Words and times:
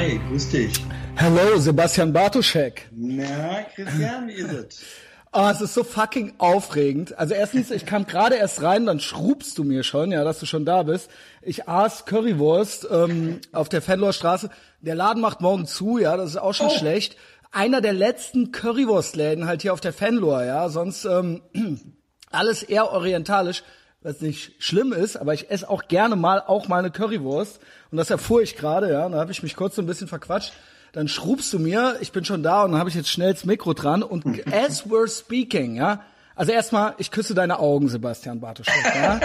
Hi, 0.00 0.18
grüß 0.30 0.48
dich. 0.48 0.72
Hallo, 1.18 1.58
Sebastian 1.58 2.10
Bartoschek. 2.14 2.88
Na, 2.90 3.64
Christian, 3.74 4.28
wie 4.28 4.32
ist 4.32 4.50
es? 4.50 4.82
Oh, 5.30 5.46
es 5.52 5.60
ist 5.60 5.74
so 5.74 5.84
fucking 5.84 6.32
aufregend. 6.38 7.18
Also 7.18 7.34
erstens, 7.34 7.70
ich 7.70 7.84
kam 7.84 8.06
gerade 8.06 8.36
erst 8.36 8.62
rein, 8.62 8.86
dann 8.86 8.98
schrubst 9.00 9.58
du 9.58 9.62
mir 9.64 9.82
schon, 9.82 10.10
ja, 10.10 10.24
dass 10.24 10.40
du 10.40 10.46
schon 10.46 10.64
da 10.64 10.84
bist. 10.84 11.10
Ich 11.42 11.68
aß 11.68 12.06
Currywurst 12.06 12.88
ähm, 12.90 13.42
auf 13.52 13.68
der 13.68 13.82
Fenloer 13.82 14.14
Straße. 14.14 14.48
Der 14.80 14.94
Laden 14.94 15.20
macht 15.20 15.42
morgen 15.42 15.66
zu, 15.66 15.98
ja, 15.98 16.16
das 16.16 16.30
ist 16.30 16.36
auch 16.38 16.54
schon 16.54 16.68
Oh. 16.68 16.78
schlecht. 16.78 17.18
Einer 17.52 17.82
der 17.82 17.92
letzten 17.92 18.52
Currywurstläden 18.52 19.44
halt 19.46 19.60
hier 19.60 19.74
auf 19.74 19.80
der 19.82 19.92
Fenloer, 19.92 20.44
ja, 20.44 20.70
sonst 20.70 21.04
ähm, 21.04 21.42
alles 22.30 22.62
eher 22.62 22.90
orientalisch, 22.90 23.64
was 24.00 24.22
nicht 24.22 24.52
schlimm 24.62 24.94
ist, 24.94 25.18
aber 25.18 25.34
ich 25.34 25.50
esse 25.50 25.68
auch 25.68 25.88
gerne 25.88 26.16
mal 26.16 26.40
auch 26.40 26.68
mal 26.68 26.78
eine 26.78 26.90
Currywurst 26.90 27.60
und 27.90 27.96
das 27.98 28.10
erfuhr 28.10 28.42
ich 28.42 28.56
gerade, 28.56 28.90
ja, 28.90 29.08
da 29.08 29.18
habe 29.18 29.32
ich 29.32 29.42
mich 29.42 29.56
kurz 29.56 29.76
so 29.76 29.82
ein 29.82 29.86
bisschen 29.86 30.08
verquatscht. 30.08 30.52
Dann 30.92 31.06
schrubst 31.06 31.52
du 31.52 31.58
mir, 31.58 31.96
ich 32.00 32.10
bin 32.12 32.24
schon 32.24 32.42
da 32.42 32.64
und 32.64 32.72
dann 32.72 32.80
habe 32.80 32.90
ich 32.90 32.96
jetzt 32.96 33.08
schnell 33.10 33.32
das 33.32 33.44
Mikro 33.44 33.74
dran 33.74 34.02
und 34.02 34.24
as 34.52 34.86
we're 34.86 35.08
speaking, 35.08 35.76
ja, 35.76 36.02
also 36.34 36.52
erstmal, 36.52 36.94
ich 36.98 37.10
küsse 37.10 37.34
deine 37.34 37.58
Augen, 37.58 37.88
Sebastian 37.88 38.40
Bartoschek, 38.40 38.74
ja. 38.94 39.20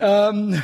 ähm, 0.30 0.62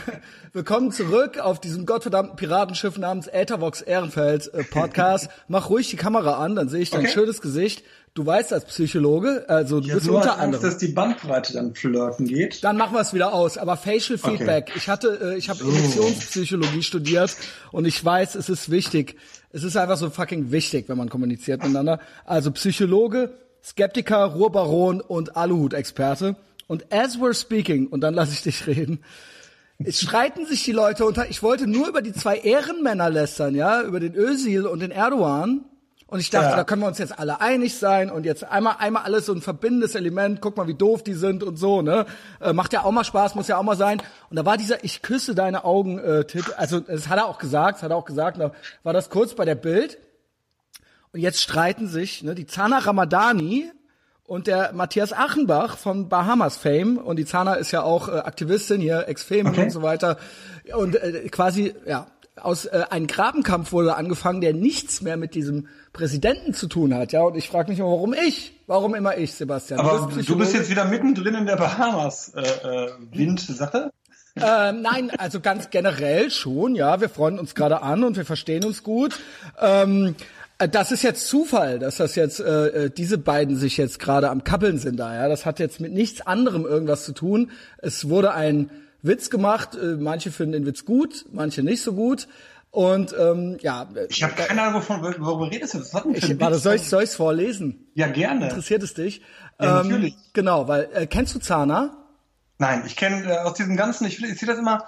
willkommen 0.53 0.93
zurück 0.93 1.39
auf 1.39 1.61
diesem 1.61 1.87
gottverdammten 1.87 2.37
Piratenschiff 2.37 2.97
namens 2.99 3.27
Äthervox 3.27 3.81
Ehrenfeld 3.83 4.53
äh, 4.55 4.63
Podcast. 4.65 5.29
Mach 5.49 5.71
ruhig 5.71 5.91
die 5.91 5.97
Kamera 5.97 6.39
an, 6.39 6.55
dann 6.55 6.69
sehe 6.69 6.81
ich 6.83 6.91
dein 6.91 7.01
Okay. 7.01 7.11
schönes 7.13 7.41
Gesicht. 7.41 7.85
Du 8.15 8.27
weißt 8.27 8.53
als 8.53 8.65
Psychologe, 8.65 9.45
also 9.49 9.81
du 9.81 9.87
Ich 9.89 9.95
bist 9.95 10.07
nur 10.07 10.17
unter 10.17 10.33
Angst, 10.33 10.43
anderem. 10.43 10.65
dass 10.65 10.79
die 10.79 10.89
Bandbreite 10.89 11.53
dann 11.53 11.75
flirten 11.75 12.27
geht. 12.27 12.65
Dann 12.65 12.77
machen 12.77 12.95
wir 12.95 13.01
es 13.01 13.15
wieder 13.15 13.33
aus. 13.33 13.57
Aber 13.59 13.77
Facial 13.77 14.19
Okay. 14.21 14.37
Feedback. 14.39 14.73
Ich 14.77 14.89
hatte, 14.89 15.35
äh, 15.35 15.39
ich 15.39 15.49
habe 15.49 15.61
Emotionspsychologie 15.63 16.83
studiert 16.83 17.37
und 17.73 17.85
ich 17.85 18.05
weiß, 18.05 18.35
es 18.35 18.49
ist 18.49 18.71
wichtig. 18.71 19.17
Es 19.51 19.63
ist 19.63 19.77
einfach 19.77 19.97
so 19.97 20.11
fucking 20.11 20.51
wichtig, 20.51 20.89
wenn 20.89 20.99
man 20.99 21.09
kommuniziert 21.09 21.63
miteinander. 21.63 22.01
Also 22.25 22.51
Psychologe, 22.53 23.31
Skeptiker, 23.65 24.25
Ruhrbaron 24.25 25.01
und 25.01 25.37
Aluhut-Experte. 25.37 26.37
Und 26.67 26.93
as 26.93 27.19
we're 27.19 27.35
speaking, 27.39 27.87
und 27.87 28.01
dann 28.03 28.15
lasse 28.15 28.33
ich 28.33 28.43
dich 28.43 28.67
reden, 28.67 29.03
es 29.79 30.01
streiten 30.01 30.45
sich 30.45 30.65
die 30.65 30.73
Leute 30.73 31.05
unter. 31.05 31.31
Ich 31.31 31.43
wollte 31.43 31.67
nur 31.69 31.89
über 31.89 32.03
die 32.03 32.13
zwei 32.13 32.37
Ehrenmänner 32.39 33.11
lästern, 33.11 33.55
ja, 33.55 33.83
über 33.83 34.01
den 34.01 34.15
Özil 34.15 34.67
und 34.67 34.81
den 34.81 34.91
Erdogan. 34.91 35.65
Und 36.11 36.21
ich 36.21 36.31
dachte, 36.31 36.49
Ja. 36.51 36.57
da 36.57 36.65
können 36.65 36.81
wir 36.81 36.89
uns 36.89 36.97
jetzt 36.97 37.19
alle 37.19 37.43
einig 37.43 37.77
sein 37.79 38.11
und 38.11 38.25
jetzt 38.25 38.43
einmal, 38.43 38.77
einmal 38.79 39.03
alles 39.03 39.27
so 39.27 39.35
ein 39.35 39.43
verbindendes 39.43 39.95
Element. 39.95 40.41
Guck 40.41 40.57
mal, 40.57 40.67
wie 40.67 40.73
doof 40.75 41.03
die 41.05 41.13
sind 41.13 41.43
und 41.45 41.57
so, 41.59 41.83
ne? 41.83 42.07
Äh, 42.41 42.55
macht 42.55 42.73
ja 42.73 42.83
auch 42.85 42.91
mal 42.93 43.05
Spaß, 43.05 43.35
muss 43.35 43.47
ja 43.47 43.59
auch 43.59 43.63
mal 43.63 43.77
sein. 43.77 44.01
Und 44.31 44.37
da 44.37 44.47
war 44.47 44.57
dieser 44.57 44.83
Ich 44.85 45.03
küsse 45.03 45.35
deine 45.35 45.65
Augen 45.65 45.99
äh, 45.99 46.25
Titel. 46.25 46.53
Also, 46.57 46.81
das 46.81 47.09
hat 47.09 47.19
er 47.19 47.27
auch 47.27 47.39
gesagt, 47.39 47.77
das 47.77 47.83
hat 47.83 47.91
er 47.91 47.97
auch 47.99 48.07
gesagt. 48.07 48.41
Da 48.41 48.53
war 48.85 48.95
das 48.95 49.11
kurz 49.11 49.35
bei 49.35 49.45
der 49.45 49.55
Bild. 49.55 49.99
Und 51.13 51.21
jetzt 51.21 51.43
streiten 51.43 51.89
sich, 51.89 52.23
ne, 52.23 52.35
die 52.35 52.47
Zana 52.47 52.79
Ramadani 52.79 53.71
und 54.25 54.47
der 54.47 54.73
Matthias 54.73 55.13
Achenbach 55.13 55.77
von 55.77 56.09
Bahamas 56.09 56.57
Fame. 56.57 56.97
Und 56.97 57.17
die 57.17 57.27
Zana 57.27 57.55
ist 57.55 57.71
ja 57.71 57.83
auch 57.83 58.09
äh, 58.09 58.13
Aktivistin 58.13 58.81
hier, 58.81 59.09
Ex-Fame 59.09 59.49
Okay. 59.49 59.63
und 59.65 59.71
so 59.71 59.83
weiter. 59.83 60.17
Und 60.75 60.97
äh, 60.97 61.29
quasi, 61.31 61.75
ja, 61.87 62.07
aus 62.39 62.65
äh, 62.67 62.85
einem 62.91 63.07
Grabenkampf 63.07 63.71
wurde 63.73 63.97
angefangen, 63.97 64.41
der 64.41 64.55
nichts 64.55 65.03
mehr 65.03 65.17
mit 65.17 65.35
diesem 65.35 65.69
Präsidenten 65.93 66.55
zu 66.55 66.67
tun 66.67 66.95
hat. 66.95 67.13
Ja, 67.13 67.23
und 67.23 67.37
ich 67.37 67.49
frage 67.49 67.71
mich 67.71 67.79
immer, 67.79 67.91
warum 67.91 68.15
ich? 68.15 68.55
Warum 68.67 68.95
immer 68.95 69.17
ich, 69.17 69.35
Sebastian? 69.35 69.81
Aber 69.81 70.09
bist 70.09 70.29
du 70.29 70.37
bist 70.37 70.55
jetzt 70.55 70.71
wieder 70.71 70.85
mittendrin 70.85 71.35
in 71.35 71.47
der 71.47 71.57
Bahamas-Wind-Sache. 71.57 73.91
Äh, 74.37 74.73
nein, 74.73 75.11
also 75.19 75.41
ganz 75.41 75.71
generell 75.71 76.31
schon, 76.31 76.75
ja. 76.75 77.01
Wir 77.01 77.09
freuen 77.09 77.39
uns 77.39 77.55
gerade 77.55 77.83
an 77.83 78.05
und 78.05 78.17
wir 78.17 78.25
verstehen 78.25 78.65
uns 78.65 78.83
gut. 78.83 79.19
Ähm, 79.61 80.15
äh, 80.59 80.69
das 80.69 80.93
ist 80.93 81.03
jetzt 81.03 81.29
Zufall, 81.29 81.79
dass 81.79 81.97
das 81.97 82.15
jetzt 82.15 82.41
äh, 82.41 82.67
äh, 82.67 82.91
diese 82.91 83.19
beiden 83.19 83.57
sich 83.57 83.77
jetzt 83.77 83.99
gerade 83.99 84.31
am 84.31 84.45
Kappeln 84.45 84.79
sind 84.79 84.99
da. 84.99 85.15
Ja, 85.15 85.29
das 85.29 85.47
hat 85.47 85.59
jetzt 85.59 85.81
mit 85.81 85.93
nichts 85.93 86.27
anderem 86.27 86.67
irgendwas 86.67 87.05
zu 87.05 87.13
tun. 87.13 87.51
Es 87.79 88.09
wurde 88.09 88.35
ein 88.35 88.71
Witz 89.03 89.31
gemacht. 89.31 89.75
Äh, 89.75 89.97
manche 89.97 90.31
finden 90.31 90.53
den 90.53 90.67
Witz 90.67 90.85
gut, 90.85 91.27
manche 91.33 91.63
nicht 91.63 91.83
so 91.83 91.95
gut. 91.95 92.29
Und 92.71 93.15
ähm, 93.19 93.57
ja, 93.61 93.89
äh, 93.95 94.07
ich 94.11 94.23
habe 94.23 94.35
keine 94.35 94.63
Ahnung, 94.63 94.83
wovon, 94.83 95.03
worüber 95.03 95.51
redest 95.51 95.75
du? 95.75 95.81
Was 95.81 95.95
hat 95.95 96.05
denn 96.05 96.15
ich, 96.15 96.41
warte, 96.41 96.57
Witz? 96.57 96.63
soll 96.63 96.75
ich 96.75 96.83
soll 96.83 97.03
ich's 97.03 97.17
vorlesen? 97.17 97.87
Ja, 97.95 98.09
gerne. 98.09 98.49
Interessiert 98.49 98.83
es 98.83 98.95
dich? 98.95 99.23
Ja, 99.61 99.81
ähm, 99.81 99.89
natürlich. 99.89 100.15
Genau, 100.33 100.69
weil 100.69 100.89
äh, 100.93 101.07
kennst 101.07 101.35
du 101.35 101.39
Zana? 101.39 101.97
Nein, 102.59 102.83
ich 102.87 102.97
kenne 102.97 103.25
äh, 103.25 103.39
aus 103.39 103.55
diesem 103.55 103.77
ganzen, 103.77 104.07
ich, 104.07 104.23
ich 104.23 104.39
sehe 104.39 104.49
das 104.49 104.59
immer, 104.59 104.85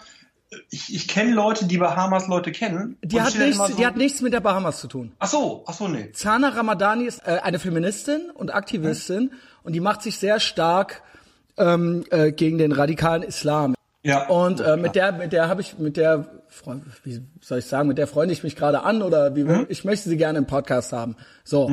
ich, 0.71 0.95
ich 0.95 1.09
kenne 1.09 1.33
Leute, 1.33 1.67
die 1.67 1.79
Bahamas-Leute 1.79 2.51
kennen. 2.53 2.99
Die 3.03 3.21
hat 3.21 3.37
nichts, 3.39 3.57
so, 3.57 3.75
die 3.75 3.87
hat 3.87 3.97
nichts 3.97 4.21
mit 4.21 4.33
der 4.33 4.41
Bahamas 4.41 4.81
zu 4.81 4.89
tun. 4.89 5.13
Ach 5.19 5.29
so, 5.29 5.65
ach 5.67 5.75
so, 5.75 5.89
nee. 5.89 6.11
Zana 6.13 6.49
Ramadani 6.49 7.05
ist 7.05 7.21
äh, 7.25 7.39
eine 7.43 7.59
Feministin 7.59 8.31
und 8.35 8.53
Aktivistin 8.53 9.33
und 9.63 9.73
die 9.75 9.81
macht 9.81 10.03
sich 10.03 10.19
sehr 10.19 10.41
stark 10.41 11.03
ähm, 11.57 12.05
äh, 12.11 12.33
gegen 12.33 12.59
den 12.59 12.73
radikalen 12.73 13.23
Islam. 13.23 13.75
Ja. 14.03 14.29
Und 14.29 14.61
äh, 14.61 14.77
mit 14.77 14.95
der, 14.95 15.13
mit 15.13 15.33
der 15.33 15.49
habe 15.49 15.61
ich, 15.61 15.79
mit 15.79 15.97
der, 15.97 16.27
wie 17.05 17.21
soll 17.41 17.59
ich 17.59 17.67
sagen, 17.67 17.89
mit 17.89 17.99
der 17.99 18.07
freunde 18.07 18.33
ich 18.33 18.43
mich 18.43 18.57
gerade 18.57 18.83
an 18.83 19.03
oder 19.03 19.37
wie, 19.37 19.47
ich 19.69 19.85
möchte 19.85 20.09
sie 20.09 20.17
gerne 20.17 20.39
im 20.39 20.47
Podcast 20.47 20.93
haben. 20.93 21.17
So. 21.45 21.71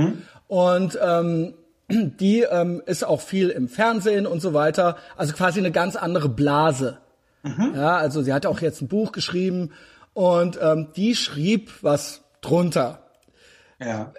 Und 0.48 1.00
ähm, 1.02 1.54
die 1.90 2.42
ähm, 2.42 2.82
ist 2.86 3.06
auch 3.06 3.22
viel 3.22 3.50
im 3.50 3.70
Fernsehen 3.70 4.28
und 4.28 4.42
so 4.42 4.54
weiter. 4.54 4.98
Also 5.16 5.34
quasi 5.34 5.60
eine 5.60 5.72
ganz 5.72 5.96
andere 5.96 6.30
Blase. 6.30 6.98
Ja, 7.76 7.96
also 7.96 8.22
sie 8.22 8.34
hat 8.34 8.46
auch 8.46 8.60
jetzt 8.60 8.82
ein 8.82 8.90
Buch 8.90 9.14
geschrieben 9.14 9.72
und 10.14 10.60
ähm, 10.62 10.88
die 10.96 11.16
schrieb 11.16 11.72
was 11.82 12.24
drunter 12.42 13.00
Ja. 13.80 14.12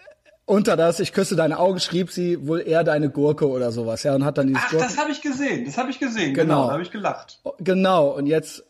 Unter 0.49 0.77
das, 0.77 0.99
ich 0.99 1.13
küsse 1.13 1.37
deine 1.37 1.59
Augen, 1.59 1.79
schrieb 1.79 2.11
sie 2.11 2.47
wohl 2.47 2.61
eher 2.61 2.83
deine 2.83 3.11
Gurke 3.11 3.49
oder 3.49 3.71
sowas, 3.71 4.03
ja, 4.03 4.15
und 4.15 4.25
hat 4.25 4.39
dann 4.39 4.47
dieses 4.49 4.63
Ach, 4.67 4.73
das 4.73 4.97
habe 4.97 5.11
ich 5.13 5.21
gesehen, 5.21 5.67
das 5.67 5.77
habe 5.77 5.91
ich 5.91 5.99
gesehen, 5.99 6.33
Genau. 6.33 6.55
genau, 6.55 6.67
da 6.69 6.73
habe 6.73 6.83
ich 6.83 6.91
gelacht. 6.91 7.41
Genau, 7.59 8.09
und 8.09 8.27
jetzt 8.27 8.65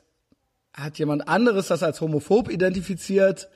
hat 0.75 0.99
jemand 0.99 1.29
anderes 1.29 1.69
das 1.69 1.83
als 1.83 2.01
homophob 2.01 2.51
identifiziert. 2.51 3.49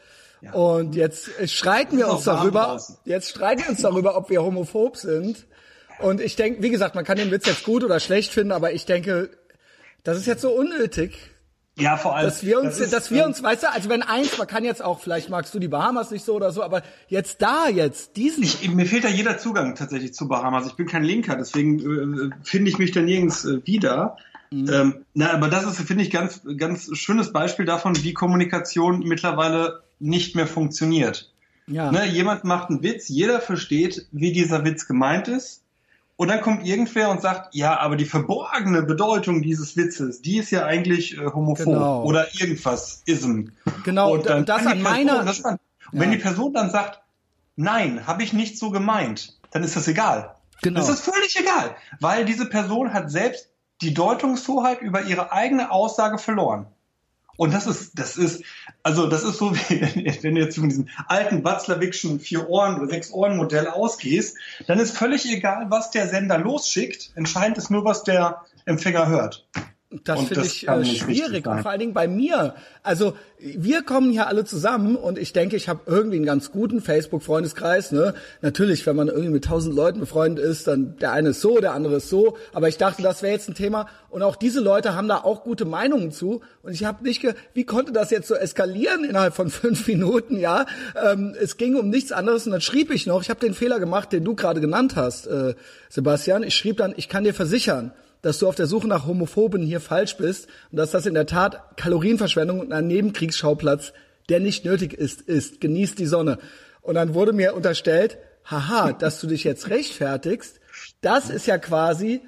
Und 0.52 0.96
jetzt 0.96 1.30
streiten 1.48 1.98
wir 1.98 2.08
uns 2.08 2.24
darüber, 2.24 2.62
draußen. 2.62 2.96
jetzt 3.04 3.30
streiten 3.30 3.62
wir 3.62 3.70
uns 3.70 3.82
darüber, 3.82 4.16
ob 4.16 4.28
wir 4.28 4.42
homophob 4.42 4.96
sind. 4.96 5.46
Und 6.00 6.20
ich 6.20 6.34
denke, 6.34 6.62
wie 6.62 6.70
gesagt, 6.70 6.96
man 6.96 7.04
kann 7.04 7.16
den 7.16 7.30
Witz 7.30 7.46
jetzt 7.46 7.62
gut 7.64 7.84
oder 7.84 8.00
schlecht 8.00 8.32
finden, 8.32 8.50
aber 8.50 8.72
ich 8.72 8.84
denke, 8.84 9.30
das 10.02 10.16
ist 10.18 10.26
jetzt 10.26 10.42
so 10.42 10.50
unnötig, 10.50 11.16
Ja, 11.78 11.96
vor 11.96 12.14
allem. 12.14 12.26
dass 12.26 12.44
wir 12.44 12.58
uns, 12.58 12.76
das 12.76 12.80
ist, 12.80 12.92
dass 12.92 13.10
wir 13.10 13.22
ähm, 13.22 13.28
uns, 13.28 13.42
weißt 13.42 13.62
du, 13.62 13.70
also 13.70 13.88
wenn 13.88 14.02
eins, 14.02 14.36
man 14.36 14.46
kann 14.46 14.62
jetzt 14.62 14.84
auch, 14.84 15.00
vielleicht 15.00 15.30
magst 15.30 15.54
du 15.54 15.58
die 15.58 15.68
Bahamas 15.68 16.10
nicht 16.10 16.24
so 16.24 16.34
oder 16.34 16.52
so, 16.52 16.62
aber 16.62 16.82
jetzt 17.08 17.40
da, 17.40 17.68
jetzt, 17.68 18.16
diesen, 18.16 18.42
Ich, 18.42 18.68
mir 18.70 18.84
fehlt 18.84 19.04
da 19.04 19.08
jeder 19.08 19.38
Zugang 19.38 19.74
tatsächlich 19.74 20.12
zu 20.12 20.28
Bahamas. 20.28 20.66
Ich 20.66 20.74
bin 20.74 20.86
kein 20.86 21.02
Linker, 21.02 21.36
deswegen 21.36 22.30
äh, 22.30 22.30
finde 22.42 22.70
ich 22.70 22.78
mich 22.78 22.90
da 22.90 23.00
nirgends 23.00 23.46
äh, 23.46 23.66
wieder. 23.66 24.18
Mhm. 24.50 24.70
Ähm, 24.70 24.94
na, 25.14 25.32
aber 25.32 25.48
das 25.48 25.64
ist, 25.64 25.80
finde 25.80 26.04
ich, 26.04 26.10
ganz, 26.10 26.42
ganz 26.58 26.90
schönes 26.92 27.32
Beispiel 27.32 27.64
davon, 27.64 27.96
wie 28.02 28.12
Kommunikation 28.12 29.00
mittlerweile 29.00 29.82
nicht 29.98 30.36
mehr 30.36 30.46
funktioniert. 30.46 31.32
ja. 31.66 31.90
Ne, 31.90 32.06
jemand 32.06 32.44
macht 32.44 32.68
einen 32.68 32.82
Witz, 32.82 33.08
jeder 33.08 33.40
versteht, 33.40 34.08
wie 34.12 34.32
dieser 34.32 34.64
Witz 34.66 34.86
gemeint 34.86 35.28
ist. 35.28 35.61
Und 36.22 36.28
dann 36.28 36.40
kommt 36.40 36.64
irgendwer 36.64 37.10
und 37.10 37.20
sagt, 37.20 37.52
ja, 37.52 37.80
aber 37.80 37.96
die 37.96 38.04
verborgene 38.04 38.82
Bedeutung 38.82 39.42
dieses 39.42 39.76
Witzes, 39.76 40.22
die 40.22 40.36
ist 40.38 40.52
ja 40.52 40.64
eigentlich 40.64 41.18
äh, 41.18 41.24
homophob 41.26 41.66
Genau. 41.66 42.04
oder 42.04 42.28
irgendwas 42.38 43.02
ism. 43.06 43.46
Genau, 43.82 44.12
und 44.12 44.26
dann 44.26 44.44
das 44.46 44.64
an 44.64 44.80
meiner- 44.82 45.24
das 45.24 45.42
dann, 45.42 45.54
und 45.90 45.98
wenn 45.98 46.12
die 46.12 46.18
Person 46.18 46.52
dann 46.54 46.70
sagt, 46.70 47.00
nein, 47.56 48.06
habe 48.06 48.22
ich 48.22 48.32
nicht 48.32 48.56
so 48.56 48.70
gemeint, 48.70 49.36
dann 49.50 49.64
ist 49.64 49.74
das 49.74 49.88
egal. 49.88 50.36
Genau. 50.62 50.78
Das 50.78 50.88
ist 50.90 51.00
völlig 51.00 51.36
egal, 51.40 51.74
weil 51.98 52.24
diese 52.24 52.46
Person 52.48 52.94
hat 52.94 53.10
selbst 53.10 53.48
die 53.80 53.92
Deutungshoheit 53.92 54.80
über 54.80 55.02
ihre 55.02 55.32
eigene 55.32 55.72
Aussage 55.72 56.18
verloren. 56.18 56.66
Und 57.42 57.52
das 57.52 57.66
ist, 57.66 57.98
das 57.98 58.16
ist, 58.16 58.44
also 58.84 59.08
das 59.08 59.24
ist 59.24 59.38
so, 59.38 59.52
wie 59.68 60.22
wenn 60.22 60.36
du 60.36 60.40
jetzt 60.40 60.56
von 60.56 60.68
diesem 60.68 60.88
alten 61.08 61.42
Watzlawickschen 61.42 62.20
Vier-Ohren- 62.20 62.76
oder 62.76 62.86
Sechs-Ohren-Modell 62.86 63.66
ausgehst, 63.66 64.36
dann 64.68 64.78
ist 64.78 64.96
völlig 64.96 65.28
egal, 65.28 65.66
was 65.68 65.90
der 65.90 66.06
Sender 66.06 66.38
losschickt. 66.38 67.10
Entscheidend 67.16 67.58
ist 67.58 67.68
nur, 67.68 67.84
was 67.84 68.04
der 68.04 68.42
Empfänger 68.64 69.08
hört. 69.08 69.44
Das 70.04 70.20
finde 70.22 70.46
ich 70.46 70.68
äh, 70.68 70.84
schwierig 70.84 71.46
und 71.46 71.60
vor 71.60 71.70
allen 71.70 71.80
Dingen 71.80 71.92
bei 71.92 72.08
mir. 72.08 72.54
Also 72.82 73.14
wir 73.38 73.82
kommen 73.82 74.10
hier 74.10 74.28
alle 74.28 74.44
zusammen 74.44 74.96
und 74.96 75.18
ich 75.18 75.32
denke, 75.32 75.56
ich 75.56 75.68
habe 75.68 75.80
irgendwie 75.86 76.16
einen 76.16 76.24
ganz 76.24 76.50
guten 76.50 76.80
Facebook-Freundeskreis. 76.80 77.92
Ne? 77.92 78.14
Natürlich, 78.40 78.86
wenn 78.86 78.96
man 78.96 79.08
irgendwie 79.08 79.30
mit 79.30 79.44
tausend 79.44 79.74
Leuten 79.74 80.00
befreundet 80.00 80.44
ist, 80.44 80.66
dann 80.66 80.96
der 80.96 81.12
eine 81.12 81.30
ist 81.30 81.40
so, 81.40 81.58
der 81.58 81.74
andere 81.74 81.96
ist 81.96 82.08
so. 82.08 82.36
Aber 82.52 82.68
ich 82.68 82.78
dachte, 82.78 83.02
das 83.02 83.22
wäre 83.22 83.32
jetzt 83.32 83.48
ein 83.48 83.54
Thema 83.54 83.88
und 84.08 84.22
auch 84.22 84.36
diese 84.36 84.60
Leute 84.60 84.94
haben 84.94 85.08
da 85.08 85.18
auch 85.18 85.42
gute 85.42 85.64
Meinungen 85.64 86.12
zu. 86.12 86.40
Und 86.62 86.72
ich 86.72 86.84
habe 86.84 87.04
nicht, 87.04 87.20
ge 87.20 87.34
wie 87.52 87.64
konnte 87.64 87.92
das 87.92 88.10
jetzt 88.10 88.28
so 88.28 88.34
eskalieren 88.34 89.04
innerhalb 89.04 89.34
von 89.34 89.50
fünf 89.50 89.86
Minuten? 89.86 90.38
Ja, 90.38 90.66
ähm, 91.02 91.34
es 91.38 91.56
ging 91.56 91.76
um 91.76 91.90
nichts 91.90 92.12
anderes 92.12 92.46
und 92.46 92.52
dann 92.52 92.60
schrieb 92.60 92.90
ich 92.90 93.06
noch. 93.06 93.22
Ich 93.22 93.30
habe 93.30 93.40
den 93.40 93.54
Fehler 93.54 93.80
gemacht, 93.80 94.12
den 94.12 94.24
du 94.24 94.34
gerade 94.34 94.60
genannt 94.60 94.96
hast, 94.96 95.26
äh, 95.26 95.54
Sebastian. 95.88 96.42
Ich 96.42 96.54
schrieb 96.54 96.78
dann, 96.78 96.94
ich 96.96 97.08
kann 97.08 97.24
dir 97.24 97.34
versichern 97.34 97.92
dass 98.22 98.38
du 98.38 98.48
auf 98.48 98.54
der 98.54 98.66
Suche 98.66 98.88
nach 98.88 99.06
Homophoben 99.06 99.62
hier 99.62 99.80
falsch 99.80 100.16
bist 100.16 100.48
und 100.70 100.78
dass 100.78 100.92
das 100.92 101.06
in 101.06 101.14
der 101.14 101.26
Tat 101.26 101.76
Kalorienverschwendung 101.76 102.60
und 102.60 102.72
ein 102.72 102.86
Nebenkriegsschauplatz 102.86 103.92
der 104.28 104.40
nicht 104.40 104.64
nötig 104.64 104.94
ist, 104.94 105.22
ist. 105.22 105.60
Genießt 105.60 105.98
die 105.98 106.06
Sonne. 106.06 106.38
Und 106.80 106.94
dann 106.94 107.14
wurde 107.14 107.32
mir 107.32 107.54
unterstellt, 107.54 108.18
haha, 108.44 108.92
dass 108.92 109.20
du 109.20 109.26
dich 109.26 109.44
jetzt 109.44 109.68
rechtfertigst, 109.70 110.60
das 111.00 111.30
ist 111.30 111.46
ja 111.46 111.58
quasi 111.58 112.22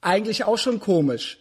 eigentlich 0.00 0.44
auch 0.44 0.58
schon 0.58 0.80
komisch. 0.80 1.38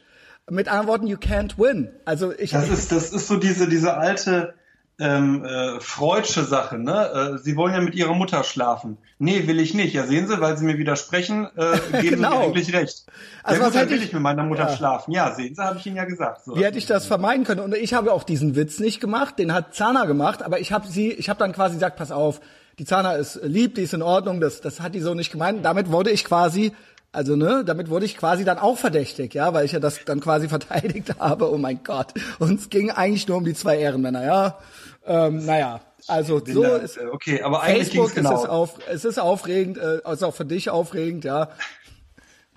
Mit 0.50 0.68
anderen 0.70 0.88
Worten, 0.88 1.08
you 1.08 1.18
can't 1.18 1.58
win. 1.58 1.90
Also 2.06 2.34
ich. 2.34 2.52
Das 2.52 2.70
ist, 2.70 2.92
das 2.92 3.12
ist 3.12 3.28
so 3.28 3.38
diese, 3.38 3.68
diese 3.68 3.98
alte, 3.98 4.54
ähm, 5.00 5.46
äh, 5.46 5.80
Freudsche 5.80 6.44
Sache, 6.44 6.80
ne? 6.80 7.36
Äh, 7.36 7.38
sie 7.38 7.56
wollen 7.56 7.74
ja 7.74 7.82
mit 7.82 7.94
ihrer 7.94 8.14
Mutter 8.14 8.44
schlafen. 8.44 8.98
Nee, 9.20 9.48
will 9.48 9.60
ich 9.60 9.74
nicht. 9.74 9.94
Ja, 9.94 10.08
sehen 10.08 10.28
Sie, 10.28 10.40
weil 10.42 10.58
Sie 10.58 10.66
mir 10.66 10.78
widersprechen, 10.78 11.48
äh, 11.56 11.78
geben 12.02 12.16
genau. 12.16 12.32
Sie 12.32 12.38
mir 12.38 12.44
eigentlich 12.44 12.74
recht. 12.74 13.06
Also 13.44 13.62
ja, 13.62 13.68
was 13.68 13.74
gut, 13.74 13.90
will 13.90 13.98
ich, 13.98 14.06
ich 14.06 14.14
mit 14.14 14.24
meiner 14.24 14.44
Mutter 14.44 14.70
ja. 14.70 14.76
schlafen. 14.76 15.12
Ja, 15.12 15.36
sehen 15.36 15.54
Sie, 15.54 15.62
habe 15.62 15.78
ich 15.78 15.86
Ihnen 15.86 15.98
ja 15.98 16.06
gesagt. 16.06 16.46
So. 16.46 16.56
Wie 16.56 16.66
hätte 16.66 16.80
ich 16.80 16.88
das 16.88 17.06
vermeiden 17.06 17.44
können? 17.44 17.62
Und 17.62 17.76
ich 17.76 17.94
habe 17.94 18.12
auch 18.12 18.24
diesen 18.24 18.56
Witz 18.56 18.80
nicht 18.80 19.00
gemacht, 19.00 19.38
den 19.38 19.54
hat 19.54 19.76
Zana 19.76 20.06
gemacht, 20.06 20.42
aber 20.42 20.60
ich 20.60 20.72
habe 20.72 20.88
sie, 20.88 21.12
ich 21.12 21.30
habe 21.30 21.40
dann 21.40 21.54
quasi 21.54 21.76
gesagt, 21.76 21.98
pass 21.98 22.12
auf, 22.12 22.42
die 22.80 22.86
Zana 22.86 23.14
ist 23.14 23.40
lieb, 23.44 23.76
die 23.76 23.82
ist 23.84 23.94
in 23.94 24.02
Ordnung, 24.02 24.40
das, 24.40 24.62
das 24.62 24.82
hat 24.82 24.96
die 24.96 25.00
so 25.00 25.14
nicht 25.14 25.32
gemeint. 25.32 25.64
Damit 25.64 25.92
wurde 25.92 26.10
ich 26.12 26.26
quasi 26.26 26.74
also 27.14 27.36
ne, 27.36 27.64
damit 27.66 27.90
wurde 27.90 28.06
ich 28.06 28.16
quasi 28.18 28.44
dann 28.44 28.60
auch 28.60 28.78
verdächtig, 28.78 29.34
ja, 29.34 29.54
weil 29.54 29.66
ich 29.66 29.72
ja 29.72 29.80
das 29.80 30.06
dann 30.06 30.20
quasi 30.20 30.50
verteidigt 30.50 31.16
habe. 31.20 31.52
Oh 31.52 31.58
mein 31.58 31.80
Gott. 31.84 32.14
Und 32.38 32.60
es 32.60 32.70
ging 32.70 32.92
eigentlich 32.92 33.28
nur 33.28 33.38
um 33.38 33.46
die 33.46 33.54
zwei 33.54 33.80
Ehrenmänner, 33.80 34.24
ja. 34.24 34.58
Ähm, 35.08 35.46
naja, 35.46 35.80
also 36.08 36.42
so 36.46 36.64
da, 36.64 36.78
ist 36.78 37.00
okay, 37.00 37.42
aber 37.42 37.64
eigentlich 37.64 37.88
Facebook 37.88 38.14
genau. 38.14 38.36
ist 38.36 38.44
es, 38.44 38.50
auf, 38.50 38.80
es 38.90 39.06
ist 39.06 39.20
aufregend, 39.20 39.78
äh, 39.78 40.00
ist 40.12 40.24
auch 40.24 40.36
für 40.36 40.46
dich 40.46 40.70
aufregend, 40.70 41.24
ja. 41.24 41.50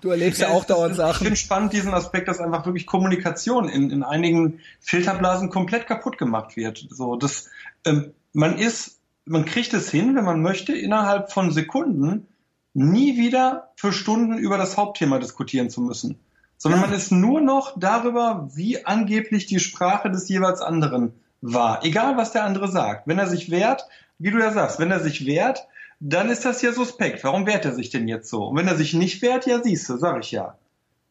Du 0.01 0.09
erlebst 0.09 0.41
ja, 0.41 0.49
ja 0.49 0.53
auch 0.55 0.65
dauernd 0.65 0.95
Sachen. 0.95 1.11
Ich 1.11 1.17
finde 1.17 1.35
spannend 1.35 1.73
diesen 1.73 1.93
Aspekt, 1.93 2.27
dass 2.27 2.39
einfach 2.39 2.65
wirklich 2.65 2.87
Kommunikation 2.87 3.69
in, 3.69 3.91
in 3.91 4.03
einigen 4.03 4.59
Filterblasen 4.79 5.49
komplett 5.49 5.87
kaputt 5.87 6.17
gemacht 6.17 6.55
wird. 6.55 6.87
So, 6.89 7.15
das, 7.15 7.49
ähm, 7.85 8.13
man 8.33 8.57
ist, 8.57 8.99
man 9.25 9.45
kriegt 9.45 9.73
es 9.73 9.91
hin, 9.91 10.15
wenn 10.15 10.25
man 10.25 10.41
möchte, 10.41 10.73
innerhalb 10.73 11.31
von 11.31 11.51
Sekunden 11.51 12.27
nie 12.73 13.17
wieder 13.17 13.71
für 13.75 13.93
Stunden 13.93 14.37
über 14.37 14.57
das 14.57 14.77
Hauptthema 14.77 15.19
diskutieren 15.19 15.69
zu 15.69 15.81
müssen, 15.81 16.19
sondern 16.57 16.81
man 16.81 16.93
ist 16.93 17.11
nur 17.11 17.41
noch 17.41 17.77
darüber, 17.77 18.49
wie 18.53 18.85
angeblich 18.85 19.45
die 19.45 19.59
Sprache 19.59 20.09
des 20.09 20.27
jeweils 20.29 20.61
anderen 20.61 21.13
war. 21.41 21.83
Egal, 21.83 22.17
was 22.17 22.31
der 22.31 22.43
andere 22.43 22.69
sagt. 22.69 23.07
Wenn 23.07 23.19
er 23.19 23.27
sich 23.27 23.51
wehrt, 23.51 23.85
wie 24.19 24.31
du 24.31 24.39
ja 24.39 24.51
sagst, 24.51 24.79
wenn 24.79 24.91
er 24.91 24.99
sich 24.99 25.25
wehrt, 25.25 25.67
dann 25.99 26.29
ist 26.29 26.45
das 26.45 26.61
ja 26.61 26.71
suspekt. 26.71 27.23
Warum 27.23 27.45
wehrt 27.45 27.65
er 27.65 27.73
sich 27.73 27.89
denn 27.89 28.07
jetzt 28.07 28.29
so? 28.29 28.45
Und 28.45 28.57
wenn 28.57 28.67
er 28.67 28.75
sich 28.75 28.93
nicht 28.93 29.21
wehrt, 29.21 29.45
ja, 29.45 29.61
siehst 29.61 29.89
du, 29.89 29.97
sag 29.97 30.23
ich 30.23 30.31
ja. 30.31 30.55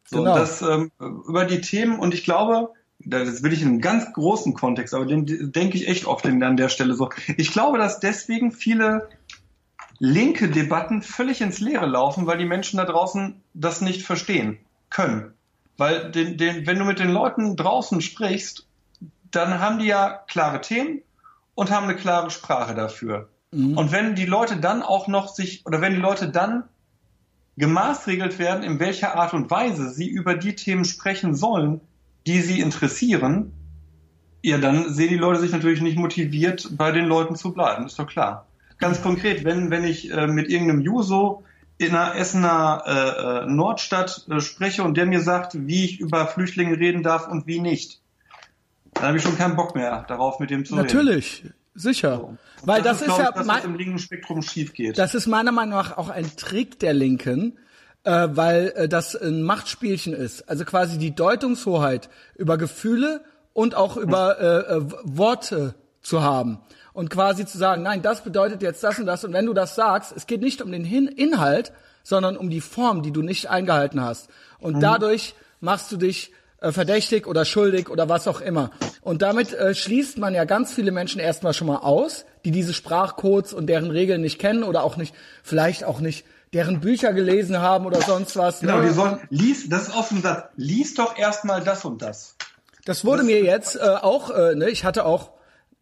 So, 0.05 0.19
genau. 0.19 0.35
das 0.35 0.63
ähm, 0.63 0.91
über 0.99 1.45
die 1.45 1.61
Themen 1.61 2.01
und 2.01 2.15
ich 2.15 2.25
glaube, 2.25 2.71
das 2.99 3.43
will 3.43 3.53
ich 3.53 3.63
in 3.63 3.69
einem 3.69 3.81
ganz 3.81 4.13
großen 4.13 4.55
Kontext, 4.55 4.93
aber 4.93 5.07
den 5.07 5.53
denke 5.53 5.77
ich 5.77 5.89
echt 5.89 6.07
oft 6.07 6.27
an 6.27 6.57
der 6.57 6.69
Stelle 6.69 6.95
so. 6.95 7.11
Ich 7.37 7.53
glaube, 7.53 7.79
dass 7.79 8.01
deswegen 8.01 8.53
viele 8.53 9.09
linke 9.99 10.49
Debatten 10.49 11.03
völlig 11.03 11.41
ins 11.41 11.61
Leere 11.61 11.87
laufen, 11.87 12.27
weil 12.27 12.39
die 12.39 12.45
Menschen 12.45 12.79
da 12.79 12.85
draußen 12.85 13.41
das 13.55 13.81
nicht 13.81 14.03
verstehen 14.03 14.59
können. 14.89 15.33
Weil 15.77 16.11
den, 16.11 16.37
den, 16.37 16.67
wenn 16.67 16.79
du 16.79 16.85
mit 16.85 16.99
den 16.99 17.11
Leuten 17.11 17.57
draußen 17.57 18.01
sprichst, 18.01 18.67
dann 19.31 19.61
haben 19.61 19.79
die 19.79 19.87
ja 19.87 20.23
klare 20.29 20.61
Themen 20.61 21.03
und 21.55 21.71
haben 21.71 21.85
eine 21.85 21.97
klare 21.97 22.31
Sprache 22.31 22.75
dafür. 22.75 23.29
Mhm. 23.53 23.77
Und 23.77 23.93
wenn 23.93 24.15
die 24.15 24.27
Leute 24.27 24.57
dann 24.57 24.83
auch 24.83 25.09
noch 25.09 25.29
sich, 25.29 25.67
oder 25.67 25.81
wenn 25.81 25.95
die 25.95 26.01
Leute 26.01 26.29
dann 26.29 26.65
gemaßregelt 27.57 28.39
werden, 28.39 28.63
in 28.63 28.81
welcher 28.81 29.17
Art 29.17 29.35
und 29.35 29.51
Weise 29.51 29.91
sie 29.91 30.09
über 30.09 30.35
die 30.35 30.55
Themen 30.55 30.85
sprechen 30.85 31.35
sollen, 31.35 31.81
die 32.27 32.41
sie 32.41 32.61
interessieren, 32.61 33.53
ja, 34.43 34.57
dann 34.59 34.95
sehen 34.95 35.11
die 35.11 35.17
Leute 35.17 35.41
sich 35.41 35.53
natürlich 35.53 35.83
nicht 35.83 35.99
motiviert, 35.99 36.71
bei 36.77 36.93
den 36.93 37.05
Leuten 37.05 37.37
zu 37.37 37.53
bleiben, 37.53 37.87
ist 37.87 37.99
doch 37.99 38.07
klar 38.07 38.47
ganz 38.81 39.03
konkret, 39.03 39.45
wenn, 39.45 39.71
wenn 39.71 39.85
ich 39.85 40.11
äh, 40.11 40.27
mit 40.27 40.49
irgendeinem 40.49 40.81
Juso 40.81 41.45
in 41.79 41.95
einer 41.95 42.17
Essener 42.17 42.83
äh, 42.85 43.45
äh, 43.45 43.47
Nordstadt 43.47 44.27
äh, 44.29 44.41
spreche 44.41 44.83
und 44.83 44.97
der 44.97 45.07
mir 45.07 45.21
sagt, 45.21 45.67
wie 45.67 45.85
ich 45.85 46.01
über 46.01 46.27
Flüchtlinge 46.27 46.79
reden 46.79 47.03
darf 47.03 47.29
und 47.29 47.47
wie 47.47 47.61
nicht, 47.61 48.00
dann 48.95 49.05
habe 49.05 49.17
ich 49.19 49.23
schon 49.23 49.37
keinen 49.37 49.57
Bock 49.57 49.75
mehr 49.75 50.05
darauf, 50.09 50.41
mit 50.41 50.51
dem 50.51 50.65
zu 50.65 50.75
Natürlich. 50.75 51.43
reden. 51.43 51.55
Natürlich, 51.55 51.55
sicher. 51.75 52.17
So. 52.17 52.37
Weil 52.63 52.83
das, 52.83 52.99
das 52.99 53.09
ist, 53.09 53.13
ist 53.15 53.19
ja 53.19 53.33
das, 53.33 53.47
was 53.47 53.65
im 53.65 53.75
linken 53.75 53.99
Spektrum 53.99 54.43
schief 54.43 54.73
geht. 54.73 54.99
Das 54.99 55.15
ist 55.15 55.27
meiner 55.27 55.53
Meinung 55.53 55.75
nach 55.75 55.97
auch 55.97 56.09
ein 56.09 56.37
Trick 56.37 56.79
der 56.79 56.93
Linken, 56.93 57.59
äh, 58.05 58.29
weil 58.31 58.73
äh, 58.77 58.89
das 58.89 59.15
ein 59.15 59.43
Machtspielchen 59.43 60.13
ist. 60.13 60.49
Also 60.49 60.65
quasi 60.65 60.99
die 60.99 61.15
Deutungshoheit 61.15 62.09
über 62.37 62.59
Gefühle 62.59 63.23
und 63.53 63.75
auch 63.75 63.97
über 63.97 64.39
äh, 64.41 64.77
äh, 64.77 64.83
Worte 65.05 65.75
zu 66.03 66.23
haben 66.23 66.61
und 66.93 67.11
quasi 67.11 67.47
zu 67.47 67.59
sagen, 67.59 67.83
nein, 67.83 68.03
das 68.03 68.23
bedeutet 68.23 68.63
jetzt 68.63 68.83
das 68.83 68.99
und 68.99 69.07
das 69.07 69.25
und 69.25 69.33
wenn 69.33 69.47
du 69.47 69.53
das 69.53 69.75
sagst, 69.75 70.13
es 70.17 70.27
geht 70.27 70.41
nicht 70.41 70.63
um 70.63 70.73
den 70.73 70.85
Hin 70.85 71.07
Inhalt, 71.07 71.73
sondern 72.03 72.37
um 72.37 72.51
die 72.51 72.61
Form, 72.61 73.03
die 73.03 73.13
du 73.13 73.23
nicht 73.23 73.49
eingehalten 73.51 74.01
hast. 74.01 74.31
Und 74.59 74.77
mhm. 74.77 74.81
dadurch 74.81 75.35
machst 75.61 75.93
du 75.93 75.97
dich 75.97 76.33
äh, 76.61 76.73
verdächtig 76.73 77.27
oder 77.27 77.45
schuldig 77.45 77.89
oder 77.89 78.09
was 78.09 78.29
auch 78.29 78.41
immer. 78.41 78.71
Und 79.03 79.23
damit 79.23 79.53
äh, 79.55 79.75
schließt 79.75 80.19
man 80.19 80.35
ja 80.35 80.45
ganz 80.45 80.73
viele 80.73 80.93
Menschen 80.93 81.21
erstmal 81.21 81.55
schon 81.55 81.67
mal 81.67 81.79
aus, 81.79 82.25
die 82.45 82.51
diese 82.51 82.75
Sprachcodes 82.75 83.53
und 83.53 83.67
deren 83.67 83.91
Regeln 83.91 84.21
nicht 84.21 84.39
kennen 84.39 84.63
oder 84.63 84.85
auch 84.85 84.97
nicht, 84.97 85.15
vielleicht 85.43 85.85
auch 85.85 86.01
nicht 86.01 86.25
deren 86.53 86.81
Bücher 86.81 87.13
gelesen 87.13 87.61
haben 87.61 87.87
oder 87.87 88.03
sonst 88.03 88.37
was. 88.37 88.61
Genau, 88.61 88.79
ne? 88.79 88.89
die 88.89 88.95
sollen, 88.95 89.21
lies, 89.31 89.69
das 89.69 89.89
ist 89.89 89.97
offen 89.97 90.21
Satz, 90.21 90.49
lies 90.57 90.95
doch 90.95 91.17
erstmal 91.17 91.63
das 91.63 91.85
und 91.85 92.03
das. 92.03 92.37
Das 92.85 93.05
wurde 93.05 93.19
das, 93.19 93.27
mir 93.27 93.43
jetzt 93.43 93.77
äh, 93.77 93.81
auch, 93.81 94.31
äh, 94.31 94.55
ne, 94.55 94.69
ich 94.69 94.85
hatte 94.85 95.05
auch 95.05 95.31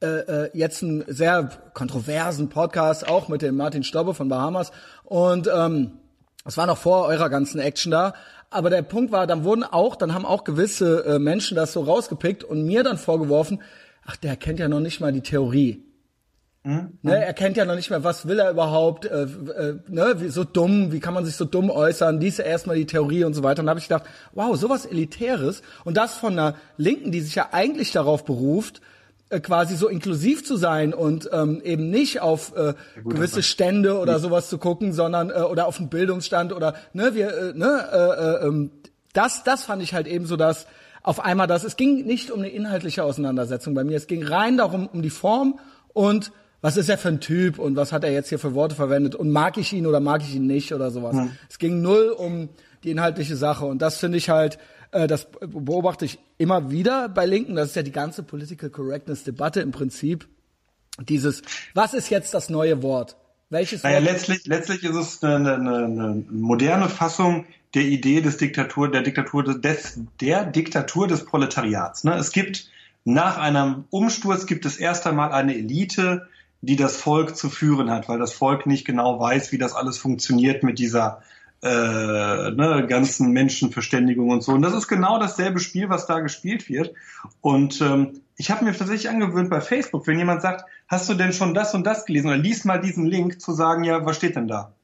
äh, 0.00 0.06
äh, 0.06 0.50
jetzt 0.52 0.82
einen 0.82 1.04
sehr 1.08 1.50
kontroversen 1.74 2.50
Podcast, 2.50 3.08
auch 3.08 3.28
mit 3.28 3.42
dem 3.42 3.56
Martin 3.56 3.82
Stobbe 3.82 4.14
von 4.14 4.28
Bahamas. 4.28 4.70
Und 5.04 5.48
ähm, 5.52 5.98
das 6.44 6.56
war 6.56 6.66
noch 6.66 6.78
vor 6.78 7.06
eurer 7.06 7.28
ganzen 7.28 7.60
Action 7.60 7.90
da. 7.90 8.14
Aber 8.50 8.70
der 8.70 8.82
Punkt 8.82 9.12
war, 9.12 9.26
dann 9.26 9.44
wurden 9.44 9.64
auch, 9.64 9.96
dann 9.96 10.14
haben 10.14 10.24
auch 10.24 10.44
gewisse 10.44 11.04
äh, 11.04 11.18
Menschen 11.18 11.56
das 11.56 11.72
so 11.72 11.82
rausgepickt 11.82 12.44
und 12.44 12.64
mir 12.64 12.82
dann 12.82 12.96
vorgeworfen, 12.96 13.62
ach, 14.06 14.16
der 14.16 14.36
kennt 14.36 14.58
ja 14.58 14.68
noch 14.68 14.80
nicht 14.80 15.00
mal 15.00 15.12
die 15.12 15.20
Theorie. 15.20 15.84
Mhm. 16.64 16.98
Ne, 17.02 17.24
er 17.24 17.34
kennt 17.34 17.56
ja 17.56 17.64
noch 17.64 17.76
nicht 17.76 17.90
mehr, 17.90 18.04
was 18.04 18.26
will 18.26 18.38
er 18.38 18.50
überhaupt, 18.50 19.04
äh, 19.04 19.22
äh, 19.22 19.78
ne, 19.88 20.16
wie, 20.18 20.28
so 20.28 20.44
dumm, 20.44 20.92
wie 20.92 21.00
kann 21.00 21.14
man 21.14 21.24
sich 21.24 21.36
so 21.36 21.44
dumm 21.44 21.70
äußern, 21.70 22.20
dies 22.20 22.38
erstmal 22.38 22.76
die 22.76 22.86
Theorie 22.86 23.24
und 23.24 23.34
so 23.34 23.42
weiter. 23.42 23.60
Und 23.60 23.66
da 23.66 23.70
habe 23.70 23.80
ich 23.80 23.88
gedacht, 23.88 24.06
wow, 24.32 24.56
sowas 24.56 24.84
Elitäres 24.84 25.62
und 25.84 25.96
das 25.96 26.16
von 26.16 26.32
einer 26.32 26.56
Linken, 26.76 27.12
die 27.12 27.20
sich 27.20 27.34
ja 27.34 27.50
eigentlich 27.52 27.92
darauf 27.92 28.24
beruft, 28.24 28.80
äh, 29.30 29.40
quasi 29.40 29.76
so 29.76 29.88
inklusiv 29.88 30.44
zu 30.44 30.56
sein 30.56 30.94
und 30.94 31.28
ähm, 31.32 31.60
eben 31.62 31.90
nicht 31.90 32.20
auf 32.20 32.56
äh, 32.56 32.74
gewisse 33.04 33.42
Stände 33.42 33.98
oder 33.98 34.18
sowas 34.18 34.48
zu 34.48 34.58
gucken, 34.58 34.92
sondern 34.92 35.30
äh, 35.30 35.34
oder 35.34 35.66
auf 35.66 35.78
einen 35.78 35.90
Bildungsstand 35.90 36.52
oder 36.52 36.74
ne 36.92 37.14
wir 37.14 37.28
äh, 37.28 37.52
ne 37.54 37.88
äh, 37.92 38.44
äh, 38.44 38.48
ähm, 38.48 38.70
das 39.12 39.44
das 39.44 39.64
fand 39.64 39.82
ich 39.82 39.94
halt 39.94 40.06
eben 40.06 40.26
so 40.26 40.36
dass 40.36 40.66
auf 41.02 41.20
einmal 41.20 41.46
das 41.46 41.64
es 41.64 41.76
ging 41.76 42.06
nicht 42.06 42.30
um 42.30 42.40
eine 42.40 42.48
inhaltliche 42.48 43.04
Auseinandersetzung 43.04 43.74
bei 43.74 43.84
mir 43.84 43.96
es 43.96 44.06
ging 44.06 44.24
rein 44.24 44.56
darum 44.56 44.86
um 44.86 45.02
die 45.02 45.10
Form 45.10 45.58
und 45.92 46.32
was 46.60 46.76
ist 46.76 46.88
er 46.88 46.98
für 46.98 47.08
ein 47.08 47.20
Typ 47.20 47.58
und 47.58 47.76
was 47.76 47.92
hat 47.92 48.04
er 48.04 48.12
jetzt 48.12 48.30
hier 48.30 48.38
für 48.38 48.54
Worte 48.54 48.74
verwendet 48.74 49.14
und 49.14 49.30
mag 49.30 49.56
ich 49.58 49.72
ihn 49.72 49.86
oder 49.86 50.00
mag 50.00 50.22
ich 50.22 50.34
ihn 50.34 50.46
nicht 50.46 50.72
oder 50.72 50.90
sowas. 50.90 51.16
Hm. 51.16 51.30
Es 51.48 51.58
ging 51.58 51.82
null 51.82 52.08
um 52.08 52.48
die 52.82 52.90
inhaltliche 52.90 53.36
Sache 53.36 53.64
und 53.64 53.80
das 53.80 53.98
finde 53.98 54.18
ich 54.18 54.28
halt 54.28 54.58
das 54.90 55.28
beobachte 55.40 56.04
ich 56.04 56.18
immer 56.38 56.70
wieder 56.70 57.08
bei 57.08 57.26
Linken. 57.26 57.54
Das 57.54 57.70
ist 57.70 57.76
ja 57.76 57.82
die 57.82 57.92
ganze 57.92 58.22
Political 58.22 58.70
Correctness 58.70 59.24
Debatte 59.24 59.60
im 59.60 59.70
Prinzip. 59.70 60.28
Dieses, 61.00 61.42
was 61.74 61.94
ist 61.94 62.10
jetzt 62.10 62.34
das 62.34 62.48
neue 62.48 62.82
Wort? 62.82 63.16
Welches 63.50 63.82
naja, 63.82 63.96
Wort? 63.96 64.04
letztlich, 64.04 64.46
letztlich 64.46 64.84
ist 64.84 64.96
es 64.96 65.22
eine, 65.22 65.54
eine, 65.54 65.84
eine 65.84 66.24
moderne 66.30 66.88
Fassung 66.88 67.46
der 67.74 67.82
Idee 67.82 68.20
des 68.20 68.36
Diktatur, 68.36 68.90
der 68.90 69.02
Diktatur 69.02 69.44
des, 69.44 70.00
der 70.20 70.44
Diktatur 70.44 71.06
des 71.06 71.24
Proletariats. 71.24 72.04
Ne? 72.04 72.14
Es 72.14 72.32
gibt 72.32 72.70
nach 73.04 73.38
einem 73.38 73.84
Umsturz 73.90 74.46
gibt 74.46 74.66
es 74.66 74.76
erst 74.76 75.06
einmal 75.06 75.32
eine 75.32 75.54
Elite, 75.54 76.28
die 76.60 76.76
das 76.76 76.96
Volk 76.96 77.36
zu 77.36 77.48
führen 77.48 77.90
hat, 77.90 78.08
weil 78.08 78.18
das 78.18 78.32
Volk 78.32 78.66
nicht 78.66 78.84
genau 78.84 79.20
weiß, 79.20 79.52
wie 79.52 79.58
das 79.58 79.74
alles 79.74 79.98
funktioniert 79.98 80.62
mit 80.62 80.78
dieser 80.78 81.22
äh, 81.62 82.50
ne, 82.50 82.86
ganzen 82.88 83.32
Menschenverständigung 83.32 84.30
und 84.30 84.42
so. 84.42 84.52
Und 84.52 84.62
das 84.62 84.74
ist 84.74 84.88
genau 84.88 85.18
dasselbe 85.18 85.58
Spiel, 85.58 85.88
was 85.88 86.06
da 86.06 86.20
gespielt 86.20 86.68
wird. 86.68 86.94
Und 87.40 87.80
ähm, 87.80 88.20
ich 88.36 88.50
habe 88.50 88.64
mir 88.64 88.72
tatsächlich 88.72 89.10
angewöhnt 89.10 89.50
bei 89.50 89.60
Facebook, 89.60 90.06
wenn 90.06 90.18
jemand 90.18 90.42
sagt, 90.42 90.64
hast 90.86 91.08
du 91.08 91.14
denn 91.14 91.32
schon 91.32 91.54
das 91.54 91.74
und 91.74 91.84
das 91.84 92.06
gelesen 92.06 92.28
oder 92.28 92.36
lies 92.36 92.64
mal 92.64 92.80
diesen 92.80 93.06
Link, 93.06 93.40
zu 93.40 93.52
sagen, 93.52 93.84
ja, 93.84 94.04
was 94.06 94.16
steht 94.16 94.36
denn 94.36 94.46
da? 94.46 94.74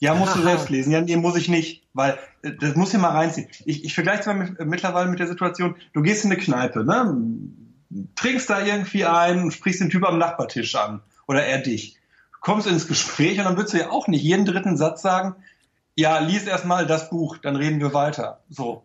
Ja, 0.00 0.14
musst 0.14 0.34
du 0.34 0.40
selbst 0.40 0.70
lesen. 0.70 0.92
Ja, 0.92 1.00
nee, 1.02 1.16
muss 1.16 1.36
ich 1.36 1.48
nicht, 1.48 1.86
weil 1.92 2.18
äh, 2.42 2.52
das 2.58 2.74
muss 2.74 2.92
ich 2.92 2.98
mal 2.98 3.10
reinziehen. 3.10 3.48
Ich, 3.64 3.84
ich 3.84 3.94
vergleiche 3.94 4.20
es 4.20 4.26
mal 4.26 4.34
mit, 4.34 4.66
mittlerweile 4.66 5.10
mit 5.10 5.20
der 5.20 5.28
Situation, 5.28 5.76
du 5.92 6.02
gehst 6.02 6.24
in 6.24 6.32
eine 6.32 6.40
Kneipe, 6.40 6.84
ne? 6.84 7.14
trinkst 8.14 8.48
da 8.48 8.64
irgendwie 8.64 9.04
ein, 9.04 9.50
sprichst 9.50 9.80
den 9.80 9.90
Typ 9.90 10.04
am 10.04 10.18
Nachbartisch 10.18 10.74
an 10.74 11.02
oder 11.26 11.44
er 11.44 11.58
dich. 11.58 11.96
Du 12.32 12.38
kommst 12.40 12.66
ins 12.66 12.88
Gespräch 12.88 13.38
und 13.38 13.44
dann 13.44 13.56
würdest 13.56 13.74
du 13.74 13.78
ja 13.78 13.90
auch 13.90 14.08
nicht 14.08 14.22
jeden 14.22 14.46
dritten 14.46 14.76
Satz 14.76 15.02
sagen, 15.02 15.36
ja, 15.96 16.18
lies 16.18 16.44
erstmal 16.44 16.86
das 16.86 17.10
Buch, 17.10 17.38
dann 17.38 17.56
reden 17.56 17.80
wir 17.80 17.92
weiter. 17.94 18.40
So. 18.48 18.84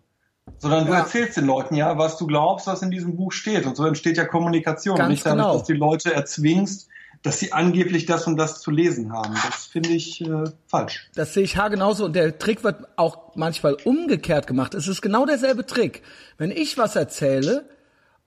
Sondern 0.57 0.85
du 0.85 0.93
Ja. 0.93 0.99
erzählst 0.99 1.37
den 1.37 1.45
Leuten 1.45 1.75
ja, 1.75 1.97
was 1.97 2.17
du 2.17 2.27
glaubst, 2.27 2.67
was 2.67 2.81
in 2.81 2.91
diesem 2.91 3.15
Buch 3.15 3.31
steht. 3.31 3.65
Und 3.65 3.75
so 3.75 3.85
entsteht 3.85 4.17
ja 4.17 4.25
Kommunikation. 4.25 4.97
Ganz 4.97 5.09
nicht 5.09 5.25
damit, 5.25 5.43
genau. 5.43 5.53
dass 5.57 5.63
die 5.63 5.73
Leute 5.73 6.13
erzwingst, 6.13 6.87
dass 7.23 7.39
sie 7.39 7.51
angeblich 7.53 8.05
das 8.05 8.27
und 8.27 8.37
das 8.37 8.61
zu 8.61 8.69
lesen 8.69 9.11
haben. 9.11 9.33
Das 9.33 9.65
finde 9.65 9.89
ich 9.89 10.21
äh, 10.21 10.43
falsch. 10.67 11.09
Das 11.15 11.33
sehe 11.33 11.43
ich 11.43 11.55
genauso. 11.55 12.05
Und 12.05 12.15
der 12.15 12.37
Trick 12.37 12.63
wird 12.63 12.87
auch 12.97 13.35
manchmal 13.35 13.75
umgekehrt 13.83 14.45
gemacht. 14.45 14.75
Es 14.75 14.87
ist 14.87 15.01
genau 15.01 15.25
derselbe 15.25 15.65
Trick. 15.65 16.03
Wenn 16.37 16.51
ich 16.51 16.77
was 16.77 16.95
erzähle 16.95 17.67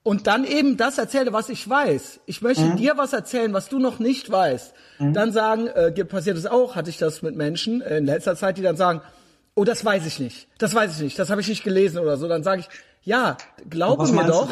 und 0.03 0.27
dann 0.27 0.45
eben 0.45 0.77
das 0.77 0.97
erzähle, 0.97 1.33
was 1.33 1.49
ich 1.49 1.67
weiß. 1.69 2.21
Ich 2.25 2.41
möchte 2.41 2.63
Mhm. 2.65 2.77
dir 2.77 2.97
was 2.97 3.13
erzählen, 3.13 3.53
was 3.53 3.69
du 3.69 3.79
noch 3.79 3.99
nicht 3.99 4.31
weißt. 4.31 4.73
Dann 4.99 5.31
sagen, 5.31 5.67
äh, 5.67 5.91
passiert 6.05 6.37
es 6.37 6.45
auch, 6.45 6.75
hatte 6.75 6.89
ich 6.89 6.97
das 6.97 7.21
mit 7.21 7.35
Menschen 7.35 7.81
äh, 7.81 7.97
in 7.97 8.05
letzter 8.05 8.35
Zeit, 8.35 8.57
die 8.57 8.61
dann 8.61 8.77
sagen, 8.77 9.01
oh, 9.55 9.63
das 9.65 9.83
weiß 9.83 10.05
ich 10.05 10.19
nicht. 10.19 10.47
Das 10.57 10.73
weiß 10.73 10.95
ich 10.95 11.01
nicht. 11.01 11.19
Das 11.19 11.29
habe 11.29 11.41
ich 11.41 11.47
nicht 11.47 11.63
gelesen 11.63 11.99
oder 11.99 12.17
so. 12.17 12.27
Dann 12.27 12.43
sage 12.43 12.61
ich, 12.61 12.69
ja, 13.03 13.37
glaube 13.69 14.03
Was 14.03 14.11
mir 14.11 14.25
doch. 14.25 14.49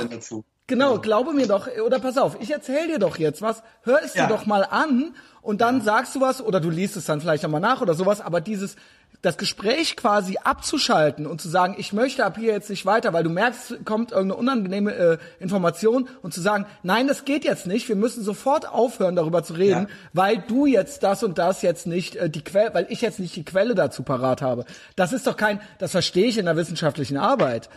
Genau, 0.70 1.00
glaube 1.00 1.32
mir 1.32 1.48
doch, 1.48 1.70
oder 1.86 1.98
pass 2.00 2.18
auf, 2.18 2.36
ich 2.42 2.52
erzähl 2.52 2.88
dir 2.88 3.00
doch 3.00 3.18
jetzt 3.18 3.42
was, 3.42 3.64
hör 3.84 4.02
es 4.04 4.16
Ja. 4.16 4.26
dir 4.28 4.34
doch 4.36 4.46
mal 4.46 4.64
an 4.70 5.16
und 5.42 5.62
dann 5.62 5.80
sagst 5.82 6.14
du 6.14 6.20
was 6.20 6.42
oder 6.42 6.60
du 6.60 6.70
liest 6.70 6.98
es 6.98 7.06
dann 7.06 7.22
vielleicht 7.22 7.44
nochmal 7.44 7.62
nach 7.62 7.80
oder 7.80 7.94
sowas, 7.94 8.20
aber 8.20 8.42
dieses, 8.42 8.76
das 9.24 9.38
Gespräch 9.38 9.98
quasi 9.98 10.38
abzuschalten 10.44 11.26
und 11.26 11.42
zu 11.42 11.50
sagen, 11.50 11.76
ich 11.78 11.92
möchte 11.92 12.24
ab 12.24 12.38
hier 12.38 12.54
jetzt 12.54 12.70
nicht 12.70 12.86
weiter, 12.86 13.14
weil 13.14 13.24
du 13.24 13.30
merkst, 13.30 13.84
kommt 13.84 14.12
irgendeine 14.12 14.40
unangenehme 14.40 14.94
äh, 14.94 15.18
Information 15.40 16.08
und 16.22 16.34
zu 16.34 16.42
sagen, 16.42 16.66
nein, 16.84 17.08
das 17.08 17.26
geht 17.26 17.44
jetzt 17.44 17.66
nicht, 17.68 17.90
wir 17.90 17.96
müssen 17.96 18.24
sofort 18.24 18.68
aufhören, 18.70 19.16
darüber 19.16 19.44
zu 19.44 19.54
reden, 19.54 19.88
Ja. 19.88 19.96
weil 20.14 20.44
du 20.48 20.66
jetzt 20.66 21.02
das 21.04 21.24
und 21.24 21.38
das 21.40 21.62
jetzt 21.64 21.88
nicht 21.88 22.16
äh, 22.16 22.30
die 22.30 22.44
Quelle, 22.44 22.74
weil 22.74 22.86
ich 22.90 23.02
jetzt 23.02 23.20
nicht 23.20 23.36
die 23.36 23.44
Quelle 23.46 23.74
dazu 23.76 24.04
parat 24.04 24.42
habe. 24.42 24.66
Das 24.96 25.14
ist 25.14 25.26
doch 25.26 25.36
kein, 25.36 25.60
das 25.80 25.92
verstehe 25.92 26.28
ich 26.28 26.38
in 26.38 26.46
der 26.46 26.56
wissenschaftlichen 26.56 27.18
Arbeit. 27.18 27.70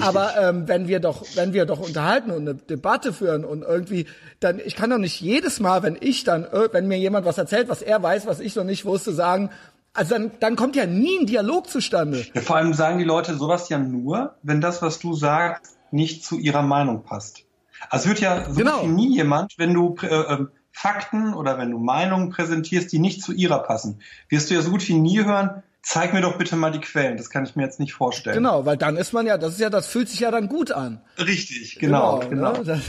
Aber 0.00 0.32
ähm, 0.40 0.66
wenn 0.66 0.88
wir 0.88 0.98
doch, 0.98 1.24
wenn 1.36 1.52
wir 1.52 1.66
doch 1.66 1.78
unterhalten 1.78 2.32
und 2.32 2.48
eine 2.48 2.54
Debatte 2.56 3.12
führen 3.12 3.44
und 3.44 3.62
irgendwie, 3.62 4.06
dann 4.40 4.58
ich 4.64 4.74
kann 4.74 4.90
doch 4.90 4.98
nicht 4.98 5.20
jedes 5.20 5.60
Mal, 5.60 5.84
wenn 5.84 5.96
ich 6.00 6.24
dann, 6.24 6.42
äh, 6.44 6.68
wenn 6.72 6.88
mir 6.88 6.98
jemand 6.98 7.26
was 7.26 7.38
erzählt, 7.38 7.68
was 7.68 7.80
er 7.80 8.02
weiß, 8.02 8.26
was 8.26 8.40
ich 8.40 8.56
noch 8.56 8.64
nicht 8.64 8.84
wusste, 8.84 9.12
sagen, 9.12 9.50
also 9.94 10.14
dann, 10.14 10.32
dann 10.40 10.56
kommt 10.56 10.76
ja 10.76 10.86
nie 10.86 11.18
ein 11.20 11.26
Dialog 11.26 11.68
zustande. 11.68 12.26
Ja, 12.34 12.40
vor 12.40 12.56
allem 12.56 12.74
sagen 12.74 12.98
die 12.98 13.04
Leute 13.04 13.34
sowas 13.36 13.68
ja 13.68 13.78
nur, 13.78 14.34
wenn 14.42 14.60
das, 14.60 14.82
was 14.82 14.98
du 14.98 15.14
sagst, 15.14 15.76
nicht 15.90 16.24
zu 16.24 16.38
ihrer 16.38 16.62
Meinung 16.62 17.04
passt. 17.04 17.44
Also 17.90 18.08
wird 18.08 18.20
ja 18.20 18.44
so 18.50 18.54
Genau. 18.60 18.80
gut 18.80 18.88
wie 18.90 18.92
nie 18.92 19.14
jemand, 19.16 19.54
wenn 19.58 19.72
du 19.74 19.94
äh, 20.02 20.06
ähm, 20.08 20.48
Fakten 20.72 21.34
oder 21.34 21.56
wenn 21.58 21.70
du 21.70 21.78
Meinungen 21.78 22.30
präsentierst, 22.30 22.90
die 22.92 22.98
nicht 22.98 23.22
zu 23.22 23.32
ihrer 23.32 23.60
passen, 23.60 24.00
wirst 24.28 24.50
du 24.50 24.54
ja 24.54 24.60
so 24.62 24.70
gut 24.70 24.86
wie 24.88 24.94
nie 24.94 25.22
hören, 25.24 25.62
zeig 25.82 26.12
mir 26.14 26.20
doch 26.22 26.36
bitte 26.38 26.56
mal 26.56 26.72
die 26.72 26.80
Quellen. 26.80 27.16
Das 27.16 27.30
kann 27.30 27.44
ich 27.44 27.54
mir 27.54 27.62
jetzt 27.62 27.78
nicht 27.78 27.92
vorstellen. 27.92 28.36
Genau, 28.38 28.64
weil 28.66 28.76
dann 28.76 28.96
ist 28.96 29.12
man 29.12 29.26
ja, 29.26 29.38
das 29.38 29.52
ist 29.54 29.60
ja, 29.60 29.70
das 29.70 29.86
fühlt 29.86 30.08
sich 30.08 30.20
ja 30.20 30.30
dann 30.32 30.48
gut 30.48 30.72
an. 30.72 31.00
Richtig, 31.18 31.76
genau, 31.78 32.20
genau. 32.28 32.52
Ne? 32.62 32.64
Das, 32.64 32.80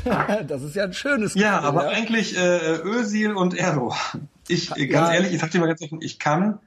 das 0.48 0.64
ist 0.64 0.76
ja 0.76 0.86
ein 0.86 0.94
schönes 0.94 1.36
Ja, 1.36 1.58
Gefühl, 1.58 1.68
aber 1.68 1.90
eigentlich 1.90 2.36
äh, 2.38 2.78
Özil 2.84 3.34
und 3.36 3.54
Erdogan. 3.54 4.30
Ich, 4.48 4.70
ganz 4.70 5.10
Ja. 5.10 5.12
ehrlich, 5.14 5.34
ich 5.34 5.40
sag 5.42 5.52
dir 5.52 5.60
mal 5.60 5.68
ganz 5.68 5.82
offen, 5.82 6.00
ich 6.02 6.18
kann 6.20 6.60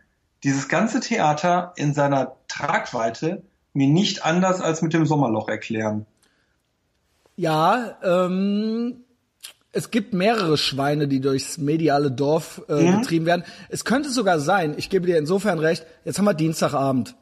dieses 0.45 0.69
ganze 0.69 1.01
Theater 1.01 1.73
in 1.77 1.95
seiner 1.95 2.37
Tragweite 2.49 3.43
mir 3.75 3.89
nicht 3.89 4.25
anders 4.25 4.61
als 4.61 4.83
mit 4.83 4.93
dem 4.93 5.07
Sommerloch 5.07 5.49
erklären. 5.49 6.07
Ja, 7.37 7.97
ähm, 8.03 9.05
es 9.73 9.91
gibt 9.91 10.13
mehrere 10.15 10.57
Schweine, 10.57 11.07
die 11.09 11.21
durchs 11.21 11.59
mediale 11.59 12.11
Dorf 12.11 12.63
äh, 12.69 12.83
Mhm. 12.83 13.01
getrieben 13.01 13.27
werden. 13.27 13.45
Es 13.69 13.85
könnte 13.85 14.11
sogar 14.11 14.41
sein, 14.41 14.75
ich 14.77 14.91
gebe 14.91 15.07
dir 15.07 15.19
insofern 15.19 15.59
recht, 15.59 15.87
jetzt 16.05 16.19
haben 16.19 16.25
wir 16.25 16.35
Dienstagabend. 16.35 17.15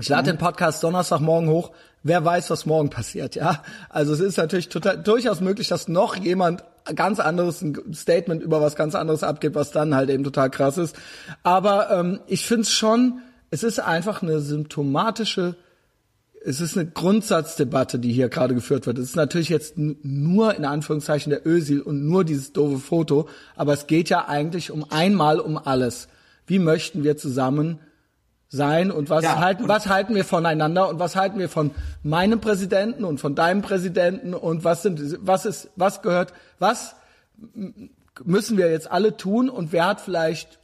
Ich 0.00 0.08
lade 0.08 0.30
den 0.30 0.38
Podcast 0.38 0.82
Donnerstagmorgen 0.82 1.50
hoch. 1.50 1.70
Wer 2.02 2.24
weiß, 2.24 2.48
was 2.50 2.66
morgen 2.66 2.88
passiert, 2.88 3.34
ja? 3.34 3.62
Also 3.90 4.14
es 4.14 4.20
ist 4.20 4.38
natürlich 4.38 4.68
total, 4.68 4.98
durchaus 5.02 5.40
möglich, 5.40 5.68
dass 5.68 5.86
noch 5.86 6.16
jemand 6.16 6.64
ganz 6.94 7.20
anderes, 7.20 7.62
ein 7.62 7.94
Statement 7.94 8.42
über 8.42 8.60
was 8.60 8.74
ganz 8.74 8.94
anderes 8.94 9.22
abgibt, 9.22 9.54
was 9.54 9.70
dann 9.70 9.94
halt 9.94 10.10
eben 10.10 10.24
total 10.24 10.50
krass 10.50 10.78
ist. 10.78 10.96
Aber 11.42 11.90
ähm, 11.90 12.20
ich 12.26 12.46
finde 12.46 12.62
es 12.62 12.72
schon, 12.72 13.20
es 13.50 13.62
ist 13.62 13.80
einfach 13.80 14.22
eine 14.22 14.40
symptomatische 14.40 15.56
es 16.44 16.60
ist 16.60 16.76
eine 16.76 16.90
Grundsatzdebatte, 16.90 17.98
die 17.98 18.12
hier 18.12 18.28
gerade 18.28 18.54
geführt 18.54 18.86
wird. 18.86 18.98
Es 18.98 19.10
ist 19.10 19.16
natürlich 19.16 19.48
jetzt 19.48 19.74
nur 19.76 20.54
in 20.56 20.64
Anführungszeichen 20.64 21.30
der 21.30 21.46
Ösil 21.46 21.80
und 21.80 22.04
nur 22.04 22.24
dieses 22.24 22.52
doofe 22.52 22.78
Foto, 22.78 23.28
aber 23.54 23.72
es 23.72 23.86
geht 23.86 24.08
ja 24.08 24.28
eigentlich 24.28 24.70
um 24.70 24.84
einmal 24.90 25.38
um 25.38 25.56
alles. 25.56 26.08
Wie 26.46 26.58
möchten 26.58 27.04
wir 27.04 27.16
zusammen 27.16 27.78
sein 28.52 28.90
und 28.90 29.08
was 29.08 29.24
Ja, 29.24 29.38
halten, 29.40 29.62
und- 29.62 29.68
was 29.70 29.86
halten 29.88 30.14
wir 30.14 30.24
voneinander 30.24 30.88
und 30.90 30.98
was 30.98 31.16
halten 31.16 31.38
wir 31.38 31.48
von 31.48 31.70
meinem 32.02 32.40
Präsidenten 32.40 33.04
und 33.04 33.18
von 33.18 33.34
deinem 33.34 33.62
Präsidenten 33.62 34.34
und 34.34 34.62
was 34.62 34.82
sind, 34.82 35.00
was 35.20 35.46
ist, 35.46 35.70
was 35.74 36.02
gehört, 36.02 36.34
was 36.58 36.94
müssen 38.22 38.58
wir 38.58 38.70
jetzt 38.70 38.90
alle 38.90 39.16
tun 39.16 39.48
und 39.48 39.72
wer 39.72 39.86
hat 39.86 40.00
vielleicht 40.02 40.60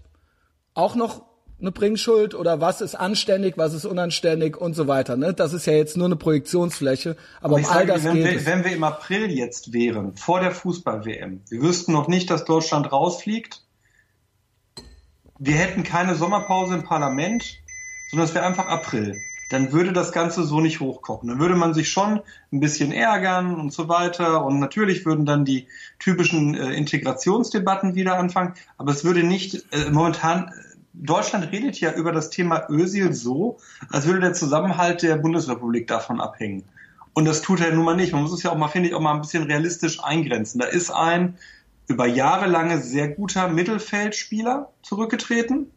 auch 0.74 0.94
noch 0.94 1.22
eine 1.60 1.72
Bringschuld 1.72 2.34
oder 2.34 2.60
was 2.60 2.82
ist 2.82 2.94
anständig, 2.94 3.56
was 3.56 3.72
ist 3.72 3.86
unanständig 3.86 4.56
und 4.56 4.74
so 4.74 4.86
weiter. 4.86 5.16
Ne? 5.16 5.32
Das 5.32 5.52
ist 5.54 5.66
ja 5.66 5.72
jetzt 5.72 5.96
nur 5.96 6.06
eine 6.06 6.14
Projektionsfläche, 6.16 7.16
aber 7.40 7.54
um 7.54 7.60
ich 7.62 7.66
all 7.68 7.74
sage, 7.78 7.86
das 7.94 8.04
wenn, 8.04 8.14
geht 8.14 8.24
wir, 8.26 8.36
es. 8.36 8.46
wenn 8.46 8.64
wir 8.64 8.72
im 8.72 8.84
April 8.84 9.30
jetzt 9.32 9.72
wären, 9.72 10.14
vor 10.14 10.40
der 10.40 10.52
Fußball-WM, 10.52 11.40
wir 11.48 11.62
wüssten 11.62 11.92
noch 11.92 12.06
nicht, 12.06 12.30
dass 12.30 12.44
Deutschland 12.44 12.92
rausfliegt, 12.92 13.62
wir 15.40 15.54
hätten 15.54 15.84
keine 15.84 16.14
Sommerpause 16.16 16.74
im 16.74 16.84
Parlament, 16.84 17.56
sondern 18.08 18.28
es 18.28 18.34
wäre 18.34 18.46
einfach 18.46 18.66
April. 18.66 19.20
Dann 19.50 19.72
würde 19.72 19.92
das 19.92 20.12
Ganze 20.12 20.44
so 20.44 20.60
nicht 20.60 20.80
hochkochen. 20.80 21.28
Dann 21.28 21.38
würde 21.38 21.54
man 21.54 21.72
sich 21.72 21.88
schon 21.88 22.20
ein 22.52 22.60
bisschen 22.60 22.92
ärgern 22.92 23.54
und 23.58 23.72
so 23.72 23.88
weiter. 23.88 24.44
Und 24.44 24.58
natürlich 24.58 25.06
würden 25.06 25.24
dann 25.24 25.44
die 25.44 25.68
typischen 25.98 26.54
äh, 26.54 26.72
Integrationsdebatten 26.74 27.94
wieder 27.94 28.18
anfangen. 28.18 28.54
Aber 28.76 28.92
es 28.92 29.04
würde 29.04 29.22
nicht, 29.22 29.66
äh, 29.72 29.90
momentan, 29.90 30.48
äh, 30.48 30.50
Deutschland 30.92 31.50
redet 31.50 31.80
ja 31.80 31.92
über 31.92 32.12
das 32.12 32.28
Thema 32.28 32.68
Ösil 32.68 33.14
so, 33.14 33.58
als 33.90 34.06
würde 34.06 34.20
der 34.20 34.34
Zusammenhalt 34.34 35.02
der 35.02 35.16
Bundesrepublik 35.16 35.86
davon 35.86 36.20
abhängen. 36.20 36.64
Und 37.14 37.24
das 37.24 37.40
tut 37.40 37.60
er 37.60 37.72
nun 37.72 37.84
mal 37.84 37.96
nicht. 37.96 38.12
Man 38.12 38.22
muss 38.22 38.32
es 38.32 38.42
ja 38.42 38.50
auch 38.50 38.58
mal, 38.58 38.68
finde 38.68 38.90
ich, 38.90 38.94
auch 38.94 39.00
mal 39.00 39.14
ein 39.14 39.20
bisschen 39.20 39.44
realistisch 39.44 40.02
eingrenzen. 40.04 40.60
Da 40.60 40.66
ist 40.66 40.90
ein 40.90 41.38
über 41.86 42.06
Jahre 42.06 42.46
lange 42.46 42.80
sehr 42.80 43.08
guter 43.08 43.48
Mittelfeldspieler 43.48 44.70
zurückgetreten, 44.82 45.70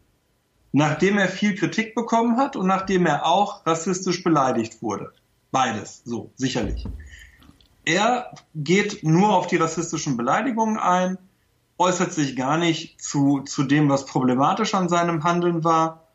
nachdem 0.72 1.18
er 1.18 1.28
viel 1.28 1.56
Kritik 1.56 1.96
bekommen 1.96 2.38
hat 2.38 2.56
und 2.56 2.68
nachdem 2.68 3.06
er 3.06 3.26
auch 3.26 3.66
rassistisch 3.66 4.24
beleidigt 4.24 4.82
wurde. 4.82 5.12
Beides, 5.52 6.02
so, 6.06 6.32
sicherlich. 6.36 6.88
Er 7.84 8.32
geht 8.56 9.04
nur 9.04 9.36
auf 9.36 9.48
die 9.48 9.58
rassistischen 9.58 10.16
Beleidigungen 10.16 10.78
ein, 10.78 11.18
äußert 11.78 12.14
sich 12.14 12.36
gar 12.36 12.58
nicht 12.58 13.02
zu, 13.02 13.42
zu 13.42 13.64
dem, 13.64 13.90
was 13.90 14.06
problematisch 14.06 14.74
an 14.76 14.88
seinem 14.88 15.24
Handeln 15.24 15.64
war. 15.64 16.08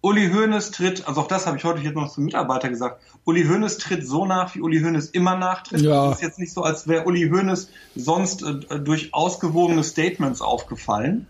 Uli 0.00 0.30
Hoeneß 0.30 0.70
tritt, 0.70 1.08
also 1.08 1.22
auch 1.22 1.26
das 1.26 1.48
habe 1.48 1.56
ich 1.56 1.64
heute 1.64 1.82
jetzt 1.82 1.96
noch 1.96 2.08
zum 2.08 2.24
Mitarbeiter 2.24 2.68
gesagt, 2.68 3.02
Uli 3.24 3.44
Hoeneß 3.44 3.78
tritt 3.78 4.06
so 4.06 4.24
nach, 4.24 4.54
wie 4.54 4.60
Uli 4.60 4.80
Hoeneß 4.80 5.10
immer 5.10 5.36
nachtritt. 5.36 5.80
Ja. 5.80 6.10
Es 6.10 6.18
ist 6.18 6.22
jetzt 6.22 6.38
nicht 6.38 6.52
so, 6.52 6.62
als 6.62 6.86
wäre 6.86 7.04
Uli 7.04 7.28
Hoeneß 7.28 7.68
sonst 7.96 8.42
äh, 8.42 8.78
durch 8.78 9.12
ausgewogene 9.12 9.82
Statements 9.82 10.40
aufgefallen. 10.40 11.26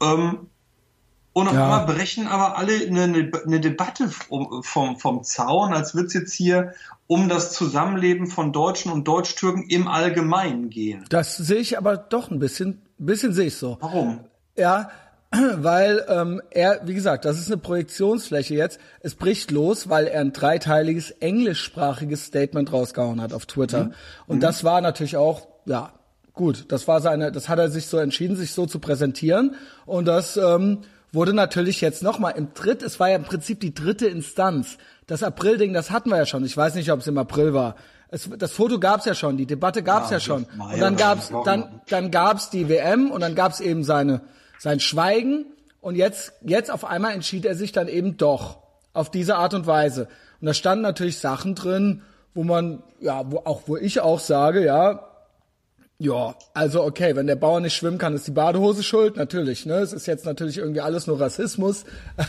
Ähm, 0.00 0.49
und 1.32 1.48
auf 1.48 1.54
Ja. 1.54 1.64
einmal 1.64 1.86
brechen 1.86 2.26
aber 2.26 2.58
alle 2.58 2.74
eine, 2.74 3.30
eine, 3.44 3.60
Debatte 3.60 4.08
vom, 4.08 4.62
vom, 4.62 4.98
vom 4.98 5.22
Zaun, 5.22 5.72
als 5.72 5.94
würde 5.94 6.08
es 6.08 6.14
jetzt 6.14 6.32
hier 6.32 6.74
um 7.06 7.28
das 7.28 7.52
Zusammenleben 7.52 8.26
von 8.26 8.52
Deutschen 8.52 8.90
und 8.90 9.06
Deutsch-Türken 9.06 9.64
im 9.68 9.88
Allgemeinen 9.88 10.70
gehen. 10.70 11.04
Das 11.08 11.36
sehe 11.36 11.58
ich 11.58 11.78
aber 11.78 11.96
doch 11.96 12.30
ein 12.30 12.38
bisschen, 12.38 12.82
ein 12.98 13.06
bisschen 13.06 13.32
sehe 13.32 13.46
ich 13.46 13.56
so. 13.56 13.78
Warum? 13.80 14.20
Ja, 14.56 14.90
weil 15.30 16.04
ähm, 16.08 16.42
er, 16.50 16.80
wie 16.84 16.94
gesagt, 16.94 17.24
das 17.24 17.38
ist 17.38 17.46
eine 17.46 17.58
Projektionsfläche 17.58 18.54
jetzt. 18.54 18.80
Es 19.00 19.14
bricht 19.14 19.52
los, 19.52 19.88
weil 19.88 20.08
er 20.08 20.20
ein 20.20 20.32
dreiteiliges 20.32 21.12
englischsprachiges 21.12 22.26
Statement 22.26 22.72
rausgehauen 22.72 23.20
hat 23.20 23.32
auf 23.32 23.46
Twitter. 23.46 23.92
Und 24.26 24.42
das 24.42 24.64
war 24.64 24.80
natürlich 24.80 25.16
auch, 25.16 25.46
ja, 25.66 25.92
gut. 26.32 26.66
Das 26.68 26.88
war 26.88 27.00
seine, 27.00 27.30
das 27.30 27.48
hat 27.48 27.60
er 27.60 27.70
sich 27.70 27.86
so 27.86 27.98
entschieden, 27.98 28.34
sich 28.34 28.52
so 28.52 28.66
zu 28.66 28.80
präsentieren. 28.80 29.54
Und 29.86 30.06
das 30.06 30.36
ähm, 30.36 30.78
wurde 31.12 31.32
natürlich 31.32 31.80
jetzt 31.80 32.02
nochmal 32.02 32.34
im 32.36 32.54
Dritt, 32.54 32.82
es 32.82 33.00
war 33.00 33.08
ja 33.08 33.16
im 33.16 33.24
Prinzip 33.24 33.60
die 33.60 33.74
dritte 33.74 34.06
Instanz. 34.06 34.78
Das 35.06 35.22
April-Ding, 35.22 35.72
das 35.72 35.90
hatten 35.90 36.10
wir 36.10 36.18
ja 36.18 36.26
schon. 36.26 36.44
Ich 36.44 36.56
weiß 36.56 36.74
nicht, 36.74 36.92
ob 36.92 37.00
es 37.00 37.06
im 37.06 37.18
April 37.18 37.52
war. 37.52 37.76
Es, 38.08 38.28
das 38.38 38.52
Foto 38.52 38.78
gab's 38.78 39.04
ja 39.04 39.14
schon, 39.14 39.36
die 39.36 39.46
Debatte 39.46 39.82
gab's 39.82 40.10
Ja, 40.10 40.16
ja, 40.16 40.20
schon. 40.20 40.44
Und 40.44 40.80
dann 40.80 40.96
gab's, 40.96 41.32
dann, 41.44 41.80
dann 41.88 42.10
gab's 42.10 42.50
die 42.50 42.68
WM 42.68 43.10
und 43.10 43.20
dann 43.20 43.34
gab's 43.34 43.60
eben 43.60 43.84
seine 43.84 44.22
sein 44.60 44.78
Schweigen 44.78 45.46
und 45.80 45.96
jetzt 45.96 46.34
jetzt 46.42 46.70
auf 46.70 46.84
einmal 46.84 47.14
entschied 47.14 47.46
er 47.46 47.54
sich 47.54 47.72
dann 47.72 47.88
eben 47.88 48.18
doch 48.18 48.58
auf 48.92 49.10
diese 49.10 49.36
Art 49.36 49.54
und 49.54 49.66
Weise 49.66 50.08
und 50.40 50.46
da 50.46 50.54
standen 50.54 50.82
natürlich 50.82 51.18
Sachen 51.18 51.54
drin, 51.54 52.02
wo 52.34 52.44
man 52.44 52.82
ja 53.00 53.22
wo 53.30 53.38
auch 53.38 53.62
wo 53.66 53.78
ich 53.78 54.00
auch 54.00 54.20
sage 54.20 54.62
ja 54.62 55.09
Ja, 56.02 56.34
also 56.54 56.82
okay, 56.82 57.14
wenn 57.14 57.26
der 57.26 57.36
Bauer 57.36 57.60
nicht 57.60 57.74
schwimmen 57.74 57.98
kann, 57.98 58.14
ist 58.14 58.26
die 58.26 58.30
Badehose 58.30 58.82
schuld, 58.82 59.16
natürlich. 59.18 59.66
Ne, 59.66 59.74
es 59.74 59.92
ist 59.92 60.06
jetzt 60.06 60.24
natürlich 60.24 60.56
irgendwie 60.56 60.80
alles 60.80 61.06
nur 61.06 61.20
Rassismus. 61.20 61.84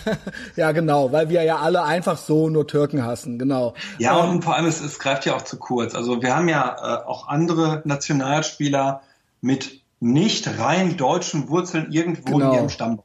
ja, 0.57 0.73
genau, 0.73 1.13
weil 1.13 1.29
wir 1.29 1.41
ja 1.43 1.59
alle 1.59 1.83
einfach 1.83 2.17
so 2.17 2.49
nur 2.49 2.67
Türken 2.67 3.05
hassen, 3.05 3.39
genau. 3.39 3.73
Ja, 3.97 4.25
ähm, 4.25 4.31
und 4.31 4.43
vor 4.43 4.57
allem 4.57 4.65
es, 4.65 4.81
es 4.81 4.99
greift 4.99 5.25
ja 5.25 5.37
auch 5.37 5.43
zu 5.43 5.55
kurz. 5.55 5.95
Also 5.95 6.21
wir 6.21 6.35
haben 6.35 6.49
ja 6.49 6.75
äh, 6.75 7.07
auch 7.07 7.29
andere 7.29 7.81
Nationalspieler 7.85 9.03
mit 9.39 9.79
nicht 10.01 10.59
rein 10.59 10.97
deutschen 10.97 11.47
Wurzeln 11.47 11.93
irgendwo 11.93 12.39
genau. 12.39 12.49
in 12.49 12.57
ihrem 12.57 12.69
Stamm. 12.69 13.01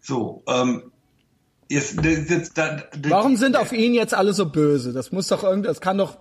So, 0.00 0.42
ähm, 0.48 0.90
jetzt, 1.68 2.02
jetzt, 2.02 2.56
da, 2.56 2.78
Warum 3.08 3.36
sind 3.36 3.58
auf 3.58 3.72
ihn 3.72 3.92
jetzt 3.92 4.14
alle 4.14 4.32
so 4.32 4.46
böse? 4.46 4.94
Das 4.94 5.12
muss 5.12 5.28
doch 5.28 5.42
irgendwie, 5.42 5.68
das 5.68 5.82
kann 5.82 5.98
doch 5.98 6.16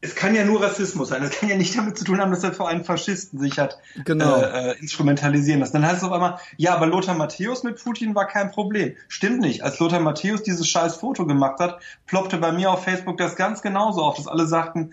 es 0.00 0.14
kann 0.14 0.34
ja 0.34 0.44
nur 0.44 0.62
Rassismus 0.62 1.08
sein. 1.08 1.22
Es 1.22 1.32
kann 1.32 1.48
ja 1.48 1.56
nicht 1.56 1.76
damit 1.76 1.98
zu 1.98 2.04
tun 2.04 2.20
haben, 2.20 2.30
dass 2.30 2.44
er 2.44 2.52
vor 2.52 2.68
allem 2.68 2.84
Faschisten 2.84 3.40
sich 3.40 3.58
hat 3.58 3.78
genau. 4.04 4.40
äh, 4.40 4.70
äh, 4.70 4.78
instrumentalisieren 4.78 5.60
lassen. 5.60 5.72
Dann 5.72 5.86
heißt 5.86 5.98
es 5.98 6.04
auf 6.04 6.12
einmal, 6.12 6.38
ja, 6.56 6.74
aber 6.74 6.86
Lothar 6.86 7.16
Matthäus 7.16 7.64
mit 7.64 7.82
Putin 7.82 8.14
war 8.14 8.26
kein 8.26 8.50
Problem. 8.52 8.94
Stimmt 9.08 9.40
nicht. 9.40 9.64
Als 9.64 9.78
Lothar 9.80 10.00
Matthäus 10.00 10.42
dieses 10.42 10.68
scheiß 10.68 10.96
Foto 10.96 11.26
gemacht 11.26 11.58
hat, 11.58 11.80
ploppte 12.06 12.38
bei 12.38 12.52
mir 12.52 12.70
auf 12.70 12.84
Facebook 12.84 13.18
das 13.18 13.34
ganz 13.34 13.60
genauso 13.60 14.02
auf, 14.02 14.16
dass 14.16 14.28
alle 14.28 14.46
sagten, 14.46 14.92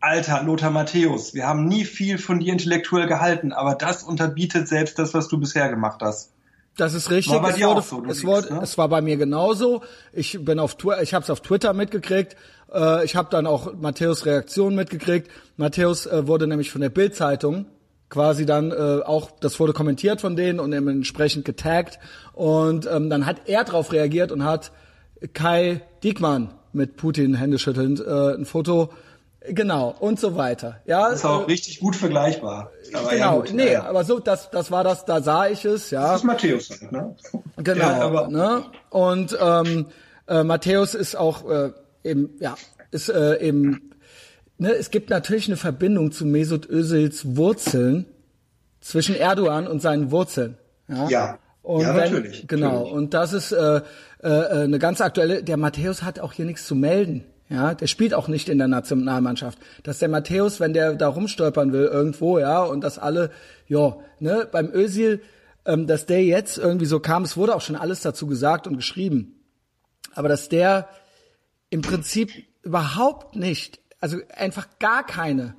Alter, 0.00 0.42
Lothar 0.42 0.70
Matthäus, 0.70 1.34
wir 1.34 1.46
haben 1.46 1.66
nie 1.66 1.84
viel 1.84 2.18
von 2.18 2.40
dir 2.40 2.52
intellektuell 2.52 3.06
gehalten, 3.06 3.52
aber 3.52 3.74
das 3.74 4.02
unterbietet 4.02 4.68
selbst 4.68 4.98
das, 4.98 5.14
was 5.14 5.28
du 5.28 5.38
bisher 5.38 5.68
gemacht 5.68 6.00
hast. 6.02 6.32
Das 6.76 6.92
ist 6.92 7.10
richtig. 7.10 7.32
War 7.32 7.40
bei 7.40 7.50
es, 7.50 7.56
dir 7.56 7.68
wurde, 7.68 7.80
auch 7.80 7.84
so, 7.84 8.04
es, 8.04 8.24
wurde, 8.24 8.54
ne? 8.54 8.60
es 8.62 8.76
war 8.76 8.88
bei 8.88 9.00
mir 9.00 9.16
genauso. 9.16 9.82
Ich 10.12 10.38
bin 10.44 10.58
auf 10.58 10.76
Twitter, 10.76 11.02
ich 11.02 11.14
habe 11.14 11.22
es 11.22 11.30
auf 11.30 11.40
Twitter 11.40 11.72
mitgekriegt. 11.72 12.36
Äh, 12.76 13.04
ich 13.04 13.16
habe 13.16 13.28
dann 13.30 13.46
auch 13.46 13.72
Matthäus 13.74 14.26
Reaktion 14.26 14.74
mitgekriegt. 14.74 15.30
Matthäus 15.56 16.06
äh, 16.06 16.26
wurde 16.26 16.46
nämlich 16.46 16.70
von 16.70 16.80
der 16.80 16.90
Bild-Zeitung 16.90 17.66
quasi 18.08 18.46
dann 18.46 18.70
äh, 18.70 19.02
auch, 19.04 19.30
das 19.40 19.58
wurde 19.58 19.72
kommentiert 19.72 20.20
von 20.20 20.36
denen 20.36 20.60
und 20.60 20.72
entsprechend 20.72 21.44
getaggt. 21.44 21.98
Und 22.34 22.86
ähm, 22.86 23.10
dann 23.10 23.26
hat 23.26 23.42
er 23.46 23.64
darauf 23.64 23.92
reagiert 23.92 24.30
und 24.30 24.44
hat 24.44 24.70
Kai 25.32 25.80
Diekmann 26.04 26.54
mit 26.72 26.96
Putin 26.96 27.34
händeschüttelnd 27.34 28.00
äh, 28.00 28.34
ein 28.34 28.44
Foto 28.44 28.90
Genau, 29.48 29.94
und 30.00 30.18
so 30.18 30.36
weiter. 30.36 30.80
Ja, 30.86 31.08
das 31.08 31.20
ist 31.20 31.24
auch 31.24 31.42
äh, 31.42 31.44
richtig 31.44 31.78
gut 31.78 31.94
vergleichbar. 31.94 32.72
Aber 32.92 33.10
genau, 33.10 33.16
ja, 33.16 33.36
gut, 33.36 33.52
nee, 33.52 33.72
ja. 33.74 33.84
aber 33.84 34.04
so, 34.04 34.18
das, 34.18 34.50
das 34.50 34.72
war 34.72 34.82
das, 34.82 35.04
da 35.04 35.22
sah 35.22 35.46
ich 35.46 35.64
es, 35.64 35.90
ja. 35.90 36.02
Das 36.02 36.16
ist 36.16 36.24
Matthäus, 36.24 36.70
ne? 36.90 37.14
Genau, 37.56 37.84
ja, 37.84 38.00
aber, 38.00 38.28
ne? 38.28 38.64
Und 38.90 39.38
ähm, 39.40 39.86
äh, 40.26 40.42
Matthäus 40.42 40.94
ist 40.94 41.16
auch 41.16 41.48
äh, 41.48 41.70
eben, 42.06 42.30
ja, 42.40 42.56
ist 42.90 43.08
äh, 43.08 43.40
eben, 43.40 43.90
ne, 44.58 44.72
es 44.72 44.90
gibt 44.90 45.10
natürlich 45.10 45.48
eine 45.48 45.56
Verbindung 45.56 46.12
zu 46.12 46.24
Mesut 46.24 46.68
Özils 46.68 47.36
Wurzeln 47.36 48.06
zwischen 48.80 49.16
Erdogan 49.16 49.66
und 49.66 49.82
seinen 49.82 50.10
Wurzeln. 50.10 50.56
Ja. 50.88 51.08
ja. 51.08 51.38
Und 51.62 51.82
ja, 51.82 51.96
wenn, 51.96 52.12
natürlich. 52.12 52.46
Genau. 52.46 52.72
Natürlich. 52.72 52.92
Und 52.92 53.14
das 53.14 53.32
ist 53.32 53.52
äh, 53.52 53.80
äh, 54.22 54.28
eine 54.28 54.78
ganz 54.78 55.00
aktuelle. 55.00 55.42
Der 55.42 55.56
Matthäus 55.56 56.04
hat 56.04 56.20
auch 56.20 56.32
hier 56.32 56.44
nichts 56.44 56.66
zu 56.66 56.76
melden. 56.76 57.24
Ja, 57.48 57.74
der 57.74 57.86
spielt 57.86 58.12
auch 58.12 58.26
nicht 58.26 58.48
in 58.48 58.58
der 58.58 58.66
Nationalmannschaft. 58.66 59.58
Dass 59.84 60.00
der 60.00 60.08
Matthäus, 60.08 60.58
wenn 60.58 60.72
der 60.72 60.94
da 60.94 61.08
rumstolpern 61.08 61.72
will 61.72 61.84
irgendwo, 61.84 62.38
ja, 62.38 62.62
und 62.62 62.82
dass 62.82 62.98
alle, 62.98 63.30
ja, 63.68 63.96
ne, 64.18 64.48
beim 64.50 64.72
Özil, 64.72 65.20
ähm, 65.64 65.86
dass 65.86 66.06
der 66.06 66.24
jetzt 66.24 66.58
irgendwie 66.58 66.86
so 66.86 66.98
kam, 66.98 67.22
es 67.22 67.36
wurde 67.36 67.54
auch 67.54 67.60
schon 67.60 67.76
alles 67.76 68.00
dazu 68.00 68.26
gesagt 68.26 68.66
und 68.66 68.76
geschrieben. 68.76 69.44
Aber 70.14 70.28
dass 70.28 70.48
der 70.48 70.88
im 71.70 71.82
Prinzip 71.82 72.32
überhaupt 72.62 73.36
nicht, 73.36 73.80
also 74.00 74.18
einfach 74.34 74.68
gar 74.78 75.04
keine 75.04 75.56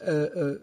äh, 0.00 0.10
äh, 0.10 0.60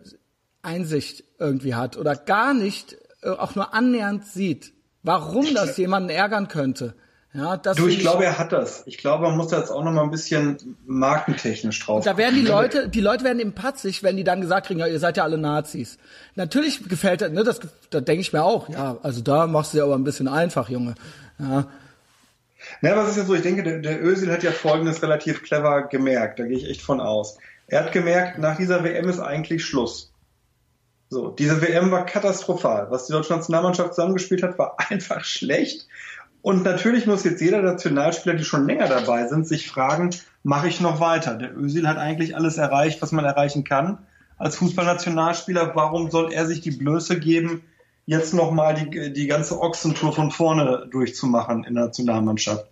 Einsicht 0.61 1.23
irgendwie 1.39 1.75
hat 1.75 1.97
oder 1.97 2.15
gar 2.15 2.53
nicht 2.53 2.97
äh, 3.23 3.29
auch 3.29 3.55
nur 3.55 3.73
annähernd 3.73 4.25
sieht, 4.25 4.73
warum 5.03 5.53
das 5.53 5.77
jemanden 5.77 6.09
ärgern 6.09 6.47
könnte. 6.47 6.95
Ja, 7.33 7.55
das 7.55 7.77
du, 7.77 7.87
ich 7.87 7.99
glaube, 7.99 8.25
er 8.25 8.37
hat 8.37 8.51
das. 8.51 8.83
Ich 8.87 8.97
glaube, 8.97 9.23
man 9.23 9.37
muss 9.37 9.47
da 9.47 9.59
jetzt 9.59 9.71
auch 9.71 9.83
noch 9.85 9.93
mal 9.93 10.03
ein 10.03 10.11
bisschen 10.11 10.77
markentechnisch 10.85 11.79
drauf. 11.79 12.03
Da 12.03 12.17
werden 12.17 12.35
die 12.35 12.45
Leute, 12.45 12.89
die 12.89 12.99
Leute 12.99 13.23
werden 13.23 13.39
eben 13.39 13.53
patzig, 13.53 14.03
wenn 14.03 14.17
die 14.17 14.25
dann 14.25 14.41
gesagt 14.41 14.67
kriegen, 14.67 14.81
ja, 14.81 14.87
ihr 14.87 14.99
seid 14.99 15.15
ja 15.15 15.23
alle 15.23 15.37
Nazis. 15.37 15.97
Natürlich 16.35 16.89
gefällt 16.89 17.21
das, 17.21 17.31
ne, 17.31 17.45
das, 17.45 17.61
da 17.89 18.01
denke 18.01 18.19
ich 18.19 18.33
mir 18.33 18.43
auch, 18.43 18.67
ja, 18.67 18.97
also 19.01 19.21
da 19.21 19.47
machst 19.47 19.73
du 19.73 19.77
ja 19.77 19.85
aber 19.85 19.95
ein 19.95 20.03
bisschen 20.03 20.27
einfach, 20.27 20.69
Junge. 20.69 20.95
Ja. 21.39 21.67
Na, 22.81 22.95
was 22.95 23.09
ist 23.09 23.17
ja 23.17 23.25
so, 23.25 23.35
ich 23.35 23.41
denke, 23.41 23.63
der, 23.63 23.79
der 23.79 24.03
Özil 24.03 24.31
hat 24.31 24.43
ja 24.43 24.51
Folgendes 24.51 25.03
relativ 25.03 25.43
clever 25.43 25.83
gemerkt, 25.83 26.39
da 26.39 26.45
gehe 26.45 26.57
ich 26.57 26.69
echt 26.69 26.81
von 26.81 27.01
aus. 27.01 27.37
Er 27.67 27.83
hat 27.83 27.91
gemerkt, 27.91 28.39
nach 28.39 28.57
dieser 28.57 28.83
WM 28.83 29.09
ist 29.09 29.19
eigentlich 29.19 29.65
Schluss. 29.65 30.11
So, 31.09 31.29
diese 31.29 31.61
WM 31.61 31.91
war 31.91 32.05
katastrophal. 32.05 32.87
Was 32.89 33.07
die 33.07 33.13
deutsche 33.13 33.33
Nationalmannschaft 33.33 33.95
zusammengespielt 33.95 34.43
hat, 34.43 34.57
war 34.57 34.77
einfach 34.89 35.23
schlecht. 35.23 35.87
Und 36.41 36.63
natürlich 36.63 37.05
muss 37.05 37.23
jetzt 37.23 37.41
jeder 37.41 37.61
Nationalspieler, 37.61 38.35
die 38.35 38.45
schon 38.45 38.65
länger 38.65 38.87
dabei 38.87 39.27
sind, 39.27 39.47
sich 39.47 39.69
fragen, 39.69 40.09
mache 40.43 40.67
ich 40.67 40.81
noch 40.81 40.99
weiter? 40.99 41.35
Der 41.35 41.55
Özil 41.55 41.87
hat 41.87 41.97
eigentlich 41.97 42.35
alles 42.35 42.57
erreicht, 42.57 43.01
was 43.01 43.11
man 43.11 43.25
erreichen 43.25 43.63
kann. 43.63 43.99
Als 44.37 44.55
Fußballnationalspieler, 44.55 45.75
warum 45.75 46.09
soll 46.09 46.33
er 46.33 46.47
sich 46.47 46.61
die 46.61 46.71
Blöße 46.71 47.19
geben, 47.19 47.61
jetzt 48.05 48.33
nochmal 48.33 48.73
die, 48.73 49.13
die 49.13 49.27
ganze 49.27 49.59
Ochsentour 49.59 50.13
von 50.13 50.31
vorne 50.31 50.87
durchzumachen 50.91 51.63
in 51.63 51.75
der 51.75 51.85
Nationalmannschaft? 51.85 52.65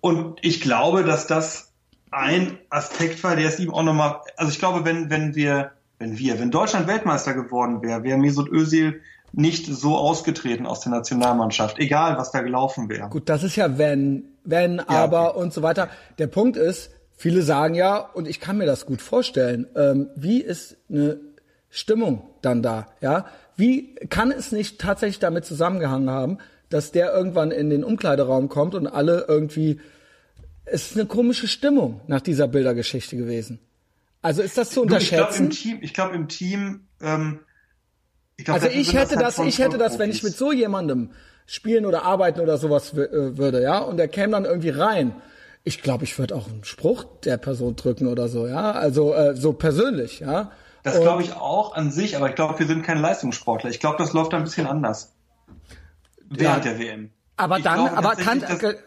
Und 0.00 0.38
ich 0.42 0.60
glaube, 0.60 1.04
dass 1.04 1.26
das 1.26 1.72
ein 2.10 2.58
Aspekt 2.70 3.22
war, 3.24 3.36
der 3.36 3.48
es 3.48 3.58
ihm 3.58 3.72
auch 3.72 3.82
nochmal, 3.82 4.20
also 4.36 4.50
ich 4.50 4.58
glaube, 4.58 4.84
wenn, 4.84 5.10
wenn 5.10 5.34
wir, 5.34 5.72
wenn 5.98 6.18
wir, 6.18 6.38
wenn 6.38 6.50
Deutschland 6.50 6.86
Weltmeister 6.86 7.34
geworden 7.34 7.82
wäre, 7.82 8.04
wäre 8.04 8.18
Mesut 8.18 8.50
Özil 8.50 9.00
nicht 9.32 9.66
so 9.66 9.96
ausgetreten 9.96 10.66
aus 10.66 10.80
der 10.80 10.92
Nationalmannschaft, 10.92 11.78
egal 11.78 12.16
was 12.16 12.30
da 12.30 12.40
gelaufen 12.40 12.88
wäre. 12.88 13.08
Gut, 13.08 13.28
das 13.28 13.42
ist 13.42 13.56
ja 13.56 13.78
wenn, 13.78 14.24
wenn, 14.44 14.76
ja, 14.78 14.86
aber 14.88 15.30
okay. 15.30 15.40
und 15.40 15.52
so 15.52 15.62
weiter. 15.62 15.88
Der 16.18 16.26
Punkt 16.26 16.56
ist, 16.56 16.90
viele 17.16 17.42
sagen 17.42 17.74
ja, 17.74 17.98
und 17.98 18.28
ich 18.28 18.40
kann 18.40 18.56
mir 18.56 18.66
das 18.66 18.86
gut 18.86 19.02
vorstellen, 19.02 19.66
ähm, 19.76 20.08
wie 20.16 20.40
ist 20.40 20.76
eine 20.88 21.18
Stimmung 21.68 22.22
dann 22.42 22.62
da, 22.62 22.86
ja? 23.00 23.26
Wie 23.56 23.94
kann 24.10 24.30
es 24.30 24.52
nicht 24.52 24.80
tatsächlich 24.80 25.18
damit 25.18 25.44
zusammengehangen 25.44 26.10
haben, 26.10 26.38
dass 26.68 26.92
der 26.92 27.12
irgendwann 27.12 27.50
in 27.50 27.70
den 27.70 27.84
Umkleideraum 27.84 28.48
kommt 28.48 28.74
und 28.74 28.86
alle 28.86 29.24
irgendwie, 29.28 29.80
es 30.64 30.90
ist 30.90 30.96
eine 30.96 31.06
komische 31.06 31.48
Stimmung 31.48 32.00
nach 32.06 32.20
dieser 32.20 32.48
Bildergeschichte 32.48 33.16
gewesen. 33.16 33.58
Also 34.22 34.42
ist 34.42 34.58
das 34.58 34.70
zu 34.70 34.82
unterschätzen? 34.82 35.12
Ich 35.12 35.18
glaube 35.18 35.36
im 35.36 35.50
Team, 35.50 35.78
ich 35.80 35.94
glaube 35.94 36.14
im 36.16 36.28
Team 36.28 36.80
ähm, 37.00 37.40
ich 38.36 38.44
glaub, 38.44 38.56
also 38.56 38.68
ich 38.68 38.92
hätte 38.92 39.16
das, 39.16 39.38
halt 39.38 39.48
ich 39.48 39.58
hätte 39.58 39.78
das, 39.78 39.98
wenn 39.98 40.10
ich 40.10 40.22
mit 40.22 40.36
so 40.36 40.52
jemandem 40.52 41.10
spielen 41.46 41.86
oder 41.86 42.02
arbeiten 42.02 42.40
oder 42.40 42.58
sowas 42.58 42.92
äh, 42.92 43.38
würde, 43.38 43.62
ja, 43.62 43.78
und 43.78 43.96
der 43.96 44.08
käme 44.08 44.32
dann 44.32 44.44
irgendwie 44.44 44.70
rein. 44.70 45.14
Ich 45.64 45.82
glaube, 45.82 46.04
ich 46.04 46.18
würde 46.18 46.34
auch 46.34 46.48
einen 46.48 46.64
Spruch 46.64 47.04
der 47.24 47.38
Person 47.38 47.76
drücken 47.76 48.06
oder 48.06 48.28
so, 48.28 48.46
ja, 48.46 48.72
also 48.72 49.14
äh, 49.14 49.34
so 49.34 49.52
persönlich, 49.52 50.20
ja. 50.20 50.52
Das 50.86 51.00
glaube 51.00 51.22
ich 51.22 51.32
auch 51.34 51.74
an 51.74 51.90
sich, 51.90 52.16
aber 52.16 52.28
ich 52.28 52.34
glaube, 52.34 52.58
wir 52.58 52.66
sind 52.66 52.82
kein 52.82 52.98
Leistungssportler. 52.98 53.70
Ich 53.70 53.80
glaube, 53.80 53.96
das 53.98 54.12
läuft 54.12 54.34
ein 54.34 54.44
bisschen 54.44 54.66
anders 54.66 55.12
während 56.28 56.64
ja, 56.64 56.72
der 56.72 56.78
WM. 56.78 57.10
Aber 57.36 57.58
ich 57.58 57.64
dann, 57.64 57.74
glaube, 57.74 57.96
aber 57.96 58.16
kann, 58.16 58.42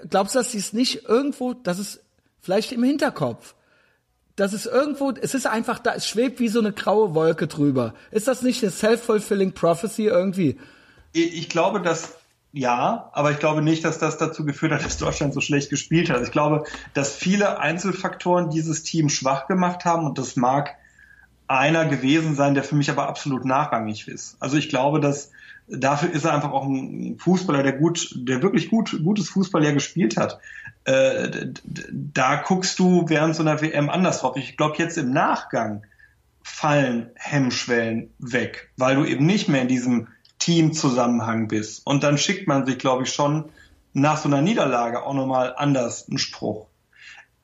glaubst 0.09 0.35
du, 0.35 0.39
dass 0.39 0.51
sie 0.51 0.57
es 0.57 0.73
nicht 0.73 1.05
irgendwo, 1.05 1.53
dass 1.53 1.77
es 1.77 2.01
vielleicht 2.41 2.71
im 2.71 2.83
Hinterkopf 2.83 3.55
das 4.39 4.53
ist 4.53 4.65
irgendwo, 4.65 5.12
es 5.12 5.33
ist 5.33 5.47
einfach 5.47 5.79
da, 5.79 5.93
es 5.93 6.07
schwebt 6.07 6.39
wie 6.39 6.47
so 6.47 6.59
eine 6.59 6.71
graue 6.71 7.13
Wolke 7.13 7.47
drüber. 7.47 7.93
Ist 8.09 8.27
das 8.27 8.41
nicht 8.41 8.63
eine 8.63 8.71
self-fulfilling 8.71 9.51
prophecy 9.51 10.05
irgendwie? 10.05 10.57
Ich 11.12 11.49
glaube, 11.49 11.81
dass 11.81 12.15
ja, 12.51 13.12
aber 13.13 13.31
ich 13.31 13.38
glaube 13.38 13.62
nicht, 13.62 13.85
dass 13.85 13.99
das 13.99 14.17
dazu 14.17 14.43
geführt 14.45 14.71
hat, 14.71 14.83
dass 14.85 14.97
Deutschland 14.97 15.33
so 15.33 15.41
schlecht 15.41 15.69
gespielt 15.69 16.09
hat. 16.09 16.23
Ich 16.23 16.31
glaube, 16.31 16.63
dass 16.93 17.13
viele 17.13 17.59
Einzelfaktoren 17.59 18.49
dieses 18.49 18.83
Team 18.83 19.09
schwach 19.09 19.47
gemacht 19.47 19.85
haben 19.85 20.05
und 20.05 20.17
das 20.17 20.35
mag 20.35 20.75
einer 21.49 21.85
gewesen 21.85 22.35
sein, 22.35 22.53
der 22.53 22.63
für 22.63 22.75
mich 22.75 22.89
aber 22.89 23.07
absolut 23.07 23.43
nachrangig 23.43 24.07
ist. 24.07 24.38
Also 24.39 24.57
ich 24.57 24.69
glaube, 24.69 24.99
dass 24.99 25.31
dafür 25.67 26.12
ist 26.12 26.25
er 26.25 26.33
einfach 26.33 26.51
auch 26.51 26.65
ein 26.65 27.17
Fußballer, 27.17 27.63
der 27.63 27.73
gut, 27.73 28.13
der 28.15 28.41
wirklich 28.41 28.69
gut, 28.69 28.99
gutes 29.03 29.29
Fußball 29.29 29.63
ja 29.63 29.71
gespielt 29.71 30.17
hat. 30.17 30.39
Äh, 30.85 31.47
da 31.91 32.35
guckst 32.35 32.77
du 32.79 33.05
während 33.07 33.35
so 33.35 33.43
einer 33.43 33.62
WM 33.62 33.89
anders 33.89 34.21
drauf. 34.21 34.38
Ich 34.38 34.57
glaube, 34.57 34.77
jetzt 34.77 34.97
im 34.97 35.12
Nachgang 35.12 35.83
fallen 36.43 37.09
Hemmschwellen 37.15 38.12
weg, 38.19 38.71
weil 38.77 38.95
du 38.95 39.05
eben 39.05 39.25
nicht 39.25 39.49
mehr 39.49 39.62
in 39.62 39.67
diesem 39.67 40.07
Teamzusammenhang 40.39 41.47
bist. 41.47 41.85
Und 41.85 42.03
dann 42.03 42.17
schickt 42.17 42.47
man 42.47 42.65
sich, 42.65 42.77
glaube 42.79 43.03
ich, 43.03 43.13
schon 43.13 43.49
nach 43.93 44.17
so 44.17 44.29
einer 44.29 44.41
Niederlage 44.41 45.03
auch 45.03 45.13
nochmal 45.13 45.53
anders 45.57 46.07
einen 46.07 46.17
Spruch. 46.17 46.68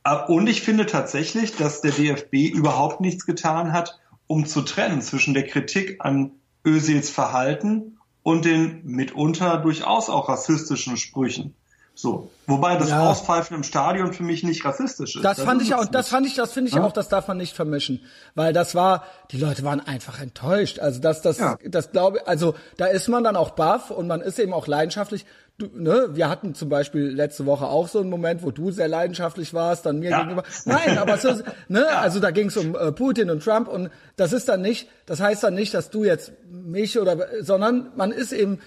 Äh, 0.06 0.16
und 0.28 0.48
ich 0.48 0.62
finde 0.62 0.86
tatsächlich, 0.86 1.56
dass 1.58 1.82
der 1.82 1.92
DFB 1.92 2.54
überhaupt 2.54 3.02
nichts 3.02 3.26
getan 3.26 3.74
hat, 3.74 4.00
um 4.28 4.46
zu 4.46 4.62
trennen 4.62 5.02
zwischen 5.02 5.34
der 5.34 5.46
Kritik 5.46 5.98
an 6.00 6.32
Özils 6.66 7.10
Verhalten 7.10 7.98
und 8.24 8.46
den 8.46 8.82
mitunter 8.86 9.58
durchaus 9.58 10.10
auch 10.10 10.30
rassistischen 10.30 10.98
Sprüchen. 10.98 11.54
So. 11.98 12.30
Wobei 12.46 12.76
das 12.76 12.90
Ja. 12.90 13.10
Auspfeifen 13.10 13.56
im 13.56 13.64
Stadion 13.64 14.12
für 14.12 14.24
mich 14.24 14.44
nicht 14.44 14.66
rassistisch 14.66 15.16
ist. 15.16 15.24
Das 15.24 15.40
fand 15.40 15.62
ich 15.62 15.70
ist 15.70 15.76
auch, 15.76 15.84
es 15.84 15.92
das 15.92 16.10
fand 16.10 16.28
ich, 16.28 16.36
das 16.36 16.52
finde 16.52 16.70
ich 16.70 16.76
Ja? 16.76 16.84
auch, 16.84 16.92
das 16.92 17.08
darf 17.08 17.28
man 17.30 17.38
nicht 17.38 17.56
vermischen, 17.56 18.02
weil 18.34 18.52
das 18.52 18.76
war, 18.76 19.04
die 19.32 19.38
Leute 19.38 19.64
waren 19.64 19.80
einfach 19.80 20.20
enttäuscht. 20.20 20.80
Also 20.80 21.00
das, 21.00 21.22
das, 21.22 21.38
Ja. 21.38 21.58
das 21.66 21.92
glaube, 21.92 22.28
also 22.28 22.54
da 22.78 22.88
ist 22.88 23.08
man 23.08 23.24
dann 23.24 23.38
auch 23.38 23.52
baff 23.52 23.92
und 23.92 24.08
man 24.08 24.20
ist 24.22 24.40
eben 24.40 24.52
auch 24.54 24.68
leidenschaftlich. 24.68 25.26
Du, 25.58 25.68
ne, 25.74 26.10
wir 26.12 26.30
hatten 26.30 26.54
zum 26.54 26.68
Beispiel 26.68 27.04
letzte 27.08 27.46
Woche 27.46 27.66
auch 27.68 27.88
so 27.88 28.02
einen 28.02 28.10
Moment, 28.10 28.44
wo 28.44 28.52
du 28.52 28.72
sehr 28.72 28.90
leidenschaftlich 28.90 29.54
warst, 29.54 29.86
dann 29.86 30.00
mir 30.00 30.10
Ja. 30.10 30.20
gegenüber. 30.20 30.44
Nein, 30.66 30.98
aber 30.98 31.18
so, 31.18 31.30
ne, 31.70 31.88
also 31.98 32.20
da 32.20 32.32
ging 32.32 32.48
es 32.48 32.58
um 32.58 32.76
äh, 32.76 32.92
Putin 32.92 33.30
und 33.30 33.42
Trump 33.42 33.70
und 33.70 33.90
das 34.18 34.34
ist 34.34 34.50
dann 34.50 34.62
nicht, 34.62 34.90
das 35.06 35.22
heißt 35.22 35.44
dann 35.44 35.54
nicht, 35.54 35.74
dass 35.74 35.90
du 35.92 36.04
jetzt 36.04 36.34
mich 36.52 37.00
oder, 37.00 37.18
sondern 37.42 37.92
man 37.96 38.12
ist 38.12 38.34
eben 38.34 38.60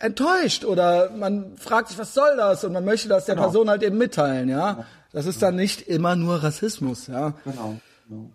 enttäuscht 0.00 0.64
oder 0.64 1.10
man 1.10 1.56
fragt 1.56 1.88
sich, 1.88 1.98
was 1.98 2.14
soll 2.14 2.36
das 2.36 2.64
und 2.64 2.72
man 2.72 2.84
möchte 2.84 3.08
das 3.08 3.26
der 3.26 3.36
Genau. 3.36 3.46
Person 3.46 3.70
halt 3.70 3.84
eben 3.84 3.96
mitteilen, 3.98 4.48
ja. 4.48 4.86
Das 5.12 5.26
ist 5.26 5.40
dann 5.40 5.54
nicht 5.54 5.82
immer 5.82 6.16
nur 6.16 6.42
Rassismus, 6.42 7.06
ja. 7.06 7.34
Genau. 7.44 7.76
genau. 8.08 8.30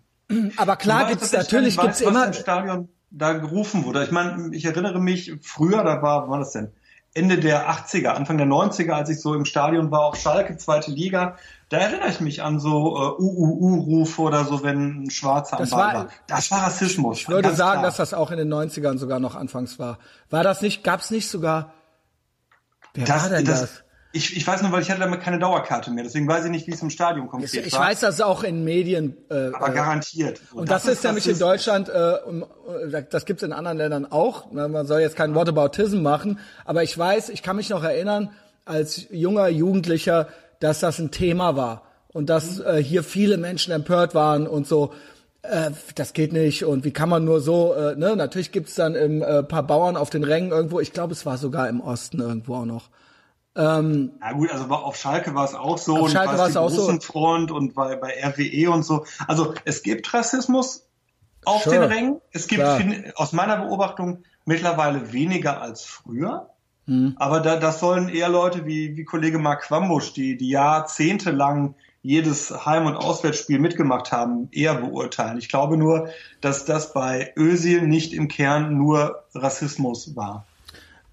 Aber 0.56 0.76
klar 0.76 1.06
gibt's 1.08 1.30
tatsächlich 1.32 1.76
natürlich 1.76 1.76
gibt's 1.76 2.00
weiß, 2.00 2.06
was 2.06 2.10
immer 2.14 2.26
im 2.28 2.32
Stadion 2.32 2.88
da 3.10 3.32
gerufen 3.34 3.84
wurde. 3.84 4.04
Ich 4.04 4.10
meine, 4.10 4.54
ich 4.56 4.64
erinnere 4.64 5.00
mich 5.00 5.34
früher, 5.42 5.84
da 5.84 6.00
war, 6.00 6.22
wann 6.22 6.30
war 6.30 6.38
das 6.38 6.52
denn? 6.52 6.72
Ende 7.12 7.38
der 7.38 7.68
80er, 7.68 8.08
Anfang 8.08 8.38
der 8.38 8.46
90er, 8.46 8.92
als 8.92 9.10
ich 9.10 9.20
so 9.20 9.34
im 9.34 9.44
Stadion 9.44 9.90
war, 9.90 10.02
auch 10.04 10.14
Schalke, 10.14 10.56
zweite 10.56 10.92
Liga, 10.92 11.36
da 11.68 11.78
erinnere 11.78 12.08
ich 12.08 12.20
mich 12.20 12.42
an 12.42 12.60
so 12.60 12.96
äh, 12.96 13.22
UUU-Rufe 13.22 14.22
oder 14.22 14.44
so, 14.44 14.62
wenn 14.62 15.04
ein 15.04 15.10
Schwarzer 15.10 15.56
Das 15.56 15.72
am 15.72 15.78
Ball 15.78 15.94
war-. 15.94 16.08
Das 16.28 16.50
war 16.52 16.62
Rassismus. 16.62 17.18
Ich 17.18 17.28
würde 17.28 17.54
sagen, 17.54 17.80
klar. 17.80 17.82
dass 17.84 17.96
das 17.96 18.14
auch 18.14 18.30
in 18.30 18.38
den 18.38 18.52
90ern 18.52 18.98
sogar 18.98 19.18
noch 19.18 19.34
anfangs 19.34 19.78
war. 19.78 19.98
War 20.30 20.44
das 20.44 20.62
nicht, 20.62 20.84
gab's 20.84 21.10
nicht 21.10 21.28
sogar, 21.28 21.72
wer 22.94 23.06
das, 23.06 23.22
war 23.22 23.30
denn 23.30 23.44
das? 23.44 23.60
das, 23.60 23.84
Ich, 24.12 24.36
ich 24.36 24.44
weiß 24.44 24.62
nur, 24.62 24.72
weil 24.72 24.82
ich 24.82 24.90
hatte 24.90 25.00
damit 25.00 25.20
keine 25.20 25.38
Dauerkarte 25.38 25.92
mehr, 25.92 26.02
deswegen 26.02 26.26
weiß 26.26 26.44
ich 26.44 26.50
nicht, 26.50 26.66
wie 26.66 26.72
es 26.72 26.82
im 26.82 26.90
Stadion 26.90 27.28
konkret 27.28 27.54
Ich, 27.54 27.66
ich 27.66 27.72
weiß, 27.72 28.00
dass 28.00 28.16
es 28.16 28.20
auch 28.20 28.42
in 28.42 28.64
Medien, 28.64 29.16
äh, 29.30 29.52
aber 29.52 29.68
äh, 29.68 29.72
garantiert. 29.72 30.40
So, 30.50 30.58
und 30.58 30.70
das, 30.70 30.84
ist 30.86 31.04
nämlich 31.04 31.28
in. 31.28 31.38
Deutschland, 31.38 31.88
äh, 31.88 32.14
äh, 32.14 33.04
das 33.08 33.24
gibt's 33.24 33.44
in 33.44 33.52
anderen 33.52 33.78
Ländern 33.78 34.10
auch. 34.10 34.50
Man 34.50 34.84
soll 34.86 35.00
jetzt 35.00 35.14
kein 35.14 35.36
Whataboutism 35.36 36.02
machen, 36.02 36.40
aber 36.64 36.82
ich 36.82 36.96
weiß, 36.96 37.28
ich 37.28 37.44
kann 37.44 37.54
mich 37.54 37.70
noch 37.70 37.84
erinnern, 37.84 38.30
als 38.64 39.06
junger 39.10 39.48
Jugendlicher, 39.48 40.28
dass 40.58 40.80
das 40.80 40.98
ein 40.98 41.12
Thema 41.12 41.54
war 41.54 41.82
und 42.08 42.30
dass 42.30 42.58
äh, 42.58 42.82
hier 42.82 43.04
viele 43.04 43.36
Menschen 43.36 43.72
empört 43.72 44.14
waren 44.16 44.48
und 44.48 44.66
so. 44.66 44.92
Äh, 45.42 45.70
das 45.94 46.14
geht 46.14 46.32
nicht 46.32 46.64
und 46.64 46.84
wie 46.84 46.90
kann 46.90 47.08
man 47.08 47.24
nur 47.24 47.40
so, 47.40 47.74
äh, 47.74 47.94
ne? 47.94 48.16
Natürlich 48.16 48.50
gibt's 48.50 48.74
dann 48.74 48.96
im 48.96 49.22
äh, 49.22 49.44
paar 49.44 49.62
Bauern 49.62 49.96
auf 49.96 50.10
den 50.10 50.24
Rängen 50.24 50.50
irgendwo, 50.50 50.80
ich 50.80 50.92
glaube, 50.92 51.12
es 51.12 51.24
war 51.24 51.38
sogar 51.38 51.68
im 51.68 51.80
Osten 51.80 52.20
irgendwo 52.20 52.56
auch 52.56 52.66
noch. 52.66 52.90
Na 53.54 54.32
gut, 54.32 54.50
also 54.50 54.64
auf 54.66 54.96
Schalke 54.96 55.34
war 55.34 55.44
es 55.44 55.54
auch 55.54 55.78
so 55.78 55.96
Auf 55.96 56.02
und 56.04 56.10
Schalke 56.10 56.38
war 56.38 56.48
es 56.48 56.56
auch 56.56 56.70
so. 56.70 57.00
Front 57.00 57.50
und 57.50 57.74
bei, 57.74 57.96
bei 57.96 58.14
RWE 58.24 58.70
und 58.70 58.84
so. 58.84 59.04
Also 59.26 59.54
es 59.64 59.82
gibt 59.82 60.12
Rassismus 60.14 60.86
auf 61.44 61.62
Sure. 61.64 61.76
den 61.76 61.84
Rängen. 61.84 62.20
Es 62.32 62.46
gibt 62.46 62.62
fin- 62.66 63.12
aus 63.16 63.32
meiner 63.32 63.56
Beobachtung 63.56 64.22
mittlerweile 64.44 65.12
weniger 65.12 65.60
als 65.60 65.84
früher. 65.84 66.50
Hm. 66.86 67.14
Aber 67.18 67.40
da, 67.40 67.56
das 67.56 67.80
sollen 67.80 68.08
eher 68.08 68.28
Leute 68.28 68.66
wie, 68.66 68.96
wie 68.96 69.04
Kollege 69.04 69.38
Mark 69.38 69.62
Quambusch, 69.62 70.12
die, 70.12 70.36
die 70.36 70.48
jahrzehntelang 70.50 71.74
jedes 72.02 72.64
Heim- 72.64 72.86
und 72.86 72.96
Auswärtsspiel 72.96 73.58
mitgemacht 73.58 74.10
haben, 74.10 74.48
eher 74.52 74.74
beurteilen. 74.74 75.36
Ich 75.38 75.48
glaube 75.50 75.76
nur, 75.76 76.08
dass 76.40 76.64
das 76.64 76.94
bei 76.94 77.32
Özil 77.36 77.82
nicht 77.82 78.14
im 78.14 78.28
Kern 78.28 78.76
nur 78.78 79.24
Rassismus 79.34 80.16
war. 80.16 80.46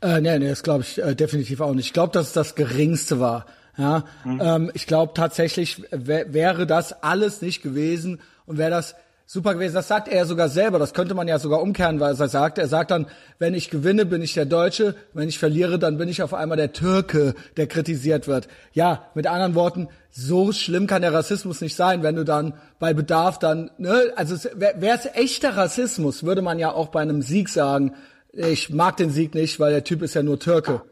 Äh, 0.02 0.22
nee, 0.22 0.38
nee, 0.40 0.50
das 0.50 0.64
glaube 0.64 0.84
ich 0.84 1.02
äh, 1.02 1.16
definitiv 1.16 1.62
auch 1.62 1.74
nicht. 1.74 1.88
Ich 1.88 1.94
glaube, 1.94 2.14
dass 2.14 2.28
es 2.28 2.34
das 2.34 2.56
geringste 2.56 3.20
war. 3.20 3.46
Ja, 3.78 4.06
ähm, 4.26 4.72
ich 4.74 4.88
glaube 4.88 5.14
tatsächlich 5.14 5.84
wär, 5.92 6.34
wäre 6.34 6.66
das 6.66 7.04
alles 7.04 7.44
nicht 7.44 7.62
gewesen 7.62 8.20
und 8.48 8.58
wäre 8.58 8.72
das 8.72 8.96
super 9.28 9.54
gewesen. 9.54 9.76
Das 9.76 9.88
sagt 9.88 10.08
er 10.08 10.18
ja 10.18 10.26
sogar 10.26 10.50
selber. 10.50 10.80
Das 10.80 10.96
könnte 10.96 11.14
man 11.14 11.28
ja 11.28 11.38
sogar 11.38 11.62
umkehren, 11.62 12.00
weil 12.00 12.16
er 12.16 12.28
sagt, 12.28 12.58
er 12.58 12.68
sagt 12.68 12.90
dann, 12.90 13.06
wenn 13.38 13.54
ich 13.54 13.70
gewinne, 13.70 14.06
bin 14.06 14.24
ich 14.24 14.34
der 14.34 14.46
Deutsche, 14.46 14.96
wenn 15.14 15.30
ich 15.30 15.38
verliere, 15.38 15.78
dann 15.78 15.98
bin 15.98 16.10
ich 16.10 16.24
auf 16.24 16.34
einmal 16.34 16.58
der 16.58 16.74
Türke, 16.74 17.36
der 17.58 17.68
kritisiert 17.68 18.28
wird. 18.28 18.48
Ja, 18.74 19.04
mit 19.14 19.28
anderen 19.28 19.54
Worten, 19.54 19.90
so 20.10 20.52
schlimm 20.54 20.88
kann 20.88 21.04
der 21.04 21.14
Rassismus 21.14 21.62
nicht 21.62 21.76
sein, 21.76 22.02
wenn 22.02 22.16
du 22.16 22.24
dann 22.24 22.54
bei 22.80 22.94
Bedarf 22.94 23.38
dann, 23.38 23.70
ne, 23.78 24.12
also 24.16 24.36
wäre 24.56 24.98
es 24.98 25.06
echter 25.14 25.56
Rassismus, 25.56 26.24
würde 26.24 26.42
man 26.42 26.58
ja 26.58 26.72
auch 26.72 26.88
bei 26.88 27.02
einem 27.02 27.22
Sieg 27.22 27.50
sagen, 27.50 27.94
ich 28.34 28.70
mag 28.70 28.98
den 28.98 29.10
Sieg 29.10 29.34
nicht, 29.34 29.60
weil 29.60 29.72
der 29.72 29.84
Typ 29.84 30.02
ist 30.02 30.14
ja 30.14 30.24
nur 30.24 30.40
Türke. 30.40 30.84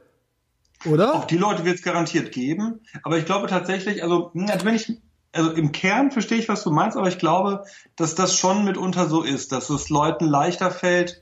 Oder? 0.85 1.15
Auch 1.15 1.25
die 1.25 1.37
Leute 1.37 1.65
wird 1.65 1.77
es 1.77 1.83
garantiert 1.83 2.31
geben. 2.31 2.81
Aber 3.03 3.17
ich 3.17 3.25
glaube 3.25 3.47
tatsächlich, 3.47 4.03
also, 4.03 4.31
hm, 4.33 4.47
also 4.49 4.65
wenn 4.65 4.75
ich, 4.75 4.91
also 5.31 5.51
im 5.51 5.71
Kern 5.71 6.11
verstehe 6.11 6.37
ich, 6.37 6.49
was 6.49 6.63
du 6.63 6.71
meinst, 6.71 6.97
aber 6.97 7.07
ich 7.07 7.17
glaube, 7.17 7.65
dass 7.95 8.15
das 8.15 8.35
schon 8.35 8.63
mitunter 8.65 9.07
so 9.07 9.23
ist, 9.23 9.51
dass 9.51 9.69
es 9.69 9.89
Leuten 9.89 10.25
leichter 10.25 10.71
fällt, 10.71 11.21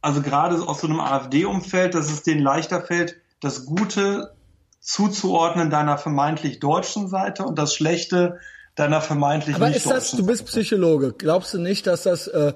also 0.00 0.22
gerade 0.22 0.56
aus 0.56 0.80
so 0.80 0.86
einem 0.86 1.00
AfD-Umfeld, 1.00 1.94
dass 1.94 2.10
es 2.10 2.22
denen 2.22 2.42
leichter 2.42 2.82
fällt, 2.82 3.16
das 3.40 3.66
Gute 3.66 4.34
zuzuordnen 4.80 5.70
deiner 5.70 5.98
vermeintlich 5.98 6.60
deutschen 6.60 7.08
Seite 7.08 7.44
und 7.44 7.58
das 7.58 7.74
Schlechte 7.74 8.38
deiner 8.76 9.00
vermeintlich 9.00 9.56
Aber 9.56 9.68
nicht 9.68 9.78
ist 9.78 9.86
das, 9.86 10.10
deutschen 10.10 10.18
du 10.18 10.26
bist. 10.26 10.46
Psychologe, 10.46 11.12
glaubst 11.12 11.52
du 11.52 11.58
nicht, 11.58 11.86
dass 11.86 12.04
das 12.04 12.28
äh, 12.28 12.52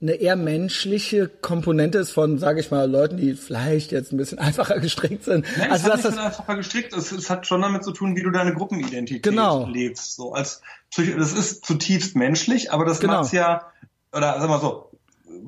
eine 0.00 0.12
eher 0.12 0.36
menschliche 0.36 1.28
Komponente 1.28 1.98
ist 1.98 2.10
von, 2.10 2.38
sage 2.38 2.60
ich 2.60 2.70
mal, 2.70 2.90
Leuten, 2.90 3.16
die 3.16 3.34
vielleicht 3.34 3.92
jetzt 3.92 4.12
ein 4.12 4.18
bisschen 4.18 4.38
einfacher 4.38 4.78
gestrickt 4.78 5.24
sind? 5.24 5.46
Nein, 5.56 5.70
also 5.72 5.88
dass 5.88 6.02
das 6.02 6.14
mit 6.14 6.24
einfacher 6.24 6.56
gestrickt. 6.56 6.92
Es, 6.94 7.12
es 7.12 7.30
hat 7.30 7.46
schon 7.46 7.62
damit 7.62 7.82
zu 7.84 7.92
tun, 7.92 8.14
wie 8.16 8.22
du 8.22 8.30
deine 8.30 8.52
Gruppenidentität 8.54 9.22
Genau. 9.22 9.66
lebst. 9.66 10.16
So 10.16 10.34
als 10.34 10.60
das 10.96 11.32
ist 11.32 11.64
zutiefst 11.64 12.14
menschlich, 12.16 12.72
aber 12.72 12.84
das 12.84 13.00
Genau. 13.00 13.14
macht's 13.14 13.32
ja, 13.32 13.72
oder 14.12 14.38
sag 14.40 14.48
mal 14.48 14.60
so, 14.60 14.90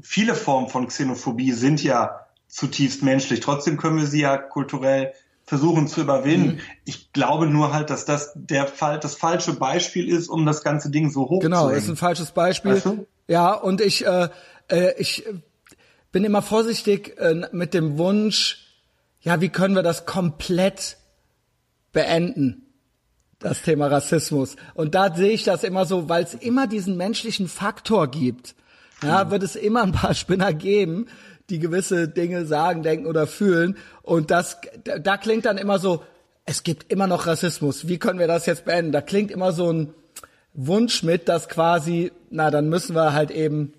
viele 0.02 0.34
Formen 0.34 0.68
von 0.68 0.86
Xenophobie 0.88 1.52
sind 1.52 1.82
ja 1.82 2.26
zutiefst 2.48 3.02
menschlich. 3.02 3.40
Trotzdem 3.40 3.76
können 3.76 3.98
wir 3.98 4.06
sie 4.06 4.22
ja 4.22 4.38
kulturell 4.38 5.12
versuchen 5.48 5.88
zu 5.88 6.02
überwinden. 6.02 6.56
Mhm. 6.56 6.60
Ich 6.84 7.12
glaube 7.12 7.46
nur 7.46 7.72
halt, 7.72 7.88
dass 7.88 8.04
das 8.04 8.32
der 8.34 8.66
Fall, 8.66 9.00
das 9.00 9.14
falsche 9.14 9.54
Beispiel 9.54 10.08
ist, 10.08 10.28
um 10.28 10.44
das 10.44 10.62
ganze 10.62 10.90
Ding 10.90 11.10
so 11.10 11.22
hoch 11.22 11.40
Genau, 11.40 11.70
ist 11.70 11.88
ein 11.88 11.96
falsches 11.96 12.32
Beispiel. 12.32 12.74
Weißt 12.74 12.84
du? 12.84 13.06
Ja, 13.28 13.54
und 13.54 13.80
ich, 13.80 14.06
äh, 14.06 14.28
äh, 14.68 14.92
ich 14.98 15.24
bin 16.12 16.24
immer 16.24 16.42
vorsichtig 16.42 17.18
äh, 17.18 17.48
mit 17.52 17.72
dem 17.72 17.96
Wunsch, 17.96 18.58
ja, 19.22 19.40
wie 19.40 19.48
können 19.48 19.74
wir 19.74 19.82
das 19.82 20.04
komplett 20.04 20.98
beenden? 21.92 22.66
Das 23.38 23.62
Thema 23.62 23.86
Rassismus. 23.86 24.56
Und 24.74 24.94
da 24.94 25.14
sehe 25.14 25.30
ich 25.30 25.44
das 25.44 25.64
immer 25.64 25.86
so, 25.86 26.10
weil 26.10 26.24
es 26.24 26.34
immer 26.34 26.66
diesen 26.66 26.96
menschlichen 26.96 27.48
Faktor 27.48 28.08
gibt. 28.08 28.54
Ja, 29.02 29.30
wird 29.30 29.44
es 29.44 29.54
immer 29.54 29.84
ein 29.84 29.92
paar 29.92 30.12
Spinner 30.14 30.52
geben, 30.52 31.06
die 31.50 31.58
gewisse 31.58 32.08
Dinge 32.08 32.44
sagen, 32.46 32.82
denken 32.82 33.06
oder 33.06 33.26
fühlen. 33.26 33.76
Und 34.02 34.30
das, 34.30 34.58
da, 34.84 34.98
da 34.98 35.16
klingt 35.16 35.46
dann 35.46 35.58
immer 35.58 35.78
so, 35.78 36.02
es 36.44 36.62
gibt 36.62 36.90
immer 36.92 37.06
noch 37.06 37.26
Rassismus. 37.26 37.88
Wie 37.88 37.98
können 37.98 38.18
wir 38.18 38.26
das 38.26 38.46
jetzt 38.46 38.64
beenden? 38.64 38.92
Da 38.92 39.00
klingt 39.00 39.30
immer 39.30 39.52
so 39.52 39.70
ein 39.72 39.94
Wunsch 40.54 41.02
mit, 41.02 41.28
dass 41.28 41.48
quasi, 41.48 42.12
na, 42.30 42.50
dann 42.50 42.68
müssen 42.68 42.94
wir 42.94 43.12
halt 43.12 43.30
eben, 43.30 43.74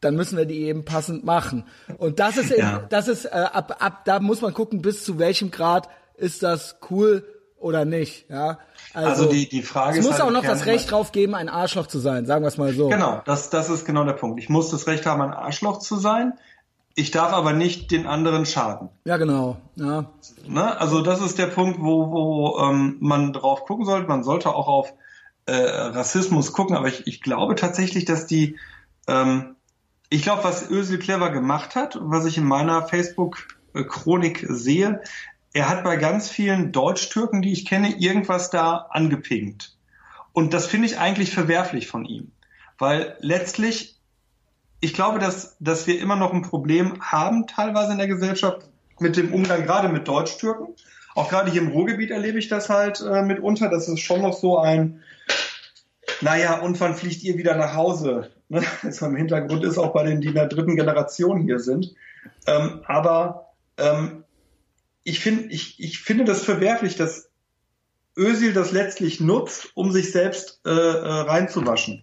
dann 0.00 0.16
müssen 0.16 0.36
wir 0.36 0.46
die 0.46 0.62
eben 0.62 0.84
passend 0.84 1.24
machen. 1.24 1.64
Und 1.98 2.20
das 2.20 2.36
ist, 2.36 2.50
eben, 2.50 2.60
Ja. 2.60 2.86
das 2.88 3.08
ist, 3.08 3.26
äh, 3.26 3.28
ab, 3.30 3.76
ab, 3.80 4.04
da 4.04 4.18
muss 4.20 4.40
man 4.40 4.54
gucken, 4.54 4.82
bis 4.82 5.04
zu 5.04 5.18
welchem 5.18 5.50
Grad 5.50 5.88
ist 6.16 6.42
das 6.42 6.76
cool 6.90 7.24
oder 7.62 7.84
nicht, 7.84 8.28
ja. 8.28 8.58
Also 8.94 9.26
die- 9.26 9.48
die 9.48 9.62
Frage 9.62 9.98
es 9.98 10.04
muss 10.04 10.14
halt 10.14 10.22
auch 10.24 10.30
noch 10.30 10.42
das 10.42 10.66
Recht 10.66 10.90
drauf 10.90 11.12
geben, 11.12 11.34
ein 11.34 11.48
Arschloch 11.48 11.86
zu 11.86 11.98
sein, 11.98 12.26
sagen 12.26 12.44
wir 12.44 12.48
es 12.48 12.58
mal 12.58 12.72
so. 12.72 12.88
Genau, 12.88 13.22
das, 13.24 13.48
das 13.50 13.70
ist 13.70 13.84
genau 13.84 14.04
der 14.04 14.12
Punkt. 14.14 14.38
Ich 14.40 14.48
muss 14.48 14.70
das 14.70 14.86
Recht 14.86 15.06
haben, 15.06 15.20
ein 15.22 15.32
Arschloch 15.32 15.78
zu 15.78 15.96
sein. 15.96 16.34
Ich 16.94 17.10
darf 17.10 17.32
aber 17.32 17.54
nicht 17.54 17.90
den 17.90 18.06
anderen 18.06 18.44
schaden. 18.44 18.90
Ja, 19.06 19.16
genau, 19.16 19.56
ja. 19.76 20.04
Ne? 20.46 20.78
Also 20.78 21.00
das 21.00 21.22
ist 21.22 21.38
der 21.38 21.46
Punkt, 21.46 21.78
wo, 21.80 22.10
wo 22.10 22.58
ähm, 22.62 22.96
man 23.00 23.32
drauf 23.32 23.64
gucken 23.64 23.86
sollte. 23.86 24.08
Man 24.08 24.22
sollte 24.24 24.50
auch 24.54 24.68
auf 24.68 24.92
äh, 25.46 25.54
Rassismus 25.54 26.52
gucken, 26.52 26.76
aber 26.76 26.88
ich, 26.88 27.06
ich 27.06 27.22
glaube 27.22 27.54
tatsächlich, 27.54 28.04
dass 28.04 28.26
die, 28.26 28.56
ähm, 29.08 29.56
ich 30.10 30.22
glaube, 30.22 30.44
was 30.44 30.70
Özil 30.70 30.98
clever 30.98 31.30
gemacht 31.30 31.74
hat, 31.76 31.98
was 32.02 32.26
ich 32.26 32.36
in 32.36 32.44
meiner 32.44 32.86
Facebook-Chronik 32.86 34.44
sehe, 34.48 35.00
er 35.52 35.68
hat 35.68 35.84
bei 35.84 35.96
ganz 35.96 36.30
vielen 36.30 36.72
Deutsch-Türken, 36.72 37.42
die 37.42 37.52
ich 37.52 37.66
kenne, 37.66 37.96
irgendwas 37.98 38.50
da 38.50 38.88
angepinkt. 38.90 39.76
Und 40.32 40.54
das 40.54 40.66
finde 40.66 40.86
ich 40.86 40.98
eigentlich 40.98 41.32
verwerflich 41.32 41.88
von 41.88 42.04
ihm. 42.04 42.32
Weil 42.78 43.16
letztlich, 43.20 43.98
ich 44.80 44.94
glaube, 44.94 45.18
dass, 45.18 45.56
dass 45.60 45.86
wir 45.86 46.00
immer 46.00 46.16
noch 46.16 46.32
ein 46.32 46.42
Problem 46.42 47.02
haben, 47.02 47.46
teilweise 47.46 47.92
in 47.92 47.98
der 47.98 48.08
Gesellschaft, 48.08 48.66
mit 48.98 49.16
dem 49.16 49.34
Umgang 49.34 49.64
gerade 49.64 49.88
mit 49.88 50.08
Deutsch-Türken. 50.08 50.74
Auch 51.14 51.28
gerade 51.28 51.50
hier 51.50 51.60
im 51.60 51.68
Ruhrgebiet 51.68 52.10
erlebe 52.10 52.38
ich 52.38 52.48
das 52.48 52.70
halt 52.70 53.00
äh, 53.00 53.22
mitunter. 53.22 53.68
Das 53.68 53.88
ist 53.88 54.00
schon 54.00 54.22
noch 54.22 54.32
so 54.32 54.58
ein, 54.58 55.02
naja, 56.22 56.60
und 56.60 56.80
wann 56.80 56.94
fliegt 56.94 57.22
ihr 57.22 57.36
wieder 57.36 57.56
nach 57.56 57.74
Hause? 57.74 58.30
Ne? 58.48 58.62
Das 58.82 59.02
im 59.02 59.16
Hintergrund 59.16 59.64
ist, 59.64 59.76
auch 59.76 59.92
bei 59.92 60.04
denen, 60.04 60.22
die 60.22 60.28
in 60.28 60.34
der 60.34 60.46
dritten 60.46 60.76
Generation 60.76 61.42
hier 61.42 61.58
sind. 61.58 61.94
Ähm, 62.46 62.80
aber 62.86 63.52
ähm, 63.76 64.21
ich, 65.04 65.20
finde 65.20 65.52
ich, 65.52 65.80
ich 65.80 66.00
finde 66.00 66.24
das 66.24 66.44
verwerflich, 66.44 66.96
dass 66.96 67.30
Özil 68.16 68.52
das 68.52 68.72
letztlich 68.72 69.20
nutzt, 69.20 69.70
um 69.74 69.90
sich 69.92 70.12
selbst 70.12 70.60
äh, 70.64 70.70
äh, 70.70 70.74
reinzuwaschen. 70.74 72.02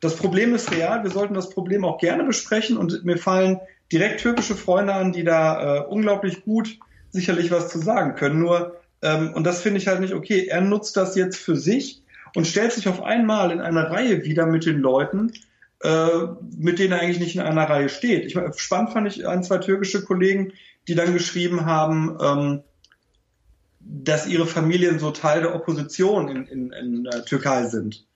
Das 0.00 0.16
Problem 0.16 0.54
ist 0.54 0.70
real, 0.70 1.02
wir 1.02 1.10
sollten 1.10 1.34
das 1.34 1.50
Problem 1.50 1.84
auch 1.84 1.98
gerne 1.98 2.24
besprechen 2.24 2.76
und 2.76 3.04
mir 3.04 3.18
fallen 3.18 3.60
direkt 3.90 4.20
türkische 4.20 4.54
Freunde 4.54 4.94
an, 4.94 5.12
die 5.12 5.24
da 5.24 5.78
äh, 5.78 5.86
unglaublich 5.86 6.44
gut 6.44 6.78
sicherlich 7.10 7.50
was 7.50 7.68
zu 7.70 7.78
sagen 7.78 8.14
können. 8.14 8.38
Nur, 8.38 8.76
ähm, 9.02 9.32
und 9.34 9.44
das 9.44 9.62
finde 9.62 9.78
ich 9.78 9.88
halt 9.88 10.00
nicht 10.00 10.14
okay, 10.14 10.46
er 10.46 10.60
nutzt 10.60 10.96
das 10.96 11.16
jetzt 11.16 11.38
für 11.38 11.56
sich 11.56 12.02
und 12.34 12.46
stellt 12.46 12.72
sich 12.72 12.88
auf 12.88 13.02
einmal 13.02 13.50
in 13.50 13.60
einer 13.60 13.90
Reihe 13.90 14.24
wieder 14.24 14.46
mit 14.46 14.66
den 14.66 14.78
Leuten, 14.78 15.32
mit 15.80 16.78
denen 16.78 16.92
er 16.92 17.00
eigentlich 17.00 17.20
nicht 17.20 17.36
in 17.36 17.42
einer 17.42 17.68
Reihe 17.70 17.88
steht. 17.88 18.24
Ich, 18.24 18.36
spannend 18.60 18.92
fand 18.92 19.06
ich 19.06 19.26
ein, 19.26 19.44
zwei 19.44 19.58
türkische 19.58 20.04
Kollegen, 20.04 20.52
die 20.88 20.94
dann 20.94 21.12
geschrieben 21.12 21.66
haben, 21.66 22.18
ähm, 22.20 22.62
dass 23.80 24.26
ihre 24.26 24.46
Familien 24.46 24.98
so 24.98 25.10
Teil 25.10 25.42
der 25.42 25.54
Opposition 25.54 26.28
in, 26.28 26.46
in, 26.46 26.72
in 26.72 27.04
der 27.04 27.24
Türkei 27.24 27.64
sind. 27.64 28.06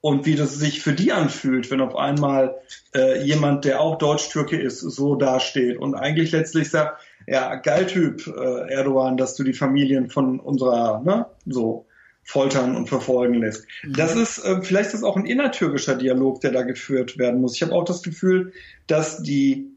Und 0.00 0.26
wie 0.26 0.34
das 0.34 0.56
sich 0.56 0.82
für 0.82 0.92
die 0.92 1.12
anfühlt, 1.12 1.70
wenn 1.70 1.80
auf 1.80 1.96
einmal 1.96 2.56
äh, 2.94 3.24
jemand, 3.24 3.64
der 3.64 3.80
auch 3.80 3.96
Deutsch-Türke 3.96 4.60
ist, 4.60 4.80
so 4.80 5.14
dasteht 5.14 5.78
und 5.78 5.94
eigentlich 5.94 6.30
letztlich 6.32 6.68
sagt, 6.68 7.00
ja, 7.26 7.54
geil 7.54 7.86
Typ, 7.86 8.26
äh, 8.26 8.70
Erdogan, 8.70 9.16
dass 9.16 9.34
du 9.34 9.44
die 9.44 9.54
Familien 9.54 10.10
von 10.10 10.40
unserer, 10.40 11.00
ne, 11.00 11.26
so 11.46 11.86
foltern 12.24 12.74
und 12.74 12.88
verfolgen 12.88 13.34
lässt. 13.34 13.66
Mhm. 13.82 13.92
Das 13.94 14.16
ist, 14.16 14.38
äh, 14.38 14.62
vielleicht 14.62 14.86
ist 14.86 14.94
das 14.94 15.02
auch 15.02 15.16
ein 15.16 15.26
innertürkischer 15.26 15.94
Dialog, 15.94 16.40
der 16.40 16.52
da 16.52 16.62
geführt 16.62 17.18
werden 17.18 17.40
muss. 17.40 17.54
Ich 17.54 17.62
habe 17.62 17.72
auch 17.72 17.84
das 17.84 18.02
Gefühl, 18.02 18.52
dass 18.86 19.22
die 19.22 19.70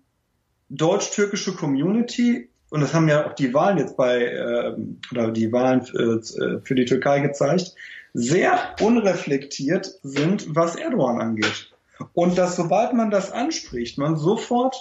deutsch-türkische 0.69 1.53
Community 1.53 2.49
und 2.69 2.81
das 2.81 2.93
haben 2.93 3.07
ja 3.07 3.27
auch 3.27 3.33
die 3.33 3.53
Wahlen 3.53 3.77
jetzt 3.77 3.95
bei, 3.95 4.23
äh, 4.23 4.75
oder 5.12 5.31
die 5.31 5.51
Wahlen 5.51 5.81
äh, 5.81 6.60
für 6.63 6.75
die 6.75 6.86
Türkei 6.86 7.21
gezeigt, 7.21 7.73
sehr 8.13 8.75
unreflektiert 8.81 9.99
sind, 10.03 10.55
was 10.55 10.75
Erdogan 10.75 11.21
angeht. 11.21 11.71
Und 12.13 12.38
dass 12.38 12.55
sobald 12.55 12.93
man 12.93 13.10
das 13.10 13.31
anspricht, 13.31 13.97
man 13.97 14.17
sofort 14.17 14.75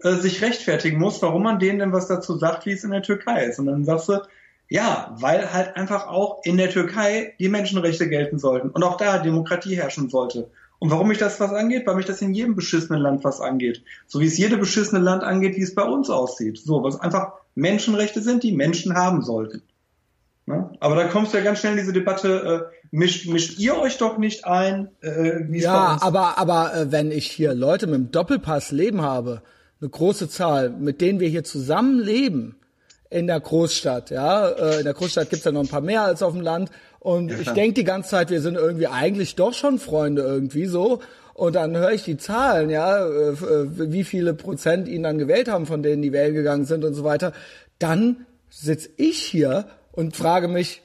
äh, 0.00 0.12
sich 0.14 0.42
rechtfertigen 0.42 0.98
muss, 0.98 1.22
warum 1.22 1.42
man 1.42 1.58
denen 1.58 1.78
denn 1.78 1.92
was 1.92 2.08
dazu 2.08 2.36
sagt, 2.36 2.66
wie 2.66 2.72
es 2.72 2.84
in 2.84 2.90
der 2.90 3.02
Türkei 3.02 3.46
ist. 3.46 3.58
Und 3.58 3.66
dann 3.66 3.84
sagst 3.84 4.08
du, 4.08 4.20
ja, 4.70 5.14
weil 5.18 5.52
halt 5.52 5.76
einfach 5.76 6.06
auch 6.06 6.42
in 6.44 6.56
der 6.56 6.70
Türkei 6.70 7.34
die 7.40 7.48
Menschenrechte 7.48 8.08
gelten 8.08 8.38
sollten 8.38 8.70
und 8.70 8.84
auch 8.84 8.96
da 8.96 9.18
Demokratie 9.18 9.76
herrschen 9.76 10.08
sollte. 10.08 10.48
Und 10.78 10.90
warum 10.90 11.08
mich 11.08 11.18
das 11.18 11.40
was 11.40 11.52
angeht? 11.52 11.86
Weil 11.86 11.96
mich 11.96 12.06
das 12.06 12.22
in 12.22 12.32
jedem 12.32 12.54
beschissenen 12.54 13.02
Land 13.02 13.24
was 13.24 13.40
angeht. 13.40 13.82
So 14.06 14.20
wie 14.20 14.26
es 14.26 14.38
jede 14.38 14.56
beschissene 14.56 15.00
Land 15.00 15.24
angeht, 15.24 15.56
wie 15.56 15.62
es 15.62 15.74
bei 15.74 15.82
uns 15.82 16.08
aussieht. 16.08 16.56
So, 16.58 16.84
was 16.84 16.98
einfach 17.00 17.32
Menschenrechte 17.56 18.22
sind, 18.22 18.44
die 18.44 18.52
Menschen 18.52 18.94
haben 18.94 19.22
sollten. 19.22 19.62
Ne? 20.46 20.70
Aber 20.78 20.94
da 20.94 21.08
kommst 21.08 21.34
du 21.34 21.38
ja 21.38 21.44
ganz 21.44 21.58
schnell 21.58 21.72
in 21.72 21.78
diese 21.78 21.92
Debatte, 21.92 22.70
äh, 22.70 22.76
mischt, 22.92 23.28
mischt 23.28 23.58
ihr 23.58 23.76
euch 23.76 23.98
doch 23.98 24.18
nicht 24.18 24.46
ein? 24.46 24.88
Äh, 25.00 25.48
wie 25.48 25.60
ja, 25.60 25.98
aber, 26.00 26.38
aber 26.38 26.74
äh, 26.74 26.92
wenn 26.92 27.10
ich 27.10 27.28
hier 27.28 27.54
Leute 27.54 27.88
mit 27.88 27.96
dem 27.96 28.10
Doppelpass 28.12 28.70
leben 28.70 29.02
habe, 29.02 29.42
eine 29.80 29.90
große 29.90 30.28
Zahl, 30.28 30.70
mit 30.70 31.00
denen 31.00 31.18
wir 31.18 31.28
hier 31.28 31.44
zusammen 31.44 31.98
leben, 31.98 32.59
in 33.10 33.26
der 33.26 33.40
Großstadt, 33.40 34.10
ja. 34.10 34.48
Äh, 34.48 34.78
in 34.78 34.84
der 34.84 34.94
Großstadt 34.94 35.28
gibt's 35.28 35.44
ja 35.44 35.52
noch 35.52 35.62
ein 35.62 35.68
paar 35.68 35.80
mehr 35.80 36.02
als 36.02 36.22
auf 36.22 36.32
dem 36.32 36.42
Land. 36.42 36.70
Und 37.00 37.30
ja, 37.30 37.38
ich 37.40 37.50
denke 37.50 37.74
die 37.74 37.84
ganze 37.84 38.10
Zeit, 38.10 38.30
wir 38.30 38.40
sind 38.40 38.54
irgendwie 38.54 38.86
eigentlich 38.86 39.34
doch 39.34 39.52
schon 39.52 39.78
Freunde 39.78 40.22
irgendwie 40.22 40.66
so. 40.66 41.00
Und 41.34 41.56
dann 41.56 41.76
höre 41.76 41.92
ich 41.92 42.04
die 42.04 42.18
Zahlen, 42.18 42.70
ja, 42.70 43.04
äh, 43.04 43.30
äh, 43.30 43.66
wie 43.92 44.04
viele 44.04 44.34
Prozent 44.34 44.88
ihn 44.88 45.02
dann 45.02 45.18
gewählt 45.18 45.48
haben, 45.48 45.66
von 45.66 45.82
denen 45.82 46.02
die 46.02 46.12
wählen 46.12 46.34
gegangen 46.34 46.66
sind 46.66 46.84
und 46.84 46.94
so 46.94 47.02
weiter. 47.02 47.32
Dann 47.78 48.26
sitz 48.48 48.88
ich 48.96 49.22
hier 49.22 49.66
und 49.92 50.16
frage 50.16 50.48
mich, 50.48 50.82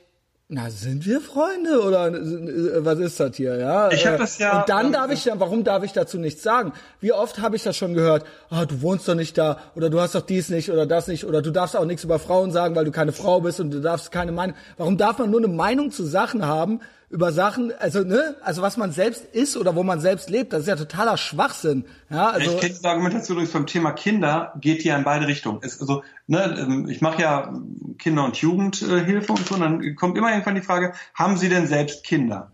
na, 0.47 0.69
sind 0.69 1.07
wir 1.07 1.21
Freunde 1.21 1.81
oder 1.81 2.07
äh, 2.07 2.85
was 2.85 2.99
ist 2.99 3.19
das 3.19 3.35
hier, 3.35 3.57
ja? 3.57 3.89
Ich 3.89 4.05
habe 4.05 4.19
das 4.19 4.37
ja. 4.37 4.59
Und 4.59 4.69
dann 4.69 4.91
darf 4.91 5.09
ich, 5.09 5.27
warum 5.33 5.63
darf 5.63 5.83
ich 5.83 5.91
dazu 5.91 6.19
nichts 6.19 6.43
sagen? 6.43 6.71
Wie 6.99 7.13
oft 7.13 7.39
habe 7.39 7.55
ich 7.55 7.63
das 7.63 7.75
schon 7.75 7.95
gehört? 7.95 8.27
Ah, 8.51 8.65
du 8.65 8.83
wohnst 8.83 9.07
doch 9.07 9.15
nicht 9.15 9.39
da 9.39 9.57
oder 9.73 9.89
du 9.89 9.99
hast 9.99 10.13
doch 10.13 10.21
dies 10.21 10.49
nicht 10.49 10.71
oder 10.71 10.85
das 10.85 11.07
nicht 11.07 11.25
oder 11.25 11.41
du 11.41 11.49
darfst 11.49 11.75
auch 11.75 11.85
nichts 11.85 12.03
über 12.03 12.19
Frauen 12.19 12.51
sagen, 12.51 12.75
weil 12.75 12.85
du 12.85 12.91
keine 12.91 13.11
Frau 13.11 13.41
bist 13.41 13.59
und 13.59 13.71
du 13.71 13.81
darfst 13.81 14.11
keine 14.11 14.31
Meinung. 14.31 14.55
Warum 14.77 14.97
darf 14.99 15.17
man 15.17 15.31
nur 15.31 15.39
eine 15.39 15.47
Meinung 15.47 15.89
zu 15.89 16.03
Sachen 16.03 16.45
haben, 16.45 16.79
über 17.09 17.31
Sachen, 17.31 17.71
also 17.79 18.03
ne, 18.03 18.35
also 18.41 18.61
was 18.61 18.77
man 18.77 18.91
selbst 18.91 19.23
ist 19.25 19.57
oder 19.57 19.75
wo 19.75 19.83
man 19.83 19.99
selbst 19.99 20.29
lebt, 20.29 20.53
das 20.53 20.61
ist 20.61 20.67
ja 20.67 20.75
totaler 20.75 21.17
Schwachsinn. 21.17 21.85
Ja, 22.09 22.29
also 22.29 22.51
ich 22.51 22.59
kenne 22.59 22.75
die 22.81 22.87
Argumentation 22.87 23.37
übrigens 23.37 23.53
beim 23.53 23.67
Thema 23.67 23.91
Kinder 23.91 24.53
geht 24.59 24.81
hier 24.81 24.95
in 24.95 25.03
beide 25.03 25.27
Richtungen. 25.27 25.59
Es, 25.61 25.79
also 25.79 26.03
ne, 26.27 26.55
ähm, 26.59 26.87
ich 26.89 27.01
mache 27.01 27.21
ja 27.21 27.53
Kinder- 27.99 28.25
und 28.25 28.37
Jugendhilfe 28.37 29.31
und 29.31 29.47
so, 29.47 29.55
und 29.55 29.61
dann 29.61 29.95
kommt 29.95 30.17
immer 30.17 30.31
irgendwann 30.31 30.55
die 30.55 30.61
Frage: 30.61 30.93
Haben 31.13 31.37
Sie 31.37 31.49
denn 31.49 31.67
selbst 31.67 32.03
Kinder? 32.03 32.51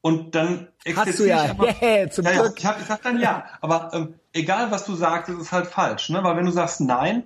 Und 0.00 0.34
dann 0.34 0.68
Hast 0.96 1.20
du 1.20 1.28
ja, 1.28 1.50
aber, 1.50 1.68
yeah, 1.82 2.10
zum 2.10 2.24
ja, 2.24 2.32
Glück. 2.32 2.44
Ja, 2.44 2.52
ich, 2.58 2.66
hab, 2.66 2.80
ich 2.80 2.86
sag 2.86 3.02
dann 3.02 3.20
ja, 3.20 3.44
aber 3.60 3.90
ähm, 3.92 4.14
egal 4.32 4.70
was 4.72 4.84
du 4.84 4.96
sagst, 4.96 5.28
es 5.28 5.38
ist 5.38 5.52
halt 5.52 5.66
falsch, 5.66 6.08
ne? 6.08 6.24
Weil 6.24 6.36
wenn 6.36 6.44
du 6.44 6.50
sagst 6.50 6.80
nein, 6.80 7.24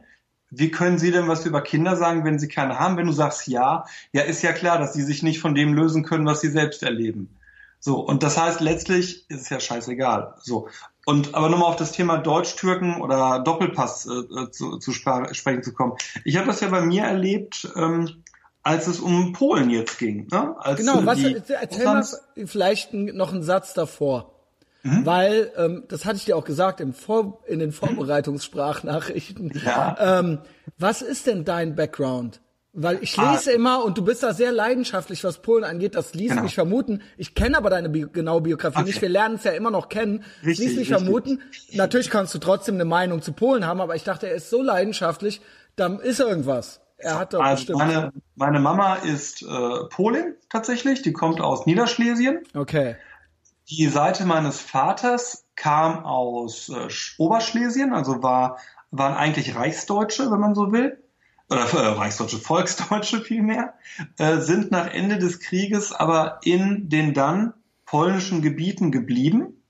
wie 0.51 0.71
können 0.71 0.99
Sie 0.99 1.11
denn 1.11 1.29
was 1.29 1.45
über 1.45 1.61
Kinder 1.61 1.97
sagen, 1.97 2.25
wenn 2.25 2.39
Sie 2.39 2.49
keine 2.49 2.79
haben? 2.79 2.97
Wenn 2.97 3.07
du 3.07 3.13
sagst 3.13 3.47
ja, 3.49 3.85
ja, 4.13 4.23
ist 4.23 4.43
ja 4.43 4.53
klar, 4.53 4.79
dass 4.79 4.93
Sie 4.93 5.03
sich 5.03 5.23
nicht 5.23 5.41
von 5.41 5.55
dem 5.55 5.75
lösen 5.75 6.05
können, 6.05 6.27
was 6.27 6.41
Sie 6.41 6.51
selbst 6.51 6.83
erleben. 6.83 7.37
So, 7.81 8.01
und 8.01 8.23
das 8.23 8.37
heißt, 8.37 8.61
letztlich 8.61 9.29
ist 9.29 9.43
es 9.43 9.49
ja 9.49 9.61
scheißegal. 9.61 10.35
So. 10.41 10.69
Und 11.05 11.35
aber 11.35 11.49
nochmal 11.49 11.69
auf 11.69 11.77
das 11.77 11.93
Thema 11.93 12.19
Deutsch-Türken 12.19 13.01
oder 13.01 13.41
Doppelpass 13.41 14.07
äh, 14.07 14.43
äh 14.43 14.51
zu, 14.51 14.79
zu 14.79 14.93
sprechen 14.93 15.63
zu 15.63 15.73
kommen. 15.73 15.93
Ich 16.25 16.37
habe 16.37 16.47
das 16.47 16.61
ja 16.61 16.69
bei 16.69 16.81
mir 16.81 17.05
erlebt, 17.05 17.69
ähm, 17.77 18.25
als 18.63 18.89
es 18.89 18.99
um 18.99 19.33
Polen 19.33 19.71
jetzt 19.71 19.99
ging. 19.99 20.27
Ne? 20.33 20.57
Als 20.59 20.81
genau, 20.81 21.07
was, 21.07 21.21
erzähl 21.23 21.85
mal 21.85 22.05
vielleicht 22.47 22.93
noch 22.93 23.33
einen 23.33 23.45
Satz 23.45 23.75
davor. 23.75 24.36
Mhm. 24.87 25.07
Weil, 25.07 25.53
ähm, 25.57 25.85
das 25.89 26.05
hatte 26.05 26.17
ich 26.17 26.25
dir 26.25 26.37
auch 26.37 26.45
gesagt 26.45 26.81
im 26.81 26.93
Vor 26.93 27.43
in 27.47 27.59
den 27.59 27.73
Vorbereitungssprachnachrichten. 27.73 29.53
Ja. 29.65 29.97
Ähm, 30.21 30.39
was 30.79 31.03
ist 31.03 31.27
denn 31.27 31.45
dein 31.45 31.75
Background? 31.75 32.41
Weil 32.79 32.99
ich 33.01 33.17
lese 33.17 33.51
ah. 33.51 33.55
immer 33.55 33.85
und 33.85 33.97
du 33.97 34.05
bist 34.05 34.23
da 34.23 34.35
sehr 34.35 34.53
leidenschaftlich, 34.53 35.25
was 35.25 35.39
Polen 35.39 35.65
angeht. 35.65 35.95
Das 35.95 36.13
ließ 36.13 36.33
genau. 36.33 36.43
mich 36.43 36.55
vermuten. 36.55 37.01
Ich 37.17 37.35
kenne 37.35 37.57
aber 37.57 37.71
deine 37.71 37.89
Bi 37.89 38.07
genaue 38.13 38.43
Biografie 38.43 38.81
okay. 38.81 38.87
nicht. 38.87 39.01
Wir 39.01 39.09
lernen 39.09 39.37
es 39.37 39.45
ja 39.45 39.53
immer 39.53 39.71
noch 39.71 39.89
kennen. 39.89 40.25
Richtig, 40.45 40.67
ließ 40.67 40.77
mich 40.77 40.91
richtig. 40.91 40.97
vermuten. 40.99 41.43
Natürlich 41.73 42.11
kannst 42.11 42.35
du 42.35 42.39
trotzdem 42.39 42.75
eine 42.75 42.85
Meinung 42.85 43.23
zu 43.23 43.33
Polen 43.33 43.67
haben, 43.67 43.81
aber 43.81 43.97
ich 43.97 44.05
dachte, 44.05 44.29
er 44.29 44.35
ist 44.35 44.51
so 44.51 44.63
leidenschaftlich, 44.63 45.41
dann 45.75 46.01
ist 46.01 46.21
irgendwas. 46.21 46.81
Er 46.99 47.19
hat 47.19 47.33
doch 47.33 47.41
also 47.41 47.57
bestimmt. 47.57 47.79
Meine, 47.79 48.13
meine 48.35 48.61
Mama 48.61 48.97
ist 48.97 49.43
äh, 49.43 49.47
Polin 49.91 50.35
tatsächlich. 50.51 51.01
Die 51.01 51.13
kommt 51.13 51.41
aus 51.41 51.65
Niederschlesien. 51.65 52.41
Okay. 52.55 52.97
Die 53.69 53.87
Seite 53.89 54.25
meines 54.25 54.61
Vaters 54.61 55.45
kam 55.57 56.05
aus 56.05 56.69
äh, 56.69 56.89
Oberschlesien, 57.19 57.93
also 57.93 58.23
war, 58.23 58.59
waren 58.91 59.15
eigentlich 59.15 59.57
Reichsdeutsche, 59.57 60.31
wenn 60.31 60.41
man 60.41 60.55
so 60.55 60.71
will, 60.71 61.03
oder 61.51 61.63
äh, 61.63 61.89
Reichsdeutsche, 61.89 62.39
Volksdeutsche 62.39 63.21
vielmehr, 63.21 63.75
äh, 64.19 64.39
sind 64.39 64.71
nach 64.71 64.93
Ende 64.93 65.19
des 65.19 65.41
Krieges 65.41 65.93
aber 65.93 66.41
in 66.43 66.89
den 66.89 67.15
dann 67.15 67.55
polnischen 67.85 68.43
Gebieten 68.43 68.91
geblieben. 68.91 69.63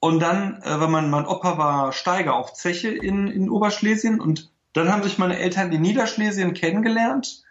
Und 0.00 0.20
dann, 0.20 0.62
äh, 0.62 0.80
wenn 0.80 0.90
man, 0.90 1.10
mein 1.10 1.26
Opa 1.26 1.58
war 1.58 1.92
Steiger 1.92 2.34
auf 2.34 2.52
Zeche 2.54 2.88
in, 2.88 3.26
in 3.28 3.50
Oberschlesien 3.50 4.20
und 4.20 4.52
dann 4.74 4.92
haben 4.92 5.02
sich 5.02 5.18
meine 5.18 5.38
Eltern 5.38 5.72
in 5.72 5.80
Niederschlesien 5.80 6.54
kennengelernt 6.54 7.42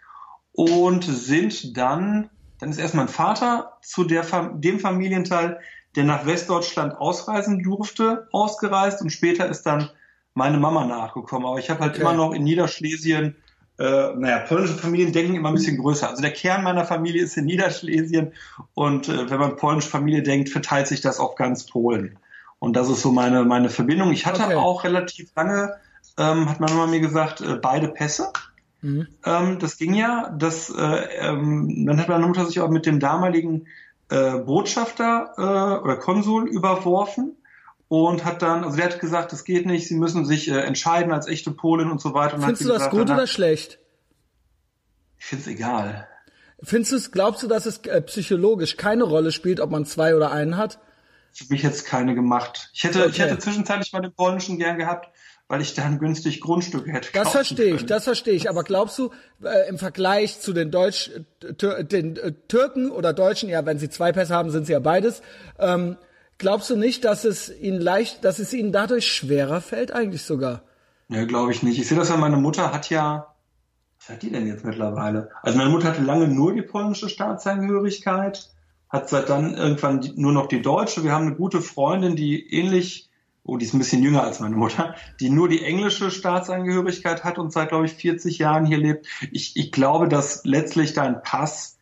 und 0.52 1.04
sind 1.04 1.76
dann 1.76 2.30
dann 2.58 2.70
ist 2.70 2.78
erst 2.78 2.94
mein 2.94 3.08
Vater 3.08 3.78
zu 3.82 4.04
der, 4.04 4.24
dem 4.54 4.80
Familienteil, 4.80 5.60
der 5.96 6.04
nach 6.04 6.26
Westdeutschland 6.26 6.96
ausreisen 6.96 7.62
durfte, 7.62 8.28
ausgereist 8.32 9.02
und 9.02 9.10
später 9.10 9.48
ist 9.48 9.62
dann 9.62 9.90
meine 10.34 10.58
Mama 10.58 10.84
nachgekommen. 10.84 11.46
Aber 11.46 11.58
ich 11.58 11.70
habe 11.70 11.80
halt 11.80 11.94
okay. 11.94 12.02
immer 12.02 12.12
noch 12.12 12.32
in 12.32 12.44
Niederschlesien, 12.44 13.36
äh, 13.78 14.14
naja, 14.16 14.40
polnische 14.40 14.74
Familien 14.74 15.12
denken 15.12 15.36
immer 15.36 15.48
ein 15.48 15.54
bisschen 15.54 15.78
größer. 15.78 16.08
Also 16.08 16.20
der 16.20 16.32
Kern 16.32 16.64
meiner 16.64 16.84
Familie 16.84 17.22
ist 17.22 17.36
in 17.36 17.44
Niederschlesien 17.44 18.32
und 18.74 19.08
äh, 19.08 19.30
wenn 19.30 19.38
man 19.38 19.56
polnische 19.56 19.88
Familie 19.88 20.22
denkt, 20.22 20.48
verteilt 20.48 20.88
sich 20.88 21.00
das 21.00 21.20
auf 21.20 21.36
ganz 21.36 21.66
Polen. 21.66 22.18
Und 22.58 22.74
das 22.74 22.88
ist 22.88 23.02
so 23.02 23.12
meine, 23.12 23.44
meine 23.44 23.68
Verbindung. 23.68 24.12
Ich 24.12 24.26
hatte 24.26 24.42
okay. 24.42 24.56
auch 24.56 24.82
relativ 24.82 25.30
lange, 25.36 25.76
ähm, 26.16 26.48
hat 26.48 26.58
meine 26.58 26.74
Mama 26.74 26.90
mir 26.90 27.00
gesagt, 27.00 27.40
äh, 27.40 27.54
beide 27.54 27.88
Pässe. 27.88 28.32
Mhm. 28.80 29.08
Ähm, 29.24 29.58
das 29.58 29.76
ging 29.76 29.94
ja. 29.94 30.34
Das, 30.36 30.70
äh, 30.70 30.76
ähm, 31.18 31.86
dann 31.86 31.98
hat 31.98 32.08
meine 32.08 32.26
Mutter 32.26 32.46
sich 32.46 32.60
auch 32.60 32.70
mit 32.70 32.86
dem 32.86 33.00
damaligen 33.00 33.66
äh, 34.08 34.38
Botschafter 34.38 35.32
äh, 35.36 35.82
oder 35.82 35.96
Konsul 35.96 36.48
überworfen 36.48 37.36
und 37.88 38.24
hat 38.24 38.42
dann, 38.42 38.64
also 38.64 38.76
der 38.76 38.86
hat 38.86 39.00
gesagt, 39.00 39.32
das 39.32 39.44
geht 39.44 39.66
nicht, 39.66 39.88
sie 39.88 39.96
müssen 39.96 40.24
sich 40.24 40.48
äh, 40.48 40.60
entscheiden 40.60 41.12
als 41.12 41.26
echte 41.26 41.50
Polin 41.50 41.90
und 41.90 42.00
so 42.00 42.14
weiter. 42.14 42.36
Und 42.36 42.42
Findest 42.42 42.64
du 42.64 42.68
das 42.68 42.90
gut 42.90 43.10
oder 43.10 43.26
schlecht? 43.26 43.78
Ich 45.18 45.26
find's 45.26 45.46
egal. 45.46 46.06
Findest 46.62 46.92
du 46.92 46.96
es, 46.96 47.10
glaubst 47.12 47.42
du, 47.42 47.48
dass 47.48 47.66
es 47.66 47.78
äh, 47.78 48.00
psychologisch 48.02 48.76
keine 48.76 49.04
Rolle 49.04 49.32
spielt, 49.32 49.60
ob 49.60 49.70
man 49.70 49.84
zwei 49.84 50.14
oder 50.14 50.30
einen 50.30 50.56
hat? 50.56 50.78
für 51.38 51.52
mich 51.52 51.62
jetzt 51.62 51.86
keine 51.86 52.14
gemacht. 52.14 52.70
Ich 52.72 52.84
hätte, 52.84 53.00
okay. 53.00 53.10
ich 53.10 53.18
hätte 53.20 53.38
zwischenzeitlich 53.38 53.92
mal 53.92 54.00
den 54.00 54.12
polnischen 54.12 54.58
gern 54.58 54.78
gehabt, 54.78 55.08
weil 55.48 55.62
ich 55.62 55.74
dann 55.74 55.98
günstig 55.98 56.40
Grundstücke 56.40 56.92
hätte. 56.92 57.08
Das 57.14 57.30
verstehe 57.30 57.74
ich, 57.74 57.86
das 57.86 58.04
verstehe 58.04 58.34
ich. 58.34 58.50
Aber 58.50 58.62
glaubst 58.62 58.98
du, 58.98 59.10
äh, 59.42 59.68
im 59.68 59.78
Vergleich 59.78 60.40
zu 60.40 60.52
den 60.52 60.70
Deutsch, 60.70 61.10
äh, 61.42 61.84
den 61.84 62.16
äh, 62.16 62.32
Türken 62.48 62.90
oder 62.90 63.14
Deutschen, 63.14 63.48
ja, 63.48 63.64
wenn 63.64 63.78
sie 63.78 63.88
zwei 63.88 64.12
Pässe 64.12 64.34
haben, 64.34 64.50
sind 64.50 64.66
sie 64.66 64.72
ja 64.72 64.78
beides. 64.78 65.22
Ähm, 65.58 65.96
glaubst 66.36 66.68
du 66.68 66.76
nicht, 66.76 67.04
dass 67.04 67.24
es 67.24 67.50
ihnen 67.60 67.80
leicht, 67.80 68.24
dass 68.24 68.38
es 68.38 68.52
ihnen 68.52 68.72
dadurch 68.72 69.10
schwerer 69.10 69.62
fällt, 69.62 69.90
eigentlich 69.90 70.22
sogar? 70.22 70.62
Ja, 71.08 71.24
glaube 71.24 71.52
ich 71.52 71.62
nicht. 71.62 71.78
Ich 71.78 71.88
sehe 71.88 71.96
das 71.96 72.10
ja, 72.10 72.18
meine 72.18 72.36
Mutter 72.36 72.70
hat 72.72 72.90
ja, 72.90 73.34
was 73.98 74.10
hat 74.10 74.22
die 74.22 74.30
denn 74.30 74.46
jetzt 74.46 74.66
mittlerweile? 74.66 75.30
Also 75.42 75.56
meine 75.56 75.70
Mutter 75.70 75.88
hatte 75.88 76.02
lange 76.02 76.28
nur 76.28 76.52
die 76.52 76.62
polnische 76.62 77.08
Staatsangehörigkeit, 77.08 78.50
hat 78.90 79.08
seit 79.08 79.30
dann 79.30 79.54
irgendwann 79.54 80.12
nur 80.16 80.32
noch 80.32 80.46
die 80.46 80.60
deutsche. 80.60 81.04
Wir 81.04 81.12
haben 81.12 81.26
eine 81.26 81.36
gute 81.36 81.62
Freundin, 81.62 82.16
die 82.16 82.52
ähnlich, 82.52 83.07
oh, 83.48 83.56
die 83.56 83.64
ist 83.64 83.74
ein 83.74 83.78
bisschen 83.78 84.02
jünger 84.02 84.22
als 84.22 84.40
meine 84.40 84.56
Mutter, 84.56 84.94
die 85.20 85.30
nur 85.30 85.48
die 85.48 85.64
englische 85.64 86.10
Staatsangehörigkeit 86.10 87.24
hat 87.24 87.38
und 87.38 87.52
seit, 87.52 87.70
glaube 87.70 87.86
ich, 87.86 87.94
40 87.94 88.38
Jahren 88.38 88.66
hier 88.66 88.78
lebt. 88.78 89.06
Ich, 89.32 89.56
ich 89.56 89.72
glaube, 89.72 90.08
dass 90.08 90.44
letztlich 90.44 90.92
dein 90.92 91.22
Pass 91.22 91.78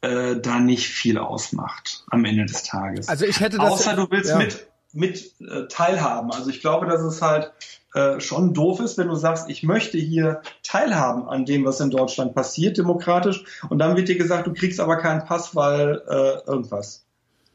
äh, 0.00 0.36
da 0.36 0.60
nicht 0.60 0.86
viel 0.86 1.18
ausmacht 1.18 2.04
am 2.08 2.24
Ende 2.24 2.46
des 2.46 2.62
Tages. 2.62 3.08
Also 3.08 3.24
ich 3.24 3.40
hätte 3.40 3.58
das. 3.58 3.72
Außer 3.72 3.94
du 3.94 4.06
willst 4.10 4.30
ja. 4.30 4.38
mit 4.38 4.68
mit 4.92 5.34
äh, 5.40 5.66
teilhaben. 5.68 6.32
Also 6.32 6.50
ich 6.50 6.60
glaube, 6.60 6.86
dass 6.86 7.02
es 7.02 7.20
halt 7.20 7.52
äh, 7.94 8.20
schon 8.20 8.54
doof 8.54 8.80
ist, 8.80 8.98
wenn 8.98 9.08
du 9.08 9.16
sagst, 9.16 9.48
ich 9.48 9.62
möchte 9.62 9.98
hier 9.98 10.40
teilhaben 10.62 11.28
an 11.28 11.44
dem, 11.44 11.64
was 11.64 11.80
in 11.80 11.90
Deutschland 11.90 12.34
passiert, 12.34 12.78
demokratisch, 12.78 13.44
und 13.68 13.78
dann 13.78 13.96
wird 13.96 14.08
dir 14.08 14.16
gesagt, 14.16 14.46
du 14.46 14.52
kriegst 14.52 14.80
aber 14.80 14.96
keinen 14.96 15.24
Pass, 15.24 15.54
weil 15.54 16.02
äh, 16.08 16.48
irgendwas. 16.48 17.04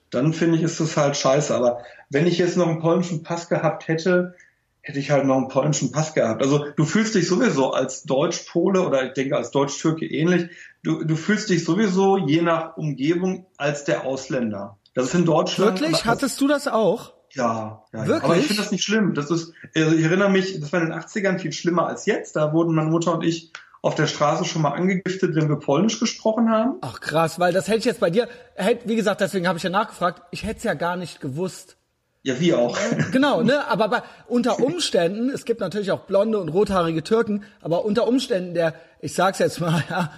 Dann 0.09 0.33
finde 0.33 0.57
ich, 0.57 0.63
ist 0.63 0.79
das 0.79 0.95
halt 0.95 1.17
scheiße. 1.17 1.55
Aber 1.55 1.79
wenn 2.13 2.27
ich 2.27 2.37
jetzt 2.37 2.57
noch 2.57 2.67
einen 2.67 2.79
polnischen 2.79 3.23
Pass 3.23 3.49
gehabt 3.49 3.87
hätte, 3.87 4.35
hätte 4.81 4.99
ich 4.99 5.11
halt 5.11 5.25
noch 5.25 5.37
einen 5.37 5.47
polnischen 5.47 5.91
Pass 5.91 6.13
gehabt. 6.13 6.41
Also 6.41 6.65
du 6.75 6.85
fühlst 6.85 7.15
dich 7.15 7.27
sowieso 7.27 7.71
als 7.71 8.03
Deutsch-Pole 8.03 8.85
oder 8.85 9.05
ich 9.05 9.13
denke 9.13 9.35
als 9.35 9.51
Deutsch-Türke 9.51 10.05
ähnlich, 10.05 10.49
du, 10.83 11.03
du 11.03 11.15
fühlst 11.15 11.49
dich 11.49 11.63
sowieso 11.63 12.17
je 12.17 12.41
nach 12.41 12.77
Umgebung 12.77 13.47
als 13.57 13.85
der 13.85 14.05
Ausländer. 14.05 14.77
Das 14.93 15.05
ist 15.05 15.15
in 15.15 15.25
Deutschland. 15.25 15.79
Wirklich? 15.79 16.05
Hattest 16.05 16.39
du 16.39 16.47
das 16.47 16.67
auch? 16.67 17.13
Ja, 17.31 17.83
ja, 17.93 18.05
Wirklich? 18.05 18.23
aber 18.23 18.37
ich 18.37 18.45
finde 18.45 18.61
das 18.61 18.71
nicht 18.71 18.83
schlimm. 18.83 19.15
Das 19.15 19.31
ist, 19.31 19.53
also 19.75 19.95
ich 19.95 20.03
erinnere 20.03 20.29
mich, 20.29 20.59
das 20.59 20.71
war 20.71 20.81
in 20.81 20.89
den 20.89 20.99
80ern 20.99 21.39
viel 21.39 21.51
schlimmer 21.51 21.87
als 21.87 22.05
jetzt. 22.05 22.35
Da 22.35 22.53
wurden 22.53 22.75
meine 22.75 22.91
Mutter 22.91 23.13
und 23.13 23.23
ich 23.23 23.51
auf 23.81 23.95
der 23.95 24.07
Straße 24.07 24.45
schon 24.45 24.61
mal 24.61 24.73
angegiftet, 24.73 25.35
wenn 25.35 25.49
wir 25.49 25.57
Polnisch 25.57 25.99
gesprochen 25.99 26.49
haben. 26.49 26.77
Ach 26.81 26.99
krass, 27.01 27.39
weil 27.39 27.53
das 27.53 27.67
hätte 27.67 27.79
ich 27.79 27.85
jetzt 27.85 27.99
bei 27.99 28.11
dir, 28.11 28.27
hätte, 28.55 28.87
wie 28.87 28.95
gesagt, 28.95 29.21
deswegen 29.21 29.47
habe 29.47 29.57
ich 29.57 29.63
ja 29.63 29.69
nachgefragt, 29.69 30.21
ich 30.31 30.43
hätte 30.43 30.57
es 30.57 30.63
ja 30.63 30.73
gar 30.75 30.95
nicht 30.95 31.19
gewusst. 31.19 31.77
Ja, 32.25 32.39
wie 32.39 32.53
auch. 32.53 32.77
Genau, 33.11 33.41
ne? 33.41 33.67
Aber 33.67 33.89
bei, 33.89 34.01
unter 34.27 34.59
Umständen, 34.59 35.29
es 35.29 35.43
gibt 35.43 35.59
natürlich 35.59 35.91
auch 35.91 36.01
blonde 36.01 36.39
und 36.39 36.47
rothaarige 36.47 37.03
Türken, 37.03 37.43
aber 37.61 37.83
unter 37.83 38.07
Umständen 38.07 38.53
der, 38.53 38.73
ich 39.01 39.13
sag's 39.13 39.39
jetzt 39.39 39.59
mal, 39.59 39.83
ja, 39.89 40.09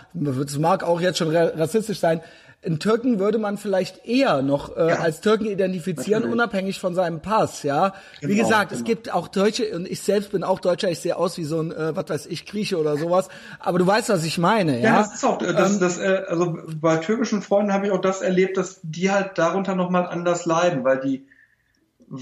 es 0.43 0.59
mag 0.59 0.83
auch 0.83 1.01
jetzt 1.01 1.17
schon 1.17 1.35
rassistisch 1.35 1.99
sein, 1.99 2.21
einen 2.63 2.79
Türken 2.79 3.19
würde 3.19 3.37
man 3.37 3.57
vielleicht 3.57 4.05
eher 4.05 4.41
noch 4.41 4.75
äh, 4.75 4.89
ja, 4.89 4.99
als 4.99 5.21
Türken 5.21 5.45
identifizieren, 5.45 6.21
natürlich. 6.23 6.33
unabhängig 6.33 6.79
von 6.79 6.95
seinem 6.95 7.21
Pass, 7.21 7.63
ja. 7.63 7.93
Genau, 8.21 8.33
wie 8.33 8.37
gesagt, 8.37 8.69
genau. 8.69 8.79
es 8.79 8.85
gibt 8.85 9.13
auch 9.13 9.27
Deutsche, 9.27 9.75
und 9.75 9.87
ich 9.87 10.01
selbst 10.01 10.31
bin 10.31 10.43
auch 10.43 10.59
Deutscher, 10.59 10.89
ich 10.89 10.99
sehe 10.99 11.15
aus 11.15 11.37
wie 11.37 11.43
so 11.43 11.59
ein, 11.59 11.71
äh, 11.71 11.95
was 11.95 12.09
weiß 12.09 12.25
ich, 12.27 12.45
Grieche 12.45 12.77
oder 12.77 12.97
sowas, 12.97 13.29
aber 13.59 13.79
du 13.79 13.87
weißt, 13.87 14.09
was 14.09 14.23
ich 14.23 14.37
meine, 14.37 14.79
ja. 14.79 14.85
Ja, 14.85 14.97
das 14.99 15.15
ist 15.15 15.25
auch, 15.25 15.39
das, 15.39 15.73
ähm, 15.73 15.79
das, 15.79 15.97
äh, 15.97 16.23
also 16.27 16.57
bei 16.79 16.97
türkischen 16.97 17.41
Freunden 17.41 17.73
habe 17.73 17.87
ich 17.87 17.91
auch 17.91 18.01
das 18.01 18.21
erlebt, 18.21 18.57
dass 18.57 18.79
die 18.83 19.09
halt 19.11 19.37
darunter 19.37 19.75
nochmal 19.75 20.05
anders 20.05 20.45
leiden, 20.45 20.83
weil 20.83 20.99
die 20.99 21.27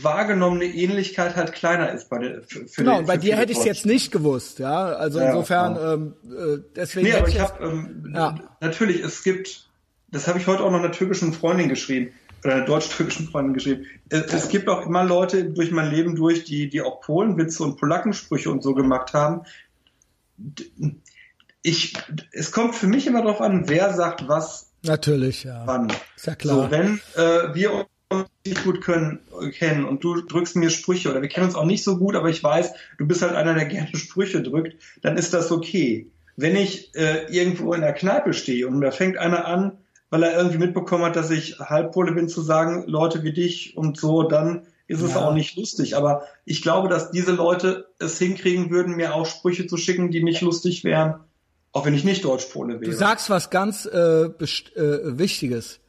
wahrgenommene 0.02 0.66
Ähnlichkeit 0.66 1.36
halt 1.36 1.54
kleiner 1.54 1.92
ist 1.92 2.10
bei 2.10 2.20
der 2.20 2.44
für, 2.44 2.66
für 2.68 2.84
Genau, 2.84 3.00
und 3.00 3.08
bei 3.08 3.18
dir 3.18 3.36
hätte 3.36 3.52
ich 3.52 3.60
es 3.60 3.66
jetzt 3.66 3.86
nicht 3.86 4.12
gewusst, 4.12 4.60
ja. 4.60 4.86
Also 4.86 5.20
ja, 5.20 5.28
insofern, 5.28 5.76
ja. 5.76 5.94
Ähm, 5.94 6.14
äh, 6.26 6.60
deswegen. 6.76 7.08
Nee, 7.08 7.14
aber 7.14 7.28
ich 7.28 7.40
habe 7.40 7.64
ähm, 7.64 8.14
ja. 8.16 8.36
natürlich, 8.62 9.02
es 9.02 9.24
gibt 9.24 9.70
das 10.14 10.28
habe 10.28 10.40
ich 10.40 10.48
heute 10.48 10.64
auch 10.64 10.72
noch 10.72 10.80
einer 10.80 10.92
türkischen 10.92 11.34
Freundin 11.34 11.70
geschrieben, 11.70 12.14
oder 12.44 12.56
einer 12.56 12.66
deutsch-türkischen 12.66 13.28
Freundin 13.28 13.54
geschrieben. 13.54 13.86
Es, 14.10 14.32
es, 14.34 14.50
gibt 14.50 14.70
auch 14.70 14.86
immer 14.86 15.04
Leute 15.04 15.46
durch 15.46 15.72
mein 15.72 15.90
Leben 15.90 16.16
durch, 16.16 16.44
die, 16.44 16.70
die 16.70 16.82
auch 16.82 17.02
Polenwitze 17.02 17.64
und 17.64 17.78
Polackensprüche 17.78 18.50
und 18.52 18.62
so 18.62 18.74
gemacht 18.74 19.14
haben. 19.14 19.42
Ich, 21.62 21.94
es 22.32 22.52
kommt 22.52 22.76
für 22.76 22.88
mich 22.88 23.08
immer 23.08 23.24
darauf 23.24 23.42
an, 23.42 23.70
wer 23.70 23.94
sagt 23.94 24.28
was. 24.28 24.70
Natürlich, 24.84 25.46
ja. 25.46 25.64
Wann. 25.66 25.92
Ist 26.16 26.28
ja 26.28 26.36
klar. 26.36 26.66
So, 26.66 26.72
wenn 26.72 27.00
äh, 27.16 27.56
wir 27.56 27.74
uns 27.74 27.86
nicht 28.46 28.64
gut 28.64 28.82
können, 28.82 29.20
kennen 29.58 29.86
und 29.86 30.04
du 30.04 30.22
drückst 30.22 30.56
mir 30.56 30.70
Sprüche 30.70 31.10
oder 31.10 31.22
wir 31.22 31.30
kennen 31.30 31.48
uns 31.48 31.56
auch 31.56 31.66
nicht 31.66 31.84
so 31.84 31.98
gut, 31.98 32.16
aber 32.16 32.30
ich 32.30 32.44
weiß, 32.44 32.74
du 32.98 33.08
bist 33.08 33.22
halt 33.22 33.34
einer, 33.34 33.54
der 33.54 33.66
gerne 33.66 33.96
Sprüche 33.96 34.42
drückt, 34.42 34.76
dann 35.02 35.18
ist 35.18 35.34
das 35.34 35.52
okay. 35.52 36.12
Wenn 36.36 36.56
ich 36.56 36.96
äh, 36.96 37.26
irgendwo 37.32 37.74
in 37.74 37.82
der 37.82 37.94
Kneipe 37.94 38.34
stehe 38.34 38.68
und 38.68 38.82
da 38.82 38.92
fängt 38.92 39.18
einer 39.18 39.46
an, 39.46 39.78
weil 40.10 40.24
er 40.24 40.38
irgendwie 40.38 40.60
mitbekommen 40.60 41.06
hat, 41.06 41.16
dass 41.16 41.32
ich 41.32 41.60
Halbpole 41.60 42.12
bin, 42.12 42.30
zu 42.30 42.42
sagen, 42.42 42.84
Leute 42.88 43.24
wie 43.24 43.34
dich 43.34 43.76
und 43.78 43.98
so, 43.98 44.24
dann 44.24 44.68
ist 44.88 45.02
es 45.02 45.14
ja. 45.14 45.28
auch 45.28 45.34
nicht 45.34 45.58
lustig. 45.58 45.96
Aber 45.96 46.24
ich 46.46 46.62
glaube, 46.62 46.90
dass 46.90 47.12
diese 47.12 47.32
Leute 47.32 47.88
es 48.00 48.20
hinkriegen 48.20 48.70
würden, 48.70 48.96
mir 48.96 49.16
auch 49.16 49.26
Sprüche 49.26 49.68
zu 49.68 49.78
schicken, 49.78 50.12
die 50.12 50.24
nicht 50.24 50.42
lustig 50.42 50.84
wären, 50.84 51.16
auch 51.72 51.86
wenn 51.86 51.94
ich 51.94 52.04
nicht 52.04 52.26
Deutschpole 52.26 52.80
wäre. 52.80 52.92
Du 52.92 52.96
sagst 52.96 53.30
was 53.30 53.50
ganz 53.50 53.86
äh, 53.86 53.98
äh, 53.98 54.30
Wichtiges. 55.18 55.80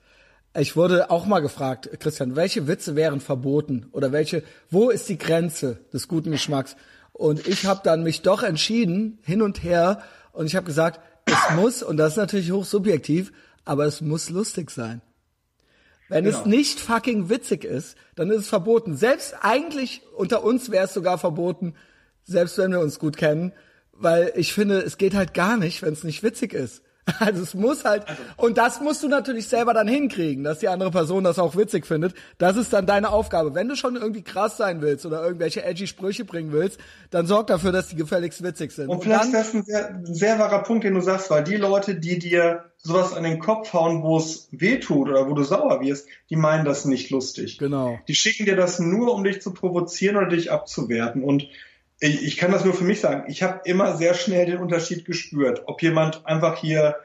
Ich 0.56 0.76
wurde 0.76 1.10
auch 1.10 1.26
mal 1.26 1.40
gefragt, 1.40 1.90
Christian, 1.98 2.36
welche 2.36 2.68
Witze 2.68 2.94
wären 2.94 3.20
verboten 3.20 3.86
oder 3.90 4.12
welche, 4.12 4.44
wo 4.70 4.88
ist 4.90 5.08
die 5.08 5.18
Grenze 5.18 5.78
des 5.92 6.06
guten 6.06 6.30
Geschmacks? 6.30 6.76
Und 7.12 7.48
ich 7.48 7.66
habe 7.66 7.80
dann 7.82 8.04
mich 8.04 8.22
doch 8.22 8.44
entschieden, 8.44 9.18
hin 9.22 9.42
und 9.42 9.64
her, 9.64 10.02
und 10.32 10.46
ich 10.46 10.54
habe 10.54 10.66
gesagt, 10.66 11.00
es 11.24 11.56
muss, 11.56 11.82
und 11.82 11.96
das 11.96 12.12
ist 12.12 12.18
natürlich 12.18 12.52
hochsubjektiv, 12.52 13.32
aber 13.64 13.84
es 13.84 14.00
muss 14.00 14.30
lustig 14.30 14.70
sein. 14.70 15.00
Wenn 16.08 16.24
genau. 16.24 16.38
es 16.38 16.46
nicht 16.46 16.78
fucking 16.78 17.28
witzig 17.28 17.64
ist, 17.64 17.96
dann 18.14 18.30
ist 18.30 18.40
es 18.40 18.48
verboten. 18.48 18.96
Selbst 18.96 19.34
eigentlich 19.40 20.02
unter 20.16 20.44
uns 20.44 20.70
wäre 20.70 20.84
es 20.84 20.94
sogar 20.94 21.18
verboten, 21.18 21.74
selbst 22.22 22.58
wenn 22.58 22.70
wir 22.70 22.80
uns 22.80 23.00
gut 23.00 23.16
kennen, 23.16 23.52
weil 23.92 24.32
ich 24.36 24.52
finde, 24.52 24.78
es 24.80 24.98
geht 24.98 25.14
halt 25.14 25.34
gar 25.34 25.56
nicht, 25.56 25.82
wenn 25.82 25.92
es 25.92 26.04
nicht 26.04 26.22
witzig 26.22 26.52
ist. 26.52 26.83
Also 27.20 27.42
es 27.42 27.54
muss 27.54 27.84
halt, 27.84 28.08
also 28.08 28.22
und 28.36 28.58
das 28.58 28.80
musst 28.80 29.02
du 29.02 29.08
natürlich 29.08 29.48
selber 29.48 29.74
dann 29.74 29.88
hinkriegen, 29.88 30.44
dass 30.44 30.58
die 30.58 30.68
andere 30.68 30.90
Person 30.90 31.24
das 31.24 31.38
auch 31.38 31.56
witzig 31.56 31.86
findet. 31.86 32.14
Das 32.38 32.56
ist 32.56 32.72
dann 32.72 32.86
deine 32.86 33.10
Aufgabe. 33.10 33.54
Wenn 33.54 33.68
du 33.68 33.76
schon 33.76 33.96
irgendwie 33.96 34.22
krass 34.22 34.56
sein 34.56 34.80
willst 34.80 35.04
oder 35.04 35.22
irgendwelche 35.22 35.62
edgy 35.62 35.86
Sprüche 35.86 36.24
bringen 36.24 36.52
willst, 36.52 36.78
dann 37.10 37.26
sorg 37.26 37.46
dafür, 37.48 37.72
dass 37.72 37.88
die 37.88 37.96
gefälligst 37.96 38.42
witzig 38.42 38.72
sind. 38.72 38.88
Und, 38.88 38.96
und 38.96 39.04
vielleicht 39.04 39.24
ist 39.26 39.34
das 39.34 39.54
ein 39.54 39.64
sehr, 39.64 39.88
ein 39.90 40.14
sehr 40.14 40.38
wahrer 40.38 40.62
Punkt, 40.62 40.84
den 40.84 40.94
du 40.94 41.00
sagst, 41.00 41.30
weil 41.30 41.44
die 41.44 41.56
Leute, 41.56 41.94
die 41.94 42.18
dir 42.18 42.64
sowas 42.78 43.14
an 43.14 43.24
den 43.24 43.38
Kopf 43.38 43.72
hauen, 43.72 44.02
wo 44.02 44.18
es 44.18 44.48
weh 44.50 44.78
tut 44.78 45.08
oder 45.08 45.28
wo 45.28 45.34
du 45.34 45.42
sauer 45.42 45.80
wirst, 45.80 46.06
die 46.30 46.36
meinen 46.36 46.64
das 46.64 46.84
nicht 46.84 47.10
lustig. 47.10 47.58
Genau. 47.58 47.98
Die 48.08 48.14
schicken 48.14 48.44
dir 48.46 48.56
das 48.56 48.78
nur, 48.78 49.14
um 49.14 49.24
dich 49.24 49.40
zu 49.40 49.52
provozieren 49.52 50.16
oder 50.16 50.28
dich 50.28 50.50
abzuwerten. 50.50 51.22
Und 51.22 51.48
ich, 52.04 52.22
ich 52.22 52.36
kann 52.36 52.52
das 52.52 52.64
nur 52.64 52.74
für 52.74 52.84
mich 52.84 53.00
sagen. 53.00 53.24
Ich 53.28 53.42
habe 53.42 53.60
immer 53.64 53.96
sehr 53.96 54.14
schnell 54.14 54.46
den 54.46 54.58
Unterschied 54.58 55.04
gespürt, 55.04 55.62
ob 55.66 55.82
jemand 55.82 56.26
einfach 56.26 56.58
hier 56.58 56.96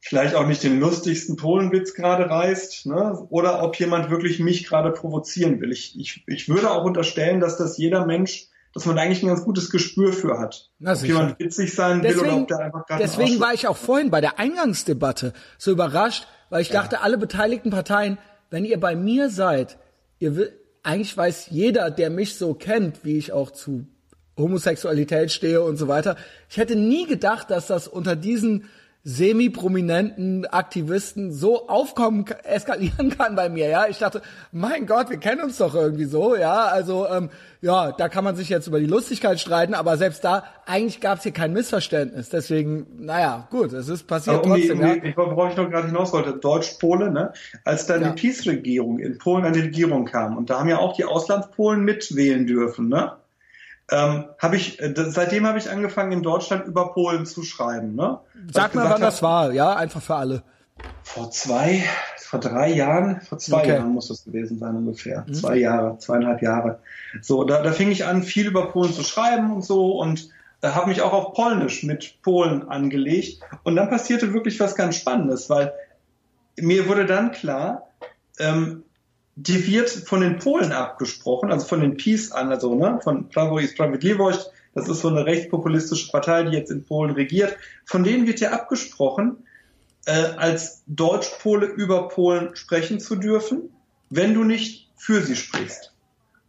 vielleicht 0.00 0.36
auch 0.36 0.46
nicht 0.46 0.62
den 0.62 0.78
lustigsten 0.78 1.36
Polenwitz 1.36 1.94
gerade 1.94 2.30
reißt, 2.30 2.86
ne? 2.86 3.26
oder 3.30 3.62
ob 3.62 3.76
jemand 3.76 4.08
wirklich 4.08 4.38
mich 4.38 4.64
gerade 4.64 4.92
provozieren 4.92 5.60
will. 5.60 5.72
Ich, 5.72 5.98
ich, 5.98 6.22
ich 6.28 6.48
würde 6.48 6.70
auch 6.70 6.84
unterstellen, 6.84 7.40
dass 7.40 7.56
das 7.56 7.76
jeder 7.76 8.06
Mensch, 8.06 8.46
dass 8.72 8.86
man 8.86 8.98
eigentlich 8.98 9.22
ein 9.24 9.28
ganz 9.28 9.42
gutes 9.42 9.68
Gespür 9.70 10.12
für 10.12 10.38
hat. 10.38 10.70
Na, 10.78 10.92
ob 10.92 11.02
jemand 11.02 11.38
witzig 11.40 11.74
sein 11.74 12.02
deswegen, 12.02 12.20
will 12.20 12.30
oder 12.30 12.40
ob 12.42 12.48
der 12.48 12.58
einfach 12.60 12.86
gerade 12.86 13.02
Deswegen 13.02 13.40
war 13.40 13.52
ich 13.52 13.66
auch 13.66 13.76
vorhin 13.76 14.10
bei 14.10 14.20
der 14.20 14.38
Eingangsdebatte 14.38 15.32
so 15.58 15.72
überrascht, 15.72 16.28
weil 16.50 16.62
ich 16.62 16.68
ja. 16.68 16.80
dachte, 16.80 17.00
alle 17.00 17.18
beteiligten 17.18 17.70
Parteien, 17.70 18.18
wenn 18.50 18.64
ihr 18.64 18.78
bei 18.78 18.94
mir 18.94 19.28
seid, 19.28 19.78
ihr 20.20 20.36
will, 20.36 20.52
eigentlich 20.84 21.16
weiß 21.16 21.48
jeder, 21.50 21.90
der 21.90 22.10
mich 22.10 22.36
so 22.36 22.54
kennt, 22.54 23.04
wie 23.04 23.18
ich 23.18 23.32
auch 23.32 23.50
zu 23.50 23.88
Homosexualität 24.36 25.32
stehe 25.32 25.62
und 25.62 25.76
so 25.76 25.88
weiter. 25.88 26.16
Ich 26.48 26.56
hätte 26.56 26.76
nie 26.76 27.06
gedacht, 27.06 27.50
dass 27.50 27.66
das 27.66 27.88
unter 27.88 28.16
diesen 28.16 28.64
semi-prominenten 29.08 30.46
Aktivisten 30.46 31.32
so 31.32 31.68
aufkommen, 31.68 32.24
eskalieren 32.42 33.16
kann 33.16 33.36
bei 33.36 33.48
mir, 33.48 33.68
ja. 33.68 33.86
Ich 33.86 33.98
dachte, 33.98 34.20
mein 34.50 34.84
Gott, 34.86 35.10
wir 35.10 35.18
kennen 35.18 35.42
uns 35.42 35.58
doch 35.58 35.76
irgendwie 35.76 36.06
so, 36.06 36.34
ja. 36.34 36.64
Also, 36.64 37.06
ähm, 37.06 37.30
ja, 37.60 37.92
da 37.92 38.08
kann 38.08 38.24
man 38.24 38.34
sich 38.34 38.48
jetzt 38.48 38.66
über 38.66 38.80
die 38.80 38.86
Lustigkeit 38.86 39.38
streiten, 39.38 39.74
aber 39.74 39.96
selbst 39.96 40.24
da, 40.24 40.42
eigentlich 40.66 41.00
gab 41.00 41.18
es 41.18 41.22
hier 41.22 41.30
kein 41.30 41.52
Missverständnis. 41.52 42.30
Deswegen, 42.30 42.84
naja, 42.98 43.46
gut, 43.48 43.72
es 43.74 43.88
ist 43.88 44.08
passiert 44.08 44.44
um 44.44 44.50
trotzdem, 44.50 44.80
die, 44.80 44.84
um 44.84 45.00
die, 45.00 45.08
ja. 45.10 45.16
Worauf 45.16 45.52
ich 45.52 45.56
noch 45.56 45.70
gerade 45.70 45.86
hinaus 45.86 46.12
wollte, 46.12 46.32
Deutsch-Pole, 46.32 47.12
ne? 47.12 47.32
Als 47.64 47.86
dann 47.86 48.02
ja. 48.02 48.10
die 48.10 48.20
Peace-Regierung 48.20 48.98
in 48.98 49.18
Polen 49.18 49.44
an 49.44 49.52
die 49.52 49.60
Regierung 49.60 50.06
kam, 50.06 50.36
und 50.36 50.50
da 50.50 50.58
haben 50.58 50.68
ja 50.68 50.78
auch 50.78 50.96
die 50.96 51.04
Auslandspolen 51.04 51.84
mitwählen 51.84 52.44
dürfen, 52.44 52.88
ne? 52.88 53.12
Ähm, 53.90 54.24
habe 54.38 54.56
ich, 54.56 54.80
äh, 54.80 54.94
seitdem 55.08 55.46
habe 55.46 55.58
ich 55.58 55.70
angefangen, 55.70 56.12
in 56.12 56.22
Deutschland 56.22 56.66
über 56.66 56.92
Polen 56.92 57.26
zu 57.26 57.42
schreiben. 57.42 57.94
Ne? 57.94 58.18
Sag 58.52 58.74
mal, 58.74 58.90
wann 58.90 59.00
das 59.00 59.22
war, 59.22 59.52
ja, 59.52 59.74
einfach 59.74 60.02
für 60.02 60.16
alle. 60.16 60.42
Vor 61.04 61.30
zwei, 61.30 61.84
vor 62.18 62.40
drei 62.40 62.68
Jahren, 62.72 63.20
vor 63.20 63.38
zwei 63.38 63.60
Okay. 63.60 63.76
Jahren 63.76 63.90
muss 63.90 64.08
das 64.08 64.24
gewesen 64.24 64.58
sein 64.58 64.76
ungefähr. 64.76 65.24
Zwei 65.32 65.56
Jahre, 65.56 65.98
zweieinhalb 65.98 66.42
Jahre. 66.42 66.80
So, 67.22 67.44
da, 67.44 67.62
da 67.62 67.72
fing 67.72 67.90
ich 67.90 68.04
an, 68.04 68.22
viel 68.22 68.46
über 68.46 68.70
Polen 68.72 68.92
zu 68.92 69.04
schreiben 69.04 69.52
und 69.52 69.64
so 69.64 69.98
und 70.00 70.28
äh, 70.60 70.68
habe 70.68 70.88
mich 70.88 71.00
auch 71.00 71.12
auf 71.12 71.34
Polnisch 71.34 71.82
mit 71.84 72.20
Polen 72.22 72.68
angelegt. 72.68 73.40
Und 73.62 73.76
dann 73.76 73.88
passierte 73.88 74.32
wirklich 74.32 74.58
was 74.58 74.74
ganz 74.74 74.96
Spannendes, 74.96 75.48
weil 75.48 75.72
mir 76.58 76.88
wurde 76.88 77.06
dann 77.06 77.32
klar, 77.32 77.88
ähm, 78.38 78.82
die 79.36 79.66
wird 79.66 79.90
von 79.90 80.22
den 80.22 80.38
Polen 80.38 80.72
abgesprochen, 80.72 81.52
also 81.52 81.66
von 81.66 81.80
den 81.80 81.96
PiS 81.96 82.32
an, 82.32 82.50
also 82.50 82.74
ne, 82.74 82.98
von 83.02 83.28
Prawo 83.28 83.58
i 83.58 83.68
Sprawiedliwość, 83.68 84.40
das 84.74 84.88
ist 84.88 85.00
so 85.00 85.08
eine 85.08 85.24
rechtspopulistische 85.24 86.10
Partei, 86.10 86.42
die 86.42 86.56
jetzt 86.56 86.70
in 86.70 86.84
Polen 86.84 87.12
regiert, 87.12 87.56
von 87.86 88.04
denen 88.04 88.26
wird 88.26 88.40
ja 88.40 88.50
abgesprochen, 88.50 89.38
äh, 90.06 90.12
als 90.36 90.82
Deutschpole 90.86 91.66
über 91.66 92.08
Polen 92.08 92.54
sprechen 92.56 93.00
zu 93.00 93.16
dürfen, 93.16 93.70
wenn 94.10 94.34
du 94.34 94.44
nicht 94.44 94.90
für 94.96 95.22
sie 95.22 95.36
sprichst. 95.36 95.92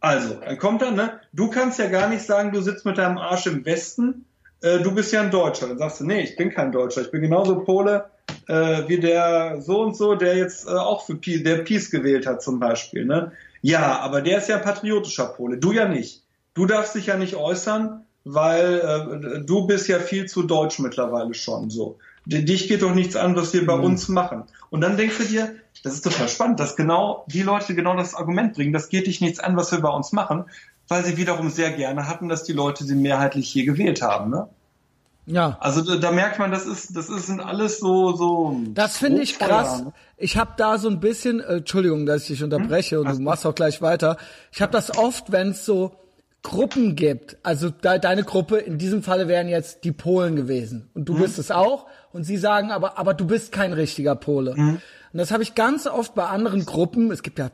Also, 0.00 0.34
dann 0.34 0.58
kommt 0.58 0.82
dann, 0.82 0.94
ne, 0.94 1.20
du 1.32 1.48
kannst 1.48 1.78
ja 1.78 1.88
gar 1.88 2.08
nicht 2.08 2.24
sagen, 2.24 2.52
du 2.52 2.60
sitzt 2.60 2.84
mit 2.84 2.98
deinem 2.98 3.18
Arsch 3.18 3.46
im 3.46 3.64
Westen, 3.64 4.26
äh, 4.60 4.78
du 4.80 4.94
bist 4.94 5.12
ja 5.12 5.22
ein 5.22 5.30
Deutscher. 5.30 5.68
Dann 5.68 5.78
sagst 5.78 6.00
du, 6.00 6.04
nee, 6.04 6.20
ich 6.20 6.36
bin 6.36 6.50
kein 6.50 6.72
Deutscher, 6.72 7.02
ich 7.02 7.10
bin 7.10 7.22
genauso 7.22 7.64
Pole 7.64 8.10
äh, 8.48 8.88
wie 8.88 8.98
der 8.98 9.60
so 9.60 9.82
und 9.82 9.96
so, 9.96 10.14
der 10.14 10.36
jetzt 10.36 10.66
äh, 10.66 10.70
auch 10.70 11.06
für 11.06 11.14
Peace, 11.14 11.42
der 11.42 11.58
Peace 11.58 11.90
gewählt 11.90 12.26
hat 12.26 12.42
zum 12.42 12.58
Beispiel. 12.58 13.04
Ne? 13.04 13.32
Ja, 13.62 14.00
aber 14.00 14.22
der 14.22 14.38
ist 14.38 14.48
ja 14.48 14.56
ein 14.56 14.62
patriotischer 14.62 15.26
Pole, 15.26 15.58
du 15.58 15.72
ja 15.72 15.86
nicht. 15.86 16.22
Du 16.54 16.66
darfst 16.66 16.94
dich 16.94 17.06
ja 17.06 17.16
nicht 17.16 17.36
äußern, 17.36 18.04
weil 18.24 19.38
äh, 19.38 19.44
du 19.44 19.66
bist 19.66 19.86
ja 19.88 20.00
viel 20.00 20.26
zu 20.26 20.42
deutsch 20.42 20.78
mittlerweile 20.78 21.34
schon 21.34 21.70
so. 21.70 21.98
Dich 22.26 22.68
geht 22.68 22.82
doch 22.82 22.94
nichts 22.94 23.16
an, 23.16 23.36
was 23.36 23.54
wir 23.54 23.64
bei 23.64 23.74
uns 23.74 24.08
machen. 24.08 24.44
Und 24.68 24.82
dann 24.82 24.98
denkst 24.98 25.16
du 25.16 25.24
dir, 25.24 25.54
das 25.82 25.94
ist 25.94 26.02
total 26.02 26.28
spannend, 26.28 26.60
dass 26.60 26.76
genau 26.76 27.24
die 27.28 27.42
Leute 27.42 27.74
genau 27.74 27.96
das 27.96 28.14
Argument 28.14 28.54
bringen, 28.54 28.72
das 28.72 28.90
geht 28.90 29.06
dich 29.06 29.20
nichts 29.20 29.40
an, 29.40 29.56
was 29.56 29.72
wir 29.72 29.80
bei 29.80 29.88
uns 29.88 30.12
machen, 30.12 30.44
weil 30.88 31.04
sie 31.04 31.16
wiederum 31.16 31.48
sehr 31.48 31.70
gerne 31.70 32.06
hatten, 32.06 32.28
dass 32.28 32.44
die 32.44 32.52
Leute 32.52 32.84
sie 32.84 32.96
mehrheitlich 32.96 33.48
hier 33.48 33.64
gewählt 33.64 34.02
haben. 34.02 34.30
Ne? 34.30 34.48
Ja. 35.28 35.58
Also 35.60 35.82
da, 35.82 35.96
da 35.96 36.10
merkt 36.10 36.38
man, 36.38 36.50
das 36.50 36.64
ist, 36.64 36.96
das 36.96 37.08
ist, 37.10 37.26
sind 37.26 37.40
alles 37.40 37.78
so, 37.80 38.16
so. 38.16 38.58
Das 38.72 38.96
finde 38.96 39.22
ich 39.22 39.38
krass. 39.38 39.82
ne? 39.82 39.92
Ich 40.16 40.38
habe 40.38 40.52
da 40.56 40.78
so 40.78 40.88
ein 40.88 41.00
bisschen, 41.00 41.40
äh, 41.40 41.56
Entschuldigung, 41.56 42.06
dass 42.06 42.22
ich 42.22 42.28
dich 42.28 42.44
unterbreche 42.44 42.98
und 42.98 43.08
du 43.08 43.20
machst 43.20 43.44
auch 43.44 43.54
gleich 43.54 43.82
weiter. 43.82 44.16
Ich 44.52 44.62
habe 44.62 44.72
das 44.72 44.96
oft, 44.96 45.30
wenn 45.30 45.50
es 45.50 45.66
so 45.66 45.92
Gruppen 46.42 46.96
gibt. 46.96 47.36
Also 47.42 47.68
de 47.68 47.98
deine 47.98 48.24
Gruppe, 48.24 48.56
in 48.56 48.78
diesem 48.78 49.02
Falle 49.02 49.28
wären 49.28 49.48
jetzt 49.48 49.84
die 49.84 49.92
Polen 49.92 50.34
gewesen 50.34 50.88
und 50.94 51.08
du 51.08 51.18
bist 51.18 51.38
es 51.38 51.50
auch 51.50 51.86
und 52.12 52.24
sie 52.24 52.38
sagen 52.38 52.70
aber, 52.70 52.98
aber 52.98 53.12
du 53.12 53.26
bist 53.26 53.52
kein 53.52 53.72
richtiger 53.74 54.14
Pole. 54.14 54.52
Und 54.52 54.80
das 55.12 55.30
habe 55.30 55.42
ich 55.42 55.54
ganz 55.54 55.86
oft 55.86 56.14
bei 56.14 56.24
anderen 56.24 56.64
Gruppen. 56.64 57.10
Es 57.10 57.22
gibt 57.22 57.38
ja 57.38 57.50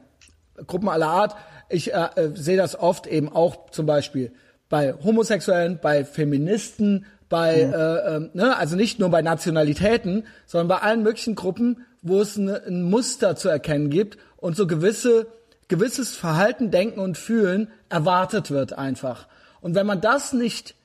Gruppen 0.66 0.88
aller 0.88 1.08
Art. 1.08 1.34
Ich 1.68 1.92
äh, 1.92 2.08
äh, 2.14 2.30
sehe 2.34 2.56
das 2.56 2.78
oft 2.78 3.06
eben 3.08 3.28
auch 3.28 3.70
zum 3.70 3.86
Beispiel 3.86 4.32
bei 4.68 4.94
Homosexuellen, 5.04 5.78
bei 5.80 6.04
Feministen, 6.04 7.06
bei, 7.34 7.62
äh, 7.62 8.14
ähm, 8.16 8.30
ne, 8.32 8.56
also 8.56 8.76
nicht 8.76 9.00
nur 9.00 9.08
bei 9.08 9.20
Nationalitäten, 9.20 10.24
sondern 10.46 10.68
bei 10.68 10.78
allen 10.78 11.02
möglichen 11.02 11.34
Gruppen, 11.34 11.84
wo 12.00 12.20
es 12.20 12.36
ne, 12.36 12.62
ein 12.64 12.84
Muster 12.84 13.34
zu 13.34 13.48
erkennen 13.48 13.90
gibt 13.90 14.18
und 14.36 14.54
so 14.56 14.68
gewisse, 14.68 15.26
gewisses 15.66 16.14
Verhalten, 16.14 16.70
Denken 16.70 17.00
und 17.00 17.18
Fühlen 17.18 17.72
erwartet 17.88 18.52
wird 18.52 18.74
einfach. 18.74 19.26
Und 19.60 19.74
wenn 19.74 19.84
man 19.84 20.00
das 20.00 20.32
nicht 20.32 20.76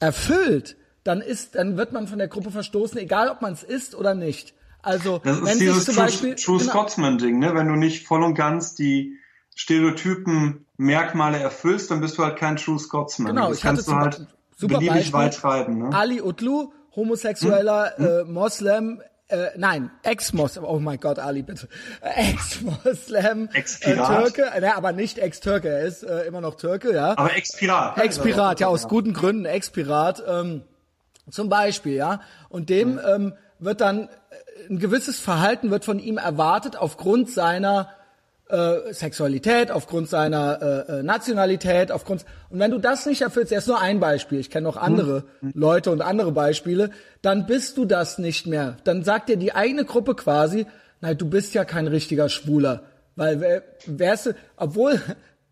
erfüllt, 0.00 0.76
dann 1.02 1.22
ist, 1.22 1.54
dann 1.54 1.78
wird 1.78 1.92
man 1.92 2.08
von 2.08 2.18
der 2.18 2.28
Gruppe 2.28 2.50
verstoßen, 2.50 2.98
egal 2.98 3.30
ob 3.30 3.40
man 3.40 3.54
es 3.54 3.62
ist 3.62 3.94
oder 3.94 4.14
nicht. 4.14 4.52
Also 4.82 5.22
Das 5.24 5.38
ist 5.38 5.46
wenn 5.46 5.58
sich 5.58 5.68
dieses 5.68 5.84
zum 5.86 5.94
True, 5.94 6.04
Beispiel 6.04 6.34
True 6.34 6.58
genau, 6.58 6.70
Scotsman-Ding, 6.72 7.38
ne? 7.38 7.54
Wenn 7.54 7.68
du 7.68 7.76
nicht 7.76 8.06
voll 8.06 8.22
und 8.22 8.34
ganz 8.34 8.74
die 8.74 9.16
Stereotypen 9.56 10.66
Merkmale 10.76 11.38
erfüllst, 11.38 11.90
dann 11.90 12.02
bist 12.02 12.18
du 12.18 12.22
halt 12.24 12.36
kein 12.36 12.56
True 12.56 12.78
Scotsman. 12.78 13.34
Genau, 13.34 13.48
das 13.48 13.58
ich 13.58 13.64
hatte 13.64 13.82
zum 13.82 13.94
halt 13.94 14.18
Beispiel- 14.18 14.26
super 14.60 14.74
beliebig 14.78 14.94
Beispiel. 15.12 15.12
weit 15.20 15.34
treiben. 15.34 15.78
Ne? 15.78 15.96
Ali 15.96 16.20
Utlu, 16.22 16.72
homosexueller 16.96 17.92
Hm? 17.96 18.04
äh, 18.06 18.24
Moslem, 18.24 19.02
äh, 19.28 19.50
nein, 19.56 19.90
Ex-Moslem, 20.02 20.64
oh 20.64 20.78
mein 20.80 20.98
Gott, 20.98 21.18
Ali, 21.18 21.42
bitte. 21.42 21.68
Ex-Moslem, 22.02 23.48
äh, 23.52 23.58
Ex-Pirat. 23.58 24.24
Türke, 24.32 24.50
äh, 24.54 24.60
ne, 24.60 24.76
aber 24.76 24.92
nicht 24.92 25.18
Ex-Türke, 25.18 25.68
er 25.68 25.82
ist 25.82 26.02
äh, 26.02 26.22
immer 26.26 26.40
noch 26.40 26.56
Türke, 26.56 26.92
ja. 26.94 27.16
Aber 27.16 27.36
Ex-Pirat. 27.36 27.96
ne? 27.96 28.02
Ex-Pirat, 28.04 28.60
ja, 28.60 28.66
aus 28.68 28.88
guten 28.88 29.12
Gründen 29.12 29.44
Ex-Pirat, 29.44 30.22
ähm, 30.26 30.62
zum 31.30 31.48
Beispiel, 31.48 31.94
ja. 31.94 32.20
Und 32.48 32.70
dem 32.70 32.98
Hm. 33.00 33.06
ähm, 33.06 33.32
wird 33.60 33.80
dann 33.80 34.08
äh, 34.08 34.68
ein 34.68 34.78
gewisses 34.78 35.20
Verhalten 35.20 35.70
wird 35.70 35.84
von 35.84 35.98
ihm 35.98 36.18
erwartet 36.18 36.76
aufgrund 36.76 37.30
seiner 37.30 37.88
äh, 38.50 38.92
Sexualität, 38.94 39.70
aufgrund 39.70 40.08
seiner 40.08 40.86
äh, 40.88 40.98
äh, 40.98 41.02
Nationalität, 41.02 41.90
aufgrund 41.92 42.24
und 42.50 42.58
wenn 42.58 42.70
du 42.70 42.78
das 42.78 43.06
nicht 43.06 43.22
erfüllst, 43.22 43.52
erst 43.52 43.68
nur 43.68 43.80
ein 43.80 44.00
Beispiel, 44.00 44.38
ich 44.40 44.50
kenne 44.50 44.64
noch 44.64 44.76
andere 44.76 45.24
Leute 45.40 45.90
und 45.90 46.02
andere 46.02 46.32
Beispiele, 46.32 46.90
dann 47.22 47.46
bist 47.46 47.76
du 47.76 47.84
das 47.84 48.18
nicht 48.18 48.46
mehr. 48.46 48.76
Dann 48.84 49.04
sagt 49.04 49.28
dir 49.28 49.36
die 49.36 49.54
eigene 49.54 49.84
Gruppe 49.84 50.14
quasi, 50.14 50.66
nein, 51.00 51.16
du 51.16 51.28
bist 51.28 51.54
ja 51.54 51.64
kein 51.64 51.86
richtiger 51.86 52.28
Schwuler, 52.28 52.82
weil 53.16 53.40
wer- 53.40 53.62
wärst 53.86 54.26
du, 54.26 54.30
obwohl 54.56 55.00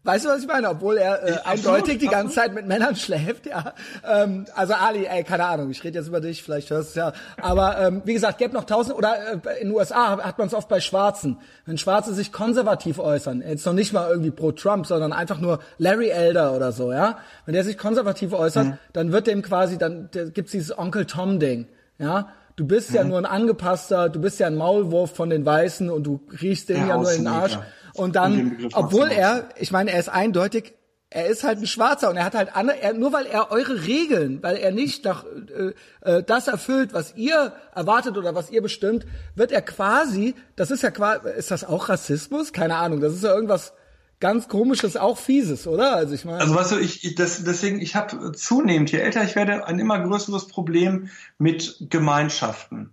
Weißt 0.08 0.24
du, 0.24 0.30
was 0.30 0.40
ich 0.40 0.46
meine? 0.48 0.70
Obwohl 0.70 0.96
er 0.96 1.22
äh, 1.22 1.32
absolut, 1.32 1.46
eindeutig 1.46 1.98
die 1.98 2.06
ganze 2.06 2.16
absolut. 2.16 2.34
Zeit 2.34 2.54
mit 2.54 2.66
Männern 2.66 2.96
schläft, 3.04 3.44
ja. 3.44 3.74
Ähm, 4.10 4.46
also 4.54 4.72
Ali, 4.72 5.04
ey, 5.04 5.22
keine 5.22 5.44
Ahnung, 5.44 5.70
ich 5.70 5.84
rede 5.84 5.98
jetzt 5.98 6.08
über 6.08 6.20
dich, 6.20 6.42
vielleicht 6.42 6.70
hörst 6.70 6.96
du 6.96 7.00
es 7.00 7.06
ja. 7.06 7.12
Aber 7.42 7.78
ähm, 7.78 8.00
wie 8.06 8.14
gesagt, 8.14 8.38
gäbe 8.38 8.54
noch 8.54 8.64
tausend, 8.64 8.96
oder 8.96 9.14
äh, 9.44 9.60
in 9.60 9.68
den 9.68 9.76
USA 9.76 10.16
hat- 10.24 10.38
man 10.38 10.46
es 10.46 10.54
oft 10.54 10.68
bei 10.70 10.80
Schwarzen. 10.80 11.36
Wenn 11.66 11.76
Schwarze 11.76 12.14
sich 12.14 12.32
konservativ 12.32 12.98
äußern, 12.98 13.42
jetzt 13.46 13.66
noch 13.66 13.74
nicht 13.74 13.92
mal 13.92 14.08
irgendwie 14.08 14.30
pro 14.30 14.52
Trump, 14.52 14.86
sondern 14.86 15.12
einfach 15.12 15.40
nur 15.40 15.58
Larry 15.76 16.08
Elder 16.08 16.54
oder 16.56 16.72
so, 16.72 16.90
ja. 16.90 17.18
Wenn 17.44 17.52
der 17.52 17.64
sich 17.64 17.76
konservativ 17.76 18.32
äußert, 18.32 18.64
Mhm. 18.66 18.78
dann 18.94 19.12
wird 19.12 19.26
dem 19.26 19.42
quasi, 19.42 19.76
dann 19.76 20.08
der, 20.14 20.30
gibt's 20.30 20.52
dieses 20.52 20.76
Onkel 20.78 21.04
Tom-Ding, 21.04 21.66
ja. 21.98 22.28
Du 22.56 22.66
bist 22.66 22.90
Mhm. 22.90 22.96
ja 22.96 23.04
nur 23.04 23.18
ein 23.18 23.26
angepasster, 23.26 24.08
du 24.08 24.20
bist 24.20 24.40
ja 24.40 24.46
ein 24.48 24.56
Maulwurf 24.56 25.14
von 25.14 25.30
den 25.30 25.46
Weißen 25.46 25.90
und 25.90 26.02
du 26.04 26.20
riechst 26.42 26.68
denen 26.70 26.80
Der 26.86 26.88
ja 26.88 26.96
nur 26.96 27.12
in 27.12 27.18
den 27.18 27.26
Arsch. 27.28 27.52
Außenseiter. 27.52 27.66
Und 27.98 28.16
dann, 28.16 28.68
obwohl 28.72 29.08
er, 29.08 29.48
ich 29.58 29.70
meine, 29.70 29.90
er 29.92 30.00
ist 30.00 30.08
eindeutig, 30.08 30.74
er 31.10 31.26
ist 31.26 31.42
halt 31.42 31.58
ein 31.58 31.66
Schwarzer 31.66 32.10
und 32.10 32.16
er 32.16 32.24
hat 32.24 32.34
halt 32.34 32.54
andere, 32.54 32.80
er, 32.80 32.92
nur 32.92 33.12
weil 33.12 33.26
er 33.26 33.50
eure 33.50 33.86
Regeln, 33.86 34.42
weil 34.42 34.56
er 34.56 34.72
nicht 34.72 35.04
nach 35.04 35.24
äh, 35.24 35.72
äh, 36.02 36.22
das 36.22 36.48
erfüllt, 36.48 36.92
was 36.92 37.16
ihr 37.16 37.52
erwartet 37.74 38.18
oder 38.18 38.34
was 38.34 38.50
ihr 38.50 38.60
bestimmt, 38.60 39.06
wird 39.34 39.50
er 39.50 39.62
quasi, 39.62 40.34
das 40.54 40.70
ist 40.70 40.82
ja 40.82 40.90
quasi, 40.90 41.28
ist 41.30 41.50
das 41.50 41.64
auch 41.64 41.88
Rassismus? 41.88 42.52
Keine 42.52 42.76
Ahnung, 42.76 43.00
das 43.00 43.14
ist 43.14 43.24
ja 43.24 43.34
irgendwas 43.34 43.72
ganz 44.20 44.48
komisches, 44.48 44.96
auch 44.96 45.16
fieses, 45.16 45.66
oder? 45.66 45.96
Also 45.96 46.14
ich 46.14 46.24
meine, 46.24 46.40
Also 46.40 46.54
weißt 46.54 46.72
du, 46.72 46.78
ich, 46.78 47.04
ich 47.04 47.14
das, 47.14 47.42
deswegen, 47.44 47.80
ich 47.80 47.94
habe 47.94 48.32
zunehmend, 48.32 48.90
je 48.92 48.98
älter 48.98 49.24
ich 49.24 49.34
werde, 49.36 49.66
ein 49.66 49.78
immer 49.78 49.98
größeres 50.00 50.48
Problem 50.48 51.08
mit 51.38 51.86
Gemeinschaften, 51.88 52.90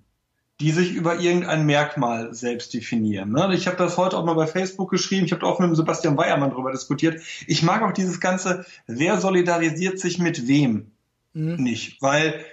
die 0.62 0.72
sich 0.72 0.94
über 0.94 1.20
irgendein 1.20 1.66
Merkmal 1.66 2.34
selbst 2.34 2.74
definieren. 2.74 3.32
Ne? 3.32 3.54
Ich 3.54 3.68
habe 3.68 3.78
das 3.78 3.98
heute 3.98 4.18
auch 4.18 4.26
mal 4.26 4.36
bei 4.36 4.48
Facebook 4.48 4.90
geschrieben, 4.90 5.26
ich 5.26 5.34
habe 5.34 5.46
auch 5.46 5.60
mit 5.60 5.70
dem 5.70 5.76
Sebastian 5.76 6.18
Weiermann 6.18 6.52
darüber 6.52 6.72
diskutiert. 6.72 7.22
Ich 7.48 7.62
mag 7.62 7.82
auch 7.82 7.92
dieses 7.92 8.20
ganze, 8.20 8.66
wer 8.88 9.20
solidarisiert 9.20 10.00
sich 10.00 10.20
mit 10.20 10.48
wem 10.48 10.92
nicht, 11.34 12.02
weil 12.02 12.46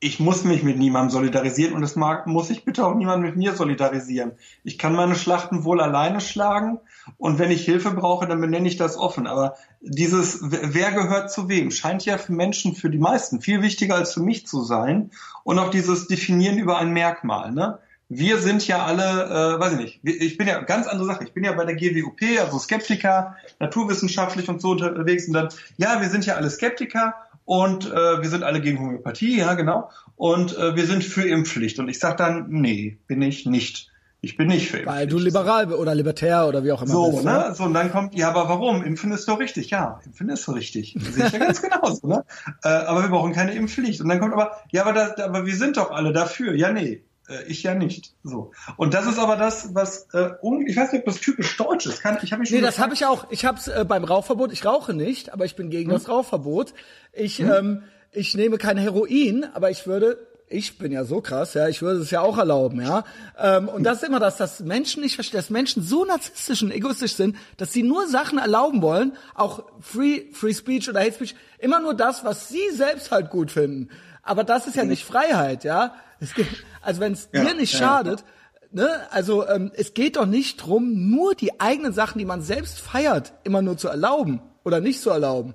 ich 0.00 0.20
muss 0.20 0.44
mich 0.44 0.62
mit 0.62 0.78
niemandem 0.78 1.10
solidarisieren 1.10 1.74
und 1.74 1.82
es 1.82 1.96
mag, 1.96 2.28
muss 2.28 2.50
ich 2.50 2.64
bitte 2.64 2.86
auch 2.86 2.94
niemand 2.94 3.22
mit 3.22 3.36
mir 3.36 3.54
solidarisieren. 3.54 4.32
Ich 4.62 4.78
kann 4.78 4.94
meine 4.94 5.16
Schlachten 5.16 5.64
wohl 5.64 5.80
alleine 5.80 6.20
schlagen 6.20 6.78
und 7.16 7.40
wenn 7.40 7.50
ich 7.50 7.64
Hilfe 7.64 7.90
brauche, 7.90 8.26
dann 8.28 8.40
benenne 8.40 8.68
ich 8.68 8.76
das 8.76 8.96
offen. 8.96 9.26
Aber 9.26 9.56
dieses, 9.80 10.38
wer 10.42 10.92
gehört 10.92 11.32
zu 11.32 11.48
wem, 11.48 11.72
scheint 11.72 12.04
ja 12.04 12.16
für 12.16 12.32
Menschen, 12.32 12.76
für 12.76 12.90
die 12.90 12.98
meisten, 12.98 13.40
viel 13.40 13.60
wichtiger 13.60 13.96
als 13.96 14.14
für 14.14 14.20
mich 14.20 14.46
zu 14.46 14.62
sein. 14.62 15.10
Und 15.42 15.58
auch 15.58 15.70
dieses 15.70 16.06
Definieren 16.06 16.58
über 16.58 16.78
ein 16.78 16.92
Merkmal. 16.92 17.50
Ne? 17.50 17.78
Wir 18.08 18.38
sind 18.38 18.66
ja 18.68 18.84
alle, 18.84 19.56
äh, 19.56 19.60
weiß 19.60 19.72
ich 19.72 19.78
nicht, 19.78 20.00
ich 20.04 20.38
bin 20.38 20.46
ja 20.46 20.60
ganz 20.62 20.86
andere 20.86 21.06
Sache. 21.06 21.24
Ich 21.24 21.34
bin 21.34 21.42
ja 21.42 21.52
bei 21.52 21.64
der 21.64 21.74
GWUP, 21.74 22.20
also 22.40 22.58
Skeptiker, 22.60 23.36
naturwissenschaftlich 23.58 24.48
und 24.48 24.60
so 24.60 24.70
unterwegs. 24.70 25.26
Und 25.26 25.34
dann, 25.34 25.48
ja, 25.76 26.00
wir 26.00 26.08
sind 26.08 26.24
ja 26.24 26.36
alle 26.36 26.50
Skeptiker 26.50 27.14
und 27.48 27.90
äh, 27.90 28.20
wir 28.22 28.28
sind 28.28 28.44
alle 28.44 28.60
gegen 28.60 28.78
Homöopathie, 28.78 29.38
ja 29.38 29.54
genau. 29.54 29.88
Und 30.16 30.54
äh, 30.58 30.76
wir 30.76 30.84
sind 30.84 31.02
für 31.02 31.26
Impfpflicht. 31.26 31.78
Und 31.78 31.88
ich 31.88 31.98
sag 31.98 32.18
dann, 32.18 32.44
nee, 32.50 32.98
bin 33.06 33.22
ich 33.22 33.46
nicht. 33.46 33.90
Ich 34.20 34.36
bin 34.36 34.48
nicht 34.48 34.68
für 34.70 34.76
Impfpflicht. 34.76 34.98
weil 34.98 35.06
du 35.06 35.16
liberal 35.18 35.72
oder 35.72 35.94
libertär 35.94 36.46
oder 36.46 36.62
wie 36.62 36.72
auch 36.72 36.82
immer 36.82 36.92
So, 36.92 37.10
bist. 37.12 37.24
ne? 37.24 37.54
So, 37.56 37.64
und 37.64 37.72
dann 37.72 37.90
kommt, 37.90 38.14
ja, 38.14 38.28
aber 38.28 38.50
warum? 38.50 38.82
Impfen 38.84 39.12
ist 39.12 39.26
doch 39.28 39.40
richtig. 39.40 39.70
Ja, 39.70 39.98
impfen 40.04 40.28
ist 40.28 40.42
so 40.42 40.52
richtig. 40.52 40.94
Sehe 41.00 41.26
ich 41.26 41.32
ja 41.32 41.38
ganz 41.38 41.62
genauso, 41.68 42.06
ne? 42.06 42.22
Äh, 42.64 42.68
aber 42.68 43.00
wir 43.04 43.08
brauchen 43.08 43.32
keine 43.32 43.54
Impfpflicht. 43.54 44.02
Und 44.02 44.10
dann 44.10 44.20
kommt 44.20 44.34
aber, 44.34 44.50
ja, 44.70 44.82
aber, 44.82 44.92
das, 44.92 45.18
aber 45.18 45.46
wir 45.46 45.56
sind 45.56 45.78
doch 45.78 45.90
alle 45.90 46.12
dafür. 46.12 46.54
Ja, 46.54 46.70
nee, 46.70 47.02
äh, 47.28 47.44
ich 47.44 47.62
ja 47.62 47.74
nicht. 47.74 48.14
So. 48.22 48.52
Und 48.76 48.94
das 48.94 49.06
ist 49.06 49.18
aber 49.18 49.36
das, 49.36 49.74
was, 49.74 50.08
äh, 50.12 50.30
ich 50.66 50.76
weiß 50.76 50.92
nicht, 50.92 51.00
ob 51.00 51.06
das 51.06 51.20
typisch 51.20 51.56
deutsch 51.56 51.86
ist. 51.86 52.02
Kann, 52.02 52.18
ich 52.22 52.32
habe 52.32 52.40
mich 52.40 52.48
schon 52.48 52.58
Nee, 52.58 52.64
das 52.64 52.78
habe 52.78 52.94
ich 52.94 53.06
auch. 53.06 53.30
Ich 53.30 53.44
habe 53.44 53.58
es 53.58 53.68
äh, 53.68 53.84
beim 53.86 54.04
Rauchverbot. 54.04 54.52
Ich 54.52 54.64
rauche 54.64 54.94
nicht, 54.94 55.32
aber 55.32 55.44
ich 55.44 55.56
bin 55.56 55.70
gegen 55.70 55.90
das 55.90 56.08
Rauchverbot. 56.08 56.74
Ich, 57.12 57.40
ähm, 57.40 57.82
ich 58.12 58.34
nehme 58.34 58.58
kein 58.58 58.76
Heroin, 58.76 59.46
aber 59.54 59.70
ich 59.70 59.86
würde 59.86 60.18
ich 60.50 60.78
bin 60.78 60.92
ja 60.92 61.04
so 61.04 61.20
krass, 61.20 61.54
ja, 61.54 61.68
ich 61.68 61.82
würde 61.82 62.00
es 62.00 62.10
ja 62.10 62.20
auch 62.20 62.38
erlauben, 62.38 62.80
ja. 62.80 63.04
Ähm, 63.38 63.68
und 63.68 63.84
das 63.84 63.98
ist 63.98 64.08
immer 64.08 64.20
das, 64.20 64.36
dass 64.36 64.60
Menschen 64.60 65.02
nicht 65.02 65.14
verstehen, 65.14 65.38
dass 65.38 65.50
Menschen 65.50 65.82
so 65.82 66.04
narzisstisch 66.04 66.62
und 66.62 66.70
egoistisch 66.70 67.14
sind, 67.14 67.36
dass 67.56 67.72
sie 67.72 67.82
nur 67.82 68.06
Sachen 68.06 68.38
erlauben 68.38 68.82
wollen, 68.82 69.16
auch 69.34 69.64
Free, 69.80 70.32
Free 70.32 70.54
Speech 70.54 70.88
oder 70.88 71.00
Hate 71.00 71.12
Speech, 71.12 71.34
immer 71.58 71.80
nur 71.80 71.94
das, 71.94 72.24
was 72.24 72.48
sie 72.48 72.70
selbst 72.72 73.10
halt 73.10 73.30
gut 73.30 73.50
finden. 73.50 73.90
Aber 74.28 74.44
das 74.44 74.66
ist 74.66 74.76
ja 74.76 74.84
nicht 74.84 75.04
Freiheit, 75.04 75.64
ja. 75.64 75.94
Geht, 76.34 76.46
also 76.82 77.00
wenn 77.00 77.14
es 77.14 77.28
ja, 77.32 77.44
dir 77.44 77.54
nicht 77.54 77.72
ja, 77.72 77.78
schadet, 77.78 78.24
ne, 78.70 78.88
also 79.10 79.48
ähm, 79.48 79.72
es 79.74 79.94
geht 79.94 80.16
doch 80.16 80.26
nicht 80.26 80.58
drum, 80.58 81.10
nur 81.10 81.34
die 81.34 81.60
eigenen 81.60 81.92
Sachen, 81.92 82.18
die 82.18 82.26
man 82.26 82.42
selbst 82.42 82.78
feiert, 82.78 83.32
immer 83.44 83.62
nur 83.62 83.78
zu 83.78 83.88
erlauben 83.88 84.42
oder 84.64 84.80
nicht 84.80 85.00
zu 85.00 85.10
erlauben. 85.10 85.54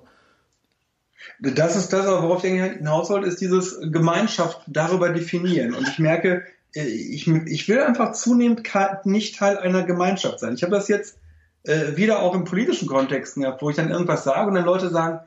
Das 1.40 1.76
ist 1.76 1.92
das, 1.92 2.06
worauf 2.06 2.42
ich 2.42 2.50
hinaus 2.50 3.10
wollte, 3.10 3.28
ist 3.28 3.40
dieses 3.40 3.78
Gemeinschaft 3.80 4.60
darüber 4.66 5.10
definieren. 5.10 5.74
Und 5.74 5.86
ich 5.88 5.98
merke, 6.00 6.44
äh, 6.74 6.82
ich, 6.82 7.28
ich 7.28 7.68
will 7.68 7.80
einfach 7.80 8.12
zunehmend 8.12 8.62
nicht 9.04 9.38
Teil 9.38 9.56
einer 9.58 9.84
Gemeinschaft 9.84 10.40
sein. 10.40 10.54
Ich 10.54 10.64
habe 10.64 10.74
das 10.74 10.88
jetzt 10.88 11.18
äh, 11.62 11.96
wieder 11.96 12.22
auch 12.22 12.34
im 12.34 12.44
politischen 12.44 12.88
Kontext 12.88 13.36
gehabt, 13.36 13.62
wo 13.62 13.70
ich 13.70 13.76
dann 13.76 13.90
irgendwas 13.90 14.24
sage 14.24 14.48
und 14.48 14.56
dann 14.56 14.64
Leute 14.64 14.90
sagen, 14.90 15.20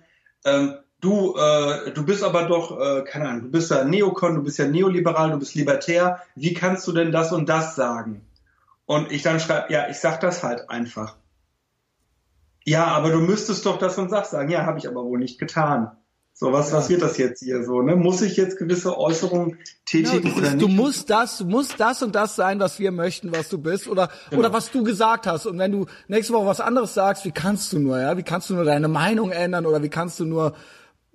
ähm, 0.44 0.76
du, 1.02 1.36
äh, 1.36 1.92
du 1.92 2.06
bist 2.06 2.24
aber 2.24 2.44
doch, 2.44 2.80
äh, 2.80 3.04
keine 3.04 3.30
Ahnung, 3.30 3.44
du 3.44 3.52
bist 3.52 3.72
ja 3.72 3.84
Neokon, 3.84 4.36
du 4.36 4.44
bist 4.44 4.58
ja 4.58 4.68
neoliberal, 4.68 5.32
du 5.32 5.40
bist 5.40 5.56
libertär, 5.56 6.22
wie 6.36 6.54
kannst 6.54 6.88
du 6.88 6.92
denn 6.92 7.12
das 7.12 7.32
und 7.32 7.48
das 7.50 7.76
sagen? 7.76 8.22
Und 8.86 9.12
ich 9.12 9.22
dann 9.22 9.40
schreibe, 9.40 9.72
ja, 9.72 9.90
ich 9.90 10.00
sag 10.00 10.22
das 10.22 10.44
halt 10.44 10.70
einfach. 10.70 11.16
Ja, 12.64 12.86
aber 12.88 13.12
du 13.12 13.20
müsstest 13.20 13.66
doch 13.66 13.78
das 13.78 13.98
und 13.98 14.12
das 14.12 14.32
sagen. 14.32 14.50
Ja, 14.50 14.66
habe 14.66 14.78
ich 14.78 14.88
aber 14.88 15.04
wohl 15.04 15.20
nicht 15.20 15.40
getan. 15.40 15.92
So, 16.34 16.54
was, 16.54 16.70
ja. 16.70 16.78
was 16.78 16.90
wird 16.90 17.02
das 17.02 17.18
jetzt 17.18 17.42
hier 17.42 17.64
so? 17.64 17.82
Ne? 17.82 17.96
Muss 17.96 18.22
ich 18.22 18.38
jetzt 18.38 18.58
gewisse 18.58 18.98
Äußerungen 18.98 19.58
tätigen 19.86 20.28
ja, 20.28 20.36
oder 20.36 20.52
nicht? 20.52 20.62
Du 20.62 20.68
musst 20.68 21.10
das, 21.10 21.40
du 21.40 21.46
musst 21.46 21.80
das 21.80 22.04
und 22.04 22.14
das 22.14 22.36
sein, 22.36 22.60
was 22.60 22.78
wir 22.78 22.92
möchten, 22.92 23.32
was 23.32 23.50
du 23.50 23.58
bist 23.58 23.88
oder 23.88 24.10
genau. 24.30 24.42
oder 24.42 24.54
was 24.54 24.70
du 24.70 24.84
gesagt 24.84 25.28
hast. 25.28 25.48
Und 25.48 25.58
wenn 25.58 25.72
du 25.72 25.86
nächste 26.08 26.34
Woche 26.34 26.46
was 26.46 26.62
anderes 26.62 26.94
sagst, 26.94 27.26
wie 27.26 27.32
kannst 27.32 27.74
du 27.74 27.80
nur, 27.80 28.00
ja? 28.00 28.18
Wie 28.18 28.24
kannst 28.24 28.50
du 28.50 28.54
nur 28.54 28.66
deine 28.66 28.88
Meinung 28.88 29.32
ändern 29.32 29.66
oder 29.66 29.82
wie 29.82 29.90
kannst 29.90 30.20
du 30.20 30.26
nur 30.26 30.54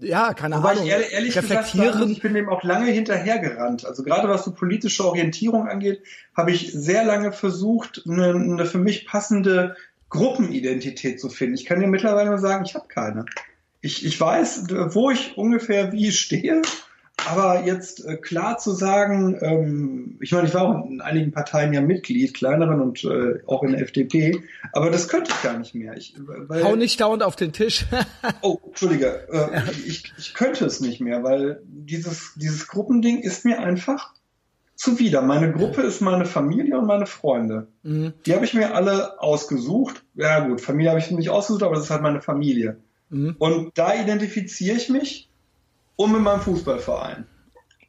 ja, 0.02 0.34
keine 0.34 0.58
Wobei 0.58 0.72
Ahnung. 0.72 0.84
Ich 0.84 0.90
ehrlich, 0.90 1.12
ehrlich 1.12 1.36
reflektieren. 1.36 1.92
Gesagt, 1.92 2.10
ich 2.10 2.20
bin 2.20 2.34
dem 2.34 2.48
auch 2.48 2.62
lange 2.62 2.90
hinterhergerannt. 2.90 3.84
Also 3.84 4.02
gerade 4.02 4.28
was 4.28 4.44
so 4.44 4.52
politische 4.52 5.04
Orientierung 5.04 5.68
angeht, 5.68 6.02
habe 6.36 6.50
ich 6.50 6.72
sehr 6.72 7.04
lange 7.04 7.32
versucht, 7.32 8.02
eine, 8.06 8.34
eine 8.34 8.66
für 8.66 8.78
mich 8.78 9.06
passende 9.06 9.76
Gruppenidentität 10.08 11.20
zu 11.20 11.30
finden. 11.30 11.54
Ich 11.54 11.64
kann 11.64 11.80
dir 11.80 11.86
mittlerweile 11.86 12.30
nur 12.30 12.38
sagen, 12.38 12.64
ich 12.66 12.74
habe 12.74 12.88
keine. 12.88 13.24
Ich, 13.80 14.04
ich 14.04 14.20
weiß, 14.20 14.66
wo 14.94 15.10
ich 15.10 15.36
ungefähr 15.36 15.92
wie 15.92 16.12
stehe, 16.12 16.62
aber 17.26 17.64
jetzt 17.64 18.04
äh, 18.04 18.16
klar 18.16 18.58
zu 18.58 18.72
sagen, 18.72 19.38
ähm, 19.40 20.18
ich 20.20 20.32
meine, 20.32 20.48
ich 20.48 20.54
war 20.54 20.62
auch 20.62 20.86
in 20.88 21.00
einigen 21.00 21.32
Parteien 21.32 21.72
ja 21.72 21.80
Mitglied, 21.80 22.34
kleineren 22.34 22.80
und 22.80 23.04
äh, 23.04 23.40
auch 23.46 23.62
in 23.62 23.72
der 23.72 23.82
FDP, 23.82 24.42
aber 24.72 24.90
das 24.90 25.08
könnte 25.08 25.32
ich 25.34 25.42
gar 25.42 25.58
nicht 25.58 25.74
mehr. 25.74 25.96
Ich, 25.96 26.14
weil, 26.18 26.64
Hau 26.64 26.76
nicht 26.76 27.00
dauernd 27.00 27.22
auf 27.22 27.36
den 27.36 27.52
Tisch. 27.52 27.86
oh, 28.42 28.58
Entschuldige, 28.66 29.28
äh, 29.30 29.62
ich, 29.86 30.12
ich 30.18 30.34
könnte 30.34 30.64
es 30.64 30.80
nicht 30.80 31.00
mehr, 31.00 31.22
weil 31.22 31.62
dieses, 31.64 32.32
dieses 32.36 32.66
Gruppending 32.68 33.20
ist 33.20 33.44
mir 33.44 33.60
einfach 33.60 34.12
zuwider. 34.74 35.22
Meine 35.22 35.52
Gruppe 35.52 35.82
ist 35.82 36.00
meine 36.00 36.24
Familie 36.24 36.78
und 36.78 36.86
meine 36.86 37.06
Freunde. 37.06 37.68
Mhm. 37.82 38.14
Die 38.26 38.34
habe 38.34 38.44
ich 38.44 38.54
mir 38.54 38.74
alle 38.74 39.20
ausgesucht. 39.20 40.02
Ja 40.14 40.46
gut, 40.46 40.60
Familie 40.60 40.90
habe 40.90 41.00
ich 41.00 41.10
nicht 41.10 41.30
ausgesucht, 41.30 41.62
aber 41.62 41.76
das 41.76 41.84
ist 41.84 41.90
halt 41.90 42.02
meine 42.02 42.20
Familie. 42.20 42.78
Mhm. 43.10 43.36
Und 43.38 43.78
da 43.78 43.94
identifiziere 43.94 44.76
ich 44.76 44.88
mich 44.88 45.28
und 46.02 46.12
mit 46.12 46.22
meinem 46.22 46.40
Fußballverein. 46.40 47.26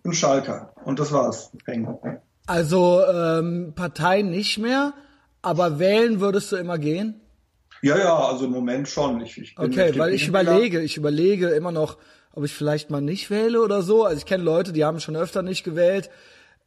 Bin 0.03 0.13
Schalker. 0.13 0.73
Und 0.85 0.99
das 0.99 1.11
war's. 1.11 1.51
Also 2.45 3.01
ähm, 3.05 3.73
Partei 3.75 4.21
nicht 4.21 4.57
mehr, 4.57 4.93
aber 5.41 5.79
wählen 5.79 6.19
würdest 6.19 6.51
du 6.51 6.57
immer 6.57 6.77
gehen? 6.77 7.21
Ja, 7.81 7.97
ja, 7.97 8.17
also 8.17 8.45
im 8.45 8.51
Moment 8.51 8.87
schon. 8.87 9.21
Ich, 9.21 9.37
ich 9.37 9.57
okay, 9.57 9.97
weil 9.97 10.13
ich 10.13 10.27
überlege, 10.27 10.81
ich 10.81 10.97
überlege 10.97 11.49
immer 11.49 11.71
noch, 11.71 11.97
ob 12.33 12.43
ich 12.45 12.53
vielleicht 12.53 12.89
mal 12.89 13.01
nicht 13.01 13.29
wähle 13.29 13.61
oder 13.61 13.81
so. 13.81 14.05
Also 14.05 14.17
ich 14.17 14.25
kenne 14.25 14.43
Leute, 14.43 14.73
die 14.73 14.85
haben 14.85 14.99
schon 14.99 15.15
öfter 15.15 15.41
nicht 15.41 15.63
gewählt. 15.63 16.09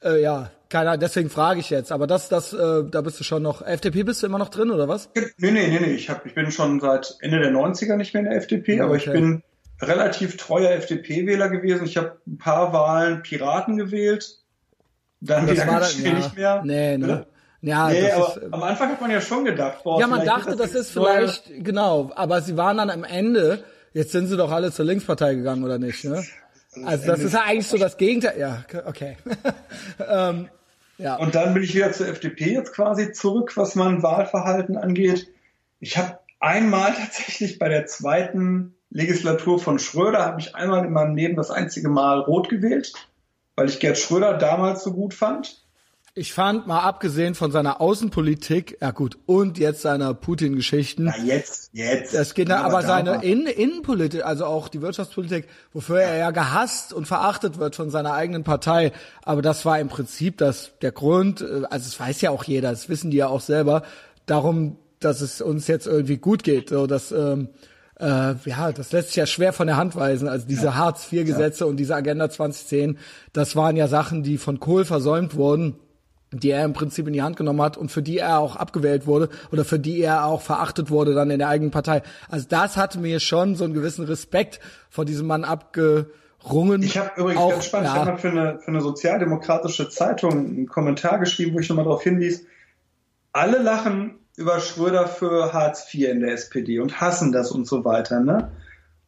Äh, 0.03 0.23
ja, 0.23 0.51
keiner, 0.69 0.99
deswegen 0.99 1.31
frage 1.31 1.61
ich 1.61 1.71
jetzt. 1.71 1.91
Aber 1.91 2.07
das, 2.07 2.29
das, 2.29 2.53
äh, 2.53 2.85
da 2.91 3.01
bist 3.01 3.19
du 3.19 3.25
schon 3.25 3.43
noch. 3.43 3.63
FDP 3.63 4.03
bist 4.03 4.23
du 4.23 4.27
immer 4.27 4.39
noch 4.39 4.51
drin, 4.51 4.71
oder 4.71 4.89
was? 4.89 5.11
Nee, 5.15 5.51
nee, 5.51 5.69
nee, 5.69 5.81
nee. 5.81 5.93
Ich, 5.95 6.11
hab, 6.11 6.27
ich 6.27 6.35
bin 6.35 6.51
schon 6.51 6.81
seit 6.81 7.17
Ende 7.21 7.39
der 7.41 7.51
90er 7.51 7.97
nicht 7.97 8.13
mehr 8.13 8.23
in 8.23 8.29
der 8.29 8.39
FDP, 8.39 8.77
ja, 8.77 8.85
aber 8.85 8.97
ich 8.97 9.07
bin 9.07 9.43
relativ 9.81 10.37
treuer 10.37 10.71
FDP-Wähler 10.73 11.49
gewesen. 11.49 11.85
Ich 11.85 11.97
habe 11.97 12.19
ein 12.27 12.39
paar 12.39 12.73
Wahlen 12.73 13.23
Piraten 13.23 13.77
gewählt. 13.77 14.39
Dann 15.21 15.49
wieder 15.51 15.67
war 15.67 15.81
dann, 15.81 16.03
ja, 16.03 16.13
nicht 16.13 16.37
mehr. 16.37 16.63
Nee, 16.65 16.99
ne? 16.99 17.27
Ja, 17.63 17.89
nee, 17.89 18.11
aber 18.13 18.37
ist, 18.37 18.53
am 18.53 18.63
Anfang 18.63 18.91
hat 18.91 19.01
man 19.01 19.11
ja 19.11 19.21
schon 19.21 19.45
gedacht, 19.45 19.83
boah, 19.83 19.99
Ja, 19.99 20.07
man 20.07 20.25
dachte, 20.25 20.51
das, 20.51 20.73
das 20.73 20.75
ist 20.75 20.91
vielleicht, 20.93 21.51
neue... 21.51 21.63
genau, 21.63 22.13
aber 22.15 22.41
sie 22.41 22.57
waren 22.57 22.77
dann 22.77 22.91
am 22.91 23.03
Ende, 23.03 23.65
jetzt 23.93 24.13
sind 24.13 24.29
sie 24.29 24.37
doch 24.37 24.53
alle 24.53 24.71
zur 24.71 24.85
Linkspartei 24.85 25.35
gegangen, 25.35 25.65
oder 25.65 25.79
nicht, 25.79 26.05
ne? 26.05 26.25
Also 26.85 27.07
das 27.07 27.21
ist 27.21 27.33
ja 27.33 27.43
eigentlich 27.45 27.67
so 27.67 27.79
das 27.79 27.97
Gegenteil. 27.97 28.39
Ja, 28.39 28.65
okay. 28.85 29.17
ähm, 30.09 30.49
ja. 30.99 31.17
Und 31.17 31.35
dann 31.35 31.55
bin 31.55 31.63
ich 31.63 31.75
wieder 31.75 31.91
zur 31.93 32.07
FDP 32.07 32.53
jetzt 32.53 32.73
quasi 32.73 33.13
zurück, 33.13 33.57
was 33.57 33.75
mein 33.75 34.03
Wahlverhalten 34.03 34.77
angeht. 34.77 35.29
Ich 35.81 35.97
habe 35.97 36.19
einmal 36.39 36.93
tatsächlich 36.93 37.59
bei 37.59 37.69
der 37.69 37.87
zweiten 37.87 38.76
Legislatur 38.97 39.59
von 39.59 39.79
Schröder, 39.79 40.25
habe 40.25 40.41
ich 40.41 40.55
einmal 40.55 40.83
in 40.87 40.93
meinem 40.93 41.17
Leben 41.17 41.37
das 41.37 41.51
einzige 41.51 41.91
Mal 41.91 42.21
rot 42.21 42.49
gewählt, 42.49 42.95
weil 43.55 43.69
ich 43.69 43.79
Gerd 43.79 43.99
Schröder 43.99 44.39
damals 44.39 44.83
so 44.83 44.93
gut 44.95 45.13
fand. 45.13 45.63
Ich 46.15 46.33
fand 46.33 46.67
mal 46.67 46.81
abgesehen 46.81 47.35
von 47.35 47.53
seiner 47.53 47.83
Außenpolitik, 47.83 48.79
ja 48.81 48.93
gut, 48.93 49.19
und 49.27 49.59
jetzt 49.59 49.83
seiner 49.83 50.15
Putin-Geschichten. 50.15 51.05
Na 51.05 51.25
jetzt, 51.27 51.69
jetzt. 51.75 52.15
Das 52.15 52.33
geht 52.33 52.49
da, 52.49 52.63
aber 52.63 52.81
seine 52.81 53.23
Innen 53.23 53.49
Innenpolitik, 53.49 54.25
also 54.25 54.47
auch 54.47 54.69
die 54.69 54.81
Wirtschaftspolitik, 54.81 55.47
wofür 55.75 56.01
er 56.01 56.17
ja 56.17 56.31
gehasst 56.31 56.95
und 56.95 57.05
verachtet 57.07 57.59
wird 57.59 57.77
von 57.77 57.91
seiner 57.91 58.15
eigenen 58.15 58.45
Partei. 58.45 58.93
Aber 59.25 59.43
das 59.43 59.67
war 59.67 59.79
im 59.79 59.89
Prinzip 59.89 60.39
das, 60.39 60.71
der 60.81 60.93
Grund, 60.93 61.43
äh, 61.43 61.65
also 61.69 61.87
es 61.87 62.01
weiß 62.01 62.23
ja 62.23 62.31
auch 62.31 62.45
jeder, 62.45 62.71
das 62.71 62.89
wissen 62.89 63.11
die 63.11 63.19
ja 63.19 63.29
auch 63.29 63.43
selber, 63.43 63.83
darum, 64.25 64.79
dass 65.01 65.21
es 65.21 65.43
uns 65.43 65.67
jetzt 65.67 65.87
irgendwie 65.87 66.17
gut 66.17 66.45
geht, 66.45 66.71
so 66.71 66.87
dass, 66.87 67.13
ähm, 67.13 67.51
äh, 67.99 68.35
ja, 68.45 68.73
das 68.73 68.93
lässt 68.93 69.09
sich 69.09 69.17
ja 69.17 69.27
schwer 69.27 69.53
von 69.53 69.67
der 69.67 69.77
Hand 69.77 69.97
weisen. 69.97 70.29
Also 70.29 70.47
diese 70.47 70.67
ja. 70.67 70.75
Hartz-IV-Gesetze 70.75 71.65
ja. 71.65 71.71
und 71.71 71.77
diese 71.77 71.95
Agenda 71.95 72.29
2010, 72.29 72.99
das 73.33 73.57
waren 73.57 73.77
ja 73.77 73.89
Sachen, 73.89 74.23
die 74.23 74.39
von 74.39 74.61
Kohl 74.61 74.85
versäumt 74.85 75.35
wurden 75.35 75.77
die 76.33 76.51
er 76.51 76.65
im 76.65 76.73
Prinzip 76.73 77.07
in 77.07 77.13
die 77.13 77.23
Hand 77.23 77.37
genommen 77.37 77.63
hat 77.63 77.77
und 77.77 77.91
für 77.91 78.03
die 78.03 78.19
er 78.19 78.39
auch 78.39 78.57
abgewählt 78.57 79.07
wurde 79.07 79.29
oder 79.53 79.65
für 79.65 79.79
die 79.79 80.01
er 80.01 80.25
auch 80.25 80.43
verachtet 80.43 80.91
wurde 80.91 81.15
dann 81.15 81.31
in 81.31 81.39
der 81.39 81.49
eigenen 81.49 81.71
Partei. 81.71 82.03
Also 82.29 82.47
das 82.49 82.77
hat 82.77 82.97
mir 82.97 83.21
schon 83.21 83.55
so 83.55 83.65
einen 83.65 83.75
gewissen 83.75 84.05
Respekt 84.05 84.61
vor 84.91 85.05
diesem 85.05 85.27
Mann 85.27 85.45
abgerungen. 85.45 86.83
Ich 86.83 86.99
habe 86.99 87.11
übrigens 87.17 87.41
auch, 87.41 87.51
ganz 87.51 87.67
spannend, 87.67 87.89
ja. 87.89 88.03
ich 88.03 88.09
habe 88.09 88.19
für 88.19 88.31
eine, 88.31 88.59
für 88.59 88.69
eine 88.69 88.81
sozialdemokratische 88.81 89.89
Zeitung 89.89 90.33
einen 90.33 90.67
Kommentar 90.67 91.19
geschrieben, 91.19 91.55
wo 91.55 91.61
ich 91.61 91.69
nochmal 91.69 91.85
darauf 91.85 92.03
hinwies, 92.03 92.45
alle 93.33 93.59
lachen 93.59 94.19
über 94.37 94.61
Schröder 94.61 95.09
für 95.09 95.53
Hartz 95.53 95.93
IV 95.93 96.09
in 96.09 96.21
der 96.21 96.33
SPD 96.33 96.79
und 96.79 97.01
hassen 97.01 97.33
das 97.33 97.51
und 97.51 97.67
so 97.67 97.85
weiter. 97.85 98.21
Ne? 98.21 98.53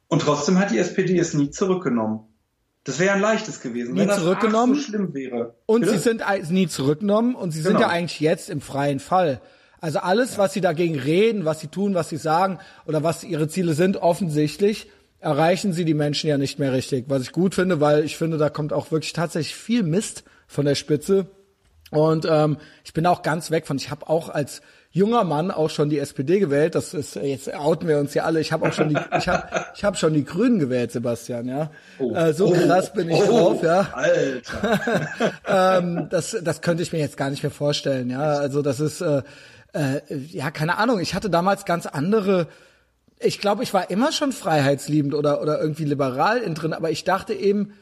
Und 0.08 0.22
trotzdem 0.22 0.58
hat 0.58 0.70
die 0.70 0.78
SPD 0.78 1.18
es 1.18 1.34
nie 1.34 1.50
zurückgenommen. 1.50 2.20
Das 2.84 2.98
wäre 2.98 3.12
ein 3.12 3.20
leichtes 3.20 3.60
gewesen, 3.60 3.94
nie 3.94 4.00
wenn 4.00 4.10
zurückgenommen. 4.10 4.74
das 4.74 4.84
so 4.84 4.90
schlimm 4.90 5.12
wäre. 5.12 5.54
Und 5.66 5.82
Bitte? 5.82 5.92
sie 5.92 5.98
sind 5.98 6.22
nie 6.50 6.68
zurückgenommen 6.68 7.34
und 7.34 7.50
sie 7.50 7.58
genau. 7.58 7.72
sind 7.72 7.80
ja 7.80 7.88
eigentlich 7.88 8.20
jetzt 8.20 8.48
im 8.48 8.62
freien 8.62 9.00
Fall. 9.00 9.42
Also 9.80 9.98
alles, 9.98 10.32
ja. 10.32 10.38
was 10.38 10.54
sie 10.54 10.62
dagegen 10.62 10.98
reden, 10.98 11.44
was 11.44 11.60
sie 11.60 11.68
tun, 11.68 11.94
was 11.94 12.08
sie 12.08 12.16
sagen 12.16 12.58
oder 12.86 13.02
was 13.02 13.22
ihre 13.24 13.48
Ziele 13.48 13.74
sind, 13.74 13.98
offensichtlich 13.98 14.90
erreichen 15.20 15.72
sie 15.72 15.84
die 15.84 15.94
Menschen 15.94 16.28
ja 16.28 16.38
nicht 16.38 16.58
mehr 16.58 16.72
richtig. 16.72 17.06
Was 17.08 17.22
ich 17.22 17.32
gut 17.32 17.54
finde, 17.54 17.80
weil 17.80 18.04
ich 18.04 18.16
finde, 18.16 18.38
da 18.38 18.50
kommt 18.50 18.72
auch 18.72 18.90
wirklich 18.90 19.12
tatsächlich 19.12 19.54
viel 19.54 19.82
Mist 19.82 20.24
von 20.46 20.64
der 20.64 20.74
Spitze. 20.74 21.26
Und 21.90 22.26
ähm, 22.28 22.58
ich 22.84 22.92
bin 22.92 23.06
auch 23.06 23.22
ganz 23.22 23.50
weg 23.50 23.66
von. 23.66 23.76
Ich 23.76 23.90
habe 23.90 24.08
auch 24.08 24.28
als 24.28 24.62
junger 24.98 25.24
Mann 25.24 25.50
auch 25.50 25.70
schon 25.70 25.88
die 25.88 25.98
SPD 25.98 26.38
gewählt. 26.38 26.74
Das 26.74 26.92
ist 26.92 27.14
jetzt 27.14 27.54
outen 27.54 27.88
wir 27.88 27.98
uns 27.98 28.12
ja 28.12 28.24
alle. 28.24 28.40
Ich 28.40 28.52
habe 28.52 28.68
auch 28.68 28.72
schon 28.72 28.90
die 28.90 28.98
ich 29.16 29.28
habe 29.28 29.48
ich 29.74 29.84
habe 29.84 29.96
schon 29.96 30.12
die 30.12 30.24
Grünen 30.24 30.58
gewählt, 30.58 30.92
Sebastian. 30.92 31.48
Ja, 31.48 31.70
oh, 31.98 32.14
äh, 32.14 32.34
so 32.34 32.50
krass 32.50 32.92
bin 32.92 33.08
ich 33.08 33.16
oh, 33.16 33.26
drauf. 33.26 33.62
Ja, 33.62 33.88
Alter. 33.92 35.08
ähm, 35.78 36.08
das 36.10 36.36
das 36.42 36.60
könnte 36.60 36.82
ich 36.82 36.92
mir 36.92 36.98
jetzt 36.98 37.16
gar 37.16 37.30
nicht 37.30 37.42
mehr 37.42 37.52
vorstellen. 37.52 38.10
Ja, 38.10 38.20
also 38.20 38.60
das 38.60 38.80
ist 38.80 39.00
äh, 39.00 39.22
äh, 39.72 40.00
ja 40.30 40.50
keine 40.50 40.76
Ahnung. 40.76 41.00
Ich 41.00 41.14
hatte 41.14 41.30
damals 41.30 41.64
ganz 41.64 41.86
andere 41.86 42.48
ich 43.20 43.40
glaube, 43.40 43.64
ich 43.64 43.74
war 43.74 43.90
immer 43.90 44.12
schon 44.12 44.30
freiheitsliebend 44.30 45.12
oder, 45.12 45.42
oder 45.42 45.60
irgendwie 45.60 45.84
liberal 45.84 46.38
in 46.38 46.54
drin, 46.54 46.72
aber 46.72 46.90
ich 46.92 47.02
dachte 47.02 47.34
eben, 47.34 47.72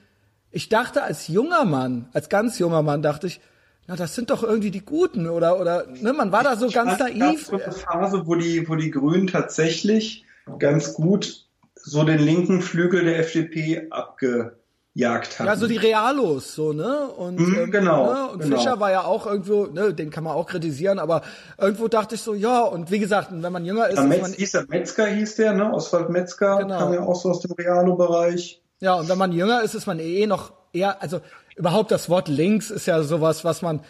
ich 0.50 0.70
dachte 0.70 1.02
als 1.02 1.28
junger 1.28 1.66
Mann, 1.66 2.08
als 2.14 2.30
ganz 2.30 2.58
junger 2.58 2.82
Mann 2.82 3.02
dachte 3.02 3.26
ich, 3.26 3.40
na, 3.88 3.96
das 3.96 4.14
sind 4.14 4.30
doch 4.30 4.42
irgendwie 4.42 4.70
die 4.70 4.84
Guten 4.84 5.28
oder 5.28 5.60
oder 5.60 5.86
ne, 5.86 6.12
man 6.12 6.32
war 6.32 6.42
da 6.42 6.56
so 6.56 6.66
ich 6.66 6.74
ganz 6.74 6.98
naiv. 6.98 7.46
So 7.46 7.56
eine 7.60 7.72
Phase, 7.72 8.26
wo 8.26 8.34
die 8.34 8.68
wo 8.68 8.74
die 8.74 8.90
Grünen 8.90 9.26
tatsächlich 9.26 10.24
ganz 10.58 10.94
gut 10.94 11.46
so 11.74 12.02
den 12.04 12.18
linken 12.18 12.62
Flügel 12.62 13.04
der 13.04 13.18
FDP 13.20 13.86
abge 13.90 14.56
Jagd 14.94 15.38
hatten. 15.38 15.46
Ja, 15.46 15.56
so 15.56 15.66
die 15.66 15.76
Realos, 15.76 16.54
so, 16.54 16.72
ne? 16.72 17.06
Und, 17.08 17.38
ähm, 17.38 17.70
genau, 17.70 18.12
Ne? 18.14 18.28
Und 18.30 18.38
genau. 18.40 18.56
Fischer 18.56 18.80
war 18.80 18.90
ja 18.90 19.04
auch 19.04 19.26
irgendwo, 19.26 19.66
ne, 19.66 19.92
den 19.92 20.08
kann 20.10 20.24
man 20.24 20.32
auch 20.34 20.46
kritisieren, 20.46 20.98
aber 20.98 21.20
irgendwo 21.58 21.86
dachte 21.86 22.14
ich 22.14 22.22
so, 22.22 22.32
ja, 22.32 22.62
und 22.62 22.90
wie 22.90 22.98
gesagt, 22.98 23.28
wenn 23.30 23.52
man 23.52 23.66
jünger 23.66 23.88
ist, 23.88 23.96
Ja, 23.98 24.04
ist 24.04 24.08
Metz, 24.08 24.22
man, 24.22 24.32
hieß 24.32 24.52
der 24.52 24.66
Metzger, 24.68 25.06
hieß 25.06 25.36
der, 25.36 25.52
ne? 25.52 25.70
Oswald 25.74 26.08
Metzger 26.08 26.56
Genau. 26.60 26.78
kam 26.78 26.94
ja 26.94 27.00
auch 27.02 27.14
so 27.20 27.28
aus 27.30 27.40
dem 27.40 27.52
Realo-Bereich. 27.52 28.62
ja, 28.80 28.94
und 28.94 29.06
wenn 29.10 29.18
man 29.18 29.32
jünger 29.32 29.60
ist, 29.62 29.74
ist 29.74 29.86
man 29.86 29.98
eh 29.98 30.26
noch 30.26 30.52
eher, 30.72 31.02
also 31.02 31.20
überhaupt 31.56 31.90
das 31.90 32.08
Wort 32.08 32.28
links 32.28 32.70
ist 32.70 32.86
ja 32.86 33.02
sowas, 33.02 33.44
was 33.44 33.62
man, 33.62 33.80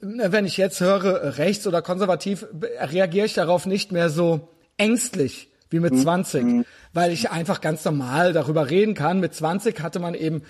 wenn 0.00 0.44
ich 0.46 0.56
jetzt 0.56 0.80
höre, 0.80 1.38
rechts 1.38 1.66
oder 1.66 1.82
konservativ, 1.82 2.46
reagiere 2.80 3.26
ich 3.26 3.34
darauf 3.34 3.66
nicht 3.66 3.92
mehr 3.92 4.10
so 4.10 4.48
ängstlich 4.78 5.48
wie 5.70 5.80
mit 5.80 5.98
20, 5.98 6.66
weil 6.92 7.12
ich 7.12 7.30
einfach 7.30 7.60
ganz 7.60 7.84
normal 7.84 8.32
darüber 8.32 8.68
reden 8.70 8.94
kann. 8.94 9.20
Mit 9.20 9.34
20 9.34 9.80
hatte 9.80 10.00
man 10.00 10.14
eben, 10.14 10.42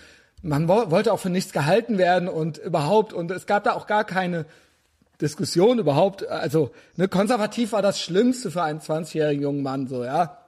man 0.43 0.69
wo- 0.69 0.91
wollte 0.91 1.13
auch 1.13 1.21
für 1.21 1.31
nichts 1.31 1.53
gehalten 1.53 1.97
werden 1.99 2.29
und 2.29 2.59
überhaupt, 2.59 3.13
und 3.13 3.31
es 3.31 3.47
gab 3.47 3.63
da 3.65 3.73
auch 3.75 3.87
gar 3.87 4.05
keine 4.05 4.47
Diskussion 5.21 5.79
überhaupt. 5.79 6.27
Also, 6.29 6.73
ne, 6.97 7.07
konservativ 7.07 7.71
war 7.73 7.83
das 7.83 8.01
Schlimmste 8.01 8.51
für 8.51 8.63
einen 8.63 8.81
20-jährigen 8.81 9.43
jungen 9.43 9.63
Mann, 9.63 9.87
so, 9.87 10.03
ja. 10.05 10.39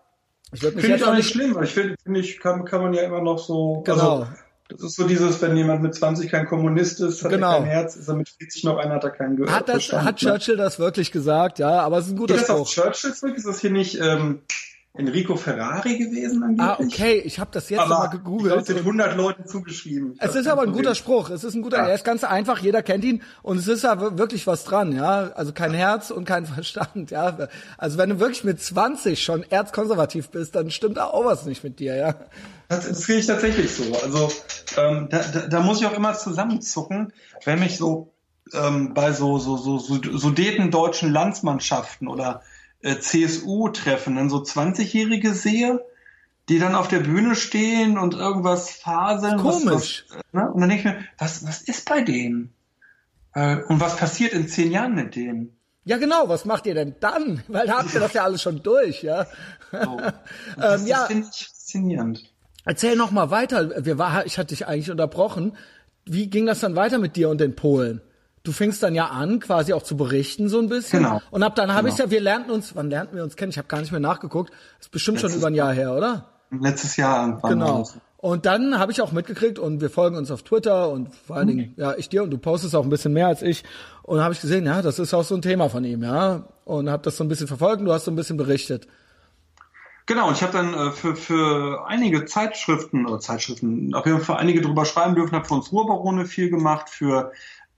Ich 0.52 0.60
Finde 0.60 0.96
ich 0.96 1.04
auch 1.04 1.14
nicht 1.14 1.30
schlimm, 1.30 1.54
weil 1.54 1.64
ich 1.64 1.74
finde, 1.74 1.94
finde 2.02 2.20
ich, 2.20 2.38
kann, 2.40 2.64
kann 2.64 2.82
man 2.82 2.92
ja 2.94 3.02
immer 3.02 3.20
noch 3.22 3.38
so, 3.38 3.82
Genau. 3.86 4.18
also, 4.20 4.26
das 4.74 4.90
ist 4.90 4.96
so 4.96 5.06
dieses, 5.06 5.40
wenn 5.42 5.56
jemand 5.56 5.82
mit 5.82 5.94
20 5.94 6.30
kein 6.30 6.46
Kommunist 6.46 7.00
ist, 7.00 7.22
hat 7.24 7.30
Genau. 7.30 7.52
er 7.52 7.58
kein 7.60 7.64
Herz, 7.66 7.96
ist 7.96 8.08
er 8.08 8.14
mit 8.16 8.28
40 8.28 8.64
noch 8.64 8.76
einer, 8.78 8.94
hat 8.94 9.04
er 9.04 9.10
keinen 9.10 9.36
Ge 9.36 9.48
hat 9.48 9.68
das, 9.68 9.74
Verstand, 9.86 10.04
hat 10.04 10.22
ne? 10.22 10.28
Churchill 10.30 10.56
das 10.56 10.78
wirklich 10.78 11.12
gesagt, 11.12 11.58
ja, 11.58 11.80
aber 11.80 11.98
es 11.98 12.06
ist 12.06 12.12
ein 12.12 12.16
guter 12.18 12.34
Geht 12.34 12.42
das 12.44 12.50
auf 12.50 12.68
Spruch. 12.68 12.84
Churchill 12.84 13.14
zurück? 13.14 13.36
Ist 13.36 13.46
das 13.46 13.60
hier 13.60 13.70
nicht 13.70 13.98
ähm, 14.00 14.40
Enrico 14.96 15.34
Ferrari 15.34 15.98
gewesen 15.98 16.44
angeblich? 16.44 16.66
Ah, 16.68 16.78
okay, 16.80 17.18
ich 17.24 17.40
habe 17.40 17.50
das 17.52 17.68
jetzt 17.68 17.80
Aber 17.80 18.08
glaube, 18.08 18.18
gegoogelt. 18.18 18.60
es 18.60 18.66
sind 18.68 18.78
100 18.78 19.16
Leuten 19.16 19.44
zugeschrieben. 19.44 20.14
Es 20.20 20.36
ist 20.36 20.46
aber 20.46 20.62
ein 20.62 20.72
guter. 20.72 20.94
Spruch. 20.94 21.30
Es 21.30 21.42
ist 21.42 21.54
ein 21.54 21.62
guter, 21.62 21.78
Ja. 21.78 21.88
er 21.88 21.94
ist 21.96 22.04
ganz 22.04 22.22
einfach, 22.22 22.60
jeder 22.60 22.80
kennt 22.84 23.02
ihn 23.02 23.20
und 23.42 23.56
es 23.58 23.66
ist 23.66 23.82
da 23.82 24.00
wir- 24.00 24.18
wirklich 24.18 24.46
was 24.46 24.62
dran, 24.62 24.92
ja. 24.92 25.32
Also 25.34 25.52
kein 25.52 25.74
Herz 25.74 26.12
und 26.12 26.24
kein 26.26 26.46
Verstand, 26.46 27.10
ja. 27.10 27.36
Also 27.76 27.98
wenn 27.98 28.10
du 28.10 28.20
wirklich 28.20 28.44
mit 28.44 28.62
20 28.62 29.20
schon 29.20 29.42
erzkonservativ 29.42 30.28
bist, 30.30 30.54
dann 30.54 30.70
stimmt 30.70 30.96
da 30.96 31.06
auch 31.06 31.24
was 31.24 31.44
nicht 31.44 31.64
mit 31.64 31.80
dir, 31.80 31.96
ja. 31.96 32.14
Das, 32.68 32.86
das 32.88 33.00
sehe 33.00 33.18
ich 33.18 33.26
tatsächlich 33.26 33.74
so. 33.74 33.82
Also 34.00 34.30
ähm, 34.76 35.08
da, 35.10 35.18
da, 35.32 35.40
da 35.48 35.60
muss 35.60 35.80
ich 35.80 35.86
auch 35.86 35.96
immer 35.96 36.14
zusammenzucken, 36.14 37.12
wenn 37.44 37.58
mich 37.58 37.76
so 37.78 38.12
ähm, 38.52 38.94
bei 38.94 39.10
so 39.12 39.38
so 39.38 39.56
so 39.56 39.78
so 39.78 39.98
Sudeten 40.18 40.70
deutschen 40.70 41.12
Landsmannschaften 41.12 42.06
oder 42.06 42.42
äh, 42.84 42.98
CSU-Treffen 42.98 44.14
dann 44.16 44.30
so 44.30 44.38
20-Jährige 44.42 45.32
sehe, 45.34 45.84
die 46.48 46.58
dann 46.58 46.74
auf 46.74 46.88
der 46.88 47.00
Bühne 47.00 47.34
stehen 47.34 47.96
und 47.98 48.14
irgendwas 48.14 48.70
faseln. 48.70 49.38
Komisch. 49.38 50.04
Was, 50.08 50.18
was, 50.18 50.32
ne? 50.32 50.50
Und 50.52 50.60
dann 50.60 50.68
denke 50.68 50.88
ich 50.88 50.94
mir, 50.94 51.04
was, 51.18 51.46
was 51.46 51.62
ist 51.62 51.88
bei 51.88 52.02
denen? 52.02 52.52
Äh, 53.32 53.56
und 53.68 53.80
was 53.80 53.96
passiert 53.96 54.32
in 54.34 54.46
zehn 54.48 54.70
Jahren 54.70 54.94
mit 54.94 55.16
denen? 55.16 55.56
Ja, 55.84 55.96
genau, 55.96 56.28
was 56.28 56.44
macht 56.44 56.66
ihr 56.66 56.74
denn 56.74 56.94
dann? 57.00 57.42
Weil 57.48 57.66
da 57.66 57.78
habt 57.78 57.94
ihr 57.94 58.00
das 58.00 58.12
ja 58.12 58.24
alles 58.24 58.42
schon 58.42 58.62
durch, 58.62 59.02
ja. 59.02 59.26
Und 59.72 60.02
das, 60.56 60.82
Ähm, 60.82 60.86
ja. 60.86 61.06
finde 61.06 61.28
ich 61.32 61.46
faszinierend. 61.48 62.30
Erzähl 62.66 62.96
noch 62.96 63.10
mal 63.10 63.30
weiter. 63.30 63.84
Wir 63.84 63.98
war, 63.98 64.24
ich 64.24 64.38
hatte 64.38 64.54
dich 64.54 64.66
eigentlich 64.66 64.90
unterbrochen. 64.90 65.56
Wie 66.04 66.28
ging 66.28 66.46
das 66.46 66.60
dann 66.60 66.76
weiter 66.76 66.98
mit 66.98 67.16
dir 67.16 67.28
und 67.28 67.40
den 67.40 67.56
Polen? 67.56 68.00
Du 68.44 68.52
fingst 68.52 68.82
dann 68.82 68.94
ja 68.94 69.06
an, 69.06 69.40
quasi 69.40 69.72
auch 69.72 69.82
zu 69.82 69.96
berichten 69.96 70.48
so 70.48 70.58
ein 70.58 70.68
bisschen. 70.68 71.02
Genau. 71.02 71.20
Und 71.30 71.42
ab 71.42 71.54
dann 71.56 71.72
habe 71.72 71.84
Genau. 71.88 71.94
ich 71.94 71.98
ja, 71.98 72.10
wir 72.10 72.20
lernten 72.20 72.50
uns, 72.50 72.76
wann 72.76 72.90
lernten 72.90 73.16
wir 73.16 73.24
uns 73.24 73.36
kennen? 73.36 73.50
Ich 73.50 73.58
habe 73.58 73.68
gar 73.68 73.80
nicht 73.80 73.90
mehr 73.90 74.00
nachgeguckt. 74.00 74.52
ist 74.78 74.90
bestimmt 74.90 75.18
schon 75.18 75.28
Letztes 75.28 75.40
über 75.40 75.48
ein 75.48 75.54
Jahr 75.54 75.72
her, 75.72 75.94
oder? 75.94 76.26
Letztes 76.50 76.96
Jahr 76.96 77.26
irgendwann. 77.26 77.50
Genau. 77.50 77.88
Und 78.18 78.46
dann 78.46 78.78
habe 78.78 78.92
ich 78.92 79.02
auch 79.02 79.12
mitgekriegt 79.12 79.58
und 79.58 79.80
wir 79.80 79.90
folgen 79.90 80.16
uns 80.16 80.30
auf 80.30 80.42
Twitter 80.42 80.90
und 80.90 81.14
vor 81.14 81.36
allen 81.36 81.48
Dingen, 81.48 81.74
ja, 81.76 81.94
ich 81.96 82.08
dir 82.08 82.22
und 82.22 82.30
du 82.30 82.38
postest 82.38 82.74
auch 82.74 82.82
ein 82.84 82.90
bisschen 82.90 83.12
mehr 83.12 83.26
als 83.26 83.42
ich. 83.42 83.64
Und 84.02 84.20
habe 84.22 84.32
ich 84.34 84.40
gesehen, 84.40 84.66
ja, 84.66 84.82
das 84.82 84.98
ist 84.98 85.12
auch 85.14 85.24
so 85.24 85.34
ein 85.34 85.42
Thema 85.42 85.68
von 85.68 85.84
ihm, 85.84 86.02
ja. 86.02 86.44
Und 86.64 86.88
habe 86.90 87.02
das 87.02 87.16
so 87.16 87.24
ein 87.24 87.28
bisschen 87.28 87.48
verfolgt 87.48 87.80
und 87.80 87.86
du 87.86 87.92
hast 87.92 88.04
so 88.04 88.10
ein 88.10 88.16
bisschen 88.16 88.36
berichtet. 88.36 88.86
Genau, 90.06 90.28
und 90.28 90.34
ich 90.36 90.42
habe 90.42 90.52
dann 90.52 90.74
äh, 90.74 90.90
für, 90.92 91.16
für 91.16 91.86
einige 91.86 92.26
Zeitschriften 92.26 93.06
oder 93.06 93.20
Zeitschriften, 93.20 93.94
auf 93.94 94.04
jeden 94.04 94.20
Fall 94.20 94.36
einige 94.36 94.60
drüber 94.60 94.84
schreiben 94.84 95.14
dürfen, 95.14 95.34
habe 95.34 95.46
für 95.46 95.54
uns 95.54 95.72
Ruhrbarone 95.72 96.26
viel 96.26 96.50
gemacht, 96.50 96.90
für 96.90 97.32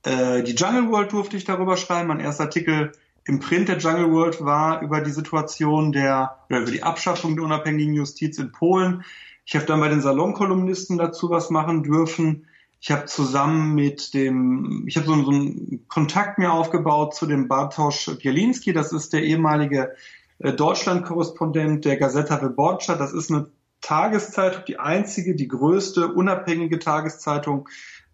äh, 0.07 0.45
die 0.45 0.55
Jungle 0.55 0.89
World 0.93 1.13
durfte 1.13 1.37
ich 1.37 1.45
darüber 1.45 1.77
schreiben. 1.77 2.09
Mein 2.09 2.21
erster 2.21 2.45
Artikel 2.45 2.93
im 3.25 3.41
Print 3.41 3.69
der 3.69 3.79
Jungle 3.79 4.13
World 4.13 4.45
war 4.45 4.81
über 4.81 5.01
die 5.01 5.11
Situation 5.11 5.91
der, 5.91 6.39
oder 6.49 6.61
über 6.61 6.71
die 6.71 6.85
Abschaffung 6.85 7.35
der 7.35 7.45
unabhängigen 7.45 7.95
Justiz 7.95 8.39
in 8.39 8.53
Polen. 8.53 9.05
Ich 9.45 9.57
habe 9.57 9.67
dann 9.67 9.81
bei 9.81 9.89
den 9.89 10.01
Salonkolumnisten 10.01 10.97
dazu 10.97 11.29
was 11.31 11.51
machen 11.51 11.83
dürfen. 11.83 12.47
Ich 12.81 12.93
habe 12.93 13.07
zusammen 13.07 13.75
mit 13.75 14.15
dem, 14.15 14.85
ich 14.87 14.97
habe 14.97 15.09
so, 15.09 15.25
so 15.25 15.31
einen 15.31 15.85
Kontakt 15.89 16.39
mir 16.39 16.53
aufgebaut 16.53 17.17
zu 17.17 17.27
dem 17.27 17.49
Bartosz 17.49 18.17
Bielinski, 18.23 18.73
das 18.73 18.93
ist 18.93 19.13
der 19.13 19.25
ehemalige 19.25 19.97
äh, 20.39 20.53
Deutschland-Korrespondent 20.53 21.85
der 21.85 21.97
Gazeta 21.97 22.41
Wyborcza. 22.41 22.95
Das 22.95 23.13
ist 23.13 23.33
eine 23.33 23.49
Tageszeitung, 23.81 24.63
die 24.69 24.79
einzige, 24.79 25.35
die 25.35 25.49
größte 25.49 26.13
unabhängige 26.13 26.79
Tageszeitung 26.79 27.69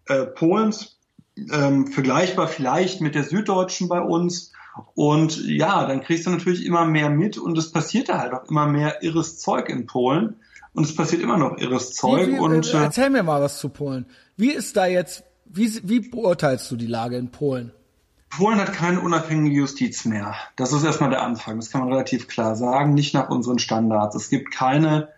äh, 0.07 0.25
Polens, 0.25 0.97
ähm, 1.37 1.87
vergleichbar 1.87 2.47
vielleicht 2.47 3.01
mit 3.01 3.15
der 3.15 3.23
Süddeutschen 3.23 3.87
bei 3.87 3.99
uns. 3.99 4.51
Und 4.95 5.45
ja, 5.45 5.85
dann 5.85 6.01
kriegst 6.01 6.25
du 6.25 6.31
natürlich 6.31 6.65
immer 6.65 6.85
mehr 6.85 7.09
mit 7.09 7.37
und 7.37 7.57
es 7.57 7.71
passierte 7.71 8.17
halt 8.17 8.33
auch 8.33 8.49
immer 8.49 8.67
mehr 8.67 9.03
irres 9.03 9.37
Zeug 9.39 9.69
in 9.69 9.85
Polen. 9.85 10.37
Und 10.73 10.85
es 10.85 10.95
passiert 10.95 11.21
immer 11.21 11.37
noch 11.37 11.57
irres 11.57 11.93
Zeug. 11.93 12.27
Wie, 12.27 12.33
wie, 12.33 12.39
und 12.39 12.73
äh, 12.73 12.77
äh, 12.77 12.83
erzähl 12.83 13.09
mir 13.11 13.21
mal 13.21 13.41
was 13.41 13.59
zu 13.59 13.69
Polen. 13.69 14.07
Wie 14.37 14.49
ist 14.49 14.75
da 14.75 14.87
jetzt, 14.87 15.23
wie, 15.45 15.71
wie 15.83 15.99
beurteilst 15.99 16.71
du 16.71 16.75
die 16.75 16.87
Lage 16.87 17.17
in 17.17 17.29
Polen? 17.29 17.71
Polen 18.31 18.59
hat 18.59 18.73
keine 18.73 19.01
unabhängige 19.01 19.55
Justiz 19.55 20.05
mehr. 20.05 20.33
Das 20.55 20.73
ist 20.73 20.83
erstmal 20.83 21.11
der 21.11 21.21
Anfang. 21.21 21.57
Das 21.57 21.69
kann 21.69 21.81
man 21.81 21.91
relativ 21.91 22.27
klar 22.27 22.55
sagen. 22.55 22.95
Nicht 22.95 23.13
nach 23.13 23.29
unseren 23.29 23.59
Standards. 23.59 24.15
Es 24.15 24.29
gibt 24.29 24.51
keine 24.51 25.09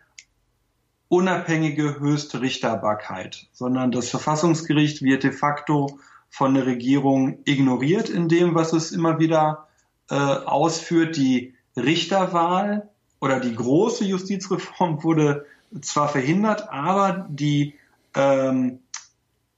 unabhängige 1.07 1.99
höchste 1.99 2.41
Richterbarkeit, 2.41 3.47
sondern 3.53 3.91
das 3.91 4.09
Verfassungsgericht 4.09 5.01
wird 5.01 5.23
de 5.23 5.31
facto 5.31 5.99
von 6.29 6.53
der 6.53 6.65
Regierung 6.65 7.39
ignoriert 7.45 8.09
in 8.09 8.27
dem, 8.27 8.55
was 8.55 8.73
es 8.73 8.91
immer 8.91 9.19
wieder 9.19 9.67
äh, 10.09 10.15
ausführt. 10.15 11.15
Die 11.15 11.53
Richterwahl 11.77 12.89
oder 13.19 13.39
die 13.39 13.55
große 13.55 14.05
Justizreform 14.05 15.03
wurde 15.03 15.45
zwar 15.81 16.09
verhindert, 16.09 16.69
aber 16.69 17.27
die 17.29 17.75
ähm, 18.15 18.79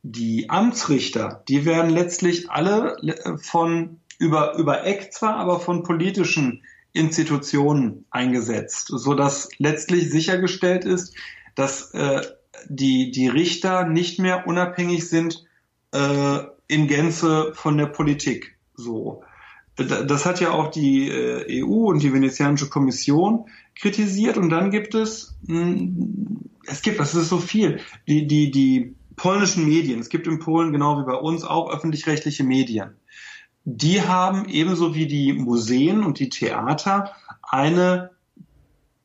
die 0.03 0.49
Amtsrichter, 0.49 1.43
die 1.47 1.65
werden 1.65 1.89
letztlich 1.89 2.49
alle 2.49 2.95
le- 3.01 3.37
von 3.39 3.99
über, 4.19 4.55
über 4.57 4.85
Eck 4.85 5.13
zwar, 5.13 5.35
aber 5.35 5.59
von 5.59 5.83
politischen 5.83 6.63
Institutionen 6.93 8.05
eingesetzt, 8.09 8.87
so 8.87 9.13
dass 9.13 9.49
letztlich 9.57 10.09
sichergestellt 10.09 10.85
ist, 10.85 11.13
dass 11.57 11.91
äh, 11.93 12.21
die, 12.69 13.11
die 13.11 13.27
Richter 13.27 13.85
nicht 13.85 14.19
mehr 14.19 14.47
unabhängig 14.47 15.09
sind 15.09 15.43
äh, 15.91 16.39
in 16.67 16.87
Gänze 16.87 17.51
von 17.55 17.77
der 17.77 17.87
Politik. 17.87 18.57
So. 18.75 19.23
Da- 19.75 20.03
Das 20.03 20.25
hat 20.25 20.39
ja 20.39 20.51
auch 20.51 20.69
die 20.71 21.09
äh, 21.09 21.63
EU 21.63 21.87
und 21.89 22.01
die 22.03 22.13
Venezianische 22.13 22.69
Kommission 22.69 23.47
kritisiert 23.75 24.37
und 24.37 24.49
dann 24.49 24.71
gibt 24.71 24.95
es, 24.95 25.35
mh, 25.47 25.89
es 26.67 26.81
gibt, 26.83 26.99
das 26.99 27.15
ist 27.15 27.29
so 27.29 27.39
viel, 27.39 27.79
die, 28.07 28.27
die, 28.27 28.51
die 28.51 28.95
polnischen 29.15 29.65
Medien, 29.65 29.99
es 29.99 30.09
gibt 30.09 30.27
in 30.27 30.39
Polen 30.39 30.71
genau 30.71 30.99
wie 31.01 31.05
bei 31.05 31.15
uns 31.15 31.43
auch 31.43 31.71
öffentlich-rechtliche 31.71 32.43
Medien. 32.43 32.95
Die 33.65 34.01
haben 34.03 34.47
ebenso 34.47 34.93
wie 34.95 35.07
die 35.07 35.33
Museen 35.33 36.03
und 36.03 36.19
die 36.19 36.29
Theater 36.29 37.13
eine 37.41 38.11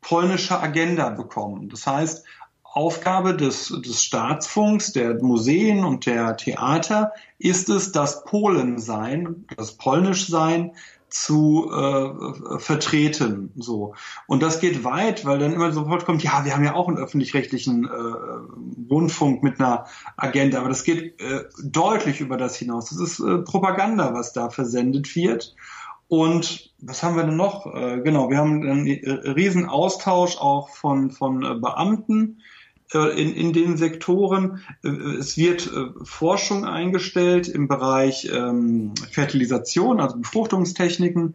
polnische 0.01 0.61
Agenda 0.61 1.11
bekommen. 1.11 1.69
Das 1.69 1.87
heißt, 1.87 2.25
Aufgabe 2.73 3.37
des, 3.37 3.69
des 3.69 4.03
Staatsfunks, 4.03 4.93
der 4.93 5.23
Museen 5.23 5.85
und 5.85 6.07
der 6.07 6.37
Theater 6.39 7.13
ist 7.39 7.69
es, 7.69 7.93
das 7.93 8.25
Polensein, 8.25 9.45
das 9.57 9.77
Polnischsein 9.77 10.73
zu 11.11 11.71
äh, 11.71 12.59
vertreten. 12.59 13.53
So. 13.57 13.95
Und 14.27 14.43
das 14.43 14.61
geht 14.61 14.85
weit, 14.85 15.27
weil 15.27 15.39
dann 15.39 15.53
immer 15.53 15.71
sofort 15.73 16.07
kommt, 16.07 16.23
ja, 16.23 16.47
wir 16.47 16.55
haben 16.55 16.65
ja 16.65 16.75
auch 16.75 16.89
einen 16.89 16.97
öffentlich-rechtlichen 16.97 17.85
äh, 17.85 18.91
Rundfunk 18.91 19.43
mit 19.43 19.61
einer 19.61 19.85
Agenda, 20.17 20.61
aber 20.61 20.71
das 20.71 20.85
geht 20.85 21.21
äh, 21.21 21.45
deutlich 21.63 22.23
über 22.23 22.39
das 22.39 22.57
hinaus. 22.57 22.89
Das 22.89 22.99
ist 22.99 23.21
äh, 23.21 23.39
Propaganda, 23.39 24.15
was 24.15 24.33
da 24.33 24.49
versendet 24.49 25.15
wird. 25.15 25.55
Und 26.09 26.73
was 26.79 27.03
haben 27.03 27.17
wir 27.17 27.25
denn 27.25 27.37
noch? 27.37 27.67
Äh, 27.67 28.01
genau, 28.01 28.31
wir 28.31 28.39
haben 28.39 28.63
einen 28.63 28.87
äh, 28.87 29.11
riesen 29.31 29.67
Austausch 29.67 30.39
auch 30.39 30.71
von, 30.71 31.11
von 31.11 31.45
äh, 31.45 31.55
Beamten 31.55 32.41
in, 32.99 33.35
in 33.35 33.53
den 33.53 33.77
Sektoren. 33.77 34.61
Äh, 34.83 34.89
es 34.89 35.37
wird 35.37 35.67
äh, 35.67 35.91
Forschung 36.05 36.65
eingestellt 36.65 37.49
im 37.49 37.69
Bereich 37.69 38.31
ähm, 38.33 38.95
Fertilisation, 39.11 40.01
also 40.01 40.19
Befruchtungstechniken. 40.19 41.35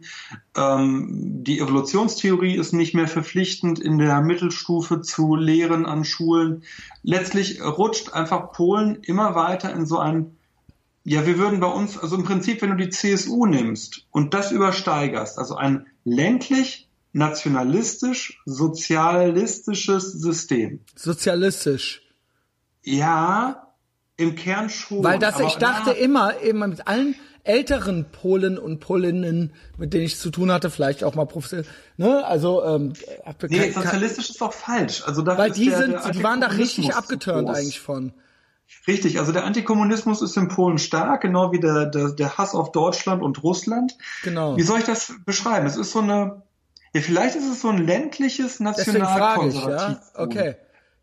Ähm, 0.56 1.44
die 1.44 1.60
Evolutionstheorie 1.60 2.56
ist 2.56 2.72
nicht 2.72 2.94
mehr 2.94 3.08
verpflichtend 3.08 3.78
in 3.78 3.98
der 3.98 4.20
Mittelstufe 4.20 5.00
zu 5.02 5.36
lehren 5.36 5.86
an 5.86 6.04
Schulen. 6.04 6.62
Letztlich 7.02 7.62
rutscht 7.62 8.12
einfach 8.12 8.52
Polen 8.52 8.98
immer 9.02 9.34
weiter 9.34 9.72
in 9.72 9.86
so 9.86 9.98
ein 9.98 10.34
ja, 11.04 11.24
wir 11.24 11.38
würden 11.38 11.58
bei 11.58 11.68
uns, 11.68 11.96
also 11.96 12.16
im 12.16 12.24
Prinzip, 12.24 12.60
wenn 12.60 12.68
du 12.68 12.76
die 12.76 12.90
CSU 12.90 13.46
nimmst 13.46 14.06
und 14.10 14.34
das 14.34 14.52
übersteigerst, 14.52 15.38
also 15.38 15.54
ein 15.54 15.86
ländlich 16.04 16.87
nationalistisch, 17.12 18.40
sozialistisches 18.44 20.12
System. 20.12 20.80
Sozialistisch. 20.94 22.02
Ja, 22.82 23.72
im 24.16 24.34
Kern 24.34 24.68
schon. 24.70 25.02
Weil 25.02 25.18
das, 25.18 25.38
ich 25.40 25.54
dachte 25.54 25.90
ja. 25.90 25.96
immer, 25.96 26.40
eben 26.42 26.58
mit 26.58 26.86
allen 26.86 27.14
älteren 27.44 28.04
Polen 28.10 28.58
und 28.58 28.80
Polinnen, 28.80 29.52
mit 29.78 29.94
denen 29.94 30.04
ich 30.04 30.18
zu 30.18 30.30
tun 30.30 30.52
hatte, 30.52 30.70
vielleicht 30.70 31.02
auch 31.02 31.14
mal 31.14 31.24
professionell, 31.24 31.66
ne, 31.96 32.24
also, 32.26 32.62
ähm, 32.62 32.92
nee, 33.48 33.70
sozialistisch 33.70 34.30
ist 34.30 34.40
doch 34.40 34.52
falsch. 34.52 35.02
Also 35.06 35.22
da 35.22 35.38
weil 35.38 35.50
die 35.50 35.70
der, 35.70 35.78
sind, 35.78 35.92
der 35.92 36.10
die 36.10 36.22
waren 36.22 36.42
da 36.42 36.48
richtig 36.48 36.94
abgeturnt 36.94 37.48
eigentlich 37.48 37.80
von. 37.80 38.12
Richtig, 38.86 39.18
also 39.18 39.32
der 39.32 39.44
Antikommunismus 39.44 40.20
ist 40.20 40.36
in 40.36 40.48
Polen 40.48 40.78
stark, 40.78 41.22
genau 41.22 41.52
wie 41.52 41.60
der, 41.60 41.86
der, 41.86 42.10
der 42.10 42.36
Hass 42.36 42.54
auf 42.54 42.70
Deutschland 42.70 43.22
und 43.22 43.42
Russland. 43.42 43.96
Genau. 44.24 44.58
Wie 44.58 44.62
soll 44.62 44.80
ich 44.80 44.84
das 44.84 45.14
beschreiben? 45.24 45.66
Es 45.66 45.76
ist 45.76 45.92
so 45.92 46.00
eine, 46.00 46.42
ja, 46.94 47.00
vielleicht 47.00 47.36
ist 47.36 47.50
es 47.50 47.60
so 47.60 47.68
ein 47.68 47.78
ländliches 47.78 48.60
Nationalkonservativ. 48.60 49.98
Ja? 50.14 50.22
Okay. 50.22 50.56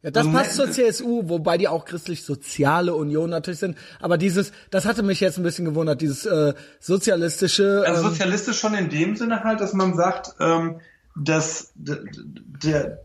Ja, 0.05 0.11
das 0.11 0.31
passt 0.31 0.53
zur 0.53 0.69
CSU, 0.71 1.29
wobei 1.29 1.57
die 1.57 1.67
auch 1.67 1.83
christlich-soziale 1.83 2.93
Union 2.93 3.31
natürlich 3.31 3.59
sind. 3.59 3.75
Aber 3.99 4.19
dieses, 4.19 4.51
das 4.69 4.85
hatte 4.85 5.01
mich 5.01 5.19
jetzt 5.19 5.37
ein 5.37 5.43
bisschen 5.43 5.65
gewundert, 5.65 5.99
dieses 5.99 6.27
äh, 6.27 6.53
sozialistische. 6.79 7.83
Ähm, 7.87 7.95
also 7.95 8.09
sozialistisch 8.09 8.59
schon 8.59 8.75
in 8.75 8.89
dem 8.89 9.15
Sinne 9.15 9.43
halt, 9.43 9.61
dass 9.61 9.73
man 9.73 9.95
sagt, 9.95 10.35
ähm, 10.39 10.79
dass 11.15 11.71
der, 11.75 12.99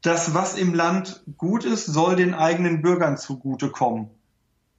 das, 0.00 0.32
was 0.32 0.56
im 0.56 0.72
Land 0.72 1.22
gut 1.36 1.66
ist, 1.66 1.84
soll 1.84 2.16
den 2.16 2.32
eigenen 2.32 2.80
Bürgern 2.80 3.18
zugutekommen. 3.18 4.08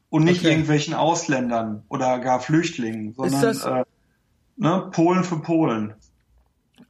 Und 0.09 0.24
nicht 0.24 0.39
okay. 0.39 0.51
irgendwelchen 0.51 0.95
Ausländern 0.95 1.84
oder 1.89 2.18
gar 2.18 2.39
Flüchtlingen, 2.39 3.13
sondern 3.13 3.57
äh, 3.59 3.84
ne, 4.55 4.89
Polen 4.91 5.24
für 5.24 5.39
Polen. 5.39 5.93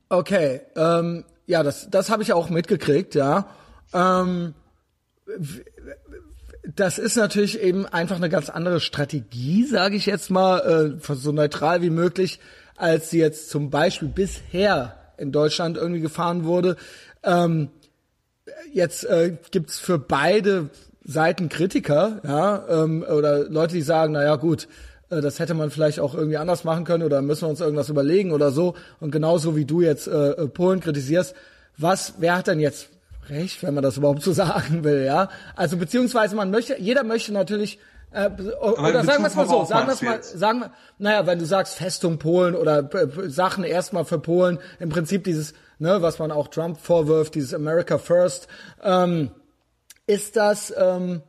Okay, 0.10 0.62
ähm, 0.76 1.26
ja, 1.46 1.64
das, 1.64 1.90
das 1.90 2.10
habe 2.10 2.24
ich 2.24 2.34
auch 2.34 2.50
mitgekriegt, 2.50 3.16
ja. 3.16 3.48
Ähm, 3.94 4.54
das 6.76 6.98
ist 6.98 7.16
natürlich 7.16 7.62
eben 7.62 7.86
einfach 7.86 8.18
eine 8.18 8.30
ganz 8.30 8.50
andere 8.50 8.80
Strategie, 8.80 9.66
sage 9.66 9.96
ich 9.96 10.06
jetzt 10.06 10.30
mal, 10.30 11.00
äh, 11.00 11.16
so 11.16 11.32
neutral 11.32 11.82
wie 11.82 11.90
möglich, 11.90 12.40
als 12.76 13.10
sie 13.10 13.20
jetzt 13.20 13.50
zum 13.50 13.70
Beispiel 13.70 14.10
bisher 14.10 14.96
in 15.18 15.32
Deutschland 15.32 15.78
irgendwie 15.78 16.02
gefahren 16.02 16.44
wurde. 16.44 16.78
Ähm, 17.24 17.70
jetzt 18.72 19.04
äh, 19.06 19.38
gibt's 19.52 19.80
für 19.80 19.98
beide 19.98 20.70
Seiten 21.04 21.50
Kritiker, 21.50 22.22
ja, 22.24 22.84
ähm, 22.84 23.04
oder 23.04 23.50
Leute, 23.50 23.76
die 23.76 23.82
sagen, 23.82 24.14
na 24.14 24.24
ja, 24.24 24.36
gut, 24.36 24.68
äh, 25.10 25.22
das 25.22 25.40
hätte 25.40 25.54
man 25.54 25.72
vielleicht 25.72 26.00
auch 26.00 26.14
irgendwie 26.14 26.38
anders 26.38 26.64
machen 26.64 26.84
können 26.84 27.04
oder 27.04 27.22
müssen 27.22 27.44
wir 27.44 27.50
uns 27.50 27.62
irgendwas 27.62 27.90
überlegen 27.90 28.32
oder 28.32 28.52
so. 28.52 28.76
Und 29.00 29.12
genauso 29.12 29.56
wie 29.56 29.66
du 29.66 29.82
jetzt 29.82 30.08
äh, 30.08 30.32
äh, 30.32 30.48
Polen 30.48 30.80
kritisierst, 30.80 31.36
was, 31.78 32.16
wer 32.20 32.38
hat 32.38 32.48
denn 32.48 32.60
jetzt 32.60 32.90
recht, 33.30 33.62
wenn 33.64 33.74
man 33.74 33.84
das 33.84 33.98
überhaupt 33.98 34.22
so 34.22 34.32
sagen 34.34 34.84
will, 34.84 35.04
ja? 35.04 35.30
Also 35.56 35.78
beziehungsweise 35.78 36.36
man 36.36 36.52
möchte, 36.52 36.80
jeder 36.80 37.04
möchte 37.04 37.34
natürlich 37.34 37.80
äh, 38.12 38.30
oder 38.62 39.04
sagen 39.04 39.24
wir 39.24 39.28
es 39.28 39.36
mal 39.36 39.48
so, 39.48 39.66
sagen 39.66 39.88
wir 39.88 39.94
es 39.94 40.02
mal, 40.02 40.24
sagen 40.24 40.60
wir, 40.62 40.72
naja, 40.98 41.28
wenn 41.28 41.40
du 41.40 41.46
sagst 41.46 41.76
Festung 41.76 42.20
Polen 42.20 42.56
oder 42.56 42.90
äh, 42.94 43.30
Sachen 43.30 43.66
erstmal 43.66 44.06
für 44.06 44.18
Polen, 44.18 44.60
im 44.80 44.90
Prinzip 44.90 45.26
dieses, 45.26 45.54
ne, 45.78 46.02
was 46.02 46.18
man 46.18 46.32
auch 46.32 46.48
Trump 46.48 46.80
vorwirft, 46.80 47.36
dieses 47.36 47.54
America 47.54 47.98
First, 47.98 48.48
ähm, 48.82 49.32
ist 50.08 50.38
das, 50.38 50.74
ähm, 50.78 51.22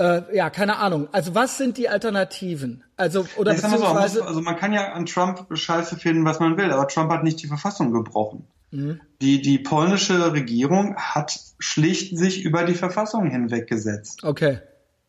äh, 0.00 0.34
ja, 0.34 0.48
keine 0.48 0.78
Ahnung. 0.78 1.08
Also 1.12 1.34
was 1.34 1.58
sind 1.58 1.76
die 1.76 1.90
Alternativen? 1.90 2.82
Also 2.96 3.26
oder 3.36 3.54
ja, 3.54 3.60
beziehungsweise 3.60 4.20
so, 4.20 4.24
also 4.24 4.40
man 4.40 4.56
kann 4.56 4.72
ja 4.72 4.92
an 4.92 5.04
Trump 5.04 5.46
Scheiße 5.52 5.96
finden, 5.98 6.24
was 6.24 6.40
man 6.40 6.56
will, 6.56 6.72
aber 6.72 6.88
Trump 6.88 7.12
hat 7.12 7.22
nicht 7.22 7.42
die 7.42 7.46
Verfassung 7.46 7.92
gebrochen. 7.92 8.46
Mhm. 8.70 9.00
Die 9.20 9.42
die 9.42 9.58
polnische 9.58 10.32
Regierung 10.32 10.96
hat 10.96 11.38
schlicht 11.58 12.16
sich 12.16 12.42
über 12.44 12.64
die 12.64 12.74
Verfassung 12.74 13.30
hinweggesetzt. 13.30 14.24
Okay. 14.24 14.60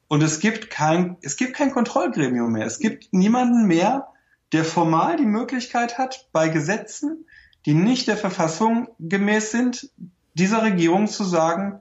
Und 0.09 0.21
es 0.23 0.41
gibt 0.41 0.69
kein 0.69 1.15
es 1.21 1.37
gibt 1.37 1.55
kein 1.55 1.71
Kontrollgremium 1.71 2.51
mehr. 2.51 2.65
Es 2.65 2.79
gibt 2.79 3.13
niemanden 3.13 3.67
mehr, 3.67 4.07
der 4.51 4.65
formal 4.65 5.15
die 5.15 5.25
Möglichkeit 5.25 5.97
hat, 5.97 6.27
bei 6.33 6.49
Gesetzen, 6.49 7.25
die 7.65 7.75
nicht 7.75 8.09
der 8.09 8.17
Verfassung 8.17 8.89
gemäß 8.99 9.51
sind, 9.51 9.89
dieser 10.33 10.63
Regierung 10.63 11.07
zu 11.07 11.23
sagen, 11.23 11.79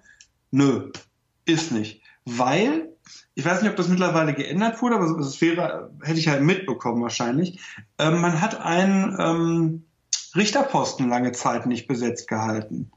nö, 0.52 0.92
ist 1.44 1.72
nicht. 1.72 2.02
Weil 2.24 2.89
ich 3.40 3.46
weiß 3.46 3.62
nicht, 3.62 3.70
ob 3.70 3.76
das 3.76 3.88
mittlerweile 3.88 4.34
geändert 4.34 4.82
wurde, 4.82 4.96
aber 4.96 5.18
es 5.18 5.40
wäre, 5.40 5.90
hätte 6.02 6.18
ich 6.18 6.28
halt 6.28 6.42
mitbekommen 6.42 7.02
wahrscheinlich. 7.02 7.58
Ähm, 7.98 8.20
man 8.20 8.42
hat 8.42 8.60
einen 8.60 9.16
ähm, 9.18 9.84
Richterposten 10.36 11.08
lange 11.08 11.32
Zeit 11.32 11.64
nicht 11.64 11.88
besetzt 11.88 12.28
gehalten. 12.28 12.90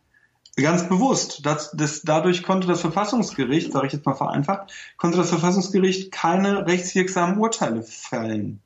Ganz 0.58 0.90
bewusst. 0.90 1.46
Das, 1.46 1.72
das, 1.72 2.02
dadurch 2.02 2.44
konnte 2.44 2.68
das 2.68 2.82
Verfassungsgericht, 2.82 3.72
sage 3.72 3.88
ich 3.88 3.94
jetzt 3.94 4.06
mal 4.06 4.16
vereinfacht, 4.16 4.74
konnte 4.98 5.18
das 5.18 5.30
Verfassungsgericht 5.30 6.12
keine 6.12 6.68
rechtswirksamen 6.68 7.38
Urteile 7.38 7.82
fällen. 7.82 8.60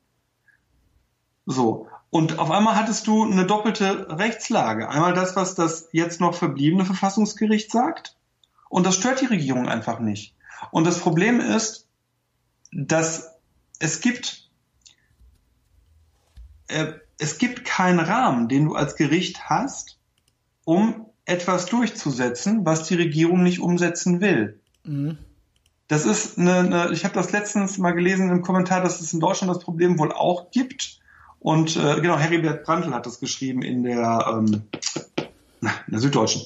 So. 1.46 1.86
Und 2.10 2.40
auf 2.40 2.50
einmal 2.50 2.74
hattest 2.74 3.06
du 3.06 3.22
eine 3.22 3.46
doppelte 3.46 4.18
Rechtslage. 4.18 4.88
Einmal 4.88 5.14
das, 5.14 5.36
was 5.36 5.54
das 5.54 5.90
jetzt 5.92 6.20
noch 6.20 6.34
verbliebene 6.34 6.84
Verfassungsgericht 6.84 7.70
sagt. 7.70 8.16
Und 8.68 8.84
das 8.84 8.96
stört 8.96 9.20
die 9.20 9.26
Regierung 9.26 9.68
einfach 9.68 10.00
nicht. 10.00 10.34
Und 10.70 10.86
das 10.86 11.00
Problem 11.00 11.40
ist, 11.40 11.86
dass 12.72 13.30
es 13.78 14.00
gibt, 14.00 14.48
äh, 16.68 16.92
es 17.18 17.38
gibt 17.38 17.64
keinen 17.64 18.00
Rahmen, 18.00 18.48
den 18.48 18.66
du 18.66 18.74
als 18.74 18.96
Gericht 18.96 19.48
hast, 19.48 19.98
um 20.64 21.06
etwas 21.24 21.66
durchzusetzen, 21.66 22.64
was 22.64 22.84
die 22.84 22.94
Regierung 22.94 23.42
nicht 23.42 23.60
umsetzen 23.60 24.20
will. 24.20 24.60
Mhm. 24.84 25.18
Das 25.86 26.04
ist 26.04 26.38
eine, 26.38 26.58
eine 26.58 26.92
ich 26.92 27.04
habe 27.04 27.14
das 27.14 27.32
letztens 27.32 27.78
mal 27.78 27.92
gelesen 27.92 28.30
im 28.30 28.42
Kommentar, 28.42 28.82
dass 28.82 29.00
es 29.00 29.12
in 29.12 29.20
Deutschland 29.20 29.54
das 29.54 29.62
Problem 29.62 29.98
wohl 29.98 30.12
auch 30.12 30.50
gibt. 30.50 31.00
Und 31.40 31.76
äh, 31.76 32.00
genau, 32.00 32.18
Heribert 32.18 32.64
Brandl 32.64 32.92
hat 32.92 33.06
das 33.06 33.20
geschrieben 33.20 33.62
in 33.62 33.84
der, 33.84 34.26
ähm, 34.28 34.64
in 35.16 35.68
der 35.88 36.00
Süddeutschen. 36.00 36.42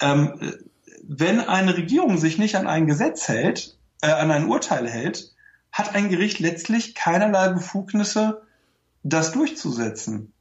Ähm, 0.00 0.54
wenn 1.02 1.40
eine 1.40 1.76
Regierung 1.76 2.18
sich 2.18 2.38
nicht 2.38 2.56
an 2.56 2.66
ein 2.66 2.86
Gesetz 2.86 3.28
hält, 3.28 3.78
äh, 4.02 4.10
an 4.10 4.30
ein 4.30 4.48
Urteil 4.48 4.88
hält, 4.88 5.34
hat 5.72 5.94
ein 5.94 6.08
Gericht 6.08 6.38
letztlich 6.38 6.94
keinerlei 6.94 7.48
Befugnisse, 7.48 8.42
das 9.02 9.32
durchzusetzen. 9.32 10.32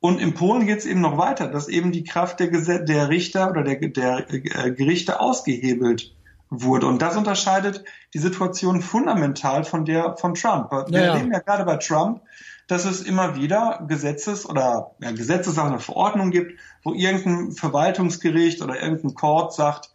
Und 0.00 0.20
in 0.20 0.34
Polen 0.34 0.66
geht 0.66 0.78
es 0.78 0.86
eben 0.86 1.00
noch 1.00 1.16
weiter, 1.16 1.48
dass 1.48 1.68
eben 1.68 1.92
die 1.92 2.04
Kraft 2.04 2.40
der, 2.40 2.48
Gesetz 2.48 2.86
der 2.86 3.08
Richter 3.08 3.50
oder 3.50 3.62
der, 3.62 3.76
der 3.88 4.26
äh, 4.30 4.72
Gerichte 4.72 5.20
ausgehebelt 5.20 6.14
wurde. 6.50 6.86
Und 6.86 7.00
das 7.00 7.16
unterscheidet 7.16 7.84
die 8.12 8.18
Situation 8.18 8.82
fundamental 8.82 9.64
von 9.64 9.84
der 9.84 10.16
von 10.16 10.34
Trump. 10.34 10.70
Wir 10.72 11.00
ja, 11.00 11.14
erleben 11.14 11.32
ja 11.32 11.38
gerade 11.38 11.64
bei 11.64 11.76
Trump, 11.76 12.20
dass 12.72 12.86
es 12.86 13.02
immer 13.02 13.36
wieder 13.36 13.84
Gesetzes- 13.86 14.46
oder 14.46 14.92
ja, 15.00 15.12
Gesetzessachen, 15.12 15.78
Verordnungen 15.78 16.30
gibt, 16.30 16.58
wo 16.82 16.94
irgendein 16.94 17.52
Verwaltungsgericht 17.52 18.62
oder 18.62 18.80
irgendein 18.80 19.14
Court 19.14 19.52
sagt, 19.52 19.90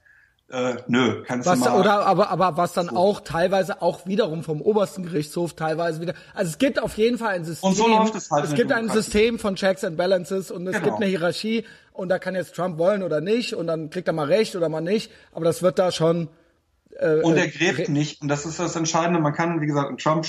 äh, 0.49 0.75
nö, 0.87 1.23
kannst 1.25 1.47
was, 1.47 1.59
du 1.59 1.65
mal. 1.65 1.79
Oder 1.79 2.05
aber 2.05 2.29
aber 2.29 2.55
was 2.55 2.71
dann 2.73 2.89
so. 2.89 2.95
auch 2.95 3.19
teilweise 3.19 3.81
auch 3.81 4.05
wiederum 4.05 4.43
vom 4.43 4.61
obersten 4.61 5.03
Gerichtshof 5.03 5.55
teilweise 5.55 5.99
wieder. 5.99 6.13
Also 6.33 6.51
es 6.51 6.57
gibt 6.57 6.81
auf 6.81 6.97
jeden 6.97 7.17
Fall 7.17 7.29
ein 7.29 7.43
System. 7.43 7.69
Und 7.69 7.75
so 7.75 7.87
läuft 7.87 8.15
es 8.15 8.31
halt. 8.31 8.45
Es 8.45 8.53
gibt 8.53 8.71
ein 8.71 8.87
System 8.89 9.39
von 9.39 9.55
Checks 9.55 9.83
and 9.83 9.97
Balances 9.97 10.51
und 10.51 10.65
es 10.67 10.75
genau. 10.75 10.85
gibt 10.85 10.97
eine 10.97 11.07
Hierarchie 11.07 11.65
und 11.91 12.09
da 12.09 12.19
kann 12.19 12.35
jetzt 12.35 12.55
Trump 12.55 12.77
wollen 12.77 13.03
oder 13.03 13.19
nicht 13.19 13.55
und 13.55 13.67
dann 13.67 13.89
kriegt 13.89 14.07
er 14.07 14.13
mal 14.13 14.27
recht 14.27 14.55
oder 14.55 14.69
mal 14.69 14.81
nicht. 14.81 15.11
Aber 15.33 15.43
das 15.43 15.63
wird 15.63 15.79
da 15.79 15.91
schon 15.91 16.29
äh, 16.99 17.21
und 17.21 17.37
er 17.37 17.45
äh, 17.45 17.49
gräbt 17.49 17.89
nicht. 17.89 18.21
Und 18.21 18.27
das 18.27 18.45
ist 18.45 18.59
das 18.59 18.75
Entscheidende. 18.75 19.19
Man 19.19 19.33
kann, 19.33 19.61
wie 19.61 19.67
gesagt, 19.67 20.01
Trump 20.01 20.25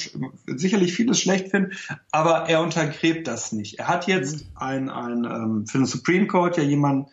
sicherlich 0.46 0.92
vieles 0.92 1.20
schlecht 1.20 1.48
finden, 1.48 1.72
aber 2.10 2.48
er 2.48 2.60
untergräbt 2.60 3.26
das 3.26 3.52
nicht. 3.52 3.78
Er 3.78 3.88
hat 3.88 4.06
jetzt 4.06 4.44
mhm. 4.44 4.50
ein, 4.56 4.90
ein 4.90 5.24
ähm, 5.24 5.66
für 5.66 5.78
den 5.78 5.86
Supreme 5.86 6.26
Court 6.26 6.56
ja 6.56 6.62
jemanden 6.62 7.06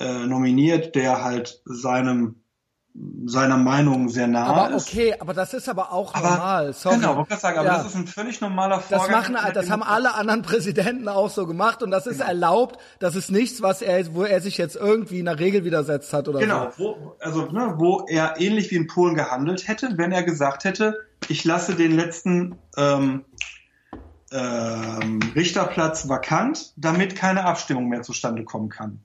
äh, 0.00 0.26
nominiert, 0.26 0.94
der 0.94 1.22
halt 1.22 1.60
seinem 1.64 2.41
seiner 3.24 3.56
Meinung 3.56 4.10
sehr 4.10 4.26
nah 4.26 4.44
aber 4.44 4.76
ist. 4.76 4.86
okay, 4.88 5.14
aber 5.18 5.32
das 5.32 5.54
ist 5.54 5.66
aber 5.66 5.92
auch 5.92 6.14
normal. 6.14 6.74
Sorry. 6.74 6.96
Genau, 6.96 7.16
wollte 7.16 7.32
ich 7.32 7.40
sagen, 7.40 7.58
aber 7.58 7.66
Ja. 7.68 7.76
das 7.78 7.86
ist 7.86 7.94
ein 7.94 8.06
völlig 8.06 8.40
normaler 8.42 8.82
Das 8.90 9.00
Vorgang. 9.00 9.32
machen, 9.32 9.54
das 9.54 9.70
haben 9.70 9.82
alle 9.82 10.14
anderen 10.14 10.42
Präsidenten 10.42 11.08
auch 11.08 11.30
so 11.30 11.46
gemacht 11.46 11.82
und 11.82 11.90
das 11.90 12.04
Genau. 12.04 12.16
ist 12.16 12.20
erlaubt. 12.20 12.78
Das 12.98 13.16
ist 13.16 13.30
nichts, 13.30 13.62
was 13.62 13.80
er, 13.80 14.14
wo 14.14 14.24
er 14.24 14.42
sich 14.42 14.58
jetzt 14.58 14.76
irgendwie 14.76 15.20
einer 15.20 15.38
Regel 15.38 15.64
widersetzt 15.64 16.12
hat 16.12 16.28
oder 16.28 16.40
Genau, 16.40 16.70
so. 16.76 16.84
wo, 16.84 17.16
also 17.20 17.46
ne, 17.46 17.74
wo 17.78 18.04
er 18.08 18.38
ähnlich 18.38 18.70
wie 18.70 18.76
in 18.76 18.88
Polen 18.88 19.14
gehandelt 19.14 19.68
hätte, 19.68 19.96
wenn 19.96 20.12
er 20.12 20.22
gesagt 20.22 20.64
hätte, 20.64 20.98
ich 21.28 21.44
lasse 21.44 21.74
den 21.74 21.96
letzten 21.96 22.56
ähm, 22.76 23.24
ähm, 24.30 25.20
Richterplatz 25.34 26.08
vakant, 26.08 26.72
damit 26.76 27.16
keine 27.16 27.44
Abstimmung 27.44 27.88
mehr 27.88 28.02
zustande 28.02 28.44
kommen 28.44 28.68
kann. 28.68 29.00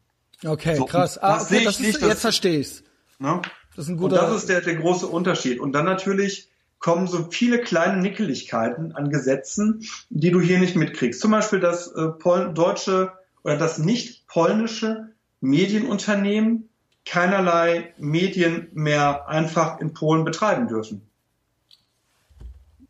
Okay, 0.46 0.76
So, 0.76 0.86
krass. 0.86 1.18
Ah, 1.18 1.36
das 1.36 1.46
okay, 1.46 1.58
ich 1.60 1.64
das 1.66 1.74
ist, 1.76 1.82
nicht, 1.82 2.02
jetzt 2.02 2.22
verstehe 2.22 2.60
ich's. 2.60 2.84
Ne? 3.20 3.42
Das 3.78 3.86
ist 3.86 3.90
ein 3.90 4.00
Und 4.00 4.10
guter. 4.10 4.16
das 4.16 4.36
ist 4.36 4.50
der, 4.50 4.62
der 4.62 4.76
große 4.76 5.06
Unterschied. 5.06 5.60
Und 5.60 5.72
dann 5.74 5.86
natürlich 5.86 6.50
kommen 6.80 7.06
so 7.06 7.28
viele 7.30 7.62
kleine 7.62 8.02
Nickeligkeiten 8.02 8.94
an 8.94 9.12
Gesetzen, 9.12 9.88
die 10.10 10.32
du 10.32 10.42
hier 10.42 10.58
nicht 10.58 10.76
mitkriegst. 10.76 11.22
Zum 11.22 11.30
Beispiel 11.30 11.60
das 11.60 11.88
äh, 11.92 12.08
deutsche 12.54 13.12
oder 13.44 13.56
das 13.56 13.78
nicht 13.78 14.26
polnische 14.26 15.10
Medienunternehmen 15.42 16.70
keinerlei 17.06 17.94
Medien 18.00 18.68
mehr 18.74 19.30
einfach 19.30 19.80
in 19.80 19.94
Polen 19.94 20.26
betreiben 20.26 20.68
dürfen. 20.68 21.08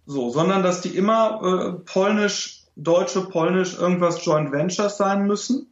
So, 0.05 0.29
sondern 0.29 0.63
dass 0.63 0.79
die 0.79 0.95
immer 0.95 1.41
äh, 1.43 1.83
polnisch, 1.83 2.63
deutsche, 2.77 3.25
polnisch 3.25 3.77
irgendwas 3.77 4.23
Joint 4.23 4.53
Ventures 4.53 4.95
sein 4.95 5.27
müssen. 5.27 5.67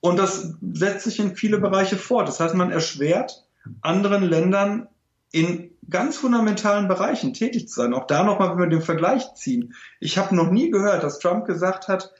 Und 0.00 0.18
das 0.18 0.54
setzt 0.72 1.04
sich 1.04 1.18
in 1.18 1.36
viele 1.36 1.58
Bereiche 1.58 1.96
fort. 1.96 2.28
Das 2.28 2.40
heißt, 2.40 2.54
man 2.54 2.70
erschwert 2.70 3.45
anderen 3.82 4.22
Ländern 4.22 4.88
in 5.32 5.70
ganz 5.88 6.16
fundamentalen 6.16 6.88
Bereichen 6.88 7.32
tätig 7.34 7.68
zu 7.68 7.80
sein. 7.80 7.94
Auch 7.94 8.06
da 8.06 8.24
nochmal, 8.24 8.50
wenn 8.50 8.58
wir 8.58 8.66
den 8.66 8.82
Vergleich 8.82 9.34
ziehen. 9.34 9.74
Ich 10.00 10.18
habe 10.18 10.34
noch 10.34 10.50
nie 10.50 10.70
gehört, 10.70 11.02
dass 11.02 11.18
Trump 11.18 11.46
gesagt 11.46 11.88
hat, 11.88 12.12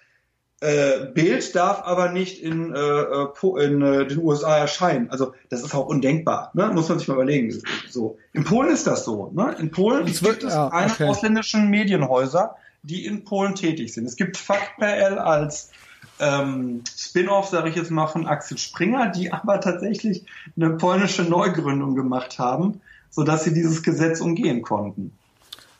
äh, 0.60 1.06
Bild 1.12 1.54
darf 1.54 1.82
aber 1.82 2.10
nicht 2.10 2.42
in, 2.42 2.74
äh, 2.74 2.78
äh, 2.78 3.64
in 3.64 3.82
äh, 3.82 4.06
den 4.06 4.18
USA 4.18 4.56
erscheinen. 4.56 5.10
Also 5.10 5.34
das 5.50 5.62
ist 5.62 5.74
auch 5.74 5.86
undenkbar, 5.86 6.50
ne? 6.54 6.70
muss 6.72 6.88
man 6.88 6.98
sich 6.98 7.08
mal 7.08 7.14
überlegen. 7.14 7.62
So 7.90 8.16
in 8.32 8.44
Polen 8.44 8.70
ist 8.70 8.86
das 8.86 9.04
so. 9.04 9.30
Ne? 9.34 9.54
In 9.58 9.70
Polen 9.70 10.06
Es 10.06 10.22
wird- 10.22 10.40
gibt 10.40 10.50
es 10.50 10.54
ja, 10.54 10.70
keine 10.70 10.92
okay. 10.92 11.04
ausländischen 11.04 11.68
Medienhäuser, 11.68 12.56
die 12.82 13.04
in 13.04 13.24
Polen 13.24 13.54
tätig 13.54 13.92
sind. 13.92 14.06
Es 14.06 14.16
gibt 14.16 14.38
FACPL 14.38 15.18
als 15.18 15.72
ähm, 16.18 16.82
Spin-off, 16.96 17.48
sage 17.48 17.68
ich 17.68 17.76
jetzt 17.76 17.90
mal, 17.90 18.06
von 18.06 18.26
Axel 18.26 18.58
Springer, 18.58 19.10
die 19.10 19.32
aber 19.32 19.60
tatsächlich 19.60 20.24
eine 20.56 20.70
polnische 20.70 21.22
Neugründung 21.22 21.94
gemacht 21.94 22.38
haben, 22.38 22.80
sodass 23.10 23.44
sie 23.44 23.54
dieses 23.54 23.82
Gesetz 23.82 24.20
umgehen 24.20 24.62
konnten. 24.62 25.12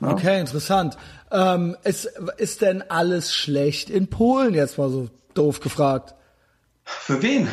Ja. 0.01 0.11
Okay, 0.11 0.41
interessant. 0.41 0.97
Ähm, 1.31 1.77
ist, 1.85 2.05
ist 2.37 2.63
denn 2.63 2.83
alles 2.89 3.35
schlecht 3.35 3.91
in 3.91 4.09
Polen? 4.09 4.55
Jetzt 4.55 4.79
mal 4.79 4.91
so 4.91 5.09
doof 5.35 5.61
gefragt. 5.61 6.15
Für 6.85 7.23
wen? 7.23 7.49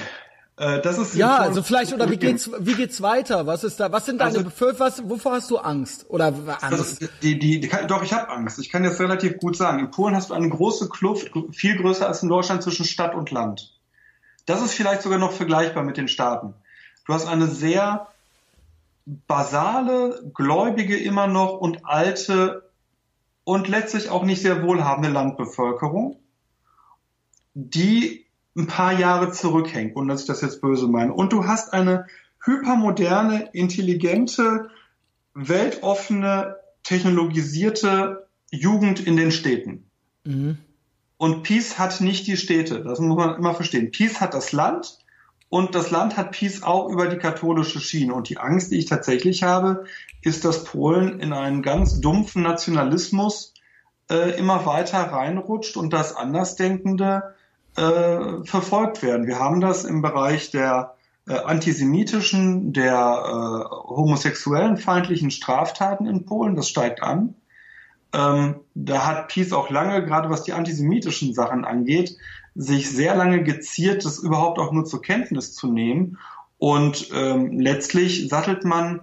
Äh, 0.57 0.81
das 0.81 0.97
ist 0.99 1.15
Ja, 1.15 1.37
also 1.37 1.63
vielleicht 1.63 1.93
oder 1.93 2.11
wie 2.11 2.17
geht's 2.17 2.49
wie 2.59 2.75
geht's 2.75 3.01
weiter? 3.01 3.47
Was 3.47 3.63
ist 3.63 3.79
da? 3.79 3.91
Was 3.91 4.05
sind 4.05 4.21
deine 4.21 4.37
Also-? 4.37 4.79
Was 4.79 5.09
wovor 5.09 5.33
hast 5.33 5.49
du 5.49 5.57
Angst 5.57 6.05
oder 6.09 6.33
Angst? 6.61 7.01
ist, 7.01 7.11
die, 7.23 7.39
die, 7.39 7.59
die, 7.59 7.69
doch, 7.87 8.03
ich 8.03 8.13
habe 8.13 8.29
Angst. 8.29 8.59
Ich 8.59 8.69
kann 8.69 8.83
jetzt 8.83 8.99
relativ 8.99 9.37
gut 9.39 9.57
sagen. 9.57 9.79
In 9.79 9.89
Polen 9.89 10.15
hast 10.15 10.29
du 10.29 10.35
eine 10.35 10.49
große 10.49 10.89
Kluft, 10.89 11.31
viel 11.51 11.77
größer 11.77 12.07
als 12.07 12.21
in 12.21 12.29
Deutschland 12.29 12.61
zwischen 12.61 12.85
Stadt 12.85 13.15
und 13.15 13.31
Land. 13.31 13.73
Das 14.45 14.61
ist 14.61 14.73
vielleicht 14.73 15.01
sogar 15.01 15.17
noch 15.17 15.31
vergleichbar 15.31 15.83
mit 15.83 15.97
den 15.97 16.07
Staaten. 16.07 16.53
Du 17.05 17.13
hast 17.13 17.27
eine 17.27 17.47
sehr 17.47 18.07
basale, 19.05 20.23
gläubige 20.33 20.97
immer 20.97 21.27
noch 21.27 21.57
und 21.59 21.85
alte 21.85 22.69
und 23.43 23.67
letztlich 23.67 24.09
auch 24.09 24.23
nicht 24.23 24.41
sehr 24.41 24.63
wohlhabende 24.63 25.09
Landbevölkerung, 25.09 26.19
die 27.53 28.22
ein 28.55 28.67
paar 28.67 28.93
Jahre 28.93 29.31
zurückhängt, 29.31 29.95
und 29.95 30.07
dass 30.07 30.21
ich 30.21 30.27
das 30.27 30.41
jetzt 30.41 30.61
böse 30.61 30.87
meine. 30.87 31.13
Und 31.13 31.33
du 31.33 31.47
hast 31.47 31.73
eine 31.73 32.05
hypermoderne, 32.43 33.49
intelligente, 33.53 34.69
weltoffene, 35.33 36.57
technologisierte 36.83 38.27
Jugend 38.51 38.99
in 38.99 39.17
den 39.17 39.31
Städten. 39.31 39.89
Mhm. 40.23 40.57
Und 41.17 41.43
Peace 41.43 41.79
hat 41.79 42.01
nicht 42.01 42.27
die 42.27 42.37
Städte. 42.37 42.83
Das 42.83 42.99
muss 42.99 43.17
man 43.17 43.35
immer 43.35 43.55
verstehen. 43.55 43.91
Peace 43.91 44.19
hat 44.19 44.33
das 44.33 44.51
Land 44.51 44.97
und 45.49 45.73
das 45.73 45.89
Land 45.89 46.17
hat 46.17 46.31
Peace 46.31 46.63
auch 46.63 46.89
über 46.89 47.07
die 47.07 47.17
katholische 47.17 47.79
Schiene. 47.79 48.13
Und 48.13 48.29
die 48.29 48.37
Angst, 48.37 48.71
die 48.71 48.77
ich 48.77 48.87
tatsächlich 48.87 49.43
habe, 49.43 49.85
ist, 50.21 50.43
dass 50.45 50.65
Polen 50.65 51.19
in 51.19 51.31
einen 51.31 51.61
ganz 51.61 52.01
dumpfen 52.01 52.43
Nationalismus 52.43 53.53
äh, 54.09 54.37
immer 54.37 54.65
weiter 54.65 54.99
reinrutscht 54.99 55.77
und 55.77 55.93
dass 55.93 56.15
Andersdenkende 56.15 57.35
äh, 57.75 58.43
verfolgt 58.43 59.01
werden. 59.03 59.27
Wir 59.27 59.39
haben 59.39 59.61
das 59.61 59.83
im 59.83 60.01
Bereich 60.01 60.51
der 60.51 60.95
äh, 61.27 61.33
antisemitischen, 61.33 62.73
der 62.73 62.93
äh, 62.93 63.75
homosexuellen 63.87 64.77
feindlichen 64.77 65.31
Straftaten 65.31 66.05
in 66.05 66.25
Polen. 66.25 66.55
Das 66.55 66.69
steigt 66.69 67.01
an. 67.01 67.35
Ähm, 68.13 68.55
da 68.75 69.05
hat 69.05 69.29
Peace 69.29 69.53
auch 69.53 69.69
lange, 69.69 70.05
gerade 70.05 70.29
was 70.29 70.43
die 70.43 70.53
antisemitischen 70.53 71.33
Sachen 71.33 71.65
angeht, 71.65 72.17
sich 72.55 72.91
sehr 72.91 73.15
lange 73.15 73.41
geziert, 73.43 74.05
das 74.05 74.19
überhaupt 74.19 74.59
auch 74.59 74.71
nur 74.71 74.85
zur 74.85 75.01
Kenntnis 75.01 75.55
zu 75.55 75.67
nehmen. 75.67 76.19
Und 76.59 77.09
ähm, 77.13 77.59
letztlich 77.59 78.29
sattelt 78.29 78.63
man, 78.63 79.01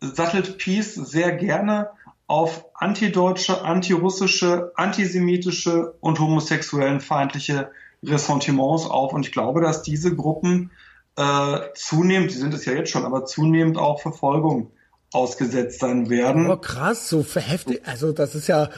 sattelt 0.00 0.58
Peace 0.58 0.94
sehr 0.94 1.32
gerne 1.32 1.90
auf 2.26 2.66
antideutsche, 2.74 3.64
antirussische, 3.64 4.72
antisemitische 4.74 5.94
und 6.00 6.18
homosexuellen 6.18 7.00
feindliche 7.00 7.70
Ressentiments 8.04 8.86
auf. 8.86 9.12
Und 9.12 9.26
ich 9.26 9.32
glaube, 9.32 9.60
dass 9.60 9.82
diese 9.82 10.14
Gruppen 10.14 10.70
äh, 11.16 11.60
zunehmend, 11.74 12.30
sie 12.32 12.38
sind 12.38 12.54
es 12.54 12.64
ja 12.64 12.72
jetzt 12.72 12.90
schon, 12.90 13.04
aber 13.04 13.24
zunehmend 13.24 13.76
auch 13.78 14.00
Verfolgung 14.00 14.70
ausgesetzt 15.12 15.80
sein 15.80 16.10
werden. 16.10 16.50
Oh 16.50 16.56
krass, 16.56 17.08
so 17.08 17.24
heftig. 17.24 17.82
Also 17.86 18.12
das 18.12 18.34
ist 18.34 18.46
ja, 18.46 18.68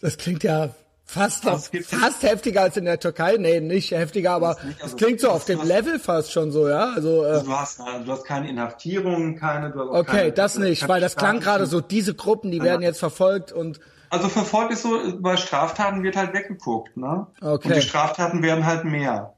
das 0.00 0.16
klingt 0.16 0.42
ja 0.42 0.70
fast 1.04 1.44
Das 1.46 1.70
fast 1.84 2.22
heftiger 2.22 2.62
als 2.62 2.76
in 2.76 2.86
der 2.86 2.98
Türkei. 2.98 3.36
Nee, 3.38 3.60
nicht 3.60 3.90
heftiger, 3.92 4.32
aber 4.32 4.56
nicht, 4.64 4.78
es 4.78 4.82
also 4.84 4.96
klingt 4.96 5.20
so 5.20 5.30
auf 5.30 5.44
dem 5.44 5.62
Level 5.62 5.98
fast 5.98 6.32
schon 6.32 6.50
so, 6.50 6.68
ja. 6.68 6.92
Also 6.94 7.24
äh, 7.24 7.28
Also 7.28 7.46
du 7.46 7.52
hast, 7.52 7.78
du 7.78 8.12
hast 8.12 8.24
keine 8.24 8.48
Inhaftierung, 8.48 9.36
keine. 9.36 9.74
Okay, 9.76 10.10
keine, 10.10 10.32
das 10.32 10.58
nicht, 10.58 10.88
weil 10.88 11.00
das 11.00 11.16
klang 11.16 11.40
gerade 11.40 11.66
so. 11.66 11.80
Diese 11.80 12.14
Gruppen, 12.14 12.50
die 12.50 12.62
werden 12.62 12.82
jetzt 12.82 12.98
verfolgt 12.98 13.52
und 13.52 13.78
Also 14.14 14.28
verfolgt 14.28 14.72
ist 14.72 14.82
so, 14.82 14.98
bei 15.18 15.36
Straftaten 15.36 16.02
wird 16.02 16.16
halt 16.16 16.32
weggeguckt, 16.32 16.96
ne? 16.96 17.26
Okay. 17.40 17.68
Und 17.68 17.76
die 17.76 17.82
Straftaten 17.82 18.42
werden 18.42 18.64
halt 18.64 18.84
mehr. 18.84 19.34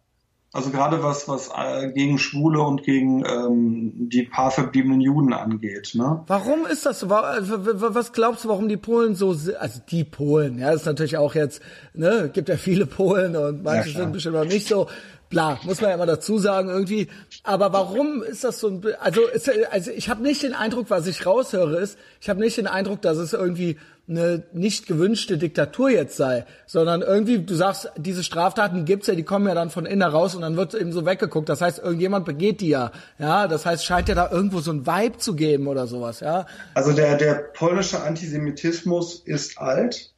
Also 0.52 0.70
gerade 0.70 1.02
was, 1.02 1.28
was 1.28 1.50
äh, 1.54 1.92
gegen 1.92 2.18
Schwule 2.18 2.60
und 2.62 2.82
gegen 2.82 3.24
ähm, 3.26 3.92
die 4.08 4.22
paar 4.22 4.50
verbliebenen 4.50 5.00
Juden 5.02 5.32
angeht, 5.34 5.90
ne? 5.94 6.22
Warum 6.28 6.64
ist 6.64 6.86
das 6.86 7.00
so? 7.00 7.10
W- 7.10 7.94
Was 7.94 8.12
glaubst 8.12 8.44
du, 8.44 8.48
warum 8.48 8.68
die 8.68 8.76
Polen 8.78 9.14
so, 9.14 9.30
also 9.58 9.80
die 9.90 10.04
Polen, 10.04 10.58
ja, 10.58 10.70
ist 10.72 10.86
natürlich 10.86 11.18
auch 11.18 11.34
jetzt, 11.34 11.60
ne, 11.92 12.30
gibt 12.32 12.48
ja 12.48 12.56
viele 12.56 12.86
Polen 12.86 13.36
und 13.36 13.64
manche 13.64 13.90
klar. 13.90 14.04
sind 14.04 14.12
bestimmt 14.12 14.36
noch 14.36 14.44
nicht 14.46 14.66
so, 14.68 14.88
bla, 15.28 15.58
muss 15.64 15.80
man 15.82 15.90
ja 15.90 15.96
immer 15.96 16.06
dazu 16.06 16.38
sagen 16.38 16.68
irgendwie. 16.68 17.08
Aber 17.42 17.74
warum 17.74 18.22
ist 18.22 18.42
das 18.44 18.58
so 18.60 18.68
ein, 18.68 18.82
also, 19.00 19.26
ist, 19.26 19.50
also 19.70 19.90
ich 19.90 20.08
habe 20.08 20.22
nicht 20.22 20.42
den 20.42 20.54
Eindruck, 20.54 20.88
was 20.88 21.06
ich 21.06 21.26
raushöre, 21.26 21.76
ist, 21.80 21.98
ich 22.20 22.30
habe 22.30 22.40
nicht 22.40 22.56
den 22.56 22.66
Eindruck, 22.68 23.02
dass 23.02 23.18
es 23.18 23.34
irgendwie 23.34 23.76
eine 24.08 24.44
nicht 24.52 24.86
gewünschte 24.86 25.36
Diktatur 25.36 25.90
jetzt 25.90 26.16
sei, 26.16 26.46
sondern 26.66 27.02
irgendwie, 27.02 27.40
du 27.40 27.54
sagst, 27.54 27.90
diese 27.96 28.22
Straftaten 28.22 28.84
gibt's 28.84 29.08
ja, 29.08 29.14
die 29.14 29.24
kommen 29.24 29.48
ja 29.48 29.54
dann 29.54 29.70
von 29.70 29.84
innen 29.84 30.08
raus 30.08 30.34
und 30.36 30.42
dann 30.42 30.56
wird 30.56 30.74
eben 30.74 30.92
so 30.92 31.04
weggeguckt. 31.04 31.48
Das 31.48 31.60
heißt, 31.60 31.80
irgendjemand 31.80 32.24
begeht 32.24 32.60
die 32.60 32.68
ja, 32.68 32.92
ja. 33.18 33.48
Das 33.48 33.66
heißt, 33.66 33.84
scheint 33.84 34.08
ja 34.08 34.14
da 34.14 34.30
irgendwo 34.30 34.60
so 34.60 34.72
ein 34.72 34.86
Vibe 34.86 35.18
zu 35.18 35.34
geben 35.34 35.66
oder 35.66 35.86
sowas, 35.88 36.20
ja. 36.20 36.46
Also 36.74 36.92
der, 36.92 37.16
der 37.16 37.34
polnische 37.34 38.02
Antisemitismus 38.02 39.22
ist 39.24 39.58
alt. 39.58 40.12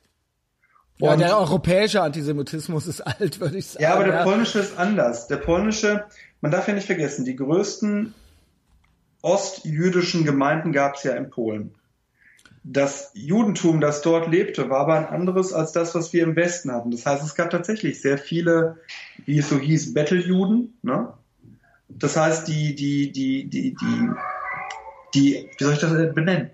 Ja, 0.98 1.16
der 1.16 1.38
europäische 1.38 2.02
Antisemitismus 2.02 2.88
ist 2.88 3.00
alt, 3.00 3.40
würde 3.40 3.56
ich 3.56 3.68
sagen. 3.68 3.84
Ja, 3.84 3.94
aber 3.94 4.04
der 4.04 4.24
polnische 4.24 4.58
ist 4.58 4.76
anders. 4.76 5.28
Der 5.28 5.36
polnische, 5.36 6.04
man 6.40 6.50
darf 6.50 6.68
ja 6.68 6.74
nicht 6.74 6.86
vergessen, 6.86 7.24
die 7.24 7.36
größten 7.36 8.14
ostjüdischen 9.22 10.24
Gemeinden 10.24 10.72
gab 10.72 10.96
es 10.96 11.04
ja 11.04 11.12
in 11.12 11.30
Polen. 11.30 11.74
Das 12.70 13.12
Judentum, 13.14 13.80
das 13.80 14.02
dort 14.02 14.28
lebte, 14.28 14.68
war 14.68 14.80
aber 14.80 14.94
ein 14.94 15.06
anderes 15.06 15.54
als 15.54 15.72
das, 15.72 15.94
was 15.94 16.12
wir 16.12 16.22
im 16.22 16.36
Westen 16.36 16.70
hatten. 16.70 16.90
Das 16.90 17.06
heißt, 17.06 17.24
es 17.24 17.34
gab 17.34 17.48
tatsächlich 17.48 18.02
sehr 18.02 18.18
viele, 18.18 18.76
wie 19.24 19.38
es 19.38 19.48
so 19.48 19.58
hieß, 19.58 19.94
Betteljuden. 19.94 20.76
Ne? 20.82 21.08
Das 21.88 22.18
heißt, 22.18 22.46
die, 22.46 22.74
die, 22.74 23.10
die, 23.10 23.48
die, 23.48 23.74
die, 23.74 24.10
die, 25.14 25.48
wie 25.56 25.64
soll 25.64 25.72
ich 25.72 25.80
das 25.80 25.92
benennen? 26.14 26.50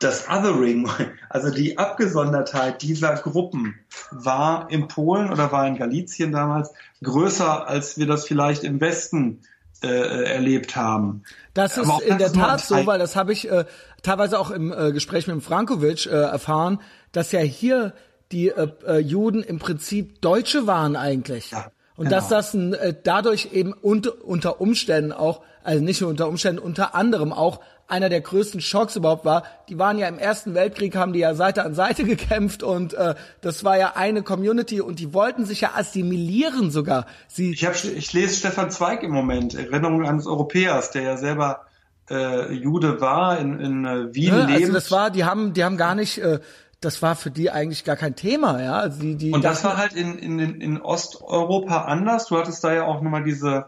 Das 0.00 0.28
Othering, 0.28 0.86
also 1.30 1.50
die 1.50 1.78
Abgesondertheit 1.78 2.82
dieser 2.82 3.14
Gruppen 3.14 3.74
war 4.10 4.70
in 4.70 4.86
Polen 4.86 5.32
oder 5.32 5.50
war 5.50 5.66
in 5.66 5.76
Galizien 5.76 6.30
damals 6.30 6.74
größer, 7.02 7.66
als 7.66 7.96
wir 7.96 8.06
das 8.06 8.26
vielleicht 8.26 8.64
im 8.64 8.82
Westen 8.82 9.40
äh, 9.82 10.24
erlebt 10.32 10.76
haben. 10.76 11.22
Das 11.52 11.76
ist 11.76 12.00
in 12.02 12.18
der 12.18 12.32
Tat 12.32 12.60
so, 12.60 12.86
weil 12.86 12.98
das 12.98 13.16
habe 13.16 13.32
ich 13.32 13.50
äh, 13.50 13.64
teilweise 14.04 14.38
auch 14.38 14.50
im 14.50 14.72
äh, 14.72 14.92
Gespräch 14.92 15.26
mit 15.26 15.34
dem 15.34 15.42
Frankovic 15.42 16.06
äh, 16.06 16.10
erfahren, 16.10 16.80
dass 17.10 17.32
ja 17.32 17.40
hier 17.40 17.92
die 18.30 18.48
äh, 18.48 18.68
äh, 18.86 18.98
Juden 18.98 19.42
im 19.42 19.58
Prinzip 19.58 20.20
Deutsche 20.20 20.66
waren 20.66 20.94
eigentlich. 20.94 21.50
Ja, 21.50 21.70
und 21.96 22.06
genau. 22.06 22.16
dass 22.16 22.28
das 22.28 22.54
ein, 22.54 22.74
äh, 22.74 22.94
dadurch 23.02 23.50
eben 23.52 23.72
unter, 23.72 24.24
unter 24.24 24.60
Umständen 24.60 25.12
auch, 25.12 25.42
also 25.62 25.82
nicht 25.82 26.00
nur 26.00 26.10
unter 26.10 26.28
Umständen, 26.28 26.60
unter 26.60 26.94
anderem 26.94 27.32
auch 27.32 27.60
einer 27.86 28.08
der 28.08 28.20
größten 28.20 28.60
Schocks 28.60 28.96
überhaupt 28.96 29.24
war. 29.24 29.44
Die 29.68 29.78
waren 29.78 29.98
ja 29.98 30.08
im 30.08 30.18
Ersten 30.18 30.54
Weltkrieg, 30.54 30.96
haben 30.96 31.12
die 31.12 31.20
ja 31.20 31.34
Seite 31.34 31.64
an 31.64 31.74
Seite 31.74 32.04
gekämpft 32.04 32.62
und 32.62 32.94
äh, 32.94 33.14
das 33.42 33.62
war 33.62 33.78
ja 33.78 33.92
eine 33.94 34.22
Community 34.22 34.80
und 34.80 34.98
die 34.98 35.14
wollten 35.14 35.44
sich 35.44 35.60
ja 35.60 35.72
assimilieren 35.76 36.70
sogar. 36.70 37.06
Sie 37.28 37.52
ich, 37.52 37.64
hab, 37.64 37.74
ich 37.84 38.12
lese 38.12 38.36
Stefan 38.36 38.70
Zweig 38.70 39.02
im 39.02 39.12
Moment, 39.12 39.54
Erinnerung 39.54 40.04
eines 40.04 40.26
Europäers, 40.26 40.90
der 40.90 41.02
ja 41.02 41.16
selber 41.16 41.66
äh, 42.10 42.52
Jude 42.52 43.00
war 43.00 43.38
in, 43.38 43.58
in 43.60 43.84
äh, 43.84 44.14
Wien 44.14 44.34
ja, 44.34 44.46
Also 44.46 44.72
das 44.72 44.90
war, 44.90 45.10
die 45.10 45.24
haben, 45.24 45.54
die 45.54 45.64
haben 45.64 45.76
gar 45.76 45.94
nicht, 45.94 46.18
äh, 46.18 46.40
das 46.80 47.00
war 47.02 47.16
für 47.16 47.30
die 47.30 47.50
eigentlich 47.50 47.84
gar 47.84 47.96
kein 47.96 48.14
Thema, 48.14 48.62
ja. 48.62 48.74
Also 48.78 49.00
die, 49.00 49.16
die 49.16 49.32
und 49.32 49.44
das 49.44 49.64
war 49.64 49.76
halt 49.76 49.94
in, 49.94 50.18
in, 50.18 50.38
in 50.38 50.80
Osteuropa 50.80 51.82
anders. 51.82 52.26
Du 52.26 52.36
hattest 52.36 52.62
da 52.62 52.74
ja 52.74 52.84
auch 52.84 53.00
nochmal 53.00 53.24
diese, 53.24 53.66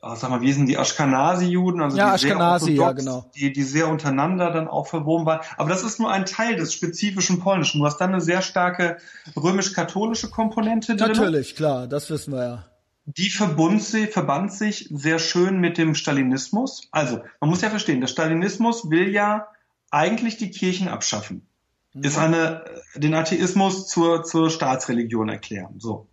oh, 0.00 0.14
sag 0.14 0.30
mal, 0.30 0.40
wie 0.42 0.52
sind 0.52 0.66
die 0.66 0.76
Ashkenazi-Juden, 0.76 1.82
also 1.82 1.96
ja, 1.96 2.10
die 2.10 2.14
Ashkenazi, 2.14 2.64
sehr 2.66 2.74
ja, 2.74 2.92
genau. 2.92 3.30
die, 3.34 3.52
die 3.52 3.62
sehr 3.64 3.88
untereinander 3.88 4.52
dann 4.52 4.68
auch 4.68 4.86
verwoben 4.86 5.26
waren. 5.26 5.40
Aber 5.56 5.68
das 5.68 5.82
ist 5.82 5.98
nur 5.98 6.10
ein 6.10 6.24
Teil 6.24 6.54
des 6.54 6.72
spezifischen 6.72 7.40
Polnischen. 7.40 7.80
Du 7.80 7.86
hast 7.86 7.98
dann 7.98 8.12
eine 8.12 8.20
sehr 8.20 8.42
starke 8.42 8.98
römisch-katholische 9.36 10.30
Komponente 10.30 10.94
drin. 10.94 11.08
Natürlich, 11.08 11.56
klar, 11.56 11.88
das 11.88 12.08
wissen 12.10 12.32
wir 12.32 12.44
ja 12.44 12.64
die 13.04 13.30
verbund 13.30 13.82
sie, 13.82 14.06
verband 14.06 14.52
sich 14.52 14.88
sehr 14.90 15.18
schön 15.18 15.58
mit 15.58 15.78
dem 15.78 15.94
Stalinismus. 15.94 16.88
Also, 16.92 17.22
man 17.40 17.50
muss 17.50 17.62
ja 17.62 17.70
verstehen, 17.70 18.00
der 18.00 18.08
Stalinismus 18.08 18.90
will 18.90 19.10
ja 19.10 19.48
eigentlich 19.90 20.36
die 20.36 20.50
Kirchen 20.50 20.88
abschaffen. 20.88 21.46
Mhm. 21.94 22.04
Ist 22.04 22.18
eine, 22.18 22.64
den 22.94 23.14
Atheismus 23.14 23.88
zur, 23.88 24.24
zur 24.24 24.50
Staatsreligion 24.50 25.28
erklären. 25.28 25.78
So. 25.78 26.08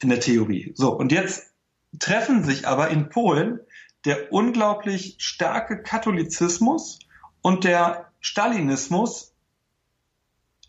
In 0.00 0.10
der 0.10 0.20
Theorie. 0.20 0.72
So. 0.74 0.94
Und 0.94 1.12
jetzt 1.12 1.52
treffen 1.98 2.44
sich 2.44 2.68
aber 2.68 2.88
in 2.88 3.08
Polen 3.08 3.60
der 4.04 4.32
unglaublich 4.32 5.16
starke 5.18 5.82
Katholizismus 5.82 7.00
und 7.42 7.64
der 7.64 8.12
Stalinismus 8.20 9.32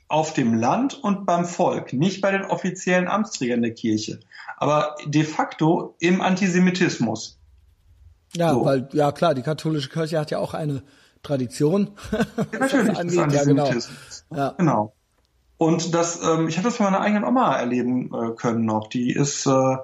auf 0.07 0.33
dem 0.33 0.55
Land 0.55 0.95
und 0.95 1.25
beim 1.25 1.45
Volk, 1.45 1.93
nicht 1.93 2.21
bei 2.21 2.31
den 2.31 2.43
offiziellen 2.43 3.07
Amtsträgern 3.07 3.61
der 3.61 3.75
Kirche, 3.75 4.19
aber 4.59 4.95
de 5.05 5.23
facto 5.23 5.95
im 5.99 6.21
Antisemitismus. 6.21 7.39
Ja, 8.35 8.53
so. 8.53 8.65
weil, 8.65 8.89
ja 8.93 9.11
klar, 9.11 9.33
die 9.33 9.41
katholische 9.41 9.89
Kirche 9.89 10.19
hat 10.19 10.31
ja 10.31 10.39
auch 10.39 10.53
eine 10.53 10.83
Tradition. 11.23 11.91
Ja, 12.11 12.59
natürlich, 12.59 12.87
das 12.89 13.17
angeht. 13.17 13.33
Ja, 13.33 13.43
genau. 13.43 13.71
Ja. 14.35 14.53
genau. 14.57 14.93
Und 15.57 15.93
das, 15.93 16.21
ähm, 16.23 16.47
ich 16.47 16.57
habe 16.57 16.67
das 16.67 16.77
von 16.77 16.85
meiner 16.85 17.01
eigenen 17.01 17.23
Oma 17.23 17.55
erleben 17.55 18.11
äh, 18.13 18.35
können 18.35 18.65
noch. 18.65 18.87
Die 18.87 19.11
ist, 19.11 19.45
äh, 19.45 19.49
äh, 19.49 19.77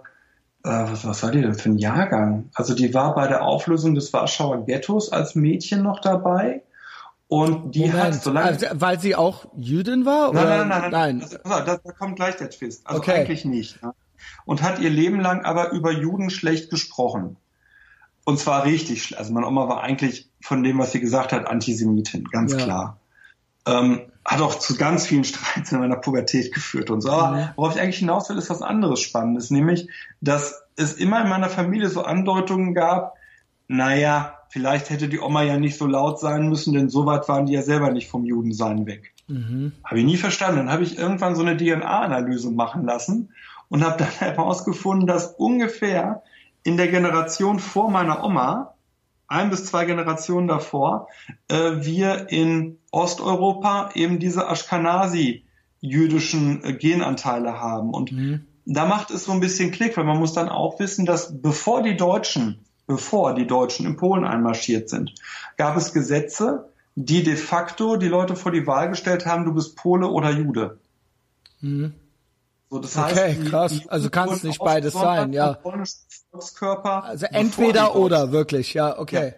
was, 0.64 1.06
was 1.06 1.24
war 1.24 1.32
die 1.32 1.42
denn 1.42 1.56
für 1.56 1.70
ein 1.70 1.78
Jahrgang? 1.78 2.50
Also 2.54 2.76
die 2.76 2.94
war 2.94 3.16
bei 3.16 3.28
der 3.28 3.44
Auflösung 3.44 3.96
des 3.96 4.14
Warschauer 4.14 4.66
Ghettos 4.66 5.12
als 5.12 5.36
Mädchen 5.36 5.84
noch 5.84 6.00
dabei 6.00 6.62
und 7.28 7.74
die 7.74 7.88
Moment, 7.88 8.00
hat, 8.00 8.24
solange. 8.24 8.48
Also, 8.48 8.68
weil 8.74 9.00
sie 9.00 9.16
auch 9.16 9.48
Jüdin 9.56 10.06
war? 10.06 10.32
Nein, 10.32 10.46
oder? 10.46 10.58
nein, 10.58 10.68
nein, 10.68 10.82
nein. 10.82 10.92
nein. 10.92 11.20
Das, 11.20 11.66
das, 11.66 11.84
da 11.84 11.92
kommt 11.92 12.18
gleich 12.18 12.36
der 12.38 12.50
Twist. 12.50 12.86
Also 12.86 13.02
okay. 13.02 13.14
eigentlich 13.14 13.46
nicht. 13.46 13.82
Ne? 13.82 13.94
Und 14.46 14.62
hat 14.62 14.80
ihr 14.80 14.90
Leben 14.90 15.20
lang 15.20 15.44
aber 15.44 15.72
über 15.72 15.92
Juden 15.92 16.30
schlecht 16.30 16.70
gesprochen. 16.70 17.38
Und 18.26 18.40
zwar 18.40 18.66
richtig. 18.66 19.18
Also 19.18 19.34
meine 19.34 19.48
Oma 19.48 19.68
war 19.70 19.82
eigentlich 19.82 20.30
von 20.42 20.64
dem, 20.64 20.78
was 20.80 20.92
sie 20.92 21.00
gesagt 21.00 21.32
hat, 21.32 21.48
Antisemitin, 21.48 22.26
ganz 22.26 22.54
ja. 22.54 22.58
klar. 22.58 23.00
Ähm, 23.68 24.02
hat 24.26 24.42
auch 24.42 24.56
zu 24.56 24.76
ganz 24.76 25.06
vielen 25.06 25.24
Streits 25.24 25.72
in 25.72 25.80
meiner 25.80 25.98
Pubertät 25.98 26.54
geführt 26.54 26.90
und 26.90 27.02
so. 27.02 27.12
Aber 27.12 27.40
ja. 27.40 27.54
worauf 27.56 27.76
ich 27.76 27.82
eigentlich 27.82 28.00
hinaus 28.00 28.30
will, 28.30 28.38
ist 28.38 28.50
was 28.50 28.62
anderes 28.62 29.00
Spannendes, 29.00 29.52
nämlich, 29.52 29.88
dass 30.22 30.64
es 30.76 30.94
immer 30.94 31.22
in 31.22 31.30
meiner 31.30 31.50
Familie 31.50 31.90
so 31.90 32.04
Andeutungen 32.04 32.74
gab, 32.74 33.14
naja, 33.68 34.40
vielleicht 34.50 34.90
hätte 34.90 35.08
die 35.08 35.20
Oma 35.20 35.44
ja 35.44 35.58
nicht 35.58 35.78
so 35.78 35.86
laut 35.86 36.20
sein 36.20 36.50
müssen, 36.50 36.74
denn 36.74 36.90
so 36.90 37.06
weit 37.06 37.28
waren 37.30 37.46
die 37.46 37.54
ja 37.54 37.62
selber 37.62 37.92
nicht 37.92 38.10
vom 38.10 38.26
Judensein 38.26 38.86
weg. 38.86 39.14
Mhm. 39.28 39.72
Habe 39.84 40.00
ich 40.00 40.06
nie 40.06 40.18
verstanden. 40.18 40.58
Dann 40.58 40.72
habe 40.72 40.84
ich 40.84 40.98
irgendwann 40.98 41.36
so 41.36 41.42
eine 41.42 41.58
DNA-Analyse 41.58 42.52
machen 42.52 42.86
lassen 42.86 43.30
und 43.70 43.84
habe 43.84 43.98
dann 43.98 44.10
herausgefunden, 44.20 45.08
dass 45.08 45.34
ungefähr 45.38 46.22
in 46.64 46.78
der 46.78 46.88
Generation 46.88 47.60
vor 47.60 47.90
meiner 47.90 48.24
Oma, 48.24 48.76
ein 49.28 49.50
bis 49.50 49.66
zwei 49.66 49.86
Generationen 49.86 50.48
davor, 50.48 51.08
äh, 51.48 51.78
wir 51.80 52.30
in 52.30 52.78
Osteuropa 52.92 53.90
eben 53.96 54.20
diese 54.20 54.48
Ashkenazi-jüdischen 54.48 56.64
äh, 56.64 56.74
Genanteile 56.74 57.60
haben. 57.60 57.90
Und 57.92 58.12
mhm. 58.12 58.46
da 58.66 58.86
macht 58.86 59.10
es 59.12 59.26
so 59.26 59.32
ein 59.32 59.40
bisschen 59.40 59.72
Klick, 59.72 59.98
weil 59.98 60.06
man 60.06 60.20
muss 60.20 60.34
dann 60.34 60.50
auch 60.50 60.80
wissen, 60.80 61.08
dass 61.08 61.42
bevor 61.42 61.82
die 61.82 61.98
Deutschen 61.98 62.66
bevor 62.88 63.34
die 63.34 63.48
Deutschen 63.48 63.86
in 63.86 63.98
Polen 63.98 64.26
einmarschiert 64.26 64.90
sind, 64.90 65.14
gab 65.58 65.78
es 65.78 65.94
Gesetze, 65.94 66.70
die 66.96 67.24
de 67.24 67.36
facto 67.36 67.98
die 67.98 68.08
Leute 68.08 68.36
vor 68.36 68.52
die 68.52 68.68
Wahl 68.68 68.90
gestellt 68.90 69.26
haben, 69.26 69.46
du 69.46 69.54
bist 69.54 69.76
Pole 69.76 70.08
oder 70.08 70.32
Jude. 70.32 70.80
Mhm. 71.62 71.94
So, 72.76 72.82
das 72.82 72.98
heißt, 72.98 73.18
okay, 73.18 73.38
die, 73.42 73.50
krass. 73.50 73.72
Die 73.72 73.90
also 73.90 74.10
kann 74.10 74.28
es 74.28 74.44
nicht 74.44 74.60
beides 74.60 74.92
sein, 74.92 75.32
ja. 75.32 75.58
Also 77.04 77.26
entweder 77.28 77.96
oder, 77.96 78.34
wirklich, 78.34 78.74
ja, 78.74 79.00
okay. 79.00 79.34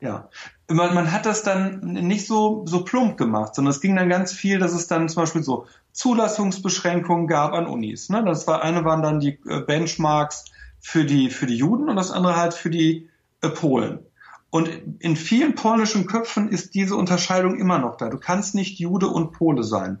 Ja. 0.00 0.08
ja. 0.08 0.74
Man, 0.74 0.94
man 0.94 1.12
hat 1.12 1.26
das 1.26 1.42
dann 1.42 1.80
nicht 1.80 2.26
so, 2.26 2.64
so 2.66 2.82
plump 2.82 3.18
gemacht, 3.18 3.54
sondern 3.54 3.70
es 3.70 3.82
ging 3.82 3.96
dann 3.96 4.08
ganz 4.08 4.32
viel, 4.32 4.58
dass 4.58 4.72
es 4.72 4.86
dann 4.86 5.10
zum 5.10 5.24
Beispiel 5.24 5.42
so 5.42 5.66
Zulassungsbeschränkungen 5.92 7.26
gab 7.26 7.52
an 7.52 7.66
Unis. 7.66 8.08
Ne? 8.08 8.24
Das 8.24 8.46
war, 8.46 8.62
eine 8.62 8.82
waren 8.86 9.02
dann 9.02 9.20
die 9.20 9.38
äh, 9.46 9.60
Benchmarks, 9.60 10.46
für 10.78 11.04
die, 11.04 11.28
für 11.28 11.44
die 11.44 11.56
Juden 11.56 11.90
und 11.90 11.96
das 11.96 12.10
andere 12.10 12.36
halt 12.36 12.54
für 12.54 12.70
die 12.70 13.10
äh, 13.42 13.50
Polen. 13.50 13.98
Und 14.48 14.70
in 15.00 15.14
vielen 15.14 15.54
polnischen 15.54 16.06
Köpfen 16.06 16.48
ist 16.48 16.74
diese 16.74 16.96
Unterscheidung 16.96 17.58
immer 17.58 17.78
noch 17.78 17.98
da. 17.98 18.08
Du 18.08 18.16
kannst 18.16 18.54
nicht 18.54 18.78
Jude 18.78 19.08
und 19.08 19.32
Pole 19.32 19.62
sein. 19.64 19.98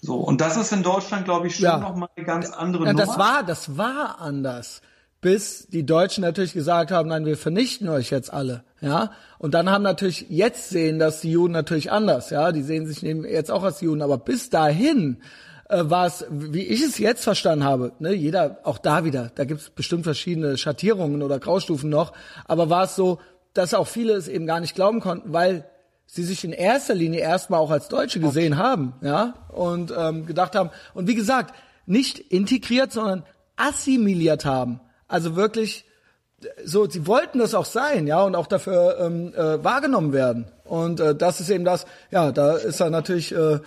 So, 0.00 0.16
und 0.16 0.40
das 0.40 0.56
ist 0.56 0.72
in 0.72 0.82
Deutschland, 0.82 1.24
glaube 1.24 1.46
ich, 1.46 1.56
schon 1.56 1.64
ja. 1.64 1.78
nochmal 1.78 2.08
eine 2.16 2.26
ganz 2.26 2.50
andere 2.50 2.84
ja, 2.84 2.92
Nummer. 2.92 3.06
Das 3.06 3.18
war, 3.18 3.42
das 3.42 3.76
war 3.76 4.20
anders. 4.20 4.82
Bis 5.20 5.66
die 5.68 5.84
Deutschen 5.84 6.22
natürlich 6.22 6.52
gesagt 6.52 6.90
haben, 6.90 7.08
nein, 7.08 7.24
wir 7.24 7.36
vernichten 7.36 7.88
euch 7.88 8.10
jetzt 8.10 8.32
alle, 8.32 8.64
ja. 8.80 9.10
Und 9.38 9.54
dann 9.54 9.70
haben 9.70 9.82
natürlich 9.82 10.26
jetzt 10.28 10.68
sehen, 10.68 10.98
dass 10.98 11.22
die 11.22 11.32
Juden 11.32 11.52
natürlich 11.52 11.90
anders, 11.90 12.30
ja. 12.30 12.52
Die 12.52 12.62
sehen 12.62 12.86
sich 12.86 13.00
jetzt 13.02 13.50
auch 13.50 13.64
als 13.64 13.80
Juden, 13.80 14.02
aber 14.02 14.18
bis 14.18 14.50
dahin 14.50 15.22
äh, 15.68 15.82
war 15.84 16.06
es, 16.06 16.26
wie 16.30 16.62
ich 16.62 16.82
es 16.82 16.98
jetzt 16.98 17.24
verstanden 17.24 17.64
habe, 17.64 17.92
ne, 17.98 18.12
jeder, 18.12 18.58
auch 18.62 18.78
da 18.78 19.04
wieder, 19.04 19.32
da 19.34 19.44
gibt 19.44 19.62
es 19.62 19.70
bestimmt 19.70 20.04
verschiedene 20.04 20.56
Schattierungen 20.58 21.22
oder 21.22 21.40
Graustufen 21.40 21.90
noch, 21.90 22.12
aber 22.44 22.70
war 22.70 22.84
es 22.84 22.94
so, 22.94 23.18
dass 23.52 23.74
auch 23.74 23.88
viele 23.88 24.12
es 24.12 24.28
eben 24.28 24.46
gar 24.46 24.60
nicht 24.60 24.74
glauben 24.74 25.00
konnten, 25.00 25.32
weil 25.32 25.64
sie 26.06 26.24
sich 26.24 26.44
in 26.44 26.52
erster 26.52 26.94
Linie 26.94 27.20
erstmal 27.20 27.60
auch 27.60 27.70
als 27.70 27.88
Deutsche 27.88 28.20
gesehen 28.20 28.54
okay. 28.54 28.62
haben, 28.62 28.94
ja, 29.02 29.34
und 29.48 29.92
ähm, 29.96 30.26
gedacht 30.26 30.54
haben, 30.54 30.70
und 30.94 31.08
wie 31.08 31.14
gesagt, 31.14 31.54
nicht 31.86 32.18
integriert, 32.18 32.92
sondern 32.92 33.24
assimiliert 33.56 34.44
haben. 34.44 34.80
Also 35.08 35.36
wirklich 35.36 35.84
so, 36.64 36.88
sie 36.88 37.06
wollten 37.06 37.38
das 37.38 37.54
auch 37.54 37.64
sein, 37.64 38.06
ja, 38.06 38.22
und 38.22 38.34
auch 38.34 38.46
dafür 38.46 38.98
ähm, 39.00 39.32
äh, 39.34 39.62
wahrgenommen 39.64 40.12
werden. 40.12 40.46
Und 40.64 41.00
äh, 41.00 41.14
das 41.14 41.40
ist 41.40 41.50
eben 41.50 41.64
das, 41.64 41.86
ja, 42.10 42.32
da 42.32 42.56
ist 42.56 42.80
er 42.80 42.90
natürlich 42.90 43.34
äh, 43.34 43.60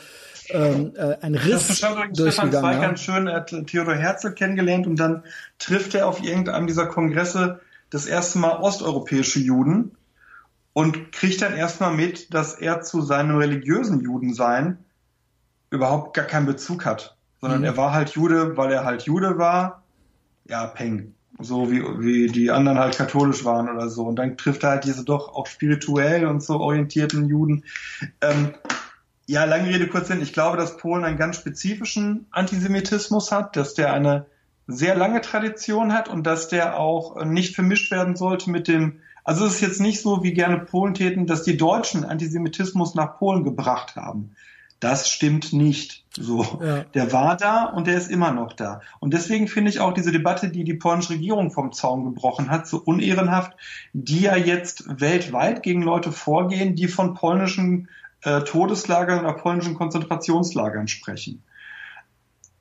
ähm, 0.50 0.94
äh, 0.96 1.18
ein 1.22 1.36
Riss 1.36 1.68
das 1.68 1.80
durchgegangen. 1.80 2.16
Stefan 2.16 2.52
Zweig 2.52 2.76
ja. 2.76 2.82
ganz 2.82 3.00
schön, 3.02 3.28
er 3.28 3.36
hat 3.38 3.54
Theodor 3.68 3.96
Herzl 3.96 4.32
kennengelernt 4.34 4.88
und 4.88 4.98
dann 4.98 5.24
trifft 5.58 5.96
er 5.96 6.08
auf 6.08 6.24
irgendeinem 6.24 6.68
dieser 6.68 6.86
Kongresse 6.88 7.60
das 7.90 8.06
erste 8.06 8.38
Mal 8.40 8.58
osteuropäische 8.58 9.40
Juden 9.40 9.92
und 10.74 11.12
kriegt 11.12 11.42
dann 11.42 11.56
erstmal 11.56 11.94
mit, 11.94 12.34
dass 12.34 12.56
er 12.56 12.82
zu 12.82 13.02
seinem 13.02 13.38
religiösen 13.38 14.02
Judensein 14.02 14.78
überhaupt 15.70 16.16
gar 16.16 16.26
keinen 16.26 16.46
Bezug 16.46 16.86
hat, 16.86 17.18
sondern 17.42 17.60
mhm. 17.60 17.66
er 17.66 17.78
war 17.78 17.94
halt 17.94 18.12
Jude, 18.12 18.58
weil 18.58 18.72
er 18.72 18.86
halt 18.86 19.04
Jude 19.04 19.38
war. 19.38 19.84
Ja, 20.46 20.66
Peng. 20.68 21.14
So 21.42 21.72
wie, 21.72 21.82
wie 22.00 22.28
die 22.28 22.52
anderen 22.52 22.80
halt 22.80 22.98
katholisch 22.98 23.46
waren 23.46 23.70
oder 23.70 23.88
so. 23.90 24.04
Und 24.06 24.18
dann 24.18 24.36
trifft 24.36 24.64
er 24.64 24.72
halt 24.72 24.84
diese 24.84 25.06
doch 25.06 25.34
auch 25.34 25.48
spirituell 25.48 26.26
und 26.26 26.44
so 26.44 26.60
orientierten 26.60 27.30
Juden. 27.30 27.64
Ähm, 28.20 28.54
ja, 29.26 29.46
lange 29.46 29.70
Rede, 29.70 29.88
kurz 29.88 30.08
Sinn. 30.08 30.22
Ich 30.22 30.34
glaube, 30.34 30.58
dass 30.58 30.78
Polen 30.78 31.06
einen 31.06 31.18
ganz 31.18 31.38
spezifischen 31.38 32.26
Antisemitismus 32.32 33.32
hat, 33.32 33.56
dass 33.56 33.76
der 33.76 33.94
eine 33.94 34.26
sehr 34.66 34.96
lange 34.96 35.22
Tradition 35.22 35.94
hat 35.94 36.10
und 36.10 36.24
dass 36.26 36.48
der 36.48 36.78
auch 36.78 37.24
nicht 37.24 37.56
vermischt 37.56 37.92
werden 37.92 38.16
sollte 38.16 38.50
mit 38.50 38.68
dem, 38.68 39.02
also 39.30 39.46
es 39.46 39.56
ist 39.56 39.62
jetzt 39.62 39.80
nicht 39.80 40.02
so, 40.02 40.24
wie 40.24 40.34
gerne 40.34 40.58
Polen 40.58 40.96
täten, 40.96 41.28
dass 41.28 41.44
die 41.44 41.56
Deutschen 41.56 42.04
Antisemitismus 42.04 42.96
nach 42.96 43.20
Polen 43.20 43.44
gebracht 43.44 43.96
haben. 43.96 44.32
Das 44.80 45.08
stimmt 45.08 45.54
nicht. 45.54 46.04
So, 46.20 46.44
Ja. 46.60 46.84
der 46.96 47.14
war 47.14 47.38
da 47.38 47.66
und 47.66 47.86
der 47.86 47.96
ist 47.96 48.10
immer 48.10 48.32
noch 48.32 48.54
da. 48.54 48.82
Und 49.00 49.14
deswegen 49.14 49.48
finde 49.48 49.70
ich 49.70 49.82
auch 49.82 49.94
diese 49.94 50.12
Debatte, 50.12 50.50
die 50.50 50.64
die 50.64 50.74
polnische 50.74 51.12
Regierung 51.12 51.52
vom 51.52 51.72
Zaun 51.74 52.06
gebrochen 52.06 52.50
hat, 52.50 52.68
so 52.68 52.82
unehrenhaft, 52.84 53.56
die 53.94 54.22
ja 54.22 54.36
jetzt 54.36 55.00
weltweit 55.00 55.62
gegen 55.62 55.84
Leute 55.84 56.12
vorgehen, 56.12 56.74
die 56.74 56.88
von 56.88 57.14
polnischen 57.14 57.88
äh, 58.24 58.42
Todeslagern 58.42 59.20
oder 59.20 59.34
polnischen 59.34 59.76
Konzentrationslagern 59.76 60.88
sprechen. 60.88 61.44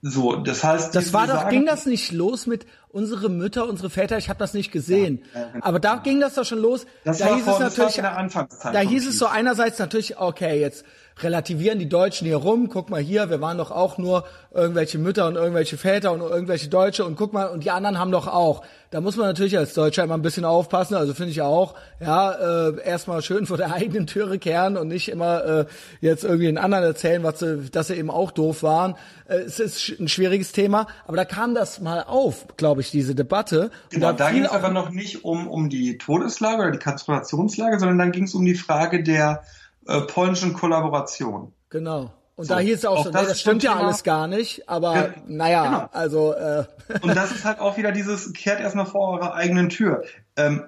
So, 0.01 0.37
das 0.37 0.63
heißt, 0.63 0.95
Das 0.95 1.13
war 1.13 1.27
doch, 1.27 1.35
sagen- 1.35 1.51
ging 1.51 1.67
das 1.67 1.85
nicht 1.87 2.13
los 2.13 2.47
mit 2.47 2.67
unsere 2.91 3.29
Mütter, 3.29 3.69
unsere 3.69 3.91
Väter? 3.91 4.17
Ich 4.17 4.29
habe 4.29 4.39
das 4.39 4.55
nicht 4.55 4.71
gesehen. 4.71 5.25
Ja, 5.35 5.41
ja, 5.41 5.49
genau. 5.49 5.65
Aber 5.67 5.81
da 5.81 5.97
ging 5.97 6.21
das 6.21 6.35
doch 6.35 6.45
schon 6.45 6.61
los. 6.61 6.87
Das 7.05 7.19
da 7.19 7.27
war 7.27 7.35
hieß 7.35 7.45
vor- 7.45 7.55
es 7.55 7.61
natürlich, 7.61 7.97
in 7.99 8.03
der 8.05 8.17
Anfangszeit 8.17 8.75
da 8.75 8.79
hieß 8.79 9.09
es 9.09 9.19
so 9.19 9.27
einerseits 9.27 9.79
natürlich, 9.81 10.17
okay, 10.19 10.61
jetzt 10.61 10.85
relativieren 11.23 11.79
die 11.79 11.89
Deutschen 11.89 12.27
hier 12.27 12.37
rum. 12.37 12.69
Guck 12.69 12.91
mal 12.91 13.01
hier, 13.01 13.31
wir 13.31 13.41
waren 13.41 13.59
doch 13.59 13.71
auch 13.71 13.99
nur 13.99 14.25
irgendwelche 14.53 14.99
Mütter 14.99 15.27
und 15.27 15.37
irgendwelche 15.37 15.77
Väter 15.77 16.12
und 16.12 16.21
irgendwelche 16.21 16.69
Deutsche 16.69 17.05
und 17.05 17.16
guck 17.16 17.33
mal, 17.33 17.47
und 17.47 17.64
die 17.64 17.71
anderen 17.71 17.99
haben 17.99 18.11
doch 18.11 18.27
auch. 18.27 18.62
Da 18.91 19.03
muss 19.03 19.16
man 19.16 19.27
natürlich 19.27 19.59
als 19.59 19.75
Deutscher 19.75 20.05
immer 20.05 20.14
ein 20.14 20.23
bisschen 20.23 20.47
aufpassen. 20.47 20.95
Also 20.95 21.12
finde 21.12 21.33
ich 21.33 21.43
auch, 21.43 21.75
ja, 22.01 22.69
äh, 22.69 22.83
erstmal 22.83 23.21
schön 23.23 23.47
vor 23.47 23.59
der 23.59 23.73
eigenen 23.75 24.07
Türe 24.07 24.39
kehren 24.39 24.77
und 24.77 24.89
nicht 24.89 25.09
immer 25.09 25.45
äh, 25.45 25.66
jetzt 26.01 26.25
irgendwie 26.25 26.47
den 26.47 26.59
anderen 26.59 26.85
erzählen, 26.85 27.23
was 27.23 27.41
sie, 27.41 27.69
dass 27.71 27.89
sie 27.89 27.95
eben 27.95 28.11
auch 28.11 28.31
doof 28.31 28.62
waren. 28.62 28.95
Äh, 29.29 29.41
es 29.41 29.61
ist 29.61 30.01
ein 30.01 30.09
schwieriges 30.09 30.53
Thema, 30.53 30.87
aber 31.07 31.16
da 31.16 31.25
kam 31.25 31.55
das 31.55 31.81
mal 31.81 32.03
auf, 32.03 32.47
glaube 32.57 32.81
ich, 32.81 32.91
diese 32.91 33.14
Debatte. 33.14 33.71
Genau, 33.91 34.12
da 34.12 34.31
ging 34.31 34.45
es 34.45 34.51
aber 34.51 34.71
noch 34.71 34.91
nicht 34.91 35.25
um, 35.25 35.49
um 35.49 35.69
die 35.69 35.99
Todeslage 35.99 36.62
oder 36.62 36.71
die 36.71 36.79
Konzentrationslage, 36.79 37.79
sondern 37.79 37.99
dann 37.99 38.12
ging 38.12 38.25
es 38.25 38.35
um 38.35 38.45
die 38.45 38.55
Frage 38.55 39.03
der 39.03 39.43
äh, 39.89 40.01
polnischen 40.03 40.53
Kollaboration. 40.53 41.53
Genau. 41.70 42.11
Und 42.36 42.45
So, 42.45 42.55
da 42.55 42.61
hieß 42.61 42.78
es 42.78 42.84
auch 42.84 42.99
auch 42.99 43.05
so, 43.07 43.11
das 43.11 43.22
nee, 43.22 43.28
das 43.28 43.41
stimmt 43.41 43.62
ja 43.64 43.72
Thema. 43.72 43.84
alles 43.86 44.05
gar 44.05 44.28
nicht, 44.28 44.68
aber 44.68 44.95
Ge- 44.95 45.12
naja, 45.26 45.64
genau. 45.66 45.89
also 45.93 46.32
äh, 46.34 46.64
Und 47.03 47.16
das 47.16 47.30
ist 47.34 47.45
halt 47.45 47.59
auch 47.59 47.76
wieder 47.76 47.91
dieses, 47.91 48.32
kehrt 48.32 48.61
erstmal 48.61 48.86
vor 48.86 49.09
eurer 49.14 49.34
eigenen 49.34 49.68
Tür. 49.70 50.05
Ähm, 50.36 50.64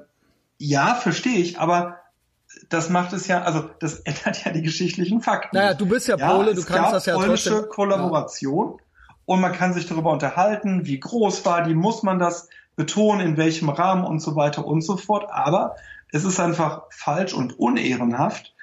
ja, 0.58 0.94
verstehe 0.96 1.38
ich, 1.38 1.60
aber 1.60 1.98
das 2.68 2.90
macht 2.90 3.12
es 3.12 3.28
ja, 3.28 3.42
also 3.42 3.70
das 3.78 3.94
ändert 4.00 4.44
ja 4.44 4.50
die 4.50 4.62
geschichtlichen 4.62 5.20
Fakten. 5.20 5.56
Naja, 5.56 5.74
du 5.74 5.86
bist 5.86 6.08
ja 6.08 6.16
Pole, 6.16 6.54
du 6.54 6.64
kannst 6.64 6.92
das 6.92 7.06
ja 7.06 7.14
polnische 7.14 7.50
trotzdem- 7.50 7.68
Kollaboration 7.70 8.80
und 9.26 9.40
man 9.40 9.52
kann 9.52 9.72
sich 9.72 9.86
darüber 9.86 10.10
unterhalten, 10.10 10.86
wie 10.86 10.98
groß 10.98 11.44
war 11.46 11.62
die, 11.62 11.74
muss 11.74 12.02
man 12.02 12.18
das 12.18 12.48
betonen, 12.74 13.20
in 13.24 13.36
welchem 13.36 13.68
Rahmen 13.68 14.04
und 14.04 14.18
so 14.20 14.34
weiter 14.34 14.66
und 14.66 14.80
so 14.82 14.96
fort. 14.96 15.30
Aber 15.30 15.76
es 16.10 16.24
ist 16.24 16.40
einfach 16.40 16.82
falsch 16.90 17.32
und 17.32 17.56
unehrenhaft, 17.60 18.54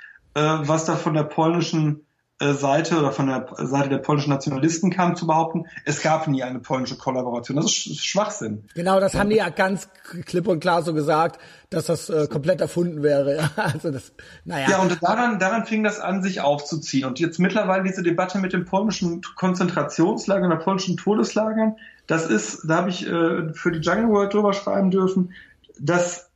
was 0.41 0.85
da 0.85 0.95
von 0.95 1.13
der 1.13 1.23
polnischen 1.23 2.05
äh, 2.39 2.53
Seite 2.53 2.99
oder 2.99 3.11
von 3.11 3.25
der 3.27 3.47
Seite 3.65 3.89
der 3.89 3.97
polnischen 3.97 4.29
Nationalisten 4.29 4.91
kam 4.91 5.15
zu 5.15 5.25
behaupten, 5.25 5.65
es 5.85 6.03
gab 6.03 6.27
nie 6.27 6.43
eine 6.43 6.59
polnische 6.59 6.95
Kollaboration. 6.95 7.55
Das 7.55 7.65
ist 7.65 7.71
Sch- 7.73 7.99
Schwachsinn. 7.99 8.65
genau, 8.75 8.99
das 8.99 9.15
haben 9.15 9.31
die 9.31 9.37
ja 9.37 9.49
ganz 9.49 9.89
klipp 10.25 10.47
und 10.47 10.59
klar 10.59 10.83
so 10.83 10.93
gesagt, 10.93 11.41
dass 11.71 11.85
das 11.85 12.09
äh, 12.11 12.27
komplett 12.27 12.61
erfunden 12.61 13.01
wäre. 13.01 13.37
Ja, 13.37 13.49
also 13.55 13.89
das, 13.89 14.13
naja. 14.45 14.69
Ja, 14.69 14.81
und 14.81 15.01
daran, 15.01 15.39
daran 15.39 15.65
fing 15.65 15.83
das 15.83 15.99
an, 15.99 16.21
sich 16.21 16.41
aufzuziehen. 16.41 17.05
Und 17.07 17.19
jetzt 17.19 17.39
mittlerweile 17.39 17.83
diese 17.83 18.03
Debatte 18.03 18.37
mit 18.37 18.53
den 18.53 18.65
polnischen 18.65 19.21
Konzentrationslagern 19.35 20.51
oder 20.51 20.61
polnischen 20.61 20.95
Todeslagern, 20.97 21.77
das 22.05 22.27
ist, 22.27 22.61
da 22.69 22.77
habe 22.77 22.89
ich 22.91 23.07
äh, 23.07 23.51
für 23.53 23.71
die 23.71 23.79
Jungle 23.79 24.09
World 24.09 24.33
drüber 24.33 24.53
schreiben 24.53 24.91
dürfen, 24.91 25.33
das 25.79 26.29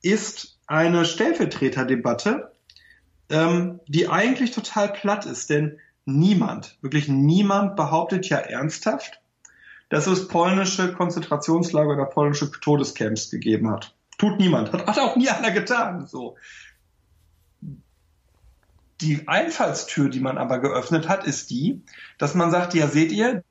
ist 0.00 0.58
eine 0.66 1.04
Stellvertreterdebatte, 1.04 2.51
ähm, 3.32 3.80
die 3.88 4.08
eigentlich 4.08 4.52
total 4.52 4.92
platt 4.92 5.26
ist, 5.26 5.50
denn 5.50 5.80
niemand, 6.04 6.78
wirklich 6.82 7.08
niemand 7.08 7.76
behauptet 7.76 8.28
ja 8.28 8.36
ernsthaft, 8.36 9.20
dass 9.88 10.06
es 10.06 10.28
polnische 10.28 10.92
Konzentrationslager 10.92 11.94
oder 11.94 12.04
polnische 12.04 12.50
Todescamps 12.50 13.30
gegeben 13.30 13.70
hat. 13.70 13.94
Tut 14.18 14.38
niemand. 14.38 14.72
Hat, 14.72 14.86
hat 14.86 14.98
auch 14.98 15.16
nie 15.16 15.28
einer 15.28 15.50
getan. 15.50 16.06
So. 16.06 16.36
Die 19.00 19.26
Einfallstür, 19.26 20.08
die 20.08 20.20
man 20.20 20.38
aber 20.38 20.58
geöffnet 20.58 21.08
hat, 21.08 21.26
ist 21.26 21.50
die, 21.50 21.82
dass 22.18 22.34
man 22.34 22.50
sagt, 22.50 22.74
ja, 22.74 22.86
seht 22.86 23.12
ihr, 23.12 23.42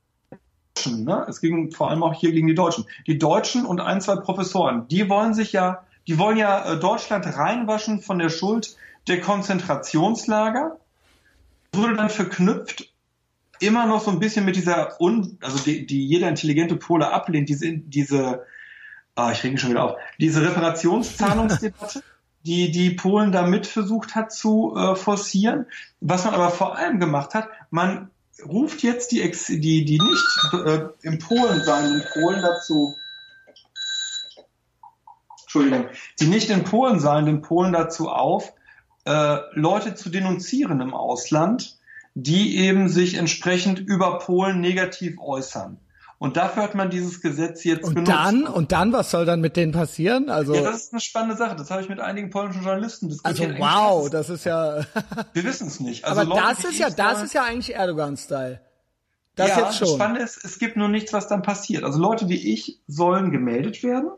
ne? 0.86 1.26
es 1.28 1.40
ging 1.40 1.72
vor 1.72 1.90
allem 1.90 2.02
auch 2.02 2.14
hier 2.14 2.32
gegen 2.32 2.46
die 2.46 2.54
Deutschen. 2.54 2.86
Die 3.06 3.18
Deutschen 3.18 3.66
und 3.66 3.80
ein, 3.80 4.00
zwei 4.00 4.16
Professoren, 4.16 4.88
die 4.88 5.08
wollen 5.08 5.34
sich 5.34 5.52
ja, 5.52 5.84
die 6.06 6.18
wollen 6.18 6.36
ja 6.36 6.72
äh, 6.72 6.78
Deutschland 6.78 7.26
reinwaschen 7.26 8.00
von 8.00 8.18
der 8.18 8.30
Schuld 8.30 8.76
der 9.08 9.20
Konzentrationslager. 9.20 10.78
Wurde 11.74 11.96
dann 11.96 12.10
verknüpft 12.10 12.92
immer 13.62 13.86
noch 13.86 14.02
so 14.02 14.10
ein 14.10 14.18
bisschen 14.18 14.44
mit 14.44 14.56
dieser, 14.56 15.00
Un 15.00 15.38
also 15.40 15.58
die, 15.58 15.86
die 15.86 16.06
jeder 16.06 16.28
intelligente 16.28 16.76
Pole 16.76 17.10
ablehnt, 17.10 17.48
diese, 17.48 17.72
diese, 17.72 18.44
ah, 19.14 19.32
ich 19.32 19.42
rege 19.44 19.56
schon 19.58 19.70
wieder 19.70 19.84
auf, 19.84 19.96
diese 20.18 20.42
Reparationszahlungsdebatte, 20.42 22.02
die 22.44 22.72
die 22.72 22.90
Polen 22.90 23.30
da 23.32 23.46
mit 23.46 23.66
versucht 23.66 24.14
hat 24.14 24.32
zu 24.32 24.74
äh, 24.76 24.96
forcieren. 24.96 25.66
Was 26.00 26.24
man 26.24 26.34
aber 26.34 26.50
vor 26.50 26.76
allem 26.76 26.98
gemacht 26.98 27.34
hat, 27.34 27.48
man 27.70 28.10
ruft 28.44 28.82
jetzt 28.82 29.12
die, 29.12 29.22
Ex 29.22 29.46
die, 29.46 29.84
die 29.84 30.00
nicht 30.00 30.66
äh, 30.66 30.88
in 31.02 31.18
Polen 31.18 31.62
seienden 31.62 32.02
Polen 32.12 32.42
dazu, 32.42 32.96
Entschuldigung, 35.42 35.86
die 36.18 36.26
nicht 36.26 36.50
in 36.50 36.64
Polen 36.64 36.98
seienden 36.98 37.42
Polen 37.42 37.72
dazu 37.72 38.08
auf, 38.08 38.52
äh, 39.04 39.38
Leute 39.52 39.94
zu 39.94 40.10
denunzieren 40.10 40.80
im 40.80 40.94
Ausland, 40.94 41.76
die 42.14 42.58
eben 42.58 42.88
sich 42.88 43.14
entsprechend 43.14 43.78
über 43.78 44.18
Polen 44.18 44.60
negativ 44.60 45.18
äußern. 45.18 45.78
Und 46.18 46.36
dafür 46.36 46.62
hat 46.62 46.76
man 46.76 46.88
dieses 46.88 47.20
Gesetz 47.20 47.64
jetzt 47.64 47.84
und 47.84 47.94
benutzt. 47.94 48.12
dann, 48.12 48.44
und 48.44 48.70
dann, 48.70 48.92
was 48.92 49.10
soll 49.10 49.24
dann 49.24 49.40
mit 49.40 49.56
denen 49.56 49.72
passieren? 49.72 50.30
Also, 50.30 50.54
ja, 50.54 50.60
das 50.62 50.84
ist 50.84 50.92
eine 50.92 51.00
spannende 51.00 51.36
Sache. 51.36 51.56
Das 51.56 51.68
habe 51.72 51.82
ich 51.82 51.88
mit 51.88 51.98
einigen 51.98 52.30
polnischen 52.30 52.62
Journalisten 52.62 53.06
also 53.06 53.42
diskutiert. 53.42 53.58
wow, 53.58 53.98
Eigentlich 53.98 54.10
das 54.12 54.28
ist 54.30 54.44
ja. 54.44 54.86
Wir 55.32 55.42
wissen 55.42 55.66
es 55.66 55.80
nicht. 55.80 56.04
Also 56.04 56.20
aber 56.20 56.30
Leute, 56.30 56.42
das 56.46 56.64
ist 56.64 56.78
ja, 56.78 56.90
das 56.90 56.96
da- 56.96 57.22
ist 57.24 57.34
ja 57.34 57.42
eigentlich 57.42 57.74
Erdogan-Style. 57.74 58.60
Das 59.34 59.48
ja, 59.48 59.60
jetzt 59.60 59.78
schon. 59.78 59.88
Das 59.88 59.94
Spannende 59.96 60.22
ist, 60.22 60.44
es 60.44 60.58
gibt 60.60 60.76
nur 60.76 60.88
nichts, 60.88 61.12
was 61.12 61.26
dann 61.26 61.42
passiert. 61.42 61.82
Also 61.82 61.98
Leute 61.98 62.28
wie 62.28 62.52
ich 62.52 62.78
sollen 62.86 63.32
gemeldet 63.32 63.82
werden. 63.82 64.10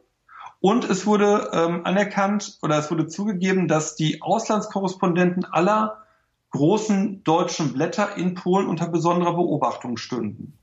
Und 0.65 0.89
es 0.89 1.05
wurde 1.05 1.51
ähm, 1.53 1.85
anerkannt 1.85 2.57
oder 2.63 2.79
es 2.79 2.91
wurde 2.91 3.07
zugegeben, 3.07 3.69
dass 3.69 3.97
die 3.97 4.23
Auslandskorrespondenten 4.23 5.45
aller 5.45 5.99
großen 6.53 7.23
deutschen 7.23 7.75
Blätter 7.75 8.17
in 8.17 8.33
Polen 8.33 8.67
unter 8.67 8.89
besonderer 8.89 9.35
Beobachtung 9.35 9.99
stünden. 9.99 10.57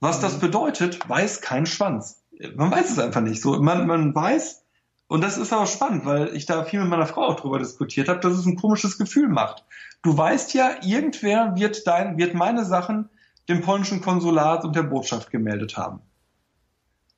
Was 0.00 0.18
Mhm. 0.18 0.22
das 0.22 0.40
bedeutet, 0.40 1.08
weiß 1.08 1.40
kein 1.40 1.66
Schwanz. 1.66 2.24
Man 2.56 2.72
weiß 2.72 2.90
es 2.90 2.98
einfach 2.98 3.20
nicht. 3.20 3.40
So, 3.40 3.62
man, 3.62 3.86
man 3.86 4.12
weiß, 4.12 4.64
und 5.06 5.22
das 5.22 5.38
ist 5.38 5.52
aber 5.52 5.66
spannend, 5.66 6.04
weil 6.04 6.34
ich 6.34 6.46
da 6.46 6.64
viel 6.64 6.80
mit 6.80 6.88
meiner 6.88 7.06
Frau 7.06 7.26
auch 7.26 7.38
drüber 7.38 7.60
diskutiert 7.60 8.08
habe, 8.08 8.18
dass 8.18 8.32
es 8.32 8.44
ein 8.44 8.56
komisches 8.56 8.98
Gefühl 8.98 9.28
macht. 9.28 9.64
Du 10.02 10.18
weißt 10.18 10.52
ja, 10.54 10.82
irgendwer 10.82 11.54
wird 11.54 11.86
dein, 11.86 12.18
wird 12.18 12.34
meine 12.34 12.64
Sachen 12.64 13.08
dem 13.48 13.60
polnischen 13.60 14.00
Konsulat 14.00 14.64
und 14.64 14.74
der 14.74 14.82
Botschaft 14.82 15.30
gemeldet 15.30 15.76
haben. 15.76 16.00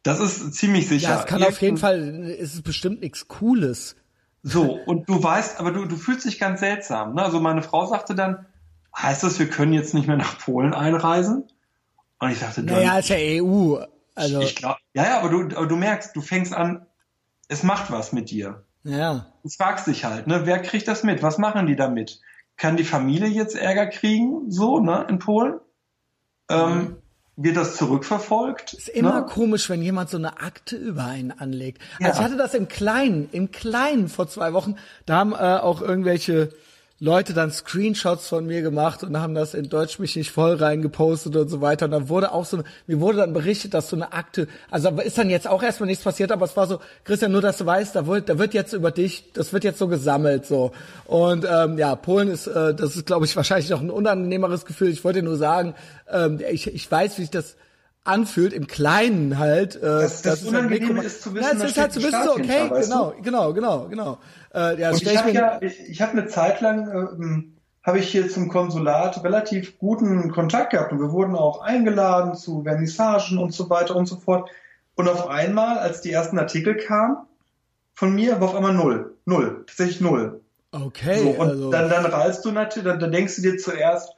Das 0.09 0.21
ist 0.21 0.55
ziemlich 0.55 0.89
sicher. 0.89 1.11
ja, 1.11 1.21
es 1.21 1.27
kann 1.27 1.43
auf 1.43 1.61
jeden 1.61 1.77
Irgend- 1.77 1.81
Fall, 1.81 2.31
es 2.41 2.55
ist 2.55 2.63
bestimmt 2.65 3.01
nichts 3.01 3.29
Cooles. 3.29 3.95
So, 4.43 4.73
und 4.73 5.09
du 5.09 5.23
weißt, 5.23 5.61
aber 5.61 5.73
du, 5.73 5.85
du 5.85 5.97
fühlst 5.97 6.25
dich 6.25 6.39
ganz 6.39 6.61
seltsam. 6.61 7.15
Ne? 7.15 7.23
Also 7.23 7.41
meine 7.41 7.63
Frau 7.63 7.85
sagte 7.87 8.15
dann, 8.15 8.47
heißt 8.97 9.23
das, 9.23 9.39
wir 9.39 9.49
können 9.51 9.73
jetzt 9.73 9.93
nicht 9.95 10.07
mehr 10.07 10.17
nach 10.17 10.39
Polen 10.39 10.73
einreisen? 10.75 11.45
Und 12.21 12.31
ich 12.31 12.39
sagte, 12.39 12.63
Naja, 12.63 12.91
dann, 12.91 12.99
ist 13.01 13.09
ja 13.11 13.17
EU. 13.19 13.77
Also, 14.15 14.41
ich 14.41 14.57
glaub, 14.57 14.77
ja, 14.95 15.05
ja, 15.05 15.19
aber 15.21 15.29
du, 15.29 15.57
aber 15.57 15.67
du 15.67 15.77
merkst, 15.77 16.17
du 16.17 16.21
fängst 16.21 16.53
an, 16.55 16.87
es 17.49 17.63
macht 17.63 17.91
was 17.91 18.13
mit 18.13 18.31
dir. 18.31 18.65
ja. 18.85 19.27
Du 19.43 19.49
fragst 19.51 19.87
dich 19.87 20.05
halt, 20.05 20.27
ne, 20.27 20.43
wer 20.45 20.61
kriegt 20.63 20.89
das 20.89 21.03
mit? 21.05 21.23
Was 21.23 21.39
machen 21.39 21.67
die 21.67 21.77
damit? 21.77 22.21
Kann 22.57 22.77
die 22.77 22.85
Familie 22.85 23.29
jetzt 23.29 23.55
Ärger 23.57 23.87
kriegen, 23.87 24.51
so, 24.51 24.81
ne, 24.81 25.07
in 25.09 25.19
Polen? 25.19 25.61
Ähm, 26.51 26.97
wird 27.39 27.57
das 27.57 27.77
zurückverfolgt? 27.77 28.75
Ist 28.75 28.89
immer 28.89 29.21
ne? 29.21 29.27
komisch, 29.27 29.71
wenn 29.71 29.81
jemand 29.81 30.11
so 30.11 30.19
eine 30.19 30.41
Akte 30.41 30.77
über 30.77 31.05
einen 31.05 31.31
anlegt. 31.31 31.81
Ja. 32.01 32.09
Also 32.09 32.19
ich 32.19 32.25
hatte 32.25 32.37
das 32.37 32.53
im 32.53 32.67
Kleinen, 32.67 33.29
im 33.31 33.53
Kleinen 33.53 34.09
vor 34.09 34.29
zwei 34.29 34.53
Wochen. 34.53 34.75
Da 35.07 35.17
haben 35.17 35.33
äh, 35.33 35.37
auch 35.37 35.81
irgendwelche 35.81 36.51
Leute 37.01 37.33
dann 37.33 37.53
Screenshots 37.53 38.27
von 38.27 38.45
mir 38.47 38.61
gemacht 38.61 39.05
und 39.05 39.17
haben 39.21 39.33
das 39.35 39.55
in 39.55 39.69
Deutsch 39.69 40.01
mich 40.01 40.17
nicht 40.17 40.33
voll 40.33 40.55
reingepostet 40.57 41.37
und 41.37 41.49
so 41.49 41.61
weiter. 41.61 41.85
Und 41.85 41.93
dann 41.93 42.09
wurde 42.09 42.33
auch 42.33 42.45
so, 42.45 42.59
mir 42.89 42.99
wurde 42.99 43.19
dann 43.19 43.33
berichtet, 43.33 43.73
dass 43.73 43.89
so 43.89 43.95
eine 43.95 44.13
Akte, 44.13 44.49
also 44.69 44.89
ist 45.01 45.17
dann 45.17 45.31
jetzt 45.31 45.47
auch 45.47 45.63
erstmal 45.63 45.87
nichts 45.87 46.03
passiert, 46.03 46.33
aber 46.33 46.45
es 46.45 46.57
war 46.57 46.67
so, 46.67 46.81
Christian, 47.05 47.31
nur 47.31 47.41
dass 47.41 47.59
du 47.59 47.67
weißt, 47.67 47.95
da 47.95 48.07
wird, 48.09 48.29
da 48.29 48.39
wird 48.41 48.53
jetzt 48.53 48.73
über 48.73 48.91
dich, 48.91 49.33
das 49.33 49.53
wird 49.53 49.63
jetzt 49.63 49.79
so 49.79 49.87
gesammelt 49.87 50.45
so. 50.45 50.73
Und 51.05 51.47
ähm, 51.49 51.79
ja, 51.79 51.95
Polen 51.95 52.29
ist, 52.29 52.49
äh, 52.49 52.75
das 52.75 52.97
ist, 52.97 53.07
glaube 53.07 53.27
ich, 53.27 53.37
wahrscheinlich 53.37 53.71
noch 53.71 53.81
ein 53.81 53.91
unangenehmeres 53.91 54.65
Gefühl. 54.67 54.89
Ich 54.89 55.05
wollte 55.05 55.23
nur 55.23 55.37
sagen, 55.37 55.75
ähm, 56.11 56.41
ich, 56.51 56.67
ich 56.67 56.91
weiß, 56.91 57.17
wie 57.19 57.23
sich 57.23 57.31
das 57.31 57.55
anfühlt, 58.05 58.55
im 58.55 58.67
Kleinen 58.67 59.39
halt. 59.39 59.77
Äh, 59.77 59.81
Das- 59.83 60.23
das 60.23 60.41
ist 60.43 60.47
halt 60.47 60.65
Unangenehme 60.65 60.95
Mikro- 60.95 61.07
ist 61.07 61.23
zu 61.23 61.35
wissen, 61.35 61.59
ja, 61.59 61.65
es 61.65 61.71
ist 61.71 61.79
halt 61.79 61.93
zu 61.93 62.03
wissen, 62.03 62.25
so, 62.25 62.33
okay, 62.33 62.71
genau, 62.83 63.15
genau, 63.23 63.53
genau, 63.53 63.89
genau. 63.89 64.19
Äh, 64.55 64.81
ja, 64.81 64.91
Und 64.91 65.01
stell 65.01 65.15
ich 65.15 65.19
habe 65.19 65.31
ja, 65.33 65.59
ich, 65.63 65.81
ich 65.89 66.03
habe 66.03 66.13
eine 66.13 66.27
Zeit 66.27 66.61
lang 66.61 66.89
ähm, 66.91 67.59
habe 67.83 68.01
ich 68.01 68.11
hier 68.11 68.29
zum 68.29 68.49
Konsulat 68.49 69.25
relativ 69.25 69.79
guten 69.79 70.31
Kontakt 70.31 70.71
gehabt 70.71 70.93
und 70.93 71.01
wir 71.01 71.11
wurden 71.11 71.35
auch 71.35 71.63
eingeladen 71.63 72.35
zu 72.35 72.63
Vernissagen 72.65 73.39
und 73.39 73.55
so 73.55 73.71
weiter 73.71 73.97
und 73.97 74.07
so 74.07 74.17
fort. 74.17 74.51
Und 74.95 75.09
auf 75.09 75.29
einmal, 75.29 75.79
als 75.79 76.01
die 76.03 76.13
ersten 76.13 76.39
Artikel 76.39 76.77
kamen, 76.77 77.17
von 77.95 78.15
mir 78.15 78.41
war 78.41 78.49
auf 78.49 78.55
einmal 78.55 78.75
null. 78.75 79.17
Null. 79.25 79.65
Tatsächlich 79.67 80.01
null. 80.01 80.41
Okay. 80.71 81.19
So, 81.21 81.31
und 81.31 81.49
also. 81.49 81.71
dann, 81.71 81.89
dann 81.89 82.05
rallst 82.05 82.45
du 82.45 82.53
natürlich, 82.53 82.87
dann, 82.87 83.01
dann 83.01 83.13
denkst 83.13 83.37
du 83.37 83.43
dir 83.43 83.57
zuerst, 83.57 84.11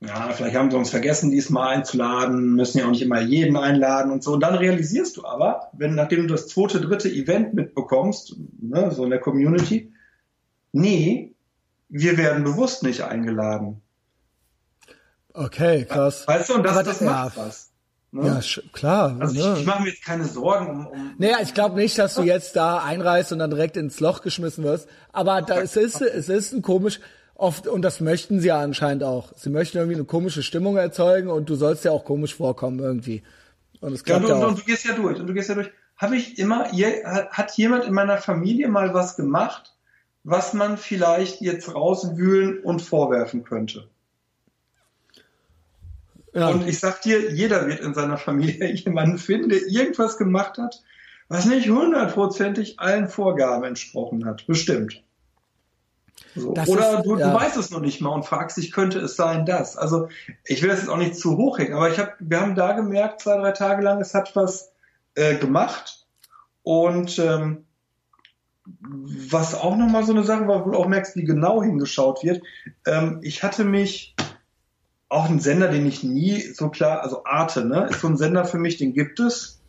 ja, 0.00 0.30
vielleicht 0.30 0.56
haben 0.56 0.70
sie 0.70 0.76
uns 0.76 0.90
vergessen, 0.90 1.30
diesmal 1.30 1.76
einzuladen, 1.76 2.54
müssen 2.54 2.78
ja 2.78 2.86
auch 2.86 2.90
nicht 2.90 3.02
immer 3.02 3.20
jeden 3.20 3.56
einladen 3.56 4.12
und 4.12 4.22
so. 4.22 4.32
Und 4.32 4.40
dann 4.40 4.54
realisierst 4.54 5.16
du 5.16 5.24
aber, 5.24 5.70
wenn 5.72 5.96
nachdem 5.96 6.22
du 6.22 6.34
das 6.34 6.46
zweite, 6.46 6.80
dritte 6.80 7.08
Event 7.08 7.54
mitbekommst, 7.54 8.36
ne, 8.60 8.92
so 8.92 9.04
in 9.04 9.10
der 9.10 9.18
Community, 9.18 9.92
nee, 10.72 11.34
wir 11.88 12.16
werden 12.16 12.44
bewusst 12.44 12.84
nicht 12.84 13.02
eingeladen. 13.02 13.82
Okay, 15.32 15.84
krass. 15.84 16.28
Weißt 16.28 16.48
du, 16.48 16.54
und 16.54 16.62
das, 16.62 16.72
aber 16.72 16.82
das 16.84 17.00
macht 17.00 17.36
ja, 17.36 17.42
was. 17.46 17.70
Ne? 18.10 18.26
Ja, 18.26 18.62
klar. 18.72 19.16
Also 19.18 19.34
ne? 19.34 19.54
ich, 19.54 19.60
ich 19.60 19.66
mache 19.66 19.82
mir 19.82 19.88
jetzt 19.90 20.04
keine 20.04 20.24
Sorgen 20.24 20.68
um. 20.70 20.86
um 20.86 21.14
naja, 21.18 21.38
ich 21.42 21.54
glaube 21.54 21.76
nicht, 21.76 21.98
dass 21.98 22.14
du 22.14 22.22
jetzt 22.22 22.56
da 22.56 22.78
einreist 22.78 23.32
und 23.32 23.40
dann 23.40 23.50
direkt 23.50 23.76
ins 23.76 24.00
Loch 24.00 24.22
geschmissen 24.22 24.64
wirst. 24.64 24.88
Aber 25.12 25.42
da, 25.42 25.60
es 25.60 25.76
ist, 25.76 26.00
es 26.00 26.28
ist 26.28 26.52
ein 26.52 26.62
komisch 26.62 27.00
oft, 27.38 27.66
und 27.66 27.82
das 27.82 28.00
möchten 28.00 28.40
sie 28.40 28.48
ja 28.48 28.60
anscheinend 28.60 29.02
auch. 29.02 29.32
Sie 29.36 29.48
möchten 29.48 29.78
irgendwie 29.78 29.96
eine 29.96 30.04
komische 30.04 30.42
Stimmung 30.42 30.76
erzeugen 30.76 31.28
und 31.28 31.48
du 31.48 31.54
sollst 31.54 31.84
ja 31.84 31.92
auch 31.92 32.04
komisch 32.04 32.34
vorkommen 32.34 32.80
irgendwie. 32.80 33.22
Und 33.80 33.94
es 33.94 34.04
klappt 34.04 34.28
ja, 34.28 34.34
und, 34.34 34.40
ja 34.40 34.46
und 34.48 34.58
du 34.58 34.64
gehst 34.64 34.84
ja 34.84 34.94
durch, 34.94 35.18
und 35.18 35.26
du 35.26 35.32
gehst 35.32 35.48
ja 35.48 35.54
durch. 35.54 35.70
Habe 35.96 36.16
ich 36.16 36.38
immer, 36.38 36.66
hat 37.30 37.56
jemand 37.56 37.84
in 37.84 37.94
meiner 37.94 38.18
Familie 38.18 38.68
mal 38.68 38.92
was 38.92 39.16
gemacht, 39.16 39.74
was 40.22 40.52
man 40.52 40.76
vielleicht 40.76 41.40
jetzt 41.40 41.74
rauswühlen 41.74 42.60
und 42.60 42.82
vorwerfen 42.82 43.44
könnte? 43.44 43.88
Ja. 46.34 46.48
Und 46.50 46.68
ich 46.68 46.78
sag 46.78 47.02
dir, 47.02 47.32
jeder 47.32 47.66
wird 47.66 47.80
in 47.80 47.94
seiner 47.94 48.18
Familie 48.18 48.72
jemanden 48.74 49.18
finden, 49.18 49.48
der 49.48 49.66
irgendwas 49.66 50.18
gemacht 50.18 50.58
hat, 50.58 50.82
was 51.28 51.46
nicht 51.46 51.68
hundertprozentig 51.68 52.78
allen 52.78 53.08
Vorgaben 53.08 53.64
entsprochen 53.64 54.24
hat. 54.24 54.46
Bestimmt. 54.46 55.02
So. 56.38 56.50
Oder 56.50 56.98
ist, 56.98 57.06
du, 57.06 57.16
ja. 57.16 57.30
du 57.30 57.34
weißt 57.34 57.56
es 57.56 57.70
noch 57.70 57.80
nicht 57.80 58.00
mal 58.00 58.10
und 58.10 58.24
fragst 58.24 58.56
dich, 58.56 58.72
könnte 58.72 58.98
es 58.98 59.16
sein, 59.16 59.46
das. 59.46 59.76
Also 59.76 60.08
ich 60.44 60.62
will 60.62 60.68
das 60.68 60.80
jetzt 60.80 60.88
auch 60.88 60.96
nicht 60.96 61.16
zu 61.16 61.36
hoch 61.36 61.58
hängen, 61.58 61.74
aber 61.74 61.90
ich 61.90 61.98
hab, 61.98 62.16
wir 62.18 62.40
haben 62.40 62.54
da 62.54 62.72
gemerkt, 62.72 63.22
zwei, 63.22 63.36
drei 63.36 63.52
Tage 63.52 63.82
lang, 63.82 64.00
es 64.00 64.14
hat 64.14 64.34
was 64.36 64.72
äh, 65.14 65.36
gemacht. 65.36 66.06
Und 66.62 67.18
ähm, 67.18 67.64
was 68.82 69.54
auch 69.54 69.76
nochmal 69.76 70.04
so 70.04 70.12
eine 70.12 70.24
Sache 70.24 70.46
war, 70.46 70.66
wo 70.66 70.70
du 70.70 70.78
auch 70.78 70.88
merkst, 70.88 71.16
wie 71.16 71.24
genau 71.24 71.62
hingeschaut 71.62 72.22
wird. 72.22 72.42
Ähm, 72.86 73.20
ich 73.22 73.42
hatte 73.42 73.64
mich 73.64 74.14
auch 75.08 75.30
ein 75.30 75.40
Sender, 75.40 75.68
den 75.68 75.86
ich 75.86 76.02
nie 76.02 76.40
so 76.40 76.68
klar, 76.68 77.02
also 77.02 77.24
Arte, 77.24 77.64
ne, 77.64 77.88
ist 77.90 78.02
so 78.02 78.08
ein 78.08 78.18
Sender 78.18 78.44
für 78.44 78.58
mich, 78.58 78.76
den 78.76 78.92
gibt 78.92 79.20
es. 79.20 79.62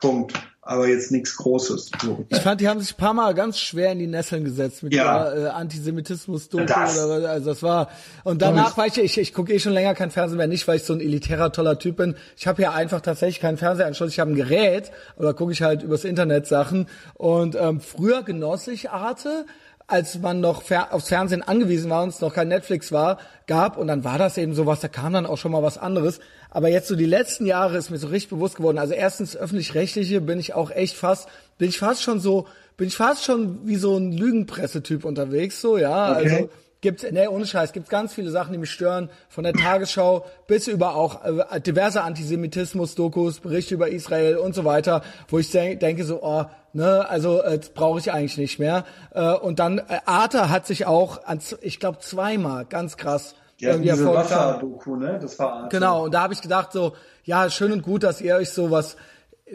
Punkt 0.00 0.34
aber 0.66 0.88
jetzt 0.88 1.12
nichts 1.12 1.36
Großes. 1.36 1.90
So. 2.02 2.24
Ich 2.30 2.38
fand, 2.38 2.60
die 2.60 2.68
haben 2.68 2.80
sich 2.80 2.94
ein 2.94 2.96
paar 2.96 3.12
Mal 3.12 3.34
ganz 3.34 3.58
schwer 3.58 3.92
in 3.92 3.98
die 3.98 4.06
Nesseln 4.06 4.44
gesetzt 4.44 4.82
mit 4.82 4.94
ja. 4.94 5.30
der 5.30 5.44
äh, 5.44 5.48
Antisemitismus-Doku 5.48 6.64
oder 6.64 7.28
also 7.28 7.50
das 7.50 7.62
war 7.62 7.90
und 8.24 8.40
danach 8.40 8.76
war 8.78 8.86
ich, 8.86 8.96
ich, 8.98 9.18
ich 9.18 9.34
gucke 9.34 9.52
eh 9.52 9.58
schon 9.58 9.72
länger 9.72 9.94
kein 9.94 10.10
Fernsehen 10.10 10.38
mehr, 10.38 10.46
nicht 10.46 10.66
weil 10.66 10.76
ich 10.76 10.84
so 10.84 10.94
ein 10.94 11.00
elitärer 11.00 11.52
toller 11.52 11.78
Typ 11.78 11.96
bin. 11.96 12.16
Ich 12.36 12.46
habe 12.46 12.62
ja 12.62 12.72
einfach 12.72 13.02
tatsächlich 13.02 13.40
keinen 13.40 13.58
Fernsehanschluss, 13.58 14.10
ich 14.10 14.20
habe 14.20 14.30
ein 14.30 14.36
Gerät 14.36 14.90
oder 15.18 15.34
gucke 15.34 15.52
ich 15.52 15.60
halt 15.60 15.82
übers 15.82 16.04
Internet 16.04 16.46
Sachen 16.46 16.88
und 17.14 17.56
ähm, 17.56 17.80
früher 17.80 18.22
genoss 18.22 18.66
ich 18.68 18.90
Arte, 18.90 19.44
als 19.86 20.18
man 20.18 20.40
noch 20.40 20.62
aufs 20.90 21.08
Fernsehen 21.08 21.42
angewiesen 21.42 21.90
war 21.90 22.02
und 22.02 22.08
es 22.08 22.20
noch 22.20 22.32
kein 22.32 22.48
Netflix 22.48 22.90
war, 22.90 23.18
gab 23.46 23.76
und 23.76 23.86
dann 23.86 24.02
war 24.02 24.16
das 24.16 24.38
eben 24.38 24.54
sowas, 24.54 24.80
da 24.80 24.88
kam 24.88 25.12
dann 25.12 25.26
auch 25.26 25.36
schon 25.36 25.52
mal 25.52 25.62
was 25.62 25.76
anderes. 25.76 26.20
Aber 26.50 26.68
jetzt 26.68 26.88
so 26.88 26.96
die 26.96 27.04
letzten 27.04 27.44
Jahre 27.44 27.76
ist 27.76 27.90
mir 27.90 27.98
so 27.98 28.08
richtig 28.08 28.30
bewusst 28.30 28.56
geworden. 28.56 28.78
Also 28.78 28.94
erstens 28.94 29.36
öffentlich-rechtliche 29.36 30.20
bin 30.20 30.38
ich 30.38 30.54
auch 30.54 30.70
echt 30.70 30.96
fast, 30.96 31.28
bin 31.58 31.68
ich 31.68 31.78
fast 31.78 32.02
schon 32.02 32.18
so, 32.18 32.46
bin 32.76 32.88
ich 32.88 32.96
fast 32.96 33.24
schon 33.24 33.66
wie 33.66 33.76
so 33.76 33.96
ein 33.96 34.12
Lügenpressetyp 34.12 35.04
unterwegs, 35.04 35.60
so, 35.60 35.76
ja. 35.76 36.12
Okay. 36.12 36.30
Also 36.30 36.50
gibt's, 36.84 37.04
nee, 37.10 37.26
ohne 37.26 37.46
Scheiß, 37.46 37.72
gibt's 37.72 37.88
ganz 37.88 38.12
viele 38.14 38.30
Sachen, 38.30 38.52
die 38.52 38.58
mich 38.58 38.70
stören, 38.70 39.08
von 39.28 39.42
der 39.42 39.54
Tagesschau 39.54 40.24
bis 40.46 40.68
über 40.68 40.94
auch 40.94 41.24
äh, 41.24 41.60
diverse 41.60 42.02
Antisemitismus-Dokus, 42.02 43.40
Berichte 43.40 43.74
über 43.74 43.88
Israel 43.88 44.36
und 44.36 44.54
so 44.54 44.64
weiter, 44.64 45.02
wo 45.28 45.38
ich 45.38 45.50
denk, 45.50 45.80
denke 45.80 46.04
so, 46.04 46.22
oh, 46.22 46.44
ne, 46.74 47.08
also 47.08 47.42
äh, 47.42 47.58
das 47.58 47.70
brauche 47.70 47.98
ich 47.98 48.12
eigentlich 48.12 48.36
nicht 48.36 48.58
mehr. 48.58 48.84
Äh, 49.12 49.32
und 49.32 49.58
dann 49.58 49.78
äh, 49.78 49.82
Arte 50.04 50.50
hat 50.50 50.66
sich 50.66 50.86
auch, 50.86 51.24
an, 51.24 51.40
ich 51.62 51.80
glaube 51.80 51.98
zweimal, 51.98 52.66
ganz 52.66 52.96
krass, 52.96 53.34
die 53.60 53.68
hatten 53.68 53.82
diese 53.82 54.06
Wasser-Doku, 54.06 54.96
ne? 54.96 55.18
Das 55.22 55.38
war 55.38 55.52
Arte. 55.54 55.76
Genau, 55.76 56.04
und 56.04 56.14
da 56.14 56.22
habe 56.22 56.34
ich 56.34 56.42
gedacht 56.42 56.72
so, 56.72 56.92
ja, 57.24 57.48
schön 57.48 57.72
und 57.72 57.82
gut, 57.82 58.02
dass 58.02 58.20
ihr 58.20 58.36
euch 58.36 58.50
so 58.50 58.70
was 58.70 58.96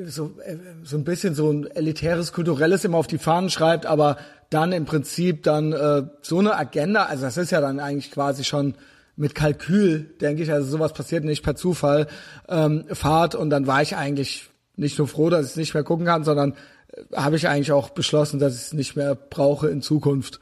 so, 0.06 0.32
äh, 0.44 0.58
so 0.84 0.98
ein 0.98 1.04
bisschen 1.04 1.36
so 1.36 1.52
ein 1.52 1.68
elitäres, 1.68 2.34
kulturelles 2.34 2.86
immer 2.86 2.98
auf 2.98 3.08
die 3.08 3.18
Fahnen 3.18 3.50
schreibt, 3.50 3.86
aber 3.86 4.18
dann 4.50 4.72
im 4.72 4.86
Prinzip 4.86 5.44
dann 5.44 5.74
äh, 5.74 6.04
so 6.22 6.40
eine 6.40 6.56
Agenda, 6.56 7.06
also 7.06 7.24
das 7.24 7.38
ist 7.38 7.52
ja 7.52 7.62
dann 7.62 7.80
eigentlich 7.80 8.12
quasi 8.12 8.44
schon 8.44 8.76
mit 9.16 9.36
Kalkül, 9.36 10.16
denke 10.22 10.44
ich, 10.44 10.52
also 10.52 10.70
sowas 10.70 10.94
passiert 10.94 11.24
nicht 11.24 11.44
per 11.44 11.56
Zufall, 11.56 12.08
ähm, 12.48 12.86
fahrt 12.90 13.36
und 13.36 13.50
dann 13.50 13.68
war 13.68 13.82
ich 13.82 13.96
eigentlich 13.96 14.50
nicht 14.76 14.98
nur 14.98 15.08
froh, 15.08 15.30
dass 15.30 15.46
ich 15.46 15.52
es 15.52 15.58
nicht 15.58 15.74
mehr 15.74 15.84
gucken 15.84 16.06
kann, 16.06 16.24
sondern 16.24 16.54
äh, 16.94 17.16
habe 17.16 17.36
ich 17.36 17.48
eigentlich 17.48 17.72
auch 17.72 17.90
beschlossen, 17.90 18.40
dass 18.40 18.56
ich 18.56 18.62
es 18.62 18.74
nicht 18.74 18.96
mehr 18.96 19.16
brauche 19.16 19.68
in 19.70 19.82
Zukunft. 19.82 20.40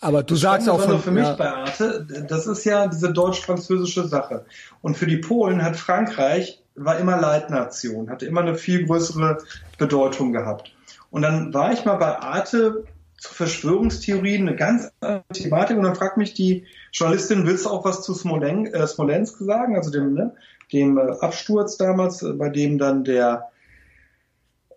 Aber 0.00 0.22
du 0.22 0.34
das 0.34 0.42
sagst 0.42 0.68
auch 0.68 0.80
von, 0.80 1.00
für 1.00 1.10
mich 1.10 1.24
ja. 1.24 1.34
bei 1.34 1.48
Arte, 1.48 2.06
das 2.28 2.46
ist 2.46 2.64
ja 2.64 2.86
diese 2.86 3.12
deutsch-französische 3.12 4.08
Sache. 4.08 4.46
Und 4.80 4.96
für 4.96 5.06
die 5.06 5.18
Polen 5.18 5.62
hat 5.62 5.76
Frankreich 5.76 6.62
war 6.74 6.98
immer 6.98 7.20
Leitnation, 7.20 8.08
hatte 8.08 8.26
immer 8.26 8.40
eine 8.40 8.54
viel 8.54 8.86
größere 8.86 9.38
Bedeutung 9.78 10.32
gehabt. 10.32 10.72
Und 11.10 11.22
dann 11.22 11.52
war 11.52 11.72
ich 11.72 11.84
mal 11.84 11.96
bei 11.96 12.18
Arte 12.18 12.84
zu 13.18 13.34
Verschwörungstheorien 13.34 14.48
eine 14.48 14.56
ganz 14.56 14.90
andere 15.00 15.24
Thematik 15.34 15.76
und 15.76 15.82
dann 15.82 15.94
fragt 15.94 16.16
mich 16.16 16.32
die 16.32 16.64
Journalistin, 16.92 17.46
willst 17.46 17.66
du 17.66 17.70
auch 17.70 17.84
was 17.84 18.02
zu 18.02 18.14
Smolensk, 18.14 18.74
äh, 18.74 18.86
Smolensk 18.86 19.38
sagen, 19.40 19.76
also 19.76 19.90
dem, 19.90 20.14
ne, 20.14 20.34
dem 20.72 20.96
äh, 20.96 21.02
Absturz 21.20 21.76
damals, 21.76 22.22
äh, 22.22 22.32
bei 22.32 22.48
dem 22.48 22.78
dann 22.78 23.04
der 23.04 23.50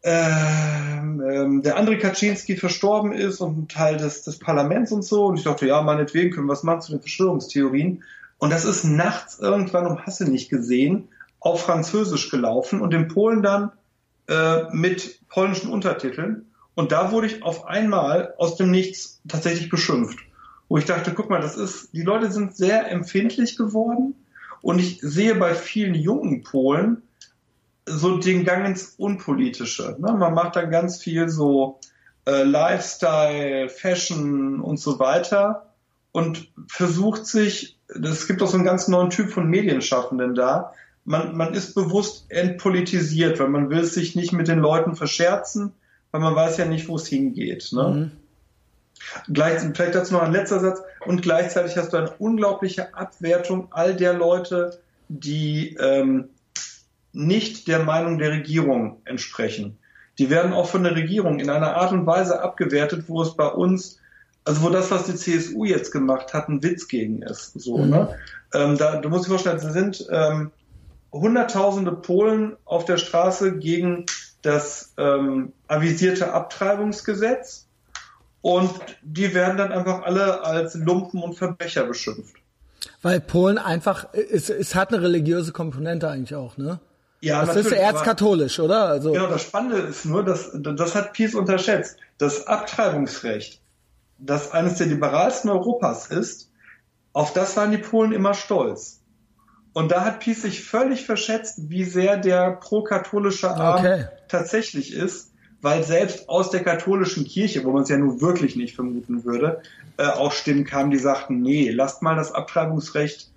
ähm, 0.03 1.23
ähm, 1.25 1.61
der 1.61 1.79
André 1.79 1.97
Kaczynski 1.97 2.57
verstorben 2.57 3.13
ist 3.13 3.39
und 3.39 3.57
ein 3.57 3.67
Teil 3.69 3.97
des, 3.97 4.23
des 4.23 4.37
Parlaments 4.37 4.91
und 4.91 5.03
so. 5.03 5.25
Und 5.25 5.37
ich 5.37 5.43
dachte, 5.43 5.65
ja, 5.65 5.81
meinetwegen 5.81 6.31
können 6.31 6.47
wir 6.47 6.51
was 6.51 6.63
machen 6.63 6.81
zu 6.81 6.91
den 6.91 7.01
Verschwörungstheorien. 7.01 8.03
Und 8.37 8.49
das 8.49 8.65
ist 8.65 8.83
nachts 8.83 9.39
irgendwann 9.39 9.87
um 9.87 10.05
Hasse 10.05 10.29
nicht 10.29 10.49
gesehen 10.49 11.07
auf 11.39 11.61
Französisch 11.61 12.29
gelaufen 12.29 12.81
und 12.81 12.93
in 12.93 13.07
Polen 13.07 13.41
dann 13.41 13.71
äh, 14.27 14.63
mit 14.71 15.19
polnischen 15.29 15.71
Untertiteln. 15.71 16.47
Und 16.75 16.91
da 16.91 17.11
wurde 17.11 17.27
ich 17.27 17.43
auf 17.43 17.67
einmal 17.67 18.33
aus 18.37 18.55
dem 18.55 18.71
Nichts 18.71 19.21
tatsächlich 19.27 19.69
beschimpft. 19.69 20.19
Wo 20.67 20.77
ich 20.77 20.85
dachte, 20.85 21.13
guck 21.13 21.29
mal, 21.29 21.41
das 21.41 21.55
ist, 21.55 21.93
die 21.93 22.01
Leute 22.01 22.31
sind 22.31 22.55
sehr 22.55 22.89
empfindlich 22.91 23.55
geworden. 23.57 24.15
Und 24.61 24.79
ich 24.79 24.99
sehe 25.01 25.35
bei 25.35 25.53
vielen 25.53 25.93
jungen 25.93 26.43
Polen, 26.43 27.02
so 27.85 28.17
den 28.17 28.45
Gang 28.45 28.65
ins 28.65 28.95
Unpolitische. 28.97 29.95
Ne? 29.99 30.13
Man 30.13 30.33
macht 30.33 30.55
dann 30.55 30.71
ganz 30.71 31.01
viel 31.01 31.29
so 31.29 31.79
äh, 32.25 32.43
Lifestyle, 32.43 33.69
Fashion 33.69 34.61
und 34.61 34.79
so 34.79 34.99
weiter 34.99 35.73
und 36.11 36.51
versucht 36.67 37.25
sich, 37.25 37.77
es 37.87 38.27
gibt 38.27 38.41
auch 38.41 38.47
so 38.47 38.55
einen 38.57 38.65
ganz 38.65 38.87
neuen 38.87 39.09
Typ 39.09 39.29
von 39.29 39.47
Medienschaffenden 39.47 40.35
da, 40.35 40.73
man, 41.05 41.35
man 41.35 41.53
ist 41.53 41.75
bewusst 41.75 42.25
entpolitisiert, 42.29 43.39
weil 43.39 43.49
man 43.49 43.69
will 43.69 43.83
sich 43.83 44.15
nicht 44.15 44.31
mit 44.31 44.47
den 44.47 44.59
Leuten 44.59 44.95
verscherzen, 44.95 45.73
weil 46.11 46.21
man 46.21 46.35
weiß 46.35 46.57
ja 46.57 46.65
nicht, 46.65 46.87
wo 46.87 46.95
es 46.95 47.07
hingeht. 47.07 47.71
Ne? 47.73 47.87
Mhm. 47.87 48.11
Gleich, 49.33 49.61
vielleicht 49.73 49.95
dazu 49.95 50.13
noch 50.13 50.21
ein 50.21 50.31
letzter 50.31 50.59
Satz. 50.59 50.81
Und 51.05 51.21
gleichzeitig 51.21 51.75
hast 51.77 51.91
du 51.91 51.97
eine 51.97 52.11
unglaubliche 52.11 52.95
Abwertung 52.95 53.67
all 53.71 53.95
der 53.95 54.13
Leute, 54.13 54.79
die 55.09 55.75
ähm, 55.79 56.29
nicht 57.13 57.67
der 57.67 57.83
Meinung 57.83 58.17
der 58.17 58.31
Regierung 58.31 59.01
entsprechen. 59.05 59.77
Die 60.19 60.29
werden 60.29 60.53
auch 60.53 60.67
von 60.67 60.83
der 60.83 60.95
Regierung 60.95 61.39
in 61.39 61.49
einer 61.49 61.75
Art 61.75 61.91
und 61.91 62.05
Weise 62.05 62.41
abgewertet, 62.41 63.05
wo 63.07 63.21
es 63.21 63.35
bei 63.35 63.47
uns, 63.47 63.99
also 64.43 64.61
wo 64.63 64.69
das, 64.69 64.91
was 64.91 65.05
die 65.05 65.15
CSU 65.15 65.65
jetzt 65.65 65.91
gemacht 65.91 66.33
hat, 66.33 66.49
ein 66.49 66.61
Witz 66.61 66.87
gegen 66.87 67.21
ist. 67.21 67.59
So, 67.59 67.77
mhm. 67.77 67.89
ne? 67.89 68.19
ähm, 68.53 68.77
da, 68.77 68.97
du 68.97 69.09
musst 69.09 69.25
dir 69.25 69.29
vorstellen, 69.29 69.57
es 69.57 69.63
sind 69.63 70.05
ähm, 70.11 70.51
Hunderttausende 71.11 71.91
Polen 71.91 72.57
auf 72.65 72.85
der 72.85 72.97
Straße 72.97 73.59
gegen 73.59 74.07
das 74.41 74.93
ähm, 74.97 75.53
avisierte 75.67 76.33
Abtreibungsgesetz 76.33 77.67
und 78.41 78.71
die 79.03 79.33
werden 79.33 79.57
dann 79.57 79.71
einfach 79.71 80.01
alle 80.01 80.43
als 80.43 80.73
Lumpen 80.73 81.21
und 81.21 81.35
Verbrecher 81.35 81.85
beschimpft. 81.85 82.35
Weil 83.01 83.21
Polen 83.21 83.57
einfach, 83.57 84.07
es, 84.13 84.49
es 84.49 84.75
hat 84.75 84.91
eine 84.91 85.01
religiöse 85.03 85.51
Komponente 85.51 86.09
eigentlich 86.09 86.35
auch, 86.35 86.57
ne? 86.57 86.79
Ja, 87.23 87.45
das 87.45 87.55
ist 87.55 87.71
erzkatholisch, 87.71 88.59
oder? 88.59 88.85
Also 88.87 89.13
genau, 89.13 89.27
das 89.27 89.43
Spannende 89.43 89.77
ist 89.77 90.05
nur, 90.05 90.23
dass 90.23 90.51
das 90.53 90.93
hat 90.93 91.13
Peace 91.13 91.35
unterschätzt. 91.35 91.97
Das 92.17 92.47
Abtreibungsrecht, 92.47 93.61
das 94.17 94.51
eines 94.51 94.75
der 94.75 94.87
liberalsten 94.87 95.49
Europas 95.49 96.07
ist, 96.07 96.49
Auf 97.13 97.31
das 97.31 97.55
waren 97.55 97.71
die 97.71 97.77
Polen 97.77 98.11
immer 98.11 98.33
stolz. 98.33 98.99
Und 99.71 99.91
da 99.91 100.03
hat 100.03 100.19
Pies 100.19 100.41
sich 100.41 100.63
völlig 100.63 101.05
verschätzt, 101.05 101.69
wie 101.69 101.83
sehr 101.83 102.17
der 102.17 102.51
pro-katholische 102.51 103.49
Arm 103.49 103.79
okay. 103.79 104.05
tatsächlich 104.27 104.93
ist, 104.93 105.31
weil 105.61 105.83
selbst 105.83 106.27
aus 106.27 106.49
der 106.49 106.63
katholischen 106.63 107.25
Kirche, 107.25 107.63
wo 107.63 107.71
man 107.71 107.83
es 107.83 107.89
ja 107.89 107.97
nun 107.97 108.19
wirklich 108.19 108.55
nicht 108.55 108.75
vermuten 108.75 109.23
würde, 109.23 109.61
äh, 109.97 110.07
auch 110.07 110.31
Stimmen 110.31 110.65
kamen, 110.65 110.91
die 110.91 110.97
sagten, 110.97 111.41
nee, 111.41 111.69
lasst 111.69 112.01
mal 112.01 112.15
das 112.15 112.33
Abtreibungsrecht 112.33 113.31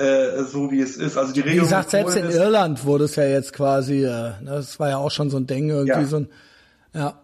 äh, 0.00 0.44
so 0.44 0.70
wie 0.70 0.80
es 0.80 0.96
ist. 0.96 1.16
Also 1.16 1.32
die 1.32 1.40
Regelung. 1.40 1.58
Wie 1.58 1.64
gesagt, 1.64 1.90
selbst 1.90 2.16
in 2.16 2.30
Irland 2.30 2.84
wurde 2.84 3.04
es 3.04 3.16
ja 3.16 3.24
jetzt 3.24 3.52
quasi, 3.52 4.04
äh, 4.04 4.08
ne, 4.08 4.36
das 4.44 4.80
war 4.80 4.88
ja 4.88 4.96
auch 4.96 5.10
schon 5.10 5.30
so 5.30 5.36
ein 5.36 5.46
Ding, 5.46 5.68
irgendwie 5.68 6.00
ja. 6.00 6.04
so 6.04 6.16
ein, 6.16 6.28
ja. 6.94 7.14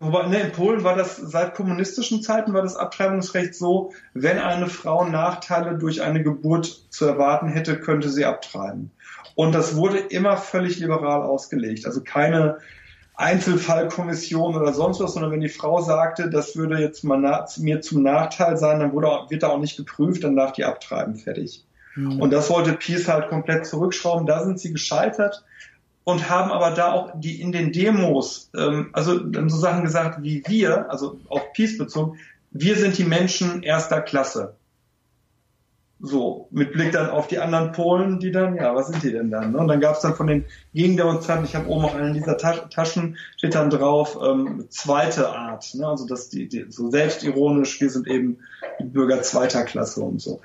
Wobei, 0.00 0.26
ne, 0.28 0.40
in 0.40 0.52
Polen 0.52 0.84
war 0.84 0.96
das 0.96 1.16
seit 1.16 1.54
kommunistischen 1.54 2.22
Zeiten 2.22 2.54
war 2.54 2.62
das 2.62 2.76
Abtreibungsrecht 2.76 3.54
so, 3.54 3.92
wenn 4.14 4.38
eine 4.38 4.68
Frau 4.68 5.04
Nachteile 5.04 5.76
durch 5.76 6.02
eine 6.02 6.22
Geburt 6.22 6.84
zu 6.90 7.04
erwarten 7.04 7.48
hätte, 7.48 7.78
könnte 7.78 8.08
sie 8.08 8.24
abtreiben. 8.24 8.90
Und 9.34 9.54
das 9.54 9.76
wurde 9.76 9.98
immer 9.98 10.36
völlig 10.36 10.78
liberal 10.78 11.22
ausgelegt. 11.22 11.84
Also 11.84 12.00
keine 12.02 12.58
Einzelfallkommission 13.16 14.56
oder 14.56 14.72
sonst 14.72 15.00
was, 15.00 15.14
sondern 15.14 15.32
wenn 15.32 15.40
die 15.40 15.48
Frau 15.48 15.80
sagte, 15.80 16.30
das 16.30 16.56
würde 16.56 16.78
jetzt 16.78 17.02
mal 17.02 17.46
mir 17.58 17.80
zum 17.80 18.02
Nachteil 18.02 18.56
sein, 18.56 18.78
dann 18.78 18.92
wurde, 18.92 19.08
wird 19.28 19.42
da 19.42 19.48
auch 19.48 19.58
nicht 19.58 19.76
geprüft, 19.76 20.22
dann 20.24 20.36
darf 20.36 20.52
die 20.52 20.64
abtreiben, 20.64 21.16
fertig. 21.16 21.64
Mhm. 21.98 22.20
Und 22.20 22.32
das 22.32 22.48
wollte 22.48 22.74
Peace 22.74 23.08
halt 23.08 23.28
komplett 23.28 23.66
zurückschrauben. 23.66 24.26
Da 24.26 24.44
sind 24.44 24.60
sie 24.60 24.72
gescheitert 24.72 25.44
und 26.04 26.30
haben 26.30 26.52
aber 26.52 26.70
da 26.70 26.92
auch 26.92 27.12
die 27.16 27.40
in 27.40 27.50
den 27.50 27.72
Demos, 27.72 28.50
ähm, 28.56 28.90
also 28.92 29.18
dann 29.18 29.48
so 29.48 29.58
Sachen 29.58 29.82
gesagt 29.82 30.22
wie 30.22 30.42
wir, 30.46 30.90
also 30.90 31.18
auf 31.28 31.52
Peace 31.52 31.76
bezogen, 31.76 32.18
wir 32.50 32.76
sind 32.76 32.96
die 32.96 33.04
Menschen 33.04 33.62
erster 33.62 34.00
Klasse. 34.00 34.54
So, 36.00 36.46
mit 36.52 36.72
Blick 36.72 36.92
dann 36.92 37.10
auf 37.10 37.26
die 37.26 37.38
anderen 37.38 37.72
Polen, 37.72 38.20
die 38.20 38.30
dann, 38.30 38.54
ja, 38.54 38.72
was 38.74 38.86
sind 38.86 39.02
die 39.02 39.10
denn 39.10 39.30
dann? 39.30 39.50
Ne? 39.50 39.58
Und 39.58 39.66
dann 39.66 39.80
gab 39.80 39.96
es 39.96 40.02
dann 40.02 40.14
von 40.14 40.28
den 40.28 40.44
Gegendemonstranten, 40.72 41.44
ich 41.44 41.56
habe 41.56 41.68
oben 41.68 41.84
auch 41.86 41.94
einen 41.96 42.14
dieser 42.14 42.36
Taschen, 42.36 43.16
steht 43.36 43.56
dann 43.56 43.68
drauf, 43.68 44.16
ähm, 44.22 44.66
zweite 44.68 45.28
Art, 45.28 45.74
ne? 45.74 45.88
also 45.88 46.06
dass 46.06 46.28
die, 46.28 46.48
die 46.48 46.66
so 46.68 46.90
selbstironisch, 46.90 47.80
wir 47.80 47.90
sind 47.90 48.06
eben 48.06 48.38
die 48.78 48.84
Bürger 48.84 49.22
zweiter 49.22 49.64
Klasse 49.64 50.00
und 50.02 50.20
so. 50.20 50.40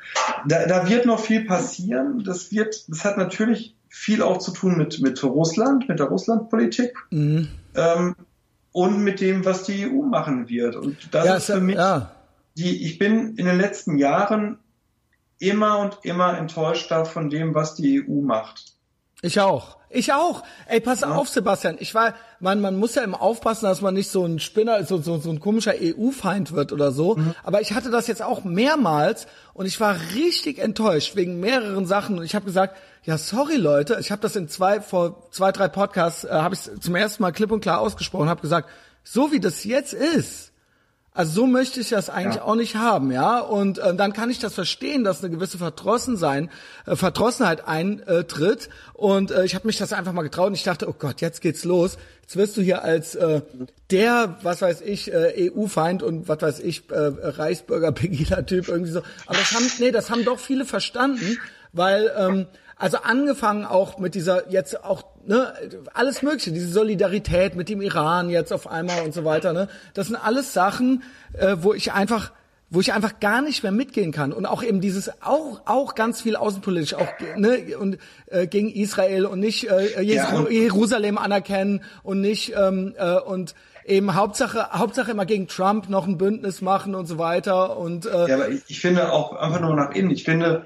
Da, 0.48 0.66
da 0.66 0.90
wird 0.90 1.06
noch 1.06 1.20
viel 1.20 1.46
passieren. 1.46 2.24
Das 2.26 2.52
wird, 2.52 2.90
das 2.90 3.06
hat 3.06 3.18
natürlich 3.18 3.76
viel 3.90 4.24
auch 4.24 4.40
zu 4.40 4.52
tun 4.52 4.76
mit, 4.76 5.02
mit 5.02 5.24
Russland, 5.24 5.88
mit 5.88 6.00
der 6.00 6.08
Russlandpolitik. 6.08 6.96
Mhm. 7.12 7.50
Ähm, 7.76 8.16
und 8.72 9.04
mit 9.04 9.22
dem, 9.22 9.46
was 9.46 9.64
die 9.64 9.86
EU 9.88 10.02
machen 10.02 10.50
wird. 10.50 10.76
Und 10.76 10.98
das 11.12 11.26
ja, 11.26 11.36
ist 11.36 11.46
für 11.46 11.62
mich, 11.62 11.76
ja. 11.76 12.12
die, 12.56 12.86
ich 12.86 12.98
bin 12.98 13.36
in 13.36 13.46
den 13.46 13.58
letzten 13.58 13.98
Jahren 13.98 14.58
immer 15.44 15.80
und 15.80 16.00
immer 16.04 16.38
enttäuschter 16.38 17.06
von 17.06 17.30
dem, 17.30 17.54
was 17.54 17.76
die 17.76 18.04
EU 18.08 18.22
macht. 18.22 18.74
Ich 19.22 19.40
auch. 19.40 19.78
Ich 19.90 20.12
auch. 20.12 20.44
Ey, 20.68 20.80
pass 20.80 21.02
ja. 21.02 21.14
auf, 21.14 21.30
Sebastian. 21.30 21.78
Ich 21.80 21.94
war, 21.94 22.14
man, 22.40 22.60
man 22.62 22.76
muss 22.76 22.96
ja 22.96 23.04
immer 23.04 23.22
aufpassen, 23.22 23.66
dass 23.66 23.80
man 23.80 23.94
nicht 23.94 24.10
so 24.10 24.26
ein 24.26 24.40
Spinner, 24.40 24.84
so, 24.86 24.98
so, 24.98 25.18
so 25.18 25.30
ein 25.30 25.40
komischer 25.40 25.76
EU-Feind 25.80 26.52
wird 26.54 26.74
oder 26.74 26.92
so. 26.92 27.16
Mhm. 27.16 27.36
Aber 27.44 27.62
ich 27.62 27.74
hatte 27.74 27.92
das 27.92 28.08
jetzt 28.08 28.24
auch 28.24 28.44
mehrmals 28.44 29.28
und 29.54 29.66
ich 29.66 29.80
war 29.80 29.96
richtig 30.16 30.60
enttäuscht 30.60 31.16
wegen 31.16 31.40
mehreren 31.40 31.86
Sachen. 31.86 32.18
Und 32.18 32.24
ich 32.24 32.36
habe 32.36 32.46
gesagt, 32.46 32.76
ja, 33.04 33.18
sorry 33.18 33.58
Leute, 33.58 33.98
ich 34.00 34.12
habe 34.12 34.22
das 34.22 34.36
in 34.36 34.48
zwei, 34.48 34.82
vor 34.82 35.30
zwei, 35.32 35.52
drei 35.52 35.68
Podcasts, 35.68 36.24
äh, 36.24 36.30
habe 36.32 36.56
ich 36.56 36.82
zum 36.82 36.96
ersten 36.96 37.22
Mal 37.22 37.32
klipp 37.32 37.52
und 37.52 37.62
klar 37.62 37.80
ausgesprochen, 37.80 38.30
habe 38.30 38.42
gesagt, 38.42 38.70
so 39.04 39.32
wie 39.32 39.40
das 39.40 39.64
jetzt 39.64 39.94
ist, 39.94 40.53
also 41.16 41.32
so 41.32 41.48
möchte 41.48 41.80
ich 41.80 41.90
das 41.90 42.10
eigentlich 42.10 42.38
ja. 42.38 42.44
auch 42.44 42.56
nicht 42.56 42.76
haben, 42.76 43.12
ja. 43.12 43.40
Und 43.40 43.78
äh, 43.78 43.96
dann 43.96 44.14
kann 44.14 44.32
ich 44.32 44.40
das 44.40 44.56
verstehen, 44.56 45.04
dass 45.04 45.24
eine 45.24 45.32
gewisse 45.32 45.60
Verdrossensein, 45.60 46.50
äh, 46.88 46.96
Verdrossenheit 46.96 47.68
eintritt. 47.68 48.70
Und 48.94 49.30
äh, 49.30 49.46
ich 49.46 49.54
habe 49.54 49.68
mich 49.68 49.78
das 49.78 49.94
einfach 49.94 50.14
mal 50.14 50.24
getraut 50.24 50.48
und 50.48 50.56
ich 50.56 50.64
dachte, 50.64 50.90
oh 50.90 50.96
Gott, 50.98 51.22
jetzt 51.22 51.42
geht's 51.42 51.66
los. 51.66 51.98
Jetzt 52.22 52.36
wirst 52.36 52.58
du 52.58 52.62
hier 52.62 52.84
als 52.84 53.14
äh, 53.14 53.42
der, 53.92 54.38
was 54.42 54.64
weiß 54.64 54.82
ich, 54.82 55.14
äh, 55.14 55.52
EU-Feind 55.56 56.02
und 56.02 56.28
was 56.28 56.42
weiß 56.42 56.60
ich, 56.62 56.90
äh, 56.90 56.96
Reichsbürger-Pegida-Typ 56.96 58.68
irgendwie 58.68 58.92
so. 58.92 59.02
Aber 59.28 59.38
das 59.38 59.54
haben, 59.54 59.70
nee, 59.80 59.92
das 59.92 60.10
haben 60.10 60.26
doch 60.26 60.40
viele 60.40 60.66
verstanden, 60.66 61.38
weil 61.74 62.12
ähm, 62.18 62.48
also 62.84 62.98
angefangen 62.98 63.64
auch 63.64 63.98
mit 63.98 64.14
dieser 64.14 64.52
jetzt 64.52 64.84
auch 64.84 65.04
ne, 65.26 65.54
alles 65.94 66.22
Mögliche, 66.22 66.52
diese 66.52 66.68
Solidarität 66.68 67.56
mit 67.56 67.70
dem 67.70 67.82
Iran 67.82 68.30
jetzt 68.30 68.52
auf 68.52 68.70
einmal 68.70 69.06
und 69.06 69.14
so 69.14 69.24
weiter. 69.24 69.54
Ne, 69.54 69.70
das 69.94 70.08
sind 70.08 70.18
alles 70.18 70.52
Sachen, 70.52 71.02
äh, 71.32 71.56
wo 71.62 71.74
ich 71.74 71.94
einfach 71.94 72.34
wo 72.70 72.82
ich 72.82 72.92
einfach 72.92 73.22
gar 73.22 73.42
nicht 73.42 73.64
mehr 73.64 73.72
mitgehen 73.72 74.12
kann 74.12 74.34
und 74.34 74.46
auch 74.46 74.64
eben 74.64 74.82
dieses 74.82 75.10
auch 75.22 75.62
auch 75.66 75.96
ganz 75.96 76.22
viel 76.22 76.36
außenpolitisch 76.36 76.96
auch 76.96 77.08
ne 77.38 77.78
und 77.80 78.00
äh, 78.26 78.48
gegen 78.48 78.70
Israel 78.70 79.28
und 79.28 79.40
nicht 79.40 79.70
äh, 79.70 80.02
ja. 80.02 80.46
Jerusalem 80.50 81.18
anerkennen 81.18 81.84
und 82.02 82.20
nicht 82.20 82.54
ähm, 82.58 82.96
äh, 82.98 83.18
und 83.20 83.56
eben 83.86 84.14
Hauptsache 84.14 84.72
Hauptsache 84.72 85.12
immer 85.12 85.26
gegen 85.26 85.48
Trump 85.48 85.88
noch 85.88 86.06
ein 86.06 86.18
Bündnis 86.18 86.62
machen 86.62 86.96
und 86.96 87.06
so 87.06 87.18
weiter 87.18 87.78
und 87.78 88.08
äh, 88.08 88.28
ja 88.28 88.36
aber 88.36 88.50
ich, 88.50 88.64
ich 88.68 88.82
finde 88.82 89.14
auch 89.14 89.34
einfach 89.34 89.62
nur 89.62 89.74
nach 89.74 89.92
innen 89.92 90.12
ich 90.12 90.26
finde 90.26 90.64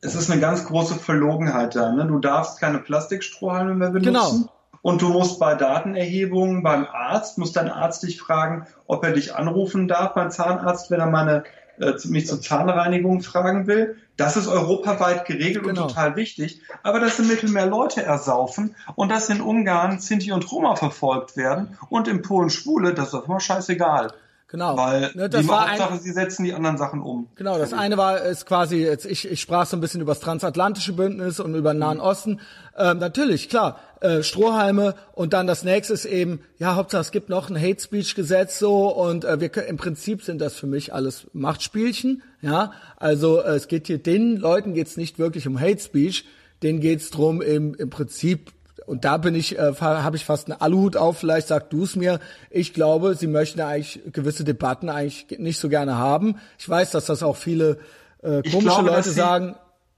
es 0.00 0.14
ist 0.14 0.30
eine 0.30 0.40
ganz 0.40 0.66
große 0.66 0.94
Verlogenheit 0.96 1.74
da. 1.74 1.92
Ne? 1.92 2.06
Du 2.06 2.18
darfst 2.18 2.60
keine 2.60 2.78
Plastikstrohhalme 2.78 3.74
mehr 3.74 3.90
benutzen. 3.90 4.12
Genau. 4.42 4.52
Und 4.82 5.02
du 5.02 5.08
musst 5.08 5.38
bei 5.38 5.54
Datenerhebungen 5.54 6.62
beim 6.62 6.86
Arzt, 6.86 7.36
muss 7.36 7.52
dein 7.52 7.70
Arzt 7.70 8.02
dich 8.02 8.18
fragen, 8.18 8.66
ob 8.86 9.04
er 9.04 9.12
dich 9.12 9.34
anrufen 9.34 9.88
darf 9.88 10.14
beim 10.14 10.30
Zahnarzt, 10.30 10.90
wenn 10.90 11.00
er 11.00 11.06
meine, 11.06 11.44
äh, 11.78 11.92
mich 12.04 12.26
zur 12.26 12.40
Zahnreinigung 12.40 13.20
fragen 13.20 13.66
will. 13.66 13.96
Das 14.16 14.36
ist 14.36 14.48
europaweit 14.48 15.26
geregelt 15.26 15.64
genau. 15.64 15.82
und 15.82 15.88
total 15.88 16.16
wichtig. 16.16 16.62
Aber 16.82 16.98
dass 16.98 17.18
im 17.18 17.28
Mittelmeer 17.28 17.66
Leute 17.66 18.02
ersaufen 18.02 18.74
und 18.94 19.10
dass 19.10 19.28
in 19.28 19.42
Ungarn 19.42 19.98
Sinti 19.98 20.32
und 20.32 20.50
Roma 20.50 20.76
verfolgt 20.76 21.36
werden 21.36 21.78
und 21.90 22.08
in 22.08 22.22
Polen 22.22 22.50
Schwule, 22.50 22.94
das 22.94 23.06
ist 23.06 23.14
doch 23.14 23.28
immer 23.28 23.40
scheißegal. 23.40 24.12
Genau. 24.50 24.76
Weil 24.76 25.12
ne, 25.14 25.28
das 25.28 25.42
die 25.42 25.48
war 25.48 25.68
Hauptsache, 25.68 25.92
ein, 25.92 26.00
sie 26.00 26.10
setzen 26.10 26.42
die 26.42 26.52
anderen 26.52 26.76
Sachen 26.76 27.00
um. 27.02 27.28
Genau, 27.36 27.56
das 27.56 27.72
eine 27.72 27.96
war 27.96 28.20
ist 28.22 28.46
quasi, 28.46 28.78
jetzt, 28.78 29.06
ich, 29.06 29.30
ich 29.30 29.40
sprach 29.40 29.64
so 29.64 29.76
ein 29.76 29.80
bisschen 29.80 30.00
über 30.00 30.10
das 30.10 30.20
transatlantische 30.20 30.92
Bündnis 30.92 31.38
und 31.38 31.54
über 31.54 31.72
den 31.72 31.78
Nahen 31.78 31.98
mhm. 31.98 32.02
Osten. 32.02 32.40
Ähm, 32.76 32.98
natürlich, 32.98 33.48
klar, 33.48 33.78
äh, 34.00 34.24
Strohhalme 34.24 34.96
und 35.12 35.34
dann 35.34 35.46
das 35.46 35.62
nächste 35.62 35.94
ist 35.94 36.04
eben, 36.04 36.40
ja, 36.58 36.74
Hauptsache 36.74 37.02
es 37.02 37.12
gibt 37.12 37.28
noch 37.28 37.48
ein 37.48 37.60
Hate 37.60 37.80
Speech 37.80 38.16
Gesetz 38.16 38.58
so 38.58 38.88
und 38.88 39.24
äh, 39.24 39.38
wir 39.38 39.50
können, 39.50 39.68
im 39.68 39.76
Prinzip 39.76 40.24
sind 40.24 40.40
das 40.40 40.54
für 40.54 40.66
mich 40.66 40.92
alles 40.92 41.28
Machtspielchen, 41.32 42.24
ja. 42.40 42.72
Also 42.96 43.40
äh, 43.40 43.54
es 43.54 43.68
geht 43.68 43.86
hier 43.86 43.98
den 43.98 44.36
Leuten 44.36 44.74
geht's 44.74 44.96
nicht 44.96 45.20
wirklich 45.20 45.46
um 45.46 45.60
Hate 45.60 45.78
Speech, 45.80 46.24
denen 46.64 46.80
geht's 46.80 47.10
drum 47.10 47.40
im, 47.40 47.74
im 47.74 47.88
Prinzip 47.88 48.50
und 48.90 49.04
da 49.04 49.18
bin 49.18 49.36
ich, 49.36 49.56
äh, 49.56 49.72
habe 49.80 50.16
ich 50.16 50.24
fast 50.24 50.50
einen 50.50 50.60
Aluhut 50.60 50.96
auf, 50.96 51.18
vielleicht 51.18 51.46
sag 51.46 51.70
du 51.70 51.84
es 51.84 51.94
mir. 51.94 52.18
Ich 52.50 52.74
glaube, 52.74 53.14
sie 53.14 53.28
möchten 53.28 53.60
eigentlich 53.60 54.00
gewisse 54.12 54.42
Debatten 54.42 54.88
eigentlich 54.88 55.38
nicht 55.38 55.60
so 55.60 55.68
gerne 55.68 55.96
haben. 55.96 56.40
Ich 56.58 56.68
weiß, 56.68 56.90
dass 56.90 57.06
das 57.06 57.22
auch 57.22 57.36
viele 57.36 57.78
äh, 58.20 58.42
komische 58.42 58.58
glaube, 58.58 58.88
Leute 58.90 59.10
sie, 59.10 59.14
sagen. 59.14 59.54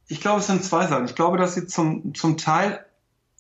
Ich 0.09 0.20
glaube, 0.20 0.40
es 0.40 0.47
sind 0.47 0.62
zwei 0.62 0.86
Sachen. 0.89 1.06
Ich 1.06 1.14
glaube, 1.14 1.39
dass 1.39 1.55
sie 1.55 1.66
zum, 1.66 2.14
zum 2.14 2.36
Teil 2.36 2.85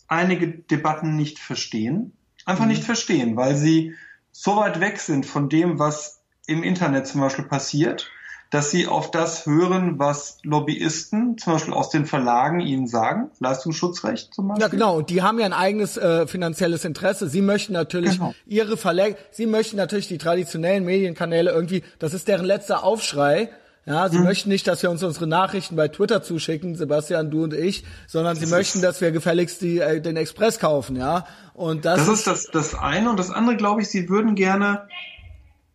einige 0.08 0.48
Debatten 0.48 1.16
nicht 1.16 1.38
verstehen. 1.38 2.16
Einfach 2.46 2.64
mhm. 2.64 2.70
nicht 2.70 2.84
verstehen, 2.84 3.36
weil 3.36 3.54
sie 3.54 3.94
so 4.30 4.56
weit 4.56 4.80
weg 4.80 5.00
sind 5.00 5.26
von 5.26 5.50
dem, 5.50 5.78
was 5.78 6.22
im 6.46 6.62
Internet 6.62 7.06
zum 7.06 7.20
Beispiel 7.20 7.44
passiert 7.44 8.10
dass 8.52 8.70
sie 8.70 8.86
auf 8.86 9.10
das 9.10 9.46
hören, 9.46 9.98
was 9.98 10.36
Lobbyisten, 10.42 11.38
zum 11.38 11.54
Beispiel 11.54 11.72
aus 11.72 11.88
den 11.88 12.04
Verlagen, 12.04 12.60
ihnen 12.60 12.86
sagen. 12.86 13.30
Leistungsschutzrecht 13.40 14.34
zum 14.34 14.48
Beispiel. 14.48 14.62
Ja, 14.62 14.68
genau. 14.68 14.98
Und 14.98 15.08
die 15.08 15.22
haben 15.22 15.38
ja 15.38 15.46
ein 15.46 15.54
eigenes 15.54 15.96
äh, 15.96 16.26
finanzielles 16.26 16.84
Interesse. 16.84 17.28
Sie 17.28 17.40
möchten 17.40 17.72
natürlich 17.72 18.18
genau. 18.18 18.34
ihre 18.44 18.76
Verlage, 18.76 19.16
sie 19.30 19.46
möchten 19.46 19.78
natürlich 19.78 20.06
die 20.06 20.18
traditionellen 20.18 20.84
Medienkanäle 20.84 21.50
irgendwie, 21.50 21.82
das 21.98 22.12
ist 22.12 22.28
deren 22.28 22.44
letzter 22.44 22.84
Aufschrei. 22.84 23.48
Ja, 23.86 24.10
sie 24.10 24.18
hm. 24.18 24.24
möchten 24.24 24.50
nicht, 24.50 24.66
dass 24.66 24.82
wir 24.82 24.90
uns 24.90 25.02
unsere 25.02 25.26
Nachrichten 25.26 25.74
bei 25.74 25.88
Twitter 25.88 26.22
zuschicken, 26.22 26.76
Sebastian, 26.76 27.30
du 27.30 27.44
und 27.44 27.54
ich, 27.54 27.84
sondern 28.06 28.34
das 28.34 28.44
sie 28.44 28.54
möchten, 28.54 28.82
dass 28.82 29.00
wir 29.00 29.12
gefälligst 29.12 29.62
die, 29.62 29.78
äh, 29.78 30.02
den 30.02 30.16
Express 30.16 30.58
kaufen, 30.58 30.96
ja. 30.96 31.26
Und 31.54 31.86
das, 31.86 32.04
das 32.04 32.18
ist 32.18 32.26
das, 32.26 32.46
das 32.52 32.74
eine. 32.74 33.08
Und 33.08 33.18
das 33.18 33.30
andere, 33.30 33.56
glaube 33.56 33.80
ich, 33.80 33.88
sie 33.88 34.10
würden 34.10 34.34
gerne 34.34 34.88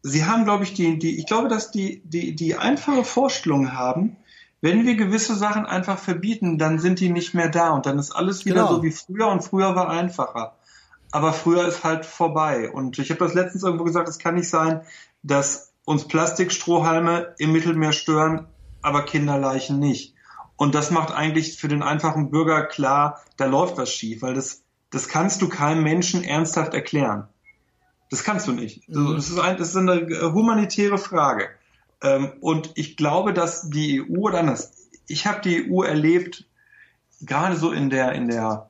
Sie 0.08 0.26
haben, 0.26 0.46
glaube 0.46 0.64
ich, 0.64 0.74
die, 0.74 0.98
die, 0.98 1.18
ich 1.18 1.26
glaube, 1.26 1.48
dass 1.48 1.72
die, 1.72 2.02
die, 2.06 2.36
die 2.36 2.56
einfache 2.56 3.04
Vorstellung 3.04 3.74
haben, 3.74 4.16
wenn 4.62 4.86
wir 4.86 4.96
gewisse 4.96 5.36
Sachen 5.36 5.66
einfach 5.66 6.00
verbieten, 6.00 6.58
dann 6.58 6.80
sind 6.80 7.00
die 7.00 7.10
nicht 7.10 7.34
mehr 7.34 7.50
da 7.50 7.72
und 7.72 7.86
dann 7.86 8.00
ist 8.00 8.12
alles 8.12 8.46
wieder 8.46 8.64
genau. 8.64 8.76
so 8.76 8.84
wie 8.84 8.92
früher 8.92 9.28
und 9.28 9.44
früher 9.44 9.76
war 9.76 9.90
einfacher. 9.90 10.56
Aber 11.12 11.32
früher 11.32 11.68
ist 11.68 11.84
halt 11.84 12.06
vorbei. 12.06 12.70
Und 12.70 13.00
ich 13.00 13.10
habe 13.10 13.20
das 13.20 13.34
letztens 13.34 13.64
irgendwo 13.64 13.84
gesagt, 13.84 14.10
es 14.10 14.18
kann 14.18 14.36
nicht 14.36 14.50
sein, 14.50 14.82
dass 15.24 15.74
uns 15.86 16.08
Plastikstrohhalme 16.08 17.36
im 17.38 17.52
Mittelmeer 17.52 17.94
stören, 17.94 18.48
aber 18.82 19.06
Kinderleichen 19.06 19.80
nicht. 19.80 20.16
Und 20.58 20.74
das 20.74 20.90
macht 20.90 21.12
eigentlich 21.12 21.58
für 21.58 21.68
den 21.68 21.84
einfachen 21.84 22.32
Bürger 22.32 22.66
klar, 22.66 23.22
da 23.38 23.46
läuft 23.46 23.78
was 23.78 23.94
schief, 23.94 24.22
weil 24.22 24.34
das, 24.34 24.64
das 24.90 25.08
kannst 25.08 25.42
du 25.42 25.50
keinem 25.50 25.84
Menschen 25.84 26.24
ernsthaft 26.24 26.74
erklären. 26.74 27.28
Das 28.10 28.24
kannst 28.24 28.48
du 28.48 28.52
nicht. 28.52 28.88
Mhm. 28.90 29.16
Das, 29.16 29.30
ist 29.30 29.40
ein, 29.40 29.58
das 29.58 29.70
ist 29.70 29.76
eine 29.78 30.34
humanitäre 30.34 30.98
Frage. 30.98 31.50
Ähm, 32.02 32.34
und 32.42 32.72
ich 32.76 32.98
glaube, 32.98 33.34
dass 33.34 33.70
die 33.70 34.02
EU 34.02 34.28
oder 34.28 34.40
anders, 34.40 34.90
ich 35.08 35.26
habe 35.26 35.42
die 35.42 35.70
EU 35.70 35.84
erlebt, 35.84 36.46
gerade 37.22 37.56
so 37.56 37.72
in 37.72 37.90
der, 37.90 38.14
in 38.14 38.28
der 38.28 38.70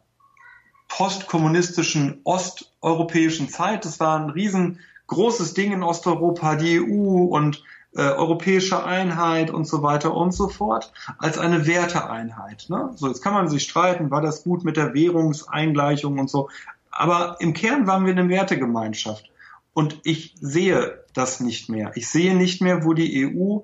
postkommunistischen 0.88 2.22
osteuropäischen 2.24 3.50
Zeit. 3.50 3.86
Das 3.86 4.00
war 4.00 4.20
ein 4.20 4.30
riesengroßes 4.30 5.54
Ding 5.54 5.74
in 5.74 5.84
Osteuropa, 5.84 6.56
die 6.56 6.80
EU 6.80 7.26
und 7.26 7.64
äh, 7.96 8.02
europäische 8.02 8.86
Einheit 8.86 9.50
und 9.50 9.66
so 9.66 9.82
weiter 9.82 10.14
und 10.14 10.32
so 10.32 10.50
fort, 10.50 10.94
als 11.18 11.38
eine 11.38 11.68
Werteeinheit. 11.68 12.68
Ne? 12.70 12.92
So, 12.96 13.08
jetzt 13.08 13.22
kann 13.22 13.34
man 13.34 13.50
sich 13.50 13.64
streiten, 13.64 14.12
war 14.12 14.22
das 14.22 14.44
gut 14.44 14.64
mit 14.64 14.78
der 14.78 14.94
Währungseingleichung 14.94 16.20
und 16.20 16.30
so. 16.30 16.50
Aber 16.98 17.38
im 17.40 17.54
Kern 17.54 17.88
waren 17.88 18.06
wir 18.06 18.12
eine 18.12 18.28
Wertegemeinschaft. 18.30 19.30
Und 19.74 20.00
ich 20.04 20.36
sehe 20.42 21.04
das 21.14 21.40
nicht 21.40 21.70
mehr. 21.70 21.92
Ich 21.96 22.10
sehe 22.10 22.36
nicht 22.36 22.62
mehr, 22.62 22.84
wo 22.84 22.94
die 22.94 23.28
EU 23.28 23.60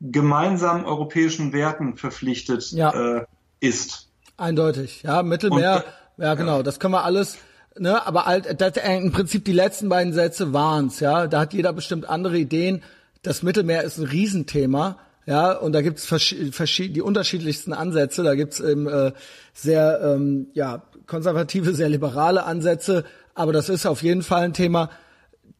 gemeinsam 0.00 0.86
europäischen 0.86 1.52
Werten 1.52 1.96
verpflichtet 1.96 2.72
ja. 2.72 3.18
äh, 3.18 3.24
ist. 3.60 4.08
Eindeutig, 4.38 5.02
ja. 5.02 5.22
Mittelmeer, 5.22 5.84
und, 6.16 6.24
ja 6.24 6.34
genau, 6.34 6.58
ja. 6.58 6.62
das 6.62 6.80
können 6.80 6.94
wir 6.94 7.04
alles 7.04 7.36
ne, 7.78 8.06
aber 8.06 8.24
halt, 8.26 8.60
das, 8.60 8.76
äh, 8.76 8.96
im 8.96 9.12
Prinzip 9.12 9.44
die 9.44 9.52
letzten 9.52 9.88
beiden 9.88 10.12
Sätze 10.12 10.52
waren's, 10.52 11.00
ja. 11.00 11.26
Da 11.26 11.40
hat 11.40 11.52
jeder 11.52 11.72
bestimmt 11.72 12.08
andere 12.08 12.38
Ideen. 12.38 12.82
Das 13.22 13.42
Mittelmeer 13.42 13.82
ist 13.82 13.98
ein 13.98 14.06
Riesenthema, 14.06 14.98
ja, 15.26 15.52
und 15.52 15.72
da 15.72 15.82
gibt's 15.82 16.06
verschiedene, 16.06 16.94
die 16.94 17.02
unterschiedlichsten 17.02 17.72
Ansätze. 17.72 18.22
Da 18.22 18.34
gibt's 18.34 18.60
eben 18.60 18.86
äh, 18.88 19.12
sehr, 19.52 20.00
ähm, 20.02 20.48
ja, 20.54 20.82
konservative, 21.10 21.74
sehr 21.74 21.88
liberale 21.88 22.44
Ansätze, 22.44 23.04
aber 23.34 23.52
das 23.52 23.68
ist 23.68 23.84
auf 23.84 24.02
jeden 24.02 24.22
Fall 24.22 24.44
ein 24.44 24.54
Thema. 24.54 24.90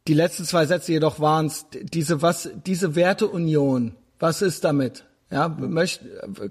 Die 0.07 0.15
letzten 0.15 0.45
zwei 0.45 0.65
Sätze 0.65 0.93
jedoch 0.93 1.21
waren's 1.21 1.67
diese 1.73 2.23
was, 2.23 2.49
diese 2.65 2.95
Werteunion. 2.95 3.97
Was 4.19 4.43
ist 4.43 4.65
damit? 4.65 5.05
Ja, 5.31 5.49
möcht, 5.49 6.03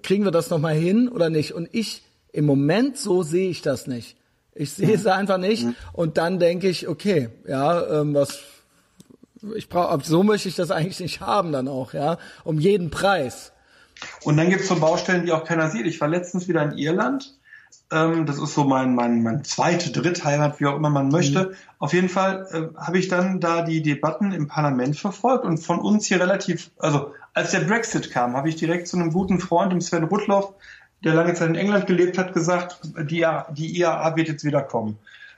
kriegen 0.03 0.25
wir 0.25 0.31
das 0.31 0.49
nochmal 0.49 0.75
hin 0.75 1.09
oder 1.09 1.29
nicht? 1.29 1.53
Und 1.53 1.69
ich 1.71 2.03
im 2.31 2.45
Moment 2.45 2.97
so 2.97 3.23
sehe 3.23 3.49
ich 3.49 3.61
das 3.61 3.87
nicht. 3.87 4.17
Ich 4.53 4.71
sehe 4.73 4.93
es 4.93 5.07
einfach 5.07 5.37
nicht. 5.37 5.65
Und 5.93 6.17
dann 6.17 6.37
denke 6.37 6.67
ich, 6.67 6.87
okay, 6.87 7.29
ja, 7.47 8.01
ähm, 8.01 8.13
was 8.13 8.39
ich 9.55 9.69
brauche, 9.69 10.03
so 10.03 10.23
möchte 10.23 10.49
ich 10.49 10.55
das 10.55 10.71
eigentlich 10.71 10.99
nicht 10.99 11.21
haben 11.21 11.53
dann 11.53 11.69
auch, 11.69 11.93
ja, 11.93 12.17
um 12.43 12.59
jeden 12.59 12.89
Preis. 12.89 13.53
Und 14.23 14.35
dann 14.35 14.49
gibt 14.49 14.61
es 14.61 14.67
so 14.67 14.75
Baustellen, 14.75 15.25
die 15.25 15.31
auch 15.31 15.45
keiner 15.45 15.69
sieht. 15.69 15.85
Ich 15.85 15.99
war 16.01 16.09
letztens 16.09 16.49
wieder 16.49 16.63
in 16.63 16.77
Irland. 16.77 17.38
Ähm, 17.91 18.25
das 18.25 18.39
ist 18.39 18.53
so 18.53 18.63
mein, 18.63 18.93
mein, 18.93 19.23
mein 19.23 19.43
zweite 19.43 19.91
Drittheimat, 19.91 20.59
wie 20.59 20.67
auch 20.67 20.75
immer 20.75 20.89
man 20.89 21.09
möchte. 21.09 21.45
Mhm. 21.45 21.53
Auf 21.79 21.93
jeden 21.93 22.09
Fall 22.09 22.47
äh, 22.51 22.79
habe 22.79 22.99
ich 22.99 23.07
dann 23.07 23.39
da 23.39 23.63
die 23.63 23.81
Debatten 23.81 24.31
im 24.31 24.47
Parlament 24.47 24.97
verfolgt 24.97 25.45
und 25.45 25.57
von 25.57 25.79
uns 25.79 26.05
hier 26.05 26.19
relativ, 26.19 26.71
also 26.77 27.13
als 27.33 27.51
der 27.51 27.61
Brexit 27.61 28.11
kam, 28.11 28.35
habe 28.35 28.49
ich 28.49 28.57
direkt 28.57 28.87
zu 28.87 28.97
einem 28.97 29.11
guten 29.11 29.39
Freund, 29.39 29.71
dem 29.71 29.81
Sven 29.81 30.03
Rudloff, 30.03 30.53
der 31.03 31.13
lange 31.13 31.33
Zeit 31.33 31.49
in 31.49 31.55
England 31.55 31.87
gelebt 31.87 32.17
hat, 32.17 32.33
gesagt, 32.33 32.79
die, 33.09 33.25
die 33.51 33.79
IAA 33.79 34.15
wird 34.15 34.27
jetzt 34.27 34.43
wieder 34.43 34.61
kommen, 34.61 34.97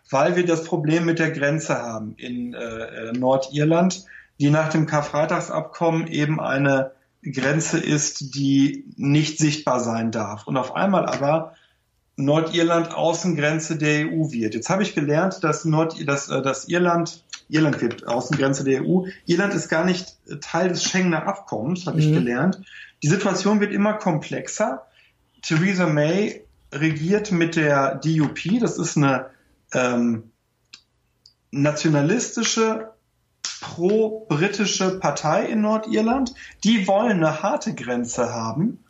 weil 0.09 0.35
wir 0.35 0.45
das 0.45 0.63
Problem 0.63 1.05
mit 1.05 1.19
der 1.19 1.31
Grenze 1.31 1.81
haben 1.81 2.15
in 2.17 2.53
äh, 2.53 3.13
Nordirland, 3.13 4.05
die 4.39 4.49
nach 4.49 4.69
dem 4.69 4.87
Karfreitagsabkommen 4.87 6.07
eben 6.07 6.39
eine 6.39 6.91
Grenze 7.23 7.77
ist, 7.77 8.33
die 8.35 8.85
nicht 8.97 9.37
sichtbar 9.37 9.79
sein 9.79 10.11
darf. 10.11 10.47
Und 10.47 10.57
auf 10.57 10.75
einmal 10.75 11.05
aber 11.05 11.53
Nordirland 12.23 12.93
Außengrenze 12.93 13.77
der 13.77 14.07
EU 14.07 14.31
wird. 14.31 14.53
Jetzt 14.53 14.69
habe 14.69 14.83
ich 14.83 14.95
gelernt, 14.95 15.43
dass, 15.43 15.65
Nord, 15.65 15.95
dass, 16.07 16.29
äh, 16.29 16.41
dass 16.41 16.67
Irland, 16.67 17.23
Irland 17.49 17.81
wird 17.81 18.07
Außengrenze 18.07 18.63
der 18.63 18.83
EU. 18.83 19.05
Irland 19.25 19.53
ist 19.53 19.69
gar 19.69 19.85
nicht 19.85 20.17
Teil 20.41 20.69
des 20.69 20.83
Schengener 20.83 21.27
Abkommens, 21.27 21.85
habe 21.85 21.97
mhm. 21.97 22.03
ich 22.03 22.13
gelernt. 22.13 22.61
Die 23.03 23.07
Situation 23.07 23.59
wird 23.59 23.73
immer 23.73 23.93
komplexer. 23.93 24.85
Theresa 25.41 25.87
May 25.87 26.45
regiert 26.71 27.31
mit 27.31 27.55
der 27.55 27.95
DUP, 27.95 28.59
das 28.59 28.77
ist 28.77 28.95
eine 28.95 29.27
ähm, 29.73 30.31
nationalistische, 31.51 32.91
pro-britische 33.59 34.99
Partei 34.99 35.45
in 35.45 35.61
Nordirland. 35.61 36.33
Die 36.63 36.87
wollen 36.87 37.17
eine 37.17 37.43
harte 37.43 37.73
Grenze 37.75 38.33
haben. 38.33 38.83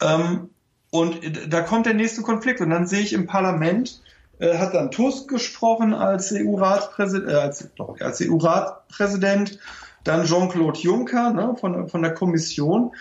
Ähm, 0.00 0.50
und 0.90 1.52
da 1.52 1.62
kommt 1.62 1.86
der 1.86 1.94
nächste 1.94 2.22
Konflikt. 2.22 2.60
Und 2.60 2.70
dann 2.70 2.86
sehe 2.86 3.00
ich 3.00 3.12
im 3.12 3.26
Parlament, 3.26 4.02
äh, 4.38 4.58
hat 4.58 4.74
dann 4.74 4.90
Tusk 4.90 5.28
gesprochen 5.28 5.94
als 5.94 6.32
EU-Ratspräsident, 6.32 7.30
äh, 7.30 7.34
als, 7.34 7.68
als 8.00 8.20
EU-Ratspräsident, 8.20 9.58
dann 10.04 10.24
Jean-Claude 10.24 10.80
Juncker 10.80 11.32
ne, 11.32 11.56
von, 11.58 11.88
von 11.88 12.02
der 12.02 12.14
Kommission. 12.14 12.92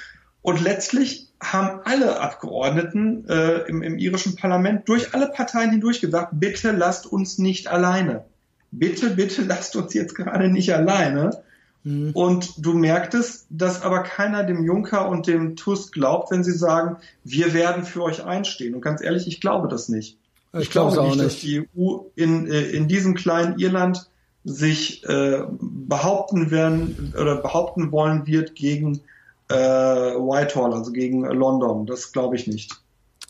Und 0.41 0.61
letztlich 0.61 1.29
haben 1.41 1.81
alle 1.85 2.19
Abgeordneten 2.19 3.27
äh, 3.27 3.67
im, 3.67 3.81
im 3.81 3.97
irischen 3.97 4.35
Parlament 4.35 4.87
durch 4.87 5.13
alle 5.13 5.27
Parteien 5.29 5.71
hindurch 5.71 6.01
gesagt, 6.01 6.31
bitte 6.33 6.71
lasst 6.71 7.05
uns 7.05 7.37
nicht 7.37 7.67
alleine. 7.67 8.25
Bitte, 8.71 9.09
bitte 9.11 9.41
lasst 9.41 9.75
uns 9.75 9.93
jetzt 9.93 10.15
gerade 10.15 10.49
nicht 10.49 10.73
alleine. 10.73 11.41
Mhm. 11.83 12.11
Und 12.13 12.65
du 12.65 12.73
merktest, 12.73 13.47
dass 13.49 13.81
aber 13.81 14.03
keiner 14.03 14.43
dem 14.43 14.63
Juncker 14.63 15.09
und 15.09 15.27
dem 15.27 15.55
Tusk 15.55 15.93
glaubt, 15.93 16.31
wenn 16.31 16.43
sie 16.43 16.51
sagen, 16.51 16.97
wir 17.23 17.53
werden 17.53 17.85
für 17.85 18.03
euch 18.03 18.23
einstehen. 18.25 18.75
Und 18.75 18.81
ganz 18.81 19.01
ehrlich, 19.01 19.27
ich 19.27 19.41
glaube 19.41 19.67
das 19.67 19.89
nicht. 19.89 20.17
Ich, 20.53 20.61
ich 20.61 20.69
glaube 20.71 21.01
nicht, 21.01 21.15
nicht, 21.15 21.25
dass 21.25 21.39
die 21.39 21.67
EU 21.77 21.99
in, 22.15 22.47
äh, 22.47 22.61
in 22.61 22.87
diesem 22.87 23.15
kleinen 23.15 23.59
Irland 23.59 24.09
sich 24.43 25.03
äh, 25.07 25.43
behaupten 25.59 26.49
werden 26.49 27.13
oder 27.19 27.35
behaupten 27.35 27.91
wollen 27.91 28.25
wird 28.25 28.55
gegen 28.55 29.01
äh, 29.49 29.55
Whitehall, 29.55 30.73
also 30.73 30.91
gegen 30.91 31.23
London. 31.25 31.85
Das 31.85 32.11
glaube 32.11 32.35
ich 32.35 32.47
nicht. 32.47 32.73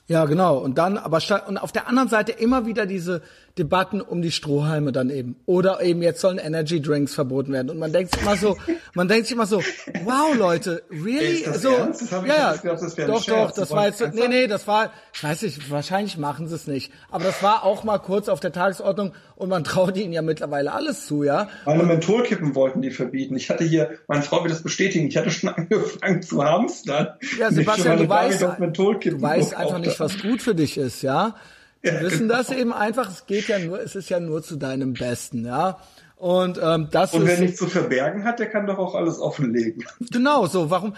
Ja, 0.07 0.25
genau. 0.25 0.57
Und 0.57 0.77
dann, 0.77 0.97
aber 0.97 1.21
und 1.47 1.57
auf 1.59 1.71
der 1.71 1.87
anderen 1.87 2.09
Seite 2.09 2.31
immer 2.31 2.65
wieder 2.65 2.87
diese 2.87 3.21
Debatten 3.59 3.99
um 3.99 4.21
die 4.21 4.31
Strohhalme 4.31 4.91
dann 4.91 5.09
eben. 5.09 5.35
Oder 5.45 5.81
eben 5.81 6.01
jetzt 6.01 6.21
sollen 6.21 6.37
Energy 6.37 6.81
Drinks 6.81 7.13
verboten 7.13 7.51
werden. 7.51 7.69
Und 7.69 7.77
man 7.77 7.91
denkt 7.91 8.13
sich 8.13 8.21
immer 8.21 8.37
so, 8.37 8.57
man 8.95 9.07
denkt 9.09 9.27
sich 9.27 9.35
immer 9.35 9.45
so, 9.45 9.61
wow, 10.05 10.35
Leute, 10.35 10.81
really? 10.89 11.43
So, 11.53 11.69
ich 11.69 12.09
ja, 12.09 12.55
gedacht, 12.55 12.81
doch, 13.07 13.25
doch, 13.25 13.51
das 13.51 13.69
war 13.71 13.87
jetzt, 13.87 14.01
nee, 14.13 14.27
nee, 14.29 14.47
das 14.47 14.65
war, 14.65 14.91
ich 15.13 15.23
weiß 15.23 15.41
nicht, 15.41 15.69
wahrscheinlich 15.69 16.17
machen 16.17 16.47
sie 16.47 16.55
es 16.55 16.67
nicht. 16.67 16.91
Aber 17.11 17.25
das 17.25 17.43
war 17.43 17.63
auch 17.63 17.83
mal 17.83 17.99
kurz 17.99 18.29
auf 18.29 18.39
der 18.39 18.53
Tagesordnung 18.53 19.13
und 19.35 19.49
man 19.49 19.63
traut 19.65 19.97
ihnen 19.97 20.13
ja 20.13 20.21
mittlerweile 20.21 20.71
alles 20.71 21.05
zu, 21.05 21.23
ja. 21.23 21.49
Meine 21.65 21.83
Mentholkippen 21.83 22.55
wollten 22.55 22.81
die 22.81 22.91
verbieten. 22.91 23.35
Ich 23.35 23.49
hatte 23.49 23.65
hier, 23.65 23.99
meine 24.07 24.23
Frau 24.23 24.41
wird 24.41 24.53
das 24.53 24.63
bestätigen, 24.63 25.07
ich 25.07 25.17
hatte 25.17 25.31
schon 25.31 25.49
angefangen 25.53 26.21
zu 26.21 26.43
hamstern. 26.43 27.09
Ja, 27.37 27.51
Sebastian, 27.51 27.97
du 27.97 28.07
weißt, 28.07 28.41
du 28.41 29.21
weißt 29.21 29.53
einfach 29.53 29.79
nicht, 29.79 29.99
was 29.99 30.21
gut 30.21 30.41
für 30.41 30.55
dich 30.55 30.77
ist, 30.77 31.01
ja. 31.01 31.35
Sie 31.81 31.89
ja, 31.89 32.01
wissen 32.01 32.27
genau. 32.27 32.35
das 32.35 32.51
eben 32.51 32.73
einfach, 32.73 33.09
es 33.09 33.25
geht 33.25 33.47
ja 33.47 33.59
nur, 33.59 33.79
es 33.81 33.95
ist 33.95 34.09
ja 34.09 34.19
nur 34.19 34.43
zu 34.43 34.57
deinem 34.57 34.93
Besten, 34.93 35.45
ja. 35.45 35.79
Und 36.19 36.59
ähm, 36.61 36.89
das 36.91 37.13
Und 37.13 37.25
wer 37.25 37.35
ist, 37.35 37.39
nichts 37.39 37.59
zu 37.59 37.67
verbergen 37.67 38.25
hat, 38.25 38.39
der 38.39 38.47
kann 38.47 38.67
doch 38.67 38.77
auch 38.77 38.93
alles 38.93 39.19
offenlegen. 39.19 39.85
Genau, 40.11 40.47
so. 40.47 40.69
Warum? 40.69 40.95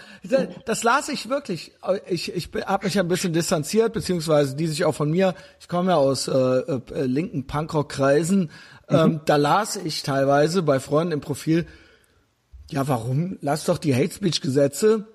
Das 0.64 0.82
las 0.82 1.08
ich 1.08 1.28
wirklich. 1.28 1.72
Ich, 2.08 2.34
ich 2.34 2.50
habe 2.66 2.86
mich 2.86 2.98
ein 2.98 3.06
bisschen 3.06 3.32
distanziert, 3.32 3.92
beziehungsweise 3.92 4.56
die 4.56 4.66
sich 4.66 4.84
auch 4.84 4.96
von 4.96 5.12
mir. 5.12 5.36
Ich 5.60 5.68
komme 5.68 5.92
ja 5.92 5.96
aus 5.96 6.26
äh, 6.26 6.32
äh, 6.32 7.04
linken 7.04 7.46
Punkrock-Kreisen. 7.46 8.50
Mhm. 8.90 8.96
Ähm, 8.96 9.20
da 9.24 9.36
las 9.36 9.76
ich 9.76 10.02
teilweise 10.02 10.62
bei 10.62 10.80
Freunden 10.80 11.12
im 11.12 11.20
Profil. 11.20 11.66
Ja, 12.72 12.88
warum? 12.88 13.38
Lass 13.42 13.64
doch 13.64 13.78
die 13.78 13.94
Hate 13.94 14.12
Speech 14.12 14.40
Gesetze 14.40 15.06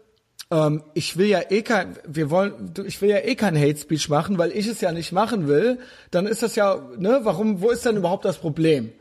ähm, 0.50 0.84
ich 0.94 1.18
will 1.18 1.28
ja 1.28 1.42
eh 1.50 1.62
kein, 1.62 1.98
wir 2.08 2.30
wollen, 2.30 2.74
ich 2.86 3.02
will 3.02 3.10
ja 3.10 3.20
eh 3.20 3.36
kein 3.36 3.58
Hate 3.58 3.78
Speech 3.78 4.10
machen, 4.10 4.38
weil 4.38 4.52
ich 4.52 4.68
es 4.68 4.82
ja 4.82 4.92
nicht 4.92 5.12
machen 5.12 5.48
will. 5.48 5.80
Dann 6.12 6.26
ist 6.28 6.44
das 6.44 6.56
ja, 6.56 6.82
ne, 6.98 7.20
warum, 7.24 7.62
wo 7.62 7.70
ist 7.70 7.86
denn 7.86 7.98
überhaupt 7.98 8.26
das 8.26 8.38
Problem? 8.38 8.92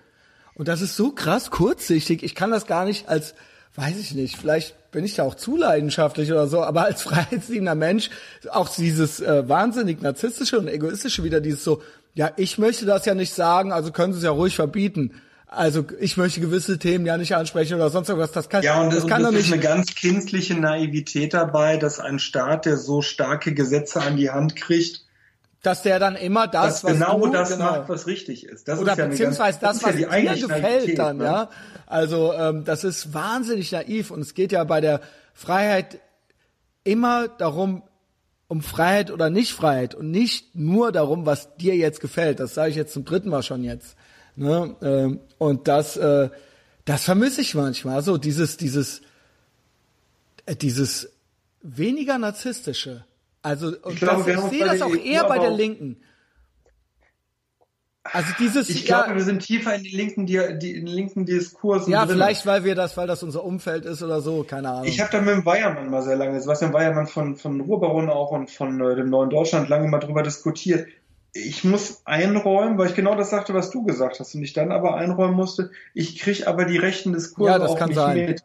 Und 0.54 0.68
das 0.68 0.80
ist 0.80 0.96
so 0.96 1.12
krass 1.12 1.50
kurzsichtig. 1.50 2.22
Ich 2.22 2.34
kann 2.34 2.50
das 2.50 2.66
gar 2.66 2.84
nicht 2.84 3.08
als, 3.08 3.34
weiß 3.74 3.98
ich 3.98 4.14
nicht, 4.14 4.36
vielleicht 4.36 4.90
bin 4.90 5.04
ich 5.04 5.14
da 5.14 5.24
auch 5.24 5.34
zu 5.34 5.56
leidenschaftlich 5.56 6.32
oder 6.32 6.46
so, 6.48 6.62
aber 6.62 6.84
als 6.84 7.02
freiheitsliebender 7.02 7.74
Mensch, 7.74 8.10
auch 8.50 8.68
dieses 8.68 9.20
äh, 9.20 9.48
wahnsinnig 9.48 10.00
narzisstische 10.00 10.58
und 10.58 10.68
egoistische 10.68 11.22
wieder, 11.22 11.40
dieses 11.40 11.62
so, 11.62 11.82
ja, 12.14 12.32
ich 12.36 12.56
möchte 12.56 12.86
das 12.86 13.04
ja 13.04 13.14
nicht 13.14 13.34
sagen, 13.34 13.72
also 13.72 13.92
können 13.92 14.14
Sie 14.14 14.18
es 14.18 14.24
ja 14.24 14.30
ruhig 14.30 14.56
verbieten. 14.56 15.12
Also 15.48 15.84
ich 16.00 16.16
möchte 16.16 16.40
gewisse 16.40 16.78
Themen 16.78 17.06
ja 17.06 17.16
nicht 17.16 17.34
ansprechen 17.34 17.74
oder 17.74 17.88
sonst 17.88 18.08
irgendwas. 18.08 18.32
Das 18.32 18.48
kann, 18.48 18.64
ja, 18.64 18.80
und 18.80 18.92
das, 18.92 19.02
das 19.02 19.06
kann 19.06 19.22
doch 19.22 19.30
nicht. 19.30 19.46
ist 19.46 19.52
eine 19.52 19.62
ganz 19.62 19.94
kindliche 19.94 20.54
Naivität 20.54 21.34
dabei, 21.34 21.76
dass 21.76 22.00
ein 22.00 22.18
Staat, 22.18 22.66
der 22.66 22.76
so 22.76 23.00
starke 23.00 23.54
Gesetze 23.54 24.00
an 24.00 24.16
die 24.16 24.30
Hand 24.30 24.56
kriegt, 24.56 25.06
dass 25.62 25.82
der 25.82 25.98
dann 25.98 26.14
immer 26.14 26.46
das, 26.46 26.84
was 26.84 26.92
genau 26.92 27.26
du, 27.26 27.32
das 27.32 27.50
genau, 27.50 27.64
macht, 27.64 27.88
was 27.88 28.06
richtig 28.06 28.44
ist. 28.46 28.68
Das 28.68 28.78
oder 28.78 28.92
ist 28.92 28.98
ja 28.98 29.06
beziehungsweise 29.06 29.58
ganz, 29.60 29.80
das, 29.80 29.94
was 29.94 30.00
ja 30.00 30.08
dir 30.10 30.34
gefällt 30.34 30.62
Naivität, 30.62 30.98
dann, 30.98 31.16
ne? 31.16 31.24
ja. 31.24 31.50
Also 31.86 32.32
ähm, 32.34 32.64
das 32.64 32.84
ist 32.84 33.14
wahnsinnig 33.14 33.72
naiv 33.72 34.10
und 34.10 34.20
es 34.20 34.34
geht 34.34 34.52
ja 34.52 34.62
bei 34.64 34.80
der 34.80 35.00
Freiheit 35.34 35.98
immer 36.84 37.28
darum, 37.28 37.82
um 38.48 38.62
Freiheit 38.62 39.10
oder 39.10 39.28
Nicht-Freiheit 39.28 39.94
und 39.94 40.10
nicht 40.10 40.54
nur 40.54 40.92
darum, 40.92 41.26
was 41.26 41.56
dir 41.56 41.76
jetzt 41.76 42.00
gefällt. 42.00 42.38
Das 42.38 42.54
sage 42.54 42.70
ich 42.70 42.76
jetzt 42.76 42.92
zum 42.92 43.04
dritten 43.04 43.28
Mal 43.28 43.42
schon 43.42 43.64
jetzt. 43.64 43.96
Ne? 44.36 44.76
Ähm, 44.82 45.20
und 45.38 45.66
das, 45.66 45.96
äh, 45.96 46.30
das 46.84 47.04
vermisse 47.04 47.40
ich 47.40 47.54
manchmal. 47.54 48.02
So 48.02 48.16
dieses, 48.16 48.56
dieses, 48.56 49.02
Äh, 50.46 50.54
dieses 50.54 51.12
weniger 51.60 52.18
narzisstische. 52.18 53.04
Also, 53.42 53.76
und 53.82 53.96
glaube, 53.96 54.32
das, 54.32 54.44
ich 54.44 54.50
sehe 54.50 54.64
das 54.64 54.80
auch 54.80 54.90
EU 54.90 54.96
eher 54.96 55.24
bei 55.24 55.38
der 55.38 55.50
Linken. 55.50 56.00
Also 58.04 58.32
dieses, 58.38 58.68
Ich 58.70 58.86
ja, 58.86 59.02
glaube, 59.02 59.18
wir 59.18 59.24
sind 59.24 59.40
tiefer 59.40 59.74
in 59.74 59.82
den 59.82 59.92
linken, 59.92 60.26
die, 60.26 60.40
die, 60.60 60.76
in 60.76 60.86
den 60.86 60.94
linken 60.94 61.26
Diskursen 61.26 61.92
ja, 61.92 62.04
drin. 62.04 62.14
vielleicht, 62.14 62.46
weil 62.46 62.62
wir 62.62 62.76
das, 62.76 62.96
weil 62.96 63.08
das 63.08 63.24
unser 63.24 63.42
Umfeld 63.42 63.84
ist 63.84 64.00
oder 64.00 64.20
so, 64.20 64.44
keine 64.44 64.70
Ahnung. 64.70 64.84
Ich 64.84 65.00
habe 65.00 65.10
da 65.10 65.20
mit 65.20 65.34
dem 65.34 65.44
Weiermann 65.44 65.90
mal 65.90 66.02
sehr 66.02 66.14
lange, 66.14 66.40
Sebastian 66.40 66.72
Weiermann 66.72 67.08
von, 67.08 67.34
von 67.34 67.60
Ruhrbaron 67.60 68.08
auch 68.08 68.30
und 68.30 68.48
von 68.48 68.80
äh, 68.80 68.94
dem 68.94 69.10
Neuen 69.10 69.30
Deutschland 69.30 69.68
lange 69.68 69.88
mal 69.88 69.98
drüber 69.98 70.22
diskutiert. 70.22 70.86
Ich 71.32 71.64
muss 71.64 72.02
einräumen, 72.04 72.78
weil 72.78 72.88
ich 72.88 72.94
genau 72.94 73.14
das 73.14 73.30
sagte, 73.30 73.52
was 73.52 73.70
du 73.70 73.84
gesagt 73.84 74.20
hast 74.20 74.34
und 74.34 74.42
ich 74.42 74.52
dann 74.52 74.72
aber 74.72 74.96
einräumen 74.96 75.36
musste, 75.36 75.70
ich 75.92 76.18
kriege 76.18 76.46
aber 76.46 76.64
die 76.64 76.78
rechten 76.78 77.12
Diskurse 77.12 77.52
Ja, 77.52 77.58
das 77.58 77.70
auch 77.72 77.78
kann 77.78 77.88
nicht 77.88 77.96
sein. 77.96 78.26
mit. 78.26 78.42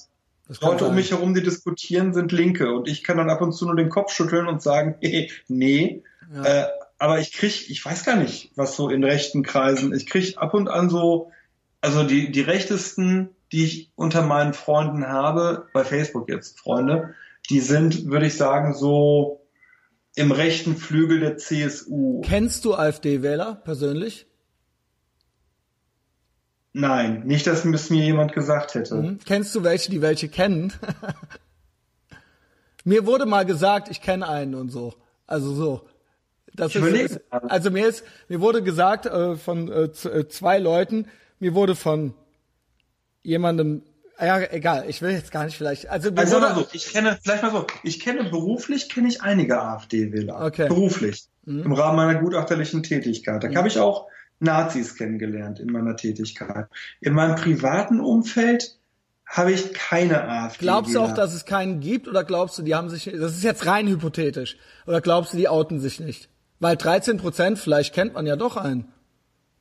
Das 0.47 0.59
Leute 0.59 0.85
um 0.85 0.95
mich 0.95 1.11
herum, 1.11 1.33
die 1.33 1.43
diskutieren, 1.43 2.13
sind 2.13 2.33
Linke 2.33 2.73
und 2.73 2.89
ich 2.89 3.03
kann 3.03 3.15
dann 3.15 3.29
ab 3.29 3.41
und 3.41 3.53
zu 3.53 3.65
nur 3.65 3.75
den 3.77 3.87
Kopf 3.87 4.11
schütteln 4.11 4.47
und 4.47 4.61
sagen, 4.61 4.95
hey, 5.01 5.31
nee. 5.47 6.03
Ja. 6.33 6.43
Äh, 6.43 6.67
aber 6.97 7.19
ich 7.19 7.31
krieg, 7.31 7.69
ich 7.69 7.83
weiß 7.83 8.03
gar 8.03 8.15
nicht, 8.15 8.51
was 8.55 8.75
so 8.75 8.89
in 8.89 9.03
rechten 9.03 9.43
Kreisen, 9.43 9.93
ich 9.93 10.05
krieg 10.05 10.37
ab 10.37 10.53
und 10.53 10.67
an 10.67 10.89
so, 10.89 11.31
also 11.79 12.03
die, 12.03 12.31
die 12.31 12.41
rechtesten, 12.41 13.29
die 13.51 13.63
ich 13.63 13.91
unter 13.95 14.21
meinen 14.21 14.53
Freunden 14.53 15.07
habe, 15.07 15.67
bei 15.73 15.83
Facebook 15.83 16.29
jetzt 16.29 16.59
Freunde, 16.59 17.15
die 17.49 17.59
sind, 17.59 18.05
würde 18.05 18.27
ich 18.27 18.37
sagen, 18.37 18.73
so 18.73 19.40
im 20.15 20.31
rechten 20.31 20.75
Flügel 20.75 21.19
der 21.19 21.37
CSU. 21.37 22.21
Kennst 22.21 22.65
du 22.65 22.75
AfD-Wähler 22.75 23.55
persönlich? 23.55 24.27
Nein, 26.73 27.23
nicht, 27.25 27.47
dass 27.47 27.65
es 27.65 27.89
mir 27.89 28.03
jemand 28.03 28.33
gesagt 28.33 28.75
hätte. 28.75 28.97
Hm? 28.97 29.19
Kennst 29.25 29.53
du 29.55 29.63
welche, 29.63 29.91
die 29.91 30.01
welche 30.01 30.29
kennen? 30.29 30.71
mir 32.83 33.05
wurde 33.05 33.25
mal 33.25 33.45
gesagt, 33.45 33.89
ich 33.89 34.01
kenne 34.01 34.27
einen 34.27 34.55
und 34.55 34.69
so. 34.69 34.93
Also 35.27 35.53
so. 35.53 35.87
Das 36.53 36.75
Ich 36.75 36.83
ist, 36.83 37.21
also 37.29 37.71
mir 37.71 37.87
ist, 37.87 38.03
mir 38.27 38.41
wurde 38.41 38.61
gesagt 38.61 39.05
äh, 39.05 39.35
von 39.37 39.71
äh, 39.71 39.83
äh, 39.83 40.27
zwei 40.27 40.59
Leuten, 40.59 41.07
mir 41.39 41.55
wurde 41.55 41.75
von 41.75 42.13
jemandem, 43.23 43.83
ja 44.19 44.39
egal, 44.51 44.85
ich 44.87 45.01
will 45.01 45.11
jetzt 45.11 45.31
gar 45.31 45.45
nicht 45.45 45.57
vielleicht, 45.57 45.87
also 45.87 46.11
Also 46.15 46.39
mal 46.39 46.55
so, 46.55 46.67
ich 46.73 46.91
kenne, 46.91 47.17
vielleicht 47.23 47.43
mal 47.43 47.51
so, 47.51 47.65
ich 47.83 47.99
kenne 47.99 48.29
beruflich, 48.29 48.89
kenne 48.89 49.07
ich 49.07 49.21
einige 49.21 49.61
AfD-Wähler. 49.61 50.45
Okay. 50.45 50.65
Mhm. 50.65 50.69
Beruflich. 50.69 51.25
Im 51.45 51.73
Rahmen 51.73 51.95
meiner 51.95 52.19
gutachterlichen 52.19 52.83
Tätigkeit. 52.83 53.43
Da 53.43 53.53
habe 53.55 53.67
ich 53.67 53.79
auch 53.79 54.07
Nazis 54.39 54.95
kennengelernt 54.95 55.59
in 55.59 55.71
meiner 55.71 55.95
Tätigkeit. 55.95 56.67
In 56.99 57.13
meinem 57.13 57.35
privaten 57.35 57.99
Umfeld 57.99 58.77
habe 59.25 59.53
ich 59.53 59.73
keine 59.73 60.27
AfD. 60.27 60.65
glaubst 60.65 60.93
du 60.93 60.99
auch, 60.99 61.13
dass 61.13 61.33
es 61.33 61.45
keinen 61.45 61.79
gibt 61.79 62.07
oder 62.07 62.23
glaubst 62.23 62.57
du, 62.57 62.63
die 62.63 62.75
haben 62.75 62.89
sich, 62.89 63.05
das 63.05 63.37
ist 63.37 63.43
jetzt 63.43 63.65
rein 63.65 63.87
hypothetisch, 63.87 64.57
oder 64.85 64.99
glaubst 64.99 65.33
du, 65.33 65.37
die 65.37 65.47
outen 65.47 65.79
sich 65.79 65.99
nicht? 65.99 66.29
Weil 66.59 66.75
13 66.75 67.17
Prozent, 67.17 67.57
vielleicht 67.57 67.93
kennt 67.93 68.13
man 68.13 68.27
ja 68.27 68.35
doch 68.35 68.57
einen. 68.57 68.91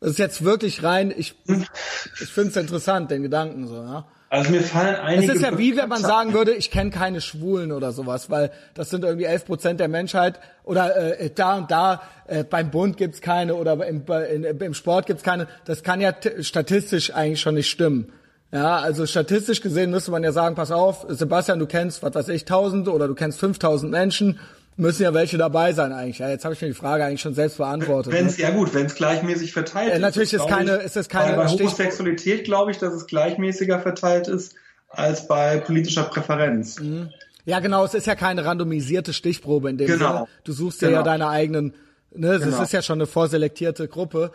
Das 0.00 0.10
ist 0.10 0.18
jetzt 0.18 0.44
wirklich 0.44 0.82
rein, 0.82 1.12
ich, 1.16 1.34
ich 1.46 2.28
finde 2.28 2.50
es 2.50 2.56
interessant, 2.56 3.10
den 3.10 3.22
Gedanken 3.22 3.68
so, 3.68 3.76
ja. 3.76 4.08
Also 4.32 4.52
mir 4.52 4.62
fallen 4.62 4.94
Es 4.94 5.00
einige. 5.00 5.32
ist 5.32 5.42
ja 5.42 5.58
wie 5.58 5.76
wenn 5.76 5.88
man 5.88 6.00
sagen 6.00 6.32
würde, 6.32 6.52
ich 6.54 6.70
kenne 6.70 6.90
keine 6.90 7.20
Schwulen 7.20 7.72
oder 7.72 7.90
sowas, 7.90 8.30
weil 8.30 8.52
das 8.74 8.88
sind 8.88 9.02
irgendwie 9.04 9.24
11 9.24 9.44
Prozent 9.44 9.80
der 9.80 9.88
Menschheit 9.88 10.38
oder 10.62 11.18
äh, 11.20 11.30
da 11.34 11.56
und 11.56 11.70
da 11.70 12.02
äh, 12.28 12.44
beim 12.44 12.70
Bund 12.70 12.96
gibt's 12.96 13.20
keine 13.20 13.56
oder 13.56 13.84
im, 13.84 14.04
in, 14.32 14.44
im 14.44 14.74
Sport 14.74 15.06
gibt's 15.06 15.24
keine. 15.24 15.48
Das 15.64 15.82
kann 15.82 16.00
ja 16.00 16.14
statistisch 16.40 17.12
eigentlich 17.12 17.40
schon 17.40 17.56
nicht 17.56 17.68
stimmen. 17.68 18.12
Ja, 18.52 18.78
also 18.78 19.04
statistisch 19.04 19.62
gesehen 19.62 19.90
müsste 19.90 20.12
man 20.12 20.22
ja 20.22 20.30
sagen, 20.32 20.54
pass 20.54 20.70
auf, 20.70 21.06
Sebastian, 21.08 21.58
du 21.58 21.66
kennst, 21.66 22.02
was 22.04 22.14
weiß 22.14 22.28
ich, 22.28 22.42
1000 22.42 22.88
oder 22.88 23.08
du 23.08 23.14
kennst 23.14 23.40
5000 23.40 23.90
Menschen, 23.90 24.38
müssen 24.80 25.02
ja 25.02 25.14
welche 25.14 25.38
dabei 25.38 25.72
sein 25.72 25.92
eigentlich. 25.92 26.18
Ja, 26.18 26.28
jetzt 26.28 26.44
habe 26.44 26.54
ich 26.54 26.60
mir 26.60 26.68
die 26.68 26.74
Frage 26.74 27.04
eigentlich 27.04 27.20
schon 27.20 27.34
selbst 27.34 27.58
beantwortet. 27.58 28.12
Wenn 28.12 28.26
ne? 28.26 28.32
ja 28.36 28.50
gut, 28.50 28.74
wenn 28.74 28.86
es 28.86 28.94
gleichmäßig 28.94 29.52
verteilt 29.52 29.90
Äh, 29.92 29.96
ist. 29.96 30.00
natürlich 30.00 30.32
ist 30.32 30.46
keine- 30.48 30.78
ich, 30.78 30.84
ist 30.84 30.96
das 30.96 31.08
keine 31.08 31.36
Bei, 31.36 31.46
Homosexualität 31.46 32.44
glaube 32.44 32.70
ich, 32.70 32.78
dass 32.78 32.92
es 32.94 33.06
gleichmäßiger 33.06 33.80
verteilt 33.80 34.28
ist 34.28 34.54
als 34.88 35.28
bei 35.28 35.58
politischer 35.58 36.04
Präferenz. 36.04 36.80
Ja, 37.44 37.60
genau, 37.60 37.84
es 37.84 37.94
ist 37.94 38.06
ja 38.06 38.14
keine 38.14 38.44
randomisierte 38.44 39.12
Stichprobe 39.12 39.70
in 39.70 39.78
dem 39.78 39.86
Genau. 39.86 40.12
Sinne. 40.12 40.26
Du 40.44 40.52
suchst 40.52 40.82
dir 40.82 40.86
ja 40.86 40.98
Genau. 40.98 41.04
deine 41.04 41.28
eigenen, 41.28 41.74
ne, 42.14 42.38
das 42.38 42.42
Genau. 42.44 42.62
ist 42.62 42.72
ja 42.72 42.82
schon 42.82 42.98
eine 42.98 43.06
vorselektierte 43.06 43.86
Gruppe. 43.88 44.32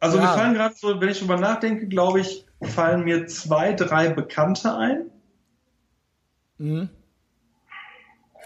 Also 0.00 0.16
Ja. 0.18 0.22
mir 0.24 0.28
fallen 0.28 0.54
gerade 0.54 0.74
so, 0.76 1.00
wenn 1.00 1.08
ich 1.08 1.18
drüber 1.18 1.36
nachdenke, 1.38 1.86
glaube 1.88 2.20
ich, 2.20 2.46
fallen 2.62 3.04
mir 3.04 3.26
zwei, 3.26 3.72
drei 3.74 4.08
Bekannte 4.08 4.74
ein. 4.74 5.10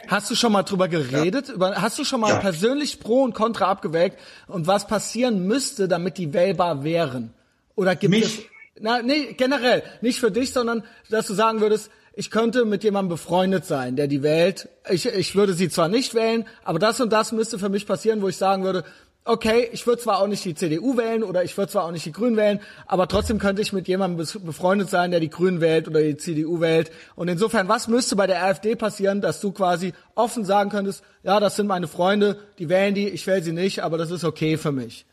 Hast 0.08 0.30
du 0.30 0.34
schon 0.34 0.52
mal 0.52 0.62
drüber 0.62 0.88
geredet? 0.88 1.48
Über, 1.48 1.80
hast 1.80 1.98
du 1.98 2.04
schon 2.04 2.20
mal 2.20 2.30
Ja. 2.30 2.36
persönlich 2.38 3.00
Pro 3.00 3.22
und 3.22 3.34
Contra 3.34 3.66
abgewägt 3.70 4.18
und 4.48 4.66
was 4.66 4.86
passieren 4.86 5.46
müsste, 5.46 5.88
damit 5.88 6.18
die 6.18 6.32
wählbar 6.32 6.84
wären? 6.84 7.32
Oder 7.76 7.96
gibt 7.96 8.10
Mich? 8.10 8.24
es, 8.24 8.44
na, 8.80 9.00
nee, 9.02 9.32
generell, 9.34 9.82
nicht 10.00 10.18
für 10.20 10.30
dich, 10.30 10.52
sondern, 10.52 10.82
dass 11.08 11.26
du 11.26 11.34
sagen 11.34 11.60
würdest, 11.60 11.90
ich 12.14 12.30
könnte 12.30 12.64
mit 12.66 12.84
jemandem 12.84 13.10
befreundet 13.10 13.64
sein, 13.64 13.96
der 13.96 14.06
die 14.06 14.22
wählt. 14.22 14.68
Ich, 14.90 15.06
ich 15.06 15.34
würde 15.34 15.54
sie 15.54 15.70
zwar 15.70 15.88
nicht 15.88 16.14
wählen, 16.14 16.46
aber 16.62 16.78
das 16.78 17.00
und 17.00 17.10
das 17.10 17.32
müsste 17.32 17.58
für 17.58 17.70
mich 17.70 17.86
passieren, 17.86 18.20
wo 18.20 18.28
ich 18.28 18.36
sagen 18.36 18.64
würde, 18.64 18.84
okay, 19.24 19.68
ich 19.72 19.86
würde 19.86 20.02
zwar 20.02 20.20
auch 20.20 20.26
nicht 20.26 20.44
die 20.44 20.54
CDU 20.54 20.96
wählen 20.96 21.22
oder 21.22 21.44
ich 21.44 21.56
würde 21.56 21.70
zwar 21.70 21.84
auch 21.84 21.92
nicht 21.92 22.04
die 22.04 22.12
Grünen 22.12 22.36
wählen, 22.36 22.60
aber 22.86 23.08
trotzdem 23.08 23.38
könnte 23.38 23.62
ich 23.62 23.72
mit 23.72 23.88
jemandem 23.88 24.26
befreundet 24.44 24.90
sein, 24.90 25.10
der 25.10 25.20
die 25.20 25.30
Grünen 25.30 25.60
wählt 25.60 25.88
oder 25.88 26.02
die 26.02 26.16
CDU 26.16 26.60
wählt. 26.60 26.90
Und 27.14 27.28
insofern, 27.28 27.68
was 27.68 27.88
müsste 27.88 28.16
bei 28.16 28.26
der 28.26 28.42
AfD 28.44 28.74
passieren, 28.74 29.20
dass 29.20 29.40
du 29.40 29.52
quasi 29.52 29.92
offen 30.14 30.44
sagen 30.44 30.70
könntest, 30.70 31.04
ja, 31.22 31.38
das 31.40 31.56
sind 31.56 31.66
meine 31.66 31.88
Freunde, 31.88 32.38
die 32.58 32.68
wählen 32.68 32.94
die, 32.94 33.08
ich 33.08 33.26
wähle 33.26 33.42
sie 33.42 33.52
nicht, 33.52 33.80
aber 33.80 33.98
das 33.98 34.10
ist 34.10 34.24
okay 34.24 34.56
für 34.56 34.72
mich. 34.72 35.06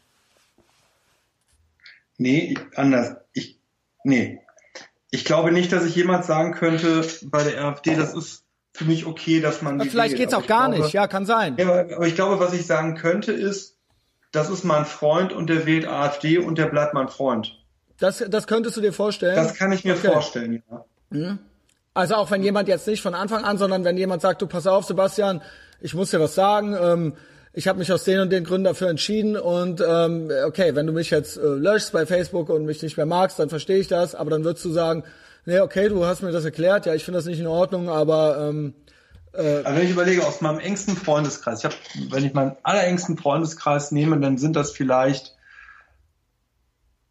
Nee, 2.18 2.56
anders. 2.76 3.15
Ich, 3.34 3.60
nee. 4.03 4.41
Ich 5.11 5.26
glaube 5.26 5.52
nicht, 5.52 5.72
dass 5.72 5.86
ich 5.86 5.95
jemand 5.95 6.26
sagen 6.26 6.53
könnte 6.53 7.06
bei 7.23 7.44
der 7.44 7.64
AfD, 7.64 7.95
das 7.95 8.14
ist 8.14 8.44
für 8.73 8.86
mich 8.86 9.06
okay, 9.06 9.40
dass 9.40 9.61
man. 9.61 9.80
die 9.80 9.90
Vielleicht 9.90 10.11
wählt. 10.11 10.22
geht's 10.22 10.34
auch 10.34 10.45
gar 10.45 10.68
glaube, 10.69 10.84
nicht, 10.84 10.94
ja, 10.94 11.07
kann 11.07 11.26
sein. 11.26 11.56
Ja, 11.57 11.68
aber 11.68 12.07
ich 12.07 12.15
glaube, 12.15 12.40
was 12.40 12.53
ich 12.53 12.65
sagen 12.65 12.95
könnte, 12.95 13.31
ist, 13.31 13.78
das 14.31 14.49
ist 14.49 14.64
mein 14.64 14.85
Freund 14.85 15.34
und 15.34 15.49
der 15.49 15.65
wählt 15.65 15.88
AfD 15.88 16.38
und 16.38 16.57
der 16.57 16.68
bleibt 16.68 16.93
mein 16.93 17.07
Freund. 17.07 17.56
Das, 17.99 18.23
das 18.30 18.47
könntest 18.47 18.77
du 18.77 18.81
dir 18.81 18.93
vorstellen? 18.93 19.35
Das 19.35 19.56
kann 19.56 19.72
ich 19.72 19.84
mir 19.84 19.93
Okay. 19.95 20.11
vorstellen, 20.11 20.64
ja. 21.11 21.38
Also 21.93 22.15
auch 22.15 22.31
wenn 22.31 22.43
jemand 22.43 22.68
jetzt 22.69 22.88
nicht 22.88 23.01
von 23.01 23.14
Anfang 23.15 23.43
an, 23.43 23.57
sondern 23.57 23.84
wenn 23.84 23.97
jemand 23.97 24.22
sagt, 24.22 24.41
du 24.41 24.47
pass 24.47 24.68
auf, 24.68 24.85
Sebastian, 24.85 25.41
ich 25.81 25.93
muss 25.93 26.11
dir 26.11 26.19
was 26.19 26.35
sagen, 26.35 26.77
ähm, 26.80 27.14
ich 27.51 27.68
habe 27.68 27.80
mich 27.80 27.91
aus 27.91 28.03
den 28.03 28.19
und 28.19 28.30
den 28.31 28.43
Gründen 28.43 28.65
dafür 28.65 28.89
entschieden 28.89 29.35
und 29.35 29.84
ähm, 29.85 30.31
okay, 30.45 30.76
wenn 30.76 30.85
du 30.85 30.93
mich 30.93 31.10
jetzt 31.10 31.38
äh, 31.38 31.41
löschst 31.41 31.91
bei 31.91 32.06
Facebook 32.06 32.49
und 32.49 32.65
mich 32.65 32.81
nicht 32.84 32.95
mehr 32.95 33.07
magst, 33.07 33.39
dann 33.39 33.49
verstehe 33.49 33.80
ich 33.80 33.88
das, 33.88 34.14
aber 34.15 34.30
dann 34.30 34.43
würdest 34.45 34.64
du 34.64 34.69
sagen, 34.69 35.03
nee, 35.45 35.60
okay, 35.60 35.89
du 35.89 36.06
hast 36.06 36.22
mir 36.22 36.31
das 36.31 36.45
erklärt, 36.45 36.85
ja, 36.85 36.93
ich 36.93 37.03
finde 37.03 37.18
das 37.18 37.26
nicht 37.26 37.39
in 37.39 37.47
Ordnung, 37.47 37.89
aber 37.89 38.47
ähm, 38.49 38.76
Also 39.34 39.64
wenn 39.65 39.85
ich 39.85 39.91
überlege, 39.91 40.26
aus 40.26 40.41
meinem 40.41 40.60
engsten 40.60 40.95
Freundeskreis, 40.95 41.60
ich 41.60 41.65
hab, 41.65 41.73
wenn 42.10 42.26
ich 42.26 42.34
meinen 42.34 42.56
allerengsten 42.64 43.18
Freundeskreis 43.18 43.91
nehme, 43.91 44.19
dann 44.19 44.38
sind 44.38 44.56
das 44.56 44.72
vielleicht, 44.72 45.35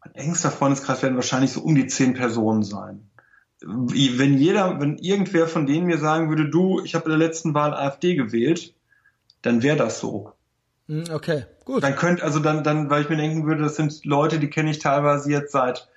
mein 0.03 0.15
engster 0.15 0.51
Freundeskreis 0.51 1.01
werden 1.01 1.15
wahrscheinlich 1.15 1.51
so 1.53 1.61
um 1.61 1.75
die 1.75 1.87
zehn 1.87 2.13
Personen 2.13 2.63
sein. 2.63 3.09
Wenn 3.61 4.37
jeder, 4.37 4.79
wenn 4.79 4.97
irgendwer 4.97 5.47
von 5.47 5.65
denen 5.65 5.85
mir 5.87 5.97
sagen 5.97 6.29
würde, 6.29 6.49
du, 6.49 6.81
ich 6.83 6.95
habe 6.95 7.05
in 7.05 7.17
der 7.17 7.27
letzten 7.27 7.53
Wahl 7.53 7.73
AfD 7.73 8.15
gewählt, 8.15 8.73
dann 9.41 9.63
wäre 9.63 9.77
das 9.77 9.99
so. 9.99 10.33
hm, 10.87 11.05
okay, 11.11 11.45
gut. 11.65 11.83
Dann 11.83 11.95
könnte, 11.95 12.23
also 12.23 12.39
dann, 12.39 12.63
dann, 12.63 12.89
weil 12.89 13.03
ich 13.03 13.09
mir 13.09 13.17
denken 13.17 13.45
würde, 13.45 13.63
das 13.63 13.75
sind 13.75 14.05
Leute, 14.05 14.39
die 14.39 14.49
kenne 14.49 14.71
ich 14.71 14.79
teilweise 14.79 15.29
jetzt 15.29 15.51
seit, 15.51 15.89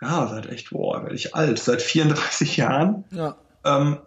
ja, 0.00 0.28
seit 0.28 0.46
echt, 0.46 0.70
boah, 0.70 1.02
werde 1.02 1.14
ich 1.14 1.34
alt, 1.34 1.58
seit 1.58 1.82
34 1.82 2.56
Jahren 2.56 3.04
Ja. 3.10 3.36
ähm, 3.64 3.98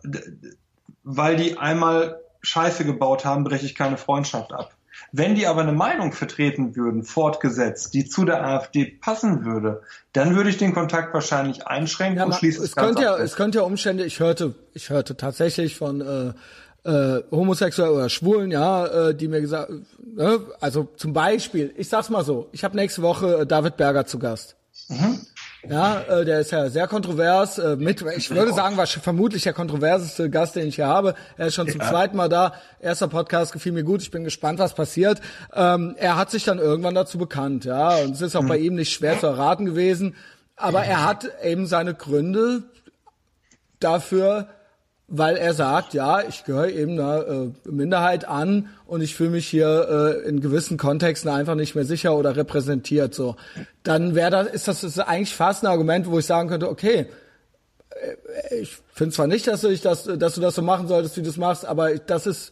weil 1.11 1.35
die 1.35 1.57
einmal 1.57 2.19
Scheiße 2.41 2.85
gebaut 2.85 3.25
haben, 3.25 3.43
breche 3.43 3.65
ich 3.65 3.75
keine 3.75 3.97
Freundschaft 3.97 4.53
ab. 4.53 4.71
Wenn 5.11 5.33
die 5.33 5.47
aber 5.47 5.61
eine 5.61 5.71
Meinung 5.71 6.13
vertreten 6.13 6.75
würden, 6.75 7.03
fortgesetzt, 7.03 7.93
die 7.95 8.07
zu 8.07 8.25
der 8.25 8.45
AfD 8.45 8.85
passen 8.85 9.43
würde, 9.43 9.81
dann 10.13 10.35
würde 10.35 10.51
ich 10.51 10.57
den 10.57 10.73
Kontakt 10.73 11.13
wahrscheinlich 11.13 11.65
einschränken 11.65 12.19
Ja, 12.19 12.25
und 12.25 12.35
schließe 12.35 12.63
es 12.63 12.75
könnte 12.75 13.01
ja, 13.03 13.15
ab. 13.15 13.19
es 13.21 13.35
könnte 13.35 13.57
ja 13.57 13.63
Umstände, 13.63 14.05
ich 14.05 14.19
hörte, 14.19 14.53
ich 14.73 14.89
hörte 14.91 15.17
tatsächlich 15.17 15.75
von 15.77 16.01
äh, 16.01 16.33
äh, 16.87 17.23
Homosexuellen 17.31 17.93
oder 17.95 18.09
Schwulen, 18.09 18.51
ja, 18.51 18.85
äh, 19.09 19.15
die 19.15 19.27
mir 19.27 19.41
gesagt, 19.41 19.71
ne, 20.13 20.39
also 20.59 20.87
zum 20.95 21.13
Beispiel, 21.13 21.73
ich 21.75 21.89
sag's 21.89 22.09
mal 22.09 22.23
so, 22.23 22.47
ich 22.51 22.63
habe 22.63 22.75
nächste 22.75 23.01
Woche 23.01 23.39
äh, 23.39 23.45
David 23.47 23.77
Berger 23.77 24.05
zu 24.05 24.19
Gast. 24.19 24.57
Mhm. 24.89 25.21
Ja, 25.67 26.01
äh, 26.03 26.23
der 26.23 26.39
ist 26.39 26.51
ja 26.51 26.69
sehr 26.69 26.87
kontrovers, 26.87 27.57
äh, 27.57 27.75
mit, 27.75 28.01
ich 28.15 28.29
würde 28.29 28.53
sagen, 28.53 28.77
war 28.77 28.87
vermutlich 28.87 29.43
der 29.43 29.51
kontroverseste 29.51 30.29
Gast, 30.29 30.55
den 30.55 30.67
ich 30.67 30.75
hier 30.75 30.87
habe. 30.87 31.15
Er 31.37 31.47
ist 31.47 31.55
schon 31.55 31.67
zum 31.67 31.81
zweiten 31.81 32.15
Mal 32.15 32.29
da. 32.29 32.53
Erster 32.79 33.09
Podcast 33.09 33.51
gefiel 33.51 33.73
mir 33.73 33.83
gut. 33.83 34.01
Ich 34.01 34.09
bin 34.09 34.23
gespannt, 34.23 34.59
was 34.59 34.73
passiert. 34.73 35.19
Ähm, 35.53 35.95
er 35.97 36.15
hat 36.15 36.31
sich 36.31 36.45
dann 36.45 36.59
irgendwann 36.59 36.95
dazu 36.95 37.17
bekannt, 37.17 37.65
ja, 37.65 37.97
und 37.97 38.11
es 38.11 38.21
ist 38.21 38.37
auch 38.37 38.45
bei 38.45 38.57
ihm 38.57 38.75
nicht 38.75 38.93
schwer 38.93 39.19
zu 39.19 39.27
erraten 39.27 39.65
gewesen. 39.65 40.15
Aber 40.55 40.83
er 40.83 41.05
hat 41.05 41.29
eben 41.43 41.67
seine 41.67 41.93
Gründe 41.93 42.63
dafür, 43.79 44.47
weil 45.09 45.37
er 45.37 45.53
sagt, 45.53 45.93
ja, 45.93 46.21
ich 46.21 46.43
gehöre 46.43 46.69
eben 46.69 46.93
einer 46.93 47.27
äh, 47.27 47.49
Minderheit 47.69 48.27
an 48.27 48.69
und 48.85 49.01
ich 49.01 49.15
fühle 49.15 49.31
mich 49.31 49.47
hier 49.47 50.21
äh, 50.23 50.27
in 50.27 50.39
gewissen 50.39 50.77
Kontexten 50.77 51.29
einfach 51.29 51.55
nicht 51.55 51.75
mehr 51.75 51.85
sicher 51.85 52.15
oder 52.15 52.35
repräsentiert. 52.35 53.13
So, 53.15 53.35
dann 53.83 54.13
wäre 54.13 54.29
das, 54.29 54.47
ist 54.47 54.67
das 54.67 54.83
ist 54.83 54.99
eigentlich 54.99 55.35
fast 55.35 55.63
ein 55.63 55.67
Argument, 55.67 56.07
wo 56.07 56.19
ich 56.19 56.25
sagen 56.25 56.49
könnte, 56.49 56.69
okay, 56.69 57.07
äh, 57.89 58.55
ich 58.55 58.77
finde 58.93 59.15
zwar 59.15 59.27
nicht, 59.27 59.47
dass 59.47 59.61
du, 59.61 59.69
dich 59.69 59.81
das, 59.81 60.03
dass 60.03 60.35
du 60.35 60.41
das 60.41 60.55
so 60.55 60.61
machen 60.61 60.87
solltest, 60.87 61.17
wie 61.17 61.23
du 61.23 61.29
es 61.29 61.37
machst, 61.37 61.65
aber 61.65 61.95
das 61.95 62.27
ist, 62.27 62.51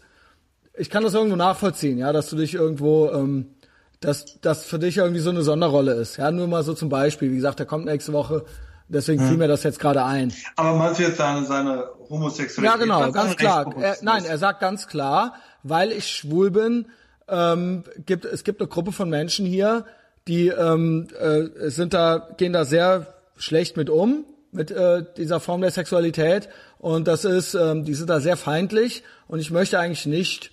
ich 0.76 0.90
kann 0.90 1.04
das 1.04 1.14
irgendwo 1.14 1.36
nachvollziehen, 1.36 2.00
ja, 2.00 2.12
dass 2.12 2.30
du 2.30 2.36
dich 2.36 2.56
irgendwo, 2.56 3.12
ähm, 3.12 3.52
dass 4.00 4.40
das 4.42 4.66
für 4.66 4.80
dich 4.80 4.98
irgendwie 4.98 5.22
so 5.22 5.30
eine 5.30 5.44
Sonderrolle 5.44 5.94
ist. 5.94 6.18
Ja, 6.18 6.32
nur 6.32 6.48
mal 6.48 6.64
so 6.64 6.74
zum 6.74 6.90
Beispiel. 6.90 7.32
Wie 7.32 7.36
gesagt, 7.36 7.58
der 7.58 7.66
kommt 7.66 7.86
nächste 7.86 8.14
Woche 8.14 8.46
Deswegen 8.90 9.26
fiel 9.28 9.38
mir 9.38 9.50
das 9.50 9.64
jetzt 9.64 9.80
gerade 9.80 10.04
ein. 10.04 10.34
Aber 10.56 10.74
meinst 10.78 11.00
du 11.00 11.04
jetzt 11.04 11.18
seine, 11.18 11.46
seine 11.46 11.90
Homosexualität? 12.10 12.80
Ja, 12.80 12.84
genau, 12.84 13.12
ganz 13.12 13.36
klar. 13.36 13.74
Er, 13.80 13.98
nein, 14.02 14.26
er 14.26 14.38
sagt 14.38 14.60
ganz 14.60 14.88
klar, 14.88 15.36
weil 15.64 15.92
ich 15.92 16.08
schwul 16.08 16.52
bin, 16.52 16.86
ähm, 17.28 17.84
gibt 18.06 18.26
es 18.26 18.44
gibt 18.44 18.62
eine 18.62 18.68
Gruppe 18.68 18.92
von 18.92 19.10
Menschen 19.10 19.46
hier, 19.46 19.86
die 20.28 20.48
ähm, 20.48 21.08
äh, 21.20 21.70
sind 21.70 21.94
da 21.94 22.30
gehen 22.38 22.54
da 22.54 22.66
sehr 22.66 23.08
schlecht 23.38 23.78
mit 23.78 23.90
um 23.90 24.26
mit 24.52 24.72
äh, 24.72 25.04
dieser 25.18 25.40
Form 25.40 25.62
der 25.62 25.72
Sexualität 25.72 26.50
und 26.80 27.08
das 27.08 27.26
ist, 27.26 27.54
ähm, 27.54 27.84
die 27.84 27.94
sind 27.94 28.10
da 28.10 28.20
sehr 28.20 28.38
feindlich 28.38 29.04
und 29.28 29.40
ich 29.40 29.52
möchte 29.52 29.78
eigentlich 29.78 30.06
nicht 30.06 30.52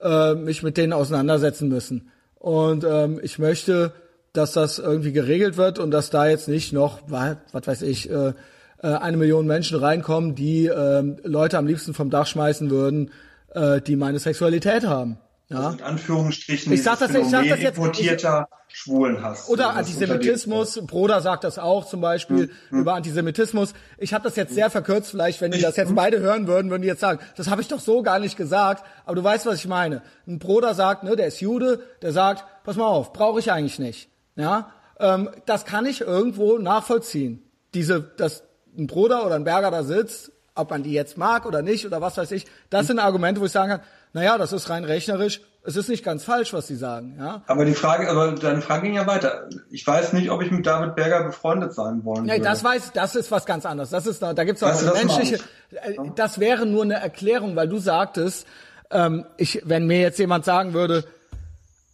äh, 0.00 0.34
mich 0.34 0.62
mit 0.62 0.76
denen 0.76 0.92
auseinandersetzen 0.92 1.68
müssen 1.68 2.10
und 2.38 2.84
ähm, 2.84 3.20
ich 3.22 3.38
möchte 3.38 3.92
dass 4.32 4.52
das 4.52 4.78
irgendwie 4.78 5.12
geregelt 5.12 5.56
wird 5.56 5.78
und 5.78 5.90
dass 5.90 6.10
da 6.10 6.26
jetzt 6.26 6.48
nicht 6.48 6.72
noch, 6.72 7.00
was 7.08 7.36
weiß 7.52 7.82
ich, 7.82 8.10
äh, 8.10 8.32
äh, 8.82 8.88
eine 8.88 9.16
Million 9.16 9.46
Menschen 9.46 9.78
reinkommen, 9.78 10.34
die 10.34 10.66
äh, 10.66 11.02
Leute 11.24 11.58
am 11.58 11.66
liebsten 11.66 11.94
vom 11.94 12.10
Dach 12.10 12.26
schmeißen 12.26 12.70
würden, 12.70 13.10
äh, 13.54 13.80
die 13.80 13.96
meine 13.96 14.18
Sexualität 14.18 14.86
haben. 14.86 15.18
Ja? 15.48 15.58
Also 15.58 15.78
in 15.78 15.84
Anführungsstrichen. 15.84 16.72
Ich 16.72 16.82
sag 16.82 16.98
das, 16.98 17.14
ich 17.14 17.28
sag 17.28 17.48
das 17.48 17.60
jetzt. 17.60 17.76
Importierter 17.76 18.48
Schwulenhass. 18.68 19.48
Oder 19.50 19.74
Antisemitismus. 19.74 20.80
Broder 20.86 21.20
sagt 21.20 21.44
das 21.44 21.58
auch 21.58 21.86
zum 21.86 22.00
Beispiel 22.00 22.50
hm. 22.70 22.80
über 22.80 22.94
Antisemitismus. 22.94 23.74
Ich 23.98 24.14
habe 24.14 24.24
das 24.24 24.36
jetzt 24.36 24.54
sehr 24.54 24.70
verkürzt. 24.70 25.10
Vielleicht, 25.10 25.40
wenn 25.42 25.52
die 25.52 25.60
das 25.60 25.76
jetzt 25.76 25.94
beide 25.94 26.20
hören 26.20 26.46
würden, 26.46 26.70
würden 26.70 26.82
die 26.82 26.88
jetzt 26.88 27.00
sagen, 27.00 27.20
das 27.36 27.50
habe 27.50 27.60
ich 27.60 27.68
doch 27.68 27.80
so 27.80 28.02
gar 28.02 28.18
nicht 28.18 28.36
gesagt. 28.36 28.84
Aber 29.04 29.14
du 29.14 29.22
weißt, 29.22 29.44
was 29.44 29.56
ich 29.56 29.68
meine. 29.68 30.00
Ein 30.26 30.38
Broder 30.38 30.74
sagt, 30.74 31.04
ne, 31.04 31.16
der 31.16 31.26
ist 31.26 31.40
Jude, 31.40 31.80
der 32.00 32.12
sagt, 32.12 32.44
pass 32.64 32.76
mal 32.76 32.86
auf, 32.86 33.12
brauche 33.12 33.38
ich 33.40 33.52
eigentlich 33.52 33.78
nicht. 33.78 34.08
Ja, 34.36 34.72
ähm, 34.98 35.28
das 35.44 35.66
kann 35.66 35.84
ich 35.84 36.00
irgendwo 36.00 36.56
nachvollziehen. 36.56 37.42
Diese, 37.74 38.00
dass 38.00 38.44
ein 38.76 38.86
Bruder 38.86 39.26
oder 39.26 39.34
ein 39.34 39.44
Berger 39.44 39.70
da 39.70 39.82
sitzt, 39.82 40.32
ob 40.54 40.70
man 40.70 40.82
die 40.82 40.92
jetzt 40.92 41.16
mag 41.16 41.46
oder 41.46 41.62
nicht 41.62 41.86
oder 41.86 42.00
was 42.00 42.16
weiß 42.16 42.30
ich, 42.32 42.46
das 42.70 42.86
sind 42.86 42.98
Argumente, 42.98 43.40
wo 43.40 43.46
ich 43.46 43.52
sagen 43.52 43.70
kann, 43.70 43.80
naja, 44.12 44.36
das 44.36 44.52
ist 44.52 44.68
rein 44.68 44.84
rechnerisch, 44.84 45.40
es 45.64 45.76
ist 45.76 45.88
nicht 45.88 46.04
ganz 46.04 46.24
falsch, 46.24 46.52
was 46.52 46.66
sie 46.66 46.76
sagen, 46.76 47.16
ja. 47.18 47.42
Aber 47.46 47.64
die 47.64 47.74
Frage, 47.74 48.10
aber 48.10 48.32
deine 48.32 48.60
Frage 48.60 48.82
ging 48.82 48.94
ja 48.94 49.06
weiter. 49.06 49.48
Ich 49.70 49.86
weiß 49.86 50.12
nicht, 50.12 50.30
ob 50.30 50.42
ich 50.42 50.50
mit 50.50 50.66
David 50.66 50.96
Berger 50.96 51.24
befreundet 51.24 51.72
sein 51.72 52.04
wollen 52.04 52.24
nee, 52.24 52.32
würde. 52.32 52.44
Das 52.44 52.64
weiß, 52.64 52.92
das 52.92 53.14
ist 53.14 53.30
was 53.30 53.46
ganz 53.46 53.64
anderes. 53.64 53.90
Das 53.90 54.06
ist, 54.06 54.20
da 54.20 54.32
gibt's 54.44 54.62
auch 54.62 54.68
weißt 54.68 54.82
eine 54.82 54.92
menschliche, 54.92 55.36
äh, 55.70 55.96
das 56.16 56.40
wäre 56.40 56.66
nur 56.66 56.82
eine 56.82 56.94
Erklärung, 56.94 57.56
weil 57.56 57.68
du 57.68 57.78
sagtest, 57.78 58.46
ähm, 58.90 59.24
ich, 59.36 59.62
wenn 59.64 59.86
mir 59.86 60.00
jetzt 60.00 60.18
jemand 60.18 60.44
sagen 60.44 60.74
würde, 60.74 61.04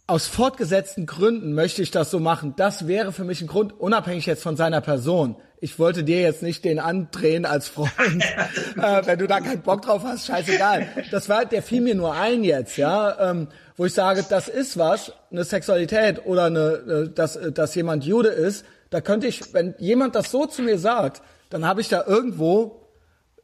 aus 0.07 0.25
fortgesetzten 0.25 1.05
Gründen 1.05 1.53
möchte 1.53 1.83
ich 1.83 1.91
das 1.91 2.09
so 2.09 2.19
machen. 2.19 2.55
Das 2.57 2.87
wäre 2.87 3.11
für 3.11 3.23
mich 3.23 3.41
ein 3.41 3.47
Grund, 3.47 3.79
unabhängig 3.79 4.25
jetzt 4.25 4.41
von 4.41 4.57
seiner 4.57 4.81
Person. 4.81 5.35
Ich 5.61 5.77
wollte 5.77 6.03
dir 6.03 6.21
jetzt 6.21 6.41
nicht 6.41 6.63
den 6.63 6.79
andrehen 6.79 7.45
als 7.45 7.67
Freund. 7.67 7.91
äh, 8.77 9.05
wenn 9.05 9.19
du 9.19 9.27
da 9.27 9.41
keinen 9.41 9.61
Bock 9.61 9.81
drauf 9.81 10.03
hast, 10.03 10.27
scheißegal. 10.27 10.87
Das 11.11 11.27
war, 11.27 11.45
der 11.45 11.61
fiel 11.61 11.81
mir 11.81 11.95
nur 11.95 12.13
ein 12.13 12.43
jetzt, 12.43 12.77
ja, 12.77 13.31
ähm, 13.31 13.49
wo 13.75 13.85
ich 13.85 13.93
sage, 13.93 14.25
das 14.27 14.47
ist 14.47 14.77
was, 14.77 15.11
eine 15.31 15.43
Sexualität 15.43 16.25
oder 16.25 16.45
eine, 16.45 16.59
äh, 16.59 17.09
dass, 17.13 17.35
äh, 17.35 17.51
dass 17.51 17.75
jemand 17.75 18.05
Jude 18.05 18.29
ist. 18.29 18.65
Da 18.89 19.01
könnte 19.01 19.27
ich, 19.27 19.53
wenn 19.53 19.75
jemand 19.77 20.15
das 20.15 20.31
so 20.31 20.45
zu 20.45 20.61
mir 20.61 20.79
sagt, 20.79 21.21
dann 21.49 21.65
habe 21.65 21.81
ich 21.81 21.89
da 21.89 22.05
irgendwo 22.05 22.87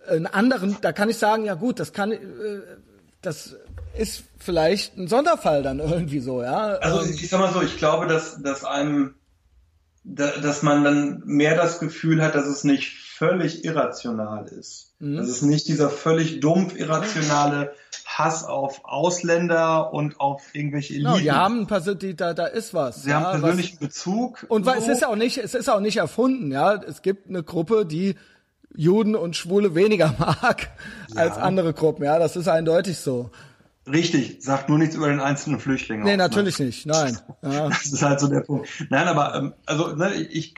einen 0.07 0.27
anderen, 0.27 0.77
da 0.81 0.91
kann 0.91 1.09
ich 1.09 1.17
sagen, 1.17 1.45
ja 1.45 1.55
gut, 1.55 1.79
das 1.79 1.93
kann, 1.93 2.11
äh, 2.11 2.17
das 3.21 3.55
ist 3.97 4.23
vielleicht 4.37 4.97
ein 4.97 5.07
Sonderfall 5.07 5.63
dann 5.63 5.79
irgendwie 5.79 6.19
so, 6.19 6.41
ja. 6.41 6.75
Also 6.75 7.01
ähm, 7.01 7.11
ich 7.13 7.29
sag 7.29 7.39
mal 7.39 7.53
so, 7.53 7.61
ich 7.61 7.77
glaube, 7.77 8.07
dass, 8.07 8.41
dass 8.41 8.63
einem, 8.63 9.15
dass 10.05 10.61
man 10.61 10.83
dann 10.83 11.23
mehr 11.25 11.55
das 11.55 11.79
Gefühl 11.79 12.21
hat, 12.21 12.35
dass 12.35 12.45
es 12.45 12.63
nicht 12.63 12.93
völlig 12.93 13.65
irrational 13.65 14.45
ist. 14.47 14.93
Mhm. 14.99 15.17
Dass 15.17 15.27
es 15.27 15.41
nicht 15.41 15.67
dieser 15.67 15.89
völlig 15.89 16.39
dumpf 16.39 16.75
irrationale 16.75 17.73
Hass 18.05 18.45
auf 18.45 18.85
Ausländer 18.85 19.93
und 19.93 20.19
auf 20.19 20.43
irgendwelche 20.53 20.93
Eliten. 20.93 21.09
Genau, 21.09 21.19
die 21.19 21.31
haben 21.31 21.61
ein 21.61 21.67
paar, 21.67 21.81
die, 21.81 22.15
da, 22.15 22.33
da 22.33 22.45
ist 22.45 22.73
was. 22.73 23.03
Sie 23.03 23.09
ja, 23.09 23.21
haben 23.21 23.41
persönlichen 23.41 23.77
was, 23.79 23.87
Bezug. 23.87 24.45
Und 24.47 24.65
so. 24.65 24.71
es 24.71 24.87
ist 24.87 25.05
auch 25.05 25.15
nicht, 25.15 25.39
es 25.39 25.55
ist 25.55 25.69
auch 25.69 25.79
nicht 25.79 25.97
erfunden, 25.97 26.51
ja. 26.51 26.75
Es 26.75 27.01
gibt 27.01 27.27
eine 27.27 27.43
Gruppe, 27.43 27.85
die 27.85 28.15
Juden 28.75 29.15
und 29.15 29.35
Schwule 29.35 29.73
weniger 29.73 30.13
mag 30.19 30.69
ja. 31.13 31.21
als 31.21 31.37
andere 31.37 31.73
Gruppen, 31.73 32.03
ja. 32.03 32.19
Das 32.19 32.35
ist 32.35 32.47
eindeutig 32.47 32.99
so. 32.99 33.31
Richtig, 33.87 34.37
sagt 34.41 34.67
nur 34.67 34.79
nichts 34.79 34.95
über 34.95 35.09
den 35.09 35.19
einzelnen 35.19 35.59
Flüchtling. 35.59 36.03
Nee, 36.03 36.11
ne? 36.11 36.17
natürlich 36.17 36.59
ne? 36.59 36.65
nicht, 36.65 36.85
nein. 36.85 37.19
Ja. 37.43 37.69
Das 37.69 37.85
ist 37.85 38.01
halt 38.01 38.19
so 38.19 38.27
der 38.27 38.41
Punkt. 38.41 38.67
Nein, 38.89 39.07
aber 39.07 39.35
ähm, 39.35 39.53
also 39.65 39.95
ne, 39.95 40.13
ich 40.13 40.55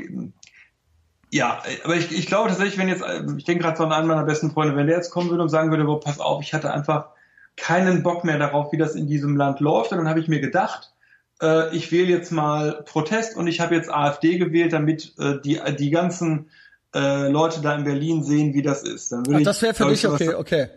ja, 1.30 1.62
aber 1.84 1.96
ich, 1.96 2.12
ich 2.12 2.28
glaube 2.28 2.50
tatsächlich, 2.50 2.78
wenn 2.78 2.88
jetzt, 2.88 3.04
ich 3.38 3.44
denke 3.44 3.64
gerade 3.64 3.78
so 3.78 3.84
an 3.84 3.92
einen 3.92 4.08
meiner 4.08 4.24
besten 4.24 4.52
Freunde, 4.52 4.78
wenn 4.78 4.88
der 4.88 4.96
jetzt 4.96 5.12
kommen 5.12 5.30
würde 5.30 5.44
und 5.44 5.50
sagen 5.50 5.72
würde, 5.72 5.86
wo, 5.86 5.98
pass 5.98 6.22
auf, 6.22 6.42
ich 6.42 6.54
hatte 6.54 6.74
einfach 6.74 7.10
keinen 7.58 8.02
Bock 8.02 8.24
mehr 8.24 8.40
darauf, 8.40 8.72
wie 8.72 8.78
das 8.78 8.96
in 8.96 9.08
diesem 9.08 9.36
Land 9.36 9.60
läuft, 9.60 9.92
und 9.92 9.98
dann 9.98 10.08
habe 10.08 10.22
ich 10.22 10.30
mir 10.30 10.40
gedacht, 10.40 10.94
äh, 11.42 11.76
ich 11.76 11.92
wähle 11.92 12.08
jetzt 12.08 12.32
mal 12.32 12.84
Protest 12.86 13.36
und 13.36 13.48
ich 13.48 13.60
habe 13.60 13.76
jetzt 13.76 13.90
AfD 13.90 14.38
gewählt, 14.38 14.72
damit 14.72 15.14
äh, 15.20 15.42
die 15.44 15.60
die 15.78 15.90
ganzen 15.90 16.50
äh, 16.96 17.28
Leute 17.28 17.62
da 17.62 17.76
in 17.76 17.84
Berlin 17.84 18.24
sehen, 18.24 18.54
wie 18.54 18.62
das 18.62 18.84
ist. 18.84 19.12
Dann 19.12 19.26
würde 19.26 19.40
Ach, 19.40 19.44
das 19.44 19.62
wäre 19.62 19.74
für 19.74 19.90
dich 19.90 20.08
okay, 20.08 20.34
okay. 20.34 20.68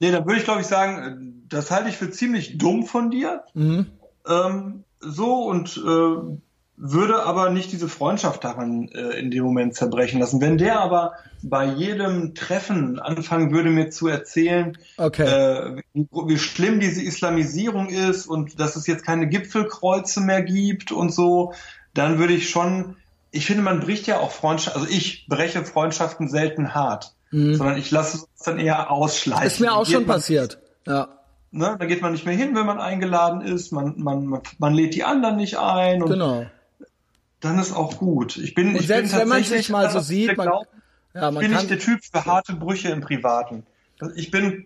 Nee, 0.00 0.12
dann 0.12 0.24
würde 0.26 0.38
ich 0.38 0.44
glaube 0.44 0.60
ich 0.60 0.66
sagen, 0.66 1.44
das 1.48 1.70
halte 1.70 1.88
ich 1.88 1.96
für 1.96 2.10
ziemlich 2.10 2.58
dumm 2.58 2.84
von 2.84 3.10
dir. 3.10 3.44
Mhm. 3.54 3.86
Ähm, 4.26 4.84
so 5.00 5.44
und 5.44 5.76
äh, 5.76 6.38
würde 6.80 7.24
aber 7.24 7.50
nicht 7.50 7.72
diese 7.72 7.88
Freundschaft 7.88 8.44
daran 8.44 8.88
äh, 8.88 9.18
in 9.18 9.32
dem 9.32 9.42
Moment 9.42 9.74
zerbrechen 9.74 10.20
lassen. 10.20 10.40
Wenn 10.40 10.58
der 10.58 10.80
aber 10.80 11.14
bei 11.42 11.66
jedem 11.66 12.34
Treffen 12.34 13.00
anfangen 13.00 13.52
würde, 13.52 13.70
mir 13.70 13.90
zu 13.90 14.06
erzählen, 14.06 14.78
okay. 14.96 15.24
äh, 15.24 15.82
wie, 15.92 16.06
wie, 16.12 16.38
schlimm 16.38 16.78
diese 16.78 17.02
Islamisierung 17.02 17.88
ist 17.88 18.26
und 18.26 18.60
dass 18.60 18.76
es 18.76 18.86
jetzt 18.86 19.04
keine 19.04 19.28
Gipfelkreuze 19.28 20.20
mehr 20.20 20.42
gibt 20.42 20.92
und 20.92 21.12
so, 21.12 21.52
dann 21.94 22.18
würde 22.18 22.34
ich 22.34 22.48
schon, 22.48 22.94
ich 23.32 23.46
finde, 23.46 23.62
man 23.62 23.80
bricht 23.80 24.06
ja 24.06 24.20
auch 24.20 24.30
Freundschaften, 24.30 24.82
also 24.82 24.94
ich 24.94 25.26
breche 25.26 25.64
Freundschaften 25.64 26.28
selten 26.28 26.74
hart 26.74 27.14
mhm. 27.30 27.54
sondern 27.54 27.78
ich 27.78 27.90
lasse 27.90 28.26
es 28.34 28.42
dann 28.44 28.58
eher 28.58 28.90
ausschleichen. 28.90 29.46
Ist 29.46 29.60
mir 29.60 29.72
auch 29.72 29.86
schon 29.86 30.06
man, 30.06 30.16
passiert, 30.16 30.58
ja. 30.86 31.08
Ne, 31.50 31.76
da 31.78 31.86
geht 31.86 32.02
man 32.02 32.12
nicht 32.12 32.26
mehr 32.26 32.36
hin, 32.36 32.54
wenn 32.54 32.66
man 32.66 32.78
eingeladen 32.78 33.40
ist, 33.40 33.72
man, 33.72 33.94
man, 33.96 34.42
man 34.58 34.74
lädt 34.74 34.94
die 34.94 35.04
anderen 35.04 35.36
nicht 35.36 35.58
ein. 35.58 36.00
Genau. 36.00 36.44
Dann 37.40 37.58
ist 37.58 37.72
auch 37.72 37.96
gut. 37.96 38.36
Ich 38.36 38.54
bin, 38.54 38.70
und 38.70 38.76
ich 38.76 38.86
selbst 38.86 39.12
bin 39.12 39.20
wenn 39.20 39.28
man 39.28 39.44
sich 39.44 39.70
mal 39.70 39.90
so 39.90 40.00
sieht, 40.00 40.36
man, 40.36 40.48
ja, 41.14 41.30
man 41.30 41.36
ich 41.36 41.48
bin 41.48 41.56
nicht 41.56 41.70
der 41.70 41.78
Typ 41.78 42.00
für 42.04 42.24
harte 42.24 42.54
Brüche 42.54 42.90
im 42.90 43.00
Privaten. 43.00 43.64
Ich 44.14 44.30
bin. 44.30 44.64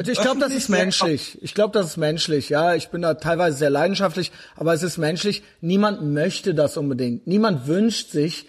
Äh, 0.00 0.10
ich 0.10 0.20
glaube, 0.20 0.40
das 0.40 0.52
ist 0.52 0.68
menschlich. 0.68 1.38
Ich 1.40 1.54
glaube, 1.54 1.72
das 1.72 1.86
ist 1.86 1.96
menschlich. 1.96 2.48
Ja, 2.50 2.74
ich 2.74 2.88
bin 2.88 3.02
da 3.02 3.14
teilweise 3.14 3.56
sehr 3.56 3.70
leidenschaftlich, 3.70 4.30
aber 4.56 4.74
es 4.74 4.82
ist 4.82 4.98
menschlich. 4.98 5.42
Niemand 5.60 6.02
möchte 6.02 6.54
das 6.54 6.76
unbedingt. 6.76 7.26
Niemand 7.26 7.66
wünscht 7.66 8.10
sich, 8.10 8.46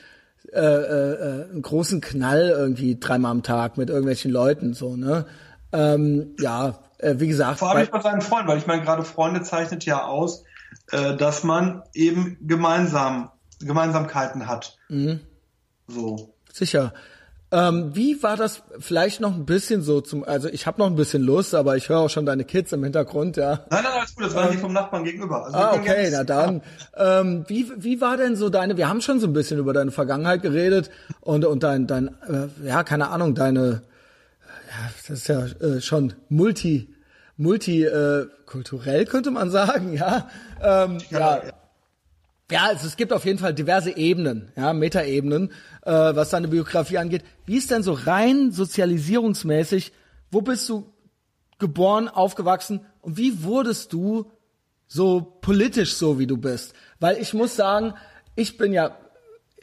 äh, 0.56 0.60
äh, 0.60 1.50
einen 1.52 1.62
großen 1.62 2.02
Knall 2.02 2.50
irgendwie 2.50 3.00
dreimal 3.00 3.32
am 3.32 3.44
Tag 3.44 3.78
mit 3.78 3.90
irgendwelchen 3.90 4.32
Leuten 4.32 4.74
so 4.74 4.96
ne? 4.96 5.26
Ähm, 5.72 6.36
ja 6.40 6.80
äh, 7.00 7.16
wie 7.18 7.28
gesagt 7.28 7.60
vor 7.60 7.72
allem 7.72 7.88
bei 7.92 8.02
seinen 8.02 8.22
Freunden 8.22 8.48
weil 8.48 8.58
ich 8.58 8.68
meine 8.68 8.84
gerade 8.84 9.04
Freunde 9.04 9.42
zeichnet 9.42 9.86
ja 9.86 10.06
aus 10.06 10.44
äh, 10.92 11.16
dass 11.16 11.44
man 11.44 11.84
eben 11.94 12.38
gemeinsam 12.42 13.30
Gemeinsamkeiten 13.60 14.48
hat. 14.48 14.78
Mhm. 14.90 15.22
so. 15.88 16.34
Sicher 16.52 16.94
ähm, 17.52 17.96
wie 17.96 18.22
war 18.24 18.38
das 18.38 18.64
vielleicht 18.80 19.22
noch 19.22 19.34
ein 19.34 19.46
bisschen 19.46 19.82
so 19.82 20.02
zum, 20.02 20.24
also 20.24 20.50
ich 20.50 20.66
habe 20.66 20.80
noch 20.80 20.88
ein 20.88 20.96
bisschen 20.96 21.22
Lust, 21.22 21.54
aber 21.54 21.78
ich 21.78 21.90
höre 21.90 22.00
auch 22.00 22.10
schon 22.10 22.26
deine 22.26 22.44
Kids 22.44 22.72
im 22.74 22.84
Hintergrund, 22.84 23.38
ja. 23.38 23.66
Nein, 23.70 23.84
nein, 23.84 23.86
alles 23.86 24.16
gut, 24.16 24.26
das 24.26 24.36
waren 24.36 24.48
ähm, 24.48 24.52
die 24.54 24.58
vom 24.58 24.74
Nachbarn 24.74 25.04
gegenüber. 25.04 25.46
Also 25.46 25.58
ah, 25.58 25.74
okay, 25.76 26.10
na 26.12 26.24
dann. 26.24 26.62
Ähm, 26.98 27.46
wie, 27.48 27.72
wie 27.78 28.02
war 28.02 28.18
denn 28.18 28.36
so 28.36 28.50
deine, 28.50 28.78
wir 28.78 28.90
haben 28.90 29.02
schon 29.02 29.20
so 29.20 29.28
ein 29.28 29.34
bisschen 29.34 29.60
über 29.60 29.74
deine 29.74 29.92
Vergangenheit 29.92 30.42
geredet 30.42 30.90
und, 31.22 31.46
und 31.46 31.62
dein, 31.62 31.86
dein 31.86 32.08
äh, 32.28 32.68
ja, 32.68 32.84
keine 32.84 33.10
Ahnung, 33.10 33.36
deine, 33.36 33.84
ja, 34.68 34.92
das 34.98 35.10
ist 35.10 35.28
ja 35.28 35.46
äh, 35.46 35.82
schon 35.82 36.14
multi, 36.30 36.90
multikulturell, 37.38 39.02
äh, 39.02 39.06
könnte 39.06 39.30
man 39.30 39.52
sagen, 39.52 39.94
ja. 39.94 40.30
Ähm, 40.62 40.98
ja. 41.12 41.20
ja. 41.20 41.42
Ja, 42.52 42.66
also 42.68 42.86
es 42.86 42.96
gibt 42.96 43.12
auf 43.12 43.26
jeden 43.26 43.40
Fall 43.40 43.54
diverse 43.54 43.98
Ebenen, 43.98 44.52
ja, 44.56 44.72
Metaebenen, 44.74 45.52
äh, 45.82 45.92
was 45.92 46.30
deine 46.30 46.48
Biografie 46.48 47.00
angeht. 47.00 47.24
Wie 47.46 47.58
ist 47.58 47.72
denn 47.72 47.82
so 47.82 47.94
rein 47.94 48.52
sozialisierungsmäßig 48.52 49.92
wo 50.36 50.42
bist 50.42 50.68
du 50.68 50.92
geboren, 51.60 52.10
aufgewachsen 52.10 52.82
und 53.00 53.16
wie 53.16 53.44
wurdest 53.44 53.94
du 53.94 54.32
so 54.86 55.22
politisch 55.40 55.94
so, 55.94 56.20
wie 56.20 56.28
du 56.28 56.36
bist? 56.36 56.74
Weil 57.00 57.18
ich 57.22 57.34
muss 57.34 57.56
sagen, 57.56 57.94
ich 58.36 58.58
bin 58.58 58.74
ja, 58.74 58.98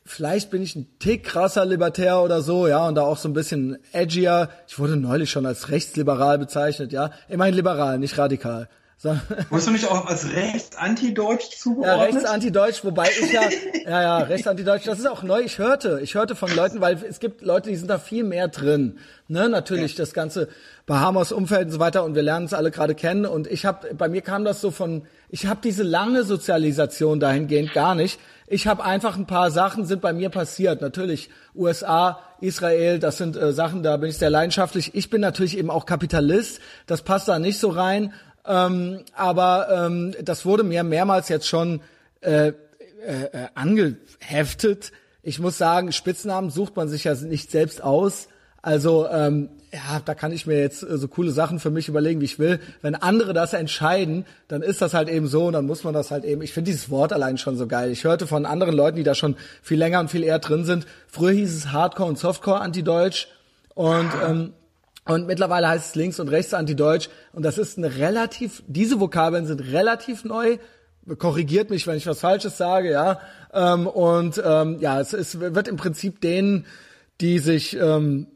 vielleicht 0.06 0.50
bin 0.50 0.62
ich 0.62 0.74
ein 0.74 0.98
Tick 0.98 1.24
krasser 1.24 1.66
Libertär 1.66 2.22
oder 2.22 2.40
so, 2.40 2.66
ja, 2.66 2.88
und 2.88 2.94
da 2.94 3.02
auch 3.02 3.18
so 3.18 3.28
ein 3.28 3.34
bisschen 3.34 3.76
edgier. 3.92 4.48
Ich 4.66 4.78
wurde 4.78 4.96
neulich 4.96 5.30
schon 5.30 5.44
als 5.44 5.68
rechtsliberal 5.68 6.38
bezeichnet, 6.38 6.90
ja. 6.92 7.10
Immerhin 7.28 7.54
liberal, 7.54 7.98
nicht 7.98 8.16
radikal. 8.16 8.70
So. 9.02 9.16
Wurdest 9.50 9.66
du 9.66 9.72
nicht 9.72 9.90
auch 9.90 10.06
als 10.06 10.32
rechts-anti-deutsch 10.32 11.48
Ja, 11.50 11.56
zugeordnet? 11.58 12.14
rechtsantideutsch, 12.14 12.84
wobei 12.84 13.08
ich 13.08 13.32
ja, 13.32 13.42
ja, 13.84 14.00
ja, 14.00 14.18
rechtsantideutsch, 14.18 14.86
das 14.86 15.00
ist 15.00 15.08
auch 15.08 15.24
neu. 15.24 15.40
Ich 15.40 15.58
hörte, 15.58 15.98
ich 16.00 16.14
hörte 16.14 16.36
von 16.36 16.54
Leuten, 16.54 16.80
weil 16.80 17.02
es 17.02 17.18
gibt 17.18 17.42
Leute, 17.42 17.70
die 17.70 17.74
sind 17.74 17.88
da 17.88 17.98
viel 17.98 18.22
mehr 18.22 18.46
drin. 18.46 18.98
Ne, 19.26 19.48
natürlich 19.48 19.96
das 19.96 20.12
ganze 20.12 20.48
Bahamas-Umfeld 20.86 21.66
und 21.66 21.72
so 21.72 21.80
weiter 21.80 22.04
und 22.04 22.14
wir 22.14 22.22
lernen 22.22 22.46
es 22.46 22.54
alle 22.54 22.70
gerade 22.70 22.94
kennen 22.94 23.26
und 23.26 23.48
ich 23.48 23.66
habe, 23.66 23.92
bei 23.92 24.08
mir 24.08 24.20
kam 24.20 24.44
das 24.44 24.60
so 24.60 24.70
von, 24.70 25.02
ich 25.30 25.46
habe 25.46 25.58
diese 25.64 25.82
lange 25.82 26.22
Sozialisation 26.22 27.18
dahingehend 27.18 27.72
gar 27.72 27.96
nicht. 27.96 28.20
Ich 28.46 28.68
habe 28.68 28.84
einfach 28.84 29.16
ein 29.16 29.26
paar 29.26 29.50
Sachen 29.50 29.84
sind 29.84 30.00
bei 30.00 30.12
mir 30.12 30.28
passiert. 30.28 30.80
Natürlich 30.80 31.28
USA, 31.56 32.20
Israel, 32.40 32.98
das 32.98 33.16
sind 33.16 33.36
äh, 33.36 33.52
Sachen, 33.52 33.82
da 33.82 33.96
bin 33.96 34.10
ich 34.10 34.18
sehr 34.18 34.30
leidenschaftlich. 34.30 34.94
Ich 34.94 35.10
bin 35.10 35.20
natürlich 35.22 35.58
eben 35.58 35.70
auch 35.70 35.86
Kapitalist, 35.86 36.60
das 36.86 37.02
passt 37.02 37.26
da 37.26 37.40
nicht 37.40 37.58
so 37.58 37.70
rein. 37.70 38.12
Ähm, 38.46 39.00
aber 39.14 39.86
ähm, 39.86 40.14
das 40.22 40.44
wurde 40.44 40.64
mir 40.64 40.82
mehrmals 40.82 41.28
jetzt 41.28 41.46
schon 41.46 41.80
äh, 42.20 42.48
äh, 42.48 42.52
äh, 43.04 43.48
angeheftet. 43.54 44.92
Ich 45.22 45.38
muss 45.38 45.58
sagen, 45.58 45.92
Spitznamen 45.92 46.50
sucht 46.50 46.76
man 46.76 46.88
sich 46.88 47.04
ja 47.04 47.14
nicht 47.14 47.50
selbst 47.50 47.82
aus. 47.82 48.28
Also 48.62 49.08
ähm, 49.08 49.48
ja, 49.72 50.00
da 50.04 50.14
kann 50.14 50.32
ich 50.32 50.46
mir 50.46 50.60
jetzt 50.60 50.82
äh, 50.82 50.98
so 50.98 51.08
coole 51.08 51.30
Sachen 51.32 51.58
für 51.58 51.70
mich 51.70 51.88
überlegen, 51.88 52.20
wie 52.20 52.26
ich 52.26 52.38
will. 52.38 52.60
Wenn 52.80 52.94
andere 52.94 53.32
das 53.32 53.54
entscheiden, 53.54 54.24
dann 54.46 54.62
ist 54.62 54.82
das 54.82 54.94
halt 54.94 55.08
eben 55.08 55.26
so 55.26 55.46
und 55.46 55.54
dann 55.54 55.66
muss 55.66 55.82
man 55.82 55.94
das 55.94 56.10
halt 56.10 56.24
eben. 56.24 56.42
Ich 56.42 56.52
finde 56.52 56.70
dieses 56.70 56.90
Wort 56.90 57.12
allein 57.12 57.38
schon 57.38 57.56
so 57.56 57.66
geil. 57.66 57.90
Ich 57.90 58.04
hörte 58.04 58.26
von 58.26 58.46
anderen 58.46 58.74
Leuten, 58.74 58.96
die 58.96 59.02
da 59.02 59.14
schon 59.14 59.36
viel 59.62 59.78
länger 59.78 59.98
und 59.98 60.10
viel 60.10 60.22
eher 60.22 60.38
drin 60.38 60.64
sind. 60.64 60.86
Früher 61.08 61.32
hieß 61.32 61.56
es 61.56 61.72
Hardcore 61.72 62.08
und 62.08 62.18
Softcore 62.18 62.60
anti-deutsch 62.60 63.28
und 63.74 64.10
ähm, 64.24 64.52
und 65.04 65.26
mittlerweile 65.26 65.68
heißt 65.68 65.90
es 65.90 65.94
links 65.94 66.20
und 66.20 66.28
rechts 66.28 66.54
anti-deutsch. 66.54 67.08
Und 67.32 67.44
das 67.44 67.58
ist 67.58 67.76
eine 67.76 67.96
relativ, 67.96 68.62
diese 68.66 69.00
Vokabeln 69.00 69.46
sind 69.46 69.60
relativ 69.60 70.24
neu. 70.24 70.58
Korrigiert 71.18 71.70
mich, 71.70 71.86
wenn 71.88 71.96
ich 71.96 72.06
was 72.06 72.20
Falsches 72.20 72.56
sage, 72.56 72.92
ja. 72.92 73.20
Ähm, 73.52 73.88
und 73.88 74.40
ähm, 74.44 74.78
ja, 74.80 75.00
es, 75.00 75.12
es 75.12 75.40
wird 75.40 75.66
im 75.66 75.76
Prinzip 75.76 76.20
denen, 76.20 76.66
die 77.20 77.40
sich 77.40 77.76
ähm, 77.76 78.28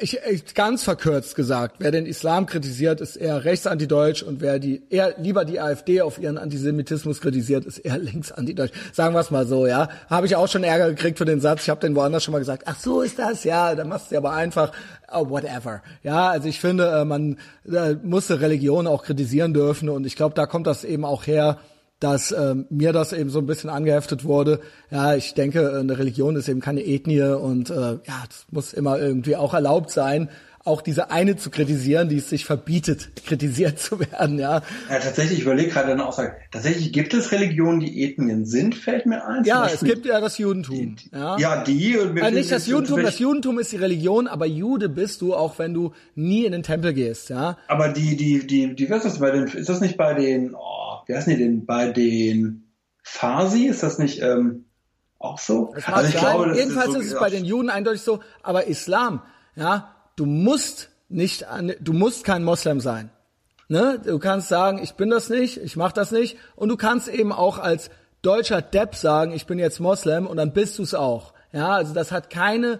ich, 0.00 0.18
ich 0.28 0.54
ganz 0.54 0.82
verkürzt 0.82 1.36
gesagt, 1.36 1.76
wer 1.78 1.90
den 1.90 2.06
Islam 2.06 2.46
kritisiert, 2.46 3.00
ist 3.00 3.16
eher 3.16 3.44
rechtsantideutsch 3.44 4.22
und 4.22 4.40
wer 4.40 4.58
die 4.58 4.82
eher 4.90 5.14
lieber 5.18 5.44
die 5.44 5.60
AfD 5.60 6.00
auf 6.00 6.18
ihren 6.18 6.38
Antisemitismus 6.38 7.20
kritisiert, 7.20 7.64
ist 7.66 7.78
eher 7.78 7.98
linksantideutsch. 7.98 8.72
Sagen 8.92 9.14
wir 9.14 9.20
es 9.20 9.30
mal 9.30 9.46
so, 9.46 9.66
ja. 9.66 9.88
Habe 10.08 10.26
ich 10.26 10.36
auch 10.36 10.48
schon 10.48 10.64
Ärger 10.64 10.88
gekriegt 10.88 11.18
für 11.18 11.24
den 11.24 11.40
Satz. 11.40 11.62
Ich 11.62 11.70
habe 11.70 11.80
den 11.80 11.94
woanders 11.94 12.24
schon 12.24 12.32
mal 12.32 12.38
gesagt. 12.38 12.64
Ach 12.66 12.78
so 12.78 13.02
ist 13.02 13.18
das, 13.18 13.44
ja. 13.44 13.74
Dann 13.74 13.88
machst 13.88 14.10
du 14.10 14.16
aber 14.16 14.32
einfach 14.32 14.72
oh, 15.12 15.28
whatever. 15.30 15.82
Ja, 16.02 16.30
also 16.30 16.48
ich 16.48 16.60
finde, 16.60 16.88
äh, 16.88 17.04
man 17.04 17.36
äh, 17.70 17.94
muss 18.02 18.30
Religion 18.30 18.86
auch 18.86 19.04
kritisieren 19.04 19.54
dürfen 19.54 19.88
und 19.88 20.06
ich 20.06 20.16
glaube, 20.16 20.34
da 20.34 20.46
kommt 20.46 20.66
das 20.66 20.84
eben 20.84 21.04
auch 21.04 21.26
her 21.26 21.58
dass 22.00 22.32
ähm, 22.32 22.66
mir 22.70 22.92
das 22.92 23.12
eben 23.12 23.30
so 23.30 23.38
ein 23.38 23.46
bisschen 23.46 23.70
angeheftet 23.70 24.24
wurde. 24.24 24.60
Ja, 24.90 25.14
ich 25.14 25.34
denke, 25.34 25.78
eine 25.78 25.98
Religion 25.98 26.34
ist 26.36 26.48
eben 26.48 26.60
keine 26.60 26.84
Ethnie 26.84 27.22
und 27.22 27.70
äh, 27.70 27.74
ja, 27.74 28.24
das 28.26 28.46
muss 28.50 28.72
immer 28.72 28.98
irgendwie 28.98 29.36
auch 29.36 29.52
erlaubt 29.54 29.90
sein, 29.90 30.28
auch 30.62 30.82
diese 30.82 31.10
eine 31.10 31.36
zu 31.36 31.48
kritisieren, 31.48 32.10
die 32.10 32.18
es 32.18 32.28
sich 32.28 32.44
verbietet, 32.44 33.10
kritisiert 33.26 33.78
zu 33.78 33.98
werden, 33.98 34.38
ja. 34.38 34.56
Ja, 34.90 34.98
tatsächlich, 34.98 35.38
ich 35.38 35.44
überlege 35.44 35.70
gerade 35.70 35.92
eine 35.92 36.06
Aussage. 36.06 36.34
Tatsächlich 36.52 36.92
gibt 36.92 37.14
es 37.14 37.32
Religionen, 37.32 37.80
die 37.80 38.04
Ethnien 38.04 38.44
sind, 38.44 38.74
fällt 38.74 39.06
mir 39.06 39.26
ein. 39.26 39.44
Ja, 39.44 39.66
es 39.66 39.80
gibt 39.80 40.04
ja 40.04 40.20
das 40.20 40.36
Judentum. 40.36 40.96
Ja, 41.12 41.38
Ja, 41.38 41.64
die. 41.64 41.96
und 41.96 42.12
mit- 42.12 42.22
Äh, 42.24 42.30
nicht 42.32 42.50
das 42.52 42.66
Judentum, 42.66 43.02
das 43.02 43.18
Judentum 43.18 43.58
ist 43.58 43.72
die 43.72 43.76
Religion, 43.76 44.26
aber 44.28 44.44
Jude 44.44 44.90
bist 44.90 45.22
du, 45.22 45.34
auch 45.34 45.58
wenn 45.58 45.72
du 45.72 45.92
nie 46.14 46.44
in 46.44 46.52
den 46.52 46.62
Tempel 46.62 46.92
gehst, 46.92 47.30
ja. 47.30 47.56
Aber 47.68 47.88
die, 47.88 48.16
die, 48.16 48.46
die, 48.46 48.74
die, 48.74 48.90
was 48.90 49.04
ist 49.06 49.12
das 49.14 49.18
bei 49.20 49.30
den, 49.30 49.44
ist 49.46 49.68
das 49.70 49.80
nicht 49.80 49.96
bei 49.96 50.12
den, 50.12 50.54
oh, 50.54 50.58
wie 51.10 51.16
heißen 51.16 51.32
die 51.32 51.42
denn, 51.42 51.66
bei 51.66 51.90
den 51.90 52.72
Farsi, 53.02 53.64
ist 53.64 53.82
das 53.82 53.98
nicht, 53.98 54.22
ähm, 54.22 54.66
auch 55.18 55.38
so? 55.38 55.72
Das 55.74 55.88
mag 55.88 56.06
sein. 56.06 56.54
Jedenfalls 56.54 56.94
ist, 56.94 57.12
es 57.12 57.18
bei 57.18 57.30
den 57.30 57.44
Juden 57.44 57.68
eindeutig 57.68 58.02
so, 58.02 58.20
aber 58.42 58.66
Islam, 58.66 59.22
ja, 59.56 59.94
du 60.14 60.24
musst 60.24 60.90
nicht, 61.08 61.44
du 61.80 61.92
musst 61.92 62.24
kein 62.24 62.44
Moslem 62.44 62.80
sein. 62.80 63.10
Ne? 63.68 64.00
Du 64.04 64.20
kannst 64.20 64.48
sagen, 64.48 64.80
ich 64.80 64.94
bin 64.94 65.10
das 65.10 65.28
nicht, 65.28 65.56
ich 65.56 65.76
mach 65.76 65.92
das 65.92 66.12
nicht, 66.12 66.36
und 66.54 66.68
du 66.68 66.76
kannst 66.76 67.08
eben 67.08 67.32
auch 67.32 67.58
als 67.58 67.90
deutscher 68.22 68.62
Depp 68.62 68.94
sagen, 68.94 69.32
ich 69.32 69.46
bin 69.46 69.58
jetzt 69.58 69.80
Moslem, 69.80 70.28
und 70.28 70.36
dann 70.36 70.52
bist 70.52 70.78
du 70.78 70.84
es 70.84 70.94
auch. 70.94 71.34
Ja, 71.52 71.70
also 71.70 71.92
das 71.92 72.12
hat 72.12 72.30
keine, 72.30 72.78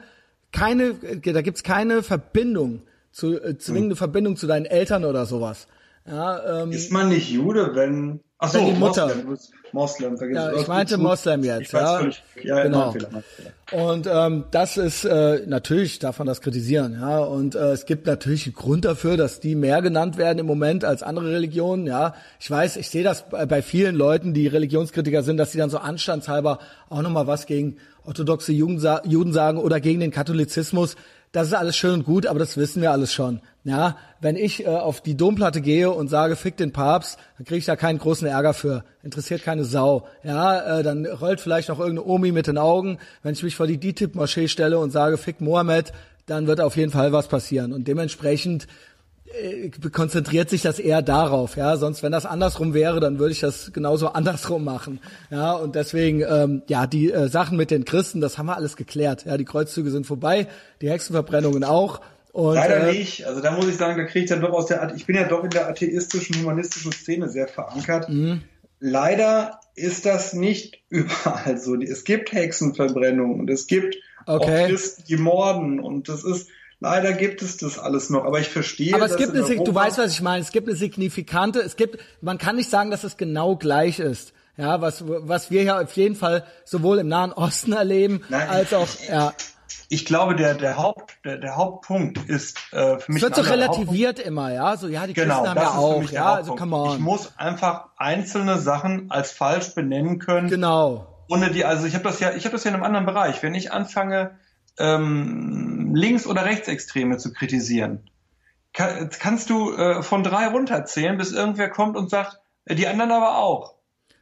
keine, 0.53 0.95
da 0.95 1.43
gibt's 1.43 1.65
keine 1.65 2.05
Verbindung 2.05 2.83
zu 3.11 3.43
äh, 3.43 3.59
zwingende 3.59 3.97
Verbindung 3.97 4.37
zu 4.37 4.47
deinen 4.47 4.67
Eltern 4.67 5.05
oder 5.05 5.27
sowas. 5.27 5.67
Ja, 6.11 6.63
ähm, 6.63 6.73
Ist 6.73 6.91
man 6.91 7.09
nicht 7.09 7.31
Jude, 7.31 7.71
wenn, 7.75 8.21
ach 8.39 8.51
so, 8.51 8.59
Wenn 8.59 8.67
die 8.67 8.73
Mutter- 8.81 9.07
Moslem, 9.07 9.37
Moslem, 9.73 10.19
vergiss 10.19 10.37
Ja, 10.37 10.53
ich 10.53 10.67
meinte. 10.67 10.99
Moslem 10.99 11.45
jetzt, 11.45 11.73
ja. 11.73 12.03
ja, 12.43 12.63
Genau. 12.65 12.91
Fehler. 12.91 13.23
Und 13.71 14.09
ähm, 14.13 14.45
das 14.51 14.77
ist 14.77 15.05
äh, 15.05 15.43
natürlich 15.47 16.01
darf 16.01 16.19
man 16.19 16.27
das 16.27 16.41
kritisieren, 16.41 16.99
ja. 17.01 17.19
Und 17.21 17.55
äh, 17.55 17.71
es 17.71 17.87
gibt 17.87 18.07
natürlich 18.07 18.47
einen 18.47 18.57
Grund 18.57 18.85
dafür, 18.85 19.17
dass 19.17 19.39
die 19.39 19.55
mehr 19.55 19.81
genannt 19.83 20.19
werden 20.19 20.41
im 20.41 20.47
Moment 20.47 20.85
als 20.85 21.05
andere 21.05 21.31
Religionen, 21.33 21.87
ja. 21.87 22.15
Ich 22.41 22.51
weiß, 22.51 22.77
ich 22.79 22.91
sehe 22.91 23.05
das 23.05 23.29
bei, 23.31 23.63
vielen 23.63 23.95
Leuten, 23.95 24.35
die 24.35 24.49
Religionskritiker 24.49 25.23
sind, 25.23 25.37
dass 25.37 25.53
sie 25.53 25.59
dann 25.59 25.71
so 25.71 25.79
anstandshalber 25.79 26.59
auch 26.89 27.03
noch 27.03 27.11
mal 27.11 27.29
was 27.29 27.47
gegen 27.47 27.77
orthodoxe 28.05 28.51
Juden 28.53 29.33
sagen 29.33 29.59
oder 29.59 29.79
gegen 29.81 30.01
den 30.01 30.11
Katholizismus. 30.11 30.97
Das 31.33 31.47
ist 31.47 31.55
alles 31.55 31.77
schön 31.77 31.95
und 31.95 32.05
gut, 32.05 32.27
aber 32.27 32.41
das 32.41 32.57
wissen 32.57 32.83
wir 32.83 32.91
alles 32.91 33.13
schon. 33.13 33.41
Ja, 33.63 33.99
wenn 34.23 34.37
ich 34.37 34.65
äh, 34.65 34.69
auf 34.69 35.03
die 35.03 35.17
Domplatte 35.17 35.61
gehe 35.61 35.91
und 35.91 36.09
sage, 36.09 36.37
fick 36.37 36.57
den 36.57 36.73
Papst, 36.73 37.19
dann 37.37 37.45
kriege 37.45 37.59
ich 37.59 37.67
da 37.67 37.77
keinen 37.77 37.99
großen 37.99 38.27
Ärger 38.27 38.55
für. 38.55 38.85
Interessiert 39.03 39.43
keine 39.43 39.65
Sau. 39.65 40.07
Ja, 40.25 40.79
äh, 40.79 40.83
dann 40.83 41.05
rollt 41.05 41.41
vielleicht 41.41 41.69
noch 41.69 41.79
irgendeine 41.79 42.09
Omi 42.09 42.33
mit 42.33 42.47
den 42.47 42.57
Augen. 42.57 42.99
Wenn 43.23 43.35
ich 43.35 43.43
mich 43.43 43.57
vor 43.57 43.67
die 43.67 43.77
DITIB-Moschee 43.77 44.49
stelle 44.49 44.79
und 44.79 44.93
sage, 44.93 45.19
fick 45.19 45.43
Mohammed, 45.43 45.93
dann 46.25 46.47
wird 46.47 46.61
auf 46.61 46.77
jeden 46.77 46.91
Fall 46.91 47.13
was 47.13 47.29
passieren. 47.29 47.75
Und 47.75 47.87
dementsprechend 47.87 48.67
äh, 49.33 49.71
konzentriert 49.91 50.49
sich 50.49 50.63
das 50.63 50.79
eher 50.79 51.03
darauf, 51.03 51.57
ja. 51.57 51.77
Sonst, 51.77 52.03
wenn 52.03 52.13
das 52.13 52.27
andersrum 52.27 52.75
wäre, 52.75 52.99
dann 52.99 53.19
würde 53.19 53.33
ich 53.33 53.41
das 53.41 53.73
genauso 53.73 54.09
andersrum 54.15 54.65
machen, 54.65 55.01
ja. 55.31 55.53
Und 55.53 55.75
deswegen, 55.75 56.23
ähm, 56.23 56.63
ja, 56.69 56.87
die 56.87 57.13
äh, 57.13 57.29
Sachen 57.29 57.57
mit 57.57 57.71
den 57.71 57.85
Christen, 57.85 58.21
das 58.21 58.39
haben 58.39 58.47
wir 58.47 58.57
alles 58.57 58.77
geklärt. 58.77 59.27
Ja, 59.27 59.37
die 59.37 59.45
Kreuzzüge 59.45 59.91
sind 59.91 60.07
vorbei, 60.07 60.49
die 60.81 60.91
Hexenverbrennungen 60.91 61.63
auch. 61.63 62.01
Und, 62.33 62.55
Leider 62.55 62.89
äh, 62.89 62.93
nicht. 62.93 63.27
Also 63.27 63.41
da 63.41 63.51
muss 63.53 63.67
ich 63.67 63.77
sagen, 63.77 63.99
da 63.99 64.05
kriege 64.05 64.25
ich 64.25 64.31
dann 64.31 64.41
doch 64.41 64.53
aus 64.53 64.67
der, 64.67 64.93
ich 64.95 65.07
bin 65.07 65.17
ja 65.17 65.25
doch 65.25 65.43
in 65.45 65.51
der 65.51 65.69
atheistischen, 65.69 66.37
humanistischen 66.37 66.93
Szene 66.93 67.29
sehr 67.29 67.49
verankert. 67.49 68.09
Mhm. 68.09 68.43
Leider 68.79 69.61
ist 69.75 70.07
das 70.07 70.33
nicht 70.33 70.79
überall 70.89 71.59
so. 71.59 71.75
Es 71.81 72.05
gibt 72.05 72.33
Hexenverbrennungen 72.33 73.41
und 73.41 73.51
es 73.51 73.67
gibt 73.67 73.97
Okay. 74.27 74.65
auch 74.65 74.69
Christen, 74.69 75.05
die 75.09 75.17
morden 75.17 75.81
und 75.81 76.09
das 76.11 76.25
ist, 76.25 76.49
leider 76.79 77.15
gibt 77.15 77.41
es 77.43 77.57
das 77.57 77.79
alles 77.79 78.11
noch. 78.11 78.25
Aber 78.25 78.39
ich 78.39 78.49
verstehe, 78.49 78.95
Aber 78.95 79.07
es 79.07 79.17
gibt 79.17 79.35
in 79.35 79.43
eine, 79.43 79.65
du 79.65 79.75
weißt, 79.75 79.97
was 79.99 80.13
ich 80.13 80.21
meine. 80.21 80.43
Es 80.43 80.53
gibt 80.53 80.69
eine 80.69 80.77
signifikante, 80.77 81.61
es 81.61 81.75
gibt, 81.77 81.99
man 82.21 82.37
kann 82.39 82.57
nicht 82.57 82.69
sagen, 82.71 82.91
dass 82.91 83.03
es 83.03 83.17
genau 83.17 83.57
gleich 83.57 83.99
ist. 83.99 84.33
Ja, 84.57 84.83
was, 84.83 85.05
was 85.07 85.51
wir 85.51 85.63
ja 85.63 85.81
auf 85.81 85.93
jeden 85.97 86.17
Fall 86.17 86.45
sowohl 86.67 86.99
im 86.99 87.09
Nahen 87.09 87.33
Osten 87.33 87.73
erleben, 87.73 88.21
Nein, 88.29 88.47
als 88.49 88.75
auch, 88.75 88.87
ich- 89.01 89.09
ja. 89.09 89.33
Ich 89.89 90.05
glaube, 90.05 90.37
der, 90.37 90.55
der, 90.55 90.77
Haupt, 90.77 91.19
der, 91.25 91.39
der 91.39 91.57
Hauptpunkt 91.57 92.19
ist 92.29 92.59
äh, 92.73 92.99
für 92.99 93.13
mich 93.13 93.23
Es 93.23 93.29
wird 93.29 93.37
so 93.37 93.43
relativiert 93.43 94.19
immer, 94.19 94.53
ja. 94.53 94.77
So, 94.77 94.89
ja, 94.89 95.07
die 95.07 95.15
Genau, 95.15 95.43
Christen 95.43 95.49
haben 95.49 95.57
das 95.57 95.65
ja 95.65 95.79
auch, 95.79 96.11
ja, 96.11 96.35
also 96.35 96.55
come 96.57 96.77
on. 96.77 96.93
Ich 96.95 96.99
muss 96.99 97.33
einfach 97.39 97.87
einzelne 97.97 98.59
Sachen 98.59 99.11
als 99.11 99.33
falsch 99.33 99.75
benennen 99.75 100.19
können, 100.19 100.49
genau. 100.49 101.25
ohne 101.29 101.51
die, 101.51 101.65
also 101.65 101.87
ich 101.87 101.95
habe 101.95 102.05
das 102.05 102.21
ja, 102.21 102.33
ich 102.33 102.45
habe 102.45 102.53
das 102.53 102.65
ja 102.65 102.71
in 102.71 102.75
einem 102.75 102.85
anderen 102.85 103.07
Bereich. 103.07 103.43
Wenn 103.43 103.55
ich 103.55 103.73
anfange, 103.73 104.39
ähm, 104.79 105.93
Links- 105.95 106.27
oder 106.27 106.45
Rechtsextreme 106.45 107.19
zu 107.19 107.33
kritisieren, 107.33 108.11
kann, 108.73 109.11
kannst 109.19 109.51
du 109.51 109.73
äh, 109.75 110.03
von 110.03 110.23
drei 110.23 110.49
runterzählen, 110.49 111.17
bis 111.17 111.33
irgendwer 111.33 111.69
kommt 111.71 111.97
und 111.97 112.11
sagt, 112.11 112.41
äh, 112.65 112.75
die 112.75 112.87
anderen 112.87 113.11
aber 113.11 113.39
auch. 113.39 113.75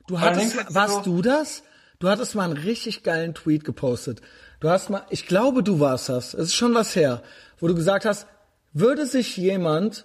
Du 0.07 0.20
hattest, 0.20 0.75
warst 0.75 1.05
so- 1.05 1.16
du 1.16 1.23
das? 1.23 1.62
Du 1.99 2.09
hattest 2.09 2.35
mal 2.37 2.45
einen 2.45 2.57
richtig 2.57 3.03
geilen 3.03 3.35
Tweet 3.35 3.65
gepostet. 3.65 4.23
Du 4.60 4.68
hast 4.68 4.90
mal, 4.90 5.02
ich 5.10 5.26
glaube, 5.26 5.62
du 5.62 5.78
warst 5.78 6.09
das. 6.09 6.35
Es 6.35 6.48
ist 6.48 6.55
schon 6.55 6.74
was 6.74 6.97
her, 6.97 7.22
wo 7.60 7.68
du 7.68 7.74
gesagt 7.74 8.05
hast, 8.05 8.26
würde 8.72 9.06
sich 9.06 9.36
jemand 9.36 10.05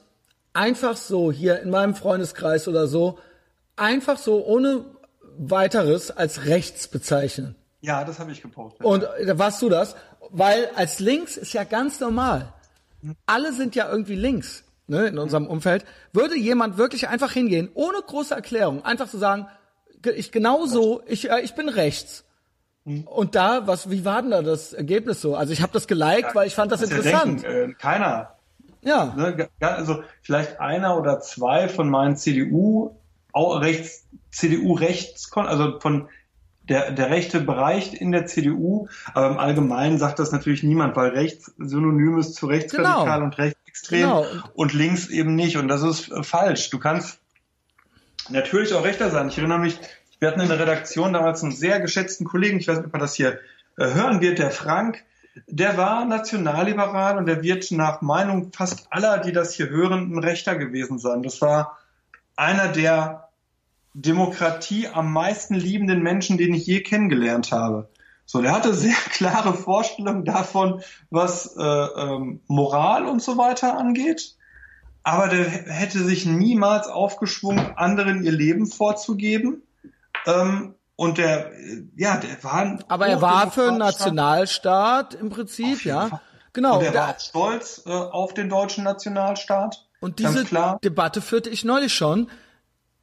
einfach 0.53 0.95
so 0.95 1.31
hier 1.31 1.59
in 1.61 1.71
meinem 1.71 1.95
Freundeskreis 1.95 2.67
oder 2.67 2.87
so, 2.87 3.17
einfach 3.75 4.17
so 4.17 4.45
ohne 4.45 4.85
weiteres 5.37 6.11
als 6.11 6.45
rechts 6.45 6.87
bezeichnen. 6.87 7.55
Ja, 7.81 8.03
das 8.05 8.19
habe 8.19 8.31
ich 8.31 8.41
gepostet. 8.41 8.85
Und 8.85 9.03
äh, 9.03 9.37
warst 9.37 9.61
du 9.61 9.69
das? 9.69 9.95
Weil 10.29 10.69
als 10.75 10.99
links 10.99 11.35
ist 11.35 11.53
ja 11.53 11.63
ganz 11.63 11.99
normal. 11.99 12.53
alle 13.25 13.53
sind 13.53 13.75
ja 13.75 13.89
irgendwie 13.89 14.15
links 14.15 14.63
ne, 14.87 15.07
in 15.07 15.17
unserem 15.17 15.47
Umfeld, 15.47 15.83
würde 16.13 16.37
jemand 16.37 16.77
wirklich 16.77 17.07
einfach 17.07 17.31
hingehen, 17.31 17.69
ohne 17.73 17.97
große 18.01 18.33
Erklärung, 18.33 18.85
einfach 18.85 19.09
zu 19.09 19.17
sagen, 19.17 19.47
ich 20.15 20.31
genau 20.31 20.65
so, 20.65 21.01
ich, 21.07 21.29
äh, 21.29 21.41
ich 21.41 21.55
bin 21.55 21.69
rechts. 21.69 22.23
Und 22.85 23.35
da, 23.35 23.65
was, 23.65 23.89
wie 23.89 24.03
war 24.03 24.21
denn 24.21 24.31
da 24.31 24.41
das 24.41 24.73
Ergebnis 24.73 25.21
so? 25.21 25.35
Also 25.35 25.53
ich 25.53 25.61
habe 25.61 25.71
das 25.71 25.87
geliked, 25.87 26.29
ja, 26.29 26.35
weil 26.35 26.47
ich 26.47 26.55
fand 26.55 26.71
das 26.71 26.81
interessant. 26.81 27.43
Ja 27.43 27.49
denken, 27.49 27.71
äh, 27.71 27.73
keiner. 27.75 28.35
Ja. 28.81 29.13
Ne, 29.15 29.49
also 29.61 30.03
vielleicht 30.21 30.59
einer 30.59 30.97
oder 30.97 31.21
zwei 31.21 31.69
von 31.69 31.89
meinen 31.89 32.17
CDU 32.17 32.95
rechts, 33.33 34.05
CDU 34.31 34.73
rechts, 34.73 35.31
also 35.33 35.79
von 35.79 36.09
der, 36.69 36.91
der 36.91 37.09
rechte 37.09 37.39
Bereich 37.41 37.93
in 37.93 38.11
der 38.11 38.25
CDU, 38.25 38.87
aber 39.13 39.27
im 39.31 39.37
Allgemeinen 39.37 39.97
sagt 39.97 40.19
das 40.19 40.31
natürlich 40.31 40.63
niemand, 40.63 40.95
weil 40.95 41.09
rechts 41.09 41.53
synonym 41.57 42.17
ist 42.17 42.35
zu 42.35 42.47
rechtsradikal 42.47 43.05
genau. 43.05 43.25
und 43.25 43.37
rechtsextrem 43.37 44.01
genau. 44.01 44.25
und 44.53 44.73
links 44.73 45.07
eben 45.07 45.35
nicht. 45.35 45.57
Und 45.57 45.67
das 45.67 45.83
ist 45.83 46.11
äh, 46.11 46.23
falsch. 46.23 46.69
Du 46.69 46.79
kannst 46.79 47.19
natürlich 48.29 48.73
auch 48.73 48.85
rechter 48.85 49.09
sein. 49.09 49.27
Ich 49.27 49.37
erinnere 49.37 49.59
mich, 49.59 49.77
wir 50.23 50.29
hatten 50.29 50.39
in 50.39 50.47
der 50.47 50.59
Redaktion 50.59 51.11
damals 51.11 51.43
einen 51.43 51.51
sehr 51.51 51.81
geschätzten 51.81 52.25
Kollegen, 52.25 52.57
ich 52.57 52.69
weiß 52.69 52.77
nicht, 52.77 52.85
ob 52.85 52.93
man 52.93 53.01
das 53.01 53.13
hier 53.13 53.39
äh, 53.77 53.93
hören 53.93 54.21
wird, 54.21 54.39
der 54.39 54.51
Frank, 54.51 55.03
der 55.47 55.75
war 55.75 56.05
nationalliberal 56.05 57.17
und 57.17 57.25
der 57.25 57.43
wird 57.43 57.69
nach 57.71 58.01
Meinung 58.01 58.53
fast 58.53 58.87
aller, 58.89 59.17
die 59.17 59.33
das 59.33 59.53
hier 59.53 59.67
hören, 59.67 60.13
ein 60.13 60.23
Rechter 60.23 60.55
gewesen 60.55 60.97
sein. 60.97 61.23
Das 61.23 61.41
war 61.41 61.77
einer 62.37 62.69
der 62.69 63.27
Demokratie 63.93 64.87
am 64.87 65.11
meisten 65.11 65.55
liebenden 65.55 66.01
Menschen, 66.01 66.37
den 66.37 66.53
ich 66.53 66.65
je 66.65 66.79
kennengelernt 66.79 67.51
habe. 67.51 67.89
So, 68.25 68.41
der 68.41 68.53
hatte 68.53 68.73
sehr 68.73 68.95
klare 69.09 69.53
Vorstellungen 69.53 70.23
davon, 70.23 70.83
was 71.09 71.53
äh, 71.57 71.61
ähm, 71.61 72.39
Moral 72.47 73.07
und 73.07 73.21
so 73.21 73.37
weiter 73.37 73.77
angeht. 73.77 74.37
Aber 75.03 75.27
der 75.27 75.49
hätte 75.49 75.99
sich 75.99 76.25
niemals 76.25 76.87
aufgeschwungen, 76.87 77.75
anderen 77.75 78.23
ihr 78.23 78.31
Leben 78.31 78.67
vorzugeben. 78.67 79.63
Ähm, 80.25 80.75
und 80.95 81.17
der, 81.17 81.51
ja, 81.95 82.17
der 82.17 82.43
war. 82.43 82.79
Aber 82.87 83.07
er 83.07 83.21
war 83.21 83.51
für 83.51 83.69
einen 83.69 83.79
Nationalstaat 83.79 85.15
im 85.15 85.29
Prinzip, 85.29 85.83
ja. 85.85 86.07
Fall. 86.07 86.21
Genau. 86.53 86.77
Und 86.77 86.85
er 86.85 86.93
war 86.93 87.19
stolz 87.19 87.81
äh, 87.85 87.89
auf 87.89 88.33
den 88.33 88.49
deutschen 88.49 88.83
Nationalstaat. 88.83 89.87
Und 89.99 90.19
diese 90.19 90.45
Debatte 90.83 91.21
führte 91.21 91.49
ich 91.49 91.63
neulich 91.63 91.93
schon 91.93 92.29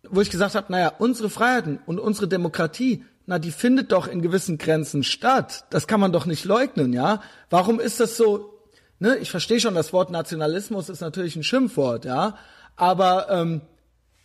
wo 0.09 0.21
ich 0.21 0.31
gesagt 0.31 0.55
habe, 0.55 0.73
naja, 0.73 0.93
unsere 0.99 1.31
Freiheiten 1.31 1.79
und 1.87 1.99
unsere 1.99 2.29
Demokratie, 2.29 3.05
na, 3.27 3.39
die 3.39 3.51
findet 3.51 3.93
doch 3.93 4.07
in 4.07 4.23
gewissen 4.23 4.59
Grenzen 4.59 5.05
statt. 5.05 5.65
Das 5.71 5.87
kann 5.87 6.01
man 6.01 6.13
doch 6.13 6.27
nicht 6.27 6.45
leugnen, 6.45 6.93
ja? 6.93 7.23
Warum 7.49 7.81
ist 7.81 8.01
das 8.01 8.17
so? 8.17 8.59
Ne, 8.99 9.17
ich 9.17 9.31
verstehe 9.31 9.61
schon, 9.61 9.75
das 9.75 9.93
Wort 9.93 10.11
Nationalismus 10.11 10.89
ist 10.89 11.01
natürlich 11.01 11.37
ein 11.37 11.43
Schimpfwort, 11.43 12.05
ja, 12.05 12.37
aber 12.77 13.31
ähm, 13.31 13.63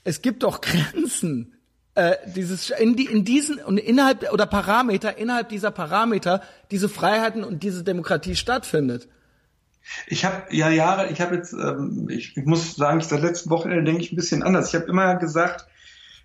es 0.04 0.22
gibt 0.22 0.44
doch 0.44 0.62
Grenzen. 0.62 1.54
Äh, 1.96 2.16
dieses 2.26 2.72
in, 2.72 2.98
die, 2.98 3.06
in 3.06 3.24
diesen 3.24 3.60
und 3.60 3.78
innerhalb 3.78 4.30
oder 4.34 4.46
Parameter 4.46 5.18
innerhalb 5.18 5.48
dieser 5.48 5.72
Parameter 5.72 6.42
diese 6.70 6.90
Freiheiten 6.90 7.46
und 7.46 7.64
diese 7.64 7.86
Demokratie 7.86 8.36
stattfindet. 8.36 9.08
Ich 10.08 10.26
habe 10.26 10.44
ja 10.50 10.70
Jahre, 10.70 11.08
ich 11.08 11.22
habe 11.22 11.36
jetzt, 11.36 11.54
ähm, 11.54 12.08
ich, 12.10 12.36
ich 12.36 12.46
muss 12.46 12.76
sagen, 12.76 13.00
ich 13.00 13.06
seit 13.06 13.22
letzten 13.22 13.50
Wochenende 13.50 13.86
denke 13.86 14.02
ich 14.02 14.12
ein 14.12 14.18
bisschen 14.18 14.44
anders. 14.44 14.70
Ich 14.70 14.76
habe 14.76 14.90
immer 14.90 15.16
gesagt, 15.16 15.68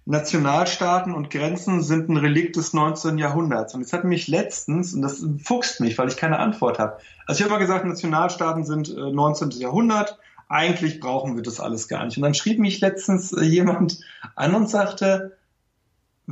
Nationalstaaten 0.06 1.14
und 1.14 1.30
Grenzen 1.30 1.82
sind 1.82 2.08
ein 2.08 2.16
Relikt 2.16 2.56
des 2.56 2.72
19. 2.72 3.18
Jahrhunderts. 3.18 3.72
Und 3.74 3.82
es 3.82 3.92
hat 3.92 4.02
mich 4.02 4.26
letztens, 4.26 4.94
und 4.94 5.02
das 5.02 5.24
fuchst 5.44 5.80
mich, 5.80 5.96
weil 5.98 6.08
ich 6.08 6.16
keine 6.16 6.40
Antwort 6.40 6.80
habe. 6.80 6.98
Also 7.26 7.38
ich 7.38 7.44
habe 7.44 7.54
immer 7.54 7.60
gesagt, 7.60 7.84
Nationalstaaten 7.84 8.64
sind 8.64 8.88
äh, 8.88 9.12
19. 9.12 9.50
Jahrhundert. 9.50 10.18
Eigentlich 10.48 10.98
brauchen 10.98 11.36
wir 11.36 11.44
das 11.44 11.60
alles 11.60 11.86
gar 11.86 12.04
nicht. 12.04 12.16
Und 12.16 12.24
dann 12.24 12.34
schrieb 12.34 12.58
mich 12.58 12.80
letztens 12.80 13.32
äh, 13.32 13.44
jemand 13.44 14.00
an 14.34 14.54
und 14.54 14.68
sagte, 14.68 15.36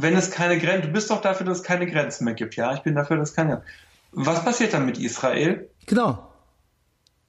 wenn 0.02 0.16
es 0.16 0.30
keine 0.30 0.58
Grenzen, 0.58 0.88
du 0.88 0.92
bist 0.92 1.10
doch 1.10 1.20
dafür, 1.20 1.46
dass 1.46 1.58
es 1.58 1.64
keine 1.64 1.86
Grenzen 1.86 2.24
mehr 2.24 2.34
gibt. 2.34 2.56
Ja, 2.56 2.74
ich 2.74 2.80
bin 2.80 2.94
dafür, 2.94 3.16
dass 3.16 3.30
es 3.30 3.34
keine. 3.34 3.62
Was 4.12 4.44
passiert 4.44 4.72
dann 4.72 4.86
mit 4.86 4.98
Israel? 4.98 5.68
Genau. 5.86 6.32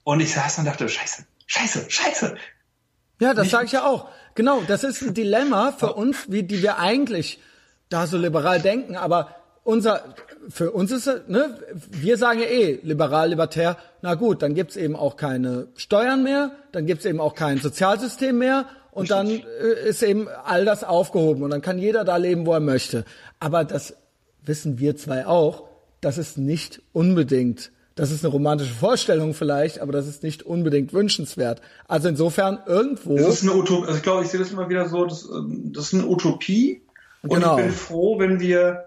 Und 0.04 0.20
ich 0.20 0.32
saß 0.32 0.58
und 0.58 0.64
dachte, 0.64 0.88
scheiße, 0.88 1.24
scheiße, 1.46 1.90
scheiße. 1.90 2.36
Ja, 3.20 3.34
das 3.34 3.50
sage 3.50 3.66
ich 3.66 3.72
ja 3.72 3.84
auch. 3.84 4.08
Genau, 4.34 4.62
das 4.66 4.84
ist 4.84 5.02
ein 5.02 5.14
Dilemma 5.14 5.72
für 5.72 5.92
uns, 5.92 6.30
wie 6.30 6.42
die 6.42 6.62
wir 6.62 6.78
eigentlich 6.78 7.40
da 7.90 8.06
so 8.06 8.16
liberal 8.16 8.60
denken, 8.60 8.96
aber 8.96 9.34
unser 9.62 10.14
für 10.48 10.70
uns 10.70 10.90
ist 10.90 11.06
ne, 11.28 11.58
wir 11.90 12.16
sagen 12.16 12.40
ja 12.40 12.46
eh 12.46 12.80
liberal 12.82 13.28
libertär, 13.28 13.76
na 14.00 14.14
gut, 14.14 14.42
dann 14.42 14.54
gibt's 14.54 14.76
eben 14.76 14.96
auch 14.96 15.16
keine 15.16 15.68
Steuern 15.76 16.22
mehr, 16.22 16.52
dann 16.72 16.86
gibt's 16.86 17.04
eben 17.04 17.20
auch 17.20 17.34
kein 17.34 17.58
Sozialsystem 17.58 18.38
mehr 18.38 18.66
und 18.92 19.10
Richtig. 19.10 19.42
dann 19.42 19.68
äh, 19.68 19.88
ist 19.88 20.02
eben 20.02 20.28
all 20.28 20.64
das 20.64 20.84
aufgehoben 20.84 21.42
und 21.42 21.50
dann 21.50 21.62
kann 21.62 21.78
jeder 21.78 22.04
da 22.04 22.16
leben, 22.16 22.46
wo 22.46 22.52
er 22.52 22.60
möchte. 22.60 23.04
Aber 23.38 23.64
das 23.64 23.94
wissen 24.44 24.78
wir 24.78 24.96
zwei 24.96 25.26
auch, 25.26 25.64
das 26.00 26.18
ist 26.18 26.38
nicht 26.38 26.82
unbedingt 26.92 27.70
das 28.00 28.10
ist 28.10 28.24
eine 28.24 28.32
romantische 28.32 28.72
Vorstellung 28.72 29.34
vielleicht, 29.34 29.80
aber 29.80 29.92
das 29.92 30.06
ist 30.06 30.22
nicht 30.22 30.42
unbedingt 30.42 30.94
wünschenswert. 30.94 31.60
Also 31.86 32.08
insofern 32.08 32.58
irgendwo. 32.66 33.16
Das 33.18 33.28
ist 33.28 33.42
eine 33.42 33.54
Utopie. 33.54 33.86
Also 33.86 33.96
ich 33.98 34.02
glaube, 34.02 34.24
ich 34.24 34.30
sehe 34.30 34.40
das 34.40 34.52
immer 34.52 34.70
wieder 34.70 34.88
so, 34.88 35.04
das, 35.04 35.28
ähm, 35.28 35.72
das 35.74 35.92
ist 35.92 35.94
eine 35.94 36.06
Utopie. 36.06 36.82
Und 37.22 37.34
genau. 37.34 37.58
ich 37.58 37.64
bin 37.64 37.72
froh, 37.72 38.18
wenn 38.18 38.40
wir 38.40 38.86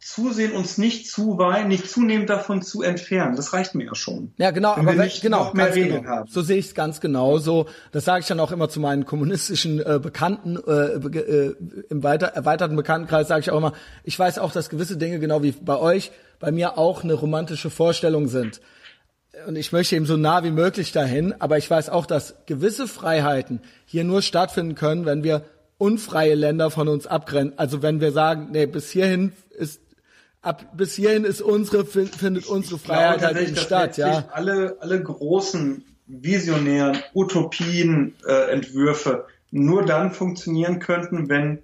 zusehen, 0.00 0.52
uns 0.52 0.78
nicht 0.78 1.10
zu 1.10 1.36
weit, 1.36 1.68
nicht 1.68 1.90
zunehmend 1.90 2.30
davon 2.30 2.62
zu 2.62 2.82
entfernen. 2.82 3.36
Das 3.36 3.52
reicht 3.52 3.74
mir 3.74 3.84
ja 3.84 3.94
schon. 3.94 4.32
Ja, 4.38 4.50
genau, 4.50 4.72
aber 4.72 4.94
nicht 4.94 5.20
genau, 5.20 5.44
noch 5.44 5.54
mehr 5.54 5.74
Regeln 5.74 6.02
genau. 6.02 6.16
haben. 6.16 6.30
So 6.30 6.40
sehe 6.40 6.56
ich 6.56 6.66
es 6.68 6.74
ganz 6.74 7.02
genau. 7.02 7.36
So, 7.36 7.66
das 7.92 8.06
sage 8.06 8.20
ich 8.20 8.26
dann 8.26 8.40
auch 8.40 8.50
immer 8.50 8.70
zu 8.70 8.80
meinen 8.80 9.04
kommunistischen 9.04 9.78
äh, 9.78 10.00
Bekannten 10.02 10.56
äh, 10.66 10.94
äh, 10.94 11.54
im 11.90 12.02
weiter, 12.02 12.28
erweiterten 12.28 12.76
Bekanntenkreis 12.76 13.28
sage 13.28 13.42
ich 13.42 13.50
auch 13.50 13.58
immer, 13.58 13.74
ich 14.02 14.18
weiß 14.18 14.38
auch, 14.38 14.52
dass 14.52 14.70
gewisse 14.70 14.96
Dinge 14.96 15.20
genau 15.20 15.42
wie 15.42 15.52
bei 15.52 15.76
euch 15.76 16.12
bei 16.38 16.50
mir 16.50 16.78
auch 16.78 17.04
eine 17.04 17.12
romantische 17.12 17.68
Vorstellung 17.68 18.28
sind. 18.28 18.62
Und 19.46 19.56
ich 19.56 19.70
möchte 19.70 19.96
eben 19.96 20.06
so 20.06 20.16
nah 20.16 20.42
wie 20.44 20.50
möglich 20.50 20.92
dahin, 20.92 21.34
aber 21.38 21.58
ich 21.58 21.70
weiß 21.70 21.90
auch, 21.90 22.06
dass 22.06 22.34
gewisse 22.46 22.88
Freiheiten 22.88 23.60
hier 23.84 24.04
nur 24.04 24.22
stattfinden 24.22 24.74
können, 24.74 25.04
wenn 25.04 25.22
wir 25.24 25.44
unfreie 25.76 26.34
Länder 26.34 26.70
von 26.70 26.88
uns 26.88 27.06
abgrenzen. 27.06 27.58
Also 27.58 27.82
wenn 27.82 28.00
wir 28.00 28.12
sagen, 28.12 28.48
nee, 28.52 28.66
bis 28.66 28.90
hierhin 28.90 29.32
ist 29.50 29.80
ab 30.42 30.76
bis 30.76 30.94
hierhin 30.94 31.24
ist 31.24 31.42
unsere 31.42 31.84
findet 31.84 32.46
unsere 32.46 32.78
Freiheit 32.78 33.22
halt 33.22 33.38
eben 33.38 33.56
statt, 33.56 33.96
ja. 33.96 34.28
Alle 34.32 34.76
alle 34.80 35.02
großen 35.02 35.84
visionären 36.06 36.98
Utopien 37.14 38.14
äh, 38.26 38.50
Entwürfe 38.50 39.26
nur 39.50 39.84
dann 39.84 40.12
funktionieren 40.12 40.78
könnten, 40.78 41.28
wenn 41.28 41.62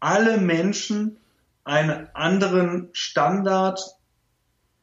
alle 0.00 0.38
Menschen 0.38 1.18
einen 1.64 2.08
anderen 2.14 2.88
Standard 2.92 3.80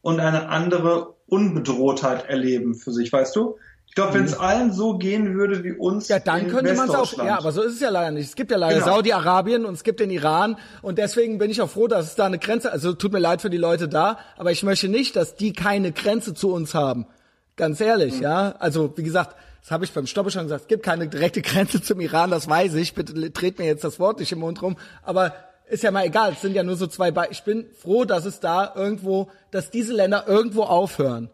und 0.01 0.19
eine 0.19 0.49
andere 0.49 1.15
Unbedrohtheit 1.27 2.25
erleben 2.25 2.75
für 2.75 2.93
sich, 2.93 3.11
weißt 3.11 3.35
du? 3.35 3.57
Ich 3.97 4.03
glaube, 4.03 4.13
wenn 4.13 4.25
es 4.25 4.35
mhm. 4.35 4.43
allen 4.43 4.73
so 4.73 4.95
gehen 4.99 5.33
würde 5.33 5.63
wie 5.63 5.71
uns. 5.71 6.07
Ja, 6.07 6.19
dann 6.19 6.49
könnte 6.49 6.75
man 6.75 6.87
es 6.87 6.93
auch. 6.93 7.17
Ja, 7.17 7.39
aber 7.39 7.51
so 7.51 7.63
ist 7.63 7.73
es 7.73 7.79
ja 7.79 7.89
leider 7.89 8.11
nicht. 8.11 8.27
Es 8.27 8.35
gibt 8.35 8.51
ja 8.51 8.57
leider 8.57 8.75
genau. 8.75 8.85
Saudi-Arabien 8.85 9.65
und 9.65 9.73
es 9.73 9.83
gibt 9.83 9.99
den 9.99 10.11
Iran 10.11 10.55
und 10.83 10.99
deswegen 10.99 11.39
bin 11.39 11.49
ich 11.49 11.63
auch 11.63 11.69
froh, 11.71 11.87
dass 11.87 12.05
es 12.05 12.13
da 12.13 12.27
eine 12.27 12.37
Grenze. 12.37 12.71
Also 12.71 12.93
tut 12.93 13.11
mir 13.11 13.17
leid 13.17 13.41
für 13.41 13.49
die 13.49 13.57
Leute 13.57 13.87
da, 13.87 14.19
aber 14.37 14.51
ich 14.51 14.61
möchte 14.61 14.87
nicht, 14.87 15.15
dass 15.15 15.35
die 15.35 15.51
keine 15.51 15.93
Grenze 15.93 16.35
zu 16.35 16.53
uns 16.53 16.75
haben. 16.75 17.07
Ganz 17.55 17.81
ehrlich, 17.81 18.17
mhm. 18.17 18.21
ja. 18.21 18.55
Also 18.59 18.93
wie 18.97 19.01
gesagt, 19.01 19.35
das 19.61 19.71
habe 19.71 19.83
ich 19.83 19.91
beim 19.91 20.05
Stopper 20.05 20.29
schon 20.29 20.43
gesagt. 20.43 20.61
Es 20.61 20.67
gibt 20.67 20.83
keine 20.83 21.07
direkte 21.07 21.41
Grenze 21.41 21.81
zum 21.81 21.99
Iran, 21.99 22.29
das 22.29 22.47
weiß 22.47 22.75
ich. 22.75 22.93
Bitte 22.93 23.15
dreht 23.31 23.57
mir 23.57 23.65
jetzt 23.65 23.83
das 23.83 23.99
Wort 23.99 24.19
nicht 24.19 24.31
im 24.31 24.41
Mund 24.41 24.61
rum. 24.61 24.77
Aber 25.01 25.33
ist 25.71 25.81
ja 25.81 25.89
mal 25.89 26.05
egal, 26.05 26.33
es 26.33 26.41
sind 26.41 26.53
ja 26.53 26.61
nur 26.61 26.75
so 26.75 26.85
zwei 26.85 27.09
Be 27.09 27.29
Ich 27.31 27.43
bin 27.43 27.65
froh, 27.75 28.05
dass 28.05 28.25
es 28.25 28.39
da 28.39 28.73
irgendwo, 28.75 29.31
dass 29.49 29.71
diese 29.71 29.93
Länder 29.93 30.25
irgendwo 30.27 30.65
aufhören. 30.65 31.31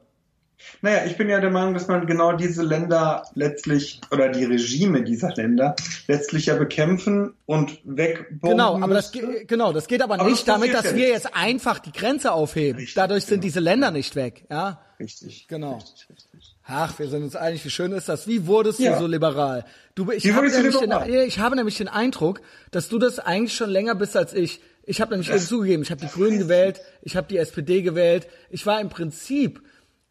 Naja, 0.81 1.05
ich 1.05 1.17
bin 1.17 1.29
ja 1.29 1.39
der 1.39 1.49
Meinung, 1.49 1.73
dass 1.73 1.87
man 1.87 2.05
genau 2.05 2.33
diese 2.33 2.63
Länder 2.63 3.23
letztlich 3.35 4.01
oder 4.11 4.29
die 4.29 4.45
Regime 4.45 5.03
dieser 5.03 5.33
Länder 5.33 5.75
letztlich 6.07 6.47
ja 6.47 6.55
bekämpfen 6.55 7.33
und 7.45 7.79
wegbomben 7.83 8.51
Genau, 8.51 8.81
aber 8.81 8.93
das, 8.93 9.11
genau, 9.47 9.73
das 9.73 9.87
geht 9.87 10.01
aber, 10.01 10.15
aber 10.15 10.25
nicht 10.25 10.47
das 10.47 10.55
damit, 10.55 10.73
dass 10.73 10.95
wir 10.95 11.07
jetzt 11.07 11.35
einfach 11.35 11.79
die 11.79 11.91
Grenze 11.91 12.31
aufheben. 12.31 12.79
Richtig, 12.79 12.95
Dadurch 12.95 13.25
sind 13.25 13.35
genau. 13.35 13.43
diese 13.43 13.59
Länder 13.59 13.91
nicht 13.91 14.15
weg, 14.15 14.45
ja? 14.49 14.81
Richtig. 14.99 15.47
Genau. 15.47 15.75
Richtig, 15.75 16.07
richtig. 16.09 16.55
Ach, 16.65 16.97
wir 16.97 17.09
sind 17.09 17.23
uns 17.23 17.35
einig, 17.35 17.63
wie 17.65 17.69
schön 17.69 17.91
ist 17.91 18.07
das? 18.07 18.27
Wie 18.27 18.47
wurdest 18.47 18.79
ja. 18.79 18.93
du 18.93 18.99
so 18.99 19.07
liberal? 19.07 19.65
Du, 19.95 20.09
ich, 20.11 20.31
habe 20.31 20.49
nämlich 20.49 20.77
den, 20.77 21.27
ich 21.27 21.39
habe 21.39 21.55
nämlich 21.55 21.77
den 21.77 21.89
Eindruck, 21.89 22.41
dass 22.71 22.87
du 22.87 22.99
das 22.99 23.19
eigentlich 23.19 23.53
schon 23.53 23.69
länger 23.69 23.95
bist 23.95 24.15
als 24.15 24.33
ich. 24.33 24.61
Ich 24.85 25.01
habe 25.01 25.11
nämlich 25.11 25.29
eben 25.29 25.39
zugegeben, 25.39 25.83
ich 25.83 25.91
habe 25.91 26.01
die 26.01 26.11
Grünen 26.11 26.39
gewählt, 26.39 26.81
ich 27.01 27.15
habe 27.15 27.27
die 27.27 27.37
SPD 27.37 27.81
gewählt. 27.81 28.27
Ich 28.49 28.65
war 28.65 28.81
im 28.81 28.89
Prinzip, 28.89 29.61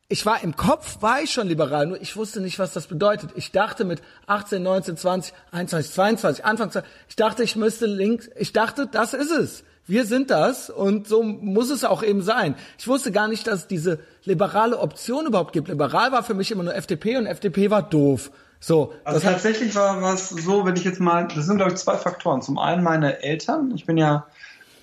ich 0.09 0.27
war 0.27 0.43
im 0.43 0.57
Kopf, 0.57 1.01
war 1.01 1.23
ich 1.23 1.31
schon 1.31 1.49
liberal, 1.49 1.87
nur 1.87 2.01
ich 2.01 2.17
wusste 2.17 2.41
nicht, 2.41 2.59
was 2.59 2.73
das 2.73 2.87
bedeutet. 2.87 3.31
Ich 3.35 3.51
dachte 3.51 3.85
mit 3.85 4.03
18, 4.27 4.63
19, 4.63 4.97
20, 4.97 5.35
21, 5.53 5.93
22, 5.93 6.45
Anfang, 6.45 6.71
ich 7.09 7.17
dachte, 7.17 7.43
ich 7.43 7.57
müsste 7.57 7.87
links, 7.87 8.29
ich 8.37 8.53
dachte, 8.53 8.87
das 8.87 9.15
ist 9.15 9.31
es. 9.31 9.65
Wir 9.87 10.05
sind 10.05 10.31
das 10.31 10.71
und 10.71 11.09
so 11.09 11.23
muss 11.23 11.71
es 11.71 11.83
auch 11.83 12.03
eben 12.05 12.23
sein. 12.23 12.55
Ich 12.79 12.87
wusste 12.87 13.11
gar 13.11 13.27
nicht, 13.27 13.47
dass 13.47 13.67
diese 13.67 13.99
liberale 14.25 14.79
Optionen 14.79 15.27
überhaupt 15.27 15.53
gibt. 15.53 15.69
Liberal 15.69 16.13
war 16.13 16.23
für 16.23 16.35
mich 16.35 16.53
immer 16.53 16.63
nur 16.63 16.75
FDP 16.75 17.17
und 17.17 17.27
FDP 17.27 17.71
war 17.71 17.83
doof. 17.83 18.31
So. 18.61 18.95
Also 19.03 19.19
tatsächlich 19.19 19.75
war 19.75 20.01
was 20.01 20.29
so, 20.29 20.65
wenn 20.65 20.77
ich 20.77 20.85
jetzt 20.85 21.01
mal, 21.01 21.27
das 21.27 21.47
sind 21.47 21.57
glaube 21.57 21.73
ich 21.73 21.79
zwei 21.79 21.97
Faktoren. 21.97 22.43
Zum 22.43 22.59
einen 22.59 22.85
meine 22.85 23.23
Eltern, 23.25 23.73
ich 23.75 23.87
bin 23.87 23.97
ja, 23.97 24.27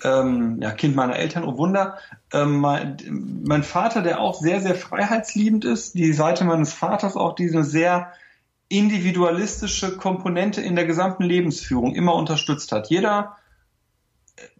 ähm, 0.02 0.58
ja 0.60 0.70
Kind 0.72 0.96
meiner 0.96 1.16
Eltern, 1.16 1.44
oh 1.44 1.56
Wunder. 1.56 1.98
Ähm, 2.32 2.60
mein, 2.60 2.96
mein 3.44 3.62
Vater, 3.62 4.02
der 4.02 4.20
auch 4.20 4.40
sehr, 4.40 4.60
sehr 4.60 4.74
freiheitsliebend 4.74 5.64
ist, 5.64 5.94
die 5.94 6.12
Seite 6.12 6.44
meines 6.44 6.72
Vaters 6.72 7.16
auch 7.16 7.34
diese 7.34 7.64
sehr 7.64 8.12
individualistische 8.68 9.96
Komponente 9.96 10.60
in 10.60 10.76
der 10.76 10.86
gesamten 10.86 11.24
Lebensführung 11.24 11.94
immer 11.94 12.14
unterstützt 12.14 12.70
hat. 12.72 12.88
Jeder 12.88 13.36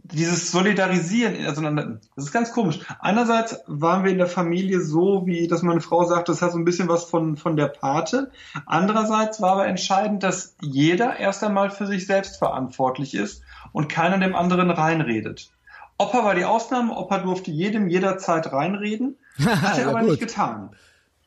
dieses 0.03 0.51
Solidarisieren, 0.51 1.47
also 1.47 1.63
das 1.63 2.25
ist 2.25 2.33
ganz 2.33 2.53
komisch. 2.53 2.81
Einerseits 2.99 3.61
waren 3.67 4.05
wir 4.05 4.11
in 4.11 4.19
der 4.19 4.27
Familie 4.27 4.81
so, 4.81 5.27
wie 5.27 5.47
dass 5.47 5.63
meine 5.63 5.81
Frau 5.81 6.05
sagt, 6.05 6.29
das 6.29 6.43
hat 6.43 6.53
so 6.53 6.59
ein 6.59 6.65
bisschen 6.65 6.89
was 6.89 7.05
von, 7.05 7.37
von 7.37 7.57
der 7.57 7.69
Pate. 7.69 8.31
Andererseits 8.67 9.41
war 9.41 9.53
aber 9.53 9.67
entscheidend, 9.67 10.23
dass 10.23 10.57
jeder 10.61 11.19
erst 11.19 11.45
einmal 11.45 11.71
für 11.71 11.87
sich 11.87 12.07
selbst 12.07 12.39
verantwortlich 12.39 13.15
ist 13.15 13.43
und 13.73 13.89
keiner 13.89 14.19
dem 14.19 14.35
anderen 14.35 14.71
reinredet. 14.71 15.51
Opa 15.99 16.25
war 16.25 16.35
die 16.35 16.45
Ausnahme, 16.45 16.95
Opa 16.97 17.19
durfte 17.19 17.51
jedem 17.51 17.89
jederzeit 17.89 18.53
reinreden, 18.53 19.19
hat 19.45 19.79
er 19.79 19.89
aber 19.89 20.01
gut. 20.01 20.11
nicht 20.11 20.21
getan. 20.21 20.71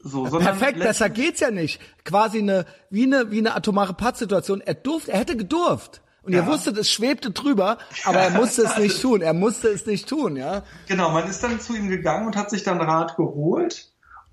So, 0.05 0.23
Perfekt, 0.25 0.79
besser 0.79 1.09
geht's 1.09 1.39
ja 1.39 1.49
nicht. 1.51 1.79
Quasi 2.03 2.39
eine, 2.39 2.65
wie 2.89 3.03
eine, 3.03 3.31
wie 3.31 3.37
eine 3.37 3.55
atomare 3.55 3.93
Pattsituation. 3.93 4.59
Er 4.59 4.73
durfte, 4.73 5.13
er 5.13 5.19
hätte 5.19 5.37
gedurft. 5.37 6.01
Und 6.23 6.33
Ja. 6.33 6.39
er 6.39 6.47
wusste, 6.47 6.73
das 6.73 6.89
schwebte 6.89 7.31
drüber, 7.31 7.77
aber 8.05 8.19
er 8.19 8.29
musste 8.31 8.63
es 8.63 8.77
nicht 8.79 9.01
tun. 9.01 9.21
Er 9.21 9.33
musste 9.33 9.67
es 9.69 9.85
nicht 9.85 10.07
tun, 10.09 10.35
ja. 10.35 10.63
Genau, 10.87 11.11
man 11.11 11.29
ist 11.29 11.41
dann 11.43 11.59
zu 11.61 11.73
ihm 11.75 11.87
gegangen 11.89 12.25
und 12.27 12.35
hat 12.35 12.49
sich 12.49 12.63
dann 12.63 12.81
Rat 12.81 13.15
geholt 13.15 13.89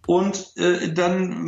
und 0.07 0.57
äh, 0.57 0.93
dann, 0.93 1.45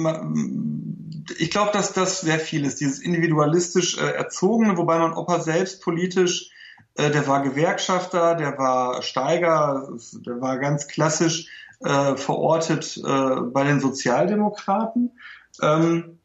ich 1.39 1.51
glaube, 1.51 1.71
dass 1.73 1.93
das 1.93 2.21
sehr 2.21 2.39
viel 2.39 2.65
ist, 2.65 2.81
dieses 2.81 2.99
individualistisch 2.99 3.99
äh, 3.99 4.13
erzogene, 4.13 4.77
wobei 4.77 4.99
mein 4.99 5.13
Opa 5.13 5.41
selbst 5.41 5.83
politisch, 5.83 6.51
äh, 6.95 7.11
der 7.11 7.27
war 7.27 7.43
Gewerkschafter, 7.43 8.35
der 8.35 8.59
war 8.59 9.03
Steiger, 9.03 9.89
der 10.27 10.41
war 10.41 10.59
ganz 10.59 10.89
klassisch 10.89 11.47
äh, 11.81 12.17
verortet 12.17 12.97
äh, 12.97 13.41
bei 13.53 13.65
den 13.65 13.81
Sozialdemokraten. 13.81 15.13
Ähm, 15.61 16.19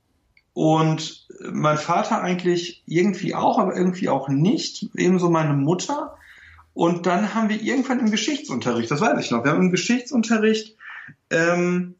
und 0.53 1.27
mein 1.51 1.77
Vater 1.77 2.21
eigentlich 2.21 2.81
irgendwie 2.87 3.35
auch, 3.35 3.59
aber 3.59 3.75
irgendwie 3.75 4.09
auch 4.09 4.27
nicht. 4.27 4.89
Ebenso 4.95 5.29
meine 5.29 5.53
Mutter. 5.53 6.17
Und 6.73 7.05
dann 7.05 7.33
haben 7.33 7.49
wir 7.49 7.61
irgendwann 7.61 7.99
im 7.99 8.11
Geschichtsunterricht, 8.11 8.89
das 8.89 9.01
weiß 9.01 9.19
ich 9.19 9.31
noch, 9.31 9.43
wir 9.43 9.51
haben 9.51 9.63
im 9.63 9.71
Geschichtsunterricht, 9.71 10.75
ähm, 11.29 11.95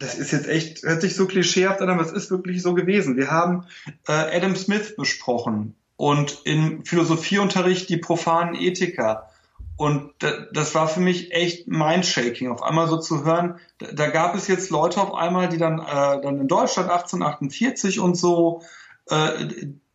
das 0.00 0.16
ist 0.16 0.32
jetzt 0.32 0.48
echt, 0.48 0.82
hört 0.82 1.02
sich 1.02 1.14
so 1.14 1.26
klischeehaft 1.26 1.80
an, 1.80 1.90
aber 1.90 2.02
es 2.02 2.10
ist 2.10 2.30
wirklich 2.30 2.62
so 2.62 2.74
gewesen. 2.74 3.16
Wir 3.16 3.30
haben 3.30 3.66
äh, 4.08 4.12
Adam 4.36 4.56
Smith 4.56 4.96
besprochen 4.96 5.76
und 5.96 6.40
im 6.44 6.84
Philosophieunterricht 6.84 7.88
die 7.88 7.98
profanen 7.98 8.54
Ethiker. 8.54 9.28
Und 9.76 10.12
da- 10.18 10.46
das 10.52 10.74
war 10.74 10.88
für 10.88 11.00
mich 11.00 11.32
echt 11.32 11.68
mindshaking, 11.68 12.50
auf 12.50 12.62
einmal 12.62 12.88
so 12.88 12.98
zu 12.98 13.24
hören, 13.24 13.58
da, 13.78 14.08
gab 14.08 14.34
es 14.34 14.48
jetzt 14.48 14.70
Leute 14.70 15.00
auf 15.00 15.14
einmal, 15.14 15.48
die 15.48 15.56
dann, 15.58 15.78
äh, 15.78 16.20
dann 16.20 16.40
in 16.40 16.48
Deutschland 16.48 16.90
1848 16.90 18.00
und 18.00 18.14
so, 18.16 18.62
äh, 19.08 19.46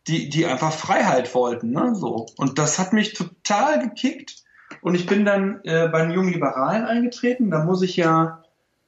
die, 0.08 0.28
die 0.28 0.46
einfach 0.46 0.72
Freiheit 0.72 1.34
wollten, 1.34 1.70
ne, 1.70 1.94
so. 1.96 2.26
Und 2.36 2.58
das 2.58 2.78
hat 2.78 2.92
mich 2.92 3.12
total 3.14 3.80
gekickt. 3.80 4.44
Und 4.82 4.94
ich 4.94 5.06
bin 5.06 5.24
dann 5.24 5.60
äh, 5.64 5.88
bei 5.88 6.02
den 6.02 6.12
jungen 6.12 6.32
Liberalen 6.32 6.84
eingetreten. 6.84 7.50
Da 7.50 7.64
muss 7.64 7.82
ich 7.82 7.96
ja, 7.96 8.42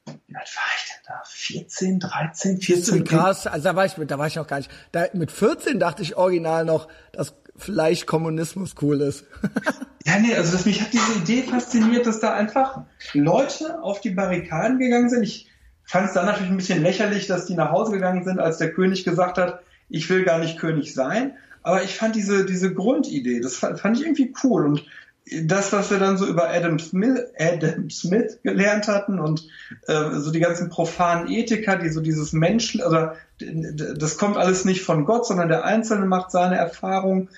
alt 0.05 0.17
war 0.27 0.71
ich 0.77 0.88
da? 1.09 1.21
14, 1.25 1.99
13, 1.99 2.61
14? 2.61 3.03
Krass, 3.03 3.47
also 3.47 3.63
da 3.63 3.75
war 3.75 3.85
ich, 3.85 3.93
da 3.93 4.17
war 4.17 4.27
ich 4.27 4.35
noch 4.35 4.47
gar 4.47 4.57
nicht. 4.57 4.71
Da, 4.91 5.05
mit 5.13 5.31
14 5.31 5.79
dachte 5.79 6.03
ich 6.03 6.15
original 6.15 6.65
noch, 6.65 6.87
dass 7.11 7.33
vielleicht 7.55 8.07
Kommunismus 8.07 8.75
cool 8.81 9.01
ist. 9.01 9.25
Ja, 10.05 10.17
nee, 10.17 10.33
also 10.33 10.53
das, 10.53 10.65
mich 10.65 10.81
hat 10.81 10.93
diese 10.93 11.19
Idee 11.19 11.43
fasziniert, 11.43 12.07
dass 12.07 12.19
da 12.19 12.33
einfach 12.33 12.81
Leute 13.13 13.83
auf 13.83 13.99
die 14.01 14.09
Barrikaden 14.11 14.79
gegangen 14.79 15.09
sind. 15.09 15.23
Ich 15.23 15.51
fand 15.83 16.07
es 16.07 16.13
dann 16.13 16.25
natürlich 16.25 16.49
ein 16.49 16.57
bisschen 16.57 16.81
lächerlich, 16.81 17.27
dass 17.27 17.45
die 17.45 17.53
nach 17.53 17.71
Hause 17.71 17.91
gegangen 17.91 18.23
sind, 18.23 18.39
als 18.39 18.57
der 18.57 18.71
König 18.71 19.03
gesagt 19.03 19.37
hat, 19.37 19.61
ich 19.89 20.09
will 20.09 20.23
gar 20.23 20.39
nicht 20.39 20.57
König 20.57 20.93
sein. 20.93 21.33
Aber 21.61 21.83
ich 21.83 21.95
fand 21.95 22.15
diese, 22.15 22.45
diese 22.45 22.73
Grundidee, 22.73 23.41
das 23.41 23.57
fand, 23.57 23.79
fand 23.79 23.97
ich 23.97 24.03
irgendwie 24.03 24.33
cool. 24.43 24.65
Und 24.65 24.85
das, 25.43 25.71
was 25.73 25.91
wir 25.91 25.99
dann 25.99 26.17
so 26.17 26.25
über 26.25 26.49
Adam 26.49 26.79
Smith, 26.79 27.19
Adam 27.37 27.89
Smith 27.89 28.39
gelernt 28.43 28.87
hatten 28.87 29.19
und 29.19 29.47
äh, 29.87 30.11
so 30.19 30.31
die 30.31 30.39
ganzen 30.39 30.69
profanen 30.69 31.27
Ethiker, 31.29 31.77
die 31.77 31.89
so 31.89 32.01
dieses 32.01 32.33
Menschen, 32.33 32.81
d- 33.39 33.51
d- 33.51 33.93
das 33.97 34.17
kommt 34.17 34.37
alles 34.37 34.65
nicht 34.65 34.81
von 34.83 35.05
Gott, 35.05 35.25
sondern 35.27 35.49
der 35.49 35.63
Einzelne 35.65 36.05
macht 36.05 36.31
seine 36.31 36.57
Erfahrung, 36.57 37.29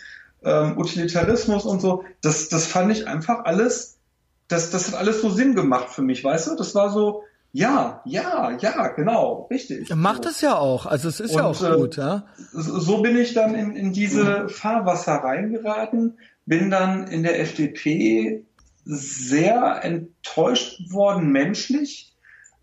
ähm, 0.43 0.77
Utilitarismus 0.77 1.65
und 1.65 1.81
so, 1.81 2.03
das, 2.21 2.49
das 2.49 2.65
fand 2.65 2.91
ich 2.91 3.07
einfach 3.07 3.45
alles, 3.45 3.97
das, 4.47 4.69
das 4.71 4.87
hat 4.87 4.99
alles 4.99 5.21
so 5.21 5.29
Sinn 5.29 5.55
gemacht 5.55 5.89
für 5.89 6.01
mich, 6.01 6.23
weißt 6.23 6.47
du? 6.47 6.55
Das 6.55 6.73
war 6.75 6.89
so, 6.91 7.23
ja, 7.53 8.01
ja, 8.05 8.57
ja, 8.61 8.87
genau, 8.87 9.47
richtig. 9.51 9.89
Er 9.89 9.97
macht 9.97 10.25
es 10.25 10.39
ja 10.41 10.55
auch, 10.55 10.85
also 10.85 11.09
es 11.09 11.19
ist 11.19 11.35
ja 11.35 11.45
Und, 11.45 11.57
auch 11.57 11.69
äh, 11.73 11.75
gut, 11.75 11.97
ja. 11.97 12.23
so 12.53 12.79
so 12.79 13.01
bin 13.01 13.17
ich 13.17 13.33
dann 13.33 13.55
in, 13.55 13.75
in 13.75 13.91
diese 13.91 14.47
Fahrwasser 14.47 15.15
reingeraten, 15.15 16.17
bin 16.45 16.69
dann 16.69 17.07
in 17.07 17.23
der 17.23 17.39
FDP 17.39 18.43
sehr 18.83 19.81
enttäuscht 19.83 20.91
worden 20.91 21.31
menschlich. 21.31 22.13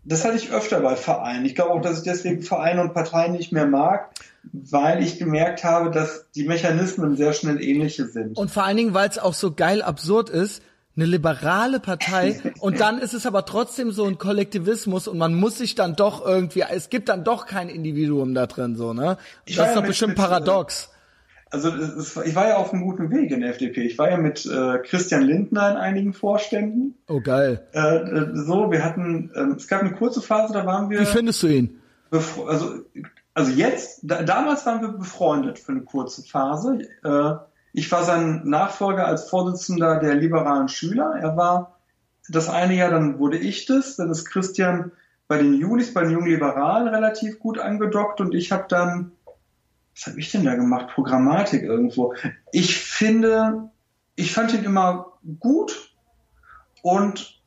Das 0.04 0.24
hatte 0.24 0.36
ich 0.36 0.50
öfter 0.50 0.80
bei 0.80 0.96
Vereinen. 0.96 1.44
Ich 1.44 1.54
glaube 1.54 1.70
auch, 1.72 1.82
dass 1.82 1.98
ich 1.98 2.04
deswegen 2.04 2.42
Vereine 2.42 2.80
und 2.80 2.94
Parteien 2.94 3.32
nicht 3.32 3.52
mehr 3.52 3.66
mag, 3.66 4.10
weil 4.52 5.02
ich 5.02 5.18
gemerkt 5.18 5.64
habe, 5.64 5.90
dass 5.90 6.26
die 6.34 6.44
Mechanismen 6.44 7.16
sehr 7.16 7.32
schnell 7.34 7.62
ähnliche 7.62 8.06
sind. 8.06 8.36
Und 8.38 8.50
vor 8.50 8.64
allen 8.64 8.76
Dingen, 8.76 8.94
weil 8.94 9.08
es 9.08 9.18
auch 9.18 9.34
so 9.34 9.52
geil 9.52 9.82
absurd 9.82 10.30
ist, 10.30 10.62
eine 10.96 11.06
liberale 11.06 11.78
Partei 11.78 12.40
und 12.60 12.80
dann 12.80 12.98
ist 12.98 13.14
es 13.14 13.24
aber 13.26 13.44
trotzdem 13.44 13.92
so 13.92 14.04
ein 14.04 14.18
Kollektivismus 14.18 15.06
und 15.06 15.18
man 15.18 15.34
muss 15.34 15.58
sich 15.58 15.74
dann 15.74 15.94
doch 15.94 16.26
irgendwie, 16.26 16.64
es 16.68 16.90
gibt 16.90 17.08
dann 17.08 17.22
doch 17.22 17.46
kein 17.46 17.68
Individuum 17.68 18.34
da 18.34 18.46
drin, 18.46 18.74
so, 18.76 18.92
ne? 18.92 19.16
Das 19.46 19.68
ist 19.68 19.76
doch 19.76 19.84
bestimmt 19.84 20.14
äh, 20.14 20.16
paradox. 20.16 20.90
Also 21.50 21.68
es, 21.70 22.16
ich 22.16 22.34
war 22.34 22.48
ja 22.48 22.56
auf 22.56 22.72
einem 22.72 22.82
guten 22.82 23.10
Weg 23.10 23.30
in 23.30 23.40
der 23.40 23.50
FDP. 23.50 23.82
Ich 23.82 23.98
war 23.98 24.10
ja 24.10 24.18
mit 24.18 24.44
äh, 24.46 24.78
Christian 24.78 25.22
Lindner 25.22 25.70
in 25.70 25.76
einigen 25.76 26.12
Vorständen. 26.12 26.94
Oh, 27.08 27.20
geil. 27.20 27.66
Äh, 27.72 27.96
äh, 27.96 28.30
so, 28.34 28.70
wir 28.70 28.84
hatten, 28.84 29.30
ähm, 29.34 29.54
es 29.56 29.66
gab 29.66 29.80
eine 29.80 29.92
kurze 29.92 30.20
Phase, 30.20 30.52
da 30.52 30.66
waren 30.66 30.90
wir, 30.90 31.00
Wie 31.00 31.06
findest 31.06 31.42
du 31.42 31.46
ihn? 31.46 31.80
also, 32.10 32.84
also 33.34 33.52
jetzt, 33.52 34.00
da, 34.02 34.22
damals 34.22 34.66
waren 34.66 34.80
wir 34.80 34.88
befreundet 34.88 35.58
für 35.58 35.72
eine 35.72 35.82
kurze 35.82 36.22
Phase. 36.22 36.80
Äh, 37.04 37.34
ich 37.72 37.90
war 37.92 38.02
sein 38.02 38.42
Nachfolger 38.44 39.06
als 39.06 39.28
Vorsitzender 39.28 40.00
der 40.00 40.14
liberalen 40.14 40.68
Schüler. 40.68 41.14
Er 41.20 41.36
war 41.36 41.78
das 42.28 42.48
eine 42.48 42.74
Jahr, 42.74 42.90
dann 42.90 43.18
wurde 43.18 43.38
ich 43.38 43.66
das, 43.66 43.96
dann 43.96 44.10
ist 44.10 44.26
Christian 44.26 44.92
bei 45.28 45.38
den 45.38 45.54
Julis, 45.54 45.92
bei 45.92 46.02
den 46.02 46.12
jungen 46.12 46.30
Liberalen 46.30 46.88
relativ 46.88 47.38
gut 47.38 47.58
angedockt 47.58 48.20
und 48.20 48.34
ich 48.34 48.50
habe 48.50 48.64
dann, 48.68 49.12
was 49.98 50.06
habe 50.06 50.20
ich 50.20 50.30
denn 50.30 50.44
da 50.44 50.54
gemacht? 50.54 50.88
Programmatik 50.94 51.64
irgendwo. 51.64 52.14
Ich 52.52 52.76
finde, 52.78 53.70
ich 54.14 54.32
fand 54.32 54.54
ihn 54.54 54.62
immer 54.62 55.18
gut 55.40 55.92
und 56.82 57.40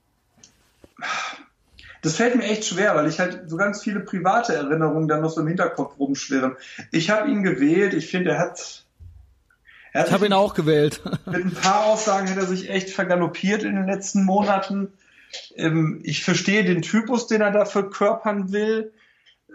das 2.01 2.17
fällt 2.17 2.35
mir 2.35 2.43
echt 2.43 2.65
schwer, 2.65 2.95
weil 2.95 3.07
ich 3.07 3.19
halt 3.19 3.49
so 3.49 3.55
ganz 3.55 3.81
viele 3.81 4.01
private 4.01 4.53
Erinnerungen 4.53 5.07
dann 5.07 5.21
noch 5.21 5.29
so 5.29 5.41
im 5.41 5.47
Hinterkopf 5.47 5.97
rumschwirren. 5.97 6.57
Ich 6.91 7.09
habe 7.09 7.29
ihn 7.31 7.43
gewählt, 7.43 7.93
ich 7.93 8.07
finde, 8.07 8.31
er 8.31 8.39
hat, 8.39 8.85
er 9.93 10.01
hat 10.01 10.07
Ich 10.07 10.13
habe 10.13 10.25
ihn 10.25 10.33
auch 10.33 10.53
gewählt. 10.53 11.01
mit 11.27 11.45
ein 11.45 11.53
paar 11.53 11.85
Aussagen 11.85 12.29
hat 12.29 12.37
er 12.37 12.47
sich 12.47 12.69
echt 12.69 12.89
vergaloppiert 12.89 13.63
in 13.63 13.75
den 13.75 13.85
letzten 13.85 14.25
Monaten. 14.25 14.91
Ähm, 15.55 16.01
ich 16.03 16.25
verstehe 16.25 16.65
den 16.65 16.81
Typus, 16.81 17.27
den 17.27 17.39
er 17.39 17.51
da 17.51 17.63
verkörpern 17.63 18.51
will. 18.51 18.91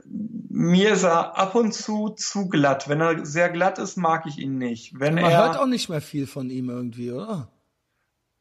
Mir 0.04 0.92
ist 0.92 1.02
er 1.02 1.36
ab 1.36 1.54
und 1.54 1.72
zu 1.74 2.10
zu 2.10 2.48
glatt. 2.48 2.88
Wenn 2.88 3.00
er 3.00 3.24
sehr 3.26 3.50
glatt 3.50 3.78
ist, 3.78 3.96
mag 3.96 4.26
ich 4.26 4.38
ihn 4.38 4.58
nicht. 4.58 4.98
Wenn 4.98 5.14
Man 5.14 5.24
er, 5.24 5.38
hört 5.38 5.56
auch 5.58 5.66
nicht 5.66 5.88
mehr 5.88 6.00
viel 6.00 6.26
von 6.26 6.48
ihm 6.50 6.68
irgendwie, 6.70 7.12
oder? 7.12 7.48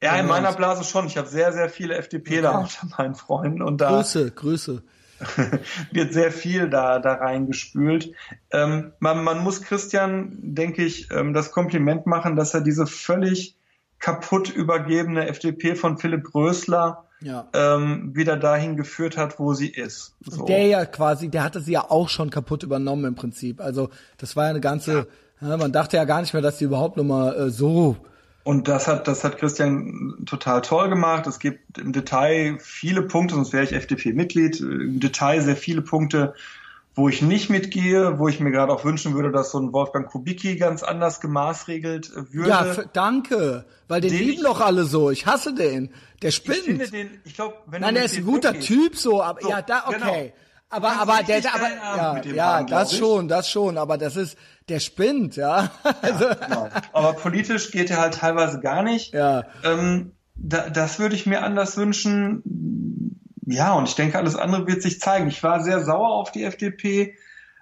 ja, 0.02 0.12
in 0.12 0.18
Ja, 0.18 0.24
meiner 0.24 0.54
Blase 0.54 0.84
schon. 0.84 1.08
Ich 1.08 1.18
habe 1.18 1.28
sehr, 1.28 1.52
sehr 1.54 1.70
viele 1.70 1.96
FDPler 1.96 2.52
Okay. 2.52 2.60
unter 2.84 2.98
meinen 2.98 3.16
Freunden 3.16 3.62
und 3.62 3.80
da 3.82 3.98
Grüße, 3.98 4.32
Grüße. 4.32 4.84
wird 5.92 6.14
sehr 6.14 6.32
viel 6.32 6.70
da, 6.70 7.00
da 7.00 7.14
reingespült. 7.14 8.12
Ähm, 8.52 8.92
man, 9.00 9.24
man 9.24 9.40
muss 9.44 9.62
Christian, 9.62 10.38
denke 10.42 10.84
ich, 10.84 11.10
ähm, 11.12 11.34
das 11.34 11.52
Kompliment 11.52 12.06
machen, 12.06 12.36
dass 12.36 12.54
er 12.54 12.62
diese 12.62 12.86
völlig 12.86 13.56
kaputt 14.00 14.50
übergebene 14.50 15.28
FDP 15.28 15.76
von 15.76 15.98
Philipp 15.98 16.36
Rösler 16.36 17.05
Ja. 17.22 17.48
ähm, 17.54 18.12
wieder 18.14 18.38
dahin 18.38 18.76
geführt 18.76 19.18
hat, 19.18 19.40
wo 19.40 19.54
sie 19.54 19.70
ist. 19.70 20.16
So. 20.22 20.46
Der 20.46 20.68
ja 20.68 20.86
quasi, 20.86 21.30
der 21.30 21.44
hatte 21.44 21.62
sie 21.62 21.72
ja 21.72 21.90
auch 21.90 22.10
schon 22.10 22.30
kaputt 22.30 22.64
übernommen 22.64 23.06
im 23.06 23.16
Prinzip. 23.16 23.62
Also 23.62 23.90
das 24.18 24.36
war 24.36 24.46
ja 24.46 24.50
eine 24.52 24.62
ganze, 24.62 25.08
ja. 25.42 25.58
man 25.58 25.72
dachte 25.72 25.98
ja 25.98 26.06
gar 26.06 26.22
nicht 26.22 26.34
mehr, 26.34 26.42
dass 26.42 26.58
die 26.58 26.66
überhaupt 26.66 26.98
noch 26.98 27.04
mal 27.04 27.36
äh, 27.36 27.50
so 27.50 27.98
Und 28.44 28.68
das 28.68 28.88
hat, 28.88 29.08
das 29.08 29.24
hat 29.24 29.38
Christian 29.40 30.24
total 30.26 30.62
toll 30.62 30.90
gemacht. 30.90 31.26
Es 31.26 31.40
gibt 31.40 31.78
im 31.80 31.94
Detail 31.94 32.58
viele 32.60 33.02
Punkte, 33.02 33.36
sonst 33.36 33.54
wäre 33.54 33.64
ich 33.64 33.74
FDP-Mitglied, 33.74 34.60
im 34.60 35.00
Detail 35.00 35.42
sehr 35.42 35.56
viele 35.56 35.82
Punkte, 35.82 36.36
wo 36.96 37.10
ich 37.10 37.22
nicht 37.22 37.50
mitgehe, 37.50 38.18
wo 38.20 38.28
ich 38.30 38.40
mir 38.40 38.52
gerade 38.52 38.72
auch 38.72 38.86
wünschen 38.86 39.14
würde, 39.16 39.32
dass 39.32 39.52
so 39.52 39.60
ein 39.60 39.74
Wolfgang 39.74 40.08
Kubicki 40.08 40.56
ganz 40.56 40.82
anders 40.82 41.20
gemaßregelt 41.22 42.12
würde. 42.32 42.50
Ja, 42.50 42.66
danke, 42.94 43.66
weil 43.88 44.02
den, 44.02 44.12
Den 44.12 44.20
lieben 44.20 44.32
ich- 44.34 44.42
doch 44.44 44.62
alle 44.62 44.86
so. 44.86 45.12
Ich 45.12 45.26
hasse 45.26 45.54
den. 45.54 45.92
Der 46.22 46.32
spinnt. 46.32 46.58
ich 46.60 46.64
finde 46.64 46.88
den, 46.90 47.10
ich 47.26 47.36
glaube, 47.36 47.56
wenn 47.68 47.82
Nein, 47.82 47.96
mit 47.96 48.04
ist 48.06 48.18
ein 48.18 48.26
guter 48.26 48.52
weggehst- 48.54 48.68
Typ 48.68 48.96
so, 48.96 49.22
aber 49.22 49.42
So, 49.42 49.50
ja, 49.50 49.62
da 49.62 49.84
okay. 49.88 49.98
genau. 50.00 50.34
Aber 50.70 50.88
kannst 50.88 51.02
aber 51.02 51.24
der 51.24 51.54
aber 51.54 52.26
ja, 52.26 52.34
ja, 52.34 52.62
glaub 52.64 52.80
das 52.80 52.98
schon, 52.98 53.28
das 53.28 53.50
schon, 53.50 53.78
aber 53.78 53.98
das 53.98 54.16
ist 54.16 54.36
der 54.68 54.80
spinnt, 54.80 55.36
ja. 55.36 55.70
Also 56.02 56.26
Genau. 56.48 56.70
Aber 56.92 57.14
politisch 57.14 57.72
geht 57.72 57.92
er 57.92 57.98
halt 58.00 58.16
teilweise 58.16 58.60
gar 58.62 58.82
nicht. 58.84 59.14
ja. 59.14 59.44
Ähm, 59.64 60.14
da, 60.38 60.70
das 60.70 61.00
würde 61.00 61.16
ich 61.16 61.26
mir 61.26 61.44
anders 61.44 61.78
wünschen. 61.78 62.42
Ja, 63.46 63.74
und 63.74 63.88
ich 63.88 63.96
denke, 63.96 64.18
alles 64.18 64.36
andere 64.36 64.68
wird 64.68 64.82
sich 64.82 65.00
zeigen. 65.00 65.28
Ich 65.28 65.44
war 65.44 65.64
sehr 65.64 65.84
sauer 65.84 66.10
auf 66.10 66.32
die 66.32 66.44
FDP, 66.44 67.16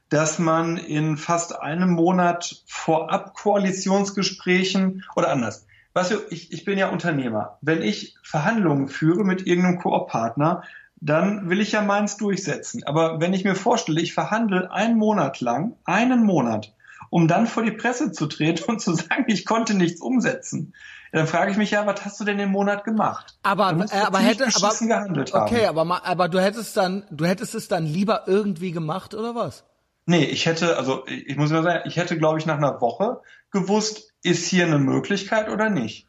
dass 0.09 0.39
man 0.39 0.77
in 0.77 1.17
fast 1.17 1.59
einem 1.59 1.91
Monat 1.91 2.63
vorab 2.67 3.33
Koalitionsgesprächen 3.33 5.03
oder 5.15 5.29
anders. 5.29 5.65
Weißt 5.93 6.11
du, 6.11 6.17
ich, 6.29 6.51
ich 6.51 6.65
bin 6.65 6.77
ja 6.77 6.89
Unternehmer. 6.89 7.57
Wenn 7.61 7.81
ich 7.81 8.15
Verhandlungen 8.23 8.87
führe 8.87 9.23
mit 9.23 9.45
irgendeinem 9.45 9.79
Koop-Partner, 9.79 10.63
dann 11.01 11.49
will 11.49 11.59
ich 11.59 11.73
ja 11.73 11.81
meins 11.81 12.17
durchsetzen. 12.17 12.83
Aber 12.85 13.19
wenn 13.19 13.33
ich 13.33 13.43
mir 13.43 13.55
vorstelle, 13.55 14.01
ich 14.01 14.13
verhandle 14.13 14.71
einen 14.71 14.97
Monat 14.97 15.41
lang, 15.41 15.75
einen 15.83 16.23
Monat, 16.23 16.73
um 17.09 17.27
dann 17.27 17.45
vor 17.45 17.63
die 17.63 17.71
Presse 17.71 18.11
zu 18.11 18.27
treten 18.27 18.63
und 18.71 18.81
zu 18.81 18.93
sagen, 18.93 19.25
ich 19.27 19.45
konnte 19.45 19.75
nichts 19.75 19.99
umsetzen, 19.99 20.73
dann 21.13 21.27
frage 21.27 21.51
ich 21.51 21.57
mich 21.57 21.69
ja, 21.69 21.85
was 21.85 22.03
hast 22.03 22.19
du 22.19 22.23
denn 22.23 22.39
im 22.39 22.49
Monat 22.49 22.83
gemacht? 22.83 23.37
Aber, 23.43 23.69
äh, 23.69 23.99
aber 23.99 24.17
hätte, 24.17 24.47
aber, 24.55 24.73
gehandelt 24.79 25.31
haben. 25.31 25.43
okay, 25.43 25.67
aber, 25.67 25.85
ma- 25.85 26.01
aber 26.03 26.27
du 26.27 26.41
hättest 26.41 26.75
dann, 26.75 27.05
du 27.11 27.25
hättest 27.25 27.53
es 27.53 27.67
dann 27.67 27.85
lieber 27.85 28.23
irgendwie 28.25 28.71
gemacht 28.71 29.13
oder 29.13 29.35
was? 29.35 29.63
Nee, 30.07 30.25
ich 30.25 30.47
hätte, 30.47 30.75
also 30.75 31.05
ich 31.05 31.27
ich 31.27 31.37
muss 31.37 31.51
mal 31.51 31.61
sagen, 31.61 31.83
ich 31.85 31.97
hätte, 31.97 32.17
glaube 32.17 32.39
ich, 32.39 32.47
nach 32.47 32.57
einer 32.57 32.81
Woche 32.81 33.21
gewusst, 33.51 34.11
ist 34.23 34.47
hier 34.47 34.65
eine 34.65 34.79
Möglichkeit 34.79 35.49
oder 35.49 35.69
nicht. 35.69 36.07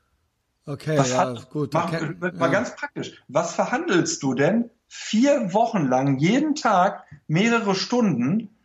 Okay, 0.67 0.97
Was 0.97 1.11
ja, 1.11 1.19
hat, 1.19 1.51
gut. 1.51 1.75
Mach, 1.75 1.93
okay, 1.93 2.15
mal 2.19 2.33
ja. 2.33 2.47
ganz 2.47 2.75
praktisch. 2.75 3.23
Was 3.29 3.55
verhandelst 3.55 4.23
du 4.23 4.33
denn 4.33 4.71
vier 4.89 5.53
Wochen 5.53 5.87
lang, 5.87 6.17
jeden 6.17 6.55
Tag, 6.55 7.05
mehrere 7.27 7.75
Stunden, 7.75 8.57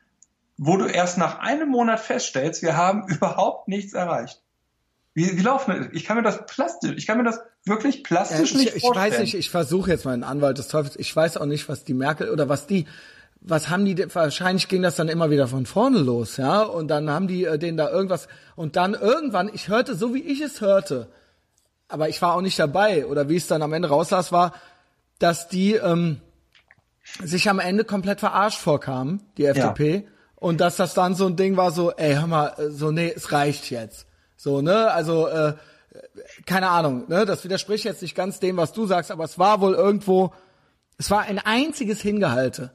wo 0.57 0.77
du 0.77 0.85
erst 0.85 1.17
nach 1.17 1.39
einem 1.39 1.67
Monat 1.67 1.99
feststellst, 1.99 2.61
wir 2.61 2.77
haben 2.77 3.07
überhaupt 3.09 3.67
nichts 3.67 3.91
erreicht? 3.91 4.41
Wie, 5.19 5.37
wie 5.37 5.41
laufen? 5.41 5.89
Ich 5.91 6.05
kann 6.05 6.15
mir 6.15 6.23
das 6.23 6.45
plastisch, 6.45 6.93
ich 6.95 7.05
kann 7.05 7.17
mir 7.17 7.25
das 7.25 7.41
wirklich 7.65 7.99
Äh, 7.99 8.03
plastisch 8.03 8.51
ich, 8.51 8.57
nicht 8.57 8.75
ich 8.77 8.81
vorstellen. 8.83 9.11
weiß 9.11 9.19
nicht, 9.19 9.33
ich 9.35 9.49
versuche 9.49 9.91
jetzt 9.91 10.05
mal 10.05 10.13
einen 10.13 10.23
Anwalt 10.23 10.57
des 10.57 10.69
Teufels. 10.69 10.95
Ich 10.97 11.13
weiß 11.13 11.35
auch 11.35 11.45
nicht, 11.45 11.67
was 11.67 11.83
die 11.83 11.93
Merkel 11.93 12.29
oder 12.29 12.47
was 12.47 12.67
die, 12.67 12.85
was 13.41 13.69
haben 13.69 13.83
die, 13.83 13.97
wahrscheinlich 14.15 14.69
ging 14.69 14.81
das 14.81 14.95
dann 14.95 15.09
immer 15.09 15.29
wieder 15.29 15.49
von 15.49 15.65
vorne 15.65 15.99
los, 15.99 16.37
ja, 16.37 16.61
und 16.61 16.87
dann 16.87 17.09
haben 17.09 17.27
die 17.27 17.43
äh, 17.43 17.57
denen 17.57 17.77
da 17.77 17.89
irgendwas, 17.89 18.29
und 18.55 18.77
dann 18.77 18.93
irgendwann, 18.93 19.51
ich 19.53 19.67
hörte 19.67 19.95
so, 19.95 20.13
wie 20.13 20.21
ich 20.21 20.39
es 20.39 20.61
hörte, 20.61 21.09
aber 21.89 22.07
ich 22.07 22.21
war 22.21 22.35
auch 22.35 22.41
nicht 22.41 22.57
dabei, 22.57 23.05
oder 23.05 23.27
wie 23.27 23.35
es 23.35 23.47
dann 23.47 23.61
am 23.61 23.73
Ende 23.73 23.89
rauslas, 23.89 24.31
war, 24.31 24.53
dass 25.19 25.49
die 25.49 25.73
ähm, 25.73 26.21
sich 27.23 27.49
am 27.49 27.59
Ende 27.59 27.83
komplett 27.83 28.21
verarscht 28.21 28.59
vorkamen, 28.59 29.21
die 29.37 29.45
FDP, 29.45 30.07
und 30.35 30.61
dass 30.61 30.77
das 30.77 30.93
dann 30.93 31.13
so 31.15 31.25
ein 31.25 31.35
Ding 31.35 31.57
war, 31.57 31.71
so, 31.71 31.91
ey, 31.91 32.15
hör 32.15 32.27
mal, 32.27 32.53
äh, 32.57 32.69
so, 32.69 32.91
nee, 32.91 33.11
es 33.13 33.33
reicht 33.33 33.69
jetzt. 33.69 34.05
So, 34.41 34.61
ne, 34.61 34.89
also, 34.89 35.27
äh, 35.27 35.53
keine 36.45 36.69
Ahnung, 36.69 37.03
ne, 37.09 37.25
das 37.25 37.43
widerspricht 37.43 37.83
jetzt 37.83 38.01
nicht 38.01 38.15
ganz 38.15 38.39
dem, 38.39 38.55
was 38.55 38.71
du 38.71 38.85
sagst, 38.85 39.11
aber 39.11 39.25
es 39.25 39.37
war 39.37 39.59
wohl 39.59 39.73
irgendwo, 39.73 40.31
es 40.97 41.11
war 41.11 41.23
ein 41.23 41.39
einziges 41.39 41.99
Hingehalte. 41.99 42.71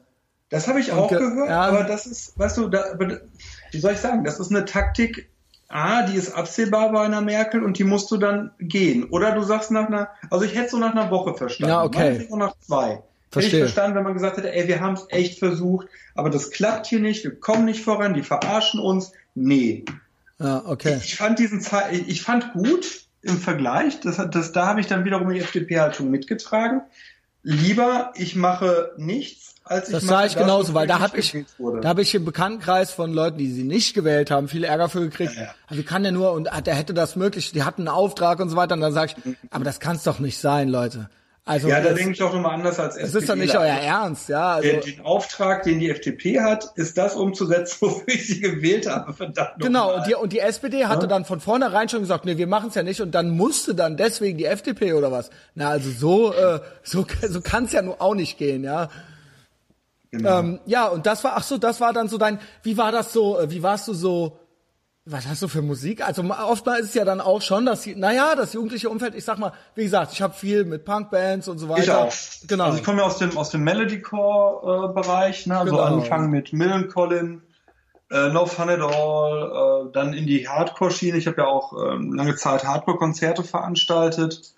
Das 0.51 0.69
habe 0.69 0.79
ich 0.79 0.93
auch 0.93 1.09
ge- 1.09 1.19
gehört, 1.19 1.49
ja. 1.49 1.63
aber 1.63 1.85
das 1.85 2.05
ist, 2.07 2.39
weißt 2.39 2.59
du, 2.59 2.69
da, 2.69 2.85
wie 3.71 3.79
soll 3.81 3.93
ich 3.93 3.99
sagen, 3.99 4.25
das 4.25 4.41
ist 4.41 4.51
eine 4.51 4.67
Taktik, 4.67 5.31
A, 5.69 6.03
die 6.03 6.17
ist 6.19 6.35
absehbar 6.35 6.93
bei 6.93 7.01
einer 7.01 7.23
Merkel 7.23 7.65
und 7.65 7.79
die 7.79 7.85
musst 7.85 8.11
du 8.11 8.19
dann 8.19 8.51
gehen. 8.61 9.05
Oder 9.05 9.33
du 9.33 9.43
sagst 9.43 9.71
nach 9.71 9.87
einer, 9.87 10.11
also 10.31 10.45
ich 10.45 10.55
hätte 10.55 10.69
so 10.69 10.77
nach 10.79 10.93
einer 10.93 11.11
Woche 11.11 11.33
verstanden. 11.35 11.71
Ja, 11.71 11.83
okay. 11.83 12.29
Auch 12.31 12.37
nach 12.37 12.55
zwei. 12.61 12.89
Hätte 12.91 13.03
Verstehe. 13.31 13.61
ich 13.61 13.65
verstanden, 13.65 13.97
wenn 13.97 14.05
man 14.05 14.13
gesagt 14.13 14.37
hätte, 14.37 14.53
ey, 14.53 14.69
wir 14.69 14.81
haben 14.81 14.95
es 14.95 15.07
echt 15.09 15.39
versucht, 15.39 15.89
aber 16.15 16.29
das 16.29 16.51
klappt 16.51 16.87
hier 16.87 17.01
nicht, 17.01 17.25
wir 17.25 17.41
kommen 17.41 17.65
nicht 17.65 17.83
voran, 17.83 18.13
die 18.13 18.23
verarschen 18.23 18.79
uns. 18.81 19.13
Nee. 19.35 19.85
Ja, 20.39 20.63
okay. 20.67 21.01
Ich 21.05 21.17
fand 21.17 21.39
diesen 21.39 21.61
Ze 21.61 21.77
ich 21.91 22.23
fand 22.23 22.53
gut 22.53 23.03
im 23.23 23.39
Vergleich, 23.39 24.01
das, 24.01 24.19
hat- 24.19 24.35
das, 24.35 24.53
da 24.53 24.67
habe 24.67 24.81
ich 24.81 24.87
dann 24.87 25.05
wiederum 25.05 25.29
die 25.31 25.41
FDP-Haltung 25.41 26.11
mitgetragen. 26.11 26.83
Lieber, 27.43 28.13
ich 28.17 28.37
mache 28.37 28.93
nichts, 28.97 29.55
als 29.65 29.89
ich 29.89 29.95
Das 29.95 30.05
mache 30.05 30.15
sah 30.17 30.27
ich 30.27 30.37
genauso, 30.37 30.73
weil 30.75 30.87
da 30.87 30.99
habe 31.01 31.19
ich, 31.19 31.37
da 31.83 31.89
habe 31.89 32.01
ich 32.03 32.15
im 32.15 32.25
Bekanntenkreis 32.25 32.91
von 32.91 33.13
Leuten, 33.13 33.37
die 33.39 33.51
sie 33.51 33.65
nicht 33.65 33.95
gewählt 33.95 34.31
haben, 34.31 34.49
viel 34.49 34.65
Ärger 34.65 34.89
für 34.89 35.01
gekriegt. 35.01 35.35
Ja, 35.37 35.43
ja. 35.43 35.55
Aber 35.67 35.79
wie 35.79 35.83
kann 35.83 36.03
der 36.03 36.13
nur 36.13 36.33
und 36.33 36.53
ah, 36.53 36.61
der 36.63 36.75
hätte 36.75 36.95
das 36.95 37.17
möglich, 37.17 37.53
die 37.53 37.63
hatten 37.63 37.83
einen 37.83 37.89
Auftrag 37.89 38.41
und 38.41 38.49
so 38.49 38.57
weiter. 38.57 38.75
Und 38.75 38.81
dann 38.81 38.95
sage 38.95 39.15
ich, 39.17 39.37
aber 39.51 39.65
das 39.65 39.79
kann's 39.79 40.05
doch 40.05 40.19
nicht 40.21 40.39
sein, 40.39 40.69
Leute. 40.69 41.11
Also 41.47 41.69
Ja, 41.69 41.81
da 41.81 41.91
das, 41.91 41.99
denke 41.99 42.13
ich 42.13 42.23
auch 42.23 42.33
nochmal 42.33 42.55
anders 42.55 42.79
als 42.81 42.97
das 42.97 43.15
ist 43.15 43.29
doch 43.29 43.35
nicht 43.35 43.55
euer 43.55 43.67
Ernst, 43.67 44.31
ja. 44.31 44.55
Also, 44.55 44.81
Den, 44.81 45.01
Auftrag, 45.03 45.63
den 45.65 45.79
die 45.79 45.91
FDP 45.91 46.41
hat, 46.41 46.73
ist 46.77 46.97
das 46.97 47.15
umzusetzen, 47.15 47.77
wofür 47.83 48.09
ich 48.09 48.27
sie 48.27 48.41
gewählt 48.41 48.89
habe. 48.89 49.13
Verdammt 49.13 49.61
Genau, 49.61 49.95
und 49.95 50.07
die, 50.07 50.15
und 50.15 50.33
die 50.33 50.39
SPD 50.39 50.87
hatte 50.87 51.07
dann 51.07 51.27
von 51.27 51.41
vornherein 51.41 51.91
schon 51.91 52.01
gesagt, 52.01 52.25
nee, 52.25 52.39
wir 52.39 52.47
machen 52.47 52.71
es 52.71 52.75
ja 52.77 52.83
nicht 52.83 53.03
und 53.03 53.15
dann 53.15 53.29
musste 53.29 53.75
dann 53.75 53.99
deswegen 53.99 54.39
die 54.39 54.47
FDP 54.47 54.95
oder 54.95 55.13
was. 55.13 55.29
Na, 55.55 55.69
also 55.69 55.91
so, 55.91 56.33
äh, 56.33 56.61
so, 56.83 57.05
so 57.29 57.41
kann 57.43 57.65
es 57.65 57.73
ja 57.73 57.83
nur 57.83 58.01
auch 58.01 58.15
nicht 58.15 58.39
gehen, 58.39 58.65
ja. 58.65 58.89
Genau. 60.13 60.39
Ähm, 60.39 60.61
ja, 60.65 60.87
und 60.87 61.05
das 61.07 61.25
war, 61.25 61.35
ach 61.37 61.43
so, 61.43 61.59
das 61.59 61.81
war 61.81 61.93
dann 61.93 62.09
so 62.09 62.17
dein, 62.17 62.39
wie 62.63 62.79
war 62.79 62.91
das 62.91 63.13
so, 63.13 63.39
äh, 63.39 63.51
wie 63.51 63.63
warst 63.63 63.87
du 63.89 63.93
so, 63.93 64.39
was 65.07 65.27
hast 65.27 65.43
du 65.43 65.49
für 65.49 65.61
Musik? 65.61 66.03
Also 66.07 66.23
ma- 66.23 66.45
oftmals 66.45 66.81
ist 66.81 66.89
es 66.89 66.95
ja 66.95 67.05
dann 67.05 67.21
auch 67.21 67.43
schon, 67.43 67.67
dass, 67.67 67.83
die- 67.83 67.95
naja, 67.95 68.35
das 68.35 68.55
jugendliche 68.55 68.89
Umfeld, 68.89 69.15
ich 69.15 69.25
sag 69.25 69.39
mal, 69.39 69.53
wie 69.75 69.85
gesagt, 69.85 70.13
ich 70.13 70.23
habe 70.23 70.33
viel 70.33 70.65
mit 70.65 70.85
Punkbands 70.87 71.47
und 71.49 71.59
so 71.59 71.69
weiter. 71.69 71.83
ich 71.83 71.91
auch. 71.91 72.13
Genau. 72.49 72.65
Also 72.65 72.79
ich 72.79 72.85
komme 72.85 73.01
ja 73.01 73.05
aus 73.07 73.19
dem, 73.19 73.37
aus 73.37 73.51
dem 73.51 73.65
Melodycore-Bereich, 73.65 75.47
ne? 75.47 75.61
Genau. 75.65 75.77
so 75.77 75.83
angefangen 75.83 76.31
mit 76.31 76.53
Millencolin, 76.53 77.43
äh, 78.11 78.29
No 78.31 78.47
Fun 78.47 78.71
at 78.71 78.81
All, 78.81 79.87
äh, 79.89 79.93
dann 79.93 80.15
in 80.15 80.27
die 80.27 80.49
Hardcore-Schiene. 80.49 81.19
Ich 81.19 81.27
habe 81.27 81.43
ja 81.43 81.47
auch 81.49 81.73
ähm, 81.73 82.13
lange 82.15 82.37
Zeit 82.37 82.65
Hardcore-Konzerte 82.65 83.43
veranstaltet. 83.45 84.55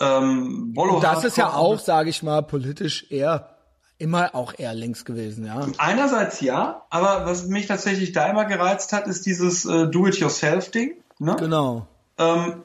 Ähm, 0.00 0.72
Bolo 0.72 0.94
und 0.94 1.04
das 1.04 1.24
ist 1.24 1.36
ja 1.36 1.44
Hardcore. 1.52 1.62
auch, 1.74 1.78
sage 1.78 2.08
ich 2.10 2.22
mal, 2.22 2.42
politisch 2.42 3.10
eher, 3.10 3.49
immer 4.00 4.34
auch 4.34 4.54
eher 4.56 4.74
links 4.74 5.04
gewesen, 5.04 5.44
ja. 5.44 5.66
Einerseits 5.78 6.40
ja, 6.40 6.82
aber 6.90 7.26
was 7.26 7.46
mich 7.46 7.66
tatsächlich 7.66 8.12
da 8.12 8.26
immer 8.28 8.46
gereizt 8.46 8.92
hat, 8.92 9.06
ist 9.06 9.26
dieses 9.26 9.64
äh, 9.66 9.86
Do-it-yourself-Ding. 9.88 10.94
Ne? 11.18 11.36
Genau. 11.38 11.86
Ähm, 12.18 12.62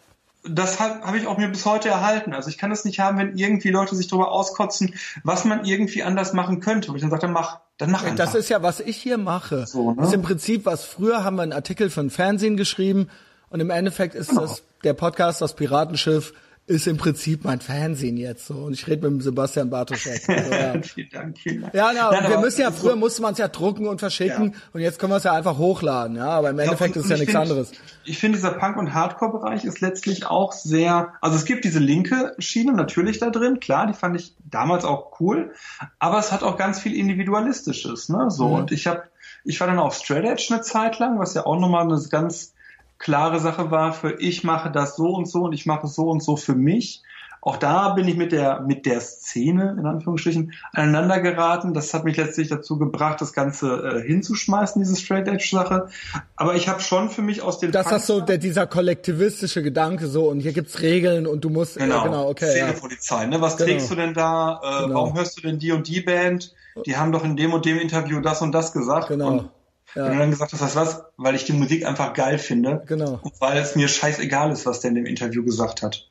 das 0.47 0.79
habe 0.79 1.01
hab 1.01 1.15
ich 1.15 1.27
auch 1.27 1.37
mir 1.37 1.49
bis 1.49 1.65
heute 1.65 1.89
erhalten. 1.89 2.33
Also 2.33 2.49
ich 2.49 2.57
kann 2.57 2.71
es 2.71 2.85
nicht 2.85 2.99
haben, 2.99 3.17
wenn 3.17 3.35
irgendwie 3.35 3.69
Leute 3.69 3.95
sich 3.95 4.07
darüber 4.07 4.31
auskotzen, 4.31 4.93
was 5.23 5.43
man 5.43 5.65
irgendwie 5.65 6.03
anders 6.03 6.33
machen 6.33 6.61
könnte. 6.61 6.91
Wo 6.91 6.95
ich 6.95 7.01
dann 7.01 7.09
sage, 7.09 7.23
dann 7.23 7.33
mach, 7.33 7.59
dann 7.77 7.91
mach 7.91 8.03
einfach. 8.03 8.15
Das 8.15 8.35
ist 8.35 8.49
ja, 8.49 8.61
was 8.63 8.79
ich 8.79 8.97
hier 8.97 9.17
mache. 9.17 9.65
So, 9.65 9.91
ne? 9.91 10.03
Ist 10.03 10.13
im 10.13 10.21
Prinzip, 10.21 10.65
was 10.65 10.85
früher 10.85 11.23
haben 11.23 11.35
wir 11.35 11.43
einen 11.43 11.53
Artikel 11.53 11.89
für 11.89 12.01
ein 12.01 12.09
Fernsehen 12.11 12.57
geschrieben 12.57 13.09
und 13.49 13.59
im 13.59 13.69
Endeffekt 13.71 14.15
ist 14.15 14.29
Genau. 14.29 14.41
das, 14.41 14.63
der 14.83 14.93
Podcast, 14.93 15.41
das 15.41 15.55
Piratenschiff, 15.55 16.33
ist 16.67 16.87
im 16.87 16.97
Prinzip 16.97 17.43
mein 17.43 17.59
Fernsehen 17.59 18.17
jetzt 18.17 18.47
so. 18.47 18.55
Und 18.55 18.73
ich 18.73 18.87
rede 18.87 19.03
mit 19.03 19.19
dem 19.19 19.21
Sebastian 19.21 19.69
Bartoschek. 19.69 20.21
So, 20.25 20.31
ja. 20.31 20.81
vielen 20.81 21.09
Dank, 21.11 21.37
vielen 21.37 21.61
Dank. 21.61 21.73
Ja, 21.75 21.91
na, 21.93 22.09
Nein, 22.11 22.29
wir 22.31 22.39
müssen 22.39 22.61
ja, 22.61 22.71
so- 22.71 22.77
früher 22.81 22.95
musste 22.95 23.21
man 23.21 23.33
es 23.33 23.37
ja 23.39 23.47
drucken 23.47 23.85
und 23.87 23.99
verschicken 23.99 24.51
Ja. 24.53 24.59
und 24.73 24.81
jetzt 24.81 24.97
können 24.97 25.11
wir 25.11 25.17
es 25.17 25.23
ja 25.25 25.33
einfach 25.33 25.57
hochladen, 25.59 26.15
ja, 26.17 26.29
aber 26.29 26.49
im 26.49 26.57
Endeffekt 26.59 26.95
und- 26.95 27.01
ist 27.01 27.05
es 27.05 27.11
ja 27.11 27.17
nichts 27.17 27.31
find- 27.31 27.41
anderes. 27.43 27.71
Ich 28.03 28.17
finde, 28.17 28.37
dieser 28.37 28.51
Punk- 28.51 28.77
und 28.77 28.93
Hardcore-Bereich 28.93 29.63
ist 29.65 29.81
letztlich 29.81 30.25
auch 30.25 30.51
sehr, 30.53 31.13
also 31.21 31.35
es 31.35 31.45
gibt 31.45 31.65
diese 31.65 31.79
linke 31.79 32.35
Schiene 32.39 32.73
natürlich 32.73 33.19
da 33.19 33.29
drin, 33.29 33.59
klar, 33.59 33.85
die 33.87 33.93
fand 33.93 34.15
ich 34.19 34.35
damals 34.49 34.85
auch 34.85 35.19
cool, 35.19 35.53
aber 35.99 36.17
es 36.17 36.31
hat 36.31 36.41
auch 36.41 36.57
ganz 36.57 36.79
viel 36.79 36.95
Individualistisches, 36.95 38.09
ne, 38.09 38.31
so. 38.31 38.47
Mhm. 38.49 38.53
Und 38.55 38.71
ich 38.71 38.87
habe, 38.87 39.03
ich 39.43 39.59
war 39.59 39.67
dann 39.67 39.77
auf 39.79 39.95
Straight 39.95 40.25
Edge 40.25 40.47
eine 40.51 40.61
Zeit 40.61 40.97
lang, 40.99 41.19
was 41.19 41.33
ja 41.35 41.45
auch 41.45 41.59
nochmal 41.59 41.83
eine 41.83 42.01
ganz 42.09 42.53
klare 42.97 43.39
Sache 43.39 43.71
war 43.71 43.93
für 43.93 44.19
ich 44.19 44.43
mache 44.43 44.71
das 44.71 44.95
so 44.95 45.15
und 45.15 45.27
so 45.27 45.43
und 45.43 45.53
ich 45.53 45.65
mache 45.65 45.87
es 45.87 45.95
so 45.95 46.09
und 46.09 46.23
so 46.23 46.35
für 46.37 46.55
mich. 46.55 47.03
Auch 47.45 47.57
da 47.57 47.89
bin 47.89 48.07
ich 48.07 48.17
mit 48.17 48.31
der, 48.31 48.61
mit 48.61 48.87
der 48.87 48.99
Szene, 49.01 49.75
in 49.77 49.85
Anführungsstrichen, 49.85 50.53
aneinander 50.73 51.19
geraten. 51.19 51.75
Das 51.75 51.93
hat 51.93 52.03
mich 52.03 52.17
letztlich 52.17 52.47
dazu 52.47 52.79
gebracht, 52.79 53.21
das 53.21 53.33
Ganze 53.33 54.01
äh, 54.01 54.01
hinzuschmeißen, 54.01 54.81
diese 54.81 54.95
Straight 54.95 55.27
Edge 55.27 55.47
Sache. 55.51 55.89
Aber 56.35 56.55
ich 56.55 56.67
habe 56.67 56.81
schon 56.81 57.11
für 57.11 57.21
mich 57.21 57.43
aus 57.43 57.59
dem 57.59 57.71
das 57.71 58.07
so 58.07 58.19
der, 58.19 58.39
dieser 58.39 58.65
kollektivistische 58.65 59.61
Gedanke 59.61 60.07
so 60.07 60.27
und 60.27 60.39
hier 60.39 60.53
gibt's 60.53 60.81
Regeln 60.81 61.27
und 61.27 61.45
du 61.45 61.51
musst, 61.51 61.77
Genau, 61.77 62.01
äh, 62.01 62.03
genau 62.05 62.29
okay. 62.29 62.45
Ja. 62.57 62.65
Szenepolizei. 62.69 63.27
Ne? 63.27 63.39
Was 63.39 63.57
Genau. 63.57 63.69
trägst 63.69 63.91
du 63.91 63.95
denn 63.95 64.15
da? 64.15 64.59
Äh, 64.63 64.83
Genau. 64.85 64.95
Warum 64.95 65.13
hörst 65.15 65.37
du 65.37 65.41
denn 65.43 65.59
die 65.59 65.71
und 65.71 65.87
die 65.87 66.01
Band? 66.01 66.51
Die 66.87 66.97
haben 66.97 67.11
doch 67.11 67.23
in 67.23 67.35
dem 67.35 67.53
und 67.53 67.63
dem 67.65 67.77
Interview 67.77 68.21
das 68.21 68.41
und 68.41 68.53
das 68.53 68.73
gesagt. 68.73 69.09
Genau. 69.09 69.27
Und 69.27 69.49
Ja. 69.95 70.07
Und 70.07 70.19
dann 70.19 70.29
gesagt 70.29 70.51
hast, 70.53 70.61
was 70.61 70.75
was, 70.75 71.03
weil 71.17 71.35
ich 71.35 71.45
die 71.45 71.53
Musik 71.53 71.85
einfach 71.85 72.13
geil 72.13 72.37
finde. 72.37 72.83
Genau. 72.85 73.19
Und 73.21 73.33
weil 73.39 73.57
es 73.57 73.75
mir 73.75 73.87
scheißegal 73.87 74.51
ist, 74.51 74.65
was 74.65 74.81
der 74.81 74.89
in 74.89 74.95
dem 74.95 75.05
Interview 75.05 75.43
gesagt 75.43 75.81
hat. 75.81 76.09